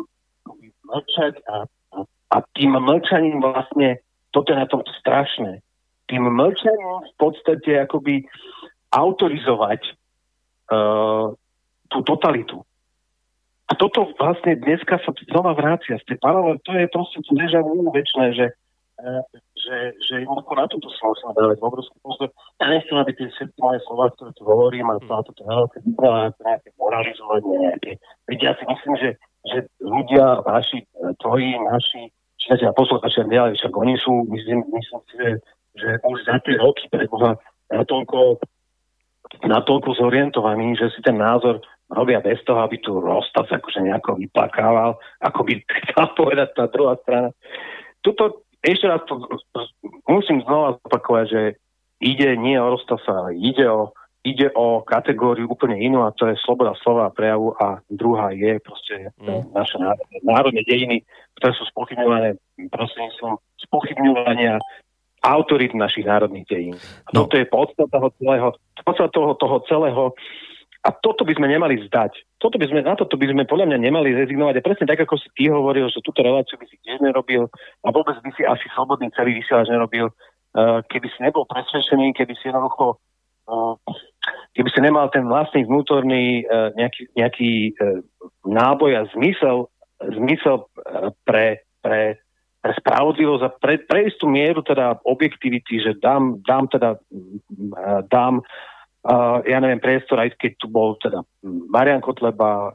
akoby 0.46 0.66
mlčať 0.86 1.34
a, 1.50 1.66
a, 1.66 1.98
a 2.06 2.36
tým 2.54 2.78
mlčaním 2.78 3.42
vlastne, 3.42 3.98
toto 4.30 4.54
je 4.54 4.58
na 4.58 4.66
tom 4.70 4.86
strašné, 5.02 5.62
tým 6.12 6.28
mlčaním 6.28 7.08
v 7.08 7.14
podstate 7.16 7.88
akoby 7.88 8.28
autorizovať 8.92 9.80
uh, 10.68 11.32
tú 11.88 11.98
totalitu. 12.04 12.60
A 13.64 13.72
toto 13.72 14.12
vlastne 14.20 14.60
dneska 14.60 15.00
sa 15.00 15.10
znova 15.32 15.56
vrácia 15.56 15.96
z 15.96 16.04
tej 16.04 16.20
paralel, 16.20 16.60
to 16.60 16.76
je 16.76 16.84
proste 16.92 17.24
to 17.24 17.32
deja 17.32 17.64
vu 17.64 17.88
väčšie, 17.88 18.36
že, 18.36 18.46
uh, 19.00 19.24
že, 19.56 19.96
že 20.04 20.14
jednoducho 20.28 20.52
na 20.52 20.68
toto 20.68 20.92
sa 20.92 21.08
musíme 21.08 21.32
dávať 21.32 21.56
v 21.56 21.68
obrovskú 21.72 21.96
pozor. 22.04 22.28
Ja 22.60 22.68
nechcem, 22.68 22.96
aby 23.00 23.16
tie 23.16 23.32
všetky 23.32 23.56
moje 23.56 23.80
slova, 23.88 24.12
ktoré 24.12 24.30
tu 24.36 24.44
hovorím, 24.44 24.92
a 24.92 25.00
a 25.00 25.24
toto 25.24 25.40
veľké 25.40 25.80
nejaké 26.44 26.68
moralizovanie, 26.76 27.56
nejaké. 27.72 27.90
Veď 28.28 28.38
ja 28.44 28.52
si 28.60 28.64
myslím, 28.68 28.94
že, 29.00 29.10
že 29.48 29.58
ľudia, 29.80 30.44
naši, 30.44 30.84
tvoji, 31.24 31.56
naši, 31.56 32.12
čitatelia, 32.36 32.76
poslucháči, 32.76 33.24
však 33.24 33.72
oni 33.72 33.94
sú, 33.96 34.26
myslím, 34.28 34.66
myslím 34.68 35.00
si, 35.08 35.14
že 35.16 35.30
že 35.76 36.00
už 36.04 36.18
za 36.28 36.36
tie 36.44 36.56
roky 36.60 36.88
preboha 36.92 37.40
natoľko, 37.72 38.40
natoľko 39.44 39.90
zorientovaní, 39.96 40.76
že 40.76 40.92
si 40.92 41.00
ten 41.00 41.16
názor 41.16 41.64
robia 41.92 42.20
bez 42.24 42.40
toho, 42.44 42.60
aby 42.64 42.80
tu 42.80 42.96
Rostav 43.00 43.48
akože 43.48 43.84
nejako 43.84 44.16
vyplakával, 44.20 44.96
ako 45.20 45.40
by 45.44 45.52
chcel 45.88 46.06
povedať 46.16 46.48
tá 46.56 46.64
druhá 46.68 46.96
strana. 47.04 47.30
Tuto 48.00 48.44
ešte 48.62 48.86
raz 48.86 49.02
to, 49.10 49.18
musím 50.06 50.40
znova 50.46 50.78
zopakovať, 50.86 51.26
že 51.28 51.42
ide 52.02 52.34
nie 52.38 52.54
o 52.58 52.70
Rostasa, 52.74 53.26
ale 53.26 53.34
ide 53.38 53.66
o, 53.66 53.90
ide 54.22 54.50
o 54.54 54.82
kategóriu 54.86 55.50
úplne 55.50 55.78
inú 55.82 56.06
a 56.06 56.14
to 56.14 56.30
je 56.30 56.38
sloboda 56.46 56.78
slova 56.82 57.10
a 57.10 57.14
prejavu 57.14 57.54
a 57.58 57.82
druhá 57.90 58.30
je 58.34 58.58
proste 58.62 59.10
mm. 59.18 59.50
naše 59.50 59.78
národné, 59.82 60.16
národné 60.22 60.62
dejiny, 60.66 60.96
ktoré 61.38 61.52
sú 61.58 61.64
spochybňované 61.74 62.38
prostredníctvom 62.70 63.34
spochybňovania 63.66 64.62
autorit 65.22 65.70
našich 65.72 66.04
národných 66.04 66.46
dejín. 66.50 66.76
A 67.06 67.10
no. 67.14 67.24
toto 67.24 67.38
je 67.38 67.46
podstata 67.46 67.88
toho 67.88 68.08
celého, 68.18 68.48
podstata 68.82 69.10
toho, 69.14 69.32
toho 69.38 69.56
celého 69.70 70.04
a 70.82 70.90
toto 70.90 71.22
by 71.22 71.38
sme 71.38 71.46
nemali 71.46 71.78
zdať. 71.86 72.42
Toto 72.42 72.58
by 72.58 72.66
sme, 72.66 72.82
na 72.82 72.98
toto 72.98 73.14
by 73.14 73.30
sme 73.30 73.46
podľa 73.46 73.70
mňa 73.70 73.78
nemali 73.86 74.18
rezignovať. 74.18 74.58
A 74.58 74.66
presne 74.66 74.90
tak, 74.90 75.06
ako 75.06 75.14
si 75.14 75.30
ty 75.38 75.46
hovoril, 75.46 75.86
že 75.94 76.02
túto 76.02 76.26
reláciu 76.26 76.58
by 76.58 76.66
si 76.66 76.74
tiež 76.82 76.98
nerobil 76.98 77.46
a 77.86 77.88
vôbec 77.94 78.18
by 78.18 78.30
si 78.34 78.42
asi 78.42 78.66
slobodný 78.74 79.14
celý 79.14 79.38
vysielač 79.38 79.70
nerobil, 79.70 80.10
uh, 80.10 80.82
keby 80.90 81.06
si 81.06 81.18
nebol 81.22 81.46
presvedčený, 81.46 82.18
keby 82.18 82.34
si 82.34 82.50
jednoducho 82.50 82.98
uh, 83.46 83.78
keby 84.58 84.68
si 84.74 84.80
nemal 84.82 85.06
ten 85.14 85.22
vlastný 85.22 85.70
vnútorný 85.70 86.50
uh, 86.50 86.74
nejaký, 86.74 87.14
nejaký 87.14 87.50
náboj 88.42 88.90
a 88.98 89.02
zmysel, 89.14 89.70
zmysel 90.02 90.66
pre 91.22 91.62
pre 91.82 92.22
spravodlivosť 92.62 93.42
a 93.42 93.50
pre, 93.50 93.82
pre 93.82 94.06
istú 94.06 94.30
mieru 94.30 94.62
teda 94.62 95.02
objektivity, 95.02 95.82
že 95.82 95.98
dám, 95.98 96.38
dám 96.46 96.70
teda 96.70 96.94
dám 98.06 98.46
uh, 99.02 99.38
ja 99.42 99.58
neviem, 99.58 99.82
priestor, 99.82 100.22
aj 100.22 100.38
keď 100.38 100.52
tu 100.62 100.66
bol 100.70 100.94
teda 101.02 101.26
Marian 101.42 101.98
Kotleba, 101.98 102.50
uh, 102.54 102.70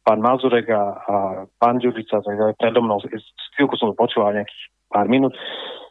pán 0.00 0.24
Mazurek 0.24 0.72
a, 0.72 0.84
a 0.96 1.16
pán 1.60 1.80
Ďurica, 1.80 2.24
tak 2.24 2.56
predo 2.56 2.80
mnou, 2.80 3.00
chvíľku 3.56 3.76
som 3.76 3.92
to 3.92 3.96
počúval 3.96 4.32
nejakých 4.32 4.62
pár 4.88 5.06
minút, 5.06 5.36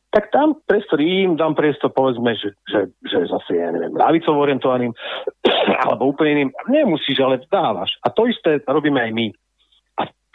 tak 0.09 0.33
dám 0.33 0.57
priestor 0.65 0.97
im, 0.97 1.37
dám 1.37 1.53
priestor 1.53 1.93
povedzme, 1.93 2.33
že, 2.33 2.57
že, 2.65 2.89
že 3.05 3.29
zase, 3.29 3.61
ja 3.61 3.69
neviem, 3.69 3.93
ľavicov 3.93 4.41
orientovaným 4.41 4.89
alebo 5.85 6.09
úplne 6.09 6.33
iným. 6.33 6.51
Nemusíš, 6.65 7.21
ale 7.21 7.45
dávaš. 7.45 7.93
A 8.01 8.09
to 8.09 8.25
isté 8.25 8.57
robíme 8.65 8.97
aj 8.97 9.11
my. 9.13 9.27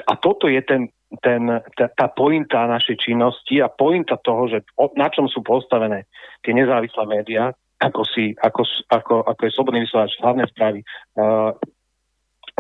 A, 0.05 0.13
toto 0.21 0.47
je 0.51 0.61
ten, 0.63 0.93
ten, 1.23 1.49
tá, 1.77 1.87
tá 1.89 2.07
pointa 2.13 2.69
našej 2.69 3.01
činnosti 3.01 3.61
a 3.61 3.73
pointa 3.73 4.21
toho, 4.21 4.49
že 4.51 4.59
na 4.97 5.09
čom 5.09 5.29
sú 5.31 5.41
postavené 5.41 6.09
tie 6.45 6.53
nezávislé 6.53 7.05
médiá, 7.09 7.53
ako, 7.81 8.03
si, 8.07 8.33
ako, 8.39 8.63
ako, 8.89 9.15
ako 9.27 9.41
je 9.45 9.55
Slobodný 9.55 9.81
vysielač, 9.85 10.17
hlavné 10.21 10.45
správy, 10.49 10.81
uh, 11.21 11.53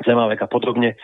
Zemavek 0.02 0.42
a 0.44 0.48
podobne. 0.50 0.98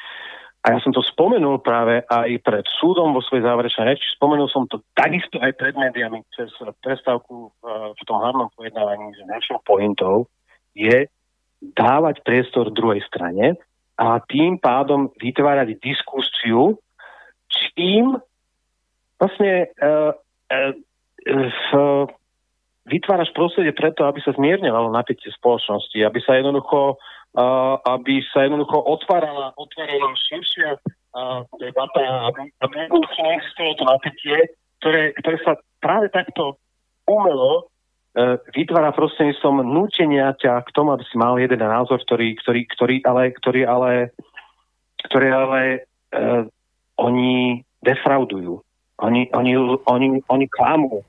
A 0.61 0.77
ja 0.77 0.79
som 0.85 0.93
to 0.93 1.01
spomenul 1.01 1.65
práve 1.65 2.05
aj 2.05 2.37
pred 2.45 2.67
súdom 2.69 3.17
vo 3.17 3.25
svojej 3.25 3.49
záverečnej 3.49 3.97
reči. 3.97 4.05
Spomenul 4.13 4.45
som 4.53 4.69
to 4.69 4.85
takisto 4.93 5.41
aj 5.41 5.57
pred 5.57 5.73
médiami 5.73 6.21
cez 6.37 6.53
prestávku 6.85 7.49
uh, 7.49 7.97
v 7.97 8.03
tom 8.05 8.21
hlavnom 8.21 8.53
pojednávaní, 8.53 9.17
že 9.17 9.25
našou 9.25 9.63
pointou 9.65 10.29
je 10.77 11.09
dávať 11.61 12.21
priestor 12.25 12.73
druhej 12.73 13.01
strane 13.09 13.57
a 14.01 14.17
tým 14.25 14.57
pádom 14.57 15.13
vytvárať 15.21 15.77
diskusiu, 15.77 16.81
čím 17.53 18.17
vlastne 19.21 19.69
uh, 19.77 20.17
uh, 20.57 22.05
vytváraš 22.89 23.31
prostredie 23.37 23.77
preto, 23.77 24.09
aby 24.09 24.25
sa 24.25 24.33
zmierňovalo 24.33 24.89
napätie 24.89 25.29
spoločnosti, 25.37 26.01
aby 26.01 26.19
sa 26.25 26.41
jednoducho, 26.41 26.97
uh, 27.37 27.77
aby 27.93 28.25
sa 28.33 28.49
jednoducho 28.49 28.81
otvárala, 28.81 29.53
otvárala 29.61 30.17
širšia 30.17 30.81
uh, 30.81 31.45
debata, 31.61 32.33
aby, 32.33 32.49
aby 32.65 32.75
jednoducho 32.89 33.21
to 33.77 33.85
napätie, 33.85 34.37
ktoré, 34.81 35.13
ktoré 35.21 35.37
sa 35.45 35.61
práve 35.85 36.09
takto 36.09 36.57
umelo 37.05 37.70
vytvára 38.57 38.91
prostredníctvom 38.91 39.63
nútenia 39.63 40.35
ťa 40.35 40.67
k 40.67 40.71
tomu, 40.75 40.91
aby 40.91 41.05
si 41.07 41.15
mal 41.15 41.39
jeden 41.39 41.63
názor, 41.63 42.03
ktorý, 42.03 42.35
ktorý, 42.43 42.67
ktorý 42.67 42.97
ale, 43.07 43.31
ktorý 43.39 43.63
ale, 43.67 43.93
ktorý 45.07 45.29
ale 45.31 45.61
uh, 46.11 46.43
oni 46.99 47.63
defraudujú. 47.87 48.61
Oni, 49.01 49.31
oni, 49.33 49.53
oni, 49.87 50.09
oni 50.29 50.47
klamú. 50.51 51.01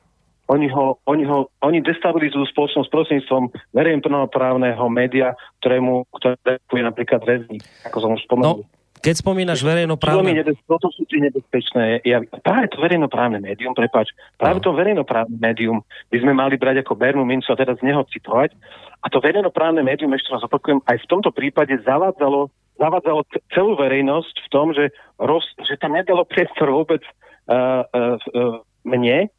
Oni, 0.52 0.68
ho, 0.68 1.00
oni, 1.08 1.24
ho, 1.24 1.48
oni 1.64 1.80
destabilizujú 1.80 2.44
spoločnosť 2.52 2.92
prostredníctvom 2.92 3.56
verejnoprávneho 3.72 4.84
média, 4.92 5.32
ktorému, 5.64 6.12
ktoré 6.12 6.36
je 6.60 6.84
napríklad 6.84 7.24
väzník, 7.24 7.64
ako 7.88 7.98
som 8.04 8.12
už 8.20 8.24
spomenul. 8.28 8.68
No. 8.68 8.81
Keď 9.02 9.16
spomínaš 9.26 9.66
verejnoprávne... 9.66 10.46
Toto 10.70 10.94
sú 10.94 11.04
tie 11.10 11.26
nebezpečné. 11.26 12.06
Ja, 12.06 12.22
práve 12.46 12.70
to 12.70 12.78
verejnoprávne 12.78 13.42
médium, 13.42 13.74
prepáč, 13.74 14.14
práve 14.38 14.62
no. 14.62 14.66
to 14.66 14.78
verejnoprávne 14.78 15.42
médium 15.42 15.82
by 16.14 16.18
sme 16.22 16.38
mali 16.38 16.56
brať 16.62 16.86
ako 16.86 16.94
bernú 16.94 17.26
mincu 17.26 17.50
a 17.50 17.58
teraz 17.58 17.82
z 17.82 17.90
neho 17.90 18.06
citovať. 18.06 18.54
A 19.02 19.10
to 19.10 19.18
verejnoprávne 19.18 19.82
médium, 19.82 20.14
ešte 20.14 20.30
raz 20.30 20.46
opakujem, 20.46 20.86
aj 20.86 21.02
v 21.02 21.10
tomto 21.10 21.34
prípade 21.34 21.74
zavádzalo 21.82 22.54
zavádzalo 22.82 23.22
celú 23.54 23.78
verejnosť 23.78 24.36
v 24.42 24.48
tom, 24.50 24.74
že, 24.74 24.90
roz, 25.22 25.46
že 25.62 25.78
tam 25.78 25.94
nedalo 25.94 26.26
priestor 26.26 26.74
vôbec 26.74 27.06
uh, 27.46 27.86
uh, 27.86 28.18
uh, 28.18 28.58
mne 28.82 29.30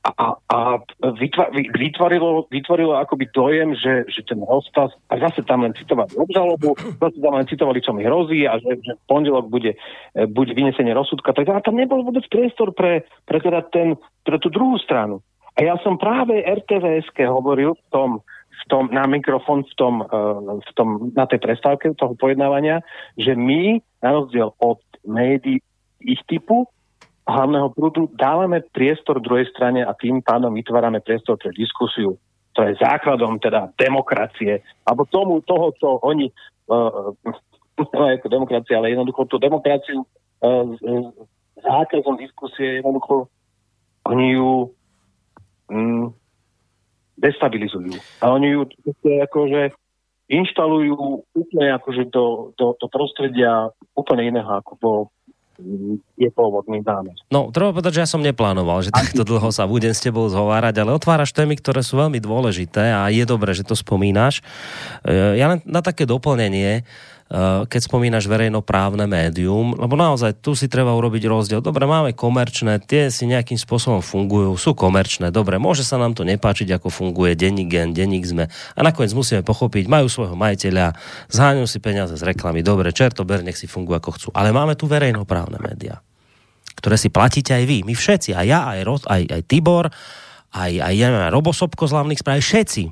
a, 0.00 0.32
a, 0.48 0.58
vytvorilo, 1.76 2.48
vytvorilo 2.48 2.96
akoby 2.96 3.28
dojem, 3.36 3.76
že, 3.76 4.08
že 4.08 4.24
ten 4.24 4.40
rozkaz, 4.40 4.96
a 5.12 5.14
zase 5.20 5.44
tam 5.44 5.68
len 5.68 5.76
citovali 5.76 6.16
obžalobu, 6.16 6.72
zase 7.04 7.18
tam 7.20 7.36
len 7.36 7.44
citovali, 7.44 7.84
čo 7.84 7.92
mi 7.92 8.02
hrozí 8.08 8.48
a 8.48 8.56
že, 8.56 8.80
že 8.80 8.92
v 8.96 9.02
pondelok 9.04 9.52
bude, 9.52 9.76
buď 10.16 10.46
vynesenie 10.56 10.96
rozsudka, 10.96 11.36
tak 11.36 11.52
a 11.52 11.60
tam 11.60 11.76
nebol 11.76 12.00
vôbec 12.00 12.24
priestor 12.32 12.72
pre, 12.72 13.04
pre, 13.28 13.44
teda 13.44 13.60
ten, 13.68 14.00
pre 14.24 14.40
tú 14.40 14.48
druhú 14.48 14.80
stranu. 14.80 15.20
A 15.60 15.68
ja 15.68 15.76
som 15.84 16.00
práve 16.00 16.40
RTVS 16.40 17.12
hovoril 17.28 17.76
v 17.76 17.84
tom, 17.92 18.10
v 18.60 18.64
tom, 18.72 18.88
na 18.88 19.04
mikrofón 19.04 19.68
v 19.68 19.74
tom, 19.76 19.94
uh, 20.00 20.60
v 20.60 20.70
tom, 20.76 21.12
na 21.12 21.28
tej 21.28 21.44
prestávke 21.44 21.92
toho 21.96 22.16
pojednávania, 22.16 22.80
že 23.20 23.36
my, 23.36 23.84
na 24.00 24.16
rozdiel 24.16 24.56
od 24.60 24.80
médií 25.04 25.60
ich 26.00 26.20
typu, 26.24 26.64
hlavného 27.28 27.68
prúdu, 27.76 28.08
dávame 28.16 28.64
priestor 28.72 29.20
druhej 29.20 29.48
strane 29.52 29.84
a 29.84 29.92
tým 29.96 30.24
pádom 30.24 30.54
vytvárame 30.54 31.00
priestor 31.04 31.36
pre 31.36 31.52
diskusiu, 31.52 32.16
to 32.56 32.60
je 32.66 32.74
základom 32.82 33.38
teda 33.38 33.70
demokracie, 33.78 34.60
alebo 34.82 35.06
tomu, 35.06 35.38
toho, 35.46 35.70
čo 35.78 35.88
oni, 36.02 36.28
uh, 36.66 37.14
no 37.78 38.02
ako 38.10 38.26
demokracia, 38.26 38.76
ale 38.76 38.92
jednoducho 38.92 39.30
tú 39.30 39.38
demokraciu 39.38 40.02
uh, 40.02 40.66
zákazom 41.60 42.18
diskusie, 42.18 42.82
jednoducho 42.82 43.30
oni 44.08 44.34
ju 44.34 44.74
um, 45.70 46.10
destabilizujú. 47.20 47.94
A 48.24 48.32
oni 48.32 48.56
ju 48.56 48.60
akože 49.04 49.76
inštalujú 50.30 51.26
úplne 51.34 51.74
akože 51.74 52.08
do, 52.08 52.54
do, 52.54 52.78
do 52.78 52.86
prostredia 52.86 53.70
úplne 53.98 54.30
iného, 54.30 54.62
ako 54.62 54.72
bol 54.78 54.98
je 56.16 56.28
pôvodný 56.32 56.80
zámer. 56.84 57.16
No, 57.28 57.48
treba 57.54 57.72
povedať, 57.72 58.00
že 58.00 58.02
ja 58.04 58.08
som 58.08 58.24
neplánoval, 58.24 58.84
že 58.84 58.90
takto 58.92 59.22
dlho 59.22 59.48
sa 59.52 59.68
budem 59.68 59.92
s 59.94 60.02
tebou 60.04 60.26
zhovárať, 60.28 60.82
ale 60.82 60.96
otváraš 60.96 61.32
témy, 61.32 61.56
ktoré 61.56 61.84
sú 61.84 62.00
veľmi 62.00 62.18
dôležité 62.18 62.92
a 62.92 63.08
je 63.12 63.24
dobré, 63.24 63.52
že 63.52 63.64
to 63.64 63.78
spomínaš. 63.78 64.44
E, 65.04 65.38
ja 65.40 65.46
len 65.52 65.64
na 65.68 65.80
také 65.80 66.04
doplnenie, 66.08 66.84
keď 67.70 67.80
spomínaš 67.86 68.26
verejnoprávne 68.26 69.06
médium, 69.06 69.78
lebo 69.78 69.94
naozaj 69.94 70.42
tu 70.42 70.58
si 70.58 70.66
treba 70.66 70.90
urobiť 70.98 71.30
rozdiel. 71.30 71.62
Dobre, 71.62 71.86
máme 71.86 72.10
komerčné, 72.10 72.82
tie 72.82 73.06
si 73.06 73.30
nejakým 73.30 73.54
spôsobom 73.54 74.02
fungujú, 74.02 74.58
sú 74.58 74.74
komerčné, 74.74 75.30
dobre, 75.30 75.62
môže 75.62 75.86
sa 75.86 75.94
nám 75.94 76.18
to 76.18 76.26
nepáčiť, 76.26 76.66
ako 76.74 76.90
funguje 76.90 77.38
denník 77.38 77.70
gen, 77.70 77.94
denník 77.94 78.26
sme. 78.26 78.50
A 78.74 78.80
nakoniec 78.82 79.14
musíme 79.14 79.46
pochopiť, 79.46 79.86
majú 79.86 80.10
svojho 80.10 80.34
majiteľa, 80.34 80.98
zháňajú 81.30 81.66
si 81.70 81.78
peniaze 81.78 82.18
z 82.18 82.26
reklamy, 82.26 82.66
dobre, 82.66 82.90
čerto 82.90 83.22
ber, 83.22 83.46
nech 83.46 83.54
si 83.54 83.70
fungujú 83.70 84.02
ako 84.02 84.10
chcú. 84.18 84.28
Ale 84.34 84.50
máme 84.50 84.74
tu 84.74 84.90
verejnoprávne 84.90 85.62
médiá, 85.62 86.02
ktoré 86.82 86.98
si 86.98 87.14
platíte 87.14 87.54
aj 87.54 87.62
vy, 87.62 87.86
my 87.86 87.94
všetci, 87.94 88.34
aj 88.34 88.46
ja, 88.50 88.66
aj, 88.74 88.80
Rod, 88.82 89.02
aj, 89.06 89.22
aj 89.30 89.42
Tibor, 89.46 89.86
aj, 90.50 90.72
aj 90.82 90.94
ja, 90.98 91.30
Robosobko 91.30 91.86
z 91.86 91.94
hlavných 91.94 92.26
správ, 92.26 92.42
všetci, 92.42 92.90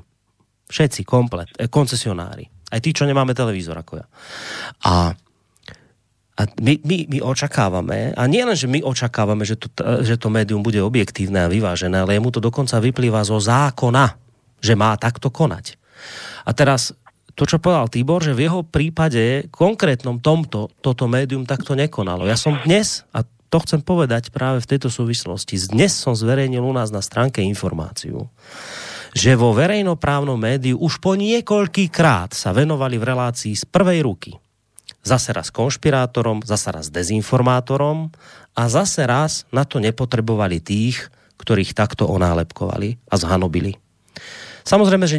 všetci 0.71 1.01
komplet, 1.03 1.51
eh, 1.59 1.67
koncesionári 1.67 2.58
aj 2.69 2.79
tí, 2.79 2.93
čo 2.93 3.09
nemáme 3.09 3.33
televízor 3.33 3.77
ako 3.77 4.01
ja. 4.01 4.05
A 4.85 5.13
a 6.39 6.47
my, 6.63 6.79
my, 6.87 6.97
my 7.11 7.19
očakávame, 7.19 8.15
a 8.15 8.23
nie 8.23 8.39
len, 8.39 8.55
že 8.55 8.71
my 8.71 8.79
očakávame, 8.79 9.43
že 9.43 9.59
to, 9.59 9.67
že 10.07 10.15
to 10.15 10.31
médium 10.31 10.63
bude 10.63 10.79
objektívne 10.79 11.43
a 11.43 11.51
vyvážené, 11.51 11.99
ale 11.99 12.15
mu 12.23 12.31
to 12.31 12.39
dokonca 12.39 12.79
vyplýva 12.79 13.27
zo 13.27 13.43
zákona, 13.43 14.15
že 14.63 14.71
má 14.79 14.95
takto 14.95 15.35
konať. 15.35 15.75
A 16.47 16.55
teraz 16.55 16.95
to, 17.35 17.43
čo 17.43 17.59
povedal 17.59 17.91
Tibor, 17.91 18.23
že 18.23 18.31
v 18.31 18.47
jeho 18.47 18.63
prípade, 18.63 19.51
konkrétnom 19.51 20.23
tomto, 20.23 20.71
toto 20.79 21.11
médium 21.11 21.43
takto 21.43 21.75
nekonalo. 21.75 22.23
Ja 22.23 22.39
som 22.39 22.55
dnes, 22.63 23.03
a 23.11 23.27
to 23.51 23.57
chcem 23.59 23.83
povedať 23.83 24.31
práve 24.31 24.63
v 24.63 24.69
tejto 24.75 24.87
súvislosti, 24.87 25.59
dnes 25.71 25.91
som 25.91 26.15
zverejnil 26.15 26.63
u 26.63 26.71
nás 26.71 26.87
na 26.87 27.03
stránke 27.03 27.43
informáciu, 27.43 28.31
že 29.13 29.33
vo 29.33 29.53
verejnoprávnom 29.55 30.37
médiu 30.37 30.77
už 30.77 31.01
po 31.01 31.17
niekoľký 31.17 31.89
krát 31.89 32.33
sa 32.33 32.53
venovali 32.53 33.01
v 33.01 33.07
relácii 33.09 33.53
z 33.57 33.63
prvej 33.65 34.05
ruky. 34.05 34.31
Zase 35.01 35.31
raz 35.31 35.49
konšpirátorom, 35.49 36.43
zase 36.43 36.69
raz 36.69 36.91
dezinformátorom 36.91 38.11
a 38.53 38.63
zase 38.67 39.07
raz 39.07 39.47
na 39.49 39.63
to 39.63 39.79
nepotrebovali 39.79 40.59
tých, 40.59 41.07
ktorých 41.39 41.71
takto 41.71 42.05
onálepkovali 42.05 42.99
a 43.07 43.15
zhanobili. 43.15 43.79
Samozrejme, 44.67 45.05
že 45.07 45.17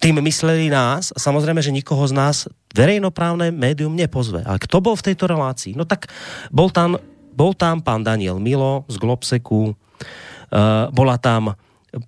tým 0.00 0.22
mysleli 0.24 0.72
nás 0.72 1.12
a 1.12 1.18
samozrejme, 1.20 1.60
že 1.60 1.74
nikoho 1.74 2.06
z 2.08 2.14
nás 2.16 2.36
verejnoprávne 2.72 3.52
médium 3.52 3.92
nepozve. 3.92 4.40
A 4.46 4.56
kto 4.56 4.80
bol 4.80 4.96
v 4.96 5.12
tejto 5.12 5.28
relácii? 5.28 5.76
No 5.76 5.84
tak 5.84 6.08
bol 6.48 6.72
tam, 6.72 6.96
bol 7.34 7.52
tam 7.52 7.84
pán 7.84 8.06
Daniel 8.06 8.40
Milo 8.40 8.86
z 8.88 8.96
Globseku, 8.96 9.74
uh, 9.74 10.88
bola 10.94 11.18
tam 11.20 11.52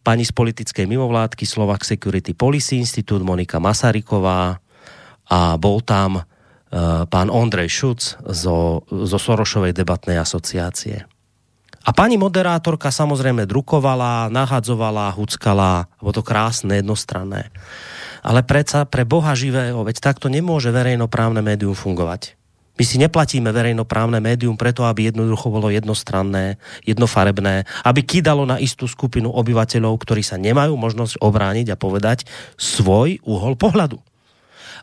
pani 0.02 0.24
z 0.26 0.32
politickej 0.34 0.86
mimovládky 0.86 1.44
Slovak 1.46 1.82
Security 1.82 2.34
Policy 2.34 2.78
Institute 2.82 3.22
Monika 3.22 3.58
Masaryková 3.58 4.62
a 5.26 5.38
bol 5.58 5.82
tam 5.82 6.22
uh, 6.22 6.24
pán 7.10 7.28
Ondrej 7.30 7.70
Šuc 7.70 8.00
zo, 8.30 8.86
zo 8.86 9.18
Sorošovej 9.18 9.74
debatnej 9.74 10.22
asociácie. 10.22 11.02
A 11.86 11.94
pani 11.94 12.18
moderátorka 12.18 12.90
samozrejme 12.90 13.46
drukovala, 13.46 14.26
nahadzovala, 14.30 15.14
huckala, 15.14 15.86
bolo 16.02 16.18
to 16.18 16.22
krásne, 16.26 16.82
jednostranné. 16.82 17.54
Ale 18.26 18.42
predsa 18.42 18.82
pre 18.86 19.06
Boha 19.06 19.38
živého, 19.38 19.86
veď 19.86 20.02
takto 20.02 20.26
nemôže 20.26 20.74
verejnoprávne 20.74 21.46
médium 21.46 21.78
fungovať. 21.78 22.35
My 22.76 22.84
si 22.84 23.00
neplatíme 23.00 23.48
verejnoprávne 23.56 24.20
médium 24.20 24.60
preto, 24.60 24.84
aby 24.84 25.08
jednoducho 25.08 25.48
bolo 25.48 25.72
jednostranné, 25.72 26.60
jednofarebné, 26.84 27.64
aby 27.88 28.00
kýdalo 28.04 28.44
na 28.44 28.60
istú 28.60 28.84
skupinu 28.84 29.32
obyvateľov, 29.32 29.96
ktorí 29.96 30.20
sa 30.20 30.36
nemajú 30.36 30.76
možnosť 30.76 31.16
obrániť 31.24 31.72
a 31.72 31.80
povedať 31.80 32.28
svoj 32.60 33.24
uhol 33.24 33.56
pohľadu. 33.56 33.96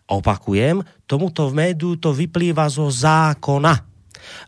Opakujem, 0.09 0.81
tomuto 1.05 1.47
v 1.47 1.69
médiu 1.69 1.93
to 1.95 2.11
vyplýva 2.11 2.67
zo 2.67 2.89
zákona. 2.89 3.85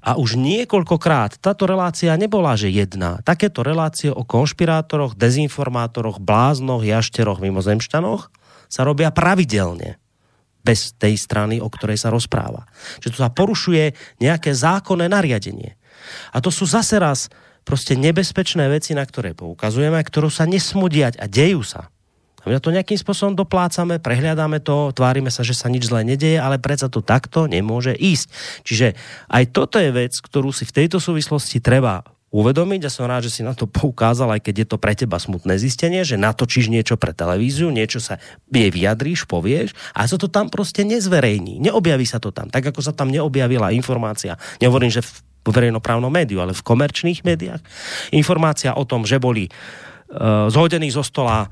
A 0.01 0.15
už 0.17 0.39
niekoľkokrát 0.39 1.37
táto 1.37 1.67
relácia 1.69 2.15
nebola, 2.17 2.57
že 2.57 2.71
jedna. 2.71 3.21
Takéto 3.21 3.61
relácie 3.61 4.09
o 4.09 4.23
konšpirátoroch, 4.23 5.13
dezinformátoroch, 5.13 6.17
bláznoch, 6.17 6.81
jašteroch, 6.81 7.43
mimozemšťanoch 7.43 8.31
sa 8.71 8.81
robia 8.87 9.11
pravidelne 9.13 10.01
bez 10.65 10.97
tej 10.97 11.13
strany, 11.13 11.61
o 11.61 11.69
ktorej 11.69 12.01
sa 12.01 12.09
rozpráva. 12.09 12.65
Že 13.05 13.09
tu 13.13 13.17
sa 13.21 13.29
porušuje 13.29 13.93
nejaké 14.17 14.49
zákonné 14.57 15.05
nariadenie. 15.05 15.77
A 16.33 16.41
to 16.41 16.49
sú 16.49 16.65
zase 16.65 16.97
raz 16.97 17.29
proste 17.61 17.93
nebezpečné 17.93 18.65
veci, 18.69 18.97
na 18.97 19.05
ktoré 19.05 19.37
poukazujeme 19.37 19.97
a 19.97 20.05
ktorú 20.05 20.33
sa 20.33 20.49
nesmú 20.49 20.89
diať 20.89 21.21
a 21.21 21.29
dejú 21.29 21.61
sa. 21.61 21.93
A 22.45 22.53
my 22.53 22.61
to 22.61 22.69
nejakým 22.69 23.01
spôsobom 23.01 23.33
doplácame, 23.33 23.97
prehľadáme 23.97 24.61
to, 24.61 24.93
tvárime 24.93 25.33
sa, 25.33 25.41
že 25.41 25.57
sa 25.57 25.65
nič 25.65 25.89
zlé 25.89 26.05
nedeje, 26.05 26.37
ale 26.37 26.61
predsa 26.61 26.93
to 26.93 27.01
takto 27.01 27.49
nemôže 27.49 27.97
ísť. 27.97 28.29
Čiže 28.61 28.87
aj 29.33 29.43
toto 29.49 29.81
je 29.81 29.89
vec, 29.89 30.13
ktorú 30.13 30.53
si 30.53 30.61
v 30.61 30.85
tejto 30.85 31.01
súvislosti 31.01 31.57
treba 31.57 32.05
uvedomiť 32.35 32.81
a 32.83 32.91
som 32.91 33.07
rád, 33.07 33.31
že 33.31 33.39
si 33.39 33.41
na 33.47 33.55
to 33.55 33.63
poukázal, 33.63 34.27
aj 34.35 34.43
keď 34.43 34.55
je 34.59 34.67
to 34.67 34.77
pre 34.77 34.91
teba 34.91 35.15
smutné 35.15 35.55
zistenie, 35.55 36.03
že 36.03 36.19
natočíš 36.19 36.67
niečo 36.67 36.99
pre 36.99 37.15
televíziu, 37.15 37.71
niečo 37.71 38.03
sa 38.03 38.19
jej 38.51 38.67
vyjadríš, 38.67 39.23
povieš 39.23 39.71
a 39.95 40.03
sa 40.03 40.19
to 40.19 40.27
tam 40.27 40.51
proste 40.51 40.83
nezverejní. 40.83 41.63
Neobjaví 41.63 42.03
sa 42.03 42.19
to 42.19 42.35
tam, 42.35 42.51
tak 42.51 42.67
ako 42.67 42.83
sa 42.83 42.91
tam 42.91 43.07
neobjavila 43.07 43.71
informácia. 43.71 44.35
Nehovorím, 44.59 44.91
že 44.91 44.99
v 44.99 45.15
verejnoprávnom 45.47 46.11
médiu, 46.11 46.43
ale 46.43 46.51
v 46.51 46.65
komerčných 46.65 47.23
médiách. 47.23 47.61
Informácia 48.11 48.75
o 48.75 48.83
tom, 48.83 49.05
že 49.07 49.21
boli 49.21 49.47
uh, 49.47 50.49
zhodení 50.51 50.89
zo 50.91 51.05
stola 51.05 51.47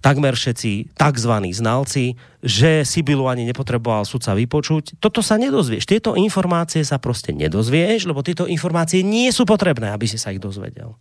takmer 0.00 0.36
všetci 0.36 0.94
tzv. 0.94 1.32
znalci, 1.50 2.14
že 2.44 2.86
Sibilu 2.86 3.26
ani 3.26 3.48
nepotreboval 3.48 4.06
sudca 4.06 4.36
vypočuť. 4.36 5.00
Toto 5.02 5.20
sa 5.20 5.40
nedozvieš. 5.40 5.88
Tieto 5.88 6.14
informácie 6.14 6.86
sa 6.86 7.00
proste 7.00 7.34
nedozvieš, 7.34 8.06
lebo 8.06 8.22
tieto 8.22 8.46
informácie 8.46 9.02
nie 9.02 9.32
sú 9.34 9.42
potrebné, 9.48 9.90
aby 9.90 10.06
si 10.06 10.20
sa 10.20 10.30
ich 10.30 10.42
dozvedel. 10.42 10.94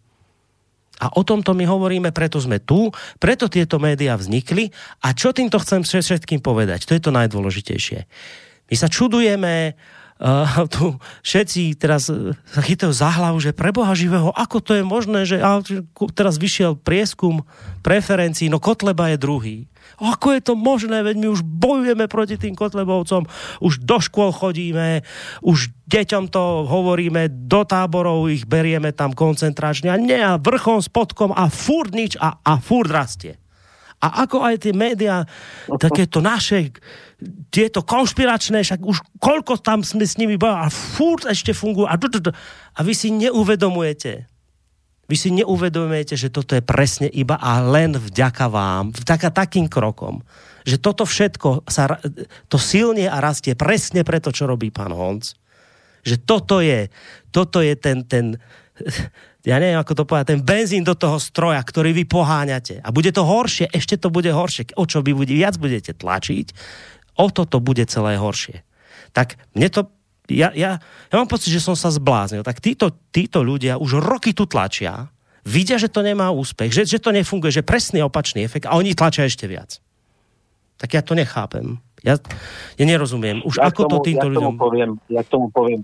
A 1.04 1.12
o 1.20 1.28
tomto 1.28 1.52
my 1.52 1.68
hovoríme, 1.68 2.16
preto 2.16 2.40
sme 2.40 2.64
tu, 2.64 2.88
preto 3.20 3.52
tieto 3.52 3.76
médiá 3.84 4.16
vznikli. 4.16 4.72
A 5.04 5.12
čo 5.12 5.36
týmto 5.36 5.60
chcem 5.60 5.84
všetkým 5.84 6.40
povedať? 6.40 6.88
To 6.88 6.96
je 6.96 7.04
to 7.04 7.12
najdôležitejšie. 7.12 8.00
My 8.72 8.76
sa 8.80 8.88
čudujeme, 8.88 9.76
tu 10.72 10.96
všetci 11.28 11.76
teraz 11.76 12.08
sa 12.08 12.62
chytajú 12.64 12.92
za 12.96 13.12
hlavu, 13.12 13.44
že 13.44 13.52
pre 13.52 13.76
Boha 13.76 13.92
živého, 13.92 14.32
ako 14.32 14.64
to 14.64 14.72
je 14.80 14.84
možné, 14.84 15.28
že 15.28 15.44
teraz 16.16 16.40
vyšiel 16.40 16.80
prieskum 16.80 17.44
preferencií, 17.84 18.48
no 18.48 18.64
Kotleba 18.64 19.12
je 19.12 19.18
druhý. 19.20 19.58
Ako 20.02 20.36
je 20.36 20.42
to 20.42 20.54
možné, 20.58 21.04
veď 21.06 21.16
my 21.20 21.28
už 21.36 21.46
bojujeme 21.46 22.08
proti 22.08 22.36
tým 22.40 22.58
Kotlebovcom, 22.58 23.28
už 23.62 23.84
do 23.84 23.98
škôl 24.02 24.34
chodíme, 24.34 25.06
už 25.46 25.72
deťom 25.88 26.32
to 26.32 26.66
hovoríme, 26.68 27.30
do 27.46 27.64
táborov 27.68 28.28
ich 28.32 28.48
berieme 28.50 28.92
tam 28.92 29.14
koncentračne 29.14 29.94
a 29.94 30.00
nie 30.00 30.18
a 30.20 30.42
vrchom, 30.42 30.82
spodkom 30.82 31.32
a 31.36 31.48
furt 31.52 31.94
nič 31.94 32.18
a, 32.18 32.40
a 32.42 32.58
furt 32.60 32.90
rastie. 32.90 33.45
A 34.06 34.30
ako 34.30 34.46
aj 34.46 34.70
tie 34.70 34.74
médiá, 34.78 35.26
takéto 35.82 36.22
naše 36.22 36.70
tieto 37.50 37.82
konšpiračné, 37.82 38.62
však 38.62 38.86
už 38.86 39.02
koľko 39.18 39.58
tam 39.58 39.82
sme 39.82 40.06
s 40.06 40.22
nimi 40.22 40.38
bojali 40.38 40.68
a 40.68 40.70
furt 40.70 41.26
ešte 41.26 41.58
fungujú 41.58 41.90
a, 41.90 41.98
a 41.98 42.80
vy 42.86 42.94
si 42.94 43.10
neuvedomujete, 43.10 44.30
vy 45.10 45.16
si 45.18 45.30
neuvedomujete, 45.34 46.14
že 46.14 46.30
toto 46.30 46.54
je 46.54 46.62
presne 46.62 47.10
iba 47.10 47.38
a 47.42 47.66
len 47.66 47.98
vďaka 47.98 48.46
vám, 48.46 48.94
vďaka 48.94 49.34
takým 49.34 49.66
krokom, 49.66 50.22
že 50.66 50.78
toto 50.78 51.06
všetko 51.06 51.66
sa, 51.66 51.98
to 52.50 52.58
silne 52.62 53.10
a 53.10 53.18
rastie 53.22 53.58
presne 53.58 54.06
preto, 54.06 54.30
čo 54.30 54.46
robí 54.46 54.70
pán 54.70 54.94
Honc. 54.94 55.34
Že 56.06 56.16
toto 56.22 56.62
je, 56.62 56.94
toto 57.34 57.66
je 57.66 57.74
ten, 57.74 58.06
ten, 58.06 58.38
ja 59.46 59.62
neviem, 59.62 59.78
ako 59.78 59.94
to 59.94 60.04
povedať, 60.10 60.34
ten 60.34 60.42
benzín 60.42 60.82
do 60.82 60.98
toho 60.98 61.22
stroja, 61.22 61.62
ktorý 61.62 61.94
vy 61.94 62.10
poháňate. 62.10 62.82
A 62.82 62.90
bude 62.90 63.14
to 63.14 63.22
horšie, 63.22 63.70
ešte 63.70 64.02
to 64.02 64.10
bude 64.10 64.28
horšie. 64.28 64.74
O 64.74 64.90
čo 64.90 65.06
vy 65.06 65.14
bude, 65.14 65.30
viac 65.30 65.62
budete 65.62 65.94
tlačiť, 65.94 66.48
o 67.22 67.30
toto 67.30 67.62
bude 67.62 67.86
celé 67.86 68.18
horšie. 68.18 68.66
Tak 69.14 69.38
mne 69.54 69.70
to, 69.70 69.82
ja, 70.34 70.50
ja, 70.58 70.82
ja 70.82 71.16
mám 71.16 71.30
pocit, 71.30 71.54
že 71.54 71.62
som 71.62 71.78
sa 71.78 71.94
zbláznil. 71.94 72.42
Tak 72.42 72.58
títo, 72.58 72.90
títo 73.14 73.46
ľudia 73.46 73.78
už 73.78 74.02
roky 74.02 74.34
tu 74.34 74.50
tlačia, 74.50 75.14
vidia, 75.46 75.78
že 75.78 75.94
to 75.94 76.02
nemá 76.02 76.34
úspech, 76.34 76.74
že, 76.74 76.84
že 76.90 76.98
to 76.98 77.14
nefunguje, 77.14 77.54
že 77.54 77.62
presný 77.62 78.02
opačný 78.02 78.42
efekt 78.42 78.66
a 78.66 78.74
oni 78.74 78.98
tlačia 78.98 79.30
ešte 79.30 79.46
viac. 79.46 79.78
Tak 80.82 80.90
ja 80.92 81.02
to 81.06 81.14
nechápem. 81.14 81.80
Ja, 82.02 82.18
ja 82.76 82.86
nerozumiem. 82.86 83.46
Už 83.46 83.62
ja 83.62 83.70
ako 83.70 83.88
tomu, 83.88 83.92
to 83.94 83.98
týmto 84.10 84.28
ja 84.28 84.32
ľuďom... 84.34 84.54
Poviem, 84.58 84.92
ja 85.08 85.22
k 85.22 85.30
tomu 85.30 85.48
poviem, 85.54 85.82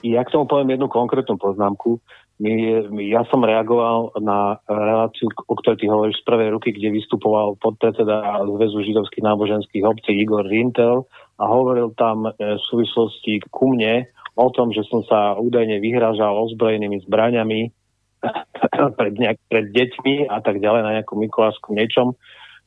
ja 0.00 0.22
k 0.24 0.30
tomu 0.32 0.48
poviem 0.48 0.78
jednu 0.78 0.88
konkrétnu 0.88 1.36
poznámku. 1.36 2.00
Ja 2.40 3.20
som 3.28 3.44
reagoval 3.44 4.16
na 4.16 4.56
reláciu, 4.64 5.28
o 5.44 5.54
ktorej 5.60 5.84
ty 5.84 5.86
hovoríš 5.92 6.24
z 6.24 6.26
prvej 6.26 6.48
ruky, 6.56 6.72
kde 6.72 6.88
vystupoval 6.88 7.60
podpredseda 7.60 8.40
Zväzu 8.48 8.80
židovských 8.80 9.20
náboženských 9.20 9.84
obcí 9.84 10.16
Igor 10.16 10.48
Rintel 10.48 11.04
a 11.36 11.44
hovoril 11.44 11.92
tam 12.00 12.32
v 12.32 12.60
súvislosti 12.72 13.44
ku 13.52 13.76
mne 13.76 14.08
o 14.40 14.48
tom, 14.56 14.72
že 14.72 14.88
som 14.88 15.04
sa 15.04 15.36
údajne 15.36 15.84
vyhražal 15.84 16.32
ozbrojenými 16.48 17.04
zbraňami 17.04 17.76
pred, 18.98 19.14
nejak, 19.20 19.36
pred 19.52 19.68
deťmi 19.76 20.32
a 20.32 20.40
tak 20.40 20.64
ďalej 20.64 20.80
na 20.80 20.90
nejakom 20.96 21.20
Mikulášskom 21.20 21.76
niečom. 21.76 22.16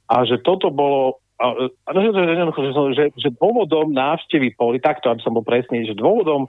A 0.05 0.21
že 0.29 0.37
toto 0.45 0.69
bolo 0.69 1.17
a, 1.41 1.49
a, 1.65 1.89
že, 1.97 2.13
že, 2.13 2.69
že, 2.93 3.05
že 3.17 3.29
dôvodom 3.41 3.89
návštevy 3.89 4.53
poli, 4.53 4.77
takto, 4.77 5.09
aby 5.09 5.19
som 5.25 5.33
bol 5.33 5.41
presný, 5.41 5.83
že 5.89 5.97
dôvodom 5.97 6.45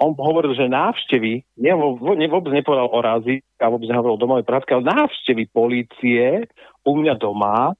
on 0.00 0.16
hovoril, 0.16 0.56
že 0.56 0.64
návštevy, 0.64 1.44
ne, 1.60 1.72
ne, 2.16 2.26
vôbec 2.32 2.52
nepovedal 2.56 2.88
o 2.88 3.00
razy, 3.04 3.44
a 3.60 3.68
vôbec 3.68 3.84
nehovoril 3.84 4.16
o 4.16 4.22
domovej 4.22 4.48
práce, 4.48 4.64
ale 4.72 4.88
návštevy 4.88 5.44
polície 5.52 6.48
u 6.88 6.92
mňa 6.96 7.14
doma, 7.20 7.76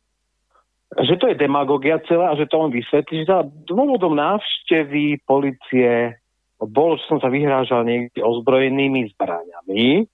že 1.01 1.17
to 1.21 1.33
je 1.33 1.41
demagogia 1.41 2.01
celá 2.05 2.33
a 2.33 2.39
že 2.39 2.49
to 2.49 2.57
on 2.61 2.73
vysvetlí, 2.73 3.25
že 3.25 3.33
dôvodom 3.69 4.17
návštevy 4.17 5.21
policie 5.25 6.17
bolo, 6.61 6.97
že 6.97 7.09
som 7.09 7.21
sa 7.21 7.29
vyhrážal 7.33 7.85
niekde 7.85 8.21
ozbrojenými 8.21 9.13
zbraniami 9.15 10.09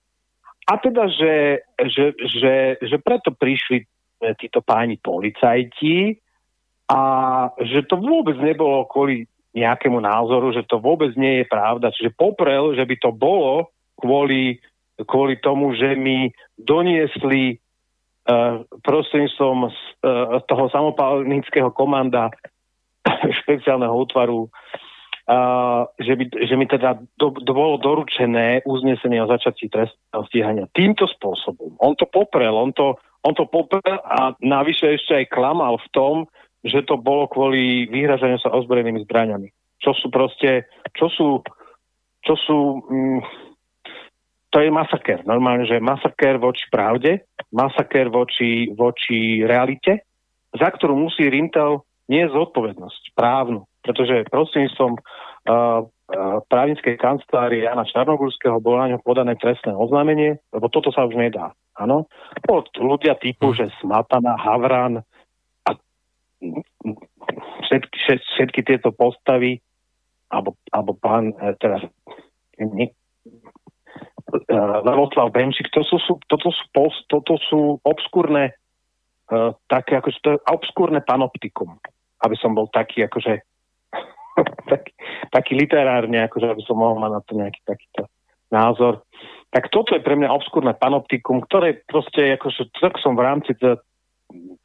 a 0.65 0.73
teda, 0.77 1.09
že, 1.09 1.35
že, 1.89 2.05
že, 2.17 2.55
že 2.81 2.97
preto 3.01 3.33
prišli 3.33 3.81
e, 3.81 3.85
títo 4.37 4.61
páni 4.61 4.97
policajti 5.01 6.17
a 6.85 7.01
že 7.61 7.85
to 7.89 7.97
vôbec 7.97 8.37
nebolo 8.37 8.85
kvôli 8.85 9.25
nejakému 9.55 10.03
názoru, 10.03 10.51
že 10.51 10.67
to 10.67 10.83
vôbec 10.83 11.15
nie 11.15 11.41
je 11.41 11.45
pravda. 11.47 11.89
Čiže 11.95 12.13
poprel, 12.13 12.75
že 12.75 12.83
by 12.83 12.95
to 12.99 13.09
bolo 13.15 13.71
kvôli, 13.95 14.59
kvôli 15.07 15.39
tomu, 15.39 15.71
že 15.73 15.95
mi 15.95 16.29
doniesli 16.59 17.55
uh, 17.55 18.61
prostredníctvom 18.83 19.57
uh, 19.63 19.71
toho 20.43 20.65
samopalnického 20.67 21.71
komanda 21.71 22.29
špeciálneho 23.43 23.95
útvaru 23.95 24.51
Uh, 25.25 25.89
že, 25.97 26.13
by, 26.13 26.25
že 26.37 26.53
mi 26.53 26.69
teda 26.69 27.01
do, 27.17 27.33
do, 27.33 27.49
bolo 27.49 27.81
doručené 27.81 28.61
uznesenie 28.61 29.17
o 29.17 29.25
začatí 29.25 29.73
trestného 29.73 30.21
stíhania 30.29 30.69
týmto 30.69 31.09
spôsobom. 31.09 31.73
On 31.81 31.97
to 31.97 32.05
poprel, 32.05 32.53
on 32.53 32.69
to, 32.77 32.93
on 33.25 33.33
to 33.33 33.49
poprel 33.49 34.05
a 34.05 34.37
navyše 34.37 35.01
ešte 35.01 35.25
aj 35.25 35.33
klamal 35.33 35.81
v 35.81 35.87
tom, 35.97 36.15
že 36.65 36.81
to 36.83 36.97
bolo 36.97 37.29
kvôli 37.29 37.85
vyhražaniu 37.87 38.41
sa 38.41 38.49
ozbrojenými 38.51 39.05
zbraniami. 39.05 39.53
Čo 39.77 39.93
sú 39.93 40.07
proste, 40.09 40.65
čo 40.97 41.07
sú, 41.13 41.45
čo 42.25 42.33
sú, 42.33 42.57
mm, 42.89 43.21
to 44.49 44.57
je 44.59 44.69
masaker. 44.73 45.21
Normálne, 45.29 45.69
že 45.69 45.77
masaker 45.77 46.41
voči 46.41 46.65
pravde, 46.73 47.29
masaker 47.53 48.09
voči, 48.09 48.73
voči 48.73 49.45
realite, 49.45 50.09
za 50.55 50.73
ktorú 50.73 50.97
musí 50.97 51.29
Rintel 51.29 51.85
nie 52.09 52.25
zodpovednosť 52.25 53.13
právnu 53.13 53.69
pretože 53.85 54.25
prostredníctvom 54.33 54.97
uh, 54.97 55.85
uh, 55.85 56.41
právnickej 56.49 56.97
kancelárie 56.97 57.69
Jana 57.69 57.85
Čarnogurského 57.85 58.57
bolo 58.57 58.81
na 58.81 58.89
ňo 58.89 58.99
podané 59.05 59.37
trestné 59.37 59.77
oznámenie, 59.77 60.41
lebo 60.49 60.65
toto 60.73 60.89
sa 60.89 61.05
už 61.05 61.13
nedá. 61.13 61.53
Áno? 61.77 62.09
Od 62.49 62.65
ľudia 62.81 63.13
typu, 63.21 63.53
že 63.53 63.69
Smatana, 63.77 64.33
Havran 64.41 65.05
všetky, 67.65 67.97
všetky 68.37 68.61
tieto 68.65 68.89
postavy, 68.91 69.61
alebo, 70.29 70.57
alebo 70.73 70.97
pán, 70.97 71.31
e, 71.37 71.53
teda 71.57 71.77
ne, 72.59 72.91
Levoslav 74.83 75.31
Benčík, 75.31 75.69
to 75.71 75.85
sú, 75.85 76.01
toto, 76.27 76.49
sú, 76.49 76.63
post, 76.73 77.05
toto 77.07 77.37
sú 77.45 77.77
obskúrne 77.85 78.51
uh, 79.31 79.53
také, 79.69 80.01
akože 80.01 80.17
to 80.25 80.29
je 80.35 80.39
obskúrne 80.49 80.99
panoptikum, 81.05 81.77
aby 82.25 82.35
som 82.41 82.57
bol 82.57 82.67
taký, 82.73 83.05
akože 83.05 83.45
tak, 84.67 84.91
taký 85.35 85.53
literárne, 85.55 86.25
akože 86.25 86.51
aby 86.51 86.61
som 86.65 86.81
mohol 86.81 86.99
mať 86.99 87.11
na 87.13 87.21
to 87.21 87.31
nejaký 87.37 87.61
takýto 87.63 88.01
názor. 88.49 89.05
Tak 89.53 89.71
toto 89.71 89.95
je 89.95 90.03
pre 90.03 90.17
mňa 90.19 90.33
obskúrne 90.33 90.73
panoptikum, 90.75 91.39
ktoré 91.45 91.85
proste, 91.87 92.35
akože 92.35 92.75
tak 92.75 92.99
som 92.99 93.15
v 93.15 93.23
rámci 93.23 93.55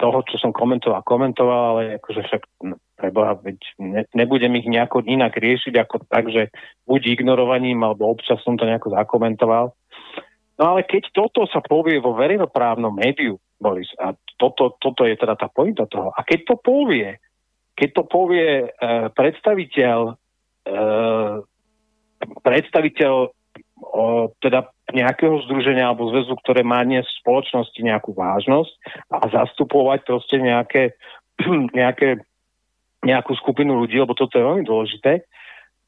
toho, 0.01 0.19
čo 0.27 0.37
som 0.41 0.51
komentoval, 0.51 1.05
komentoval, 1.05 1.63
ale 1.77 1.83
akože 2.01 2.21
však 2.27 2.43
no, 2.65 2.81
preboha, 2.97 3.37
veď 3.39 3.59
ne, 3.79 4.03
nebudem 4.17 4.57
ich 4.57 4.67
nejako 4.67 5.05
inak 5.05 5.37
riešiť 5.37 5.75
ako 5.77 5.97
tak, 6.09 6.33
že 6.33 6.49
buď 6.89 7.21
ignorovaním, 7.21 7.85
alebo 7.85 8.09
občas 8.09 8.41
som 8.41 8.57
to 8.57 8.65
nejako 8.65 8.97
zakomentoval. 8.97 9.77
No 10.61 10.65
ale 10.77 10.85
keď 10.85 11.13
toto 11.13 11.45
sa 11.49 11.61
povie 11.61 12.01
vo 12.01 12.17
verejnoprávnom 12.17 12.93
médiu, 12.93 13.37
Boris, 13.61 13.93
a 14.01 14.17
toto, 14.41 14.81
toto 14.81 15.05
je 15.05 15.17
teda 15.17 15.37
tá 15.37 15.53
pointa 15.53 15.85
toho, 15.85 16.13
a 16.17 16.21
keď 16.25 16.41
to 16.49 16.55
povie 16.57 17.21
keď 17.81 17.91
to 17.97 18.05
povie 18.05 18.69
uh, 18.69 19.09
predstaviteľ, 19.17 19.99
uh, 20.69 21.35
predstaviteľ 22.45 23.13
teda 24.41 24.71
nejakého 24.93 25.43
združenia 25.47 25.91
alebo 25.91 26.11
zväzu, 26.11 26.35
ktoré 26.45 26.67
má 26.67 26.83
dnes 26.83 27.07
v 27.07 27.19
spoločnosti 27.23 27.81
nejakú 27.81 28.13
vážnosť 28.13 28.73
a 29.11 29.17
zastupovať 29.31 30.05
proste 30.07 30.37
nejaké, 30.43 30.83
nejaké, 31.79 32.21
nejakú 33.07 33.33
skupinu 33.39 33.79
ľudí, 33.81 33.97
lebo 33.99 34.13
toto 34.13 34.37
je 34.37 34.45
veľmi 34.45 34.65
dôležité. 34.67 35.25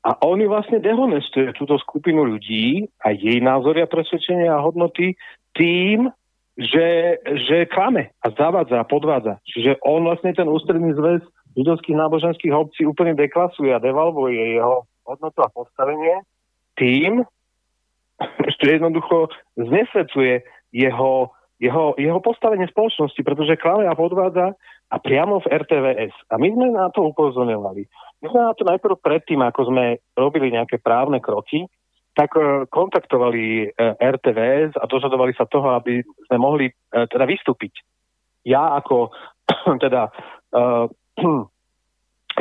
A 0.02 0.18
on 0.26 0.42
ju 0.42 0.50
vlastne 0.50 0.82
dehonestuje 0.82 1.54
túto 1.54 1.78
skupinu 1.78 2.26
ľudí 2.26 2.90
a 3.06 3.14
jej 3.14 3.38
názory 3.38 3.86
a 3.86 3.90
presvedčenia 3.90 4.50
a 4.50 4.64
hodnoty 4.64 5.14
tým, 5.54 6.10
že, 6.58 7.18
že 7.48 7.70
klame 7.70 8.10
a 8.18 8.34
zavádza 8.34 8.82
a 8.82 8.88
podvádza. 8.88 9.38
Čiže 9.46 9.78
on 9.86 10.02
vlastne 10.02 10.34
ten 10.34 10.50
ústredný 10.50 10.90
zväz 10.98 11.22
židovských 11.54 11.96
náboženských 11.96 12.50
obcí 12.50 12.82
úplne 12.82 13.14
deklasuje 13.14 13.70
a 13.70 13.82
devalvuje 13.82 14.58
jeho 14.58 14.84
hodnotu 15.06 15.38
a 15.38 15.52
postavenie 15.54 16.26
tým, 16.74 17.22
že 18.62 18.78
jednoducho 18.78 19.28
znesvedcuje 19.59 20.42
jeho, 20.73 21.31
jeho, 21.60 21.84
jeho 21.99 22.20
postavenie 22.25 22.67
spoločnosti, 22.70 23.20
pretože 23.20 23.60
klame 23.60 23.86
a 23.86 23.94
podvádza 23.94 24.57
a 24.92 24.97
priamo 25.01 25.41
v 25.41 25.51
RTVS. 25.51 26.15
A 26.28 26.36
my 26.36 26.49
sme 26.52 26.67
na 26.73 26.92
to 26.92 27.09
upozorňovali. 27.12 27.83
My 28.23 28.26
sme 28.28 28.41
na 28.44 28.52
to 28.52 28.62
najprv 28.68 29.01
predtým, 29.01 29.41
ako 29.41 29.73
sme 29.73 29.99
robili 30.15 30.52
nejaké 30.52 30.78
právne 30.78 31.18
kroky, 31.18 31.65
tak 32.12 32.36
e, 32.36 32.68
kontaktovali 32.68 33.44
e, 33.65 33.67
RTVS 33.97 34.76
a 34.76 34.84
dožadovali 34.84 35.33
sa 35.33 35.49
toho, 35.49 35.73
aby 35.81 36.05
sme 36.28 36.36
mohli 36.36 36.67
e, 36.68 36.73
teda 37.09 37.25
vystúpiť. 37.25 37.81
Ja 38.44 38.76
ako 38.76 39.17
teda 39.84 40.12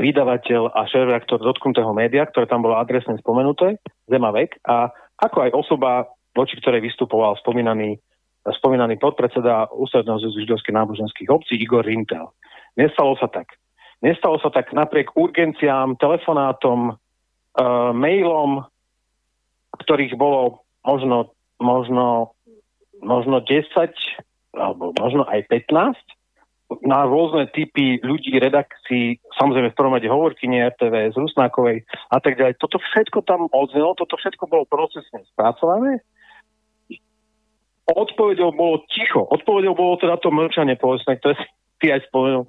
vydavateľ 0.04 0.62
a 0.76 0.82
šéf-reaktor 0.88 1.40
dotknutého 1.40 1.92
média, 1.96 2.28
ktoré 2.28 2.52
tam 2.52 2.64
bolo 2.64 2.76
adresne 2.76 3.16
spomenuté, 3.20 3.80
Zemavek, 4.12 4.60
a 4.68 4.92
ako 5.22 5.38
aj 5.48 5.52
osoba, 5.54 6.10
voči 6.34 6.58
ktorej 6.58 6.82
vystupoval 6.82 7.38
spomínaný, 7.40 8.02
spomínaný 8.44 8.98
podpredseda 8.98 9.70
Ústredného 9.70 10.18
zväzu 10.18 10.50
židovských 10.50 10.76
náboženských 10.76 11.30
obcí 11.30 11.62
Igor 11.62 11.86
Rintel. 11.86 12.34
Nestalo 12.74 13.14
sa 13.22 13.30
tak. 13.30 13.54
Nestalo 14.02 14.42
sa 14.42 14.50
tak 14.50 14.74
napriek 14.74 15.14
urgenciám, 15.14 15.94
telefonátom, 16.02 16.90
e, 16.90 16.94
mailom, 17.94 18.66
ktorých 19.78 20.18
bolo 20.18 20.66
možno, 20.82 21.38
možno, 21.62 22.34
možno 22.98 23.46
10 23.46 23.70
alebo 24.58 24.92
možno 24.98 25.24
aj 25.30 25.46
15 25.48 25.96
na 26.80 27.04
rôzne 27.04 27.52
typy 27.52 28.00
ľudí, 28.00 28.32
redakcií, 28.40 29.20
samozrejme 29.36 29.72
v 29.72 29.78
prvom 29.78 29.96
rade 29.98 30.08
hovorkyne 30.08 30.72
RTV, 30.72 31.12
z 31.12 31.18
Rusnákovej 31.20 31.84
a 32.08 32.18
tak 32.24 32.40
ďalej. 32.40 32.56
Toto 32.62 32.80
všetko 32.80 33.28
tam 33.28 33.52
odznelo, 33.52 33.98
toto 34.00 34.16
všetko 34.16 34.48
bolo 34.48 34.64
procesne 34.64 35.26
spracované. 35.36 36.00
Odpovedou 37.92 38.56
bolo 38.56 38.88
ticho. 38.88 39.28
Odpovedou 39.28 39.76
bolo 39.76 40.00
teda 40.00 40.16
to 40.24 40.32
mlčanie, 40.32 40.80
povedzme, 40.80 41.20
ktoré 41.20 41.36
si 41.36 41.48
ty 41.84 41.92
aj 41.92 42.08
spomenul. 42.08 42.48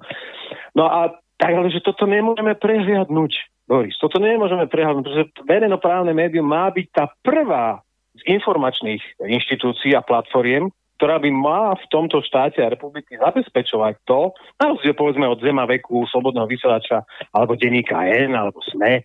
No 0.77 0.87
a 0.87 1.11
tak, 1.41 1.51
ale 1.51 1.67
že 1.73 1.83
toto 1.83 2.07
nemôžeme 2.07 2.55
prehliadnúť, 2.55 3.33
Boris. 3.67 3.97
Toto 3.99 4.21
nemôžeme 4.23 4.69
prehliadnúť, 4.71 5.03
pretože 5.03 5.25
verejnoprávne 5.43 6.15
médium 6.15 6.47
má 6.47 6.71
byť 6.71 6.87
tá 6.95 7.11
prvá 7.25 7.83
z 8.13 8.21
informačných 8.29 9.01
inštitúcií 9.19 9.97
a 9.97 10.05
platformiem, 10.05 10.69
ktorá 11.03 11.19
by 11.19 11.29
mala 11.35 11.75
v 11.75 11.89
tomto 11.91 12.23
štáte 12.23 12.63
a 12.63 12.71
republiky 12.71 13.19
zabezpečovať 13.19 14.07
to, 14.07 14.31
na 14.55 14.71
rozdiel 14.71 14.95
povedzme 14.95 15.27
od 15.27 15.43
Zema 15.43 15.67
veku, 15.67 16.07
Slobodného 16.07 16.47
vysielača, 16.47 17.03
alebo 17.35 17.59
denníka 17.59 18.07
N, 18.07 18.31
alebo 18.31 18.63
SME, 18.71 19.03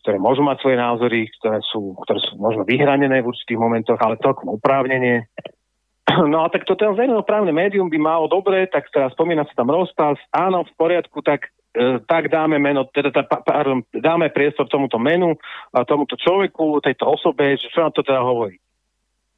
ktoré 0.00 0.16
môžu 0.16 0.40
mať 0.40 0.64
svoje 0.64 0.80
názory, 0.80 1.28
ktoré 1.36 1.60
sú, 1.60 1.92
ktoré 2.08 2.24
sú 2.24 2.40
možno 2.40 2.64
vyhranené 2.64 3.20
v 3.20 3.36
určitých 3.36 3.60
momentoch, 3.60 4.00
ale 4.00 4.16
celkom 4.16 4.48
oprávnenie. 4.56 5.28
No 6.32 6.42
a 6.42 6.48
tak 6.48 6.64
to 6.64 6.72
ten 6.72 6.90
verejnoprávne 6.96 7.52
médium 7.52 7.92
by 7.92 8.00
malo 8.00 8.24
dobre, 8.24 8.64
tak 8.72 8.88
teraz 8.88 9.12
spomína 9.12 9.44
sa 9.44 9.54
tam 9.60 9.68
rozpás, 9.70 10.16
áno, 10.32 10.64
v 10.64 10.72
poriadku, 10.74 11.20
tak 11.20 11.52
e, 11.76 12.00
tak 12.02 12.32
dáme 12.32 12.56
meno, 12.56 12.88
teda, 12.88 13.12
pardon, 13.28 13.84
dáme 13.92 14.32
priestor 14.32 14.66
tomuto 14.66 14.96
menu, 14.96 15.36
a 15.70 15.84
tomuto 15.84 16.16
človeku, 16.16 16.80
tejto 16.80 17.12
osobe, 17.12 17.60
že 17.60 17.68
čo 17.68 17.84
nám 17.84 17.92
to 17.92 18.02
teda 18.02 18.24
hovorí. 18.24 18.58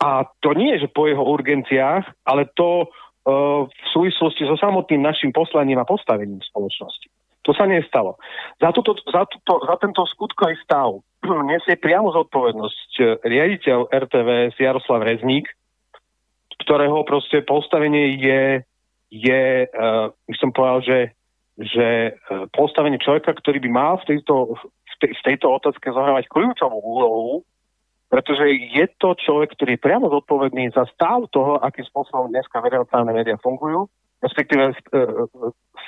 A 0.02 0.26
to 0.42 0.50
nie 0.58 0.74
je, 0.74 0.86
že 0.86 0.94
po 0.94 1.06
jeho 1.06 1.22
urgenciách, 1.22 2.26
ale 2.26 2.50
to 2.58 2.90
uh, 2.90 3.70
v 3.70 3.86
súvislosti 3.94 4.42
so 4.50 4.58
samotným 4.58 4.98
našim 4.98 5.31
poslaním 5.31 5.78
a 5.78 5.86
postavením 5.86 6.42
spoločnosti. 6.42 7.06
To 7.47 7.50
sa 7.55 7.66
nestalo. 7.66 8.18
Za, 8.58 8.70
tuto, 8.74 8.98
za, 9.06 9.26
tuto, 9.26 9.62
za 9.62 9.74
tento 9.78 10.02
skutkový 10.10 10.58
stav 10.62 10.98
nesie 11.50 11.78
priamo 11.78 12.10
zodpovednosť 12.10 12.90
e, 12.98 13.02
riaditeľ 13.22 13.78
RTVS 13.90 14.58
Jaroslav 14.58 15.06
Rezník, 15.06 15.47
ktorého 16.62 17.02
proste 17.02 17.42
postavenie 17.42 18.14
je, 18.22 18.42
je 19.10 19.66
uh, 19.66 20.14
by 20.14 20.36
som 20.39 20.55
povedal, 20.55 20.78
že, 20.86 21.00
že 21.58 22.14
postavenie 22.55 23.02
človeka, 23.02 23.34
ktorý 23.34 23.58
by 23.66 23.70
mal 23.72 23.98
v 23.98 24.14
tejto, 24.14 24.55
v, 24.55 24.94
te, 25.02 25.10
v 25.10 25.22
tejto 25.26 25.50
otázke 25.50 25.90
zohrávať 25.90 26.31
kľúčovú 26.31 26.78
úlohu, 26.78 27.42
pretože 28.12 28.44
je 28.76 28.84
to 29.00 29.16
človek, 29.16 29.57
ktorý 29.57 29.81
je 29.81 29.84
priamo 29.89 30.12
zodpovedný 30.12 30.68
za 30.76 30.84
stav 30.92 31.24
toho, 31.32 31.57
akým 31.65 31.89
spôsobom 31.89 32.28
dneska 32.28 32.60
verejnoprávne 32.60 33.08
médiá 33.08 33.41
fungujú, 33.41 33.89
respektíve 34.20 34.68
uh, 34.68 34.76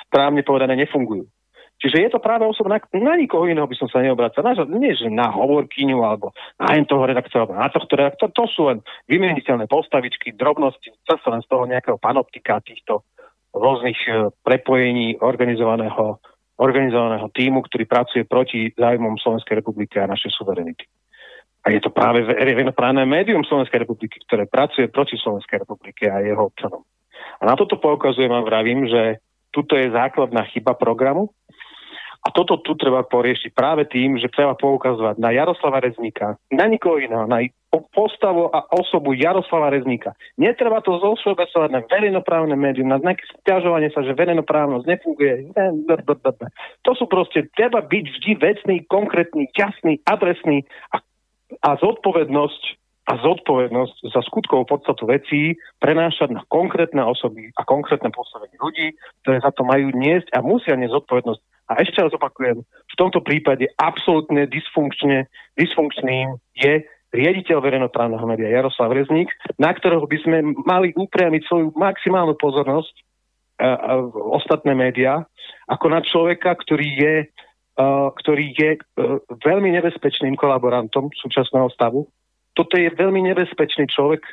správne 0.09 0.41
povedané 0.41 0.73
nefungujú. 0.73 1.29
Čiže 1.77 2.01
je 2.01 2.09
to 2.09 2.23
práve 2.23 2.41
osoba, 2.47 2.79
na, 2.79 2.79
na 2.97 3.13
nikoho 3.13 3.45
iného 3.45 3.69
by 3.69 3.77
som 3.77 3.85
sa 3.91 4.01
neobracal. 4.01 4.41
Na, 4.41 4.57
nie, 4.79 4.97
že 4.97 5.05
na 5.11 5.29
hovorkyňu 5.29 6.01
alebo 6.01 6.33
na 6.57 6.73
len 6.73 6.89
toho 6.89 7.05
redaktora, 7.05 7.45
alebo 7.45 7.61
na 7.61 7.69
tohto 7.69 7.93
redaktora. 7.93 8.31
To 8.33 8.45
sú 8.49 8.61
len 8.73 8.79
vymeniteľné 9.05 9.69
postavičky, 9.69 10.33
drobnosti, 10.33 10.97
zase 11.05 11.27
len 11.29 11.45
z 11.45 11.47
toho 11.51 11.69
nejakého 11.69 11.99
panoptika 12.01 12.63
týchto 12.63 13.05
rôznych 13.51 13.99
e, 14.07 14.31
prepojení 14.41 15.19
organizovaného, 15.19 16.23
organizovaného 16.57 17.27
týmu, 17.35 17.61
ktorý 17.67 17.83
pracuje 17.85 18.23
proti 18.23 18.71
zájmom 18.71 19.19
Slovenskej 19.19 19.59
republiky 19.59 19.99
a 19.99 20.07
našej 20.07 20.31
suverenity. 20.31 20.87
A 21.65 21.73
je 21.73 21.81
to 21.81 21.89
práve 21.89 22.21
verejnoprávne 22.21 23.09
médium 23.09 23.41
Slovenskej 23.41 23.81
republiky, 23.81 24.21
ktoré 24.29 24.45
pracuje 24.45 24.85
proti 24.85 25.17
Slovenskej 25.17 25.65
republike 25.65 26.05
a 26.05 26.21
jeho 26.21 26.53
občanom. 26.53 26.85
A 27.41 27.49
na 27.49 27.57
toto 27.57 27.81
poukazujem 27.81 28.29
a 28.29 28.45
vravím, 28.45 28.85
že 28.85 29.17
tuto 29.49 29.73
je 29.73 29.89
základná 29.89 30.45
chyba 30.53 30.77
programu, 30.77 31.33
a 32.25 32.33
toto 32.33 32.57
tu 32.57 32.73
treba 32.73 33.05
poriešiť 33.05 33.53
práve 33.53 33.85
tým, 33.85 34.17
že 34.17 34.33
treba 34.33 34.57
poukazovať 34.57 35.21
na 35.21 35.29
Jaroslava 35.29 35.77
Rezníka, 35.77 36.41
na 36.49 36.65
nikoho 36.65 36.97
iného, 36.97 37.29
na 37.29 37.45
postavu 37.69 38.49
a 38.49 38.65
osobu 38.73 39.13
Jaroslava 39.13 39.69
Rezníka. 39.69 40.17
Netreba 40.33 40.81
to 40.81 40.97
zosvobecovať 40.97 41.69
na 41.69 41.85
verejnoprávne 41.85 42.57
médium, 42.57 42.89
na 42.89 42.97
nejaké 42.97 43.29
stiažovanie 43.29 43.93
sa, 43.93 44.01
že 44.01 44.17
verejnoprávnosť 44.17 44.85
nefunguje. 44.89 45.53
To 46.81 46.91
sú 46.97 47.05
proste, 47.05 47.45
treba 47.53 47.85
byť 47.85 48.05
vždy 48.09 48.31
vecný, 48.41 48.75
konkrétny, 48.89 49.45
jasný, 49.53 50.01
adresný 50.09 50.65
a, 50.97 51.05
a 51.61 51.69
zodpovednosť 51.77 52.63
a 53.05 53.21
zodpovednosť 53.21 54.09
za 54.09 54.21
skutkovú 54.25 54.65
podstatu 54.65 55.05
vecí 55.05 55.53
prenášať 55.77 56.33
na 56.33 56.41
konkrétne 56.49 57.05
osoby 57.05 57.53
a 57.53 57.61
konkrétne 57.61 58.09
postavenie 58.09 58.57
ľudí, 58.57 58.97
ktoré 59.21 59.45
za 59.45 59.53
to 59.53 59.61
majú 59.61 59.93
niesť 59.93 60.33
a 60.33 60.41
musia 60.41 60.73
niesť 60.73 61.05
zodpovednosť. 61.05 61.41
A 61.69 61.81
ešte 61.85 62.01
raz 62.01 62.13
opakujem, 62.17 62.65
v 62.65 62.95
tomto 62.97 63.21
prípade 63.21 63.69
absolútne 63.77 64.49
dysfunkčne, 64.49 65.29
dysfunkčným 65.53 66.37
je 66.57 66.81
riaditeľ 67.13 67.57
verejnoprávneho 67.61 68.25
média 68.25 68.49
Jaroslav 68.49 68.91
Rezník, 68.91 69.29
na 69.61 69.71
ktorého 69.71 70.03
by 70.03 70.17
sme 70.25 70.37
mali 70.65 70.91
upriamiť 70.97 71.41
svoju 71.45 71.77
maximálnu 71.77 72.33
pozornosť 72.41 72.93
uh, 72.93 73.65
uh, 73.65 74.05
ostatné 74.33 74.73
médiá, 74.73 75.23
ako 75.69 75.85
na 75.93 76.01
človeka, 76.01 76.57
ktorý 76.57 76.85
je, 76.85 77.15
ktorý 78.15 78.45
je 78.55 78.71
uh, 78.79 79.19
veľmi 79.43 79.67
nebezpečným 79.75 80.39
kolaborantom 80.39 81.11
súčasného 81.11 81.67
stavu. 81.75 82.07
Toto 82.55 82.79
je 82.79 82.87
veľmi 82.87 83.19
nebezpečný 83.35 83.91
človek, 83.91 84.23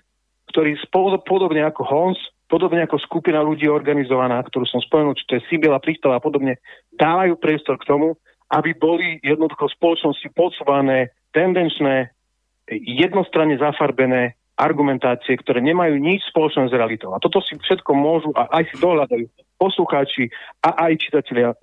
ktorý 0.55 0.79
podobne 1.27 1.67
ako 1.67 1.83
Hons 1.83 2.19
podobne 2.53 2.85
ako 2.85 3.01
skupina 3.01 3.41
ľudí 3.41 3.65
organizovaná, 3.65 4.45
ktorú 4.45 4.69
som 4.69 4.85
spomenul, 4.85 5.17
či 5.17 5.25
to 5.25 5.33
je 5.41 5.47
Sibila, 5.49 5.81
Prichtova 5.81 6.21
a 6.21 6.25
podobne, 6.25 6.61
dávajú 6.93 7.41
priestor 7.41 7.81
k 7.81 7.89
tomu, 7.89 8.21
aby 8.53 8.77
boli 8.77 9.17
jednoducho 9.25 9.73
spoločnosti 9.73 10.29
podsúvané 10.37 11.17
tendenčné, 11.33 12.13
jednostranne 12.69 13.57
zafarbené 13.57 14.37
argumentácie, 14.57 15.37
ktoré 15.41 15.65
nemajú 15.65 15.97
nič 15.97 16.29
spoločné 16.29 16.69
s 16.69 16.77
realitou. 16.77 17.17
A 17.17 17.23
toto 17.23 17.41
si 17.41 17.57
všetko 17.57 17.91
môžu 17.97 18.31
a 18.37 18.49
aj 18.53 18.69
si 18.69 18.77
dohľadajú 18.79 19.25
poslucháči 19.57 20.29
a 20.61 20.89
aj 20.89 20.93
čitatelia 21.01 21.55
e, 21.55 21.57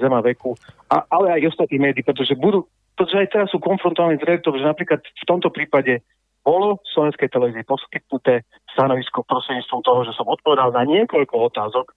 Zema 0.00 0.24
veku, 0.24 0.56
a, 0.90 1.04
ale 1.06 1.38
aj 1.38 1.52
ostatní 1.54 1.78
médií, 1.78 2.02
pretože 2.02 2.34
budú, 2.34 2.66
pretože 2.96 3.20
aj 3.20 3.28
teraz 3.30 3.48
sú 3.52 3.62
konfrontovaní 3.62 4.18
s 4.18 4.26
realitou, 4.26 4.56
že 4.56 4.64
napríklad 4.64 5.04
v 5.04 5.24
tomto 5.28 5.52
prípade 5.52 6.02
bolo 6.42 6.82
Slovenskej 6.90 7.30
televízii 7.30 7.62
poskytnuté 7.62 8.42
stanovisko 8.74 9.22
prostredníctvom 9.22 9.80
toho, 9.86 10.00
že 10.02 10.16
som 10.18 10.26
odpovedal 10.26 10.74
na 10.74 10.82
niekoľko 10.82 11.34
otázok, 11.54 11.94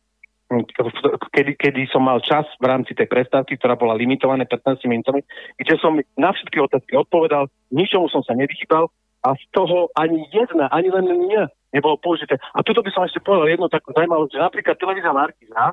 kedy, 1.34 1.58
kedy 1.58 1.90
som 1.90 2.06
mal 2.06 2.22
čas 2.22 2.46
v 2.62 2.70
rámci 2.70 2.94
tej 2.94 3.10
prestávky, 3.10 3.58
ktorá 3.58 3.74
bola 3.74 3.98
limitovaná 3.98 4.46
15 4.46 4.86
minútami, 4.86 5.26
kde 5.58 5.74
som 5.82 5.98
na 6.14 6.30
všetky 6.30 6.62
otázky 6.62 6.94
odpovedal, 6.94 7.50
ničomu 7.74 8.06
som 8.14 8.22
sa 8.22 8.38
nevychýbal 8.38 8.86
a 9.26 9.34
z 9.34 9.44
toho 9.50 9.90
ani 9.98 10.30
jedna, 10.30 10.70
ani 10.70 10.94
len 10.94 11.10
nie 11.10 11.44
nebolo 11.74 11.98
použité. 11.98 12.38
A 12.54 12.62
tuto 12.62 12.86
by 12.86 12.94
som 12.94 13.04
ešte 13.04 13.20
povedal 13.20 13.50
jedno 13.50 13.68
takú 13.68 13.92
zaujímavosť, 13.92 14.32
že 14.32 14.45
napríklad 14.45 14.76
televízia 14.78 15.12
Markiza, 15.12 15.64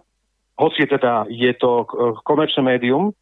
hoci 0.57 0.83
teda 0.89 1.29
je 1.29 1.53
to 1.61 1.85
komerčné 2.25 2.65
médium, 2.65 3.13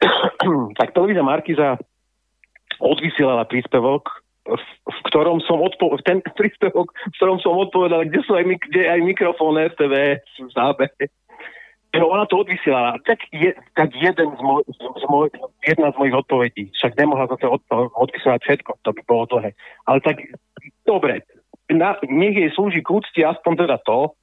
tak 0.80 0.96
televízia 0.96 1.22
Markiza 1.22 1.76
odvysielala 2.80 3.44
príspevok 3.44 4.24
v 4.50 5.00
ktorom 5.06 5.38
som 5.44 5.60
odpovedal, 5.60 6.00
ten 6.02 6.18
príspevok, 6.38 6.90
v 6.90 7.14
ktorom 7.20 7.38
som 7.44 7.54
odpovedal, 7.54 8.08
kde 8.08 8.20
sú 8.24 8.34
aj, 8.34 8.44
kde 8.72 8.88
aj 8.88 9.00
mikrofón 9.04 9.60
RTV 9.60 9.94
v 10.18 10.50
zábere. 10.50 11.12
No 11.90 12.06
ona 12.06 12.22
to 12.26 12.46
odvysielala. 12.46 13.02
Tak, 13.02 13.18
je, 13.34 13.50
tak 13.74 13.90
jeden 13.98 14.28
z 14.30 14.40
moj, 14.40 14.62
z 14.78 15.04
moj, 15.10 15.26
jedna 15.66 15.90
z 15.90 15.96
mojich 15.98 16.16
odpovedí. 16.22 16.64
Však 16.78 16.94
nemohla 16.94 17.26
zase 17.26 17.50
od, 17.50 17.62
odvysielať 17.98 18.40
všetko, 18.46 18.70
to 18.86 18.90
by 18.94 19.02
bolo 19.10 19.24
dlhé. 19.26 19.50
Ale 19.90 19.98
tak, 20.06 20.22
dobre, 20.86 21.26
na, 21.66 21.98
nech 22.06 22.38
jej 22.38 22.50
slúži 22.54 22.86
k 22.86 22.94
úcti 22.94 23.26
aspoň 23.26 23.66
teda 23.66 23.76
to, 23.82 24.14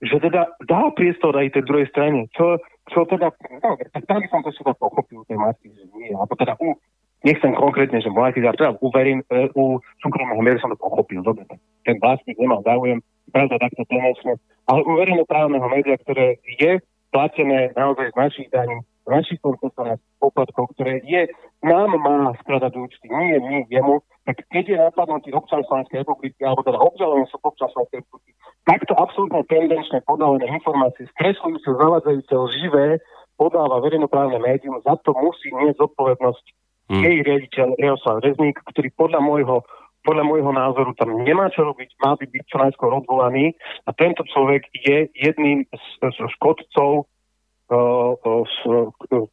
že 0.00 0.16
teda 0.16 0.48
dá 0.64 0.88
priestor 0.96 1.36
aj 1.36 1.52
tej 1.52 1.64
druhej 1.68 1.92
strane. 1.92 2.24
Čo, 2.32 2.56
čo 2.88 3.04
teda, 3.04 3.28
no, 3.60 3.76
tak 3.76 4.02
by 4.08 4.28
som 4.32 4.40
to 4.40 4.48
všetko 4.56 4.72
pochopil, 4.80 5.20
tej 5.28 5.36
matky, 5.36 5.68
že 5.76 5.84
nie. 5.92 6.16
Alebo 6.16 6.32
teda 6.40 6.56
u, 6.56 6.72
nechcem 7.20 7.52
konkrétne, 7.52 8.00
že 8.00 8.08
monetizátor, 8.08 8.56
teda 8.56 8.72
uverím, 8.80 9.20
e, 9.28 9.52
u 9.52 9.76
súkromného 10.00 10.40
mieru 10.40 10.56
som 10.56 10.72
to 10.72 10.80
pochopil, 10.80 11.20
dobre, 11.20 11.44
ten 11.84 12.00
vlastník 12.00 12.40
nemal 12.40 12.64
záujem, 12.64 13.04
pravda 13.28 13.60
takto 13.60 13.84
tenečne, 13.92 14.40
ale 14.64 14.80
u 14.88 14.96
verejnoprávneho 14.96 15.66
média, 15.68 16.00
ktoré 16.00 16.40
je 16.48 16.80
platené 17.10 17.74
naozaj 17.74 18.14
z 18.14 18.16
našich 18.16 18.48
daní, 18.50 18.82
z 19.06 19.08
našich 19.10 19.38
koncesionárskych 19.42 20.16
poplatkov, 20.22 20.70
ktoré 20.74 21.02
je, 21.02 21.26
nám 21.66 21.92
má 21.98 22.32
skladať 22.46 22.72
účty, 22.78 23.06
nie 23.10 23.36
my 23.42 23.56
jemu, 23.68 24.00
tak 24.24 24.46
keď 24.48 24.64
je 24.66 24.76
napadnutý 24.78 25.28
občan 25.34 25.66
Slovenskej 25.66 26.06
republiky, 26.06 26.38
alebo 26.46 26.62
teda 26.62 26.78
obžalovaný 26.78 27.26
sú 27.28 27.36
občan 27.42 27.68
Slovenskej 27.74 28.00
republiky, 28.06 28.30
takto 28.64 28.92
absolútne 28.94 29.42
tendenčne 29.50 29.98
podávané 30.06 30.46
informácie, 30.48 31.10
skresľujúce, 31.18 31.68
zavadzajúce, 31.68 32.34
živé, 32.62 33.02
podáva 33.34 33.80
verejnoprávne 33.80 34.38
médium, 34.38 34.78
za 34.84 35.00
to 35.00 35.16
musí 35.16 35.48
nieť 35.50 35.80
zodpovednosť 35.80 36.44
hmm. 36.92 37.02
jej 37.02 37.16
riaditeľ 37.24 37.66
Jaroslav 37.80 38.20
Rezník, 38.20 38.60
ktorý 38.68 38.88
podľa 38.94 39.20
môjho 39.24 39.56
podľa 40.00 40.24
môjho 40.24 40.52
názoru 40.52 40.96
tam 40.96 41.20
nemá 41.20 41.52
čo 41.52 41.68
robiť, 41.68 42.00
má 42.00 42.16
by 42.16 42.24
byť 42.24 42.44
čo 42.48 42.56
najskôr 42.56 42.90
odvolaný 43.04 43.52
a 43.84 43.90
tento 43.92 44.24
človek 44.32 44.64
je 44.72 45.12
jedným 45.12 45.68
z, 45.68 45.86
z 46.00 46.18
škodcov 46.40 47.04
uh, 47.04 48.12
uh, 48.16 49.26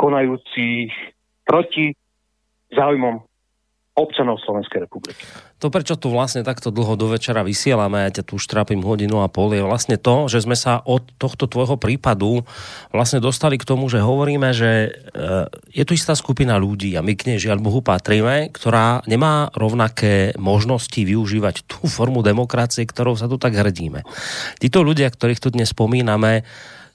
konajúcich 0.00 0.92
proti 1.44 1.92
záujmom 2.72 3.27
občanov 3.98 4.38
Slovenskej 4.46 4.86
republiky. 4.86 5.26
To, 5.58 5.74
prečo 5.74 5.98
tu 5.98 6.14
vlastne 6.14 6.46
takto 6.46 6.70
dlho 6.70 6.94
do 6.94 7.10
večera 7.10 7.42
vysielame, 7.42 8.06
ja 8.06 8.22
ťa 8.22 8.30
tu 8.30 8.38
už 8.38 8.46
trápim 8.46 8.78
hodinu 8.78 9.26
a 9.26 9.28
pol, 9.28 9.50
je 9.50 9.66
vlastne 9.66 9.98
to, 9.98 10.30
že 10.30 10.46
sme 10.46 10.54
sa 10.54 10.78
od 10.86 11.02
tohto 11.18 11.50
tvojho 11.50 11.74
prípadu 11.74 12.46
vlastne 12.94 13.18
dostali 13.18 13.58
k 13.58 13.66
tomu, 13.66 13.90
že 13.90 13.98
hovoríme, 13.98 14.54
že 14.54 14.70
e, 14.86 14.90
je 15.74 15.82
tu 15.82 15.98
istá 15.98 16.14
skupina 16.14 16.54
ľudí 16.62 16.94
a 16.94 17.02
my 17.02 17.12
k 17.18 17.34
nej 17.34 17.38
žiaľ 17.42 17.58
Bohu 17.58 17.82
patríme, 17.82 18.54
ktorá 18.54 19.02
nemá 19.10 19.50
rovnaké 19.58 20.30
možnosti 20.38 21.02
využívať 21.02 21.66
tú 21.66 21.90
formu 21.90 22.22
demokracie, 22.22 22.86
ktorou 22.86 23.18
sa 23.18 23.26
tu 23.26 23.34
tak 23.34 23.58
hrdíme. 23.58 24.06
Títo 24.62 24.86
ľudia, 24.86 25.10
ktorých 25.10 25.42
tu 25.42 25.50
dnes 25.50 25.74
spomíname, 25.74 26.46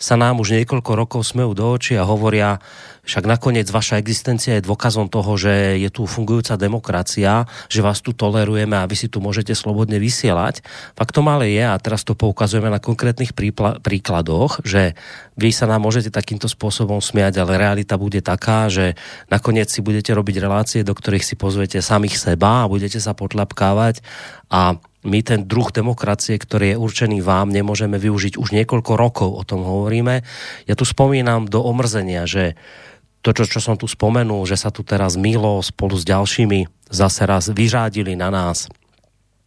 sa 0.04 0.20
nám 0.20 0.44
už 0.44 0.60
niekoľko 0.60 0.92
rokov 1.00 1.24
smejú 1.24 1.56
do 1.56 1.64
očí 1.72 1.96
a 1.96 2.04
hovoria, 2.04 2.60
však 3.08 3.24
nakoniec 3.24 3.68
vaša 3.72 4.00
existencia 4.00 4.60
je 4.60 4.68
dôkazom 4.68 5.08
toho, 5.08 5.40
že 5.40 5.80
je 5.80 5.88
tu 5.88 6.04
fungujúca 6.04 6.60
demokracia, 6.60 7.48
že 7.72 7.80
vás 7.80 8.04
tu 8.04 8.12
tolerujeme 8.12 8.76
a 8.76 8.88
vy 8.88 8.96
si 9.00 9.08
tu 9.08 9.24
môžete 9.24 9.56
slobodne 9.56 10.00
vysielať. 10.04 10.60
Faktom 11.00 11.32
ale 11.32 11.52
je, 11.52 11.64
a 11.64 11.80
teraz 11.80 12.04
to 12.04 12.20
poukazujeme 12.20 12.68
na 12.68 12.84
konkrétnych 12.84 13.32
príkladoch, 13.80 14.64
že 14.68 14.96
vy 15.40 15.56
sa 15.56 15.68
nám 15.72 15.88
môžete 15.88 16.12
takýmto 16.12 16.52
spôsobom 16.52 17.00
smiať, 17.00 17.40
ale 17.40 17.60
realita 17.60 17.96
bude 17.96 18.20
taká, 18.20 18.68
že 18.68 19.00
nakoniec 19.32 19.72
si 19.72 19.80
budete 19.80 20.12
robiť 20.12 20.36
relácie, 20.44 20.80
do 20.84 20.96
ktorých 20.96 21.24
si 21.24 21.36
pozvete 21.40 21.80
samých 21.80 22.20
seba 22.20 22.64
a 22.64 22.72
budete 22.72 23.00
sa 23.00 23.16
potlapkávať 23.16 24.04
a 24.52 24.80
my 25.04 25.20
ten 25.20 25.44
druh 25.44 25.68
demokracie, 25.70 26.40
ktorý 26.40 26.76
je 26.76 26.82
určený 26.82 27.20
vám, 27.20 27.52
nemôžeme 27.52 28.00
využiť 28.00 28.40
už 28.40 28.56
niekoľko 28.56 28.94
rokov, 28.96 29.30
o 29.36 29.44
tom 29.44 29.68
hovoríme. 29.68 30.24
Ja 30.68 30.74
tu 30.80 30.88
spomínam 30.88 31.48
do 31.48 31.60
omrzenia, 31.60 32.24
že 32.24 32.56
to, 33.24 33.32
čo, 33.32 33.48
čo 33.48 33.60
som 33.64 33.76
tu 33.80 33.88
spomenul, 33.88 34.44
že 34.44 34.60
sa 34.60 34.72
tu 34.72 34.84
teraz 34.84 35.16
Milo 35.16 35.64
spolu 35.64 35.96
s 35.96 36.04
ďalšími 36.04 36.92
zase 36.92 37.24
raz 37.24 37.48
vyžádili 37.52 38.20
na 38.20 38.28
nás 38.28 38.68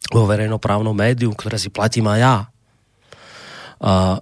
vo 0.08 0.24
verejnoprávnom 0.24 0.96
médiu, 0.96 1.32
ktoré 1.36 1.60
si 1.60 1.68
platím 1.68 2.08
aj 2.08 2.18
ja. 2.20 2.36
Uh, 3.76 4.16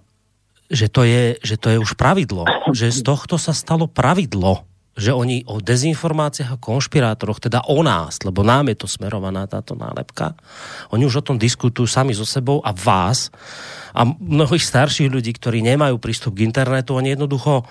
že, 0.66 0.90
to 0.90 1.06
je, 1.06 1.38
že 1.38 1.54
to 1.54 1.70
je 1.70 1.78
už 1.78 1.94
pravidlo. 1.94 2.46
Že 2.74 2.90
z 2.90 3.00
tohto 3.06 3.38
sa 3.38 3.54
stalo 3.54 3.86
pravidlo 3.86 4.66
že 4.94 5.10
oni 5.10 5.42
o 5.50 5.58
dezinformáciách 5.58 6.54
a 6.54 6.62
konšpirátoroch, 6.62 7.42
teda 7.42 7.66
o 7.66 7.82
nás, 7.82 8.22
lebo 8.22 8.46
nám 8.46 8.70
je 8.70 8.78
to 8.78 8.86
smerovaná 8.86 9.50
táto 9.50 9.74
nálepka, 9.74 10.38
oni 10.94 11.02
už 11.02 11.20
o 11.20 11.26
tom 11.26 11.36
diskutujú 11.36 11.90
sami 11.90 12.14
so 12.14 12.22
sebou 12.22 12.62
a 12.62 12.70
vás 12.70 13.34
a 13.90 14.06
mnohých 14.06 14.62
starších 14.62 15.10
ľudí, 15.10 15.34
ktorí 15.34 15.66
nemajú 15.66 15.98
prístup 15.98 16.38
k 16.38 16.46
internetu, 16.46 16.94
oni 16.94 17.18
jednoducho 17.18 17.66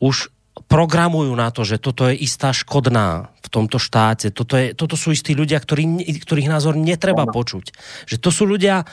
už 0.00 0.32
programujú 0.68 1.32
na 1.32 1.48
to, 1.48 1.64
že 1.64 1.80
toto 1.80 2.08
je 2.08 2.16
istá 2.16 2.52
škodná 2.52 3.32
v 3.40 3.48
tomto 3.48 3.80
štáte. 3.80 4.28
Toto, 4.32 4.60
je, 4.60 4.76
toto 4.76 5.00
sú 5.00 5.12
istí 5.12 5.32
ľudia, 5.32 5.56
ktorí, 5.56 6.04
ktorých 6.04 6.48
názor 6.48 6.76
netreba 6.76 7.24
počuť. 7.24 7.72
Že 8.08 8.16
to 8.20 8.30
sú 8.32 8.44
ľudia, 8.44 8.84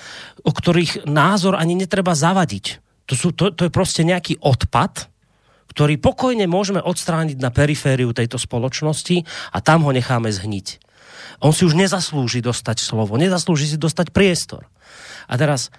o 0.44 0.52
ktorých 0.52 1.08
názor 1.08 1.60
ani 1.60 1.76
netreba 1.76 2.16
zavadiť. 2.16 2.80
To, 3.12 3.14
sú, 3.16 3.36
to, 3.36 3.52
to 3.52 3.68
je 3.68 3.72
proste 3.74 4.08
nejaký 4.08 4.40
odpad, 4.40 5.12
ktorý 5.70 6.02
pokojne 6.02 6.50
môžeme 6.50 6.82
odstrániť 6.82 7.38
na 7.38 7.54
perifériu 7.54 8.12
tejto 8.12 8.42
spoločnosti 8.42 9.24
a 9.54 9.58
tam 9.62 9.86
ho 9.86 9.92
necháme 9.94 10.34
zhniť. 10.34 10.82
On 11.40 11.56
si 11.56 11.64
už 11.64 11.78
nezaslúži 11.78 12.44
dostať 12.44 12.82
slovo, 12.84 13.16
nezaslúži 13.16 13.70
si 13.70 13.78
dostať 13.80 14.12
priestor. 14.12 14.68
A 15.30 15.38
teraz 15.38 15.70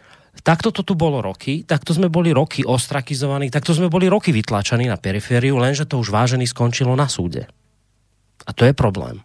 Takto 0.41 0.71
to 0.71 0.87
tu 0.87 0.95
bolo 0.95 1.19
roky, 1.21 1.67
takto 1.67 1.91
sme 1.91 2.07
boli 2.07 2.31
roky 2.31 2.63
ostrakizovaní, 2.63 3.51
takto 3.51 3.75
sme 3.75 3.91
boli 3.91 4.07
roky 4.07 4.31
vytlačaní 4.31 4.87
na 4.87 4.97
perifériu, 4.97 5.59
lenže 5.59 5.91
to 5.91 5.99
už 5.99 6.15
vážený 6.15 6.47
skončilo 6.47 6.95
na 6.95 7.11
súde. 7.11 7.51
A 8.47 8.55
to 8.55 8.65
je 8.65 8.73
problém. 8.73 9.21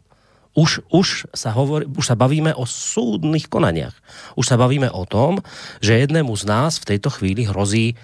Už, 0.57 0.81
už, 0.89 1.29
sa 1.35 1.53
hovorí, 1.53 1.85
už 1.87 2.03
sa 2.03 2.15
bavíme 2.17 2.55
o 2.57 2.65
súdnych 2.65 3.51
konaniach. 3.51 3.95
Už 4.39 4.49
sa 4.49 4.57
bavíme 4.57 4.87
o 4.87 5.03
tom, 5.05 5.43
že 5.83 5.99
jednému 5.99 6.31
z 6.35 6.43
nás 6.47 6.79
v 6.79 6.95
tejto 6.95 7.11
chvíli 7.11 7.45
hrozí, 7.45 7.99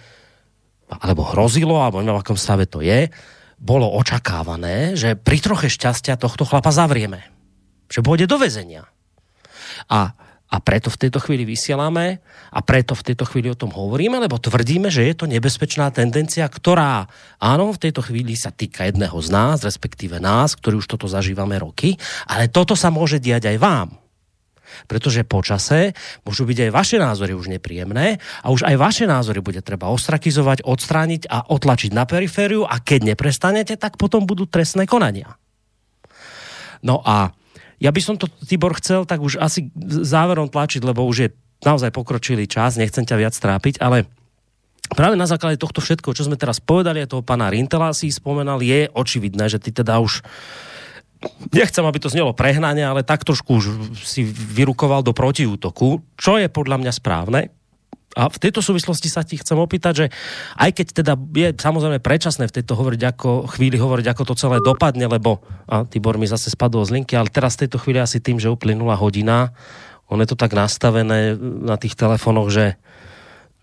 alebo 1.00 1.24
hrozilo, 1.32 1.80
alebo 1.80 2.04
neviem, 2.04 2.20
v 2.20 2.24
akom 2.24 2.40
stave 2.40 2.68
to 2.68 2.84
je, 2.84 3.08
bolo 3.62 3.88
očakávané, 3.96 4.98
že 4.98 5.14
pri 5.14 5.38
troche 5.40 5.70
šťastia 5.70 6.18
tohto 6.18 6.44
chlapa 6.44 6.74
zavrieme. 6.74 7.24
Že 7.88 8.04
pôjde 8.04 8.26
do 8.28 8.42
väzenia. 8.42 8.90
A 9.88 10.18
a 10.52 10.60
preto 10.60 10.92
v 10.92 11.08
tejto 11.08 11.24
chvíli 11.24 11.48
vysielame 11.48 12.20
a 12.52 12.60
preto 12.60 12.92
v 12.92 13.08
tejto 13.08 13.24
chvíli 13.24 13.48
o 13.48 13.56
tom 13.56 13.72
hovoríme, 13.72 14.20
lebo 14.20 14.36
tvrdíme, 14.36 14.92
že 14.92 15.08
je 15.08 15.16
to 15.16 15.24
nebezpečná 15.24 15.88
tendencia, 15.96 16.44
ktorá, 16.44 17.08
áno, 17.40 17.72
v 17.72 17.80
tejto 17.88 18.04
chvíli 18.04 18.36
sa 18.36 18.52
týka 18.52 18.84
jedného 18.84 19.16
z 19.24 19.32
nás, 19.32 19.64
respektíve 19.64 20.20
nás, 20.20 20.60
ktorí 20.60 20.84
už 20.84 20.92
toto 20.92 21.08
zažívame 21.08 21.56
roky, 21.56 21.96
ale 22.28 22.52
toto 22.52 22.76
sa 22.76 22.92
môže 22.92 23.24
diať 23.24 23.48
aj 23.48 23.58
vám. 23.64 23.90
Pretože 24.86 25.28
počase 25.28 25.94
môžu 26.24 26.44
byť 26.46 26.68
aj 26.68 26.72
vaše 26.72 26.98
názory 26.98 27.34
už 27.36 27.52
nepríjemné 27.52 28.20
a 28.44 28.48
už 28.50 28.68
aj 28.68 28.76
vaše 28.76 29.06
názory 29.08 29.40
bude 29.40 29.62
treba 29.64 29.90
ostrakizovať, 29.92 30.64
odstrániť 30.66 31.30
a 31.30 31.48
otlačiť 31.48 31.92
na 31.92 32.04
perifériu 32.10 32.66
a 32.68 32.80
keď 32.82 33.16
neprestanete, 33.16 33.78
tak 33.78 33.96
potom 33.96 34.26
budú 34.26 34.48
trestné 34.48 34.90
konania. 34.90 35.38
No 36.82 37.00
a 37.06 37.32
ja 37.82 37.90
by 37.90 38.02
som 38.02 38.16
to, 38.18 38.30
Tibor, 38.46 38.78
chcel 38.78 39.10
tak 39.10 39.22
už 39.22 39.42
asi 39.42 39.74
záverom 40.06 40.50
tlačiť, 40.54 40.86
lebo 40.86 41.02
už 41.06 41.18
je 41.18 41.30
naozaj 41.66 41.94
pokročilý 41.94 42.46
čas, 42.46 42.78
nechcem 42.78 43.06
ťa 43.06 43.18
viac 43.18 43.34
trápiť, 43.38 43.82
ale 43.82 44.10
práve 44.94 45.18
na 45.18 45.30
základe 45.30 45.62
tohto 45.62 45.82
všetko, 45.82 46.14
čo 46.14 46.26
sme 46.26 46.38
teraz 46.38 46.62
povedali, 46.62 47.02
a 47.02 47.10
toho 47.10 47.26
pána 47.26 47.50
Rintela 47.50 47.94
si 47.94 48.10
spomenal, 48.10 48.62
je 48.62 48.90
očividné, 48.90 49.50
že 49.50 49.62
ty 49.62 49.74
teda 49.74 50.02
už 50.02 50.26
nechcem, 51.54 51.84
aby 51.86 52.00
to 52.02 52.10
znelo 52.10 52.34
prehnanie, 52.34 52.82
ale 52.82 53.06
tak 53.06 53.22
trošku 53.22 53.62
už 53.62 53.66
si 54.02 54.26
vyrukoval 54.26 55.06
do 55.06 55.14
protiútoku, 55.14 56.02
čo 56.18 56.42
je 56.42 56.50
podľa 56.50 56.82
mňa 56.82 56.92
správne. 56.94 57.42
A 58.12 58.28
v 58.28 58.42
tejto 58.44 58.60
súvislosti 58.60 59.08
sa 59.08 59.24
ti 59.24 59.40
chcem 59.40 59.56
opýtať, 59.56 59.94
že 59.96 60.06
aj 60.60 60.70
keď 60.76 60.88
teda 60.92 61.14
je 61.32 61.48
samozrejme 61.56 62.04
predčasné 62.04 62.44
v 62.52 62.56
tejto 62.60 62.76
hovoriť 62.76 63.02
ako, 63.08 63.48
chvíli 63.56 63.80
hovoriť, 63.80 64.06
ako 64.12 64.24
to 64.28 64.34
celé 64.36 64.60
dopadne, 64.60 65.08
lebo 65.08 65.40
a 65.64 65.88
Tibor 65.88 66.20
mi 66.20 66.28
zase 66.28 66.52
spadol 66.52 66.84
z 66.84 67.00
linky, 67.00 67.16
ale 67.16 67.32
teraz 67.32 67.56
v 67.56 67.68
tejto 67.68 67.80
chvíli 67.80 68.04
asi 68.04 68.20
tým, 68.20 68.36
že 68.36 68.52
uplynula 68.52 69.00
hodina, 69.00 69.56
on 70.12 70.20
je 70.20 70.28
to 70.28 70.36
tak 70.36 70.52
nastavené 70.52 71.40
na 71.40 71.80
tých 71.80 71.96
telefónoch, 71.96 72.52
že 72.52 72.76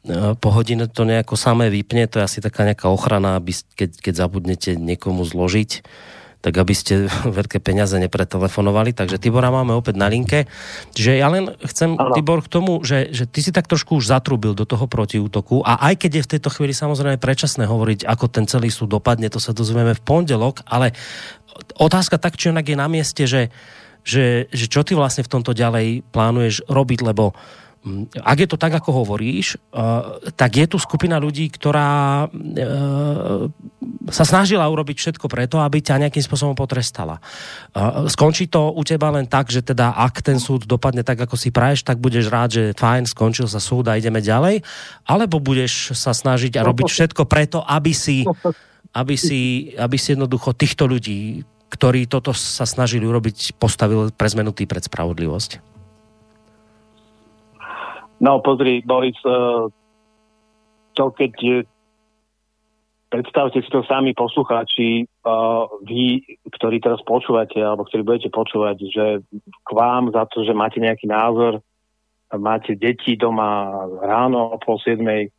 e, 0.09 0.33
po 0.41 0.49
hodine 0.49 0.89
to 0.89 1.05
nejako 1.05 1.37
samé 1.37 1.69
vypne, 1.69 2.09
to 2.09 2.17
je 2.17 2.25
asi 2.25 2.39
taká 2.41 2.65
nejaká 2.65 2.89
ochrana, 2.89 3.37
aby 3.37 3.53
keď, 3.53 4.01
keď 4.01 4.15
zabudnete 4.17 4.81
niekomu 4.81 5.29
zložiť 5.29 5.85
tak 6.39 6.55
aby 6.55 6.75
ste 6.75 7.11
veľké 7.39 7.59
peniaze 7.59 7.95
nepretelefonovali. 7.99 8.95
Takže 8.95 9.19
Tibora 9.19 9.51
máme 9.51 9.75
opäť 9.75 9.99
na 9.99 10.07
linke. 10.07 10.47
Že 10.95 11.13
ja 11.19 11.29
len 11.31 11.55
chcem, 11.67 11.99
ano. 11.99 12.15
Tibor, 12.15 12.41
k 12.45 12.49
tomu, 12.49 12.81
že, 12.87 13.11
že 13.11 13.27
ty 13.27 13.43
si 13.43 13.51
tak 13.51 13.67
trošku 13.67 13.99
už 13.99 14.11
zatrúbil 14.11 14.55
do 14.55 14.65
toho 14.65 14.87
protiútoku 14.87 15.63
a 15.67 15.83
aj 15.91 16.07
keď 16.07 16.11
je 16.21 16.25
v 16.25 16.33
tejto 16.39 16.51
chvíli 16.55 16.75
samozrejme 16.75 17.19
predčasné 17.19 17.67
hovoriť, 17.67 18.07
ako 18.07 18.25
ten 18.31 18.45
celý 18.47 18.71
súd 18.71 18.95
dopadne, 18.95 19.29
to 19.29 19.43
sa 19.43 19.51
dozvieme 19.51 19.93
v 19.95 20.05
pondelok, 20.05 20.63
ale 20.67 20.95
otázka 21.79 22.17
tak 22.17 22.39
či 22.39 22.55
onak 22.55 22.67
je 22.71 22.77
na 22.79 22.87
mieste, 22.87 23.27
že, 23.27 23.51
že, 24.07 24.47
že 24.55 24.67
čo 24.71 24.87
ty 24.87 24.95
vlastne 24.95 25.27
v 25.27 25.33
tomto 25.33 25.53
ďalej 25.53 26.07
plánuješ 26.15 26.65
robiť, 26.71 27.01
lebo 27.03 27.35
ak 28.19 28.39
je 28.43 28.49
to 28.51 28.59
tak, 28.59 28.75
ako 28.75 29.05
hovoríš, 29.05 29.57
uh, 29.71 30.19
tak 30.35 30.59
je 30.59 30.67
tu 30.67 30.77
skupina 30.83 31.17
ľudí, 31.23 31.47
ktorá 31.49 32.27
uh, 32.27 33.49
sa 34.11 34.25
snažila 34.27 34.67
urobiť 34.67 34.97
všetko 34.99 35.31
preto, 35.31 35.63
aby 35.63 35.79
ťa 35.79 36.03
nejakým 36.03 36.21
spôsobom 36.21 36.59
potrestala. 36.59 37.23
Uh, 37.73 38.11
skončí 38.11 38.51
to 38.51 38.75
u 38.75 38.83
teba 38.83 39.15
len 39.15 39.31
tak, 39.31 39.49
že 39.49 39.63
teda 39.63 39.95
ak 39.95 40.21
ten 40.27 40.43
súd 40.43 40.67
dopadne 40.67 41.07
tak, 41.07 41.23
ako 41.23 41.39
si 41.39 41.55
praješ, 41.55 41.87
tak 41.87 42.03
budeš 42.03 42.29
rád, 42.29 42.51
že 42.53 42.63
fajn, 42.75 43.07
skončil 43.09 43.47
sa 43.47 43.63
súd 43.63 43.87
a 43.89 43.97
ideme 43.97 44.19
ďalej, 44.19 44.67
alebo 45.07 45.39
budeš 45.39 45.95
sa 45.95 46.11
snažiť 46.11 46.59
a 46.59 46.67
robiť 46.67 46.91
všetko 46.91 47.31
preto, 47.31 47.63
aby 47.63 47.95
si, 47.95 48.27
aby 48.93 49.15
si, 49.15 49.73
aby 49.79 49.97
si 49.97 50.19
jednoducho 50.19 50.51
týchto 50.53 50.91
ľudí, 50.91 51.47
ktorí 51.69 52.09
toto 52.09 52.33
sa 52.33 52.65
snažili 52.65 53.05
urobiť, 53.05 53.61
postavil 53.61 54.11
pre 54.11 54.29
zmenu 54.33 54.51
pred 54.57 54.83
spravodlivosť. 54.83 55.78
No 58.19 58.43
pozri, 58.43 58.83
Boris, 58.83 59.19
e, 59.23 59.31
to 60.99 61.05
keď 61.15 61.63
predstavte 63.09 63.63
si 63.63 63.71
to 63.71 63.87
sami 63.87 64.13
poslucháči, 64.15 65.03
e, 65.03 65.05
vy, 65.87 66.03
ktorí 66.51 66.83
teraz 66.83 66.99
počúvate, 67.07 67.63
alebo 67.63 67.87
ktorí 67.87 68.03
budete 68.03 68.31
počúvať, 68.35 68.77
že 68.91 69.07
k 69.39 69.71
vám 69.71 70.11
za 70.11 70.27
to, 70.27 70.43
že 70.43 70.57
máte 70.57 70.83
nejaký 70.83 71.07
názor, 71.07 71.63
máte 72.35 72.77
deti 72.77 73.17
doma 73.17 73.87
ráno 74.03 74.53
o 74.53 74.59
pol 74.61 74.77
siedmej, 74.83 75.33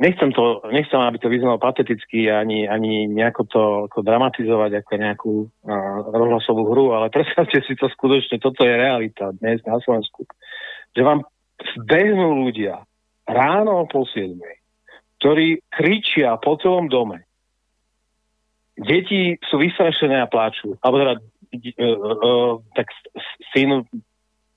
nechcem, 0.00 0.32
to, 0.32 0.64
nechcem, 0.72 0.98
aby 0.98 1.18
to 1.20 1.28
vyznalo 1.28 1.62
pateticky, 1.62 2.26
ani, 2.32 2.64
ani 2.64 3.06
nejako 3.06 3.42
to 3.44 3.62
ako 3.86 4.02
dramatizovať 4.02 4.82
ako 4.82 4.92
nejakú 4.96 5.34
uh, 5.46 5.98
rozhlasovú 6.10 6.62
hru, 6.72 6.84
ale 6.96 7.06
predstavte 7.14 7.60
si 7.62 7.76
to 7.76 7.86
skutočne, 7.92 8.42
toto 8.42 8.66
je 8.66 8.72
realita 8.72 9.30
dnes 9.38 9.60
na 9.68 9.76
Slovensku. 9.84 10.24
Že 10.96 11.02
vám 11.04 11.20
zbehnú 11.78 12.46
ľudia 12.48 12.82
ráno 13.26 13.82
o 13.82 13.88
pol 13.88 14.06
siedmej, 14.10 14.58
ktorí 15.22 15.62
kričia 15.70 16.34
po 16.38 16.58
celom 16.58 16.90
dome. 16.90 17.24
Deti 18.74 19.36
sú 19.46 19.60
vystrašené 19.60 20.24
a 20.24 20.30
pláču. 20.30 20.74
Alebo 20.80 20.96
teda, 20.98 21.14
uh, 21.20 22.54
tak 22.74 22.88
syn, 23.52 23.84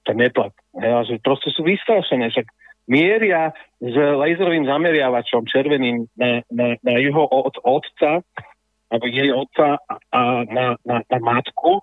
tak 0.07 0.15
neplat. 0.15 0.55
Ja, 0.73 1.03
že 1.03 1.19
proste 1.21 1.51
sú 1.51 1.67
vystrašené. 1.67 2.31
Však 2.31 2.47
mieria 2.87 3.51
s 3.81 3.95
laserovým 3.95 4.65
zameriavačom 4.65 5.45
červeným 5.49 6.09
na, 6.15 6.41
na, 6.49 6.79
na 6.81 6.93
jeho 6.97 7.27
od, 7.27 7.59
otca, 7.61 8.23
alebo 8.89 9.05
jej 9.09 9.33
otca 9.33 9.81
a 10.13 10.21
na, 10.45 10.77
na, 10.85 11.01
na 11.05 11.19
matku. 11.19 11.81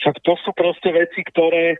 Však 0.00 0.16
to 0.24 0.32
sú 0.40 0.50
proste 0.56 0.88
veci, 0.96 1.20
ktoré 1.20 1.76
e, 1.76 1.78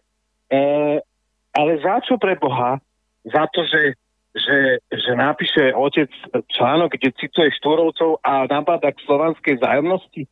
ale 1.54 1.80
za 1.82 2.02
čo 2.04 2.16
pre 2.16 2.38
Boha? 2.38 2.78
Za 3.26 3.44
to, 3.52 3.66
že 3.66 3.98
že, 4.30 4.78
že 4.94 5.12
napíše 5.18 5.74
otec 5.74 6.06
článok, 6.54 6.94
kde 6.94 7.10
cituje 7.18 7.50
Štúrovcov 7.58 8.22
a 8.22 8.46
nabáda 8.46 8.94
k 8.94 9.02
slovanskej 9.02 9.58
zájomnosti? 9.58 10.30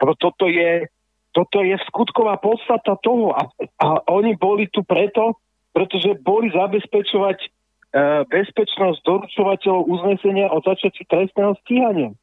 Toto 0.00 0.46
je, 0.48 0.88
toto 1.36 1.60
je 1.60 1.76
skutková 1.84 2.40
podstata 2.40 2.96
toho. 3.04 3.36
A, 3.36 3.52
a 3.82 3.86
oni 4.08 4.38
boli 4.40 4.72
tu 4.72 4.80
preto, 4.86 5.36
pretože 5.76 6.16
boli 6.24 6.48
zabezpečovať 6.48 7.38
e, 7.44 7.48
bezpečnosť 8.24 9.04
doručovateľov 9.04 9.82
uznesenia 9.84 10.48
o 10.48 10.64
začiatí 10.64 11.04
trestného 11.04 11.60
stíhania 11.66 12.16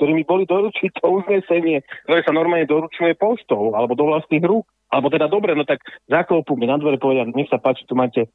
ktorými 0.00 0.24
boli 0.24 0.48
doručiť 0.48 0.96
to 0.96 1.20
uznesenie, 1.20 1.84
ktoré 2.08 2.24
sa 2.24 2.32
normálne 2.32 2.64
doručuje 2.64 3.12
poštou 3.20 3.76
alebo 3.76 3.92
do 3.92 4.08
vlastných 4.08 4.40
rúk. 4.40 4.64
Alebo 4.88 5.12
teda 5.12 5.28
dobre, 5.28 5.52
no 5.52 5.68
tak 5.68 5.84
zaklopú 6.08 6.56
mi 6.56 6.64
na 6.64 6.80
dvere 6.80 6.96
povedať, 6.96 7.36
nech 7.36 7.52
sa 7.52 7.60
páči, 7.60 7.84
tu 7.84 7.92
máte 7.94 8.32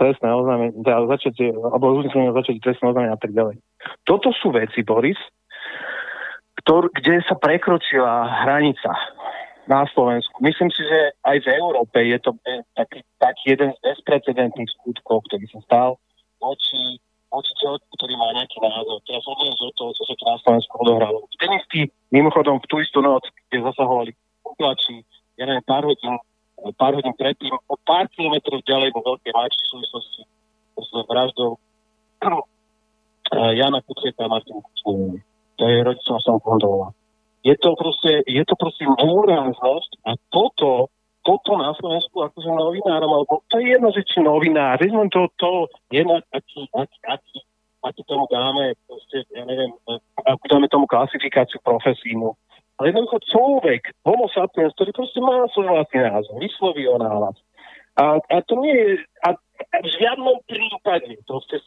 trestné 0.00 0.32
oznámenie, 0.32 0.74
teda 0.80 1.06
začatie, 1.06 1.52
alebo 1.52 1.92
uznesenie 2.00 2.32
o 2.32 2.38
začatí 2.40 2.58
trestného 2.64 2.96
oznámenia 2.96 3.14
a 3.14 3.20
tak 3.20 3.36
ďalej. 3.36 3.60
Toto 4.08 4.32
sú 4.32 4.50
veci, 4.50 4.80
Boris, 4.80 5.20
ktor, 6.64 6.88
kde 6.90 7.20
sa 7.28 7.36
prekročila 7.36 8.26
hranica 8.42 8.90
na 9.68 9.84
Slovensku. 9.92 10.40
Myslím 10.40 10.72
si, 10.72 10.80
že 10.82 11.12
aj 11.28 11.44
v 11.44 11.48
Európe 11.60 12.00
je 12.00 12.18
to 12.24 12.32
taký, 12.74 13.04
taký 13.20 13.44
jeden 13.54 13.70
z 13.76 13.78
bezprecedentných 13.84 14.72
skutkov, 14.80 15.28
ktorý 15.28 15.46
sa 15.52 15.60
stal 15.68 15.90
voči, 16.40 16.98
voči 17.28 17.52
človeku, 17.60 17.86
ktorý 17.94 18.14
má 18.16 18.32
nejaký 18.36 18.58
názor. 18.60 18.98
Teraz 19.04 19.24
odliadne 19.28 19.64
od 19.68 19.74
toho, 19.76 19.90
čo 19.92 20.02
sa 20.08 20.14
na 20.16 20.38
Slovensku 20.40 20.74
odohralo. 20.80 21.18
Ten 21.36 21.52
istý, 21.56 21.80
mimochodom, 22.10 22.60
v 22.60 22.66
tú 22.66 22.80
istú 22.80 23.04
noc, 23.04 23.24
kde 23.48 23.68
zasahovali 23.68 24.16
uplači, 24.44 25.04
ja 25.36 25.44
neviem, 25.44 25.64
pár 25.64 25.84
hodín 25.84 26.16
pár 26.74 26.90
hodín 26.98 27.14
predtým, 27.14 27.54
o 27.54 27.74
pár 27.86 28.10
kilometrov 28.10 28.58
ďalej 28.66 28.90
vo 28.90 29.00
Veľkej 29.06 29.30
Máči 29.30 29.58
v 29.62 29.70
súvislosti 29.78 30.22
s 30.74 30.90
vraždou 31.06 31.54
Jana 33.30 33.78
Kuciaka 33.86 34.26
a 34.26 34.32
Martina 34.32 34.58
Kučnevej. 34.58 35.22
To 35.58 35.62
je 35.62 35.76
rodičom 35.86 36.18
som 36.18 36.42
kontroloval. 36.42 36.94
Je 37.46 37.54
to 37.62 37.78
proste, 37.78 38.26
je 38.26 38.42
to 38.42 38.54
proste 38.58 38.82
morálnosť 38.82 39.90
a 40.02 40.18
toto, 40.34 40.90
toto 41.28 41.60
na 41.60 41.76
Slovensku 41.76 42.24
akože 42.24 42.48
novinárom, 42.48 43.12
alebo 43.12 43.44
to 43.52 43.60
je 43.60 43.76
jedno, 43.76 43.92
že 43.92 44.00
či 44.08 44.24
novinár, 44.24 44.80
že 44.80 44.88
to, 45.12 45.28
to 45.36 45.68
je 45.92 46.00
na 46.00 46.24
aký, 46.32 46.64
aký, 46.72 46.98
aký, 47.04 47.36
aký 47.84 48.00
tomu 48.08 48.24
dáme, 48.32 48.72
proste, 48.88 49.28
ja 49.36 49.44
neviem, 49.44 49.76
akú 50.24 50.44
dáme 50.48 50.72
tomu 50.72 50.88
klasifikáciu 50.88 51.60
profesínu 51.60 52.32
ale 52.78 52.94
jednoducho 52.94 53.18
človek, 53.26 53.90
homo 54.06 54.30
sapiens, 54.30 54.70
ktorý 54.78 54.94
proste 54.94 55.18
má 55.18 55.50
svoj 55.50 55.66
vlastný 55.66 55.98
názor, 55.98 56.38
vysloví 56.38 56.86
o 56.86 56.96
nálad. 57.02 57.34
A, 57.98 58.22
a 58.22 58.36
to 58.46 58.54
nie 58.62 58.70
je, 58.70 59.02
a 59.26 59.34
v 59.82 59.88
žiadnom 59.98 60.38
prípade, 60.46 61.18
proste 61.26 61.58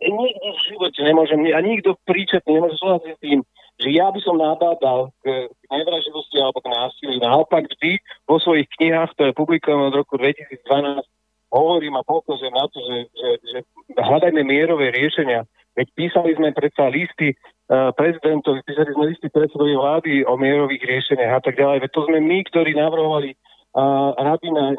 nikdy 0.00 0.48
v 0.48 0.60
živote 0.72 1.00
nemôžem, 1.04 1.44
a 1.52 1.60
nikto 1.60 2.00
príčetne 2.08 2.56
nemôže 2.56 2.80
súhlasiť 2.80 3.12
s 3.12 3.20
tým, 3.20 3.38
že 3.80 3.88
ja 3.90 4.06
by 4.10 4.20
som 4.22 4.38
nabádal 4.38 5.10
k 5.22 5.50
nevraživosti 5.70 6.38
alebo 6.38 6.62
k 6.62 6.70
násilí. 6.70 7.18
Naopak 7.18 7.66
vždy 7.66 7.98
vo 8.30 8.38
svojich 8.38 8.70
knihách, 8.78 9.10
ktoré 9.18 9.30
publikujem 9.34 9.90
od 9.90 9.94
roku 9.98 10.14
2012, 10.14 11.02
hovorím 11.50 11.98
a 11.98 12.06
poukazujem 12.06 12.54
na 12.54 12.66
to, 12.70 12.78
že, 12.82 12.96
že, 13.14 13.30
že 13.42 13.58
hľadajme 13.98 14.42
mierové 14.46 14.94
riešenia. 14.94 15.46
Veď 15.74 15.90
písali 15.98 16.38
sme 16.38 16.54
predsa 16.54 16.86
listy 16.86 17.34
prezidentovi, 17.70 18.62
písali 18.62 18.90
sme 18.94 19.04
listy 19.10 19.26
predsedovi 19.26 19.74
vlády 19.74 20.12
o 20.22 20.38
mierových 20.38 20.82
riešeniach 20.86 21.38
a 21.38 21.42
tak 21.42 21.58
ďalej. 21.58 21.82
Veď 21.82 21.90
to 21.90 22.02
sme 22.06 22.18
my, 22.22 22.38
ktorí 22.46 22.78
navrhovali 22.78 23.34
uh, 23.34 24.14
rabina 24.14 24.78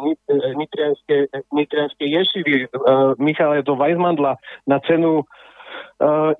nitrianskej, 1.51 2.07
ješivy 2.07 2.71
uh, 2.71 3.11
Michala 3.19 3.59
do 3.59 3.75
Weizmandla 3.75 4.39
na 4.63 4.79
cenu 4.87 5.19
uh, 5.19 5.27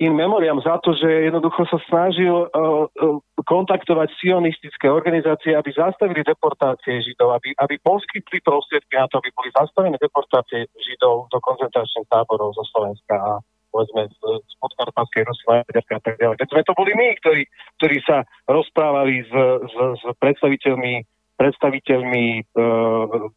in 0.03 0.11
memoriam 0.11 0.59
za 0.59 0.77
to, 0.83 0.91
že 0.91 1.31
jednoducho 1.31 1.64
sa 1.72 1.80
snažil 1.88 2.47
uh, 2.51 2.88
uh, 2.91 3.19
kontaktovať 3.47 4.11
sionistické 4.19 4.91
organizácie, 4.91 5.55
aby 5.55 5.72
zastavili 5.72 6.27
deportácie 6.27 6.99
Židov, 6.99 7.39
aby, 7.39 7.55
aby 7.64 7.75
poskytli 7.80 8.43
prostriedky 8.43 8.99
na 8.99 9.07
to, 9.07 9.23
aby 9.23 9.31
boli 9.31 9.49
zastavené 9.55 9.95
deportácie 9.95 10.67
Židov 10.75 11.31
do 11.31 11.38
koncentračných 11.39 12.07
táborov 12.11 12.51
zo 12.51 12.64
Slovenska 12.75 13.15
a 13.15 13.33
povedzme 13.72 14.07
z, 14.07 14.55
podkarpatskej 14.59 15.23
Rusy, 15.27 15.45
a 15.51 15.99
tak 15.99 16.15
ďalej. 16.15 16.39
Veď 16.39 16.47
sme 16.47 16.64
to 16.64 16.73
boli 16.80 16.91
my, 16.95 17.07
ktorí, 17.19 17.43
ktorí 17.80 17.97
sa 18.07 18.23
rozprávali 18.47 19.27
s, 19.27 19.31
s, 19.67 19.75
s 19.99 20.03
predstaviteľmi, 20.19 21.03
predstaviteľmi 21.35 22.25
uh, 22.55 23.27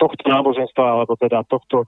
tohto 0.00 0.24
náboženstva, 0.24 0.84
alebo 0.84 1.12
teda 1.20 1.44
tohto 1.44 1.84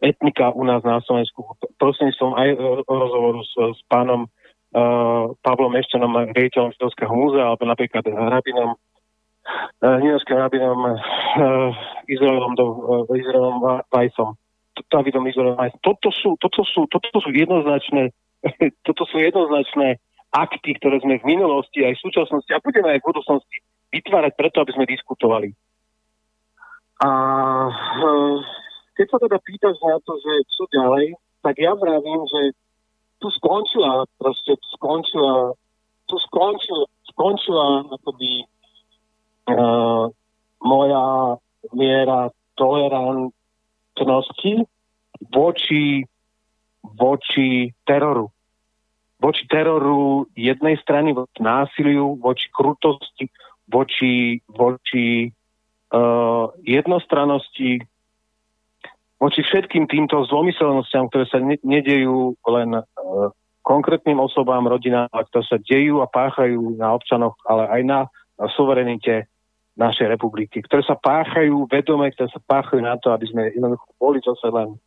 etnika 0.00 0.54
u 0.54 0.62
nás 0.64 0.82
na 0.86 1.00
Slovensku. 1.02 1.58
Prosím 1.78 2.14
som 2.14 2.34
aj 2.38 2.54
rozhovoru 2.86 3.42
s, 3.42 3.52
s 3.52 3.80
pánom 3.90 4.26
uh, 4.26 5.34
Pavlom 5.42 5.74
Eščanom, 5.74 6.30
riaditeľom 6.34 6.70
Židovského 6.78 7.10
múzea, 7.10 7.50
alebo 7.50 7.66
napríklad 7.66 8.06
rabinom 8.06 8.78
uh, 8.78 9.96
New 9.98 10.14
rabinom 10.30 10.80
uh, 10.86 11.74
Izraelom, 12.06 12.54
do, 12.54 12.66
uh, 13.10 13.18
Izraelom 13.18 13.82
Vajsom. 13.90 14.38
Davidom 14.86 15.26
Izraelom 15.26 15.58
Vajsom. 15.58 15.80
Toto 15.82 16.08
sú, 16.14 16.38
toto 16.38 16.62
sú, 16.62 16.86
toto 16.86 17.18
sú 17.18 17.30
jednoznačné 17.34 18.14
toto 18.86 19.02
sú 19.08 19.18
jednoznačné 19.18 19.98
akty, 20.34 20.76
ktoré 20.78 21.00
sme 21.00 21.18
v 21.22 21.28
minulosti 21.36 21.82
aj 21.82 21.96
v 21.96 22.02
súčasnosti 22.10 22.50
a 22.52 22.62
budeme 22.62 22.92
aj 22.92 23.00
v 23.00 23.08
budúcnosti 23.08 23.56
vytvárať 23.94 24.32
preto, 24.36 24.56
aby 24.60 24.72
sme 24.74 24.84
diskutovali. 24.90 25.48
A 26.96 27.10
uh, 27.68 28.40
keď 28.96 29.06
sa 29.12 29.20
teda 29.20 29.36
pýtaš 29.44 29.76
na 29.84 30.00
to, 30.00 30.16
že 30.24 30.48
čo 30.56 30.64
ďalej, 30.72 31.12
tak 31.44 31.60
ja 31.60 31.76
vravím, 31.76 32.24
že 32.24 32.56
tu 33.20 33.28
skončila, 33.36 34.08
proste 34.16 34.56
tu 34.56 34.68
skončila, 34.80 35.52
tu 36.08 36.16
skončila, 36.16 36.88
skončila 37.12 37.84
akoby 38.00 38.48
uh, 39.52 40.08
moja 40.64 41.36
miera 41.76 42.32
tolerantnosti 42.56 44.64
voči, 45.32 46.04
voči 46.96 47.72
teroru. 47.84 48.30
Voči 49.20 49.48
teroru 49.48 50.26
jednej 50.36 50.76
strany, 50.80 51.12
voči 51.12 51.40
násiliu, 51.40 52.16
voči 52.20 52.48
krutosti, 52.52 53.28
voči, 53.68 54.40
voči 54.48 55.32
uh, 55.92 56.50
jednostrannosti, 56.64 57.82
voči 59.16 59.40
všetkým 59.40 59.88
týmto 59.88 60.24
zlomyselnostiam, 60.28 61.08
ktoré 61.08 61.24
sa 61.28 61.38
ne- 61.40 61.62
nedejú 61.64 62.36
len 62.46 62.80
uh, 62.80 62.84
konkrétnym 63.66 64.22
osobám, 64.22 64.66
rodinám, 64.70 65.10
ale 65.10 65.26
ktoré 65.26 65.44
sa 65.46 65.58
dejú 65.58 65.98
a 66.04 66.10
páchajú 66.10 66.78
na 66.78 66.94
občanoch, 66.94 67.34
ale 67.46 67.66
aj 67.66 67.82
na 67.82 67.98
suverenite 68.54 69.26
našej 69.76 70.08
republiky, 70.08 70.64
ktoré 70.64 70.80
sa 70.86 70.96
páchajú 70.96 71.68
vedome, 71.68 72.08
ktoré 72.14 72.32
sa 72.32 72.40
páchajú 72.40 72.80
na 72.80 72.96
to, 72.96 73.12
aby 73.12 73.28
sme 73.28 73.52
jednoducho 73.52 73.88
boli 74.00 74.18
zase 74.24 74.48
len, 74.48 74.78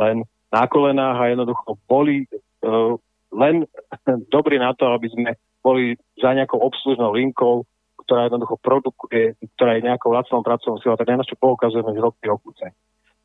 len 0.00 0.16
na 0.48 0.64
kolenách 0.64 1.18
a 1.20 1.30
jednoducho 1.32 1.76
boli 1.84 2.24
uh, 2.64 2.96
len 3.34 3.68
dobrí 4.34 4.56
na 4.56 4.72
to, 4.72 4.88
aby 4.88 5.08
sme 5.12 5.36
boli 5.60 5.98
za 6.16 6.32
nejakou 6.32 6.62
obslužnou 6.62 7.12
linkou, 7.12 7.66
ktorá 8.08 8.32
jednoducho 8.32 8.56
produkuje, 8.56 9.36
ktorá 9.60 9.76
je 9.76 9.84
nejakou 9.84 10.16
lacnou 10.16 10.40
pracovnou 10.40 10.80
silou, 10.80 10.96
tak 10.96 11.12
na 11.12 11.28
čo 11.28 11.36
poukazujeme 11.36 11.92
z 11.92 12.00
roky 12.00 12.24
okuce. 12.24 12.72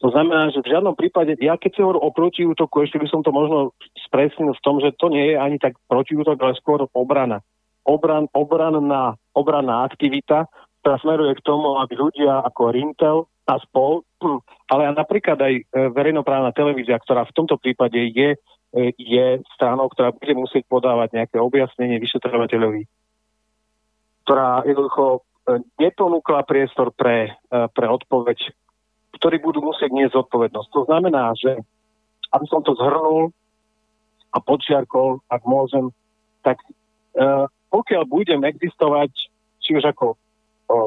To 0.03 0.11
znamená, 0.11 0.51
že 0.51 0.59
v 0.59 0.75
žiadnom 0.75 0.99
prípade, 0.99 1.39
ja 1.39 1.55
keď 1.55 1.71
si 1.71 1.79
hovorím 1.79 2.03
o 2.03 2.11
protiútoku, 2.11 2.83
ešte 2.83 2.99
by 2.99 3.07
som 3.07 3.23
to 3.23 3.31
možno 3.31 3.71
spresnil 4.03 4.51
v 4.51 4.63
tom, 4.67 4.83
že 4.83 4.91
to 4.99 5.07
nie 5.07 5.31
je 5.31 5.35
ani 5.39 5.55
tak 5.55 5.79
protiútok, 5.87 6.35
ale 6.43 6.59
skôr 6.59 6.83
obrana. 6.91 7.39
Obran, 7.87 8.27
obranná, 8.35 9.15
obranná 9.31 9.87
aktivita, 9.87 10.51
ktorá 10.83 10.99
smeruje 10.99 11.39
k 11.39 11.45
tomu, 11.47 11.79
aby 11.79 11.95
ľudia 11.95 12.43
ako 12.43 12.61
Rintel 12.75 13.17
a 13.47 13.55
spol, 13.63 14.03
ale 14.75 14.91
napríklad 14.91 15.39
aj 15.39 15.53
e, 15.55 15.63
verejnoprávna 15.95 16.51
televízia, 16.51 16.99
ktorá 16.99 17.23
v 17.23 17.35
tomto 17.39 17.55
prípade 17.55 17.99
je, 18.11 18.35
e, 18.75 18.83
je 18.99 19.39
stranou, 19.55 19.87
ktorá 19.87 20.11
bude 20.11 20.35
musieť 20.35 20.67
podávať 20.67 21.15
nejaké 21.15 21.39
objasnenie 21.39 21.95
vyšetrovateľovi, 22.03 22.83
ktorá 24.24 24.64
jednoducho 24.64 25.19
e, 25.48 25.60
neponúkla 25.80 26.48
priestor 26.48 26.95
pre, 26.95 27.35
pre 27.52 27.85
odpoveď, 27.88 28.40
ktorí 29.19 29.38
budú 29.43 29.61
musieť 29.61 29.92
niesť 29.92 30.19
zodpovednosť. 30.24 30.69
To 30.74 30.82
znamená, 30.88 31.35
že 31.38 31.60
aby 32.34 32.45
som 32.50 32.66
to 32.66 32.74
zhrnul 32.74 33.30
a 34.34 34.38
počiarkol, 34.42 35.22
ak 35.30 35.45
môžem, 35.45 35.93
tak 36.42 36.58
pokiaľ 37.74 38.03
budem 38.06 38.45
existovať, 38.45 39.10
či 39.58 39.74
už 39.74 39.90
ako 39.90 40.14
o, 40.69 40.77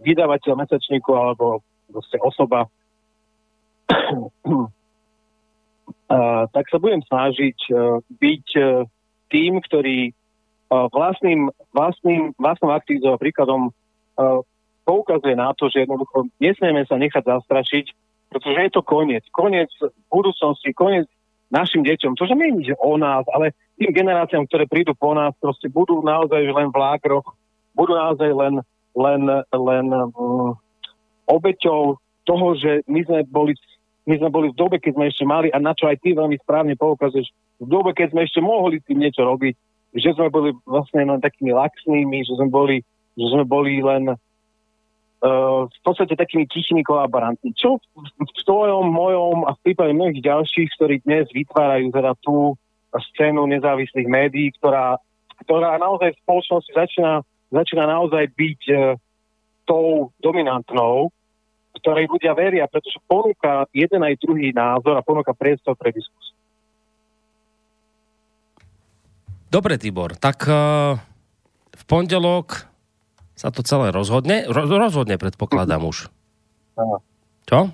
vydavateľ 0.00 0.56
mesačníku 0.56 1.12
alebo 1.12 1.60
proste 1.92 2.16
osoba, 2.24 2.64
a, 6.08 6.48
tak 6.56 6.64
sa 6.72 6.80
budem 6.80 7.04
snažiť 7.04 7.58
e, 7.68 7.72
byť 8.00 8.46
e, 8.56 8.62
tým, 9.28 9.60
ktorý 9.60 10.16
vlastným, 10.70 11.50
vlastným, 11.74 12.32
vlastnou 12.38 12.72
aktivitou 12.72 13.14
a 13.14 13.20
príkladom 13.20 13.70
a, 13.70 14.40
poukazuje 14.84 15.34
na 15.36 15.56
to, 15.56 15.72
že 15.72 15.88
jednoducho 15.88 16.28
nesmieme 16.38 16.84
sa 16.84 17.00
nechať 17.00 17.24
zastrašiť, 17.24 17.86
pretože 18.28 18.58
je 18.58 18.70
to 18.72 18.82
koniec. 18.84 19.24
Koniec 19.32 19.72
budúcnosti, 20.12 20.76
koniec 20.76 21.08
našim 21.48 21.86
deťom. 21.86 22.18
To, 22.18 22.24
že 22.28 22.36
nie 22.36 22.74
o 22.76 22.98
nás, 23.00 23.24
ale 23.32 23.56
tým 23.80 23.94
generáciám, 23.94 24.46
ktoré 24.46 24.68
prídu 24.68 24.92
po 24.92 25.14
nás, 25.14 25.32
proste 25.38 25.70
budú 25.72 26.02
naozaj 26.02 26.42
len 26.52 26.68
v 26.70 26.76
lágroch, 26.76 27.26
budú 27.72 27.94
naozaj 27.94 28.30
len, 28.30 28.54
len, 28.94 29.22
len 29.50 29.86
um, 30.14 30.54
obeťou 31.30 31.96
toho, 32.24 32.46
že 32.56 32.84
my 32.88 33.00
sme 33.04 33.20
boli 33.28 33.54
my 34.04 34.20
sme 34.20 34.28
boli 34.28 34.52
v 34.52 34.58
dobe, 34.60 34.76
keď 34.76 35.00
sme 35.00 35.08
ešte 35.08 35.24
mali, 35.24 35.48
a 35.48 35.56
na 35.56 35.72
čo 35.72 35.88
aj 35.88 35.96
ty 36.04 36.12
veľmi 36.12 36.36
správne 36.44 36.76
poukazuješ, 36.76 37.32
v 37.56 37.66
dobe, 37.72 37.96
keď 37.96 38.12
sme 38.12 38.28
ešte 38.28 38.44
mohli 38.44 38.76
tým 38.84 39.00
niečo 39.00 39.24
robiť, 39.24 39.56
že 39.94 40.10
sme 40.18 40.26
boli 40.26 40.50
vlastne 40.66 41.06
len 41.06 41.22
takými 41.22 41.54
laxnými, 41.54 42.26
že 42.26 42.34
sme 42.34 42.50
boli, 42.50 42.82
že 43.14 43.26
sme 43.30 43.46
boli 43.46 43.78
len 43.78 44.10
uh, 44.10 45.60
v 45.70 45.78
podstate 45.86 46.18
takými 46.18 46.50
tichými 46.50 46.82
kolaborantmi. 46.82 47.54
Čo 47.54 47.78
v, 47.78 48.08
v 48.18 48.42
tvojom, 48.42 48.90
mojom 48.90 49.46
a 49.46 49.54
v 49.54 49.62
prípade 49.70 49.94
mnohých 49.94 50.26
ďalších, 50.26 50.68
ktorí 50.74 50.94
dnes 51.06 51.30
vytvárajú 51.30 51.94
teda 51.94 52.12
tú 52.26 52.58
scénu 52.94 53.46
nezávislých 53.50 54.06
médií, 54.10 54.50
ktorá, 54.58 54.98
ktorá 55.46 55.78
naozaj 55.78 56.14
v 56.14 56.22
spoločnosti 56.26 56.70
začína, 56.74 57.22
začína 57.54 57.86
naozaj 57.86 58.34
byť 58.34 58.60
uh, 58.74 58.98
tou 59.62 60.10
dominantnou, 60.18 61.14
ktorej 61.78 62.10
ľudia 62.10 62.34
veria, 62.34 62.66
pretože 62.66 62.98
ponúka 63.06 63.66
jeden 63.74 64.02
aj 64.02 64.18
druhý 64.22 64.50
názor 64.50 64.94
a 64.98 65.06
ponúka 65.06 65.34
priestor 65.34 65.74
pre 65.78 65.90
diskusiu. 65.90 66.33
Dobre, 69.54 69.78
Tibor, 69.78 70.18
tak 70.18 70.50
uh, 70.50 70.98
v 71.70 71.82
pondelok 71.86 72.66
sa 73.38 73.54
to 73.54 73.62
celé 73.62 73.94
rozhodne. 73.94 74.42
Ro- 74.50 74.66
rozhodne 74.66 75.14
predpokladám 75.14 75.78
už. 75.86 76.10
Čo? 77.46 77.70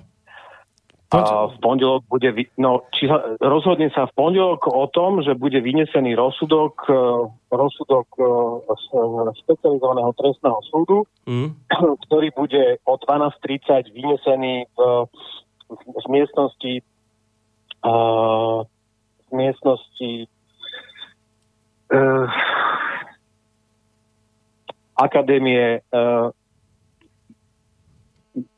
A 1.11 1.49
v 1.49 1.57
pondelok 1.57 2.05
bude, 2.05 2.29
no, 2.61 2.85
či 2.93 3.09
sa, 3.09 3.35
rozhodne 3.41 3.89
sa 3.91 4.05
v 4.07 4.13
pondelok 4.13 4.69
o 4.69 4.85
tom, 4.93 5.25
že 5.25 5.33
bude 5.33 5.59
vynesený 5.59 6.15
rozsudok, 6.15 6.87
e, 6.87 7.01
rozsudok 7.51 8.07
e, 8.15 8.23
specializovaného 9.43 10.15
trestného 10.15 10.61
súdu, 10.71 11.03
mm. 11.27 11.49
ktorý 12.07 12.29
bude 12.31 12.77
o 12.87 12.93
12.30 12.95 13.91
vynesený 13.91 14.69
v, 14.71 14.77
v 15.75 16.05
miestnosti 16.13 16.73
uh, 17.83 18.63
v 19.27 19.29
miestnosti 19.31 20.11
uh, 21.91 22.25
Akadémie 24.97 25.81
uh, 25.91 26.29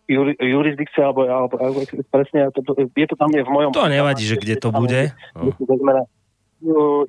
juri, 0.07 0.33
jurisdikcia, 0.37 1.09
alebo, 1.09 1.21
alebo, 1.27 1.55
alebo 1.57 1.79
presne, 2.11 2.51
to, 2.51 2.61
to, 2.61 2.71
je 2.91 3.07
to 3.07 3.15
tam 3.15 3.31
je 3.31 3.43
v 3.43 3.51
mojom... 3.51 3.71
To 3.71 3.87
nevadí, 3.87 4.23
že 4.27 4.37
kde 4.39 4.55
to 4.59 4.69
bude. 4.71 5.15
No. 5.35 5.55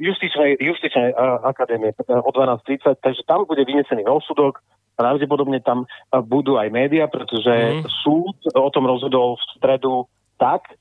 Justičnej, 0.03 0.59
justičnej 0.59 1.15
akadémie 1.47 1.95
o 1.95 2.31
12.30, 2.35 2.99
takže 2.99 3.23
tam 3.23 3.47
bude 3.47 3.63
vynesený 3.63 4.03
rozsudok, 4.03 4.59
pravdepodobne 4.99 5.63
tam 5.63 5.87
budú 6.11 6.59
aj 6.59 6.75
média, 6.75 7.07
pretože 7.07 7.55
mm. 7.55 7.87
súd 8.03 8.35
o 8.51 8.71
tom 8.75 8.91
rozhodol 8.91 9.39
v 9.39 9.43
stredu 9.55 10.11
tak, 10.43 10.75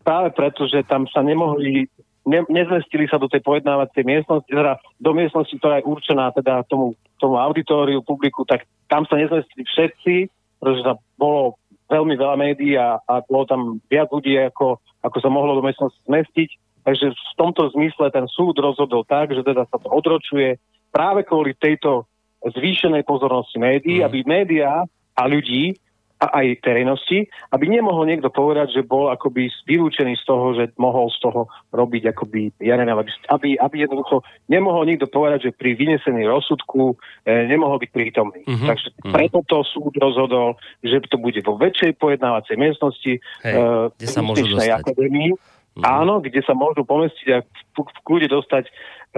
práve 0.00 0.28
preto, 0.32 0.64
že 0.64 0.80
tam 0.84 1.04
sa 1.12 1.20
nemohli 1.20 1.92
ne, 2.28 2.44
nezmestili 2.52 3.08
sa 3.08 3.16
do 3.16 3.26
tej 3.26 3.40
pojednávacej 3.40 4.04
miestnosti, 4.04 4.48
teda 4.52 4.76
do 5.00 5.12
miestnosti, 5.16 5.54
ktorá 5.56 5.80
je 5.80 5.88
určená 5.88 6.30
teda 6.36 6.62
tomu, 6.68 6.92
tomu 7.16 7.40
auditóriu, 7.40 8.04
publiku, 8.04 8.44
tak 8.44 8.68
tam 8.92 9.08
sa 9.08 9.16
nezmestili 9.16 9.64
všetci, 9.64 10.14
pretože 10.60 10.84
sa 10.84 10.94
bolo 11.16 11.56
veľmi 11.88 12.14
veľa 12.20 12.36
médií 12.36 12.76
a, 12.76 13.00
a 13.00 13.24
bolo 13.24 13.48
tam 13.48 13.60
viac 13.88 14.12
ľudí, 14.12 14.36
ako, 14.36 14.76
ako 15.00 15.16
sa 15.24 15.32
mohlo 15.32 15.56
do 15.56 15.64
miestnosti 15.64 15.98
zmestiť. 16.04 16.50
Takže 16.84 17.06
v 17.12 17.34
tomto 17.40 17.72
zmysle 17.72 18.12
ten 18.12 18.28
súd 18.28 18.60
rozhodol 18.60 19.04
tak, 19.08 19.32
že 19.32 19.44
teda 19.44 19.64
sa 19.68 19.76
to 19.80 19.88
odročuje 19.88 20.60
práve 20.92 21.24
kvôli 21.24 21.56
tejto 21.56 22.04
zvýšenej 22.44 23.02
pozornosti 23.08 23.58
médií, 23.58 24.00
mm. 24.00 24.04
aby 24.04 24.18
médiá 24.24 24.84
a 25.16 25.22
ľudí 25.26 25.74
a 26.18 26.42
aj 26.42 26.66
verejnosti, 26.66 27.30
aby 27.54 27.64
nemohol 27.70 28.10
niekto 28.10 28.26
povedať, 28.26 28.74
že 28.74 28.82
bol 28.82 29.06
akoby 29.14 29.54
vylúčený 29.70 30.18
z 30.18 30.24
toho, 30.26 30.50
že 30.50 30.74
mohol 30.74 31.06
z 31.14 31.18
toho 31.22 31.46
robiť 31.70 32.10
akoby, 32.10 32.58
ja 32.58 32.74
neviem, 32.74 32.98
aby, 33.30 33.54
aby, 33.54 33.76
jednoducho 33.86 34.26
nemohol 34.50 34.82
niekto 34.82 35.06
povedať, 35.06 35.50
že 35.50 35.50
pri 35.54 35.78
vynesení 35.78 36.26
rozsudku 36.26 36.98
e, 37.22 37.46
nemohol 37.46 37.78
byť 37.78 37.90
prítomný. 37.94 38.42
Mm-hmm. 38.42 38.66
Takže 38.66 38.88
mm-hmm. 38.90 39.14
preto 39.14 39.38
to 39.46 39.58
súd 39.62 39.94
rozhodol, 39.94 40.58
že 40.82 40.98
to 41.06 41.22
bude 41.22 41.38
vo 41.46 41.54
väčšej 41.54 41.94
pojednávacej 42.02 42.56
miestnosti 42.58 43.12
Hej, 43.46 43.54
e, 43.54 43.94
kde 43.94 44.08
sa 44.10 44.22
môžu 44.26 44.50
dostať. 44.50 44.74
akadémii, 44.74 45.30
mm-hmm. 45.38 45.84
áno, 45.86 46.18
kde 46.18 46.42
sa 46.42 46.58
môžu 46.58 46.82
pomestiť 46.82 47.26
a 47.30 47.38
v, 47.46 47.78
v 47.78 48.00
kľude 48.02 48.26
dostať 48.26 48.66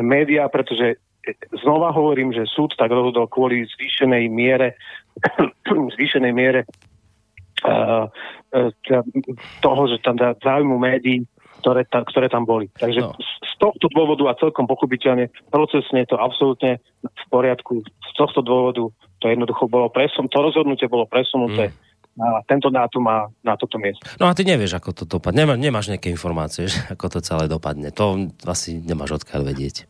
médiá, 0.04 0.52
pretože 0.52 1.00
e, 1.24 1.32
znova 1.64 1.96
hovorím, 1.96 2.36
že 2.36 2.44
súd 2.44 2.76
tak 2.76 2.92
rozhodol 2.92 3.24
kvôli 3.24 3.64
zvýšenej 3.64 4.28
miere 4.28 4.76
zvýšenej 5.96 6.32
miere 6.32 6.60
toho, 9.60 9.82
že 9.89 9.97
tam 10.02 10.16
záujmu 10.18 10.76
médií, 10.80 11.24
ktoré, 11.60 11.84
tam, 11.86 12.02
ktoré 12.08 12.26
tam 12.32 12.48
boli. 12.48 12.72
Takže 12.72 13.00
no. 13.05 13.12
z 13.20 13.55
tohto 13.60 13.86
dôvodu 13.92 14.32
a 14.32 14.39
celkom 14.40 14.64
pochopiteľne 14.64 15.28
procesne 15.52 16.08
to 16.08 16.16
absolútne 16.16 16.80
v 17.05 17.24
poriadku. 17.28 17.84
Z 17.84 18.12
tohto 18.16 18.40
dôvodu 18.40 18.89
to 19.20 19.24
jednoducho 19.28 19.68
bolo 19.68 19.92
presun, 19.92 20.26
to 20.32 20.40
rozhodnutie 20.40 20.89
bolo 20.89 21.05
presunuté 21.05 21.68
mm. 21.68 21.74
na 22.16 22.40
tento 22.48 22.72
dátum 22.72 23.05
a 23.12 23.28
na 23.44 23.55
toto 23.60 23.76
miesto. 23.76 24.00
No 24.16 24.32
a 24.32 24.32
ty 24.32 24.48
nevieš, 24.48 24.80
ako 24.80 24.97
to 24.97 25.05
dopadne. 25.05 25.44
Nemá, 25.44 25.55
nemáš 25.60 25.92
nejaké 25.92 26.08
informácie, 26.08 26.66
že 26.72 26.80
ako 26.89 27.06
to 27.12 27.18
celé 27.20 27.44
dopadne. 27.47 27.92
To 27.92 28.32
asi 28.48 28.80
nemáš 28.80 29.20
odkiaľ 29.20 29.52
vedieť. 29.52 29.84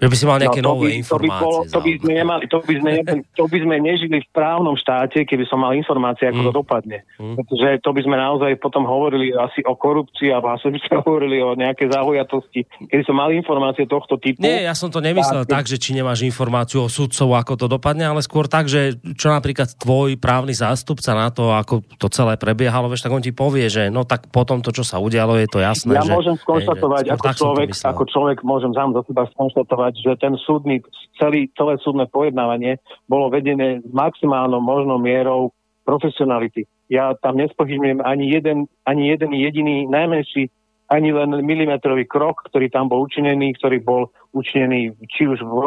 Že 0.00 0.08
by 0.08 0.16
si 0.16 0.24
mal 0.24 0.38
nejaké 0.40 0.60
no, 0.64 0.76
nové 0.76 0.88
by, 0.92 1.00
informácie. 1.02 1.28
To 1.28 1.36
by, 1.36 1.44
bolo, 1.44 1.58
to, 1.68 1.78
by 1.84 1.92
sme 2.00 2.12
nemali, 2.16 2.44
to, 2.48 2.58
by 2.64 2.74
sme, 2.80 2.92
to 3.38 3.44
by 3.44 3.58
sme 3.60 3.74
nežili 3.84 4.18
v 4.24 4.28
právnom 4.32 4.76
štáte, 4.80 5.28
keby 5.28 5.44
som 5.44 5.60
mal 5.60 5.76
informácie, 5.76 6.32
ako 6.32 6.40
mm. 6.40 6.46
to 6.48 6.52
dopadne. 6.52 6.98
Mm. 7.20 7.36
Pretože 7.36 7.68
to 7.84 7.90
by 7.92 8.00
sme 8.00 8.16
naozaj 8.16 8.52
potom 8.62 8.88
hovorili 8.88 9.36
asi 9.36 9.60
o 9.66 9.76
korupcii, 9.76 10.32
alebo 10.32 10.56
asi 10.56 10.72
by 10.72 10.80
sme 10.80 10.96
hovorili 11.04 11.36
o 11.44 11.52
nejaké 11.52 11.90
záhojatosti. 11.92 12.64
Keby 12.88 13.02
som 13.04 13.16
mal 13.20 13.28
informácie 13.34 13.84
tohto 13.84 14.16
typu... 14.16 14.40
Nie, 14.40 14.64
ja 14.64 14.72
som 14.72 14.88
to 14.88 15.04
nemyslel 15.04 15.44
tak, 15.44 15.66
tak, 15.66 15.74
že 15.74 15.82
či 15.82 15.96
nemáš 15.96 16.22
informáciu 16.22 16.84
o 16.84 16.88
sudcov, 16.92 17.32
ako 17.34 17.52
to 17.58 17.66
dopadne, 17.66 18.06
ale 18.06 18.20
skôr 18.22 18.46
tak, 18.46 18.70
že 18.70 18.94
čo 19.18 19.32
napríklad 19.32 19.74
tvoj 19.74 20.14
právny 20.20 20.54
zástupca 20.54 21.16
na 21.16 21.32
to, 21.34 21.50
ako 21.50 21.82
to 21.98 22.06
celé 22.12 22.38
prebiehalo, 22.38 22.86
vieš, 22.86 23.02
tak 23.02 23.16
on 23.16 23.24
ti 23.24 23.34
povie, 23.34 23.66
že 23.66 23.88
no 23.88 24.04
tak 24.04 24.28
potom 24.30 24.62
to, 24.62 24.70
čo 24.70 24.86
sa 24.86 25.02
udialo, 25.02 25.34
je 25.40 25.48
to 25.50 25.58
jasné. 25.58 25.98
Ja 25.98 26.04
že, 26.04 26.12
môžem 26.14 26.36
skonštatovať, 26.38 27.02
hej, 27.02 27.10
že, 27.10 27.14
ako, 27.18 27.32
človek, 27.34 27.68
ako 27.72 28.02
človek 28.06 28.38
môžem 28.46 28.72
sám 28.76 28.94
do 28.94 29.00
seba 29.02 29.24
skonštatovať, 29.32 29.85
povedať, 29.86 30.02
že 30.02 30.18
ten 30.18 30.34
súdny, 30.42 30.82
celý, 31.18 31.46
celé 31.54 31.78
súdne 31.78 32.10
pojednávanie 32.10 32.82
bolo 33.06 33.30
vedené 33.30 33.78
s 33.80 33.92
maximálnou 33.94 34.58
možnou 34.58 34.98
mierou 34.98 35.54
profesionality. 35.86 36.66
Ja 36.90 37.14
tam 37.14 37.38
nespochybňujem 37.38 38.02
ani 38.02 38.26
jeden, 38.34 38.58
ani 38.82 39.14
jeden 39.14 39.30
jediný 39.30 39.86
najmenší 39.86 40.50
ani 40.86 41.10
len 41.10 41.42
milimetrový 41.42 42.06
krok, 42.06 42.46
ktorý 42.46 42.70
tam 42.70 42.86
bol 42.86 43.10
učinený, 43.10 43.58
ktorý 43.58 43.82
bol 43.82 44.06
učinený 44.30 44.94
či 45.10 45.26
už 45.26 45.42
vo, 45.42 45.66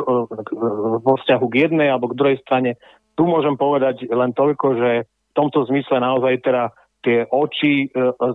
vo 1.04 1.14
vzťahu 1.20 1.46
k 1.52 1.68
jednej 1.68 1.92
alebo 1.92 2.08
k 2.08 2.16
druhej 2.16 2.40
strane. 2.40 2.80
Tu 3.20 3.28
môžem 3.28 3.60
povedať 3.60 4.08
len 4.08 4.32
toľko, 4.32 4.80
že 4.80 4.92
v 5.04 5.34
tomto 5.36 5.68
zmysle 5.68 6.00
naozaj 6.00 6.40
teda 6.40 6.72
tie 7.04 7.28
oči, 7.28 7.92
e, 7.92 8.00
e, 8.00 8.34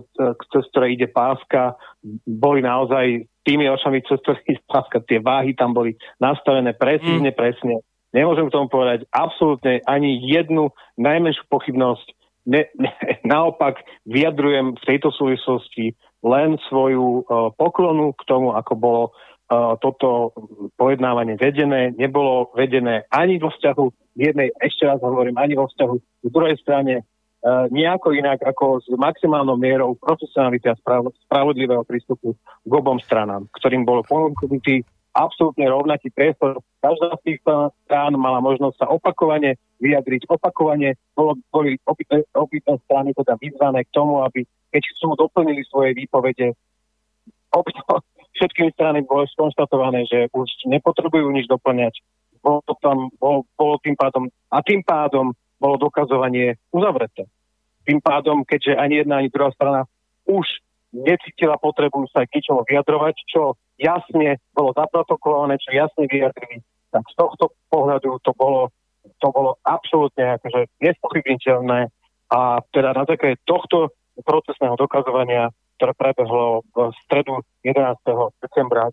cez 0.53 0.63
ktoré 0.69 0.93
ide 0.93 1.09
páska, 1.09 1.73
boli 2.29 2.61
naozaj 2.61 3.25
tými 3.45 3.69
očami, 3.69 4.01
cez 4.03 4.17
ktoré 4.25 4.41
páska, 4.65 4.99
tie 5.05 5.21
váhy 5.21 5.53
tam 5.53 5.71
boli 5.71 5.93
nastavené 6.17 6.73
presne, 6.73 7.31
mm. 7.31 7.37
presne. 7.37 7.85
Nemôžem 8.11 8.47
k 8.49 8.55
tomu 8.55 8.67
povedať 8.71 9.05
absolútne 9.13 9.83
ani 9.85 10.17
jednu 10.23 10.73
najmenšiu 10.97 11.45
pochybnosť. 11.51 12.07
Ne, 12.45 12.69
ne, 12.77 12.91
naopak 13.33 13.85
vyjadrujem 14.09 14.73
v 14.75 14.83
tejto 14.83 15.13
súvislosti 15.13 15.93
len 16.25 16.57
svoju 16.67 17.21
uh, 17.21 17.53
poklonu 17.53 18.17
k 18.17 18.21
tomu, 18.25 18.57
ako 18.57 18.73
bolo 18.73 19.03
uh, 19.53 19.77
toto 19.77 20.33
pojednávanie 20.73 21.37
vedené. 21.37 21.93
Nebolo 21.93 22.49
vedené 22.57 23.05
ani 23.13 23.37
vo 23.37 23.53
vzťahu 23.53 24.17
jednej, 24.17 24.49
ešte 24.57 24.89
raz 24.89 24.97
hovorím, 25.05 25.37
ani 25.37 25.53
vo 25.53 25.69
vzťahu 25.69 25.95
k 26.25 26.27
druhej 26.33 26.57
strane 26.63 27.05
nejako 27.69 28.17
inak 28.17 28.41
ako 28.41 28.81
s 28.81 28.89
maximálnou 28.97 29.53
mierou 29.53 29.93
profesionality 29.93 30.65
a 30.65 30.77
spravodlivého 31.29 31.85
prístupu 31.85 32.33
k 32.65 32.71
obom 32.73 32.97
stranám, 32.97 33.45
ktorým 33.53 33.85
bol 33.85 34.01
ponúknutý 34.01 34.81
absolútne 35.15 35.69
rovnaký 35.69 36.11
priestor. 36.11 36.59
Každá 36.81 37.15
z 37.21 37.23
tých 37.23 37.39
strán 37.87 38.13
mala 38.19 38.43
možnosť 38.43 38.75
sa 38.81 38.87
opakovane 38.91 39.55
vyjadriť. 39.79 40.27
Opakovane 40.27 40.99
bolo, 41.15 41.39
boli 41.53 41.79
obidve, 41.87 42.27
obidve 42.35 42.81
strany 42.83 43.15
teda 43.15 43.39
vyzvané 43.39 43.87
k 43.87 43.93
tomu, 43.95 44.25
aby 44.25 44.43
keď 44.75 44.83
chcú 44.91 45.15
doplnili 45.15 45.63
svoje 45.71 45.95
výpovede, 45.95 46.51
všetkými 48.35 48.75
strany 48.75 49.07
bolo 49.07 49.23
skonštatované, 49.31 50.03
že 50.11 50.27
už 50.35 50.67
nepotrebujú 50.67 51.31
nič 51.31 51.47
doplňať. 51.47 52.03
Bolo, 52.43 52.59
tam, 52.83 53.09
bolo, 53.17 53.47
bolo 53.55 53.79
tým 53.81 53.95
pádom, 53.95 54.27
a 54.51 54.59
tým 54.61 54.83
pádom 54.83 55.31
bolo 55.65 55.81
dokazovanie 55.81 56.61
uzavreté. 56.69 57.25
Tým 57.89 57.97
pádom, 57.97 58.45
keďže 58.45 58.77
ani 58.77 59.01
jedna, 59.01 59.17
ani 59.17 59.33
druhá 59.33 59.49
strana 59.57 59.89
už 60.29 60.45
necítila 60.93 61.57
potrebu 61.57 62.05
sa 62.13 62.29
k 62.29 62.37
ničomu 62.37 62.61
vyjadrovať, 62.69 63.15
čo 63.25 63.57
jasne 63.81 64.37
bolo 64.53 64.77
zaprotokolované, 64.77 65.57
čo 65.57 65.73
jasne 65.73 66.05
vyjadrili, 66.05 66.61
tak 66.93 67.03
z 67.09 67.15
tohto 67.17 67.57
pohľadu 67.73 68.21
to 68.21 68.31
bolo, 68.37 68.69
to 69.17 69.27
bolo 69.33 69.57
absolútne 69.65 70.37
akože 70.37 70.69
nespochybniteľné 70.85 71.89
a 72.29 72.61
teda 72.69 72.93
na 72.93 73.03
základe 73.09 73.41
tohto 73.45 73.93
procesného 74.21 74.77
dokazovania, 74.79 75.51
ktoré 75.75 75.91
prebehlo 75.97 76.63
v 76.71 76.95
stredu 77.05 77.43
11. 77.67 77.99
decembra, 78.39 78.89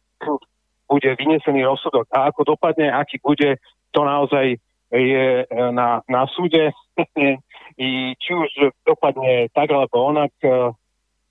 bude 0.91 1.11
vynesený 1.17 1.65
rozsudok. 1.65 2.11
A 2.13 2.29
ako 2.29 2.57
dopadne, 2.59 2.91
aký 2.93 3.23
bude, 3.23 3.57
to 3.95 4.01
naozaj 4.03 4.59
je 4.93 5.27
e, 5.43 5.57
na, 5.73 6.05
na 6.09 6.29
súde. 6.29 6.73
I 7.81 8.13
či 8.21 8.31
už 8.37 8.77
dopadne 8.85 9.49
tak 9.57 9.73
alebo 9.73 10.13
onak, 10.13 10.29
uh, 10.45 10.77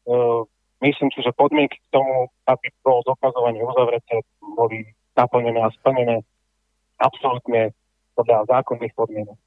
uh, 0.09 0.41
myslím 0.81 1.13
si, 1.13 1.21
že 1.21 1.37
podmienky 1.37 1.77
k 1.77 1.93
tomu, 1.93 2.33
aby 2.49 2.65
bolo 2.81 3.05
dokazovanie 3.05 3.61
uzavreté, 3.61 4.25
boli 4.41 4.89
naplnené 5.13 5.61
a 5.61 5.69
splnené 5.69 6.25
absolútne 6.97 7.77
podľa 8.17 8.49
zákonných 8.49 8.97
podmienok. 8.97 9.37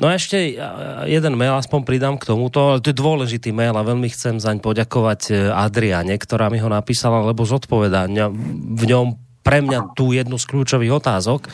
No 0.00 0.08
a 0.08 0.16
ešte 0.16 0.56
jeden 1.10 1.34
mail 1.36 1.58
aspoň 1.58 1.80
pridám 1.84 2.16
k 2.16 2.32
tomuto, 2.32 2.80
to 2.80 2.86
je 2.88 2.96
dôležitý 2.96 3.50
mail 3.52 3.76
a 3.76 3.84
veľmi 3.84 4.08
chcem 4.08 4.40
zaň 4.40 4.62
poďakovať 4.62 5.52
Adriane, 5.52 6.16
ktorá 6.16 6.48
mi 6.48 6.62
ho 6.62 6.70
napísala, 6.70 7.26
lebo 7.26 7.42
zodpovedá 7.42 8.06
v 8.08 8.82
ňom 8.88 9.27
pre 9.48 9.64
mňa 9.64 9.96
tú 9.96 10.12
jednu 10.12 10.36
z 10.36 10.44
kľúčových 10.44 11.00
otázok. 11.00 11.48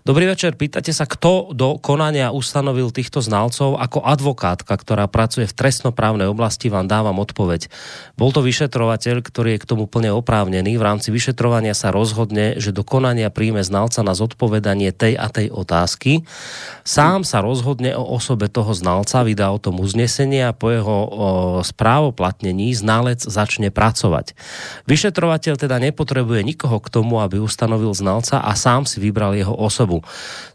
Dobrý 0.00 0.28
večer, 0.28 0.56
pýtate 0.56 0.96
sa, 0.96 1.04
kto 1.04 1.52
do 1.52 1.76
konania 1.76 2.32
ustanovil 2.32 2.88
týchto 2.88 3.20
znalcov 3.20 3.76
ako 3.76 4.00
advokátka, 4.00 4.72
ktorá 4.72 5.04
pracuje 5.12 5.44
v 5.44 5.56
trestnoprávnej 5.56 6.24
oblasti, 6.24 6.72
vám 6.72 6.88
dávam 6.88 7.20
odpoveď. 7.20 7.68
Bol 8.16 8.32
to 8.32 8.40
vyšetrovateľ, 8.40 9.20
ktorý 9.20 9.56
je 9.56 9.60
k 9.60 9.68
tomu 9.68 9.84
plne 9.84 10.08
oprávnený. 10.16 10.80
V 10.80 10.84
rámci 10.84 11.12
vyšetrovania 11.12 11.76
sa 11.76 11.92
rozhodne, 11.92 12.56
že 12.56 12.72
do 12.72 12.80
konania 12.80 13.28
príjme 13.28 13.60
znalca 13.60 14.00
na 14.00 14.16
zodpovedanie 14.16 14.88
tej 14.96 15.20
a 15.20 15.28
tej 15.28 15.52
otázky. 15.52 16.24
Sám 16.80 17.28
sa 17.28 17.44
rozhodne 17.44 17.92
o 17.92 18.04
osobe 18.16 18.48
toho 18.48 18.72
znalca, 18.72 19.20
vydá 19.20 19.52
o 19.52 19.60
tom 19.60 19.84
uznesenie 19.84 20.48
a 20.48 20.56
po 20.56 20.72
jeho 20.72 20.96
o, 20.96 21.08
správoplatnení 21.60 22.72
znalec 22.72 23.20
začne 23.20 23.68
pracovať. 23.68 24.32
Vyšetrovateľ 24.88 25.60
teda 25.60 25.76
nepotrebuje 25.76 26.40
nikoho 26.40 26.80
k 26.80 26.88
tomu, 26.88 27.20
aby 27.20 27.29
ustanovil 27.38 27.92
znalca 27.94 28.40
a 28.40 28.56
sám 28.58 28.88
si 28.88 28.98
vybral 28.98 29.36
jeho 29.36 29.52
osobu. 29.54 30.00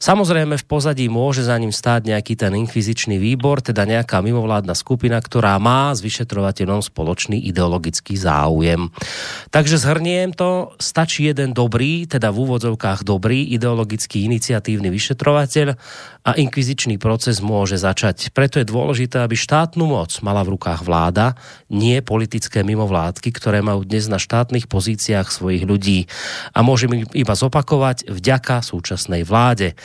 Samozrejme 0.01 0.57
v 0.59 0.65
pozadí 0.65 1.05
môže 1.07 1.45
za 1.45 1.55
ním 1.55 1.71
stáť 1.71 2.09
nejaký 2.09 2.33
ten 2.35 2.51
inkvizičný 2.51 3.21
výbor, 3.21 3.61
teda 3.61 3.85
nejaká 3.85 4.19
mimovládna 4.19 4.73
skupina, 4.73 5.21
ktorá 5.21 5.55
má 5.61 5.93
s 5.93 6.01
vyšetrovateľom 6.01 6.81
spoločný 6.81 7.37
ideologický 7.45 8.17
záujem. 8.17 8.89
Takže 9.53 9.77
zhrniem 9.77 10.33
to, 10.33 10.73
stačí 10.81 11.29
jeden 11.29 11.53
dobrý, 11.53 12.09
teda 12.09 12.33
v 12.33 12.41
úvodzovkách 12.49 13.05
dobrý, 13.05 13.53
ideologický 13.53 14.25
iniciatívny 14.25 14.89
vyšetrovateľ 14.89 15.77
a 16.25 16.33
inkvizičný 16.33 16.97
proces 16.97 17.37
môže 17.37 17.77
začať. 17.77 18.33
Preto 18.33 18.57
je 18.57 18.65
dôležité, 18.65 19.21
aby 19.21 19.37
štátnu 19.37 19.85
moc 19.85 20.09
mala 20.25 20.41
v 20.41 20.57
rukách 20.57 20.81
vláda, 20.81 21.37
nie 21.69 22.01
politické 22.01 22.65
mimovládky, 22.65 23.29
ktoré 23.29 23.61
majú 23.61 23.85
dnes 23.85 24.09
na 24.09 24.17
štátnych 24.17 24.65
pozíciách 24.65 25.29
svojich 25.29 25.69
ľudí. 25.69 26.09
A 26.57 26.64
môžem 26.65 27.05
iba 27.13 27.33
zopakovať 27.37 28.09
vďaka 28.09 28.65
súčasnej 28.65 29.21
vláde. 29.21 29.77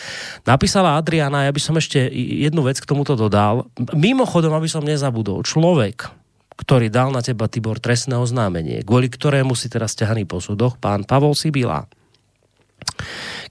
Napísala 0.48 0.96
Adriana, 0.96 1.44
ja 1.44 1.52
by 1.52 1.60
som 1.60 1.76
ešte 1.76 2.08
jednu 2.16 2.64
vec 2.64 2.80
k 2.80 2.88
tomuto 2.88 3.12
dodal. 3.12 3.68
Mimochodom, 3.92 4.56
aby 4.56 4.64
som 4.72 4.80
nezabudol, 4.80 5.44
človek, 5.44 6.08
ktorý 6.56 6.88
dal 6.88 7.12
na 7.12 7.20
teba, 7.20 7.48
Tibor, 7.48 7.80
trestné 7.80 8.16
oznámenie, 8.16 8.80
kvôli 8.84 9.12
ktorému 9.12 9.52
si 9.52 9.68
teraz 9.68 9.92
ťahaný 9.96 10.24
po 10.24 10.40
súdoch, 10.40 10.80
pán 10.80 11.04
Pavol 11.04 11.36
Sibila, 11.36 11.84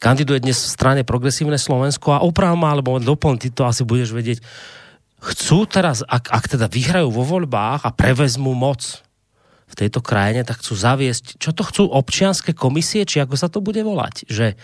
kandiduje 0.01 0.41
dnes 0.41 0.57
v 0.57 0.73
strane 0.73 1.01
Progresívne 1.05 1.57
Slovensko 1.57 2.17
a 2.17 2.23
opravom 2.25 2.65
alebo 2.65 2.97
doplň, 2.97 3.35
ty 3.41 3.49
to 3.53 3.65
asi 3.65 3.85
budeš 3.85 4.13
vedieť, 4.13 4.39
chcú 5.19 5.67
teraz, 5.67 6.05
ak, 6.05 6.31
ak 6.31 6.45
teda 6.57 6.71
vyhrajú 6.71 7.11
vo 7.11 7.25
voľbách 7.25 7.83
a 7.83 7.91
prevezmú 7.91 8.55
moc 8.55 9.03
v 9.69 9.75
tejto 9.85 10.01
krajine, 10.01 10.41
tak 10.41 10.59
chcú 10.59 10.73
zaviesť, 10.73 11.37
čo 11.37 11.53
to 11.53 11.61
chcú 11.61 11.83
občianske 11.87 12.57
komisie, 12.57 13.05
či 13.05 13.21
ako 13.21 13.37
sa 13.37 13.47
to 13.47 13.61
bude 13.61 13.79
volať, 13.79 14.25
že 14.25 14.57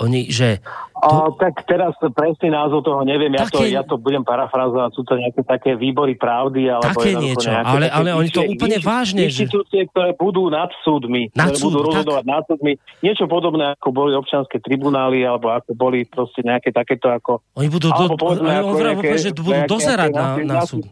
oni, 0.00 0.32
že... 0.32 0.64
To... 0.96 1.28
A, 1.28 1.32
tak 1.36 1.64
teraz 1.68 1.92
presný 2.00 2.52
názov 2.52 2.84
toho 2.84 3.04
neviem, 3.04 3.32
ja, 3.36 3.44
také... 3.44 3.56
to, 3.56 3.62
ja 3.68 3.82
to 3.84 4.00
budem 4.00 4.24
parafrazovať, 4.24 4.90
sú 4.96 5.02
to 5.04 5.16
nejaké 5.16 5.44
také 5.44 5.76
výbory 5.76 6.16
pravdy, 6.16 6.72
alebo 6.72 6.88
také 6.88 7.20
niečo, 7.20 7.52
nejaké, 7.52 7.68
ale, 7.68 7.86
ale 7.88 8.08
oni 8.16 8.30
to 8.32 8.44
úplne 8.44 8.80
vážne... 8.80 9.28
Inštitúcie, 9.28 9.84
že... 9.84 9.88
ktoré 9.92 10.16
budú 10.16 10.48
nad 10.48 10.72
súdmi, 10.84 11.28
nad 11.36 11.52
ktoré 11.52 11.60
súd, 11.60 11.72
budú 11.72 11.80
rozhodovať 11.92 12.24
tak... 12.24 12.32
nad 12.32 12.42
súdmi, 12.48 12.72
niečo 13.04 13.24
podobné, 13.28 13.64
ako 13.76 13.88
boli 13.92 14.12
občanské 14.16 14.56
tribunály, 14.60 15.24
alebo 15.24 15.52
ako 15.52 15.72
boli 15.76 16.08
proste 16.08 16.40
nejaké 16.44 16.72
takéto 16.72 17.12
ako... 17.12 17.44
Oni 17.60 17.68
budú, 17.68 17.92
do, 17.92 18.16
povedzme, 18.16 18.48
ako 18.56 18.72
nejaké, 18.76 19.16
že 19.20 19.30
budú 19.36 19.52
dozerať 19.68 20.10
na, 20.16 20.26
na 20.40 20.64
súd. 20.64 20.84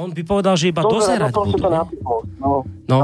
On 0.00 0.08
by 0.08 0.22
povedal, 0.24 0.56
že 0.56 0.72
iba 0.72 0.80
Dobre, 0.80 0.96
dozerať 0.96 1.32
budú. 1.36 1.60
To 1.60 1.68
no, 1.68 1.84
no, 2.40 2.50
no. 2.88 2.98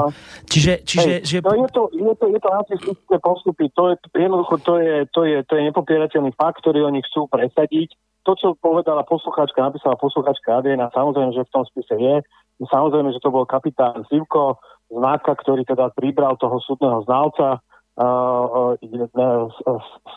Čiže, 0.49 0.81
čiže 0.89 1.12
Hej, 1.20 1.28
že... 1.28 1.36
No, 1.44 1.52
je 1.52 1.68
to, 1.68 1.83
je 1.92 2.15
to, 2.16 2.25
je 2.33 2.41
to 2.41 2.49
nacistické 2.49 3.16
postupy, 3.20 3.65
to 3.76 3.92
je, 3.92 3.94
jednoducho 4.16 4.57
to 4.65 4.75
je, 4.81 4.97
to 5.12 5.20
je, 5.28 5.36
to 5.44 5.52
je 5.60 5.62
nepopierateľný 5.68 6.33
fakt, 6.33 6.65
ktorý 6.65 6.89
oni 6.89 7.05
chcú 7.05 7.28
presadiť. 7.28 7.92
To, 8.25 8.34
čo 8.34 8.58
povedala 8.58 9.07
poslucháčka, 9.07 9.60
napísala 9.62 9.94
poslucháčka 10.00 10.58
Adriana, 10.58 10.91
samozrejme, 10.91 11.31
že 11.36 11.47
v 11.47 11.52
tom 11.52 11.62
spise 11.68 11.94
je. 11.94 12.16
Samozrejme, 12.58 13.15
že 13.15 13.23
to 13.23 13.31
bol 13.31 13.47
kapitán 13.47 14.02
Zivko, 14.10 14.58
znáka, 14.91 15.36
ktorý 15.39 15.62
teda 15.62 15.94
pribral 15.94 16.34
toho 16.41 16.58
súdneho 16.65 17.07
znalca, 17.07 17.62
uh, 17.97 18.75
uh, 18.75 19.49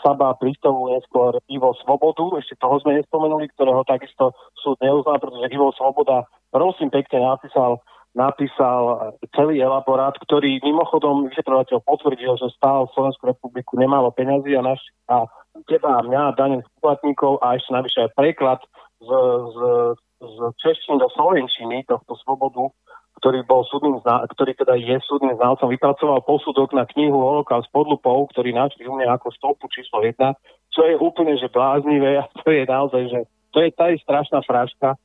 Saba 0.01 0.35
prístavu 0.39 0.93
neskôr 0.95 1.37
Ivo 1.51 1.75
Svobodu, 1.83 2.39
ešte 2.39 2.59
toho 2.59 2.79
sme 2.81 2.99
nespomenuli, 2.99 3.51
ktorého 3.55 3.83
takisto 3.87 4.33
súd 4.59 4.79
neuznal, 4.83 5.19
pretože 5.19 5.51
Ivo 5.51 5.69
Svoboda 5.75 6.27
prosím 6.49 6.89
pekne 6.89 7.25
napísal, 7.25 7.81
napísal 8.17 9.13
celý 9.33 9.61
elaborát, 9.61 10.13
ktorý 10.17 10.61
mimochodom 10.65 11.29
vyšetrovateľ 11.29 11.77
potvrdil, 11.85 12.35
že 12.37 12.53
stál 12.57 12.89
Slovenskú 12.93 13.29
republiku 13.29 13.77
nemálo 13.77 14.09
peňazí 14.13 14.57
a, 14.57 14.65
naš, 14.65 14.81
a 15.09 15.29
teba 15.69 16.01
a 16.01 16.05
mňa, 16.05 16.37
daných 16.37 16.65
poplatníkov 16.77 17.39
a 17.41 17.57
ešte 17.57 17.71
navyše 17.71 17.99
aj 18.05 18.11
preklad 18.17 18.59
z, 18.99 19.09
z, 19.53 19.57
z 20.19 20.35
češtiny 20.59 20.97
do 20.99 21.07
slovenčiny 21.13 21.87
tohto 21.87 22.17
svobodu, 22.25 22.73
ktorý 23.19 23.43
bol 23.43 23.67
súdnym, 23.67 23.99
ktorý 24.03 24.51
teda 24.55 24.79
je 24.79 24.95
súdnym 25.03 25.35
znalcom, 25.35 25.67
vypracoval 25.67 26.23
posudok 26.23 26.71
na 26.71 26.87
knihu 26.95 27.19
Holokaust 27.19 27.67
pod 27.75 27.91
lupou, 27.91 28.27
ktorý 28.31 28.55
našli 28.55 28.87
u 28.87 28.95
mňa 28.95 29.19
ako 29.19 29.27
stopu 29.35 29.67
číslo 29.67 29.99
1, 30.03 30.15
čo 30.71 30.81
je 30.87 30.95
úplne 30.95 31.35
že 31.35 31.51
bláznivé 31.51 32.23
a 32.23 32.25
to 32.31 32.47
je 32.47 32.63
naozaj, 32.63 33.03
že 33.11 33.19
to 33.51 33.59
je 33.59 33.69
tá 33.75 33.91
strašná 33.99 34.39
fraška, 34.47 34.95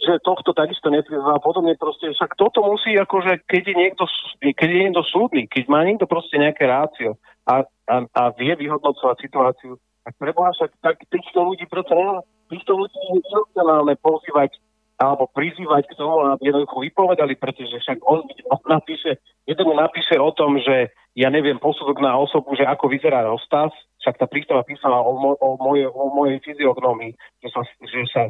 že 0.00 0.24
tohto 0.24 0.56
takisto 0.56 0.88
neprizná 0.88 1.36
a 1.36 1.44
podobne. 1.44 1.76
Proste, 1.76 2.10
však 2.10 2.34
toto 2.34 2.64
musí 2.64 2.96
akože, 2.96 3.44
keď 3.44 3.62
je 3.70 3.74
niekto, 3.76 4.04
keď 4.40 4.68
je 4.68 4.78
niekto 4.88 5.02
súdny, 5.04 5.46
keď 5.46 5.64
má 5.68 5.84
niekto 5.84 6.08
proste 6.08 6.40
nejaké 6.40 6.64
rácio 6.64 7.20
a, 7.44 7.62
a, 7.88 7.96
a 8.08 8.22
vie 8.34 8.52
vyhodnocovať 8.56 9.16
situáciu, 9.20 9.76
tak 10.02 10.16
preboha 10.16 10.50
však 10.56 10.70
tak 10.80 10.96
týchto 11.12 11.44
ľudí 11.44 11.68
proste 11.68 11.92
týchto 12.50 12.72
ľudí 12.74 12.98
je 12.98 13.22
iracionálne 13.22 13.94
pozývať 14.02 14.58
alebo 15.00 15.32
prizývať 15.32 15.88
k 15.88 15.96
tomu, 15.96 16.28
aby 16.28 16.52
jednoducho 16.52 16.84
vypovedali, 16.84 17.32
pretože 17.40 17.72
však 17.72 18.04
on, 18.04 18.20
on 18.52 18.60
napíše, 18.68 19.16
jeden 19.48 19.72
napíše 19.72 20.20
o 20.20 20.28
tom, 20.28 20.60
že 20.60 20.92
ja 21.16 21.32
neviem, 21.32 21.56
posudok 21.56 22.04
na 22.04 22.20
osobu, 22.20 22.52
že 22.52 22.68
ako 22.68 22.92
vyzerá 22.92 23.24
rozstav, 23.24 23.72
však 24.00 24.16
tá 24.16 24.26
prístava 24.26 24.64
písala 24.64 25.04
o, 25.04 25.12
mo, 25.12 25.36
o, 25.36 25.60
moje, 25.60 25.84
o 25.88 26.08
mojej 26.10 26.40
fyziognomii, 26.40 27.12
že 27.44 27.48
sa, 27.52 27.60
že 27.64 28.00
sa 28.08 28.22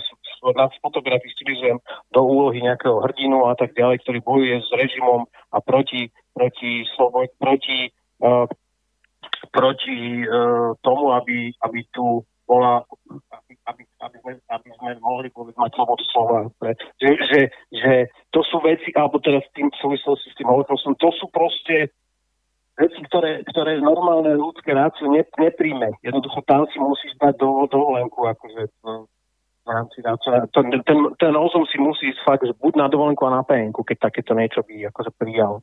na 0.54 0.66
fotografii 0.82 1.30
stilizujem 1.30 1.78
do 2.10 2.20
úlohy 2.26 2.58
nejakého 2.62 2.98
hrdinu 3.06 3.46
a 3.46 3.54
tak 3.54 3.74
ďalej, 3.78 4.02
ktorý 4.02 4.18
bojuje 4.20 4.56
s 4.66 4.70
režimom 4.74 5.30
a 5.54 5.58
proti, 5.62 6.10
proti, 6.34 6.82
slovo, 6.98 7.22
proti, 7.38 7.90
uh, 8.22 8.50
proti 9.54 10.26
uh, 10.26 10.74
tomu, 10.82 11.14
aby, 11.14 11.54
aby 11.62 11.80
tu 11.94 12.26
bola, 12.50 12.82
aby, 13.30 13.54
aby, 13.70 13.82
aby, 14.02 14.16
sme, 14.26 14.32
aby 14.50 14.68
sme 14.74 14.90
mohli 14.98 15.30
mať 15.30 15.70
slobodu 15.78 16.04
slova. 16.10 16.38
Že, 16.98 17.10
že, 17.30 17.40
že 17.70 17.92
to 18.34 18.42
sú 18.42 18.58
veci, 18.66 18.90
alebo 18.98 19.22
teraz 19.22 19.46
tým 19.54 19.70
súvislosti 19.78 20.34
s 20.34 20.38
tým 20.38 20.50
holokostom, 20.50 20.98
to 20.98 21.14
sú 21.14 21.30
proste 21.30 21.94
veci, 22.78 23.00
ktoré, 23.08 23.42
ktoré 23.48 23.80
normálne 23.80 24.36
ľudské 24.36 24.76
rácio 24.76 25.08
ne, 25.10 25.26
nepríjme. 25.38 25.96
Jednoducho 26.04 26.44
tam 26.46 26.68
si 26.70 26.78
musíš 26.78 27.16
dať 27.18 27.34
do, 27.40 27.66
dovolenku, 27.66 28.26
akože 28.28 28.62
v 29.60 29.68
rámci 29.68 30.02
ten, 30.54 30.66
ten, 30.82 30.98
ten 31.18 31.34
ozum 31.36 31.66
si 31.68 31.76
musí 31.78 32.10
ísť 32.10 32.22
fakt, 32.24 32.44
že 32.46 32.56
buď 32.56 32.72
na 32.80 32.86
dovolenku 32.88 33.22
a 33.28 33.40
na 33.40 33.42
penku, 33.44 33.84
keď 33.84 34.10
takéto 34.10 34.32
niečo 34.32 34.64
by 34.64 34.88
akože 34.88 35.10
prijal. 35.18 35.60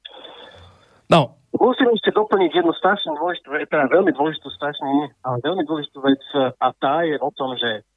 No, 1.07 1.37
Musím 1.57 1.89
ešte 1.95 2.13
doplniť 2.13 2.51
jednu 2.53 2.75
strašne 2.75 3.17
dôležitú 3.17 3.49
vec, 3.49 3.65
teda 3.71 3.89
veľmi 3.89 4.11
dôležitú 4.13 4.51
strašne, 4.53 5.09
ale 5.25 5.37
veľmi 5.41 5.63
dôležitú 5.65 5.99
vec 6.03 6.21
a 6.59 6.67
tá 6.75 7.01
je 7.07 7.17
o 7.17 7.31
tom, 7.33 7.55
že 7.55 7.87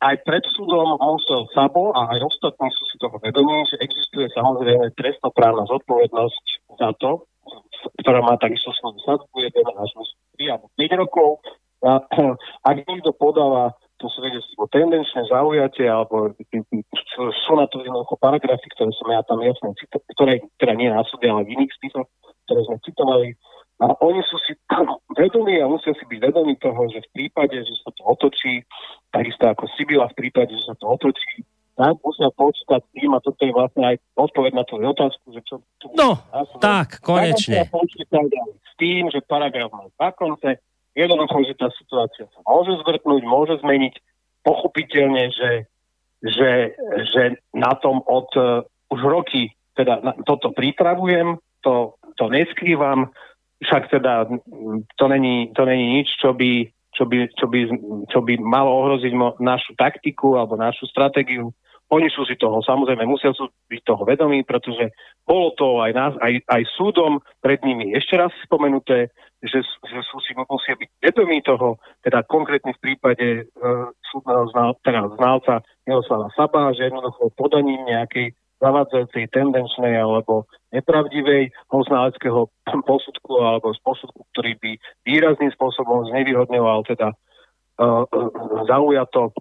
aj 0.00 0.14
pred 0.22 0.42
súdom 0.54 0.96
musel 0.98 1.46
Sabo 1.52 1.90
a 1.92 2.14
aj 2.14 2.22
ostatní 2.24 2.70
sú 2.72 2.82
si 2.88 2.96
toho 2.98 3.18
vedomí, 3.18 3.66
že 3.68 3.82
existuje 3.82 4.30
samozrejme 4.32 4.94
trestnoprávna 4.94 5.66
zodpovednosť 5.70 6.44
za 6.78 6.90
to, 6.98 7.26
ktorá 8.02 8.20
má 8.22 8.34
takisto 8.38 8.72
svoju 8.78 8.98
sadzbu 9.04 9.36
1 9.36 9.52
až 9.62 9.90
3 10.38 10.52
alebo 10.52 10.66
5 10.74 11.02
rokov. 11.02 11.28
A, 11.84 12.02
ak 12.70 12.76
niekto 12.88 13.12
podáva 13.14 13.76
to 13.96 14.12
svedectvo 14.12 14.68
tendenčne 14.68 15.24
zaujatie, 15.24 15.88
alebo 15.88 16.36
sú 17.16 17.52
na 17.56 17.64
to 17.72 17.80
jednoducho 17.80 18.20
paragrafy, 18.20 18.68
ktoré 18.76 18.92
som 18.92 19.08
ja 19.08 19.24
tam 19.24 19.40
jasne 19.40 19.72
citoval, 19.80 20.04
ktoré 20.12 20.32
teda 20.60 20.74
nie 20.76 20.88
na 20.92 21.00
súde, 21.08 21.24
ale 21.32 21.48
v 21.48 21.56
iných 21.56 21.72
spisoch, 21.80 22.08
ktoré 22.44 22.60
sme 22.68 22.76
citovali. 22.84 23.28
A 23.80 23.92
oni 24.04 24.20
sú 24.28 24.36
si 24.44 24.52
vedomí 25.20 25.60
a 25.60 25.68
musia 25.68 25.96
si 25.96 26.04
byť 26.04 26.18
vedomí 26.20 26.60
toho, 26.60 26.80
že 26.92 27.04
v 27.08 27.12
prípade, 27.12 27.56
že 27.56 27.74
sa 27.84 27.90
to 27.96 28.02
otočí, 28.04 28.64
takisto 29.12 29.44
ako 29.48 29.64
Sibila 29.76 30.08
v 30.12 30.18
prípade, 30.28 30.52
že 30.52 30.64
sa 30.68 30.76
to 30.76 30.92
otočí, 30.92 31.44
tak 31.76 32.00
musia 32.00 32.32
počítať 32.32 32.80
tým, 32.96 33.12
a 33.12 33.20
toto 33.20 33.40
je 33.44 33.52
vlastne 33.52 33.84
aj 33.84 33.96
odpoveď 34.16 34.52
na 34.56 34.64
tvoju 34.64 34.86
otázku, 34.96 35.24
že 35.36 35.40
čo... 35.44 35.60
čo 35.76 35.92
no, 35.92 36.16
tak, 36.58 37.04
konečne. 37.04 37.68
Tak 37.68 37.76
počítať 37.76 38.26
s 38.64 38.72
tým, 38.80 39.12
že 39.12 39.20
paragraf 39.20 39.68
má 39.68 39.84
dva 39.92 40.10
konce, 40.16 40.56
jednoducho, 40.96 41.44
že 41.44 41.54
tá 41.60 41.68
situácia 41.76 42.24
sa 42.32 42.40
môže 42.48 42.80
zvrtnúť, 42.80 43.22
môže 43.28 43.60
zmeniť, 43.60 43.94
pochopiteľne, 44.40 45.28
že, 45.36 45.50
že, 46.24 46.52
že 47.12 47.22
na 47.52 47.76
tom 47.76 48.00
od 48.08 48.32
uh, 48.40 48.64
už 48.88 49.00
roky 49.04 49.52
teda 49.76 50.00
na, 50.00 50.12
toto 50.24 50.56
pripravujem, 50.56 51.36
to, 51.60 52.00
to 52.16 52.32
neskrývam, 52.32 53.12
však 53.60 53.92
teda 53.92 54.24
to 54.96 55.04
není, 55.08 55.52
to 55.52 55.62
není 55.68 56.00
nič, 56.00 56.08
čo 56.16 56.32
by, 56.32 56.72
čo 56.96 57.04
by, 57.04 57.28
čo 57.36 57.46
by, 57.46 57.60
čo 58.08 58.18
by 58.24 58.32
malo 58.40 58.72
ohroziť 58.72 59.12
mo, 59.12 59.36
našu 59.36 59.76
taktiku 59.76 60.40
alebo 60.40 60.56
našu 60.56 60.88
stratégiu. 60.88 61.52
Oni 61.86 62.10
sú 62.10 62.26
si 62.26 62.34
toho, 62.34 62.58
samozrejme, 62.66 63.06
musia 63.06 63.30
sú 63.30 63.46
byť 63.70 63.80
toho 63.86 64.02
vedomí, 64.02 64.42
pretože 64.42 64.90
bolo 65.22 65.54
to 65.54 65.78
aj, 65.78 65.92
nás, 65.94 66.12
aj, 66.18 66.42
aj 66.50 66.62
súdom 66.74 67.22
pred 67.38 67.62
nimi 67.62 67.94
ešte 67.94 68.18
raz 68.18 68.34
spomenuté, 68.42 69.14
že, 69.38 69.62
že 69.62 69.98
sú 70.10 70.18
si 70.18 70.34
musia 70.34 70.74
byť 70.74 70.90
vedomí 70.98 71.46
toho, 71.46 71.78
teda 72.02 72.26
konkrétne 72.26 72.74
v 72.74 72.82
prípade 72.82 73.26
e, 73.38 73.42
súdneho 74.10 74.50
znal, 74.50 74.74
teda 74.82 75.14
znalca 75.14 75.62
Miroslava 75.86 76.26
Saba, 76.34 76.74
že 76.74 76.90
jednoducho 76.90 77.30
podaním 77.38 77.86
nejakej 77.86 78.34
zavádzajúcej, 78.58 79.28
tendenčnej 79.30 79.94
alebo 80.00 80.48
nepravdivej 80.72 81.52
znaleckého 81.70 82.48
posudku 82.88 83.32
alebo 83.38 83.70
z 83.76 83.80
posudku, 83.84 84.26
ktorý 84.34 84.58
by 84.58 84.70
výrazným 85.04 85.52
spôsobom 85.52 86.08
znevýhodňoval 86.10 86.82
teda 86.88 87.12
uh, 87.12 88.02
zaujato 88.64 89.36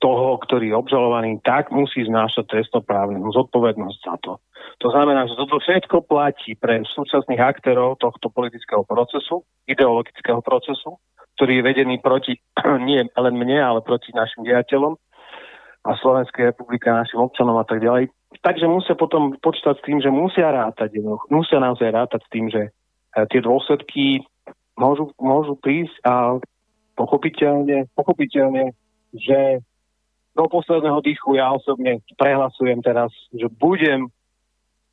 toho, 0.00 0.26
ktorý 0.40 0.72
je 0.72 0.78
obžalovaný, 0.80 1.30
tak 1.44 1.68
musí 1.68 2.04
znášať 2.08 2.48
trestnoprávnu 2.48 3.20
zodpovednosť 3.32 3.98
za 4.00 4.16
to. 4.24 4.32
To 4.80 4.88
znamená, 4.88 5.28
že 5.28 5.36
toto 5.36 5.60
všetko 5.60 6.08
platí 6.08 6.56
pre 6.56 6.80
súčasných 6.88 7.40
aktérov 7.40 8.00
tohto 8.00 8.32
politického 8.32 8.86
procesu, 8.88 9.44
ideologického 9.68 10.40
procesu, 10.40 10.96
ktorý 11.36 11.60
je 11.60 11.66
vedený 11.68 11.96
proti 12.00 12.40
nie 12.88 13.04
len 13.04 13.34
mne, 13.36 13.58
ale 13.60 13.80
proti 13.84 14.10
našim 14.16 14.48
diateľom 14.48 14.96
a 15.82 15.90
Slovenskej 15.98 16.54
republike, 16.54 16.86
našim 16.86 17.18
občanom 17.20 17.58
a 17.58 17.66
tak 17.66 17.82
ďalej. 17.82 18.08
Takže 18.40 18.64
musia 18.70 18.94
potom 18.96 19.36
počítať 19.42 19.76
s 19.76 19.84
tým, 19.84 19.98
že 20.00 20.08
musia 20.08 20.48
rátať, 20.48 20.96
musia 21.28 21.60
naozaj 21.60 21.90
rátať 21.92 22.20
s 22.24 22.32
tým, 22.32 22.46
že 22.48 22.62
e, 22.64 22.70
tie 23.28 23.44
dôsledky 23.44 24.24
môžu, 24.78 25.12
môžu 25.20 25.58
prísť 25.58 25.92
a 26.06 26.40
pochopiteľne, 26.96 27.90
pochopiteľne 27.92 28.72
že 29.12 29.60
do 30.32 30.44
posledného 30.48 31.00
dýchu 31.04 31.36
ja 31.36 31.52
osobne 31.52 32.00
prehlasujem 32.16 32.80
teraz, 32.80 33.12
že 33.36 33.52
budem 33.52 34.08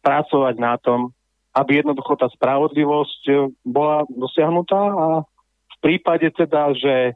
pracovať 0.04 0.56
na 0.60 0.76
tom, 0.80 1.16
aby 1.56 1.80
jednoducho 1.80 2.20
tá 2.20 2.28
spravodlivosť 2.28 3.56
bola 3.64 4.04
dosiahnutá 4.12 4.80
a 4.80 5.08
v 5.24 5.78
prípade 5.80 6.28
teda, 6.36 6.76
že 6.76 7.16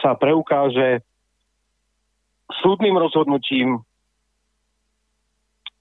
sa 0.00 0.16
preukáže 0.16 1.04
súdnym 2.64 2.96
rozhodnutím, 2.96 3.84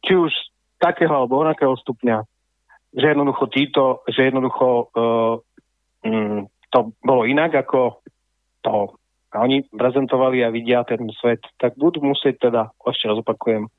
či 0.03 0.13
už 0.15 0.31
takého 0.79 1.11
alebo 1.11 1.39
onakého 1.41 1.75
stupňa, 1.79 2.23
že 2.95 3.05
jednoducho 3.07 3.45
títo, 3.51 3.83
že 4.07 4.29
jednoducho 4.31 4.91
uh, 4.93 5.35
um, 6.03 6.47
to 6.69 6.79
bolo 7.03 7.23
inak, 7.23 7.55
ako 7.55 8.03
to 8.61 8.99
a 9.37 9.45
oni 9.45 9.61
prezentovali 9.69 10.41
a 10.41 10.49
vidia 10.49 10.81
ten 10.81 11.05
svet, 11.21 11.45
tak 11.61 11.77
budú 11.77 12.01
musieť 12.01 12.49
teda, 12.49 12.73
ešte 12.89 13.05
raz 13.05 13.21
opakujem, 13.21 13.69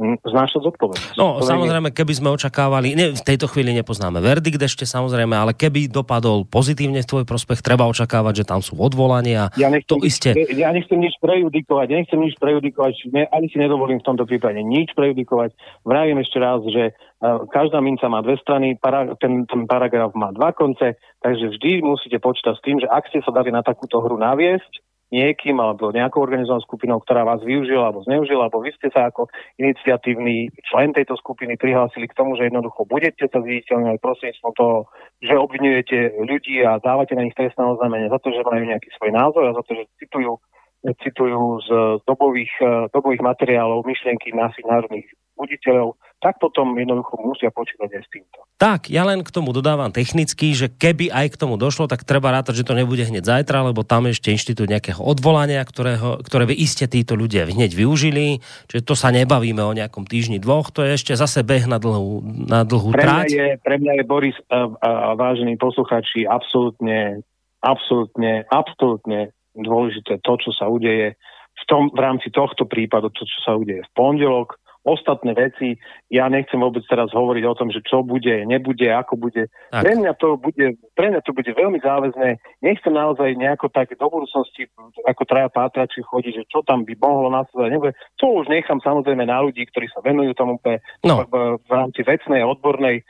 znášať 0.00 0.72
zodpovednosť. 0.72 1.20
No, 1.20 1.44
samozrejme, 1.44 1.92
keby 1.92 2.12
sme 2.16 2.32
očakávali, 2.32 2.96
ne, 2.96 3.12
v 3.12 3.22
tejto 3.22 3.44
chvíli 3.44 3.76
nepoznáme 3.76 4.24
verdikt 4.24 4.56
ešte 4.56 4.88
samozrejme, 4.88 5.36
ale 5.36 5.52
keby 5.52 5.92
dopadol 5.92 6.48
pozitívne 6.48 7.04
v 7.04 7.10
tvoj 7.12 7.24
prospech, 7.28 7.60
treba 7.60 7.84
očakávať, 7.92 8.42
že 8.42 8.48
tam 8.48 8.64
sú 8.64 8.80
odvolania. 8.80 9.52
Ja 9.60 9.68
nechcem, 9.68 9.92
to 9.92 10.00
isté... 10.00 10.32
ja 10.56 10.72
nechcem 10.72 10.96
nič 10.96 11.12
prejudikovať, 11.20 11.86
ja 11.92 11.96
nechcem 12.00 12.20
nič 12.24 12.40
prejudikovať, 12.40 12.92
ne, 13.12 13.28
ani 13.28 13.46
si 13.52 13.60
nedovolím 13.60 14.00
v 14.00 14.06
tomto 14.08 14.24
prípade 14.24 14.64
nič 14.64 14.96
prejudikovať. 14.96 15.52
Vravím 15.84 16.24
ešte 16.24 16.40
raz, 16.40 16.64
že 16.72 16.96
uh, 16.96 17.44
každá 17.52 17.84
minca 17.84 18.08
má 18.08 18.24
dve 18.24 18.40
strany, 18.40 18.80
para, 18.80 19.12
ten, 19.20 19.44
ten 19.44 19.68
paragraf 19.68 20.16
má 20.16 20.32
dva 20.32 20.56
konce, 20.56 20.96
takže 21.20 21.52
vždy 21.52 21.84
musíte 21.84 22.16
počítať 22.16 22.56
s 22.56 22.64
tým, 22.64 22.80
že 22.80 22.88
ak 22.88 23.12
ste 23.12 23.20
sa 23.20 23.30
dali 23.30 23.52
na 23.52 23.60
takúto 23.60 24.00
hru 24.00 24.16
naviesť, 24.16 24.72
niekým 25.12 25.60
alebo 25.60 25.92
nejakou 25.92 26.24
organizovanou 26.24 26.64
skupinou, 26.64 26.98
ktorá 27.04 27.28
vás 27.28 27.44
využila 27.44 27.92
alebo 27.92 28.00
zneužila, 28.08 28.48
alebo 28.48 28.64
vy 28.64 28.72
ste 28.72 28.88
sa 28.88 29.12
ako 29.12 29.28
iniciatívny 29.60 30.48
člen 30.72 30.96
tejto 30.96 31.20
skupiny 31.20 31.60
prihlásili 31.60 32.08
k 32.08 32.16
tomu, 32.16 32.34
že 32.40 32.48
jednoducho 32.48 32.88
budete 32.88 33.28
sa 33.28 33.38
zviditeľňovať 33.44 34.00
prostredníctvom 34.00 34.52
toho, 34.56 34.76
že 35.20 35.34
obvinujete 35.36 35.98
ľudí 36.24 36.64
a 36.64 36.80
dávate 36.80 37.12
na 37.12 37.28
nich 37.28 37.36
trestné 37.36 37.60
oznámenie 37.60 38.08
za 38.08 38.18
to, 38.18 38.32
že 38.32 38.42
majú 38.42 38.64
nejaký 38.64 38.88
svoj 38.96 39.12
názor 39.12 39.44
a 39.52 39.56
za 39.60 39.62
to, 39.68 39.76
že 39.76 39.84
citujú 40.00 40.40
citujú 40.82 41.62
z 41.62 41.68
dobových, 42.04 42.54
dobových 42.90 43.22
materiálov 43.22 43.86
myšlienky 43.86 44.34
našich 44.34 44.66
národných 44.66 45.06
buditeľov, 45.36 45.96
tak 46.22 46.38
potom 46.38 46.76
jednoducho 46.78 47.18
musia 47.18 47.50
počítať 47.50 47.88
aj 47.90 48.02
s 48.06 48.08
týmto. 48.14 48.38
Tak, 48.62 48.86
ja 48.86 49.02
len 49.02 49.26
k 49.26 49.34
tomu 49.34 49.50
dodávam 49.50 49.90
technicky, 49.90 50.54
že 50.54 50.70
keby 50.70 51.10
aj 51.10 51.34
k 51.34 51.40
tomu 51.40 51.58
došlo, 51.58 51.90
tak 51.90 52.06
treba 52.06 52.30
rátať, 52.30 52.62
že 52.62 52.66
to 52.68 52.78
nebude 52.78 53.02
hneď 53.02 53.26
zajtra, 53.26 53.66
lebo 53.66 53.82
tam 53.82 54.06
ešte 54.06 54.30
inštitút 54.30 54.70
nejakého 54.70 55.02
odvolania, 55.02 55.58
ktorého, 55.66 56.22
ktoré 56.22 56.46
by 56.46 56.54
iste 56.54 56.86
títo 56.86 57.18
ľudia 57.18 57.50
hneď 57.50 57.74
využili, 57.74 58.38
čiže 58.70 58.86
to 58.86 58.94
sa 58.94 59.10
nebavíme 59.10 59.58
o 59.66 59.74
nejakom 59.74 60.06
týždni 60.06 60.38
dvoch, 60.38 60.70
to 60.70 60.86
je 60.86 60.94
ešte 60.94 61.18
zase 61.18 61.42
beh 61.42 61.66
na 61.66 61.82
dlhú, 61.82 62.22
na 62.46 62.62
dlhú 62.62 62.94
pre 62.94 63.02
mňa 63.02 63.26
Je, 63.26 63.48
pre 63.58 63.76
mňa 63.82 63.92
je 63.98 64.04
Boris 64.06 64.38
a, 64.46 64.70
a, 64.78 64.90
a 65.10 65.18
vážení 65.18 65.58
posluchači 65.58 66.22
absolútne, 66.22 67.26
absolútne, 67.66 68.46
absolútne 68.46 69.34
dôležité 69.56 70.20
to, 70.22 70.32
čo 70.40 70.50
sa 70.52 70.68
udeje 70.68 71.16
v, 71.52 71.64
tom, 71.68 71.92
v 71.92 72.00
rámci 72.00 72.32
tohto 72.32 72.64
prípadu, 72.64 73.12
to, 73.12 73.28
čo 73.28 73.38
sa 73.44 73.52
udeje 73.54 73.84
v 73.84 73.92
pondelok, 73.92 74.56
ostatné 74.82 75.32
veci. 75.34 75.78
Ja 76.10 76.26
nechcem 76.26 76.58
vôbec 76.58 76.82
teraz 76.90 77.14
hovoriť 77.14 77.44
o 77.46 77.54
tom, 77.54 77.70
že 77.70 77.80
čo 77.86 78.02
bude, 78.02 78.42
nebude, 78.44 78.90
ako 78.90 79.14
bude. 79.14 79.46
Pre 79.70 79.92
mňa, 79.94 80.12
to 80.18 80.34
bude 80.36 80.74
pre 80.98 81.06
mňa 81.10 81.22
to 81.22 81.30
bude 81.32 81.46
veľmi 81.46 81.78
záväzné. 81.78 82.42
Nechcem 82.60 82.90
naozaj 82.92 83.38
nejako 83.38 83.70
tak 83.70 83.94
do 83.94 84.06
budúcnosti, 84.10 84.66
ako 85.06 85.22
traja 85.24 85.48
pátrači 85.48 86.02
chodí, 86.02 86.34
že 86.34 86.44
čo 86.50 86.66
tam 86.66 86.82
by 86.82 86.98
mohlo 86.98 87.30
následovať, 87.30 87.70
nebude. 87.70 87.92
To 88.18 88.42
už 88.42 88.50
nechám 88.50 88.82
samozrejme 88.82 89.22
na 89.22 89.38
ľudí, 89.40 89.62
ktorí 89.70 89.86
sa 89.94 90.02
venujú 90.02 90.34
tomu 90.34 90.58
pe, 90.58 90.82
no. 91.06 91.24
v, 91.30 91.62
v 91.62 91.70
rámci 91.70 92.02
vecnej 92.02 92.42
a 92.42 92.50
odbornej 92.50 93.00
e, 93.00 93.02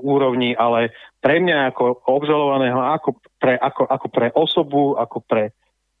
úrovni, 0.00 0.56
ale 0.56 0.96
pre 1.20 1.36
mňa 1.36 1.76
ako 1.76 2.00
obžalovaného, 2.08 2.80
ako 2.80 3.20
pre, 3.36 3.60
ako, 3.60 3.84
ako 3.92 4.06
pre 4.08 4.26
osobu, 4.32 4.96
ako 4.96 5.20
pre 5.20 5.52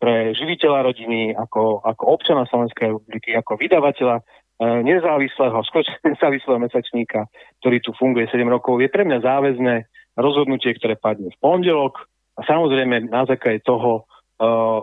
pre 0.04 0.36
živiteľa 0.36 0.84
rodiny, 0.84 1.32
ako, 1.32 1.80
ako 1.80 2.02
občana 2.12 2.44
Slovenskej 2.44 2.92
republiky, 2.92 3.32
ako 3.32 3.56
vydavateľa 3.56 4.20
E, 4.54 4.66
nezávislého, 4.86 5.58
skutočne 5.68 6.14
nezávislého 6.14 6.58
mesačníka, 6.62 7.26
ktorý 7.62 7.82
tu 7.82 7.90
funguje 7.98 8.30
7 8.30 8.46
rokov, 8.46 8.78
je 8.78 8.90
pre 8.90 9.02
mňa 9.02 9.18
záväzné 9.26 9.74
rozhodnutie, 10.14 10.78
ktoré 10.78 10.94
padne 10.94 11.34
v 11.34 11.40
pondelok. 11.42 12.06
A 12.38 12.46
samozrejme 12.46 13.10
na 13.10 13.26
základe 13.26 13.62
toho 13.62 14.06
uh, 14.42 14.82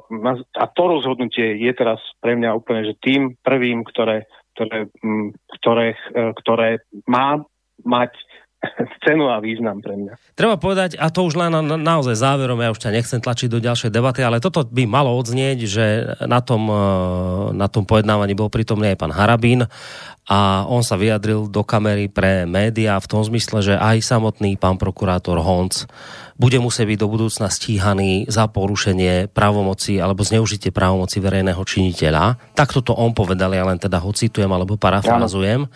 a 0.55 0.65
to 0.71 0.83
rozhodnutie 0.87 1.59
je 1.59 1.71
teraz 1.75 1.99
pre 2.23 2.35
mňa 2.39 2.55
úplne, 2.55 2.87
že 2.87 2.99
tým 3.03 3.35
prvým, 3.43 3.83
ktoré, 3.83 4.23
ktoré, 4.55 4.87
ktoré, 5.59 5.87
uh, 6.15 6.31
ktoré 6.35 6.79
má 7.11 7.43
mať 7.83 8.15
cenu 9.05 9.25
a 9.29 9.41
význam 9.41 9.81
pre 9.81 9.97
mňa. 9.97 10.13
Treba 10.37 10.55
povedať, 10.57 10.97
a 10.97 11.09
to 11.09 11.25
už 11.25 11.33
len 11.37 11.49
na, 11.49 11.61
naozaj 11.77 12.13
záverom, 12.13 12.61
ja 12.61 12.69
už 12.69 12.81
ťa 12.81 12.93
nechcem 12.93 13.19
tlačiť 13.19 13.49
do 13.49 13.59
ďalšej 13.59 13.89
debaty, 13.89 14.21
ale 14.21 14.43
toto 14.43 14.61
by 14.65 14.85
malo 14.85 15.13
odznieť, 15.17 15.57
že 15.65 15.85
na 16.29 16.39
tom, 16.39 16.69
e, 16.69 16.85
na 17.57 17.67
tom 17.67 17.83
pojednávaní 17.89 18.37
bol 18.37 18.53
prítomný 18.53 18.93
aj 18.93 19.01
pán 19.01 19.13
Harabín 19.13 19.65
a 20.29 20.69
on 20.69 20.85
sa 20.85 20.95
vyjadril 20.95 21.49
do 21.49 21.65
kamery 21.65 22.05
pre 22.07 22.45
médiá 22.45 23.01
v 23.01 23.09
tom 23.09 23.25
zmysle, 23.25 23.65
že 23.65 23.75
aj 23.75 24.05
samotný 24.05 24.55
pán 24.55 24.77
prokurátor 24.77 25.41
Honc 25.41 25.89
bude 26.41 26.57
musieť 26.57 26.89
byť 26.89 26.97
do 26.97 27.07
budúcna 27.09 27.53
stíhaný 27.53 28.25
za 28.25 28.49
porušenie 28.49 29.29
právomoci 29.29 30.01
alebo 30.01 30.25
zneužitie 30.25 30.73
právomoci 30.73 31.21
verejného 31.21 31.61
činiteľa. 31.61 32.57
Tak 32.57 32.73
toto 32.73 32.97
on 32.97 33.13
povedal, 33.13 33.53
ja 33.53 33.61
len 33.61 33.77
teda 33.77 34.01
ho 34.01 34.09
citujem 34.09 34.49
alebo 34.49 34.73
parafrázujem. 34.73 35.69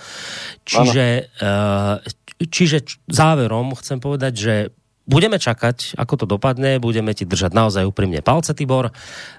Čiže, 0.65 1.29
uh, 1.37 2.01
čiže 2.39 3.01
záverom 3.07 3.75
chcem 3.79 3.99
povedať, 3.99 4.33
že 4.35 4.55
budeme 5.05 5.37
čakať, 5.37 5.95
ako 5.95 6.13
to 6.17 6.25
dopadne, 6.25 6.81
budeme 6.81 7.13
ti 7.13 7.29
držať 7.29 7.53
naozaj 7.53 7.85
úprimne 7.85 8.25
palce, 8.25 8.57
Tibor. 8.57 8.89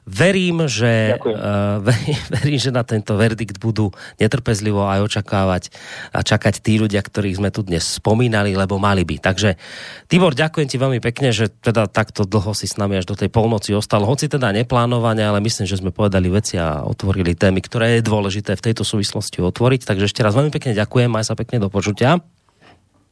Verím, 0.06 0.70
že, 0.70 1.18
uh, 1.18 1.82
verím, 2.38 2.58
že 2.58 2.70
na 2.70 2.86
tento 2.86 3.18
verdikt 3.18 3.58
budú 3.58 3.90
netrpezlivo 4.22 4.86
aj 4.86 5.10
očakávať 5.10 5.74
a 6.14 6.22
čakať 6.22 6.62
tí 6.62 6.78
ľudia, 6.78 7.02
ktorých 7.02 7.42
sme 7.42 7.50
tu 7.50 7.66
dnes 7.66 7.82
spomínali, 7.82 8.54
lebo 8.54 8.78
mali 8.78 9.02
by. 9.02 9.18
Takže 9.18 9.58
Tibor, 10.06 10.38
ďakujem 10.38 10.70
ti 10.70 10.78
veľmi 10.78 11.02
pekne, 11.02 11.34
že 11.34 11.50
teda 11.50 11.90
takto 11.90 12.22
dlho 12.22 12.54
si 12.54 12.70
s 12.70 12.78
nami 12.78 13.02
až 13.02 13.10
do 13.10 13.18
tej 13.18 13.28
polnoci 13.28 13.74
ostal. 13.74 14.06
Hoci 14.06 14.30
teda 14.30 14.54
neplánovane, 14.54 15.26
ale 15.26 15.42
myslím, 15.42 15.66
že 15.66 15.82
sme 15.82 15.90
povedali 15.90 16.30
veci 16.30 16.54
a 16.56 16.86
otvorili 16.86 17.34
témy, 17.34 17.58
ktoré 17.58 17.98
je 17.98 18.06
dôležité 18.06 18.54
v 18.54 18.64
tejto 18.70 18.86
súvislosti 18.86 19.42
otvoriť. 19.42 19.82
Takže 19.82 20.06
ešte 20.06 20.22
raz 20.22 20.38
veľmi 20.38 20.54
pekne 20.54 20.78
ďakujem, 20.78 21.10
maj 21.10 21.26
sa 21.26 21.34
pekne 21.34 21.58
do 21.58 21.66
počutia. 21.66 22.22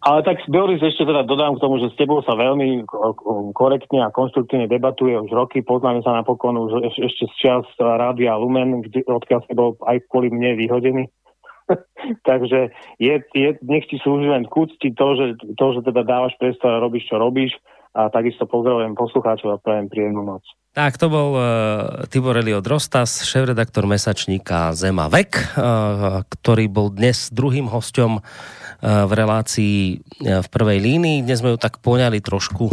Ale 0.05 0.21
tak 0.21 0.45
Boris 0.53 0.85
ešte 0.85 1.09
teda 1.09 1.25
dodám 1.25 1.57
k 1.57 1.65
tomu, 1.65 1.81
že 1.81 1.89
s 1.89 1.97
tebou 1.97 2.21
sa 2.21 2.37
veľmi 2.37 2.85
korektne 3.57 4.05
a 4.05 4.13
konštruktívne 4.13 4.69
debatuje 4.69 5.17
už 5.17 5.33
roky, 5.33 5.65
poznáme 5.65 6.05
sa 6.05 6.13
napokon 6.13 6.61
už 6.61 6.93
ešte 6.93 7.25
z 7.25 7.35
čas 7.41 7.65
Rádia 7.81 8.37
Lumen, 8.37 8.85
kde, 8.85 9.01
odkiaľ 9.09 9.41
si 9.49 9.57
bol 9.57 9.81
aj 9.89 10.05
kvôli 10.13 10.29
mne 10.29 10.61
vyhodený. 10.61 11.09
Takže 12.29 12.69
je, 13.01 13.15
je, 13.33 13.49
nech 13.65 13.89
ti 13.89 13.97
slúži 14.05 14.29
len 14.29 14.45
kúcti 14.45 14.93
to 14.93 15.07
že, 15.17 15.27
to, 15.57 15.67
že 15.73 15.81
teda 15.89 16.05
dávaš 16.05 16.37
priestor 16.37 16.77
a 16.77 16.85
robíš, 16.85 17.09
čo 17.09 17.17
robíš. 17.17 17.57
A 17.95 18.11
takisto 18.11 18.45
pozdravujem 18.45 18.99
poslucháčov 18.99 19.55
a 19.55 19.63
prajem 19.63 19.87
príjemnú 19.87 20.27
noc. 20.27 20.43
Tak, 20.75 20.99
to 20.99 21.07
bol 21.07 21.39
uh, 21.39 22.03
Tibor 22.11 22.35
Elio 22.35 22.59
Drostas, 22.59 23.23
šéf-redaktor 23.23 23.87
mesačníka 23.87 24.75
Zema 24.75 25.07
Vek, 25.07 25.55
uh, 25.55 26.27
ktorý 26.27 26.67
bol 26.67 26.91
dnes 26.91 27.31
druhým 27.31 27.71
hosťom 27.71 28.19
v 28.85 29.13
relácii 29.17 29.77
e, 29.89 29.95
v 30.45 30.49
prvej 30.53 30.79
línii. 30.85 31.25
Dnes 31.25 31.41
sme 31.41 31.57
ju 31.57 31.59
tak 31.59 31.81
poňali 31.81 32.21
trošku 32.21 32.69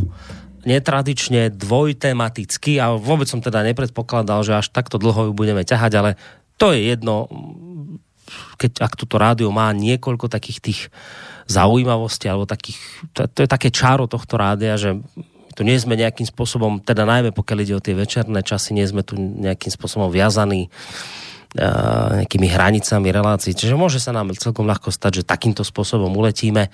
netradične 0.68 1.50
dvojtematicky 1.56 2.78
a 2.78 2.94
vôbec 2.94 3.26
som 3.26 3.42
teda 3.42 3.66
nepredpokladal, 3.66 4.46
že 4.46 4.60
až 4.60 4.68
takto 4.70 5.02
dlho 5.02 5.32
ju 5.32 5.34
budeme 5.34 5.66
ťahať, 5.66 5.92
ale 5.98 6.12
to 6.60 6.76
je 6.76 6.94
jedno, 6.94 7.26
keď 8.62 8.86
ak 8.86 8.94
toto 8.94 9.18
rádio 9.18 9.50
má 9.50 9.74
niekoľko 9.74 10.30
takých 10.30 10.60
tých 10.62 10.80
zaujímavostí, 11.50 12.30
alebo 12.30 12.46
takých, 12.46 12.78
to, 13.18 13.26
to 13.26 13.40
je 13.44 13.50
také 13.50 13.74
čáro 13.74 14.06
tohto 14.06 14.38
rádia, 14.38 14.78
že 14.78 15.02
tu 15.58 15.66
nie 15.66 15.76
sme 15.76 16.00
nejakým 16.00 16.30
spôsobom, 16.30 16.80
teda 16.80 17.04
najmä 17.04 17.34
pokiaľ 17.34 17.58
ide 17.66 17.74
o 17.76 17.84
tie 17.84 17.98
večerné 17.98 18.40
časy, 18.46 18.78
nie 18.78 18.88
sme 18.88 19.02
tu 19.02 19.18
nejakým 19.18 19.74
spôsobom 19.74 20.14
viazaní 20.14 20.70
nejakými 21.56 22.48
hranicami 22.48 23.12
relácií. 23.12 23.52
Čiže 23.52 23.76
môže 23.76 24.00
sa 24.00 24.16
nám 24.16 24.32
celkom 24.40 24.64
ľahko 24.64 24.88
stať, 24.88 25.22
že 25.22 25.28
takýmto 25.28 25.68
spôsobom 25.68 26.12
uletíme, 26.16 26.72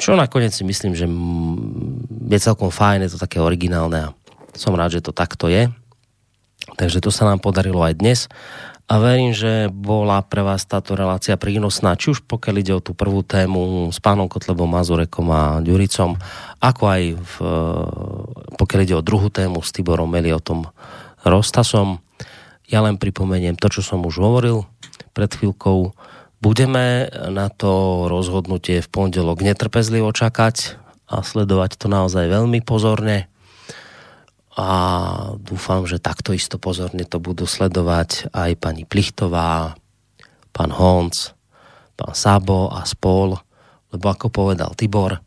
čo 0.00 0.16
nakoniec 0.16 0.56
si 0.56 0.64
myslím, 0.64 0.96
že 0.96 1.04
je 2.32 2.38
celkom 2.40 2.72
fajn, 2.72 3.04
je 3.04 3.12
to 3.12 3.20
také 3.20 3.36
originálne 3.36 4.08
a 4.08 4.14
som 4.56 4.72
rád, 4.72 4.96
že 4.96 5.04
to 5.04 5.12
takto 5.12 5.52
je. 5.52 5.68
Takže 6.80 7.04
to 7.04 7.12
sa 7.12 7.28
nám 7.28 7.44
podarilo 7.44 7.84
aj 7.84 8.00
dnes 8.00 8.20
a 8.90 8.98
verím, 8.98 9.30
že 9.36 9.68
bola 9.70 10.24
pre 10.24 10.42
vás 10.42 10.64
táto 10.64 10.98
relácia 10.98 11.36
prínosná, 11.36 11.94
či 11.94 12.16
už 12.16 12.24
pokiaľ 12.24 12.54
ide 12.58 12.72
o 12.74 12.82
tú 12.82 12.96
prvú 12.96 13.22
tému 13.22 13.92
s 13.94 14.02
pánom 14.02 14.26
Kotlebom, 14.26 14.66
Mazurekom 14.66 15.28
a 15.30 15.42
Ďuricom, 15.60 16.16
ako 16.58 16.82
aj 16.88 17.02
v, 17.14 17.34
pokiaľ 18.56 18.80
ide 18.82 18.94
o 18.96 19.04
druhú 19.04 19.28
tému 19.28 19.60
s 19.60 19.70
Tiborom 19.70 20.08
Meliotom 20.08 20.66
Rostasom. 21.22 22.00
Ja 22.70 22.86
len 22.86 23.02
pripomeniem 23.02 23.58
to, 23.58 23.66
čo 23.66 23.82
som 23.82 24.06
už 24.06 24.22
hovoril 24.22 24.62
pred 25.10 25.26
chvíľkou. 25.34 25.90
Budeme 26.38 27.10
na 27.28 27.50
to 27.50 28.06
rozhodnutie 28.06 28.78
v 28.78 28.88
pondelok 28.88 29.42
netrpezlivo 29.42 30.14
čakať 30.14 30.78
a 31.10 31.26
sledovať 31.26 31.76
to 31.76 31.90
naozaj 31.90 32.30
veľmi 32.30 32.62
pozorne. 32.62 33.26
A 34.54 34.68
dúfam, 35.42 35.82
že 35.90 35.98
takto 35.98 36.30
isto 36.30 36.62
pozorne 36.62 37.02
to 37.02 37.18
budú 37.18 37.44
sledovať 37.44 38.30
aj 38.30 38.50
pani 38.62 38.86
Plichtová, 38.86 39.74
pán 40.54 40.70
Honc, 40.70 41.34
pán 41.98 42.14
Sabo 42.14 42.70
a 42.70 42.86
spol, 42.86 43.34
lebo 43.90 44.06
ako 44.06 44.30
povedal 44.30 44.78
Tibor, 44.78 45.18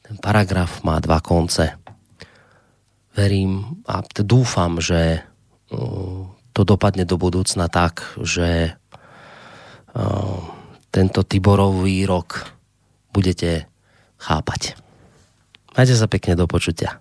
ten 0.00 0.16
paragraf 0.16 0.80
má 0.86 0.96
dva 1.04 1.20
konce. 1.20 1.76
Verím 3.12 3.82
a 3.88 4.00
dúfam, 4.24 4.80
že 4.80 5.20
to 6.56 6.64
dopadne 6.64 7.04
do 7.04 7.20
budúcna 7.20 7.68
tak, 7.68 8.16
že 8.24 8.72
uh, 9.92 10.40
tento 10.88 11.20
Tiborový 11.20 12.08
rok 12.08 12.48
budete 13.12 13.68
chápať. 14.16 14.80
Majte 15.76 15.92
sa 15.92 16.08
pekne 16.08 16.32
do 16.32 16.48
počutia. 16.48 16.96